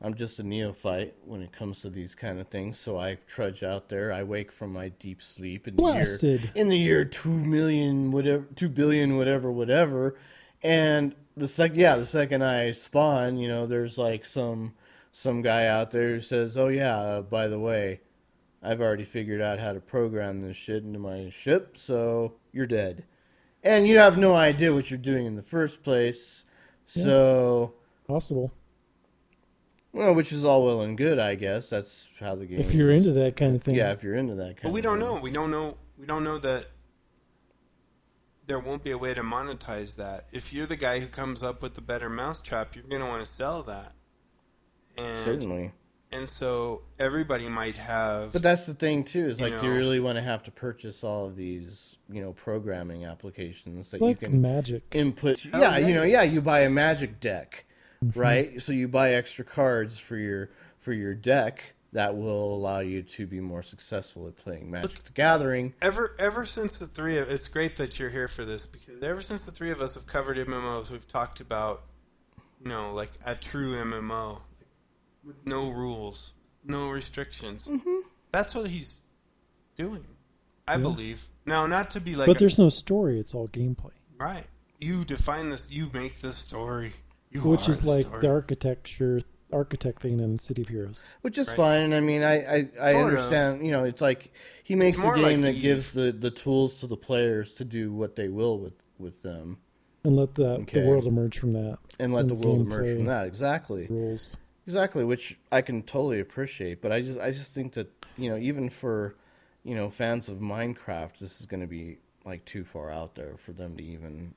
I'm 0.00 0.14
just 0.14 0.38
a 0.38 0.42
neophyte 0.42 1.14
when 1.26 1.42
it 1.42 1.52
comes 1.52 1.82
to 1.82 1.90
these 1.90 2.14
kind 2.14 2.40
of 2.40 2.48
things. 2.48 2.78
So 2.78 2.98
I 2.98 3.18
trudge 3.26 3.62
out 3.62 3.90
there. 3.90 4.10
I 4.10 4.22
wake 4.22 4.50
from 4.50 4.72
my 4.72 4.88
deep 4.88 5.20
sleep 5.20 5.68
in 5.68 5.76
the 5.76 5.82
year 5.82 6.52
in 6.54 6.68
the 6.70 6.78
year 6.78 7.04
two 7.04 7.28
million 7.28 8.10
whatever, 8.10 8.46
two 8.56 8.70
billion 8.70 9.18
whatever 9.18 9.52
whatever, 9.52 10.16
and 10.62 11.14
the 11.36 11.46
sec 11.46 11.72
yeah 11.74 11.96
the 11.96 12.06
second 12.06 12.42
I 12.42 12.70
spawn, 12.70 13.36
you 13.36 13.48
know, 13.48 13.66
there's 13.66 13.98
like 13.98 14.24
some 14.24 14.72
some 15.12 15.42
guy 15.42 15.66
out 15.66 15.90
there 15.90 16.14
who 16.14 16.20
says, 16.20 16.56
"Oh 16.56 16.68
yeah, 16.68 16.96
uh, 16.96 17.20
by 17.20 17.48
the 17.48 17.58
way, 17.58 18.00
I've 18.64 18.80
already 18.80 19.04
figured 19.04 19.40
out 19.40 19.58
how 19.58 19.72
to 19.72 19.80
program 19.80 20.40
this 20.40 20.56
shit 20.56 20.82
into 20.82 20.98
my 20.98 21.30
ship, 21.30 21.76
so 21.76 22.34
you're 22.52 22.66
dead." 22.66 23.04
And 23.62 23.86
you 23.88 23.98
have 23.98 24.18
no 24.18 24.34
idea 24.34 24.74
what 24.74 24.90
you're 24.90 24.98
doing 24.98 25.26
in 25.26 25.36
the 25.36 25.42
first 25.42 25.82
place. 25.82 26.44
So, 26.86 27.72
Possible. 28.06 28.52
well, 29.92 30.14
which 30.14 30.32
is 30.32 30.44
all 30.44 30.66
well 30.66 30.82
and 30.82 30.98
good, 30.98 31.18
I 31.18 31.34
guess. 31.34 31.70
That's 31.70 32.08
how 32.20 32.34
the 32.34 32.44
game. 32.46 32.58
If 32.58 32.74
you're 32.74 32.90
into 32.90 33.12
that 33.12 33.36
kind 33.36 33.56
of 33.56 33.62
thing. 33.62 33.74
yeah, 33.74 33.92
if 33.92 34.02
you're 34.02 34.16
into 34.16 34.34
that 34.34 34.56
kind. 34.58 34.62
But 34.64 34.72
we 34.72 34.80
of 34.80 34.84
don't 34.84 35.00
thing. 35.00 35.08
know. 35.08 35.20
We 35.20 35.30
don't 35.30 35.50
know. 35.50 35.78
We 35.98 36.04
don't 36.06 36.24
know 36.24 36.36
that 36.38 36.66
there 38.46 38.58
won't 38.58 38.84
be 38.84 38.90
a 38.90 38.98
way 38.98 39.14
to 39.14 39.22
monetize 39.22 39.96
that. 39.96 40.26
If 40.32 40.52
you're 40.52 40.66
the 40.66 40.76
guy 40.76 41.00
who 41.00 41.06
comes 41.06 41.42
up 41.42 41.62
with 41.62 41.72
the 41.74 41.80
better 41.80 42.10
mousetrap, 42.10 42.74
you're 42.76 42.84
going 42.84 43.00
to 43.00 43.08
want 43.08 43.20
to 43.24 43.26
sell 43.30 43.62
that. 43.62 43.92
And 44.98 45.24
Certainly, 45.24 45.72
and 46.14 46.30
so 46.30 46.82
everybody 46.98 47.48
might 47.48 47.76
have. 47.76 48.32
but 48.32 48.42
that's 48.42 48.64
the 48.66 48.74
thing 48.74 49.04
too. 49.04 49.26
Is 49.26 49.38
You 49.38 49.48
like, 49.48 49.60
do 49.60 49.66
you 49.66 49.72
really 49.74 50.00
want 50.00 50.16
to 50.16 50.22
have 50.22 50.42
to 50.44 50.50
purchase 50.50 51.02
all 51.04 51.26
of 51.26 51.36
these, 51.36 51.96
you 52.10 52.22
know, 52.22 52.32
programming 52.32 53.04
applications 53.04 53.90
that 53.90 54.00
like 54.00 54.20
you 54.22 54.28
can 54.28 54.40
magic. 54.40 54.82
input? 54.92 55.44
Oh, 55.52 55.60
yeah, 55.60 55.76
yeah. 55.78 55.86
you 55.86 55.94
know, 55.94 56.04
yeah, 56.04 56.22
you 56.22 56.40
buy 56.40 56.60
a 56.60 56.70
magic 56.70 57.20
deck, 57.20 57.64
Mm-hmm. 58.04 58.18
right? 58.20 58.60
So 58.62 58.72
you 58.72 58.86
buy 58.88 59.12
extra 59.14 59.44
cards 59.44 59.98
for 59.98 60.16
your 60.16 60.50
for 60.78 60.92
your 60.92 61.14
deck 61.14 61.74
that 61.92 62.14
will 62.16 62.54
allow 62.54 62.80
you 62.80 63.02
to 63.02 63.26
be 63.26 63.40
more 63.40 63.62
successful 63.62 64.26
at 64.26 64.36
playing 64.36 64.68
Magic 64.70 65.04
the 65.04 65.12
Gathering. 65.12 65.72
ever 65.80 66.14
ever 66.18 66.44
since 66.44 66.78
the 66.78 66.86
three 66.88 67.16
of 67.18 67.30
it's 67.30 67.48
great 67.48 67.76
that 67.76 67.98
you're 67.98 68.10
here 68.10 68.28
for 68.28 68.44
this 68.44 68.66
because 68.66 69.02
ever 69.02 69.20
since 69.22 69.46
the 69.46 69.52
three 69.52 69.70
of 69.70 69.80
us 69.80 69.94
have 69.94 70.06
covered 70.06 70.36
MMOs, 70.36 70.90
we've 70.90 71.06
talked 71.08 71.40
about 71.40 71.84
you 72.62 72.68
know 72.68 72.92
like 72.92 73.10
a 73.24 73.34
true 73.34 73.72
MMO 73.76 74.40
with 75.24 75.36
no 75.46 75.70
rules, 75.70 76.32
no 76.64 76.90
restrictions. 76.90 77.68
Mm-hmm. 77.68 77.98
That's 78.32 78.54
what 78.54 78.68
he's 78.68 79.02
doing, 79.76 80.04
I 80.68 80.76
believe. 80.76 81.28
Now, 81.46 81.66
not 81.66 81.90
to 81.92 82.00
be 82.00 82.14
like, 82.14 82.26
but 82.26 82.36
a- 82.36 82.40
there's 82.40 82.58
no 82.58 82.68
story. 82.68 83.18
It's 83.18 83.34
all 83.34 83.48
gameplay, 83.48 83.92
right. 84.18 84.46
You 84.80 85.04
define 85.04 85.50
this. 85.50 85.70
You 85.70 85.90
make 85.92 86.16
the 86.20 86.32
story. 86.32 86.92
You 87.30 87.40
which 87.40 87.68
is 87.68 87.80
the 87.82 87.90
like 87.90 88.02
story. 88.02 88.20
the 88.22 88.30
architecture, 88.30 89.20
architect 89.52 90.02
thing 90.02 90.20
in 90.20 90.38
City 90.38 90.62
of 90.62 90.68
Heroes. 90.68 91.06
Which 91.22 91.38
is 91.38 91.48
Right. 91.48 91.56
fine, 91.56 91.80
and 91.82 91.94
I 91.94 92.00
mean, 92.00 92.22
I 92.22 92.34
I, 92.44 92.68
I 92.80 92.88
Sort 92.90 93.12
of. 93.14 93.18
understand. 93.20 93.64
You 93.66 93.72
know, 93.72 93.84
it's 93.84 94.02
like 94.02 94.32
he 94.62 94.74
makes 94.74 94.94
a 94.96 94.98
game 95.02 95.22
like 95.22 95.40
that 95.42 95.54
Eve. 95.54 95.62
gives 95.62 95.92
the, 95.92 96.12
the 96.12 96.30
tools 96.30 96.76
to 96.80 96.86
the 96.86 96.96
players 96.96 97.54
to 97.54 97.64
do 97.64 97.92
what 97.92 98.16
they 98.16 98.28
will 98.28 98.58
with 98.58 98.74
with 98.98 99.22
them, 99.22 99.58
And 100.04 100.16
let 100.16 100.34
the, 100.36 100.50
Okay. 100.60 100.80
the 100.80 100.86
world 100.86 101.06
emerge 101.06 101.38
from 101.38 101.52
that. 101.54 101.78
and 101.98 102.12
let 102.14 102.20
And 102.22 102.30
the 102.30 102.34
world 102.34 102.60
emerge 102.60 102.96
from 102.96 103.06
that. 103.06 103.26
Exactly, 103.26 103.86
Rules. 103.88 104.36
Exactly. 104.66 105.04
Which 105.04 105.38
I 105.52 105.60
can 105.62 105.82
totally 105.82 106.20
appreciate, 106.20 106.80
but 106.80 106.92
I 106.92 107.00
just 107.00 107.18
I 107.18 107.30
just 107.30 107.52
think 107.52 107.72
that 107.74 107.90
you 108.16 108.30
know, 108.30 108.36
even 108.36 108.70
for 108.70 109.16
you 109.64 109.74
know 109.74 109.90
fans 109.90 110.28
of 110.28 110.38
Minecraft, 110.38 111.18
this 111.18 111.40
is 111.40 111.46
going 111.46 111.60
to 111.60 111.66
be 111.66 111.98
like 112.24 112.44
too 112.44 112.64
far 112.64 112.90
out 112.90 113.14
there 113.14 113.36
for 113.36 113.52
them 113.52 113.76
to 113.76 113.82
even 113.82 114.34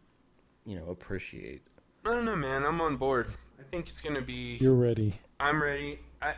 you 0.66 0.78
know 0.78 0.90
appreciate. 0.90 1.62
I 2.06 2.12
don't 2.12 2.26
know, 2.26 2.36
man. 2.36 2.64
I'm 2.64 2.80
on 2.82 2.98
board. 2.98 3.28
I 3.60 3.64
think 3.72 3.88
it's 3.88 4.02
gonna 4.02 4.22
be. 4.22 4.58
You're 4.62 4.76
ready. 4.76 5.20
I'm 5.40 5.62
ready. 5.62 6.00
I 6.22 6.34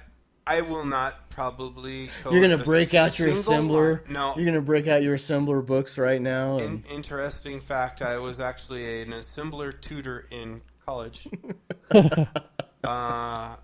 I 0.47 0.61
will 0.61 0.85
not 0.85 1.29
probably. 1.29 2.09
Code 2.23 2.33
You're 2.33 2.41
gonna 2.41 2.63
break 2.63 2.95
out 2.95 3.17
your 3.19 3.29
assembler. 3.29 4.05
line. 4.05 4.13
No. 4.13 4.33
you're 4.35 4.45
gonna 4.45 4.61
break 4.61 4.87
out 4.87 5.03
your 5.03 5.15
assembler 5.15 5.63
books 5.63 5.97
right 5.99 6.21
now. 6.21 6.57
In, 6.57 6.83
interesting 6.91 7.59
fact: 7.59 8.01
I 8.01 8.17
was 8.17 8.39
actually 8.39 9.03
an 9.03 9.09
assembler 9.09 9.79
tutor 9.79 10.25
in 10.31 10.61
college. 10.85 11.27
uh, 12.83 13.55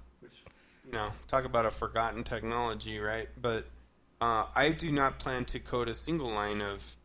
know, 0.95 1.09
talk 1.27 1.45
about 1.45 1.65
a 1.65 1.71
forgotten 1.71 2.23
technology, 2.23 2.99
right? 2.99 3.27
But 3.39 3.67
uh, 4.21 4.45
I 4.55 4.69
do 4.71 4.91
not 4.91 5.19
plan 5.19 5.45
to 5.45 5.59
code 5.59 5.89
a 5.89 5.93
single 5.93 6.29
line 6.29 6.61
of 6.61 6.97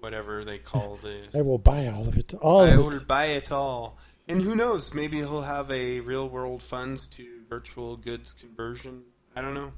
whatever 0.00 0.44
they 0.44 0.58
call 0.72 0.96
this. 1.02 1.34
I 1.34 1.42
will 1.42 1.58
buy 1.58 1.86
all 1.88 2.06
of 2.06 2.16
it. 2.16 2.32
All 2.34 2.60
I 2.60 2.68
of 2.70 2.78
will 2.78 2.94
it. 2.94 3.06
buy 3.06 3.26
it 3.26 3.50
all. 3.50 3.98
And 4.28 4.42
who 4.42 4.54
knows? 4.54 4.92
Maybe 4.94 5.16
he'll 5.18 5.40
have 5.42 5.70
a 5.70 6.00
real 6.00 6.28
world 6.28 6.62
funds 6.62 7.06
to 7.08 7.26
virtual 7.48 7.96
goods 7.96 8.34
conversion. 8.34 9.04
I 9.34 9.40
don't 9.40 9.54
know. 9.54 9.72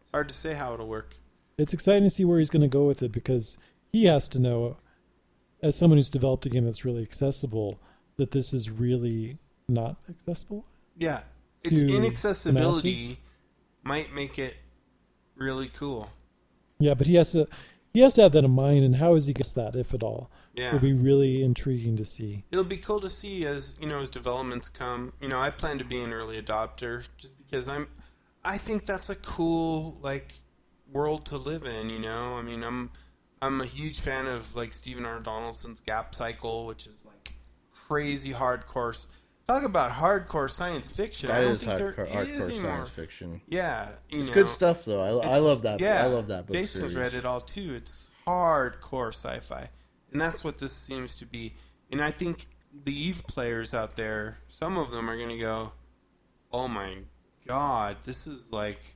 It's 0.00 0.10
hard 0.12 0.28
to 0.30 0.34
say 0.34 0.54
how 0.54 0.72
it'll 0.74 0.88
work. 0.88 1.16
It's 1.58 1.74
exciting 1.74 2.04
to 2.04 2.10
see 2.10 2.24
where 2.24 2.38
he's 2.38 2.48
going 2.50 2.62
to 2.62 2.68
go 2.68 2.86
with 2.86 3.02
it 3.02 3.12
because 3.12 3.58
he 3.92 4.06
has 4.06 4.28
to 4.30 4.38
know, 4.38 4.78
as 5.62 5.76
someone 5.76 5.98
who's 5.98 6.08
developed 6.08 6.46
a 6.46 6.48
game 6.48 6.64
that's 6.64 6.84
really 6.84 7.02
accessible, 7.02 7.78
that 8.16 8.30
this 8.30 8.54
is 8.54 8.70
really 8.70 9.36
not 9.68 9.96
accessible. 10.08 10.64
Yeah. 10.96 11.20
Its 11.62 11.80
inaccessibility 11.80 12.90
masses? 12.90 13.16
might 13.82 14.14
make 14.14 14.38
it 14.38 14.56
really 15.36 15.68
cool. 15.68 16.10
Yeah, 16.78 16.94
but 16.94 17.06
he 17.06 17.16
has 17.16 17.32
to 17.32 17.48
he 17.92 18.00
has 18.00 18.14
to 18.14 18.22
have 18.22 18.32
that 18.32 18.44
in 18.44 18.50
mind, 18.52 18.84
and 18.84 18.96
how 18.96 19.14
is 19.14 19.26
he 19.26 19.34
gets 19.34 19.52
that, 19.54 19.74
if 19.74 19.92
at 19.92 20.02
all? 20.02 20.30
Yeah. 20.54 20.68
It'll 20.68 20.80
be 20.80 20.92
really 20.92 21.42
intriguing 21.42 21.96
to 21.96 22.04
see. 22.04 22.44
It'll 22.50 22.64
be 22.64 22.76
cool 22.76 23.00
to 23.00 23.08
see 23.08 23.44
as, 23.44 23.74
you 23.80 23.88
know, 23.88 24.00
as 24.00 24.08
developments 24.08 24.68
come. 24.68 25.12
You 25.20 25.28
know, 25.28 25.40
I 25.40 25.50
plan 25.50 25.78
to 25.78 25.84
be 25.84 26.00
an 26.00 26.12
early 26.12 26.40
adopter 26.40 27.08
just 27.16 27.34
because 27.38 27.68
I'm 27.68 27.88
I 28.44 28.58
think 28.58 28.86
that's 28.86 29.10
a 29.10 29.16
cool 29.16 29.98
like 30.00 30.34
world 30.90 31.26
to 31.26 31.36
live 31.36 31.64
in, 31.64 31.90
you 31.90 31.98
know? 31.98 32.36
I 32.36 32.42
mean, 32.42 32.62
I'm 32.64 32.90
I'm 33.42 33.60
a 33.60 33.66
huge 33.66 34.00
fan 34.00 34.26
of 34.26 34.54
like 34.54 34.72
Stephen 34.72 35.04
R. 35.04 35.20
Donaldson's 35.20 35.80
Gap 35.80 36.14
Cycle, 36.14 36.66
which 36.66 36.86
is 36.86 37.04
like 37.04 37.32
crazy 37.88 38.30
hardcore. 38.30 39.06
Talk 39.50 39.64
about 39.64 39.90
hardcore 39.90 40.48
science 40.50 40.88
fiction. 40.88 41.28
that 41.28 41.38
I 41.38 41.40
don't 41.42 41.54
is 41.56 41.64
think 41.64 41.76
there 41.78 41.92
hardcore, 41.92 42.24
is 42.24 42.46
hardcore 42.46 42.50
anymore. 42.50 42.70
science 42.76 42.88
fiction. 42.90 43.40
Yeah, 43.48 43.88
you 44.08 44.20
It's 44.20 44.28
know, 44.28 44.34
good 44.34 44.48
stuff 44.48 44.84
though. 44.84 45.00
I, 45.20 45.34
I 45.34 45.38
love 45.38 45.62
that. 45.62 45.80
Yeah, 45.80 46.02
I 46.04 46.06
love 46.06 46.28
that 46.28 46.46
book 46.46 46.54
Jason's 46.56 46.92
series. 46.92 46.96
read 46.96 47.14
it 47.14 47.24
all 47.24 47.40
too. 47.40 47.74
It's 47.74 48.10
hardcore 48.26 49.08
sci-fi, 49.08 49.68
and 50.12 50.20
that's 50.20 50.44
what 50.44 50.58
this 50.58 50.72
seems 50.72 51.14
to 51.16 51.26
be. 51.26 51.54
And 51.90 52.00
I 52.00 52.10
think 52.12 52.46
the 52.84 52.92
Eve 52.92 53.24
players 53.26 53.74
out 53.74 53.96
there, 53.96 54.38
some 54.48 54.78
of 54.78 54.92
them 54.92 55.10
are 55.10 55.16
going 55.16 55.30
to 55.30 55.38
go, 55.38 55.72
"Oh 56.52 56.68
my 56.68 56.98
god, 57.46 57.96
this 58.04 58.28
is 58.28 58.44
like 58.52 58.94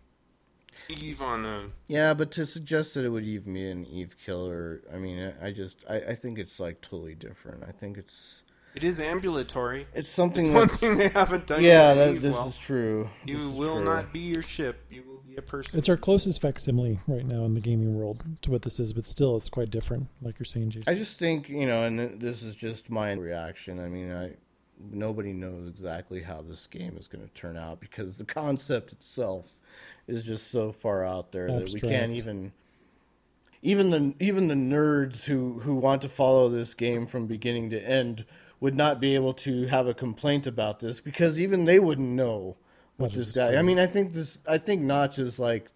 Eve 0.88 1.20
on 1.20 1.44
a." 1.44 1.62
Yeah, 1.88 2.14
but 2.14 2.30
to 2.32 2.46
suggest 2.46 2.94
that 2.94 3.04
it 3.04 3.08
would 3.08 3.24
even 3.24 3.54
be 3.54 3.68
an 3.68 3.84
Eve 3.86 4.14
killer, 4.24 4.82
I 4.94 4.98
mean, 4.98 5.32
I 5.42 5.48
I 5.48 5.52
just 5.52 5.84
I, 5.90 5.96
I 5.96 6.14
think 6.14 6.38
it's 6.38 6.60
like 6.60 6.80
totally 6.80 7.16
different. 7.16 7.64
I 7.64 7.72
think 7.72 7.98
it's 7.98 8.42
It 8.74 8.82
is 8.82 8.98
ambulatory. 8.98 9.86
it's 9.94 10.10
something. 10.10 10.44
It's 10.44 10.52
one 10.54 10.68
thing 10.68 10.98
they 10.98 11.08
haven't 11.08 11.46
done 11.46 11.62
yeah, 11.62 11.94
yet. 11.94 12.08
in 12.08 12.14
that, 12.14 12.20
this 12.20 12.32
well. 12.32 12.48
is 12.48 12.56
true. 12.56 13.08
You 13.24 13.36
This 13.36 13.56
will 13.56 13.76
true. 13.76 13.84
not 13.84 14.12
be 14.12 14.18
your 14.20 14.42
ship. 14.42 14.84
You 14.90 15.04
will 15.04 15.22
be 15.28 15.36
a 15.36 15.42
person. 15.42 15.78
It's 15.78 15.88
our 15.88 15.96
closest 15.96 16.42
facsimile 16.42 16.98
right 17.06 17.24
now 17.24 17.44
in 17.44 17.54
the 17.54 17.60
gaming 17.60 17.94
world 17.94 18.24
to 18.42 18.50
what 18.50 18.62
this 18.62 18.80
is, 18.80 18.92
but 18.92 19.06
still, 19.06 19.36
it's 19.36 19.48
quite 19.48 19.70
different, 19.70 20.08
like 20.20 20.38
you're 20.38 20.44
saying, 20.44 20.70
Jason. 20.70 20.92
I 20.92 20.98
just 20.98 21.18
think 21.18 21.48
you 21.48 21.66
know, 21.66 21.84
and 21.84 22.20
this 22.20 22.42
is 22.42 22.56
just 22.56 22.90
my 22.90 23.12
reaction. 23.12 23.78
I 23.78 23.88
mean, 23.88 24.12
I 24.12 24.32
nobody 24.90 25.32
knows 25.32 25.68
exactly 25.68 26.22
how 26.22 26.42
this 26.42 26.66
game 26.66 26.96
is 26.98 27.06
going 27.06 27.24
to 27.24 27.32
turn 27.32 27.56
out 27.56 27.78
because 27.80 28.18
the 28.18 28.24
concept 28.24 28.92
itself 28.92 29.52
is 30.08 30.24
just 30.24 30.50
so 30.50 30.72
far 30.72 31.04
out 31.04 31.30
there 31.30 31.46
that 31.48 31.70
we 31.72 31.80
can't 31.80 32.12
even. 32.12 32.52
Even 33.66 33.88
the 33.88 34.14
even 34.20 34.48
the 34.48 34.54
nerds 34.54 35.24
who, 35.24 35.60
who 35.60 35.74
want 35.74 36.02
to 36.02 36.08
follow 36.10 36.50
this 36.50 36.74
game 36.74 37.06
from 37.06 37.26
beginning 37.26 37.70
to 37.70 37.80
end 37.82 38.26
would 38.64 38.74
not 38.74 38.98
be 38.98 39.14
able 39.14 39.34
to 39.34 39.66
have 39.66 39.86
a 39.86 39.92
complaint 39.92 40.46
about 40.46 40.80
this 40.80 40.98
because 40.98 41.38
even 41.38 41.66
they 41.66 41.78
wouldn't 41.78 42.08
know 42.08 42.56
what 42.96 43.10
What 43.10 43.12
this 43.12 43.26
is 43.28 43.32
guy. 43.32 43.56
I 43.56 43.62
mean, 43.62 43.78
I 43.78 43.86
think 43.86 44.14
this. 44.14 44.38
I 44.48 44.56
think 44.56 44.80
Notch 44.80 45.18
is 45.18 45.38
like 45.38 45.70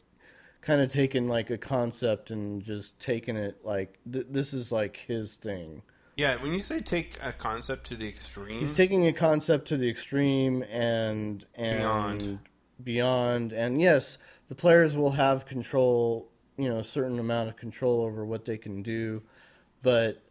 kind 0.63 0.81
of 0.81 0.89
taken 0.89 1.29
like 1.29 1.51
a 1.51 1.59
concept 1.59 2.31
and 2.31 2.63
just 2.63 2.99
taken 2.99 3.37
it 3.37 3.59
like 3.63 3.99
th- 4.11 4.27
this 4.31 4.55
is 4.55 4.73
like 4.73 4.97
his 5.07 5.35
thing. 5.35 5.83
yeah, 6.17 6.37
when 6.43 6.53
you 6.55 6.61
say 6.61 6.81
take 6.81 7.11
a 7.23 7.33
concept 7.33 7.85
to 7.89 7.95
the 7.95 8.09
extreme, 8.09 8.59
He's 8.61 8.75
taking 8.75 9.07
a 9.07 9.13
concept 9.13 9.69
to 9.69 9.77
the 9.77 9.89
extreme 9.89 10.63
and 10.63 11.45
and 11.57 11.79
Beyond. 11.79 12.39
beyond. 12.83 13.53
And 13.53 13.81
yes, 13.83 14.17
the 14.49 14.55
players 14.55 14.97
will 14.97 15.13
have 15.13 15.45
control, 15.45 16.31
you 16.57 16.69
know, 16.71 16.79
a 16.79 16.85
certain 16.85 17.19
amount 17.19 17.51
of 17.51 17.57
control 17.57 18.01
over 18.01 18.25
what 18.25 18.47
they 18.47 18.57
can 18.57 18.83
do, 18.83 19.23
but 19.83 20.23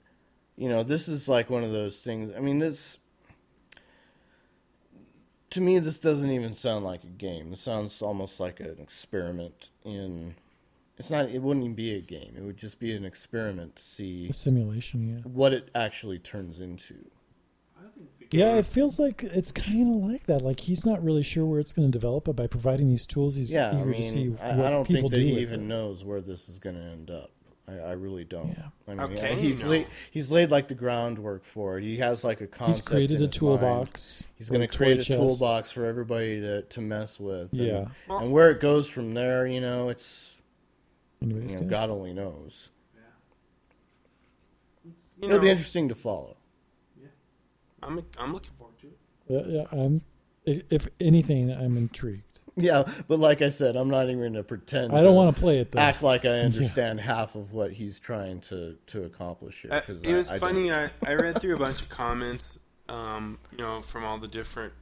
you 0.58 0.68
know, 0.68 0.84
this 0.84 1.08
is 1.08 1.30
like 1.30 1.50
one 1.50 1.64
of 1.64 1.72
those 1.72 1.98
things. 1.98 2.34
I 2.36 2.40
mean, 2.40 2.60
this 2.60 2.98
to 5.52 5.62
me 5.62 5.80
this 5.80 6.00
doesn't 6.00 6.30
even 6.30 6.54
sound 6.54 6.84
like 6.84 7.04
a 7.04 7.08
game. 7.08 7.54
It 7.54 7.60
sounds 7.60 8.02
almost 8.02 8.40
like 8.40 8.60
an 8.60 8.78
experiment 8.80 9.70
in 9.86 10.36
it's 10.98 11.10
not 11.10 11.30
it 11.30 11.42
wouldn't 11.42 11.64
even 11.64 11.76
be 11.76 11.94
a 11.96 12.02
game. 12.02 12.34
It 12.36 12.42
would 12.42 12.58
just 12.58 12.80
be 12.80 12.94
an 12.94 13.06
experiment 13.06 13.76
to 13.78 13.84
see 13.84 14.28
a 14.30 14.34
simulation, 14.34 15.08
yeah. 15.08 15.32
what 15.32 15.54
it 15.54 15.70
actually 15.76 16.20
turns 16.20 16.60
into. 16.60 16.96
I 17.78 17.90
think 17.96 18.10
the 18.20 18.26
game. 18.26 18.42
Yeah, 18.42 18.56
it 18.56 18.66
feels 18.66 19.00
like 19.00 19.22
it's 19.24 19.52
kind 19.52 20.04
of 20.04 20.10
like 20.10 20.26
that. 20.26 20.42
Like 20.42 20.62
he's 20.62 20.84
not 20.86 21.04
really 21.04 21.24
sure 21.24 21.46
where 21.46 21.60
it's 21.60 21.72
going 21.72 21.90
to 21.90 21.92
develop, 21.92 22.26
but 22.26 22.36
by 22.36 22.48
providing 22.48 22.90
these 22.90 23.06
tools, 23.06 23.36
he's 23.36 23.54
yeah, 23.54 23.70
eager 23.70 23.84
I 23.84 23.86
mean, 23.86 24.02
to 24.02 24.04
see 24.04 24.30
what 24.30 24.42
I, 24.42 24.68
I 24.68 24.70
don't 24.72 24.88
people 24.88 25.10
think 25.10 25.14
that 25.14 25.20
do 25.20 25.26
he 25.28 25.40
even 25.40 25.62
it. 25.62 25.68
knows 25.68 26.04
where 26.04 26.20
this 26.20 26.50
is 26.50 26.58
going 26.58 26.76
to 26.76 26.82
end 26.82 27.12
up. 27.12 27.30
I, 27.70 27.74
I 27.74 27.92
really 27.94 28.24
don't. 28.24 28.48
Yeah. 28.50 28.68
I 28.88 28.92
mean, 28.92 29.00
How 29.00 29.08
can 29.08 29.38
he's 29.40 29.58
you 29.60 29.64
know? 29.66 29.70
laid, 29.72 29.88
he's 30.12 30.32
laid 30.32 30.52
like 30.52 30.68
the 30.70 30.74
groundwork 30.76 31.44
for 31.44 31.78
it. 31.78 31.84
He 31.84 31.98
has 31.98 32.24
like 32.24 32.40
a 32.42 32.48
He's 32.66 32.80
created 32.80 33.18
in 33.18 33.24
a 33.24 33.28
his 33.28 33.36
toolbox. 33.36 34.22
Mind. 34.24 34.36
He's 34.38 34.50
going 34.50 34.62
to 34.62 34.68
toy 34.68 34.78
create 34.78 35.00
a 35.00 35.04
chest. 35.04 35.20
toolbox 35.20 35.72
for 35.72 35.86
everybody 35.86 36.40
to, 36.40 36.62
to 36.62 36.82
mess 36.82 37.20
with. 37.20 37.52
and- 37.52 37.62
Yeah. 37.62 37.86
and 38.10 38.32
where 38.32 38.52
it 38.52 38.62
goes 38.62 38.88
from 38.88 39.14
there, 39.14 39.46
you 39.46 39.60
know, 39.62 39.90
it's 39.90 40.36
Anyways, 41.22 41.54
you 41.54 41.62
know. 41.62 41.68
God 41.68 41.90
only 41.90 42.14
knows. 42.14 42.70
You 44.86 45.30
It'll 45.30 45.40
be 45.42 45.50
interesting 45.50 45.90
to 45.90 45.96
follow. 45.96 46.38
Yeah, 47.02 47.08
I'm 47.82 48.00
I'm 48.20 48.34
looking 48.34 48.52
forward 48.58 48.76
to 48.82 48.88
it. 48.88 48.98
Yeah, 49.28 49.62
yeah, 49.72 49.84
I'm. 49.84 50.02
If 50.46 50.88
anything, 51.02 51.52
I'm 51.52 51.76
intrigued. 51.76 52.22
Yeah, 52.58 52.92
but 53.08 53.20
like 53.20 53.42
I 53.44 53.50
said, 53.50 53.76
I'm 53.76 53.90
not 53.90 54.06
even 54.06 54.20
going 54.20 54.34
to 54.34 54.44
pretend. 54.44 54.92
I 54.92 55.02
don't 55.04 55.16
want 55.16 55.36
to 55.36 55.40
play 55.40 55.60
it 55.60 55.72
though. 55.72 55.80
act 55.80 56.02
like 56.02 56.26
I 56.26 56.40
understand 56.40 57.00
half 57.00 57.36
of 57.36 57.54
what 57.54 57.72
he's 57.72 58.00
trying 58.00 58.42
to 58.42 58.76
to 58.88 59.04
accomplish 59.04 59.62
here. 59.62 59.72
Uh, 59.74 59.82
'cause 59.82 59.98
it 60.04 60.14
was 60.16 60.32
I- 60.32 60.36
I 60.36 60.40
funny. 60.40 60.72
I, 60.72 60.90
I 61.06 61.14
read 61.16 61.40
through 61.40 61.56
a 61.56 61.60
bunch 61.68 61.84
of 61.84 61.90
comments, 61.90 62.58
um, 62.90 63.40
you 63.52 63.60
know, 63.60 63.82
from 63.82 64.04
all 64.04 64.18
the 64.18 64.28
different 64.28 64.74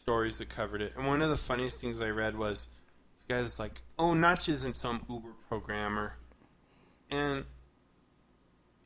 stories 0.00 0.38
that 0.38 0.48
covered 0.48 0.82
it. 0.82 0.92
And 0.96 1.06
one 1.06 1.22
of 1.22 1.28
the 1.28 1.36
funniest 1.36 1.80
things 1.80 2.00
I 2.00 2.10
read 2.10 2.36
was 2.38 2.68
this 3.16 3.24
guy's 3.28 3.58
like, 3.58 3.82
"Oh, 3.98 4.14
Notch 4.14 4.48
isn't 4.48 4.76
some 4.76 5.04
Uber 5.08 5.34
programmer," 5.48 6.16
and 7.10 7.44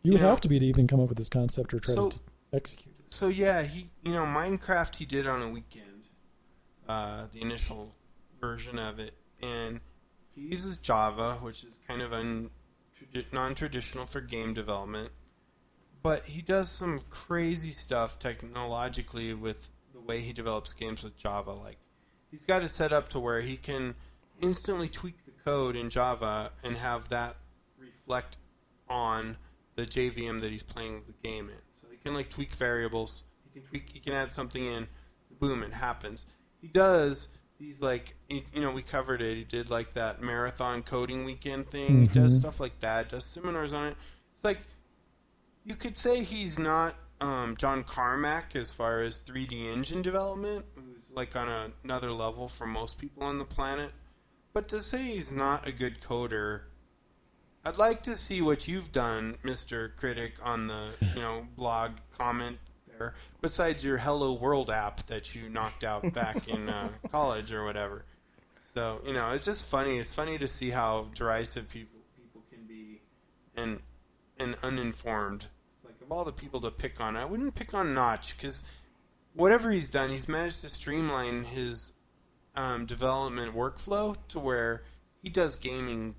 you 0.03 0.13
would 0.13 0.19
you 0.21 0.25
know, 0.25 0.31
have 0.31 0.41
to 0.43 0.49
be 0.49 0.59
to 0.59 0.65
even 0.67 0.87
come 0.87 1.01
up 1.01 1.09
with 1.09 1.19
this 1.19 1.29
concept 1.29 1.73
or 1.73 1.81
try 1.81 1.95
so- 1.95 2.11
to 2.11 2.19
execute. 2.53 2.95
it. 2.99 3.13
so 3.15 3.29
yeah, 3.29 3.63
he 3.63 3.89
you 4.05 4.13
know 4.13 4.25
Minecraft 4.25 4.97
he 4.97 5.05
did 5.05 5.27
on 5.27 5.41
a 5.43 5.49
weekend, 5.49 5.86
uh, 6.89 7.27
the 7.33 7.41
initial 7.41 7.95
version 8.41 8.79
of 8.79 8.99
it, 8.99 9.15
and 9.43 9.81
he 10.35 10.43
uses 10.43 10.79
Java, 10.79 11.35
which 11.43 11.65
is 11.65 11.79
kind 11.89 12.03
of 12.03 12.13
un, 12.13 12.51
tradi- 12.99 13.33
non-traditional 13.33 14.07
for 14.07 14.21
game 14.21 14.55
development. 14.55 15.11
But 16.03 16.25
he 16.27 16.43
does 16.43 16.71
some 16.71 17.01
crazy 17.11 17.71
stuff 17.73 18.19
technologically 18.19 19.35
with 19.35 19.71
the 19.93 20.01
way 20.01 20.21
he 20.21 20.33
develops 20.33 20.73
games 20.73 21.03
with 21.03 21.17
Java. 21.17 21.53
Like 21.53 21.79
he's 22.31 22.45
got 22.45 22.63
it 22.63 22.71
set 22.71 22.93
up 22.93 23.09
to 23.11 23.19
where 23.21 23.41
he 23.41 23.57
can 23.57 23.97
instantly 24.41 24.89
tweak 24.89 25.25
the 25.25 25.33
code 25.45 25.75
in 25.75 25.91
Java 25.91 26.53
and 26.63 26.77
have 26.77 27.09
that 27.09 27.37
reflect 27.79 28.37
on 28.89 29.37
the 29.75 29.85
JVM 29.85 30.41
that 30.43 30.51
he's 30.51 30.63
playing 30.63 31.03
the 31.07 31.29
game 31.29 31.49
in. 31.49 31.57
So 31.73 31.89
he 31.91 31.97
can 31.97 32.15
like 32.15 32.31
tweak 32.31 32.55
variables. 32.55 33.25
He 33.45 33.61
can 33.61 33.69
tweak. 33.69 33.91
He 33.91 34.01
can 34.01 34.13
add 34.13 34.33
something 34.33 34.65
in. 34.65 34.89
Boom! 35.41 35.63
It 35.63 35.73
happens. 35.73 36.27
He 36.67 36.73
does 36.73 37.29
these 37.61 37.81
like 37.81 38.17
you 38.29 38.43
know 38.57 38.73
we 38.73 38.83
covered 38.83 39.23
it. 39.23 39.37
He 39.37 39.45
did 39.45 39.71
like 39.71 39.95
that 39.95 40.21
marathon 40.21 40.83
coding 40.83 41.25
weekend 41.25 41.71
thing. 41.71 42.01
He 42.01 42.07
does 42.09 42.37
stuff 42.37 42.59
like 42.59 42.81
that. 42.81 43.09
Does 43.09 43.25
seminars 43.25 43.73
on 43.73 43.87
it. 43.87 43.97
It's 44.35 44.43
like 44.43 44.59
you 45.65 45.77
could 45.77 45.97
say 45.97 46.25
he's 46.25 46.59
not 46.59 46.97
um, 47.21 47.55
John 47.57 47.85
Carmack 47.85 48.57
as 48.57 48.73
far 48.73 49.01
as 49.01 49.21
3D 49.21 49.73
engine 49.73 50.03
development, 50.03 50.65
who's 50.75 51.09
like 51.15 51.37
on 51.37 51.49
a, 51.49 51.69
another 51.85 52.11
level 52.11 52.49
for 52.49 52.67
most 52.67 52.99
people 52.99 53.23
on 53.23 53.39
the 53.39 53.45
planet. 53.45 53.93
But 54.53 54.69
to 54.71 54.81
say 54.81 54.99
he's 55.05 55.31
not 55.31 55.69
a 55.69 55.73
good 55.73 56.01
coder, 56.01 56.63
I'd 57.65 57.79
like 57.79 58.03
to 58.03 58.17
see 58.17 58.43
what 58.43 58.67
you've 58.67 58.91
done, 58.91 59.37
Mister 59.45 59.91
Critic, 59.97 60.35
on 60.43 60.67
the 60.67 60.89
you 61.15 61.23
know 61.23 61.47
blog 61.57 61.93
comment 62.19 62.59
there. 62.99 63.15
Besides 63.41 63.85
your 63.85 63.99
Hello 63.99 64.33
World 64.33 64.71
app 64.71 65.07
that 65.07 65.35
you 65.35 65.49
knocked 65.49 65.85
out 65.85 66.13
back 66.15 66.49
in 66.49 66.69
uh, 66.69 66.89
college 67.11 67.53
or 67.53 67.65
whatever. 67.65 68.05
So 68.75 69.01
you 69.07 69.13
know, 69.13 69.31
it's 69.31 69.47
just 69.47 69.67
funny. 69.67 69.97
It's 69.97 70.15
funny 70.15 70.39
to 70.39 70.49
see 70.49 70.71
how 70.71 71.09
derisive 71.15 71.69
people 71.69 72.01
people 72.17 72.43
can 72.51 72.67
be, 72.67 73.01
and 73.57 73.81
and 74.39 74.57
uninformed. 74.63 75.47
It's 75.77 75.85
like 75.85 76.01
of 76.03 76.13
all 76.13 76.25
the 76.25 76.33
people 76.33 76.61
to 76.61 76.71
pick 76.71 77.01
on, 77.01 77.17
I 77.17 77.25
wouldn't 77.25 77.55
pick 77.55 77.73
on 77.75 77.95
Notch 77.95 78.37
because 78.37 78.63
whatever 79.35 79.71
he's 79.71 79.89
done, 79.89 80.11
he's 80.11 80.29
managed 80.29 80.61
to 80.63 80.69
streamline 80.69 81.45
his 81.45 81.93
um, 82.55 82.87
development 82.87 83.55
workflow 83.55 84.17
to 84.29 84.39
where 84.39 84.83
he 85.23 85.29
does 85.29 85.57
gaming 85.57 86.17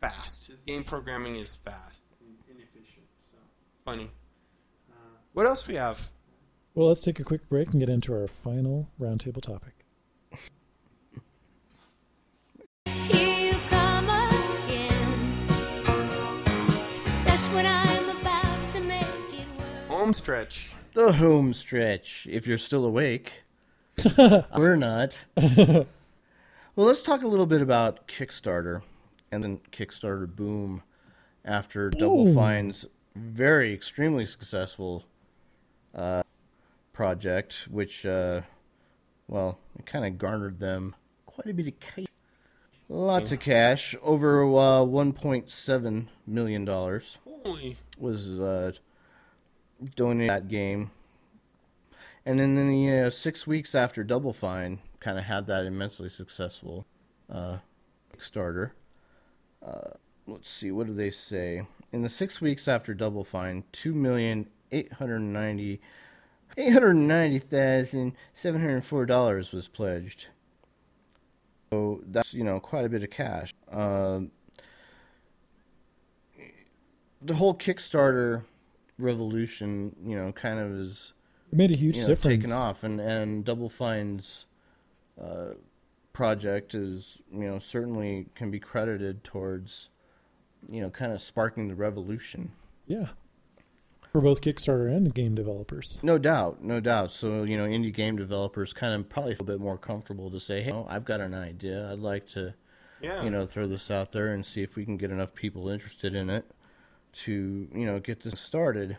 fast. 0.00 0.46
His 0.46 0.60
game 0.60 0.84
programming 0.84 1.36
is 1.36 1.54
fast 1.56 2.02
and 2.20 2.36
inefficient. 2.48 3.06
So 3.30 3.36
funny. 3.84 4.10
What 5.36 5.44
else 5.44 5.68
we 5.68 5.74
have? 5.74 6.08
Well, 6.74 6.88
let's 6.88 7.04
take 7.04 7.20
a 7.20 7.22
quick 7.22 7.46
break 7.50 7.70
and 7.72 7.78
get 7.78 7.90
into 7.90 8.10
our 8.14 8.26
final 8.26 8.88
roundtable 8.98 9.42
topic. 9.42 9.74
Here 12.86 13.52
you 13.52 13.58
come 13.68 14.08
again. 14.08 15.46
Just 17.20 17.52
when 17.52 17.66
I'm 17.66 18.16
about 18.18 18.66
to 18.70 18.80
make 18.80 19.02
it 19.02 19.46
work. 19.58 19.88
Home 19.88 20.14
stretch. 20.14 20.74
the 20.94 21.12
home 21.12 21.52
stretch. 21.52 22.26
If 22.30 22.46
you're 22.46 22.56
still 22.56 22.86
awake, 22.86 23.44
we're 24.56 24.76
not. 24.76 25.22
well, 25.36 25.86
let's 26.76 27.02
talk 27.02 27.22
a 27.22 27.28
little 27.28 27.44
bit 27.44 27.60
about 27.60 28.08
Kickstarter 28.08 28.80
and 29.30 29.44
then 29.44 29.60
Kickstarter 29.70 30.34
boom 30.34 30.82
after 31.44 31.90
Double 31.90 32.24
Boom. 32.24 32.34
Fine's 32.34 32.86
very 33.14 33.74
extremely 33.74 34.24
successful 34.24 35.04
uh, 35.96 36.22
project, 36.92 37.66
which, 37.70 38.06
uh, 38.06 38.42
well, 39.26 39.58
it 39.78 39.86
kind 39.86 40.04
of 40.04 40.18
garnered 40.18 40.60
them 40.60 40.94
quite 41.24 41.48
a 41.48 41.54
bit 41.54 41.66
of 41.68 41.80
cash. 41.80 42.06
Lots 42.88 43.32
of 43.32 43.40
cash, 43.40 43.96
over 44.00 44.44
uh, 44.44 44.84
1.7 44.84 46.06
million 46.24 46.64
dollars 46.64 47.18
Holy. 47.24 47.76
was 47.98 48.38
uh, 48.38 48.72
donated 49.96 50.30
that 50.30 50.48
game. 50.48 50.92
And 52.24 52.38
then 52.38 52.56
in 52.56 52.68
the 52.68 53.06
uh, 53.06 53.10
six 53.10 53.46
weeks 53.46 53.74
after 53.74 54.04
Double 54.04 54.32
Fine 54.32 54.80
kind 55.00 55.18
of 55.18 55.24
had 55.24 55.46
that 55.46 55.64
immensely 55.64 56.08
successful 56.08 56.86
uh, 57.32 57.58
Kickstarter. 58.16 58.70
Uh, 59.64 59.90
let's 60.26 60.50
see, 60.50 60.70
what 60.70 60.86
do 60.86 60.94
they 60.94 61.10
say? 61.10 61.66
In 61.92 62.02
the 62.02 62.08
six 62.08 62.40
weeks 62.40 62.68
after 62.68 62.94
Double 62.94 63.24
Fine, 63.24 63.64
two 63.72 63.94
million 63.94 64.46
eight 64.76 64.92
hundred 64.94 65.20
ninety 65.20 65.80
eight 66.56 66.72
hundred 66.72 66.94
ninety 66.94 67.38
thousand 67.38 68.12
seven 68.34 68.60
hundred 68.60 68.84
four 68.84 69.06
dollars 69.06 69.52
was 69.52 69.68
pledged. 69.68 70.26
So 71.70 72.02
that's 72.06 72.32
you 72.34 72.44
know 72.44 72.60
quite 72.60 72.84
a 72.84 72.88
bit 72.88 73.02
of 73.02 73.10
cash. 73.10 73.52
Um 73.70 74.30
the 77.22 77.34
whole 77.34 77.54
Kickstarter 77.54 78.44
revolution, 78.98 79.96
you 80.04 80.16
know, 80.16 80.32
kind 80.32 80.58
of 80.58 80.72
is 80.72 81.12
It 81.52 81.56
made 81.56 81.70
a 81.70 81.74
huge 81.76 81.96
you 81.96 82.02
know, 82.02 82.08
difference. 82.08 82.44
taken 82.46 82.52
off, 82.52 82.84
and 82.84 83.00
and 83.00 83.44
Double 83.44 83.68
Fine's 83.68 84.46
uh, 85.20 85.54
project 86.12 86.74
is 86.74 87.18
you 87.32 87.46
know 87.48 87.58
certainly 87.58 88.26
can 88.34 88.50
be 88.50 88.60
credited 88.60 89.24
towards 89.24 89.88
you 90.70 90.80
know 90.80 90.90
kind 90.90 91.12
of 91.12 91.20
sparking 91.20 91.68
the 91.68 91.74
revolution. 91.74 92.52
Yeah. 92.86 93.08
For 94.16 94.22
both 94.22 94.40
Kickstarter 94.40 94.90
and 94.96 95.12
game 95.14 95.34
developers. 95.34 96.00
No 96.02 96.16
doubt, 96.16 96.64
no 96.64 96.80
doubt. 96.80 97.12
So 97.12 97.42
you 97.42 97.58
know, 97.58 97.64
indie 97.66 97.92
game 97.92 98.16
developers 98.16 98.72
kind 98.72 98.94
of 98.94 99.10
probably 99.10 99.34
feel 99.34 99.42
a 99.42 99.44
bit 99.44 99.60
more 99.60 99.76
comfortable 99.76 100.30
to 100.30 100.40
say, 100.40 100.62
"Hey, 100.62 100.70
oh, 100.72 100.86
I've 100.88 101.04
got 101.04 101.20
an 101.20 101.34
idea. 101.34 101.92
I'd 101.92 101.98
like 101.98 102.26
to, 102.28 102.54
Yeah. 103.02 103.22
you 103.24 103.28
know, 103.28 103.44
throw 103.44 103.66
this 103.66 103.90
out 103.90 104.12
there 104.12 104.28
and 104.32 104.42
see 104.46 104.62
if 104.62 104.74
we 104.74 104.86
can 104.86 104.96
get 104.96 105.10
enough 105.10 105.34
people 105.34 105.68
interested 105.68 106.14
in 106.14 106.30
it 106.30 106.46
to, 107.24 107.68
you 107.74 107.84
know, 107.84 107.98
get 108.00 108.22
this 108.22 108.40
started." 108.40 108.96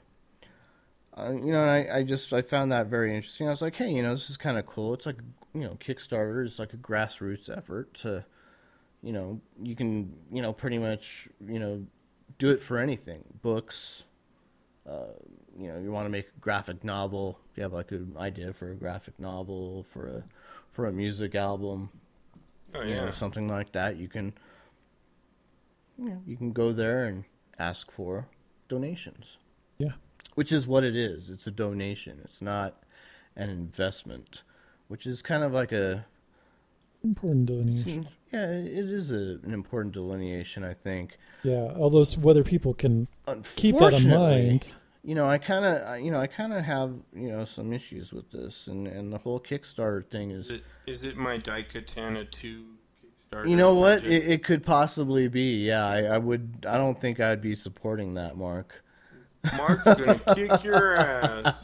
Uh, 1.18 1.32
you 1.32 1.52
know, 1.52 1.64
and 1.68 1.72
I, 1.72 1.98
I 1.98 2.04
just 2.04 2.32
I 2.32 2.44
found 2.44 2.72
that 2.72 2.86
very 2.86 3.16
interesting. 3.16 3.48
I 3.48 3.50
was 3.50 3.62
like, 3.64 3.76
"Hey, 3.76 3.90
you 3.90 4.04
know, 4.04 4.12
this 4.12 4.30
is 4.30 4.38
kind 4.38 4.60
of 4.60 4.68
cool. 4.68 4.94
It's 4.94 5.08
like, 5.08 5.18
you 5.56 5.62
know, 5.62 5.80
Kickstarter 5.80 6.46
is 6.46 6.60
like 6.60 6.74
a 6.74 6.78
grassroots 6.78 7.50
effort 7.50 7.96
to, 8.02 8.24
you 9.02 9.14
know, 9.14 9.42
you 9.64 9.76
can, 9.76 10.14
you 10.32 10.44
know, 10.44 10.54
pretty 10.54 10.78
much, 10.78 11.28
you 11.44 11.58
know, 11.58 11.88
do 12.38 12.52
it 12.52 12.62
for 12.62 12.78
anything, 12.78 13.24
books." 13.42 14.04
Uh, 14.88 15.08
you 15.60 15.68
know 15.68 15.80
you 15.80 15.92
want 15.92 16.06
to 16.06 16.10
make 16.10 16.28
a 16.28 16.40
graphic 16.40 16.84
novel 16.84 17.40
you 17.56 17.64
have 17.64 17.74
like 17.74 17.92
an 17.92 18.14
idea 18.18 18.54
for 18.54 18.72
a 18.72 18.76
graphic 18.76 19.20
novel 19.20 19.86
for 19.92 20.08
a 20.08 20.24
for 20.72 20.86
a 20.86 20.94
music 20.94 21.36
album 21.36 21.90
oh 22.74 22.82
you 22.84 22.96
know 22.96 23.12
something 23.12 23.48
like 23.50 23.72
that 23.74 23.98
you 23.98 24.08
can 24.08 24.34
you 25.98 26.06
know 26.10 26.22
you 26.26 26.38
can 26.38 26.52
go 26.54 26.72
there 26.72 27.04
and 27.04 27.26
ask 27.60 27.92
for 27.92 28.28
donations 28.70 29.38
Yeah. 29.78 29.94
which 30.36 30.52
is 30.52 30.68
what 30.68 30.84
it 30.84 30.96
is 30.96 31.30
it's 31.30 31.48
a 31.48 31.52
donation 31.52 32.22
it's 32.24 32.42
not 32.42 32.82
an 33.36 33.50
investment 33.50 34.44
which 34.88 35.06
is 35.06 35.22
kind 35.22 35.44
of 35.44 35.52
like 35.52 35.72
a 35.74 36.06
Important 37.08 37.46
delineation. 37.48 38.08
yeah 38.34 38.50
it 38.52 38.90
is 39.00 39.12
a, 39.12 39.40
an 39.48 39.54
important 39.54 39.94
delineation 39.94 40.64
i 40.64 40.74
think 40.74 41.18
Yeah. 41.44 41.72
Although 41.84 42.04
whether 42.28 42.44
people 42.44 42.74
can 42.74 43.08
keep 43.56 43.78
that 43.80 43.94
in 43.94 44.10
mind. 44.10 44.74
you 45.04 45.16
know, 45.16 45.28
I 45.36 45.38
kind 45.38 45.64
of, 45.66 46.02
you 46.06 46.12
know, 46.12 46.20
I 46.20 46.28
kind 46.28 46.52
of 46.52 46.64
have, 46.66 46.92
you 47.16 47.30
know, 47.32 47.46
some 47.46 47.72
issues 47.72 48.12
with 48.12 48.28
this, 48.32 48.68
and 48.68 48.82
and 48.88 49.14
the 49.14 49.20
whole 49.20 49.40
Kickstarter 49.40 50.04
thing 50.14 50.32
is. 50.32 50.46
Is 50.50 50.52
it, 50.58 50.64
is 50.94 51.04
it 51.10 51.16
my 51.16 51.38
Daikatana 51.38 52.30
2 52.30 52.66
Kickstarter? 53.32 53.50
You 53.50 53.56
know 53.56 53.74
what? 53.74 54.04
It, 54.04 54.24
it 54.34 54.44
could 54.44 54.64
possibly 54.66 55.28
be. 55.30 55.50
Yeah, 55.70 55.86
I, 55.88 56.00
I 56.16 56.18
would. 56.18 56.66
I 56.68 56.76
don't 56.78 57.00
think 57.00 57.20
I'd 57.22 57.42
be 57.42 57.56
supporting 57.56 58.16
that, 58.16 58.36
Mark. 58.36 58.84
Mark's 59.56 59.84
gonna 59.94 60.20
kick 60.36 60.64
your 60.64 60.96
ass. 60.96 61.64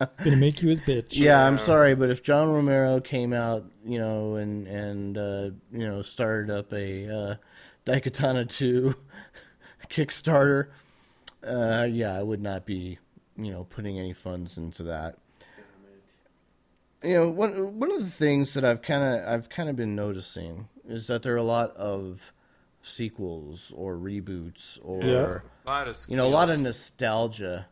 It's 0.00 0.18
gonna 0.18 0.36
make 0.36 0.62
you 0.62 0.68
his 0.68 0.80
bitch. 0.80 1.18
Yeah, 1.18 1.46
I'm 1.46 1.58
sorry, 1.58 1.94
but 1.94 2.10
if 2.10 2.22
John 2.22 2.52
Romero 2.52 3.00
came 3.00 3.32
out, 3.32 3.64
you 3.84 3.98
know, 3.98 4.36
and 4.36 4.66
and 4.66 5.16
uh, 5.18 5.50
you 5.72 5.86
know 5.88 6.02
started 6.02 6.50
up 6.50 6.72
a 6.72 7.08
uh, 7.08 7.34
Daikatana 7.86 8.48
2 8.48 8.94
Kickstarter, 9.90 10.68
uh, 11.46 11.86
yeah, 11.90 12.18
I 12.18 12.22
would 12.22 12.42
not 12.42 12.66
be, 12.66 12.98
you 13.36 13.50
know, 13.52 13.64
putting 13.64 13.98
any 13.98 14.12
funds 14.12 14.56
into 14.58 14.82
that. 14.84 15.16
You 17.02 17.14
know, 17.14 17.28
one 17.28 17.78
one 17.78 17.92
of 17.92 18.00
the 18.04 18.10
things 18.10 18.54
that 18.54 18.64
I've 18.64 18.82
kind 18.82 19.02
of 19.02 19.28
I've 19.28 19.48
kind 19.48 19.68
of 19.68 19.76
been 19.76 19.94
noticing 19.94 20.68
is 20.88 21.06
that 21.06 21.22
there 21.22 21.34
are 21.34 21.36
a 21.36 21.42
lot 21.44 21.76
of 21.76 22.32
sequels 22.82 23.72
or 23.76 23.94
reboots 23.96 24.78
or 24.82 25.02
Yeah. 25.02 25.38
A 25.68 25.70
lot 25.70 25.86
of 25.88 25.96
you 26.08 26.16
know 26.16 26.26
a 26.26 26.30
lot 26.30 26.48
of 26.48 26.58
nostalgia 26.62 27.66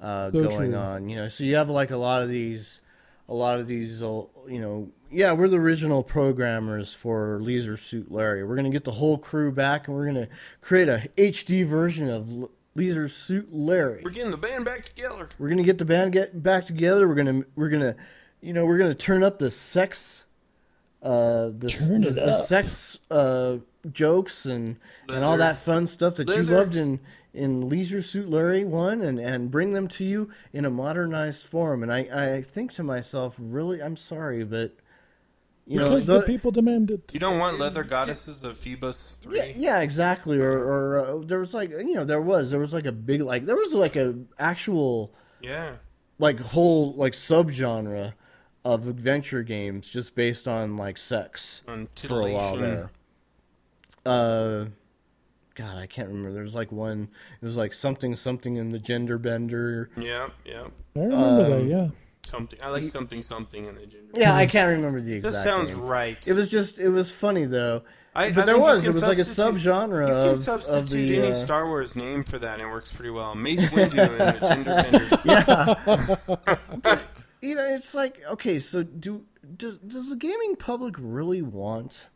uh, 0.00 0.30
So 0.30 0.44
going 0.48 0.70
true. 0.70 0.78
on. 0.78 1.08
You 1.08 1.16
know, 1.16 1.28
so 1.28 1.42
you 1.42 1.56
have 1.56 1.68
like 1.68 1.90
a 1.90 1.96
lot 1.96 2.22
of 2.22 2.28
these, 2.28 2.80
a 3.28 3.34
lot 3.34 3.58
of 3.58 3.66
these. 3.66 4.00
uh, 4.00 4.22
You 4.46 4.60
know, 4.60 4.90
yeah, 5.10 5.32
we're 5.32 5.48
the 5.48 5.56
original 5.58 6.04
programmers 6.04 6.94
for 6.94 7.40
Leisure 7.42 7.76
Suit 7.76 8.12
Larry. 8.12 8.44
We're 8.44 8.54
gonna 8.54 8.70
get 8.70 8.84
the 8.84 8.92
whole 8.92 9.18
crew 9.18 9.50
back, 9.50 9.88
and 9.88 9.96
we're 9.96 10.06
gonna 10.06 10.28
create 10.60 10.88
a 10.88 11.08
HD 11.16 11.66
version 11.66 12.08
of 12.08 12.30
L- 12.30 12.50
Leisure 12.76 13.08
Suit 13.08 13.52
Larry. 13.52 14.02
We're 14.04 14.10
getting 14.12 14.30
the 14.30 14.36
band 14.36 14.64
back 14.64 14.84
together. 14.84 15.28
We're 15.40 15.48
gonna 15.48 15.64
get 15.64 15.78
the 15.78 15.84
band 15.84 16.12
get 16.12 16.40
back 16.44 16.64
together. 16.66 17.08
We're 17.08 17.14
gonna 17.16 17.42
we're 17.56 17.70
gonna 17.70 17.96
you 18.40 18.52
know 18.52 18.64
we're 18.66 18.78
gonna 18.78 18.94
turn 18.94 19.24
up 19.24 19.40
the 19.40 19.50
sex, 19.50 20.22
uh, 21.02 21.50
the, 21.58 21.68
Turn 21.70 22.04
it 22.04 22.14
the 22.14 22.20
up. 22.22 22.26
The 22.26 22.44
sex 22.44 22.98
uh 23.10 23.56
jokes 23.92 24.44
and 24.46 24.76
and 25.08 25.24
all 25.24 25.36
that 25.36 25.58
fun 25.58 25.86
stuff 25.86 26.16
that 26.16 26.28
you 26.28 26.42
loved 26.42 26.76
in 26.76 27.00
in 27.34 27.68
Leisure 27.68 28.00
Suit 28.02 28.28
Larry 28.30 28.64
one 28.64 29.00
and 29.02 29.18
and 29.18 29.50
bring 29.50 29.72
them 29.74 29.88
to 29.88 30.04
you 30.04 30.30
in 30.52 30.64
a 30.64 30.70
modernized 30.70 31.44
form. 31.46 31.82
And 31.82 31.92
I 31.92 31.98
I 32.36 32.42
think 32.42 32.72
to 32.74 32.82
myself, 32.82 33.34
really, 33.38 33.82
I'm 33.82 33.96
sorry, 33.96 34.42
but 34.44 34.74
you 35.66 35.78
know 35.78 35.84
because 35.88 36.06
the- 36.06 36.20
the 36.20 36.26
people 36.26 36.50
demand 36.50 36.90
it. 36.90 37.12
You 37.12 37.20
don't 37.20 37.38
want 37.38 37.58
leather 37.58 37.82
goddesses 37.84 38.42
of 38.44 38.56
Phobos 38.56 39.16
3? 39.16 39.36
yeah, 39.36 39.44
yeah, 39.56 39.78
exactly. 39.80 40.38
Or, 40.38 40.52
or 40.52 40.98
uh, 41.00 41.18
there 41.26 41.40
was 41.40 41.52
like 41.54 41.70
you 41.70 41.94
know 41.94 42.04
there 42.04 42.22
was 42.22 42.50
there 42.50 42.60
was 42.60 42.72
like 42.72 42.86
a 42.86 42.92
big 42.92 43.20
like 43.22 43.46
there 43.46 43.56
was 43.56 43.74
like 43.74 43.96
a 43.96 44.14
actual 44.38 45.12
Yeah. 45.42 45.76
like 46.18 46.38
whole 46.40 46.94
like 46.94 47.12
subgenre 47.14 48.14
of 48.64 48.88
adventure 48.88 49.42
games 49.44 49.88
just 49.88 50.14
based 50.16 50.48
on 50.48 50.76
like 50.76 50.98
sex 50.98 51.62
On 51.68 51.88
for 51.94 52.20
a 52.20 52.32
while 52.32 52.52
titillation. 52.54 52.60
there. 52.62 52.90
Uh, 54.06 54.66
God, 55.54 55.76
I 55.78 55.86
can't 55.86 56.08
remember. 56.08 56.32
There's 56.32 56.54
like 56.54 56.70
one. 56.70 57.08
It 57.40 57.44
was 57.44 57.56
like 57.56 57.72
something 57.72 58.14
something 58.14 58.56
in 58.56 58.68
the 58.70 58.78
gender 58.78 59.18
bender. 59.18 59.90
Yeah, 59.96 60.28
yeah. 60.44 60.66
I 60.94 60.98
remember 61.00 61.48
that. 61.48 61.60
um, 61.62 61.68
Yeah. 61.68 61.88
Something. 62.26 62.58
I 62.62 62.70
like 62.70 62.88
something, 62.88 63.22
something 63.22 63.64
in 63.66 63.74
the 63.76 63.86
gender. 63.86 64.10
Yeah, 64.12 64.34
I 64.34 64.46
can't 64.46 64.70
remember 64.70 65.00
the 65.00 65.14
exact. 65.14 65.32
This 65.32 65.42
sounds 65.44 65.76
name. 65.76 65.86
right. 65.86 66.28
It 66.28 66.32
was 66.34 66.50
just 66.50 66.78
it 66.78 66.88
was 66.88 67.10
funny 67.12 67.44
though. 67.44 67.82
I, 68.16 68.32
but 68.32 68.42
I 68.44 68.46
there 68.46 68.58
was 68.58 68.84
it 68.84 68.88
was 68.88 69.02
like 69.02 69.18
a 69.18 69.24
substitute- 69.24 69.70
subgenre 69.70 70.00
You 70.08 70.14
can 70.14 70.16
of, 70.28 70.32
of 70.34 70.40
substitute 70.40 71.08
the 71.08 71.18
any 71.18 71.28
uh, 71.28 71.34
Star 71.34 71.66
Wars 71.68 71.94
name 71.94 72.24
for 72.24 72.38
that, 72.38 72.54
and 72.54 72.62
it 72.62 72.70
works 72.72 72.90
pretty 72.90 73.10
well. 73.10 73.34
Mace 73.34 73.68
Windu 73.68 73.98
and 73.98 74.40
the 74.40 74.48
Gender 74.48 74.74
Benders. 76.86 76.98
you 77.42 77.54
know, 77.54 77.64
it's 77.74 77.94
like 77.94 78.20
okay, 78.30 78.58
so 78.58 78.82
do 78.82 79.22
does 79.56 79.76
does 79.78 80.08
the 80.08 80.16
gaming 80.16 80.56
public 80.56 80.94
really 80.98 81.42
want 81.42 82.08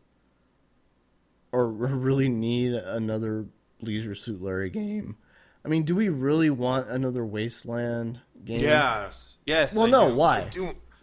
or 1.51 1.67
really 1.71 2.29
need 2.29 2.73
another 2.73 3.45
Leisure 3.81 4.15
Suit 4.15 4.41
Larry 4.41 4.69
game? 4.69 5.17
I 5.63 5.67
mean, 5.67 5.83
do 5.83 5.95
we 5.95 6.09
really 6.09 6.49
want 6.49 6.89
another 6.89 7.25
Wasteland 7.25 8.19
game? 8.43 8.61
Yes, 8.61 9.37
yes. 9.45 9.75
Well, 9.75 9.85
I 9.85 9.89
no, 9.89 10.09
do. 10.09 10.15
why? 10.15 10.49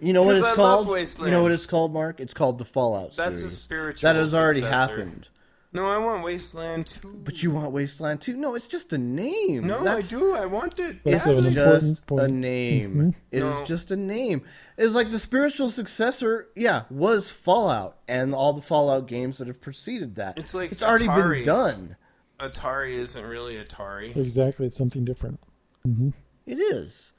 You 0.01 0.13
know 0.13 0.23
what 0.23 0.37
it's 0.37 0.47
I 0.47 0.55
called? 0.55 0.87
You 0.87 1.31
know 1.31 1.43
what 1.43 1.53
it's 1.53 1.67
called, 1.67 1.93
Mark? 1.93 2.21
It's 2.21 2.35
called 2.35 2.59
the 2.59 2.65
Fallout 2.65 3.17
That's 3.17 3.39
a 3.43 3.49
series. 3.49 3.53
spiritual 3.55 4.09
That 4.09 4.17
has 4.17 4.35
already 4.35 4.61
successor. 4.61 4.97
happened. 4.97 5.29
No, 5.71 5.85
I 5.87 5.99
want 5.99 6.25
Wasteland 6.25 6.87
too. 6.87 7.21
But 7.23 7.43
you 7.43 7.51
want 7.51 7.73
Wasteland 7.73 8.23
too? 8.23 8.37
No, 8.37 8.55
it's 8.55 8.67
just 8.67 8.93
a 8.95 8.99
name. 8.99 9.67
no, 9.67 9.83
That's- 9.85 10.07
I 10.13 10.17
do. 10.17 10.35
I 10.35 10.47
want 10.47 10.79
it. 10.79 11.05
That's 11.05 11.27
It's 11.27 11.47
an 11.47 11.53
just 11.53 12.07
point. 12.07 12.23
a 12.23 12.29
name. 12.29 12.91
Mm-hmm. 12.95 13.09
It 13.31 13.43
is 13.43 13.61
No. 13.61 13.65
just 13.67 13.91
a 13.91 13.97
name. 13.97 14.43
It's 14.79 14.95
like 14.95 15.11
the 15.11 15.19
spiritual 15.19 15.69
successor, 15.69 16.49
yeah, 16.57 16.85
was 16.91 17.29
Fallout 17.29 17.99
and 18.09 18.35
all 18.35 18.55
the 18.55 18.63
Fallout 18.63 19.07
games 19.09 19.39
that 19.39 19.49
have 19.49 19.61
preceded 19.61 20.15
that. 20.15 20.39
It's 20.39 20.55
like 20.55 20.73
it's 20.73 20.83
already 20.83 21.07
Atari. 21.07 21.35
been 21.35 21.45
done. 21.45 21.97
Atari 22.39 22.93
isn't 22.93 23.27
really 23.27 23.57
Atari. 23.57 24.17
Exactly. 24.17 24.67
It's 24.67 24.79
something 24.79 25.05
different. 25.05 25.39
Mm-hmm. 25.87 26.11
It 26.47 26.57
is. 26.61 27.13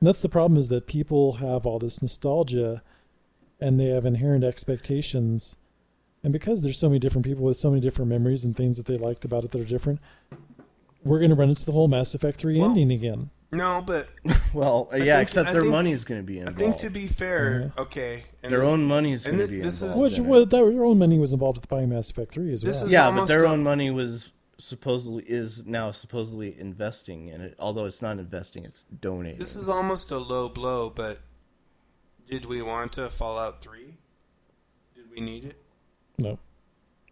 And 0.00 0.08
that's 0.08 0.20
the 0.20 0.28
problem 0.28 0.58
is 0.58 0.68
that 0.68 0.86
people 0.86 1.34
have 1.34 1.64
all 1.64 1.78
this 1.78 2.02
nostalgia 2.02 2.82
and 3.60 3.80
they 3.80 3.86
have 3.86 4.04
inherent 4.04 4.44
expectations. 4.44 5.56
And 6.24 6.32
because 6.32 6.62
there's 6.62 6.78
so 6.78 6.88
many 6.88 6.98
different 6.98 7.24
people 7.26 7.44
with 7.44 7.56
so 7.58 7.68
many 7.70 7.80
different 7.80 8.08
memories 8.08 8.44
and 8.44 8.56
things 8.56 8.76
that 8.78 8.86
they 8.86 8.96
liked 8.96 9.24
about 9.24 9.44
it 9.44 9.50
that 9.52 9.60
are 9.60 9.64
different, 9.64 10.00
we're 11.04 11.18
going 11.18 11.30
to 11.30 11.36
run 11.36 11.50
into 11.50 11.64
the 11.66 11.72
whole 11.72 11.86
Mass 11.86 12.14
Effect 12.14 12.40
3 12.40 12.58
Well, 12.58 12.70
ending 12.70 12.90
again. 12.90 13.30
No, 13.52 13.84
but 13.86 14.08
Well, 14.54 14.88
yeah, 14.92 14.98
think- 15.16 15.28
except 15.28 15.48
I 15.50 15.52
their 15.52 15.60
think- 15.62 15.72
money's 15.72 16.02
going 16.02 16.20
to 16.20 16.26
be 16.26 16.38
involved. 16.38 16.58
I 16.60 16.64
think 16.64 16.76
to 16.78 16.90
be 16.90 17.06
fair, 17.06 17.66
uh-huh. 17.76 17.82
okay, 17.82 18.24
and 18.42 18.50
their 18.50 18.60
this- 18.60 18.68
own 18.68 18.84
money's 18.84 19.24
and 19.26 19.36
going 19.36 19.46
to 19.46 19.52
be 19.52 19.60
this 19.60 19.82
is- 19.82 19.82
involved. 19.82 20.18
Which 20.18 20.20
well, 20.20 20.46
their 20.46 20.84
own 20.84 20.98
money 20.98 21.18
was 21.18 21.32
involved 21.34 21.58
with 21.58 21.68
buying 21.68 21.90
Mass 21.90 22.10
Effect 22.10 22.32
3 22.32 22.52
as 22.54 22.62
This 22.62 22.78
well. 22.78 22.86
is- 22.86 22.92
yeah, 22.92 23.10
but 23.14 23.26
their 23.26 23.44
a- 23.44 23.50
own 23.50 23.62
money 23.62 23.90
was 23.90 24.32
supposedly 24.58 25.24
is 25.24 25.64
now 25.66 25.90
supposedly 25.92 26.58
investing 26.58 27.28
in 27.28 27.42
it. 27.42 27.54
Although 27.58 27.84
it's 27.84 28.00
not 28.00 28.18
investing, 28.18 28.64
it's 28.64 28.84
donating. 29.00 29.38
This 29.38 29.56
is 29.56 29.68
almost 29.68 30.10
a 30.10 30.18
low 30.18 30.48
blow, 30.48 30.88
but 30.88 31.18
did 32.30 32.46
we 32.46 32.62
want 32.62 32.96
a 32.96 33.10
Fallout 33.10 33.60
3? 33.62 33.98
Did 34.94 35.04
we 35.14 35.20
need 35.20 35.44
it? 35.44 35.60
No. 36.18 36.38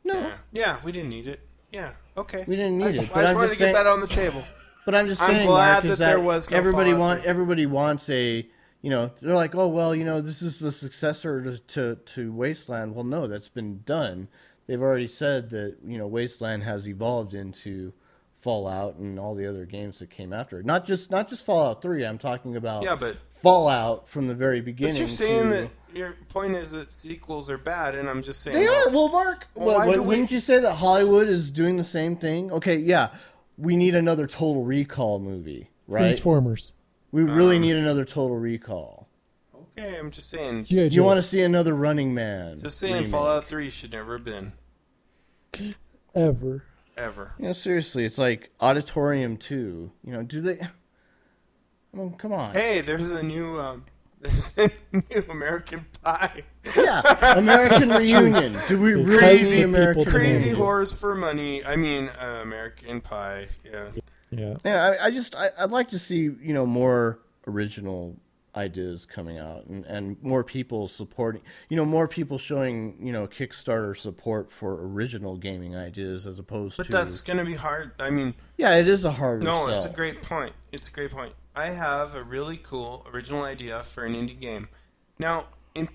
no, 0.04 0.14
Yeah, 0.14 0.36
yeah 0.52 0.76
we 0.84 0.92
didn't 0.92 1.10
need 1.10 1.28
it. 1.28 1.40
Yeah, 1.72 1.92
okay. 2.16 2.44
We 2.46 2.56
didn't 2.56 2.78
need 2.78 2.86
I 2.86 2.90
just, 2.92 3.04
it, 3.04 3.10
I 3.16 3.20
just 3.20 3.30
I'm 3.30 3.36
wanted 3.36 3.48
just 3.48 3.60
to 3.60 3.66
get 3.66 3.74
that 3.74 3.86
on 3.86 4.00
the 4.00 4.06
table. 4.06 4.42
But 4.84 4.94
I'm 4.94 5.06
just 5.06 5.22
I'm 5.22 5.30
saying, 5.30 5.46
glad 5.46 5.72
Mark, 5.72 5.84
is 5.84 5.98
that 5.98 6.06
there 6.06 6.20
was 6.20 6.50
no 6.50 6.56
everybody 6.56 6.90
Fallout 6.90 7.00
want 7.08 7.20
3. 7.22 7.28
everybody 7.30 7.66
wants 7.66 8.10
a 8.10 8.46
you 8.82 8.90
know 8.90 9.10
they're 9.20 9.34
like 9.34 9.54
oh 9.54 9.68
well 9.68 9.94
you 9.94 10.04
know 10.04 10.20
this 10.20 10.42
is 10.42 10.58
the 10.58 10.72
successor 10.72 11.40
to, 11.42 11.58
to 11.58 11.96
to 12.14 12.32
Wasteland. 12.32 12.94
Well, 12.94 13.04
no, 13.04 13.26
that's 13.28 13.48
been 13.48 13.82
done. 13.84 14.28
They've 14.66 14.80
already 14.82 15.08
said 15.08 15.50
that 15.50 15.76
you 15.86 15.98
know 15.98 16.06
Wasteland 16.06 16.64
has 16.64 16.86
evolved 16.88 17.32
into 17.32 17.92
Fallout 18.38 18.96
and 18.96 19.20
all 19.20 19.34
the 19.36 19.46
other 19.46 19.64
games 19.64 20.00
that 20.00 20.10
came 20.10 20.32
after 20.32 20.58
it. 20.58 20.66
Not 20.66 20.84
just 20.84 21.10
not 21.10 21.28
just 21.28 21.46
Fallout 21.46 21.80
Three. 21.80 22.04
I'm 22.04 22.18
talking 22.18 22.56
about 22.56 22.82
Yeah, 22.82 22.96
but 22.96 23.16
Fallout 23.30 24.08
from 24.08 24.26
the 24.26 24.34
very 24.34 24.60
beginning. 24.60 24.94
but 24.94 24.98
you're 24.98 25.06
saying 25.06 25.44
to- 25.44 25.48
that 25.50 25.70
your 25.94 26.16
point 26.28 26.54
is 26.54 26.70
that 26.72 26.90
sequels 26.90 27.48
are 27.50 27.58
bad, 27.58 27.94
and 27.94 28.08
I'm 28.08 28.22
just 28.22 28.40
saying 28.42 28.58
They 28.58 28.66
well, 28.66 28.88
are. 28.88 28.92
Well, 28.92 29.08
Mark, 29.08 29.46
Well, 29.54 29.66
well, 29.66 29.76
why 29.78 29.86
wou- 29.88 29.94
do 29.94 30.02
we- 30.02 30.08
wouldn't 30.08 30.30
you 30.30 30.40
say 30.40 30.58
that 30.58 30.74
Hollywood 30.74 31.28
is 31.28 31.50
doing 31.50 31.76
the 31.76 31.84
same 31.84 32.16
thing? 32.16 32.50
Okay, 32.52 32.76
yeah, 32.76 33.10
we 33.58 33.76
need 33.76 33.94
another 33.94 34.26
Total 34.26 34.64
Recall 34.64 35.18
movie, 35.18 35.70
right? 35.86 36.00
Transformers. 36.00 36.74
We 37.10 37.22
really 37.22 37.56
Um, 37.56 37.62
need 37.62 37.76
another 37.76 38.04
Total 38.04 38.36
Recall. 38.36 39.08
Okay, 39.78 39.98
I'm 39.98 40.10
just 40.10 40.28
saying. 40.30 40.64
G.I. 40.64 40.84
You 40.86 41.02
want 41.02 41.18
to 41.18 41.22
see 41.22 41.40
another 41.42 41.74
Running 41.74 42.12
Man? 42.14 42.60
Just 42.62 42.78
saying, 42.78 42.94
remake. 42.94 43.10
Fallout 43.10 43.48
3 43.48 43.70
should 43.70 43.92
never 43.92 44.14
have 44.14 44.24
been 44.24 44.52
ever. 46.14 46.64
ever. 46.96 47.34
You 47.38 47.46
know, 47.46 47.52
seriously, 47.52 48.04
it's 48.04 48.18
like 48.18 48.50
Auditorium 48.60 49.36
Two. 49.36 49.92
You 50.04 50.12
know, 50.12 50.22
do 50.22 50.40
they? 50.40 50.58
I 51.94 51.96
mean, 51.96 52.14
come 52.14 52.32
on. 52.32 52.54
Hey, 52.54 52.80
there's 52.80 53.12
a 53.12 53.22
new 53.22 53.58
um, 53.60 53.84
there's 54.22 54.52
a 54.56 54.70
new 54.92 55.24
American 55.30 55.84
Pie. 56.02 56.42
Yeah, 56.76 57.02
American 57.36 57.88
Reunion. 57.90 58.54
Do 58.68 58.80
we 58.80 58.92
really 58.94 59.18
Crazy 59.18 59.56
need 59.56 59.62
American? 59.64 60.04
people 60.04 60.12
Crazy 60.20 60.50
Yeah. 60.50 60.54
horrors 60.56 60.94
for 60.94 61.14
money. 61.14 61.64
I 61.64 61.76
mean, 61.76 62.08
uh, 62.20 62.38
American 62.42 63.00
Pie. 63.00 63.48
Yeah. 63.64 63.90
Yeah. 64.30 64.56
Yeah, 64.64 64.96
I, 65.00 65.06
I 65.06 65.10
just 65.10 65.34
I, 65.34 65.50
I'd 65.58 65.70
like 65.70 65.88
to 65.90 65.98
see 65.98 66.20
you 66.20 66.54
know 66.54 66.64
more 66.64 67.18
original 67.46 68.16
ideas 68.54 69.06
coming 69.06 69.38
out 69.38 69.64
and, 69.66 69.84
and 69.86 70.22
more 70.22 70.44
people 70.44 70.86
supporting 70.86 71.40
you 71.70 71.76
know 71.76 71.86
more 71.86 72.06
people 72.06 72.36
showing 72.38 72.96
you 73.00 73.10
know 73.12 73.26
Kickstarter 73.26 73.96
support 73.96 74.50
for 74.50 74.86
original 74.86 75.36
gaming 75.38 75.74
ideas 75.74 76.26
as 76.26 76.38
opposed 76.38 76.76
But 76.76 76.86
to 76.86 76.92
but 76.92 76.98
that's 76.98 77.22
gonna 77.22 77.44
be 77.46 77.54
hard. 77.54 77.92
I 77.98 78.10
mean, 78.10 78.34
yeah 78.56 78.74
it 78.76 78.86
is 78.88 79.04
a 79.04 79.10
hard 79.10 79.42
no, 79.42 79.68
it's 79.68 79.84
a 79.86 79.90
great 79.90 80.22
point. 80.22 80.52
It's 80.70 80.88
a 80.88 80.92
great 80.92 81.10
point. 81.10 81.32
I 81.54 81.66
have 81.66 82.14
a 82.14 82.22
really 82.22 82.56
cool 82.56 83.06
original 83.12 83.42
idea 83.42 83.80
for 83.80 84.04
an 84.04 84.14
indie 84.14 84.38
game. 84.38 84.68
Now, 85.18 85.48
in 85.74 85.88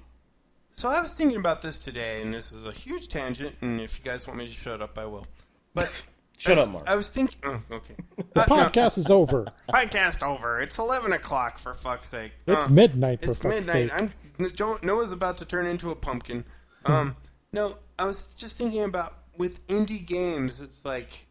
so 0.71 0.89
I 0.89 1.01
was 1.01 1.17
thinking 1.17 1.37
about 1.37 1.61
this 1.63 1.79
today, 1.79 2.21
and 2.21 2.33
this 2.33 2.51
is 2.51 2.63
a 2.63 2.71
huge 2.71 3.07
tangent. 3.07 3.55
And 3.61 3.81
if 3.81 3.97
you 3.97 4.05
guys 4.05 4.27
want 4.27 4.37
me 4.39 4.45
to 4.47 4.53
shut 4.53 4.81
up, 4.81 4.97
I 4.97 5.05
will. 5.05 5.25
But 5.73 5.91
Shut 6.39 6.55
I 6.55 6.59
was, 6.61 6.67
up, 6.67 6.73
Mark. 6.75 6.87
I 6.89 6.95
was 6.95 7.09
thinking. 7.09 7.39
Oh, 7.43 7.61
okay. 7.71 7.95
The 8.35 8.41
Uh, 8.41 8.45
no, 8.47 8.55
podcast 8.65 8.97
is 8.99 9.09
over. 9.09 9.47
podcast 9.69 10.21
over. 10.21 10.61
It's 10.61 10.77
eleven 10.77 11.11
o'clock 11.11 11.57
for 11.57 11.73
fuck's 11.73 12.09
sake. 12.09 12.33
It's 12.45 12.67
Uh, 12.67 12.69
midnight 12.69 13.23
for 13.23 13.31
It's 13.31 13.39
fuck's 13.39 13.67
midnight. 13.67 13.89
sake. 13.89 14.11
I'm 14.39 14.79
Noah's 14.83 15.11
about 15.11 15.39
to 15.39 15.45
turn 15.45 15.65
into 15.65 15.89
a 15.89 15.95
pumpkin. 15.95 16.45
Um, 16.85 17.15
no, 17.51 17.77
I 17.97 18.05
was 18.05 18.35
just 18.35 18.55
thinking 18.59 18.83
about 18.83 19.15
with 19.35 19.65
indie 19.65 20.05
games. 20.05 20.61
It's 20.61 20.85
like 20.85 21.25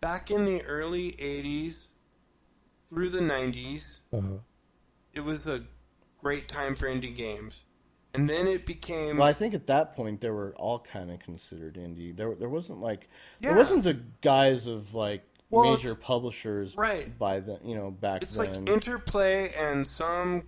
back 0.00 0.28
in 0.32 0.44
the 0.44 0.62
early 0.64 1.12
'80s 1.12 1.90
through 2.88 3.08
the 3.10 3.20
'90s, 3.20 4.02
Uh-huh. 4.12 4.38
it 5.12 5.20
was 5.24 5.46
a 5.46 5.64
great 6.20 6.48
time 6.48 6.74
for 6.74 6.86
indie 6.86 7.14
games, 7.14 7.64
and 8.14 8.28
then 8.28 8.46
it 8.46 8.64
became 8.66 9.18
Well, 9.18 9.26
I 9.26 9.32
think 9.32 9.54
at 9.54 9.66
that 9.68 9.94
point 9.94 10.20
they 10.20 10.30
were 10.30 10.54
all 10.56 10.80
kind 10.80 11.10
of 11.10 11.20
considered 11.20 11.74
indie. 11.76 12.16
There, 12.16 12.34
there 12.34 12.48
wasn't 12.48 12.80
like 12.80 13.08
Yeah. 13.40 13.50
there 13.50 13.58
wasn't 13.58 13.84
the 13.84 14.00
guise 14.22 14.66
of 14.66 14.94
like 14.94 15.22
Well, 15.50 15.74
major 15.76 15.94
publishers 15.94 16.76
right. 16.76 17.16
by 17.18 17.40
the 17.40 17.58
you 17.64 17.74
know 17.74 17.90
back 17.90 18.20
then. 18.20 18.26
It's 18.26 18.36
then. 18.36 18.64
like 18.64 18.70
Interplay 18.74 19.52
and 19.58 19.86
some 19.86 20.44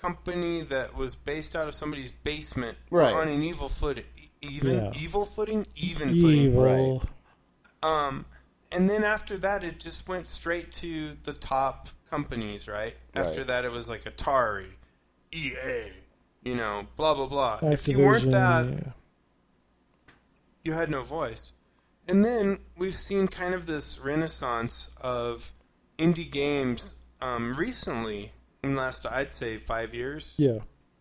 company 0.00 0.60
that 0.62 0.94
was 0.94 1.14
based 1.14 1.56
out 1.56 1.66
of 1.68 1.74
somebody's 1.74 2.10
basement 2.10 2.76
Right. 2.90 3.14
on 3.14 3.28
an 3.28 3.42
evil 3.42 3.68
footing. 3.68 4.04
Even 4.42 4.74
Yeah. 4.76 4.92
evil 5.00 5.24
footing, 5.24 5.66
even 5.74 6.10
footing. 6.10 6.38
Evil. 6.52 7.02
Um, 7.82 8.26
and 8.72 8.90
then 8.90 9.04
after 9.04 9.36
that, 9.38 9.64
it 9.64 9.78
just 9.78 10.08
went 10.08 10.28
straight 10.28 10.72
to 10.72 11.16
the 11.24 11.32
top 11.32 11.88
companies, 12.10 12.68
right? 12.68 12.94
After 13.14 13.44
that, 13.44 13.64
it 13.64 13.70
was 13.70 13.88
like 13.88 14.04
Atari, 14.04 14.66
EA, 15.32 15.90
you 16.44 16.54
know, 16.54 16.86
blah 16.96 17.14
blah 17.14 17.26
blah. 17.26 17.58
if 17.62 17.88
you 17.88 17.98
weren't 17.98 18.30
that, 18.30 18.66
yeah. 18.66 18.92
you 20.64 20.72
had 20.72 20.90
no 20.90 21.02
voice. 21.02 21.54
And 22.08 22.24
then 22.24 22.60
we've 22.76 22.94
seen 22.94 23.26
kind 23.26 23.54
of 23.54 23.66
this 23.66 23.98
renaissance 23.98 24.90
of 25.00 25.52
indie 25.98 26.30
games 26.30 26.94
um, 27.20 27.56
recently, 27.56 28.32
in 28.62 28.74
the 28.74 28.80
last 28.80 29.06
I'd 29.06 29.34
say 29.34 29.58
five 29.58 29.94
years. 29.94 30.36
Yeah. 30.38 30.58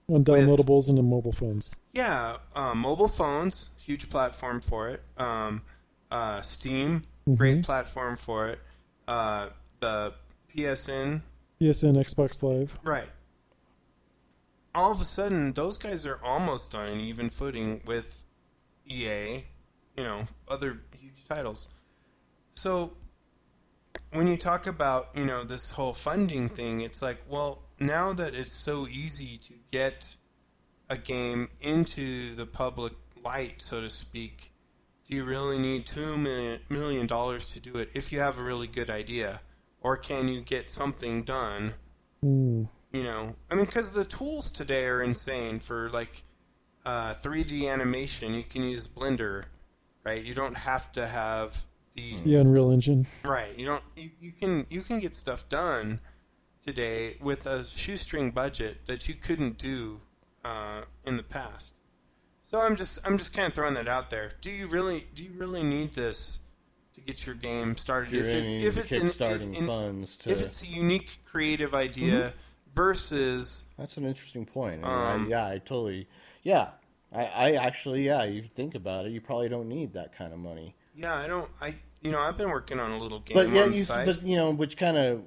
On 0.08 0.24
downloadables 0.24 0.88
and 0.88 0.98
the 0.98 1.04
mobile 1.04 1.32
phones. 1.32 1.74
Yeah, 1.94 2.38
uh, 2.56 2.76
mobile 2.76 3.08
phones, 3.08 3.70
huge 3.80 4.10
platform 4.10 4.62
for 4.62 4.88
it. 4.90 5.02
Um, 5.18 5.64
uh, 6.12 6.42
Steam, 6.44 7.04
Mm-hmm. 7.28 7.36
great 7.36 7.64
platform 7.64 8.18
for 8.18 8.48
it. 8.50 8.60
Uh, 9.08 9.50
the 9.80 10.14
PSN, 10.56 11.22
PSN, 11.60 11.96
Xbox 11.96 12.44
Live. 12.44 12.78
right. 12.84 13.10
All 14.74 14.92
of 14.92 15.00
a 15.00 15.06
sudden, 15.06 15.54
those 15.54 15.78
guys 15.78 16.06
are 16.06 16.20
almost 16.24 16.76
on 16.76 16.88
an 16.88 17.00
even 17.00 17.30
footing 17.30 17.82
with 17.86 18.24
EA, 18.86 19.46
you 19.98 20.04
know, 20.04 20.28
other 20.50 20.82
huge 21.00 21.24
titles. 21.30 21.70
So 22.52 22.94
when 24.12 24.28
you 24.28 24.38
talk 24.38 24.68
about, 24.68 25.10
you 25.16 25.26
know, 25.26 25.44
this 25.44 25.72
whole 25.72 25.94
funding 25.94 26.50
thing, 26.50 26.82
it's 26.82 27.02
like, 27.02 27.18
well, 27.30 27.64
now 27.80 28.14
that 28.14 28.36
it's 28.36 28.54
so 28.54 28.88
easy 28.88 29.38
to 29.38 29.54
get 29.72 30.16
a 30.90 30.98
game 30.98 31.50
into 31.62 32.36
the 32.36 32.46
public 32.46 32.94
light, 33.24 33.62
so 33.62 33.82
to 33.82 33.90
speak, 33.90 34.52
do 35.10 35.16
you 35.16 35.24
really 35.24 35.60
need 35.60 35.86
two 35.86 36.18
million 36.18 36.60
million 36.70 37.08
dollars 37.08 37.48
to 37.54 37.60
do 37.60 37.76
it 37.78 37.90
if 37.94 38.12
you 38.12 38.20
have 38.20 38.38
a 38.38 38.44
really 38.44 38.68
good 38.68 38.90
idea, 38.90 39.42
or 39.82 39.98
can 39.98 40.28
you 40.28 40.42
get 40.42 40.70
something 40.70 41.24
done? 41.24 41.76
Mm. 42.24 42.70
You 42.92 43.04
know, 43.04 43.36
I 43.52 43.56
mean, 43.56 43.66
because 43.66 43.94
the 43.94 44.06
tools 44.06 44.50
today 44.52 44.86
are 44.86 45.04
insane 45.04 45.60
for 45.60 45.90
like 45.90 46.24
uh, 46.86 47.16
3D 47.16 47.72
animation. 47.72 48.34
You 48.34 48.44
can 48.44 48.64
use 48.64 48.88
Blender, 48.88 49.46
right? 50.04 50.24
You 50.24 50.34
don't 50.34 50.58
have 50.58 50.92
to 50.94 51.08
have 51.08 51.66
the 51.96 52.18
The 52.24 52.36
Unreal 52.36 52.72
Engine. 52.72 53.08
Right. 53.24 53.58
You 53.58 53.66
don't. 53.66 53.84
You, 53.96 54.12
you 54.20 54.32
can 54.32 54.66
you 54.70 54.82
can 54.82 55.00
get 55.00 55.16
stuff 55.16 55.48
done 55.50 56.00
today 56.66 57.18
with 57.22 57.46
a 57.46 57.64
shoestring 57.64 58.32
budget 58.32 58.88
that 58.88 59.08
you 59.08 59.16
couldn't 59.16 59.58
do 59.58 60.02
uh, 60.44 60.82
in 61.06 61.18
the 61.18 61.24
past. 61.24 61.75
So 62.56 62.62
I'm 62.62 62.78
just 62.78 63.00
I'm 63.06 63.18
just 63.18 63.34
kind 63.34 63.50
of 63.50 63.54
throwing 63.54 63.74
that 63.74 63.90
out 63.90 64.10
there. 64.10 64.32
Do 64.40 64.50
you 64.50 64.68
really 64.68 65.08
do 65.14 65.26
you 65.26 65.32
really 65.36 65.62
need 65.62 65.92
this 65.92 66.40
to 66.94 67.02
get 67.02 67.26
your 67.26 67.36
game 67.36 67.76
started? 67.76 68.14
If 68.14 68.28
it's 68.28 68.54
in 68.54 68.62
if 68.62 68.78
it's 68.78 68.92
in, 68.94 69.02
kickstarting 69.10 69.56
in- 69.58 69.68
funds 69.68 70.16
to 70.20 70.30
if 70.30 70.40
it's 70.40 70.64
a 70.64 70.68
unique 70.68 71.20
creative 71.26 71.74
idea 71.74 72.32
versus 72.74 73.66
That's 73.78 73.98
an 73.98 74.06
interesting 74.06 74.46
point. 74.46 74.86
I 74.86 74.88
mean, 74.88 75.16
Um, 75.16 75.26
I, 75.26 75.30
yeah, 75.30 75.46
I 75.48 75.58
totally. 75.58 76.08
Yeah, 76.44 76.70
I, 77.12 77.26
I 77.26 77.52
actually, 77.56 78.06
yeah. 78.06 78.24
You 78.24 78.42
think 78.44 78.74
about 78.74 79.06
it, 79.06 79.12
you 79.12 79.20
probably 79.20 79.50
don't 79.50 79.68
need 79.68 79.92
that 79.92 80.16
kind 80.16 80.32
of 80.32 80.40
money. 80.40 80.76
yeah 80.96 81.14
I 81.14 81.28
don't 81.28 81.50
I 81.62 81.76
you 82.04 82.12
know 82.14 82.20
I've 82.20 82.38
been 82.38 82.52
working 82.52 82.80
on 82.80 82.90
a 82.92 82.98
little 82.98 83.20
game 83.20 83.36
But 83.36 83.50
yeah, 83.50 83.64
on 83.64 83.74
you, 83.74 83.80
side. 83.82 84.06
but 84.06 84.24
you 84.24 84.38
know, 84.38 84.52
which 84.52 84.78
kind 84.78 84.98
of, 84.98 85.24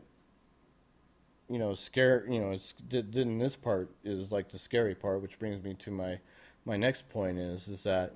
you 1.51 1.59
know, 1.59 1.75
scare. 1.75 2.25
You 2.27 2.41
know, 2.41 2.53
it's 2.53 2.73
did, 2.89 3.11
did 3.11 3.39
this 3.39 3.55
part 3.55 3.91
is 4.03 4.33
like 4.33 4.49
the 4.49 4.59
scary 4.59 4.95
part, 4.95 5.21
which 5.21 5.39
brings 5.39 5.63
me 5.63 5.75
to 5.75 5.91
my 5.91 6.21
my 6.69 6.77
next 6.77 7.09
point 7.09 7.39
is 7.39 7.67
is 7.67 7.83
that 7.83 8.13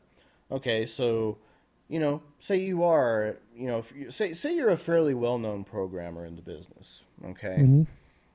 okay, 0.50 0.86
so 0.86 1.38
you 1.88 1.98
know, 1.98 2.22
say 2.38 2.56
you 2.58 2.84
are, 2.84 3.36
you 3.54 3.66
know, 3.66 3.78
if 3.78 3.92
you, 3.94 4.10
say 4.10 4.34
say 4.34 4.54
you're 4.54 4.70
a 4.70 4.76
fairly 4.76 5.14
well 5.14 5.38
known 5.38 5.64
programmer 5.64 6.24
in 6.24 6.36
the 6.36 6.42
business, 6.42 7.02
okay, 7.24 7.56
mm-hmm. 7.60 7.82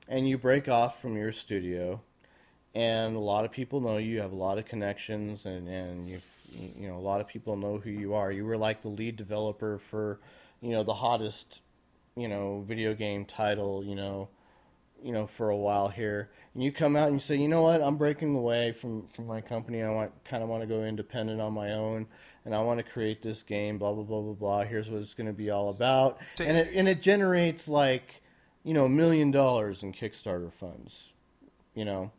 and 0.08 0.28
you 0.28 0.36
break 0.36 0.68
off 0.68 1.00
from 1.00 1.16
your 1.16 1.32
studio, 1.32 2.00
and 2.74 3.16
a 3.16 3.20
lot 3.20 3.44
of 3.44 3.52
people 3.52 3.80
know 3.80 3.96
you, 3.96 4.14
you 4.14 4.20
have 4.20 4.32
a 4.32 4.36
lot 4.36 4.58
of 4.58 4.66
connections, 4.66 5.46
and 5.46 5.68
and 5.68 6.08
you 6.08 6.20
you 6.76 6.88
know 6.88 6.96
a 6.96 7.00
lot 7.00 7.20
of 7.20 7.28
people 7.28 7.56
know 7.56 7.78
who 7.78 7.90
you 7.90 8.14
are. 8.14 8.30
You 8.32 8.44
were 8.44 8.58
like 8.58 8.82
the 8.82 8.88
lead 8.88 9.16
developer 9.16 9.78
for, 9.78 10.18
you 10.60 10.70
know, 10.70 10.82
the 10.82 10.94
hottest, 10.94 11.60
you 12.16 12.28
know, 12.28 12.64
video 12.66 12.94
game 12.94 13.24
title, 13.24 13.84
you 13.84 13.94
know, 13.94 14.28
you 15.02 15.12
know, 15.12 15.26
for 15.26 15.50
a 15.50 15.56
while 15.56 15.88
here, 15.88 16.30
and 16.54 16.62
you 16.62 16.72
come 16.72 16.96
out 16.96 17.06
and 17.06 17.14
you 17.16 17.20
say, 17.20 17.36
you 17.36 17.48
know 17.48 17.62
what, 17.62 17.80
I'm 17.82 17.96
breaking 17.96 18.34
away 18.34 18.72
from 18.72 19.06
from 19.08 19.26
my 19.26 19.40
company. 19.40 19.82
I 19.82 19.90
want 19.90 20.12
kind 20.24 20.42
of 20.42 20.48
want 20.48 20.62
to 20.62 20.66
go 20.66 20.82
independent 20.84 21.40
on 21.40 21.52
my 21.52 21.72
own, 21.72 22.06
and 22.44 22.54
I 22.54 22.60
want 22.62 22.78
to 22.78 22.82
create 22.84 23.22
this 23.22 23.42
game. 23.42 23.78
Blah 23.78 23.92
blah 23.92 24.04
blah 24.04 24.20
blah 24.22 24.32
blah. 24.34 24.64
Here's 24.64 24.90
what 24.90 25.00
it's 25.00 25.14
going 25.14 25.26
to 25.28 25.32
be 25.32 25.50
all 25.50 25.70
about, 25.70 26.18
and 26.44 26.56
it 26.56 26.70
and 26.74 26.88
it 26.88 27.00
generates 27.00 27.68
like, 27.68 28.22
you 28.64 28.74
know, 28.74 28.86
a 28.86 28.88
million 28.88 29.30
dollars 29.30 29.82
in 29.82 29.92
Kickstarter 29.92 30.52
funds, 30.52 31.12
you 31.74 31.84
know. 31.84 32.10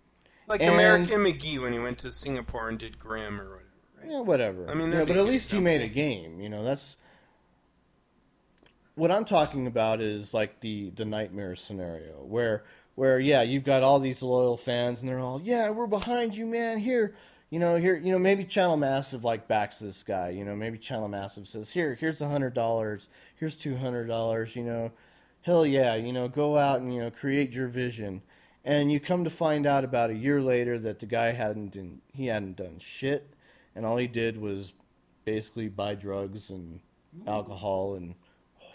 like 0.48 0.62
and- 0.62 0.74
American 0.74 1.20
McGee 1.26 1.60
when 1.60 1.74
he 1.74 1.80
went 1.80 1.98
to 2.00 2.12
Singapore 2.12 2.70
and 2.70 2.80
did 2.80 2.98
Grimm 3.00 3.40
or 3.42 3.44
whatever. 3.46 3.64
Right? 4.02 4.12
Yeah, 4.12 4.20
whatever. 4.22 4.70
I 4.70 4.74
mean, 4.74 4.92
Yeah, 4.92 5.04
but 5.04 5.18
at 5.18 5.26
least 5.26 5.52
he 5.52 5.60
made 5.60 5.82
a 5.82 5.88
game. 5.90 6.40
You 6.40 6.48
know, 6.50 6.64
that's 6.64 6.96
what 9.00 9.12
I'm 9.12 9.26
talking 9.26 9.66
about. 9.66 10.02
Is 10.02 10.34
like 10.34 10.60
the 10.60 10.92
the 10.92 11.06
nightmare 11.06 11.56
scenario 11.56 12.24
where 12.24 12.64
where 12.96 13.20
yeah, 13.20 13.42
you've 13.42 13.64
got 13.64 13.82
all 13.82 14.00
these 14.00 14.22
loyal 14.22 14.58
fans, 14.58 15.00
and 15.00 15.10
they're 15.10 15.20
all 15.20 15.42
yeah, 15.42 15.70
we're 15.70 15.88
behind 15.88 16.36
you, 16.36 16.46
man. 16.46 16.80
Here, 16.80 17.16
you 17.50 17.58
know, 17.58 17.78
here, 17.78 17.96
you 17.96 18.12
know, 18.12 18.20
maybe 18.20 18.44
Channel 18.44 18.78
Massive 18.78 19.24
like 19.24 19.48
backs 19.48 19.80
this 19.80 20.04
guy. 20.04 20.30
You 20.30 20.44
know, 20.44 20.56
maybe 20.56 20.78
Channel 20.78 21.08
Massive 21.08 21.48
says 21.48 21.72
here, 21.72 21.96
here's 21.96 22.22
a 22.22 22.28
hundred 22.28 22.54
dollars, 22.54 23.08
here's 23.36 23.56
two 23.56 23.78
hundred 23.78 24.08
dollars. 24.08 24.56
You 24.56 24.64
know, 24.64 24.92
hell 25.42 25.66
yeah, 25.66 25.96
you 25.96 26.12
know, 26.12 26.28
go 26.28 26.58
out 26.58 26.82
and 26.82 26.94
you 26.94 27.00
know 27.00 27.10
create 27.10 27.54
your 27.54 27.70
vision. 27.70 28.22
And 28.66 28.92
you 28.92 29.00
come 29.00 29.24
to 29.24 29.30
find 29.30 29.66
out 29.66 29.86
about 29.86 30.10
a 30.10 30.16
year 30.16 30.42
later 30.42 30.78
that 30.80 31.00
the 31.00 31.06
guy 31.06 31.32
hadn't 31.32 31.74
done, 31.74 32.02
he 32.14 32.26
hadn't 32.28 32.58
done 32.58 32.78
shit, 32.80 33.34
and 33.74 33.86
all 33.86 33.96
he 33.96 34.08
did 34.08 34.40
was 34.40 34.74
basically 35.24 35.70
buy 35.70 35.96
drugs 35.96 36.50
and 36.50 36.82
alcohol 37.26 37.96
and 37.96 38.16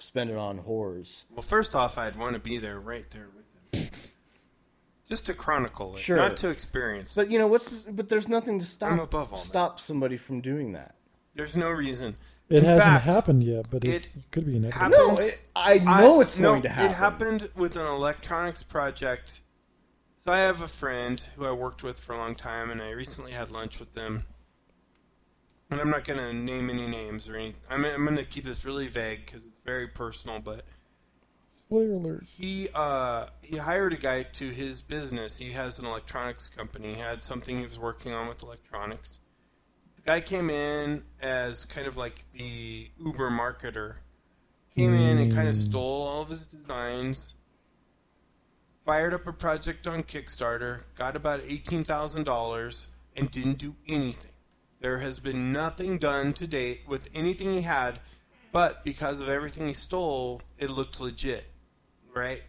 spend 0.04 0.30
it 0.30 0.36
on 0.36 0.60
whores. 0.60 1.24
Well, 1.30 1.42
first 1.42 1.74
off, 1.74 1.98
I'd 1.98 2.16
want 2.16 2.34
to 2.34 2.40
be 2.40 2.58
there, 2.58 2.78
right 2.80 3.04
there 3.10 3.28
with 3.34 3.90
them. 3.90 3.90
just 5.08 5.26
to 5.26 5.34
chronicle 5.34 5.96
it, 5.96 6.00
Sure. 6.00 6.16
not 6.16 6.36
to 6.38 6.48
experience. 6.50 7.14
But 7.14 7.30
you 7.30 7.38
know 7.38 7.46
what's? 7.46 7.82
But 7.82 8.08
there's 8.08 8.28
nothing 8.28 8.58
to 8.60 8.64
stop 8.66 8.92
I'm 8.92 9.00
above 9.00 9.32
all 9.32 9.38
that. 9.38 9.46
stop 9.46 9.80
somebody 9.80 10.16
from 10.16 10.40
doing 10.40 10.72
that. 10.72 10.94
There's 11.34 11.56
no 11.56 11.70
reason. 11.70 12.16
It 12.50 12.58
In 12.58 12.64
hasn't 12.64 12.84
fact, 12.84 13.04
happened 13.04 13.42
yet, 13.42 13.66
but 13.70 13.84
it's, 13.84 14.16
it 14.16 14.20
it 14.20 14.30
could 14.30 14.46
be 14.46 14.56
inevitable. 14.56 14.84
happened- 14.98 15.18
No, 15.18 15.24
it, 15.24 15.40
I 15.56 15.78
know 15.78 16.20
it's 16.20 16.36
no, 16.36 16.50
going 16.50 16.62
to 16.62 16.68
happen. 16.68 16.90
It 16.90 16.94
happened 16.94 17.50
with 17.56 17.76
an 17.76 17.86
electronics 17.86 18.62
project. 18.62 19.40
So 20.18 20.30
I 20.32 20.38
have 20.38 20.60
a 20.60 20.68
friend 20.68 21.26
who 21.36 21.44
I 21.46 21.52
worked 21.52 21.82
with 21.82 21.98
for 21.98 22.12
a 22.14 22.18
long 22.18 22.34
time, 22.34 22.70
and 22.70 22.80
I 22.82 22.90
recently 22.92 23.32
had 23.32 23.50
lunch 23.50 23.80
with 23.80 23.94
them. 23.94 24.24
And 25.74 25.80
I'm 25.80 25.90
not 25.90 26.04
going 26.04 26.20
to 26.20 26.32
name 26.32 26.70
any 26.70 26.86
names 26.86 27.28
or 27.28 27.34
anything. 27.34 27.60
I'm, 27.68 27.84
I'm 27.84 28.04
going 28.04 28.16
to 28.16 28.22
keep 28.24 28.44
this 28.44 28.64
really 28.64 28.86
vague 28.86 29.26
because 29.26 29.44
it's 29.44 29.58
very 29.58 29.88
personal. 29.88 30.38
But 30.38 30.62
Spoiler 31.66 31.96
alert. 31.96 32.26
he 32.38 32.68
uh, 32.76 33.26
he 33.42 33.56
hired 33.56 33.92
a 33.92 33.96
guy 33.96 34.22
to 34.22 34.50
his 34.50 34.82
business. 34.82 35.38
He 35.38 35.50
has 35.50 35.80
an 35.80 35.86
electronics 35.86 36.48
company. 36.48 36.94
He 36.94 37.00
had 37.00 37.24
something 37.24 37.58
he 37.58 37.64
was 37.64 37.76
working 37.76 38.12
on 38.12 38.28
with 38.28 38.40
electronics. 38.44 39.18
The 39.96 40.02
guy 40.02 40.20
came 40.20 40.48
in 40.48 41.06
as 41.20 41.64
kind 41.64 41.88
of 41.88 41.96
like 41.96 42.30
the 42.30 42.90
Uber 43.04 43.30
marketer. 43.30 43.96
Came 44.78 44.94
in 44.94 45.18
and 45.18 45.34
kind 45.34 45.48
of 45.48 45.56
stole 45.56 46.02
all 46.02 46.22
of 46.22 46.28
his 46.28 46.46
designs. 46.46 47.34
Fired 48.86 49.12
up 49.12 49.26
a 49.26 49.32
project 49.32 49.88
on 49.88 50.04
Kickstarter, 50.04 50.84
got 50.94 51.16
about 51.16 51.40
eighteen 51.48 51.82
thousand 51.82 52.26
dollars, 52.26 52.86
and 53.16 53.28
didn't 53.28 53.58
do 53.58 53.74
anything. 53.88 54.30
There 54.84 54.98
has 54.98 55.18
been 55.18 55.50
nothing 55.50 55.96
done 55.96 56.34
to 56.34 56.46
date 56.46 56.82
with 56.86 57.08
anything 57.14 57.52
he 57.52 57.62
had 57.62 58.00
but 58.54 58.84
because 58.84 59.20
of 59.20 59.28
everything 59.28 59.66
he 59.66 59.74
stole, 59.74 60.40
it 60.58 60.70
looked 60.70 61.00
legit, 61.00 61.48
right? 62.14 62.40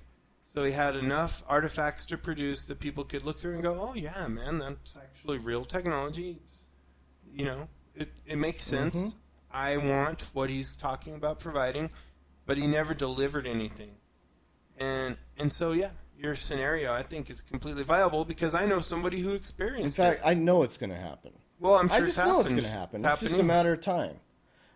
So 0.46 0.64
he 0.64 0.72
had 0.72 0.96
enough 0.96 1.44
artifacts 1.48 2.06
to 2.06 2.18
produce 2.18 2.64
that 2.66 2.80
people 2.80 3.04
could 3.04 3.26
look 3.26 3.40
through 3.40 3.54
and 3.54 3.64
go, 3.64 3.76
"Oh 3.76 3.96
yeah, 3.96 4.28
man, 4.28 4.60
that's 4.60 4.98
actually 4.98 5.40
real 5.40 5.66
technology." 5.66 6.38
You 7.34 7.46
know, 7.46 7.70
it 7.96 8.10
it 8.28 8.38
makes 8.38 8.66
mm-hmm. 8.66 8.92
sense. 8.92 9.16
I 9.50 9.78
want 9.78 10.30
what 10.34 10.52
he's 10.52 10.76
talking 10.76 11.16
about 11.16 11.40
providing, 11.40 11.90
but 12.46 12.60
he 12.60 12.68
never 12.68 12.94
delivered 12.94 13.48
anything. 13.48 13.96
And 14.78 15.18
and 15.40 15.52
so 15.52 15.72
yeah, 15.72 15.94
your 16.16 16.36
scenario 16.36 16.94
I 16.94 17.02
think 17.02 17.32
is 17.32 17.42
completely 17.42 17.84
viable 17.84 18.26
because 18.26 18.54
I 18.54 18.68
know 18.68 18.80
somebody 18.80 19.22
who 19.22 19.34
experienced. 19.34 19.98
In 19.98 20.04
fact, 20.06 20.20
it. 20.20 20.28
I 20.28 20.36
know 20.36 20.62
it's 20.62 20.78
going 20.78 20.92
to 20.92 21.00
happen. 21.00 21.32
Well, 21.66 21.76
I'm 21.76 21.86
I 21.88 21.98
just 22.00 22.10
it's 22.10 22.18
know 22.20 22.38
happened. 22.38 22.40
it's 22.42 22.50
going 22.50 22.64
to 22.64 22.70
happen. 22.70 23.06
It's 23.06 23.14
It's, 23.14 23.22
just 23.32 23.42
a 23.42 23.44
matter 23.44 23.72
of 23.74 23.82
time. 23.82 24.20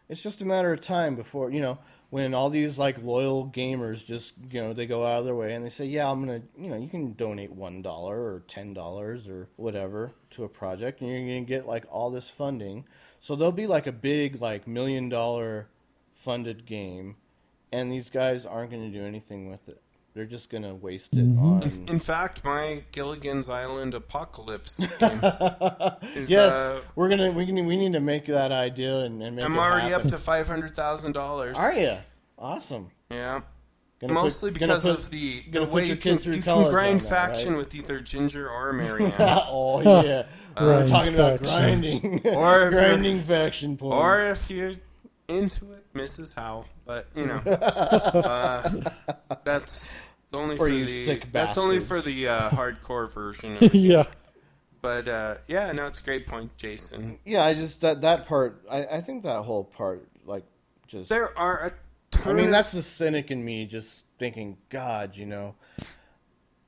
It's 0.09 0.21
just 0.21 0.41
a 0.41 0.45
matter 0.45 0.73
of 0.73 0.81
time 0.81 1.15
before 1.15 1.51
you 1.51 1.61
know 1.61 1.77
when 2.09 2.33
all 2.33 2.49
these 2.49 2.79
like 2.79 2.97
loyal 3.03 3.45
gamers 3.47 4.03
just 4.05 4.33
you 4.51 4.59
know 4.59 4.73
they 4.73 4.87
go 4.87 5.05
out 5.05 5.19
of 5.19 5.25
their 5.25 5.35
way 5.35 5.53
and 5.53 5.63
they 5.63 5.69
say, 5.69 5.85
yeah, 5.85 6.09
I'm 6.09 6.19
gonna 6.25 6.41
you 6.57 6.69
know 6.71 6.77
you 6.77 6.89
can 6.89 7.13
donate 7.13 7.51
one 7.51 7.83
dollar 7.83 8.17
or 8.19 8.43
ten 8.47 8.73
dollars 8.73 9.27
or 9.27 9.49
whatever 9.55 10.13
to 10.31 10.43
a 10.43 10.49
project 10.49 11.01
and 11.01 11.09
you're 11.11 11.19
gonna 11.19 11.41
get 11.41 11.67
like 11.67 11.85
all 11.91 12.09
this 12.09 12.29
funding. 12.29 12.85
So 13.19 13.35
there'll 13.35 13.51
be 13.51 13.67
like 13.67 13.85
a 13.85 13.91
big 13.91 14.41
like 14.41 14.67
million 14.67 15.09
dollar 15.09 15.67
funded 16.15 16.65
game, 16.65 17.15
and 17.71 17.91
these 17.91 18.09
guys 18.09 18.45
aren't 18.45 18.71
going 18.71 18.91
to 18.91 18.97
do 18.97 19.05
anything 19.05 19.49
with 19.49 19.69
it. 19.69 19.81
They're 20.15 20.25
just 20.25 20.49
going 20.49 20.63
to 20.63 20.73
waste 20.75 21.13
it 21.13 21.19
on. 21.37 21.63
In 21.87 21.99
fact, 21.99 22.43
my 22.43 22.83
Gilligan's 22.91 23.47
Island 23.47 23.93
Apocalypse 23.93 24.77
game 24.99 25.21
is. 26.15 26.29
yes, 26.29 26.51
Uh, 26.51 26.81
we're 26.95 27.09
gonna 27.09 27.31
we 27.31 27.45
can 27.45 27.65
we 27.65 27.77
need 27.77 27.93
to 27.93 27.99
make 27.99 28.25
that 28.25 28.51
idea 28.51 28.97
and, 28.99 29.21
and 29.21 29.35
make 29.35 29.45
I'm 29.45 29.55
it 29.55 29.59
already 29.59 29.89
happen. 29.89 30.07
up 30.07 30.11
to 30.13 30.17
five 30.19 30.47
hundred 30.47 30.75
thousand 30.75 31.13
dollars. 31.13 31.57
Are 31.57 31.73
you? 31.73 31.97
Awesome. 32.37 32.89
Yeah. 33.11 33.41
Gonna 34.01 34.13
Mostly 34.13 34.49
put- 34.51 34.59
because 34.61 34.83
put- 34.85 34.97
of 34.97 35.11
the, 35.11 35.41
the 35.51 35.65
way 35.65 35.85
you 35.85 35.95
can, 35.97 36.19
you 36.23 36.41
can 36.41 36.69
grind 36.69 37.01
that, 37.01 37.09
faction 37.09 37.51
right? 37.53 37.57
with 37.59 37.75
either 37.75 37.99
Ginger 37.99 38.49
or 38.49 38.71
Mary 38.81 39.05
Ann. 39.05 39.13
oh 39.19 39.81
yeah, 40.05 40.23
we're 40.59 40.85
Grind 40.87 40.89
talking 40.89 41.13
about 41.15 41.39
grinding, 41.43 42.21
Or 42.25 42.69
grinding 42.71 43.21
faction 43.21 43.77
points. 43.77 43.95
or 43.95 44.21
if 44.21 44.49
you're 44.49 44.71
into 45.27 45.71
it, 45.73 45.85
Mrs. 45.93 46.33
Howell. 46.35 46.65
But, 46.89 47.05
you 47.15 47.27
know, 47.27 47.35
uh, 47.45 48.67
that's 49.43 49.99
only 50.33 50.57
For 50.57 50.65
for, 50.65 50.73
the 50.73 51.21
that's 51.31 51.55
only 51.59 51.79
for 51.81 52.01
the 52.01 52.27
uh, 52.27 52.49
hardcore 52.49 53.13
version. 53.13 53.59
Yeah. 53.73 54.05
But 54.81 55.07
uh, 55.07 55.35
yeah, 55.47 55.71
no, 55.71 55.85
it's 55.85 55.99
a 55.99 56.03
great 56.03 56.25
point, 56.25 56.57
Jason. 56.57 57.19
yeah, 57.25 57.45
I 57.45 57.53
just 57.53 57.81
that 57.81 58.01
that 58.01 58.27
part. 58.27 58.65
I 58.71 58.85
I 58.85 59.01
think 59.01 59.21
that 59.21 59.43
whole 59.43 59.65
part 59.65 60.07
like 60.25 60.45
just. 60.87 61.09
There 61.11 61.37
are 61.37 61.59
a 61.59 61.67
I 61.67 61.71
ton 62.09 62.37
mean, 62.37 62.45
of 62.45 62.51
that's 62.51 62.71
the 62.71 62.81
cynic 62.81 63.29
in 63.29 63.45
me 63.45 63.67
just 63.67 64.05
thinking, 64.17 64.57
God, 64.69 65.15
you 65.15 65.27
know, 65.27 65.53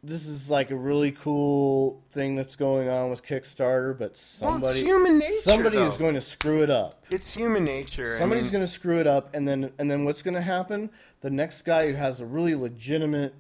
this 0.03 0.25
is 0.25 0.49
like 0.49 0.71
a 0.71 0.75
really 0.75 1.11
cool 1.11 2.03
thing 2.11 2.35
that's 2.35 2.55
going 2.55 2.89
on 2.89 3.09
with 3.11 3.23
Kickstarter, 3.23 3.97
but 3.97 4.17
somebody 4.17 4.61
well, 4.61 4.73
somebody, 4.73 4.79
it's 4.79 4.87
human 4.87 5.17
nature. 5.19 5.41
somebody 5.41 5.77
though. 5.77 5.91
is 5.91 5.97
going 5.97 6.15
to 6.15 6.21
screw 6.21 6.63
it 6.63 6.69
up. 6.69 7.05
It's 7.11 7.35
human 7.35 7.63
nature. 7.65 8.17
Somebody's 8.17 8.43
I 8.43 8.45
mean, 8.45 8.51
going 8.53 8.65
to 8.65 8.71
screw 8.71 8.99
it 8.99 9.07
up, 9.07 9.33
and 9.35 9.47
then 9.47 9.71
and 9.77 9.91
then 9.91 10.05
what's 10.05 10.23
going 10.23 10.33
to 10.33 10.41
happen? 10.41 10.89
The 11.21 11.29
next 11.29 11.61
guy 11.61 11.87
who 11.87 11.93
has 11.93 12.19
a 12.19 12.25
really 12.25 12.55
legitimate, 12.55 13.35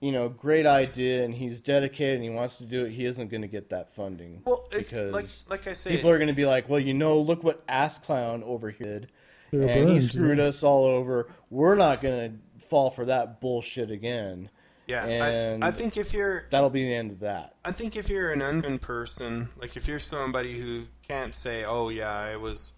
you 0.00 0.12
know, 0.12 0.30
great 0.30 0.66
idea, 0.66 1.24
and 1.24 1.34
he's 1.34 1.60
dedicated 1.60 2.14
and 2.16 2.24
he 2.24 2.30
wants 2.30 2.56
to 2.56 2.64
do 2.64 2.86
it, 2.86 2.92
he 2.92 3.04
isn't 3.04 3.28
going 3.28 3.42
to 3.42 3.48
get 3.48 3.68
that 3.68 3.94
funding. 3.94 4.40
Well, 4.46 4.66
because 4.70 5.12
like 5.12 5.28
like 5.48 5.66
I 5.66 5.74
say, 5.74 5.94
people 5.94 6.08
are 6.08 6.16
going 6.16 6.28
to 6.28 6.34
be 6.34 6.46
like, 6.46 6.70
well, 6.70 6.80
you 6.80 6.94
know, 6.94 7.20
look 7.20 7.44
what 7.44 7.62
Ass 7.68 7.98
Clown 7.98 8.42
over 8.44 8.70
here 8.70 9.00
did, 9.00 9.10
They 9.52 9.58
were 9.58 9.66
and 9.66 9.90
he 9.90 10.00
screwed 10.00 10.38
yeah. 10.38 10.44
us 10.44 10.62
all 10.62 10.86
over. 10.86 11.28
We're 11.50 11.74
not 11.74 12.00
going 12.00 12.40
to 12.58 12.66
fall 12.66 12.90
for 12.90 13.04
that 13.04 13.42
bullshit 13.42 13.90
again. 13.90 14.48
Yeah. 14.86 15.58
I, 15.62 15.68
I 15.68 15.70
think 15.70 15.96
if 15.96 16.12
you're 16.12 16.46
That'll 16.50 16.70
be 16.70 16.84
the 16.84 16.94
end 16.94 17.10
of 17.10 17.20
that. 17.20 17.54
I 17.64 17.72
think 17.72 17.96
if 17.96 18.08
you're 18.08 18.32
an 18.32 18.40
unbeen 18.40 18.80
person, 18.80 19.48
like 19.60 19.76
if 19.76 19.88
you're 19.88 19.98
somebody 19.98 20.58
who 20.58 20.84
can't 21.06 21.34
say, 21.34 21.64
"Oh 21.64 21.88
yeah, 21.88 22.10
I 22.10 22.36
was, 22.36 22.74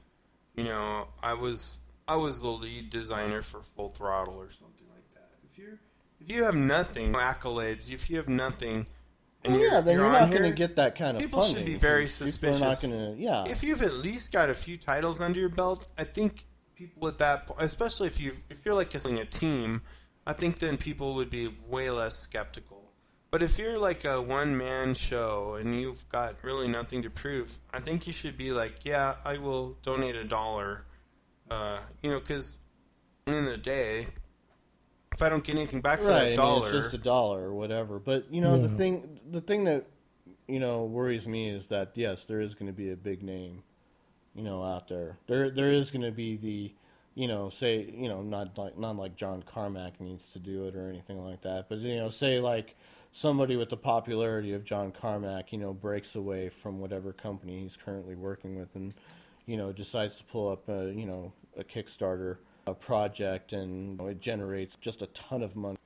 you 0.56 0.64
know, 0.64 1.08
I 1.22 1.34
was, 1.34 1.78
I 2.06 2.16
was 2.16 2.40
the 2.40 2.48
lead 2.48 2.90
designer 2.90 3.42
for 3.42 3.60
Full 3.60 3.90
Throttle 3.90 4.34
or 4.34 4.50
something 4.50 4.86
like 4.90 5.12
that." 5.14 5.30
If 5.50 5.58
you're, 5.58 5.78
if 6.20 6.34
you 6.34 6.44
have 6.44 6.54
nothing 6.54 7.12
accolades, 7.12 7.92
if 7.92 8.08
you 8.08 8.16
have 8.16 8.28
nothing, 8.28 8.86
and 9.44 9.54
Well, 9.54 9.62
you're, 9.62 9.72
yeah, 9.72 9.80
then 9.80 9.96
you're 9.98 10.04
you're, 10.04 10.12
not 10.12 10.30
going 10.30 10.42
to 10.42 10.52
get 10.52 10.76
that 10.76 10.96
kind 10.96 11.16
of 11.16 11.22
people 11.22 11.42
should 11.42 11.56
funding. 11.56 11.74
be 11.74 11.78
very 11.78 12.08
suspicious. 12.08 12.58
People 12.60 12.66
are 12.66 12.96
not 12.98 13.06
going 13.06 13.16
to, 13.16 13.22
yeah. 13.22 13.44
if 13.46 13.62
you've 13.62 13.82
at 13.82 13.94
least 13.94 14.32
got 14.32 14.50
a 14.50 14.54
few 14.54 14.76
titles 14.76 15.20
under 15.20 15.38
your 15.38 15.48
belt, 15.48 15.86
I 15.98 16.04
think 16.04 16.44
people 16.74 17.06
at 17.08 17.18
that 17.18 17.46
point, 17.46 17.60
especially 17.60 18.08
if 18.08 18.20
you 18.20 18.32
if 18.50 18.64
you're 18.64 18.74
like 18.74 18.94
a 18.94 19.24
team, 19.26 19.82
I 20.28 20.34
think 20.34 20.58
then 20.58 20.76
people 20.76 21.14
would 21.14 21.30
be 21.30 21.48
way 21.68 21.90
less 21.90 22.14
skeptical. 22.14 22.92
But 23.30 23.42
if 23.42 23.58
you're 23.58 23.78
like 23.78 24.04
a 24.04 24.20
one 24.20 24.56
man 24.56 24.92
show 24.92 25.54
and 25.54 25.74
you've 25.78 26.06
got 26.10 26.36
really 26.42 26.68
nothing 26.68 27.02
to 27.02 27.10
prove, 27.10 27.58
I 27.72 27.80
think 27.80 28.06
you 28.06 28.12
should 28.12 28.36
be 28.36 28.52
like, 28.52 28.84
yeah, 28.84 29.16
I 29.24 29.38
will 29.38 29.78
donate 29.82 30.16
a 30.16 30.24
dollar. 30.24 30.84
Uh, 31.50 31.78
you 32.02 32.10
know, 32.10 32.20
because 32.20 32.58
in 33.26 33.32
the 33.32 33.38
end 33.38 33.46
of 33.48 33.52
the 33.54 33.58
day, 33.58 34.06
if 35.14 35.22
I 35.22 35.30
don't 35.30 35.42
get 35.42 35.56
anything 35.56 35.80
back 35.80 36.00
for 36.00 36.08
right, 36.08 36.14
I 36.14 36.18
that 36.20 36.26
mean, 36.26 36.36
dollar, 36.36 36.66
it's 36.68 36.76
just 36.76 36.94
a 36.94 36.98
dollar 36.98 37.44
or 37.44 37.54
whatever. 37.54 37.98
But 37.98 38.30
you 38.30 38.42
know, 38.42 38.58
the 38.60 38.68
thing, 38.68 39.20
the 39.30 39.40
thing 39.40 39.64
that 39.64 39.86
you 40.46 40.60
know 40.60 40.84
worries 40.84 41.26
me 41.26 41.48
is 41.48 41.68
that 41.68 41.92
yes, 41.94 42.24
there 42.24 42.40
is 42.42 42.54
going 42.54 42.66
to 42.66 42.72
be 42.74 42.90
a 42.90 42.96
big 42.96 43.22
name, 43.22 43.62
you 44.34 44.42
know, 44.42 44.62
out 44.62 44.88
there. 44.88 45.16
There, 45.26 45.48
there 45.50 45.70
is 45.70 45.90
going 45.90 46.02
to 46.02 46.12
be 46.12 46.36
the, 46.36 46.72
you 47.18 47.26
know, 47.26 47.50
say, 47.50 47.92
you 47.92 48.08
know, 48.08 48.22
not 48.22 48.56
like 48.56 48.78
not 48.78 48.96
like 48.96 49.16
John 49.16 49.42
Carmack 49.42 50.00
needs 50.00 50.28
to 50.34 50.38
do 50.38 50.68
it 50.68 50.76
or 50.76 50.88
anything 50.88 51.18
like 51.18 51.42
that, 51.42 51.68
but 51.68 51.78
you 51.78 51.96
know, 51.96 52.10
say 52.10 52.38
like 52.38 52.76
somebody 53.10 53.56
with 53.56 53.70
the 53.70 53.76
popularity 53.76 54.52
of 54.52 54.62
John 54.62 54.92
Carmack, 54.92 55.50
you 55.50 55.58
know, 55.58 55.72
breaks 55.72 56.14
away 56.14 56.48
from 56.48 56.78
whatever 56.78 57.12
company 57.12 57.62
he's 57.62 57.76
currently 57.76 58.14
working 58.14 58.56
with 58.56 58.76
and 58.76 58.94
you 59.46 59.56
know 59.56 59.72
decides 59.72 60.14
to 60.14 60.24
pull 60.24 60.48
up 60.48 60.68
a 60.68 60.92
you 60.92 61.06
know 61.06 61.32
a 61.56 61.64
Kickstarter 61.64 62.36
a 62.68 62.74
project 62.74 63.52
and 63.52 63.90
you 63.90 63.96
know, 63.96 64.06
it 64.06 64.20
generates 64.20 64.76
just 64.76 65.02
a 65.02 65.06
ton 65.08 65.42
of 65.42 65.56
money. 65.56 65.78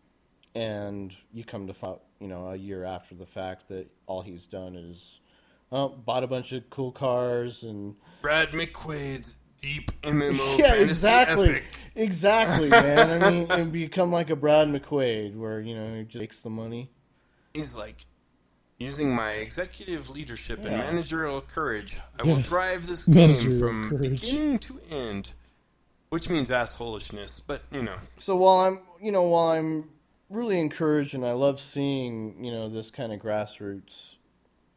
And 0.54 1.16
you 1.32 1.44
come 1.44 1.66
to 1.66 1.72
find 1.72 1.96
you 2.20 2.28
know 2.28 2.48
a 2.48 2.56
year 2.56 2.84
after 2.84 3.14
the 3.14 3.24
fact 3.24 3.68
that 3.68 3.90
all 4.06 4.20
he's 4.20 4.44
done 4.44 4.76
is 4.76 5.20
well, 5.70 5.88
bought 5.88 6.24
a 6.24 6.26
bunch 6.26 6.52
of 6.52 6.68
cool 6.68 6.92
cars 6.92 7.62
and 7.62 7.94
Brad 8.20 8.50
McQuaid's 8.50 9.36
deep 9.62 9.91
MMO 10.02 10.58
yeah 10.58 10.73
fantasy 10.73 10.91
exactly 10.91 11.50
epic. 11.50 11.65
exactly 11.97 12.68
man 12.68 13.23
I 13.23 13.31
mean 13.31 13.47
and 13.50 13.73
become 13.73 14.12
like 14.12 14.28
a 14.28 14.36
Brad 14.36 14.68
McQuaid 14.68 15.34
where 15.36 15.60
you 15.60 15.74
know 15.74 15.94
he 15.94 16.02
just 16.05 16.18
takes 16.20 16.39
the 16.41 16.50
money 16.50 16.91
He's 17.55 17.76
like, 17.76 18.07
using 18.78 19.15
my 19.15 19.32
executive 19.32 20.10
leadership 20.10 20.65
and 20.65 20.76
managerial 20.76 21.41
courage, 21.41 22.00
I 22.18 22.26
will 22.26 22.41
drive 22.41 22.86
this 22.86 23.07
game 23.07 23.58
from 23.58 23.91
courage. 23.91 24.23
beginning 24.23 24.58
to 24.60 24.81
end. 24.91 25.32
Which 26.08 26.28
means 26.28 26.50
assholishness, 26.50 27.41
but 27.47 27.62
you 27.70 27.82
know. 27.82 27.97
So 28.18 28.36
while 28.36 28.66
I'm, 28.66 28.81
you 29.00 29.10
know, 29.10 29.23
while 29.23 29.49
I'm 29.49 29.89
really 30.28 30.60
encouraged 30.60 31.15
and 31.15 31.24
I 31.24 31.32
love 31.32 31.58
seeing, 31.58 32.44
you 32.44 32.52
know, 32.52 32.68
this 32.68 32.91
kind 32.91 33.15
of 33.15 33.20
grassroots 33.20 34.16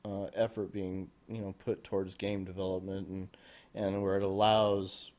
uh, 0.05 0.25
effort 0.33 0.71
being, 0.71 1.09
you 1.27 1.41
know, 1.41 1.53
put 1.65 1.83
towards 1.83 2.15
game 2.15 2.45
development 2.45 3.09
and 3.09 3.27
and 3.75 4.01
where 4.01 4.17
it 4.17 4.23
allows, 4.23 5.11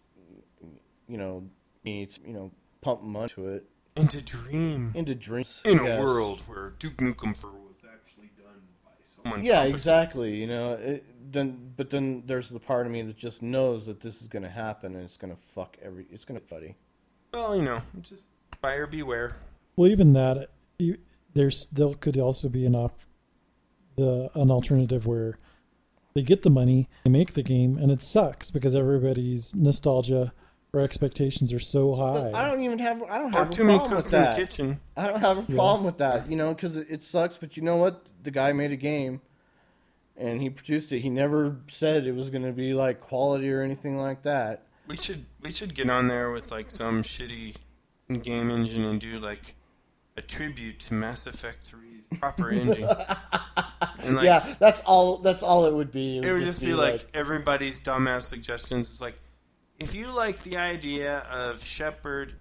you 1.09 1.17
know, 1.18 1.44
me 1.85 2.07
to, 2.07 2.20
you 2.26 2.33
know, 2.33 2.51
pump 2.81 3.02
money 3.02 3.28
to 3.28 3.49
it 3.49 3.65
Into 3.97 4.20
dream 4.23 4.93
into 4.94 5.15
dreams 5.15 5.62
in 5.65 5.78
a 5.78 6.01
world 6.01 6.43
where 6.47 6.75
Duke 6.78 6.97
Nukem 6.97 7.36
for 7.36 7.49
was 7.49 7.76
actually 7.85 8.31
done 8.36 8.62
by 8.85 8.91
someone. 9.02 9.44
Yeah, 9.44 9.55
competent. 9.55 9.75
exactly. 9.75 10.36
You 10.36 10.47
know, 10.47 10.73
it, 10.73 11.05
then 11.33 11.73
but 11.76 11.91
then 11.91 12.23
there's 12.26 12.51
the 12.51 12.60
part 12.60 12.86
of 12.86 12.93
me 12.93 13.02
that 13.02 13.17
just 13.17 13.43
knows 13.43 13.86
that 13.86 14.01
this 14.01 14.20
is 14.20 14.28
going 14.28 14.43
to 14.43 14.51
happen 14.51 14.94
and 14.94 15.05
it's 15.05 15.17
going 15.17 15.35
to 15.35 15.41
fuck 15.55 15.76
every. 15.83 16.07
It's 16.10 16.25
going 16.25 16.41
to 16.41 16.47
buddy. 16.47 16.76
Well, 17.33 17.57
you 17.57 17.62
know, 17.62 17.83
just 18.01 18.25
buyer 18.60 18.86
beware. 18.86 19.36
Well, 19.76 19.91
even 19.91 20.12
that, 20.15 20.49
you, 20.78 20.99
there's 21.35 21.67
there 21.67 21.93
could 21.94 22.17
also 22.18 22.49
be 22.49 22.65
an 22.67 22.75
op, 22.75 23.01
the 23.97 24.31
an 24.35 24.51
alternative 24.51 25.07
where 25.07 25.39
they 26.17 26.23
get 26.23 26.43
the 26.43 26.51
money, 26.51 26.89
they 27.05 27.11
make 27.11 27.35
the 27.35 27.43
game, 27.45 27.77
and 27.77 27.93
it 27.93 28.03
sucks 28.03 28.51
because 28.51 28.75
everybody's 28.75 29.55
nostalgia 29.55 30.33
or 30.73 30.81
expectations 30.81 31.53
are 31.53 31.61
so 31.61 31.95
high. 31.95 32.33
I 32.35 32.45
don't 32.45 32.61
even 32.62 32.78
have. 32.81 33.03
I 33.05 33.19
don't 33.19 33.35
Or 33.35 33.39
have 33.39 33.51
a 33.51 33.53
too 33.53 33.65
many 33.65 33.78
problem 33.78 33.97
with 33.99 34.05
cooks 34.07 34.12
in 34.15 34.20
the 34.23 34.27
that. 34.27 34.36
kitchen. 34.39 34.81
I 34.97 35.07
don't 35.07 35.20
have 35.20 35.39
a 35.39 35.43
problem 35.43 35.85
with 35.85 35.99
that, 35.99 36.28
you 36.31 36.36
know, 36.36 36.55
because 36.55 36.77
it, 36.77 36.86
it 36.91 37.03
sucks. 37.03 37.39
But 37.39 37.57
you 37.57 37.62
know 37.62 37.77
what? 37.77 38.07
The 38.23 38.31
guy 38.31 38.53
made 38.53 38.73
a 38.73 38.77
game, 38.77 39.20
and 40.17 40.41
he 40.43 40.51
produced 40.51 40.91
it. 40.93 41.01
He 41.01 41.11
never 41.11 41.59
said 41.69 42.07
it 42.07 42.15
was 42.15 42.31
going 42.31 42.45
to 42.45 42.53
be 42.53 42.73
like 42.75 42.99
quality 43.01 43.53
or 43.53 43.61
anything 43.62 43.99
like 43.99 44.23
that. 44.23 44.65
We 44.89 44.97
should 44.97 45.27
we 45.43 45.53
should 45.53 45.75
get 45.75 45.91
on 45.91 46.09
there 46.09 46.31
with 46.31 46.51
like 46.51 46.70
some 46.70 47.03
shitty 47.03 47.57
game 48.23 48.51
engine 48.51 48.85
and 48.85 49.01
do 49.01 49.19
like 49.19 49.55
a 50.17 50.23
tribute 50.23 50.78
to 50.81 50.95
Mass 50.95 51.27
Effect 51.27 51.70
3's 51.70 51.95
proper 52.20 52.51
ending. 52.51 52.85
and 54.01 54.17
like 54.17 54.25
yeah, 54.25 54.55
that's 54.59 54.81
all. 54.83 55.19
That's 55.19 55.43
all 55.43 55.67
it 55.67 55.75
would 55.75 55.91
be. 55.93 56.19
it 56.19 56.33
would 56.33 56.43
just 56.43 56.61
be, 56.61 56.75
like, 56.75 57.07
everybody's 57.15 57.81
dumbass 57.81 58.23
suggestions. 58.23 58.91
It's 58.91 59.01
like 59.01 59.19
if 59.78 59.95
you 59.95 60.15
like 60.15 60.43
the 60.43 60.57
idea 60.57 61.25
of 61.33 61.62
Shepard 61.62 62.35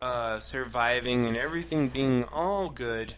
uh, 0.00 0.38
surviving 0.38 1.26
and 1.26 1.36
everything 1.36 1.88
being 1.88 2.24
all 2.32 2.68
good, 2.68 3.14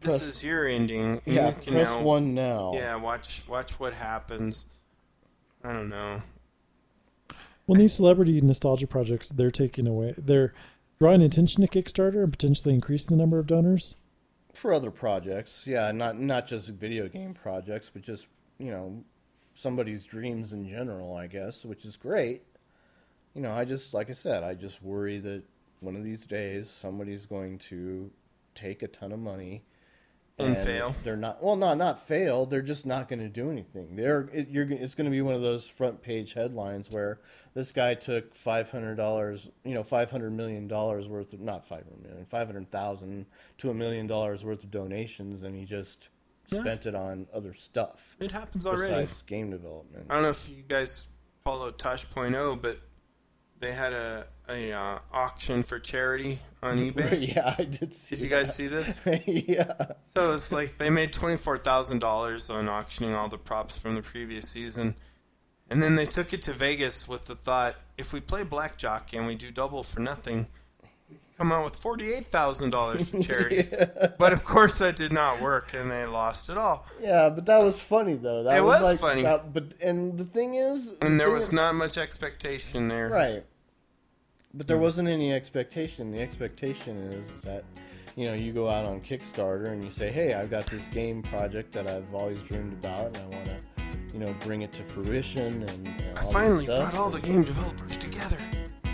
this 0.00 0.18
Press- 0.18 0.22
is 0.22 0.44
your 0.44 0.66
ending. 0.66 1.20
Yeah, 1.24 1.48
You 1.48 1.54
can 1.62 1.72
press 1.74 1.88
now- 1.88 2.02
one 2.02 2.34
now. 2.34 2.72
Yeah, 2.74 2.96
watch 2.96 3.44
watch 3.48 3.72
what 3.80 3.94
happens. 3.94 4.66
I 5.62 5.72
don't 5.72 5.88
know. 5.88 6.22
Well, 7.66 7.78
these 7.78 7.94
celebrity 7.94 8.38
nostalgia 8.42 8.86
projects, 8.86 9.30
they're 9.30 9.50
taking 9.50 9.86
away, 9.86 10.12
they're 10.18 10.52
drawing 11.00 11.22
attention 11.22 11.66
to 11.66 11.68
Kickstarter 11.68 12.22
and 12.22 12.30
potentially 12.30 12.74
increasing 12.74 13.16
the 13.16 13.22
number 13.22 13.38
of 13.38 13.46
donors. 13.46 13.96
For 14.56 14.72
other 14.72 14.90
projects. 14.90 15.66
Yeah, 15.66 15.92
not 15.92 16.18
not 16.18 16.46
just 16.46 16.68
video 16.68 17.08
game 17.08 17.34
projects, 17.34 17.90
but 17.92 18.02
just 18.02 18.26
you 18.58 18.70
know 18.70 19.04
somebody's 19.54 20.04
dreams 20.04 20.52
in 20.52 20.68
general, 20.68 21.16
I 21.16 21.26
guess, 21.26 21.64
which 21.64 21.84
is 21.84 21.96
great. 21.96 22.42
You 23.34 23.42
know, 23.42 23.52
I 23.52 23.64
just 23.64 23.94
like 23.94 24.10
I 24.10 24.14
said, 24.14 24.42
I 24.42 24.54
just 24.54 24.82
worry 24.82 25.18
that 25.20 25.42
one 25.80 25.96
of 25.96 26.04
these 26.04 26.24
days 26.24 26.70
somebody's 26.70 27.26
going 27.26 27.58
to 27.58 28.10
take 28.54 28.82
a 28.82 28.88
ton 28.88 29.12
of 29.12 29.18
money 29.18 29.64
And 30.36 30.58
fail. 30.58 30.96
They're 31.04 31.16
not 31.16 31.40
well, 31.42 31.54
not 31.54 31.78
not 31.78 32.04
fail. 32.04 32.44
They're 32.44 32.60
just 32.60 32.84
not 32.84 33.08
going 33.08 33.20
to 33.20 33.28
do 33.28 33.50
anything. 33.52 33.94
They're 33.94 34.28
it, 34.32 34.48
you're 34.48 34.68
it's 34.70 34.96
going 34.96 35.04
to 35.04 35.10
be 35.10 35.22
one 35.22 35.34
of 35.34 35.42
those 35.42 35.68
front 35.68 36.02
page 36.02 36.32
headlines 36.34 36.90
where 36.90 37.20
this 37.54 37.70
guy 37.70 37.94
took 37.94 38.34
five 38.34 38.70
hundred 38.70 38.96
dollars, 38.96 39.48
you 39.64 39.74
know, 39.74 39.84
five 39.84 40.10
hundred 40.10 40.32
million 40.32 40.66
dollars 40.66 41.06
worth 41.08 41.32
of 41.34 41.40
not 41.40 41.64
five 41.64 41.84
hundred 41.84 42.02
million, 42.02 42.26
five 42.26 42.48
hundred 42.48 42.68
thousand 42.72 43.26
to 43.58 43.70
a 43.70 43.74
million 43.74 44.08
dollars 44.08 44.44
worth 44.44 44.64
of 44.64 44.72
donations, 44.72 45.44
and 45.44 45.54
he 45.54 45.64
just 45.64 46.08
Yeah. 46.50 46.62
spent 46.62 46.84
it 46.86 46.96
on 46.96 47.28
other 47.32 47.54
stuff 47.54 48.16
It 48.18 48.32
happens 48.32 48.66
already. 48.66 49.06
game 49.28 49.50
development. 49.50 50.06
I 50.10 50.14
don't 50.14 50.24
know 50.24 50.30
if 50.30 50.48
you 50.48 50.64
guys 50.66 51.08
follow 51.44 51.70
Tosh.0, 51.70 52.60
but 52.60 52.80
they 53.60 53.72
had 53.72 53.92
a 53.92 54.26
a 54.48 54.72
uh, 54.72 54.98
auction 55.12 55.62
for 55.62 55.78
charity 55.78 56.40
on 56.64 56.78
eBay. 56.90 57.34
yeah, 57.34 57.54
I 57.58 57.64
did. 57.64 57.94
See 57.94 58.14
Did 58.16 58.24
you 58.24 58.30
guys 58.30 58.46
that. 58.46 58.52
see 58.54 58.66
this? 58.66 58.98
yeah. 59.26 59.74
So 60.16 60.32
it's 60.32 60.50
like 60.50 60.78
they 60.78 60.90
made 60.90 61.12
twenty 61.12 61.36
four 61.36 61.58
thousand 61.58 61.98
dollars 62.00 62.50
on 62.50 62.68
auctioning 62.68 63.14
all 63.14 63.28
the 63.28 63.38
props 63.38 63.76
from 63.78 63.94
the 63.94 64.02
previous 64.02 64.48
season, 64.48 64.94
and 65.70 65.82
then 65.82 65.96
they 65.96 66.06
took 66.06 66.32
it 66.32 66.42
to 66.42 66.52
Vegas 66.52 67.06
with 67.08 67.26
the 67.26 67.34
thought: 67.34 67.76
if 67.98 68.12
we 68.12 68.20
play 68.20 68.42
blackjack 68.44 69.12
and 69.12 69.26
we 69.26 69.34
do 69.34 69.50
double 69.50 69.82
for 69.82 70.00
nothing, 70.00 70.46
come 71.38 71.52
out 71.52 71.64
with 71.64 71.76
forty 71.76 72.10
eight 72.12 72.26
thousand 72.26 72.70
dollars 72.70 73.10
for 73.10 73.20
charity. 73.20 73.68
But 74.18 74.32
of 74.32 74.44
course, 74.44 74.78
that 74.78 74.96
did 74.96 75.12
not 75.12 75.40
work, 75.42 75.74
and 75.74 75.90
they 75.90 76.04
lost 76.06 76.48
it 76.48 76.56
all. 76.56 76.86
Yeah, 77.02 77.28
but 77.28 77.46
that 77.46 77.60
was 77.62 77.78
funny 77.80 78.14
though. 78.14 78.44
That 78.44 78.56
It 78.56 78.62
was 78.64 78.82
like, 78.82 78.98
funny. 78.98 79.22
that- 79.22 79.52
but 79.52 79.64
and 79.82 80.16
the 80.16 80.24
thing 80.24 80.54
is, 80.54 80.92
the 80.98 81.04
And 81.06 81.18
there 81.20 81.30
was 81.30 81.46
is- 81.46 81.52
not 81.52 81.74
much 81.74 81.98
expectation 81.98 82.88
there. 82.88 83.08
Right. 83.08 83.44
But 84.56 84.68
there 84.68 84.76
hmm. 84.76 84.84
wasn't 84.84 85.08
any 85.08 85.32
expectation. 85.32 86.12
The 86.12 86.20
expectation 86.20 86.96
is 87.12 87.42
that, 87.42 87.64
you 88.16 88.26
know, 88.26 88.34
you 88.34 88.52
go 88.52 88.68
out 88.70 88.84
on 88.84 89.00
Kickstarter 89.00 89.68
and 89.68 89.82
you 89.82 89.90
say, 89.90 90.10
hey, 90.12 90.34
I've 90.34 90.50
got 90.50 90.66
this 90.66 90.86
game 90.88 91.22
project 91.22 91.72
that 91.72 91.88
I've 91.88 92.14
always 92.14 92.40
dreamed 92.42 92.72
about 92.74 93.06
and 93.06 93.16
I 93.16 93.26
want 93.26 93.44
to, 93.46 93.56
you 94.12 94.20
know, 94.20 94.34
bring 94.40 94.62
it 94.62 94.70
to 94.72 94.84
fruition 94.84 95.64
and, 95.64 95.88
and 95.88 96.18
I 96.18 96.22
finally 96.32 96.64
stuff. 96.64 96.92
brought 96.92 97.02
all 97.02 97.10
the 97.10 97.20
game 97.20 97.42
developers 97.42 97.96
together. 97.96 98.38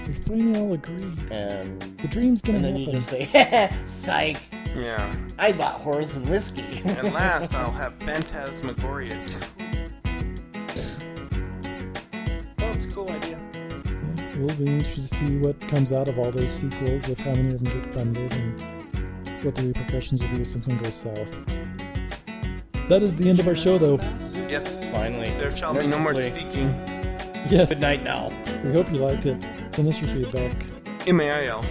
We 0.06 0.14
finally 0.14 0.58
all 0.58 0.72
agreed. 0.72 1.30
And, 1.30 1.80
The 1.98 2.08
dream's 2.08 2.40
gonna 2.40 2.58
and 2.58 2.64
then 2.64 2.72
happen. 2.76 2.86
you 2.86 2.92
just 2.92 3.10
say, 3.10 3.70
psych, 3.86 4.38
Yeah. 4.74 5.14
I 5.38 5.52
bought 5.52 5.80
horse 5.80 6.16
and 6.16 6.26
whiskey. 6.26 6.82
At 6.86 7.04
last, 7.12 7.54
I'll 7.60 7.70
have 7.70 7.94
Phantasmagoria 7.96 9.22
2. 9.28 9.40
Well, 12.58 12.72
it's 12.72 12.86
a 12.86 12.90
cool 12.90 13.10
idea. 13.10 13.49
Yeah, 14.40 14.46
we'll 14.46 14.56
be 14.56 14.72
interested 14.72 15.02
to 15.02 15.08
see 15.08 15.36
what 15.36 15.60
comes 15.68 15.92
out 15.92 16.08
of 16.08 16.18
all 16.18 16.30
those 16.30 16.50
sequels, 16.50 17.08
if 17.08 17.18
how 17.18 17.32
many 17.34 17.54
of 17.54 17.62
them 17.62 17.82
get 17.82 17.92
funded, 17.92 18.32
and 18.32 19.44
what 19.44 19.54
the 19.54 19.66
repercussions 19.66 20.22
will 20.22 20.30
be 20.30 20.40
if 20.40 20.48
something 20.48 20.78
goes 20.78 20.94
south. 20.94 21.30
That 22.88 23.02
is 23.02 23.16
the 23.18 23.28
end 23.28 23.38
of 23.40 23.46
our 23.46 23.54
show, 23.54 23.76
though. 23.76 23.98
Yes, 24.48 24.80
finally. 24.92 25.28
there 25.38 25.52
shall 25.52 25.74
be 25.74 25.86
no 25.86 25.98
more 25.98 26.14
speaking. 26.14 26.68
Yes, 27.50 27.68
Good 27.68 27.80
night 27.80 28.02
now. 28.02 28.32
we 28.64 28.72
hope 28.72 28.90
you 28.90 28.98
liked 28.98 29.26
it. 29.26 29.44
Send 29.74 29.88
us 29.88 30.00
your 30.00 30.08
feedback. 30.10 30.56
M-A-I-L. 31.06 31.62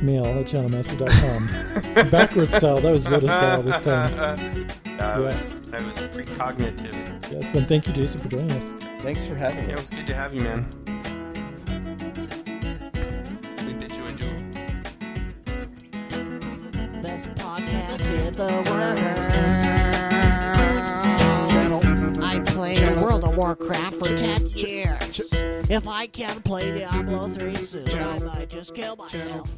Mail 0.00 0.26
at 0.26 0.46
channelmaster.com. 0.46 2.10
Backwards 2.10 2.54
style. 2.54 2.80
That 2.80 2.92
was 2.92 3.06
Yoda 3.06 3.30
style 3.30 3.62
this 3.62 3.80
time. 3.80 4.14
I 5.00 5.18
was, 5.18 5.50
I 5.72 5.80
was 5.80 6.00
precognitive. 6.02 7.32
Yes, 7.32 7.54
and 7.54 7.66
thank 7.66 7.88
you, 7.88 7.92
Jason, 7.92 8.20
for 8.20 8.28
joining 8.28 8.52
us. 8.52 8.74
Thanks 9.02 9.26
for 9.26 9.34
having 9.34 9.62
me. 9.64 9.70
Yeah, 9.70 9.76
it 9.76 9.80
was 9.80 9.90
good 9.90 10.06
to 10.06 10.14
have 10.14 10.32
you, 10.32 10.40
man. 10.40 10.66
The 18.36 18.46
world. 18.70 18.98
I 22.22 22.40
played 22.40 22.96
World 23.00 23.24
of 23.24 23.36
Warcraft 23.36 23.96
for 23.96 24.14
10 24.14 24.46
years. 24.48 25.20
If 25.70 25.86
I 25.86 26.06
can't 26.06 26.44
play 26.44 26.72
Diablo 26.72 27.28
3 27.28 27.54
soon, 27.56 27.88
I 27.90 28.18
might 28.20 28.48
just 28.48 28.74
kill 28.74 28.96
myself. 28.96 29.50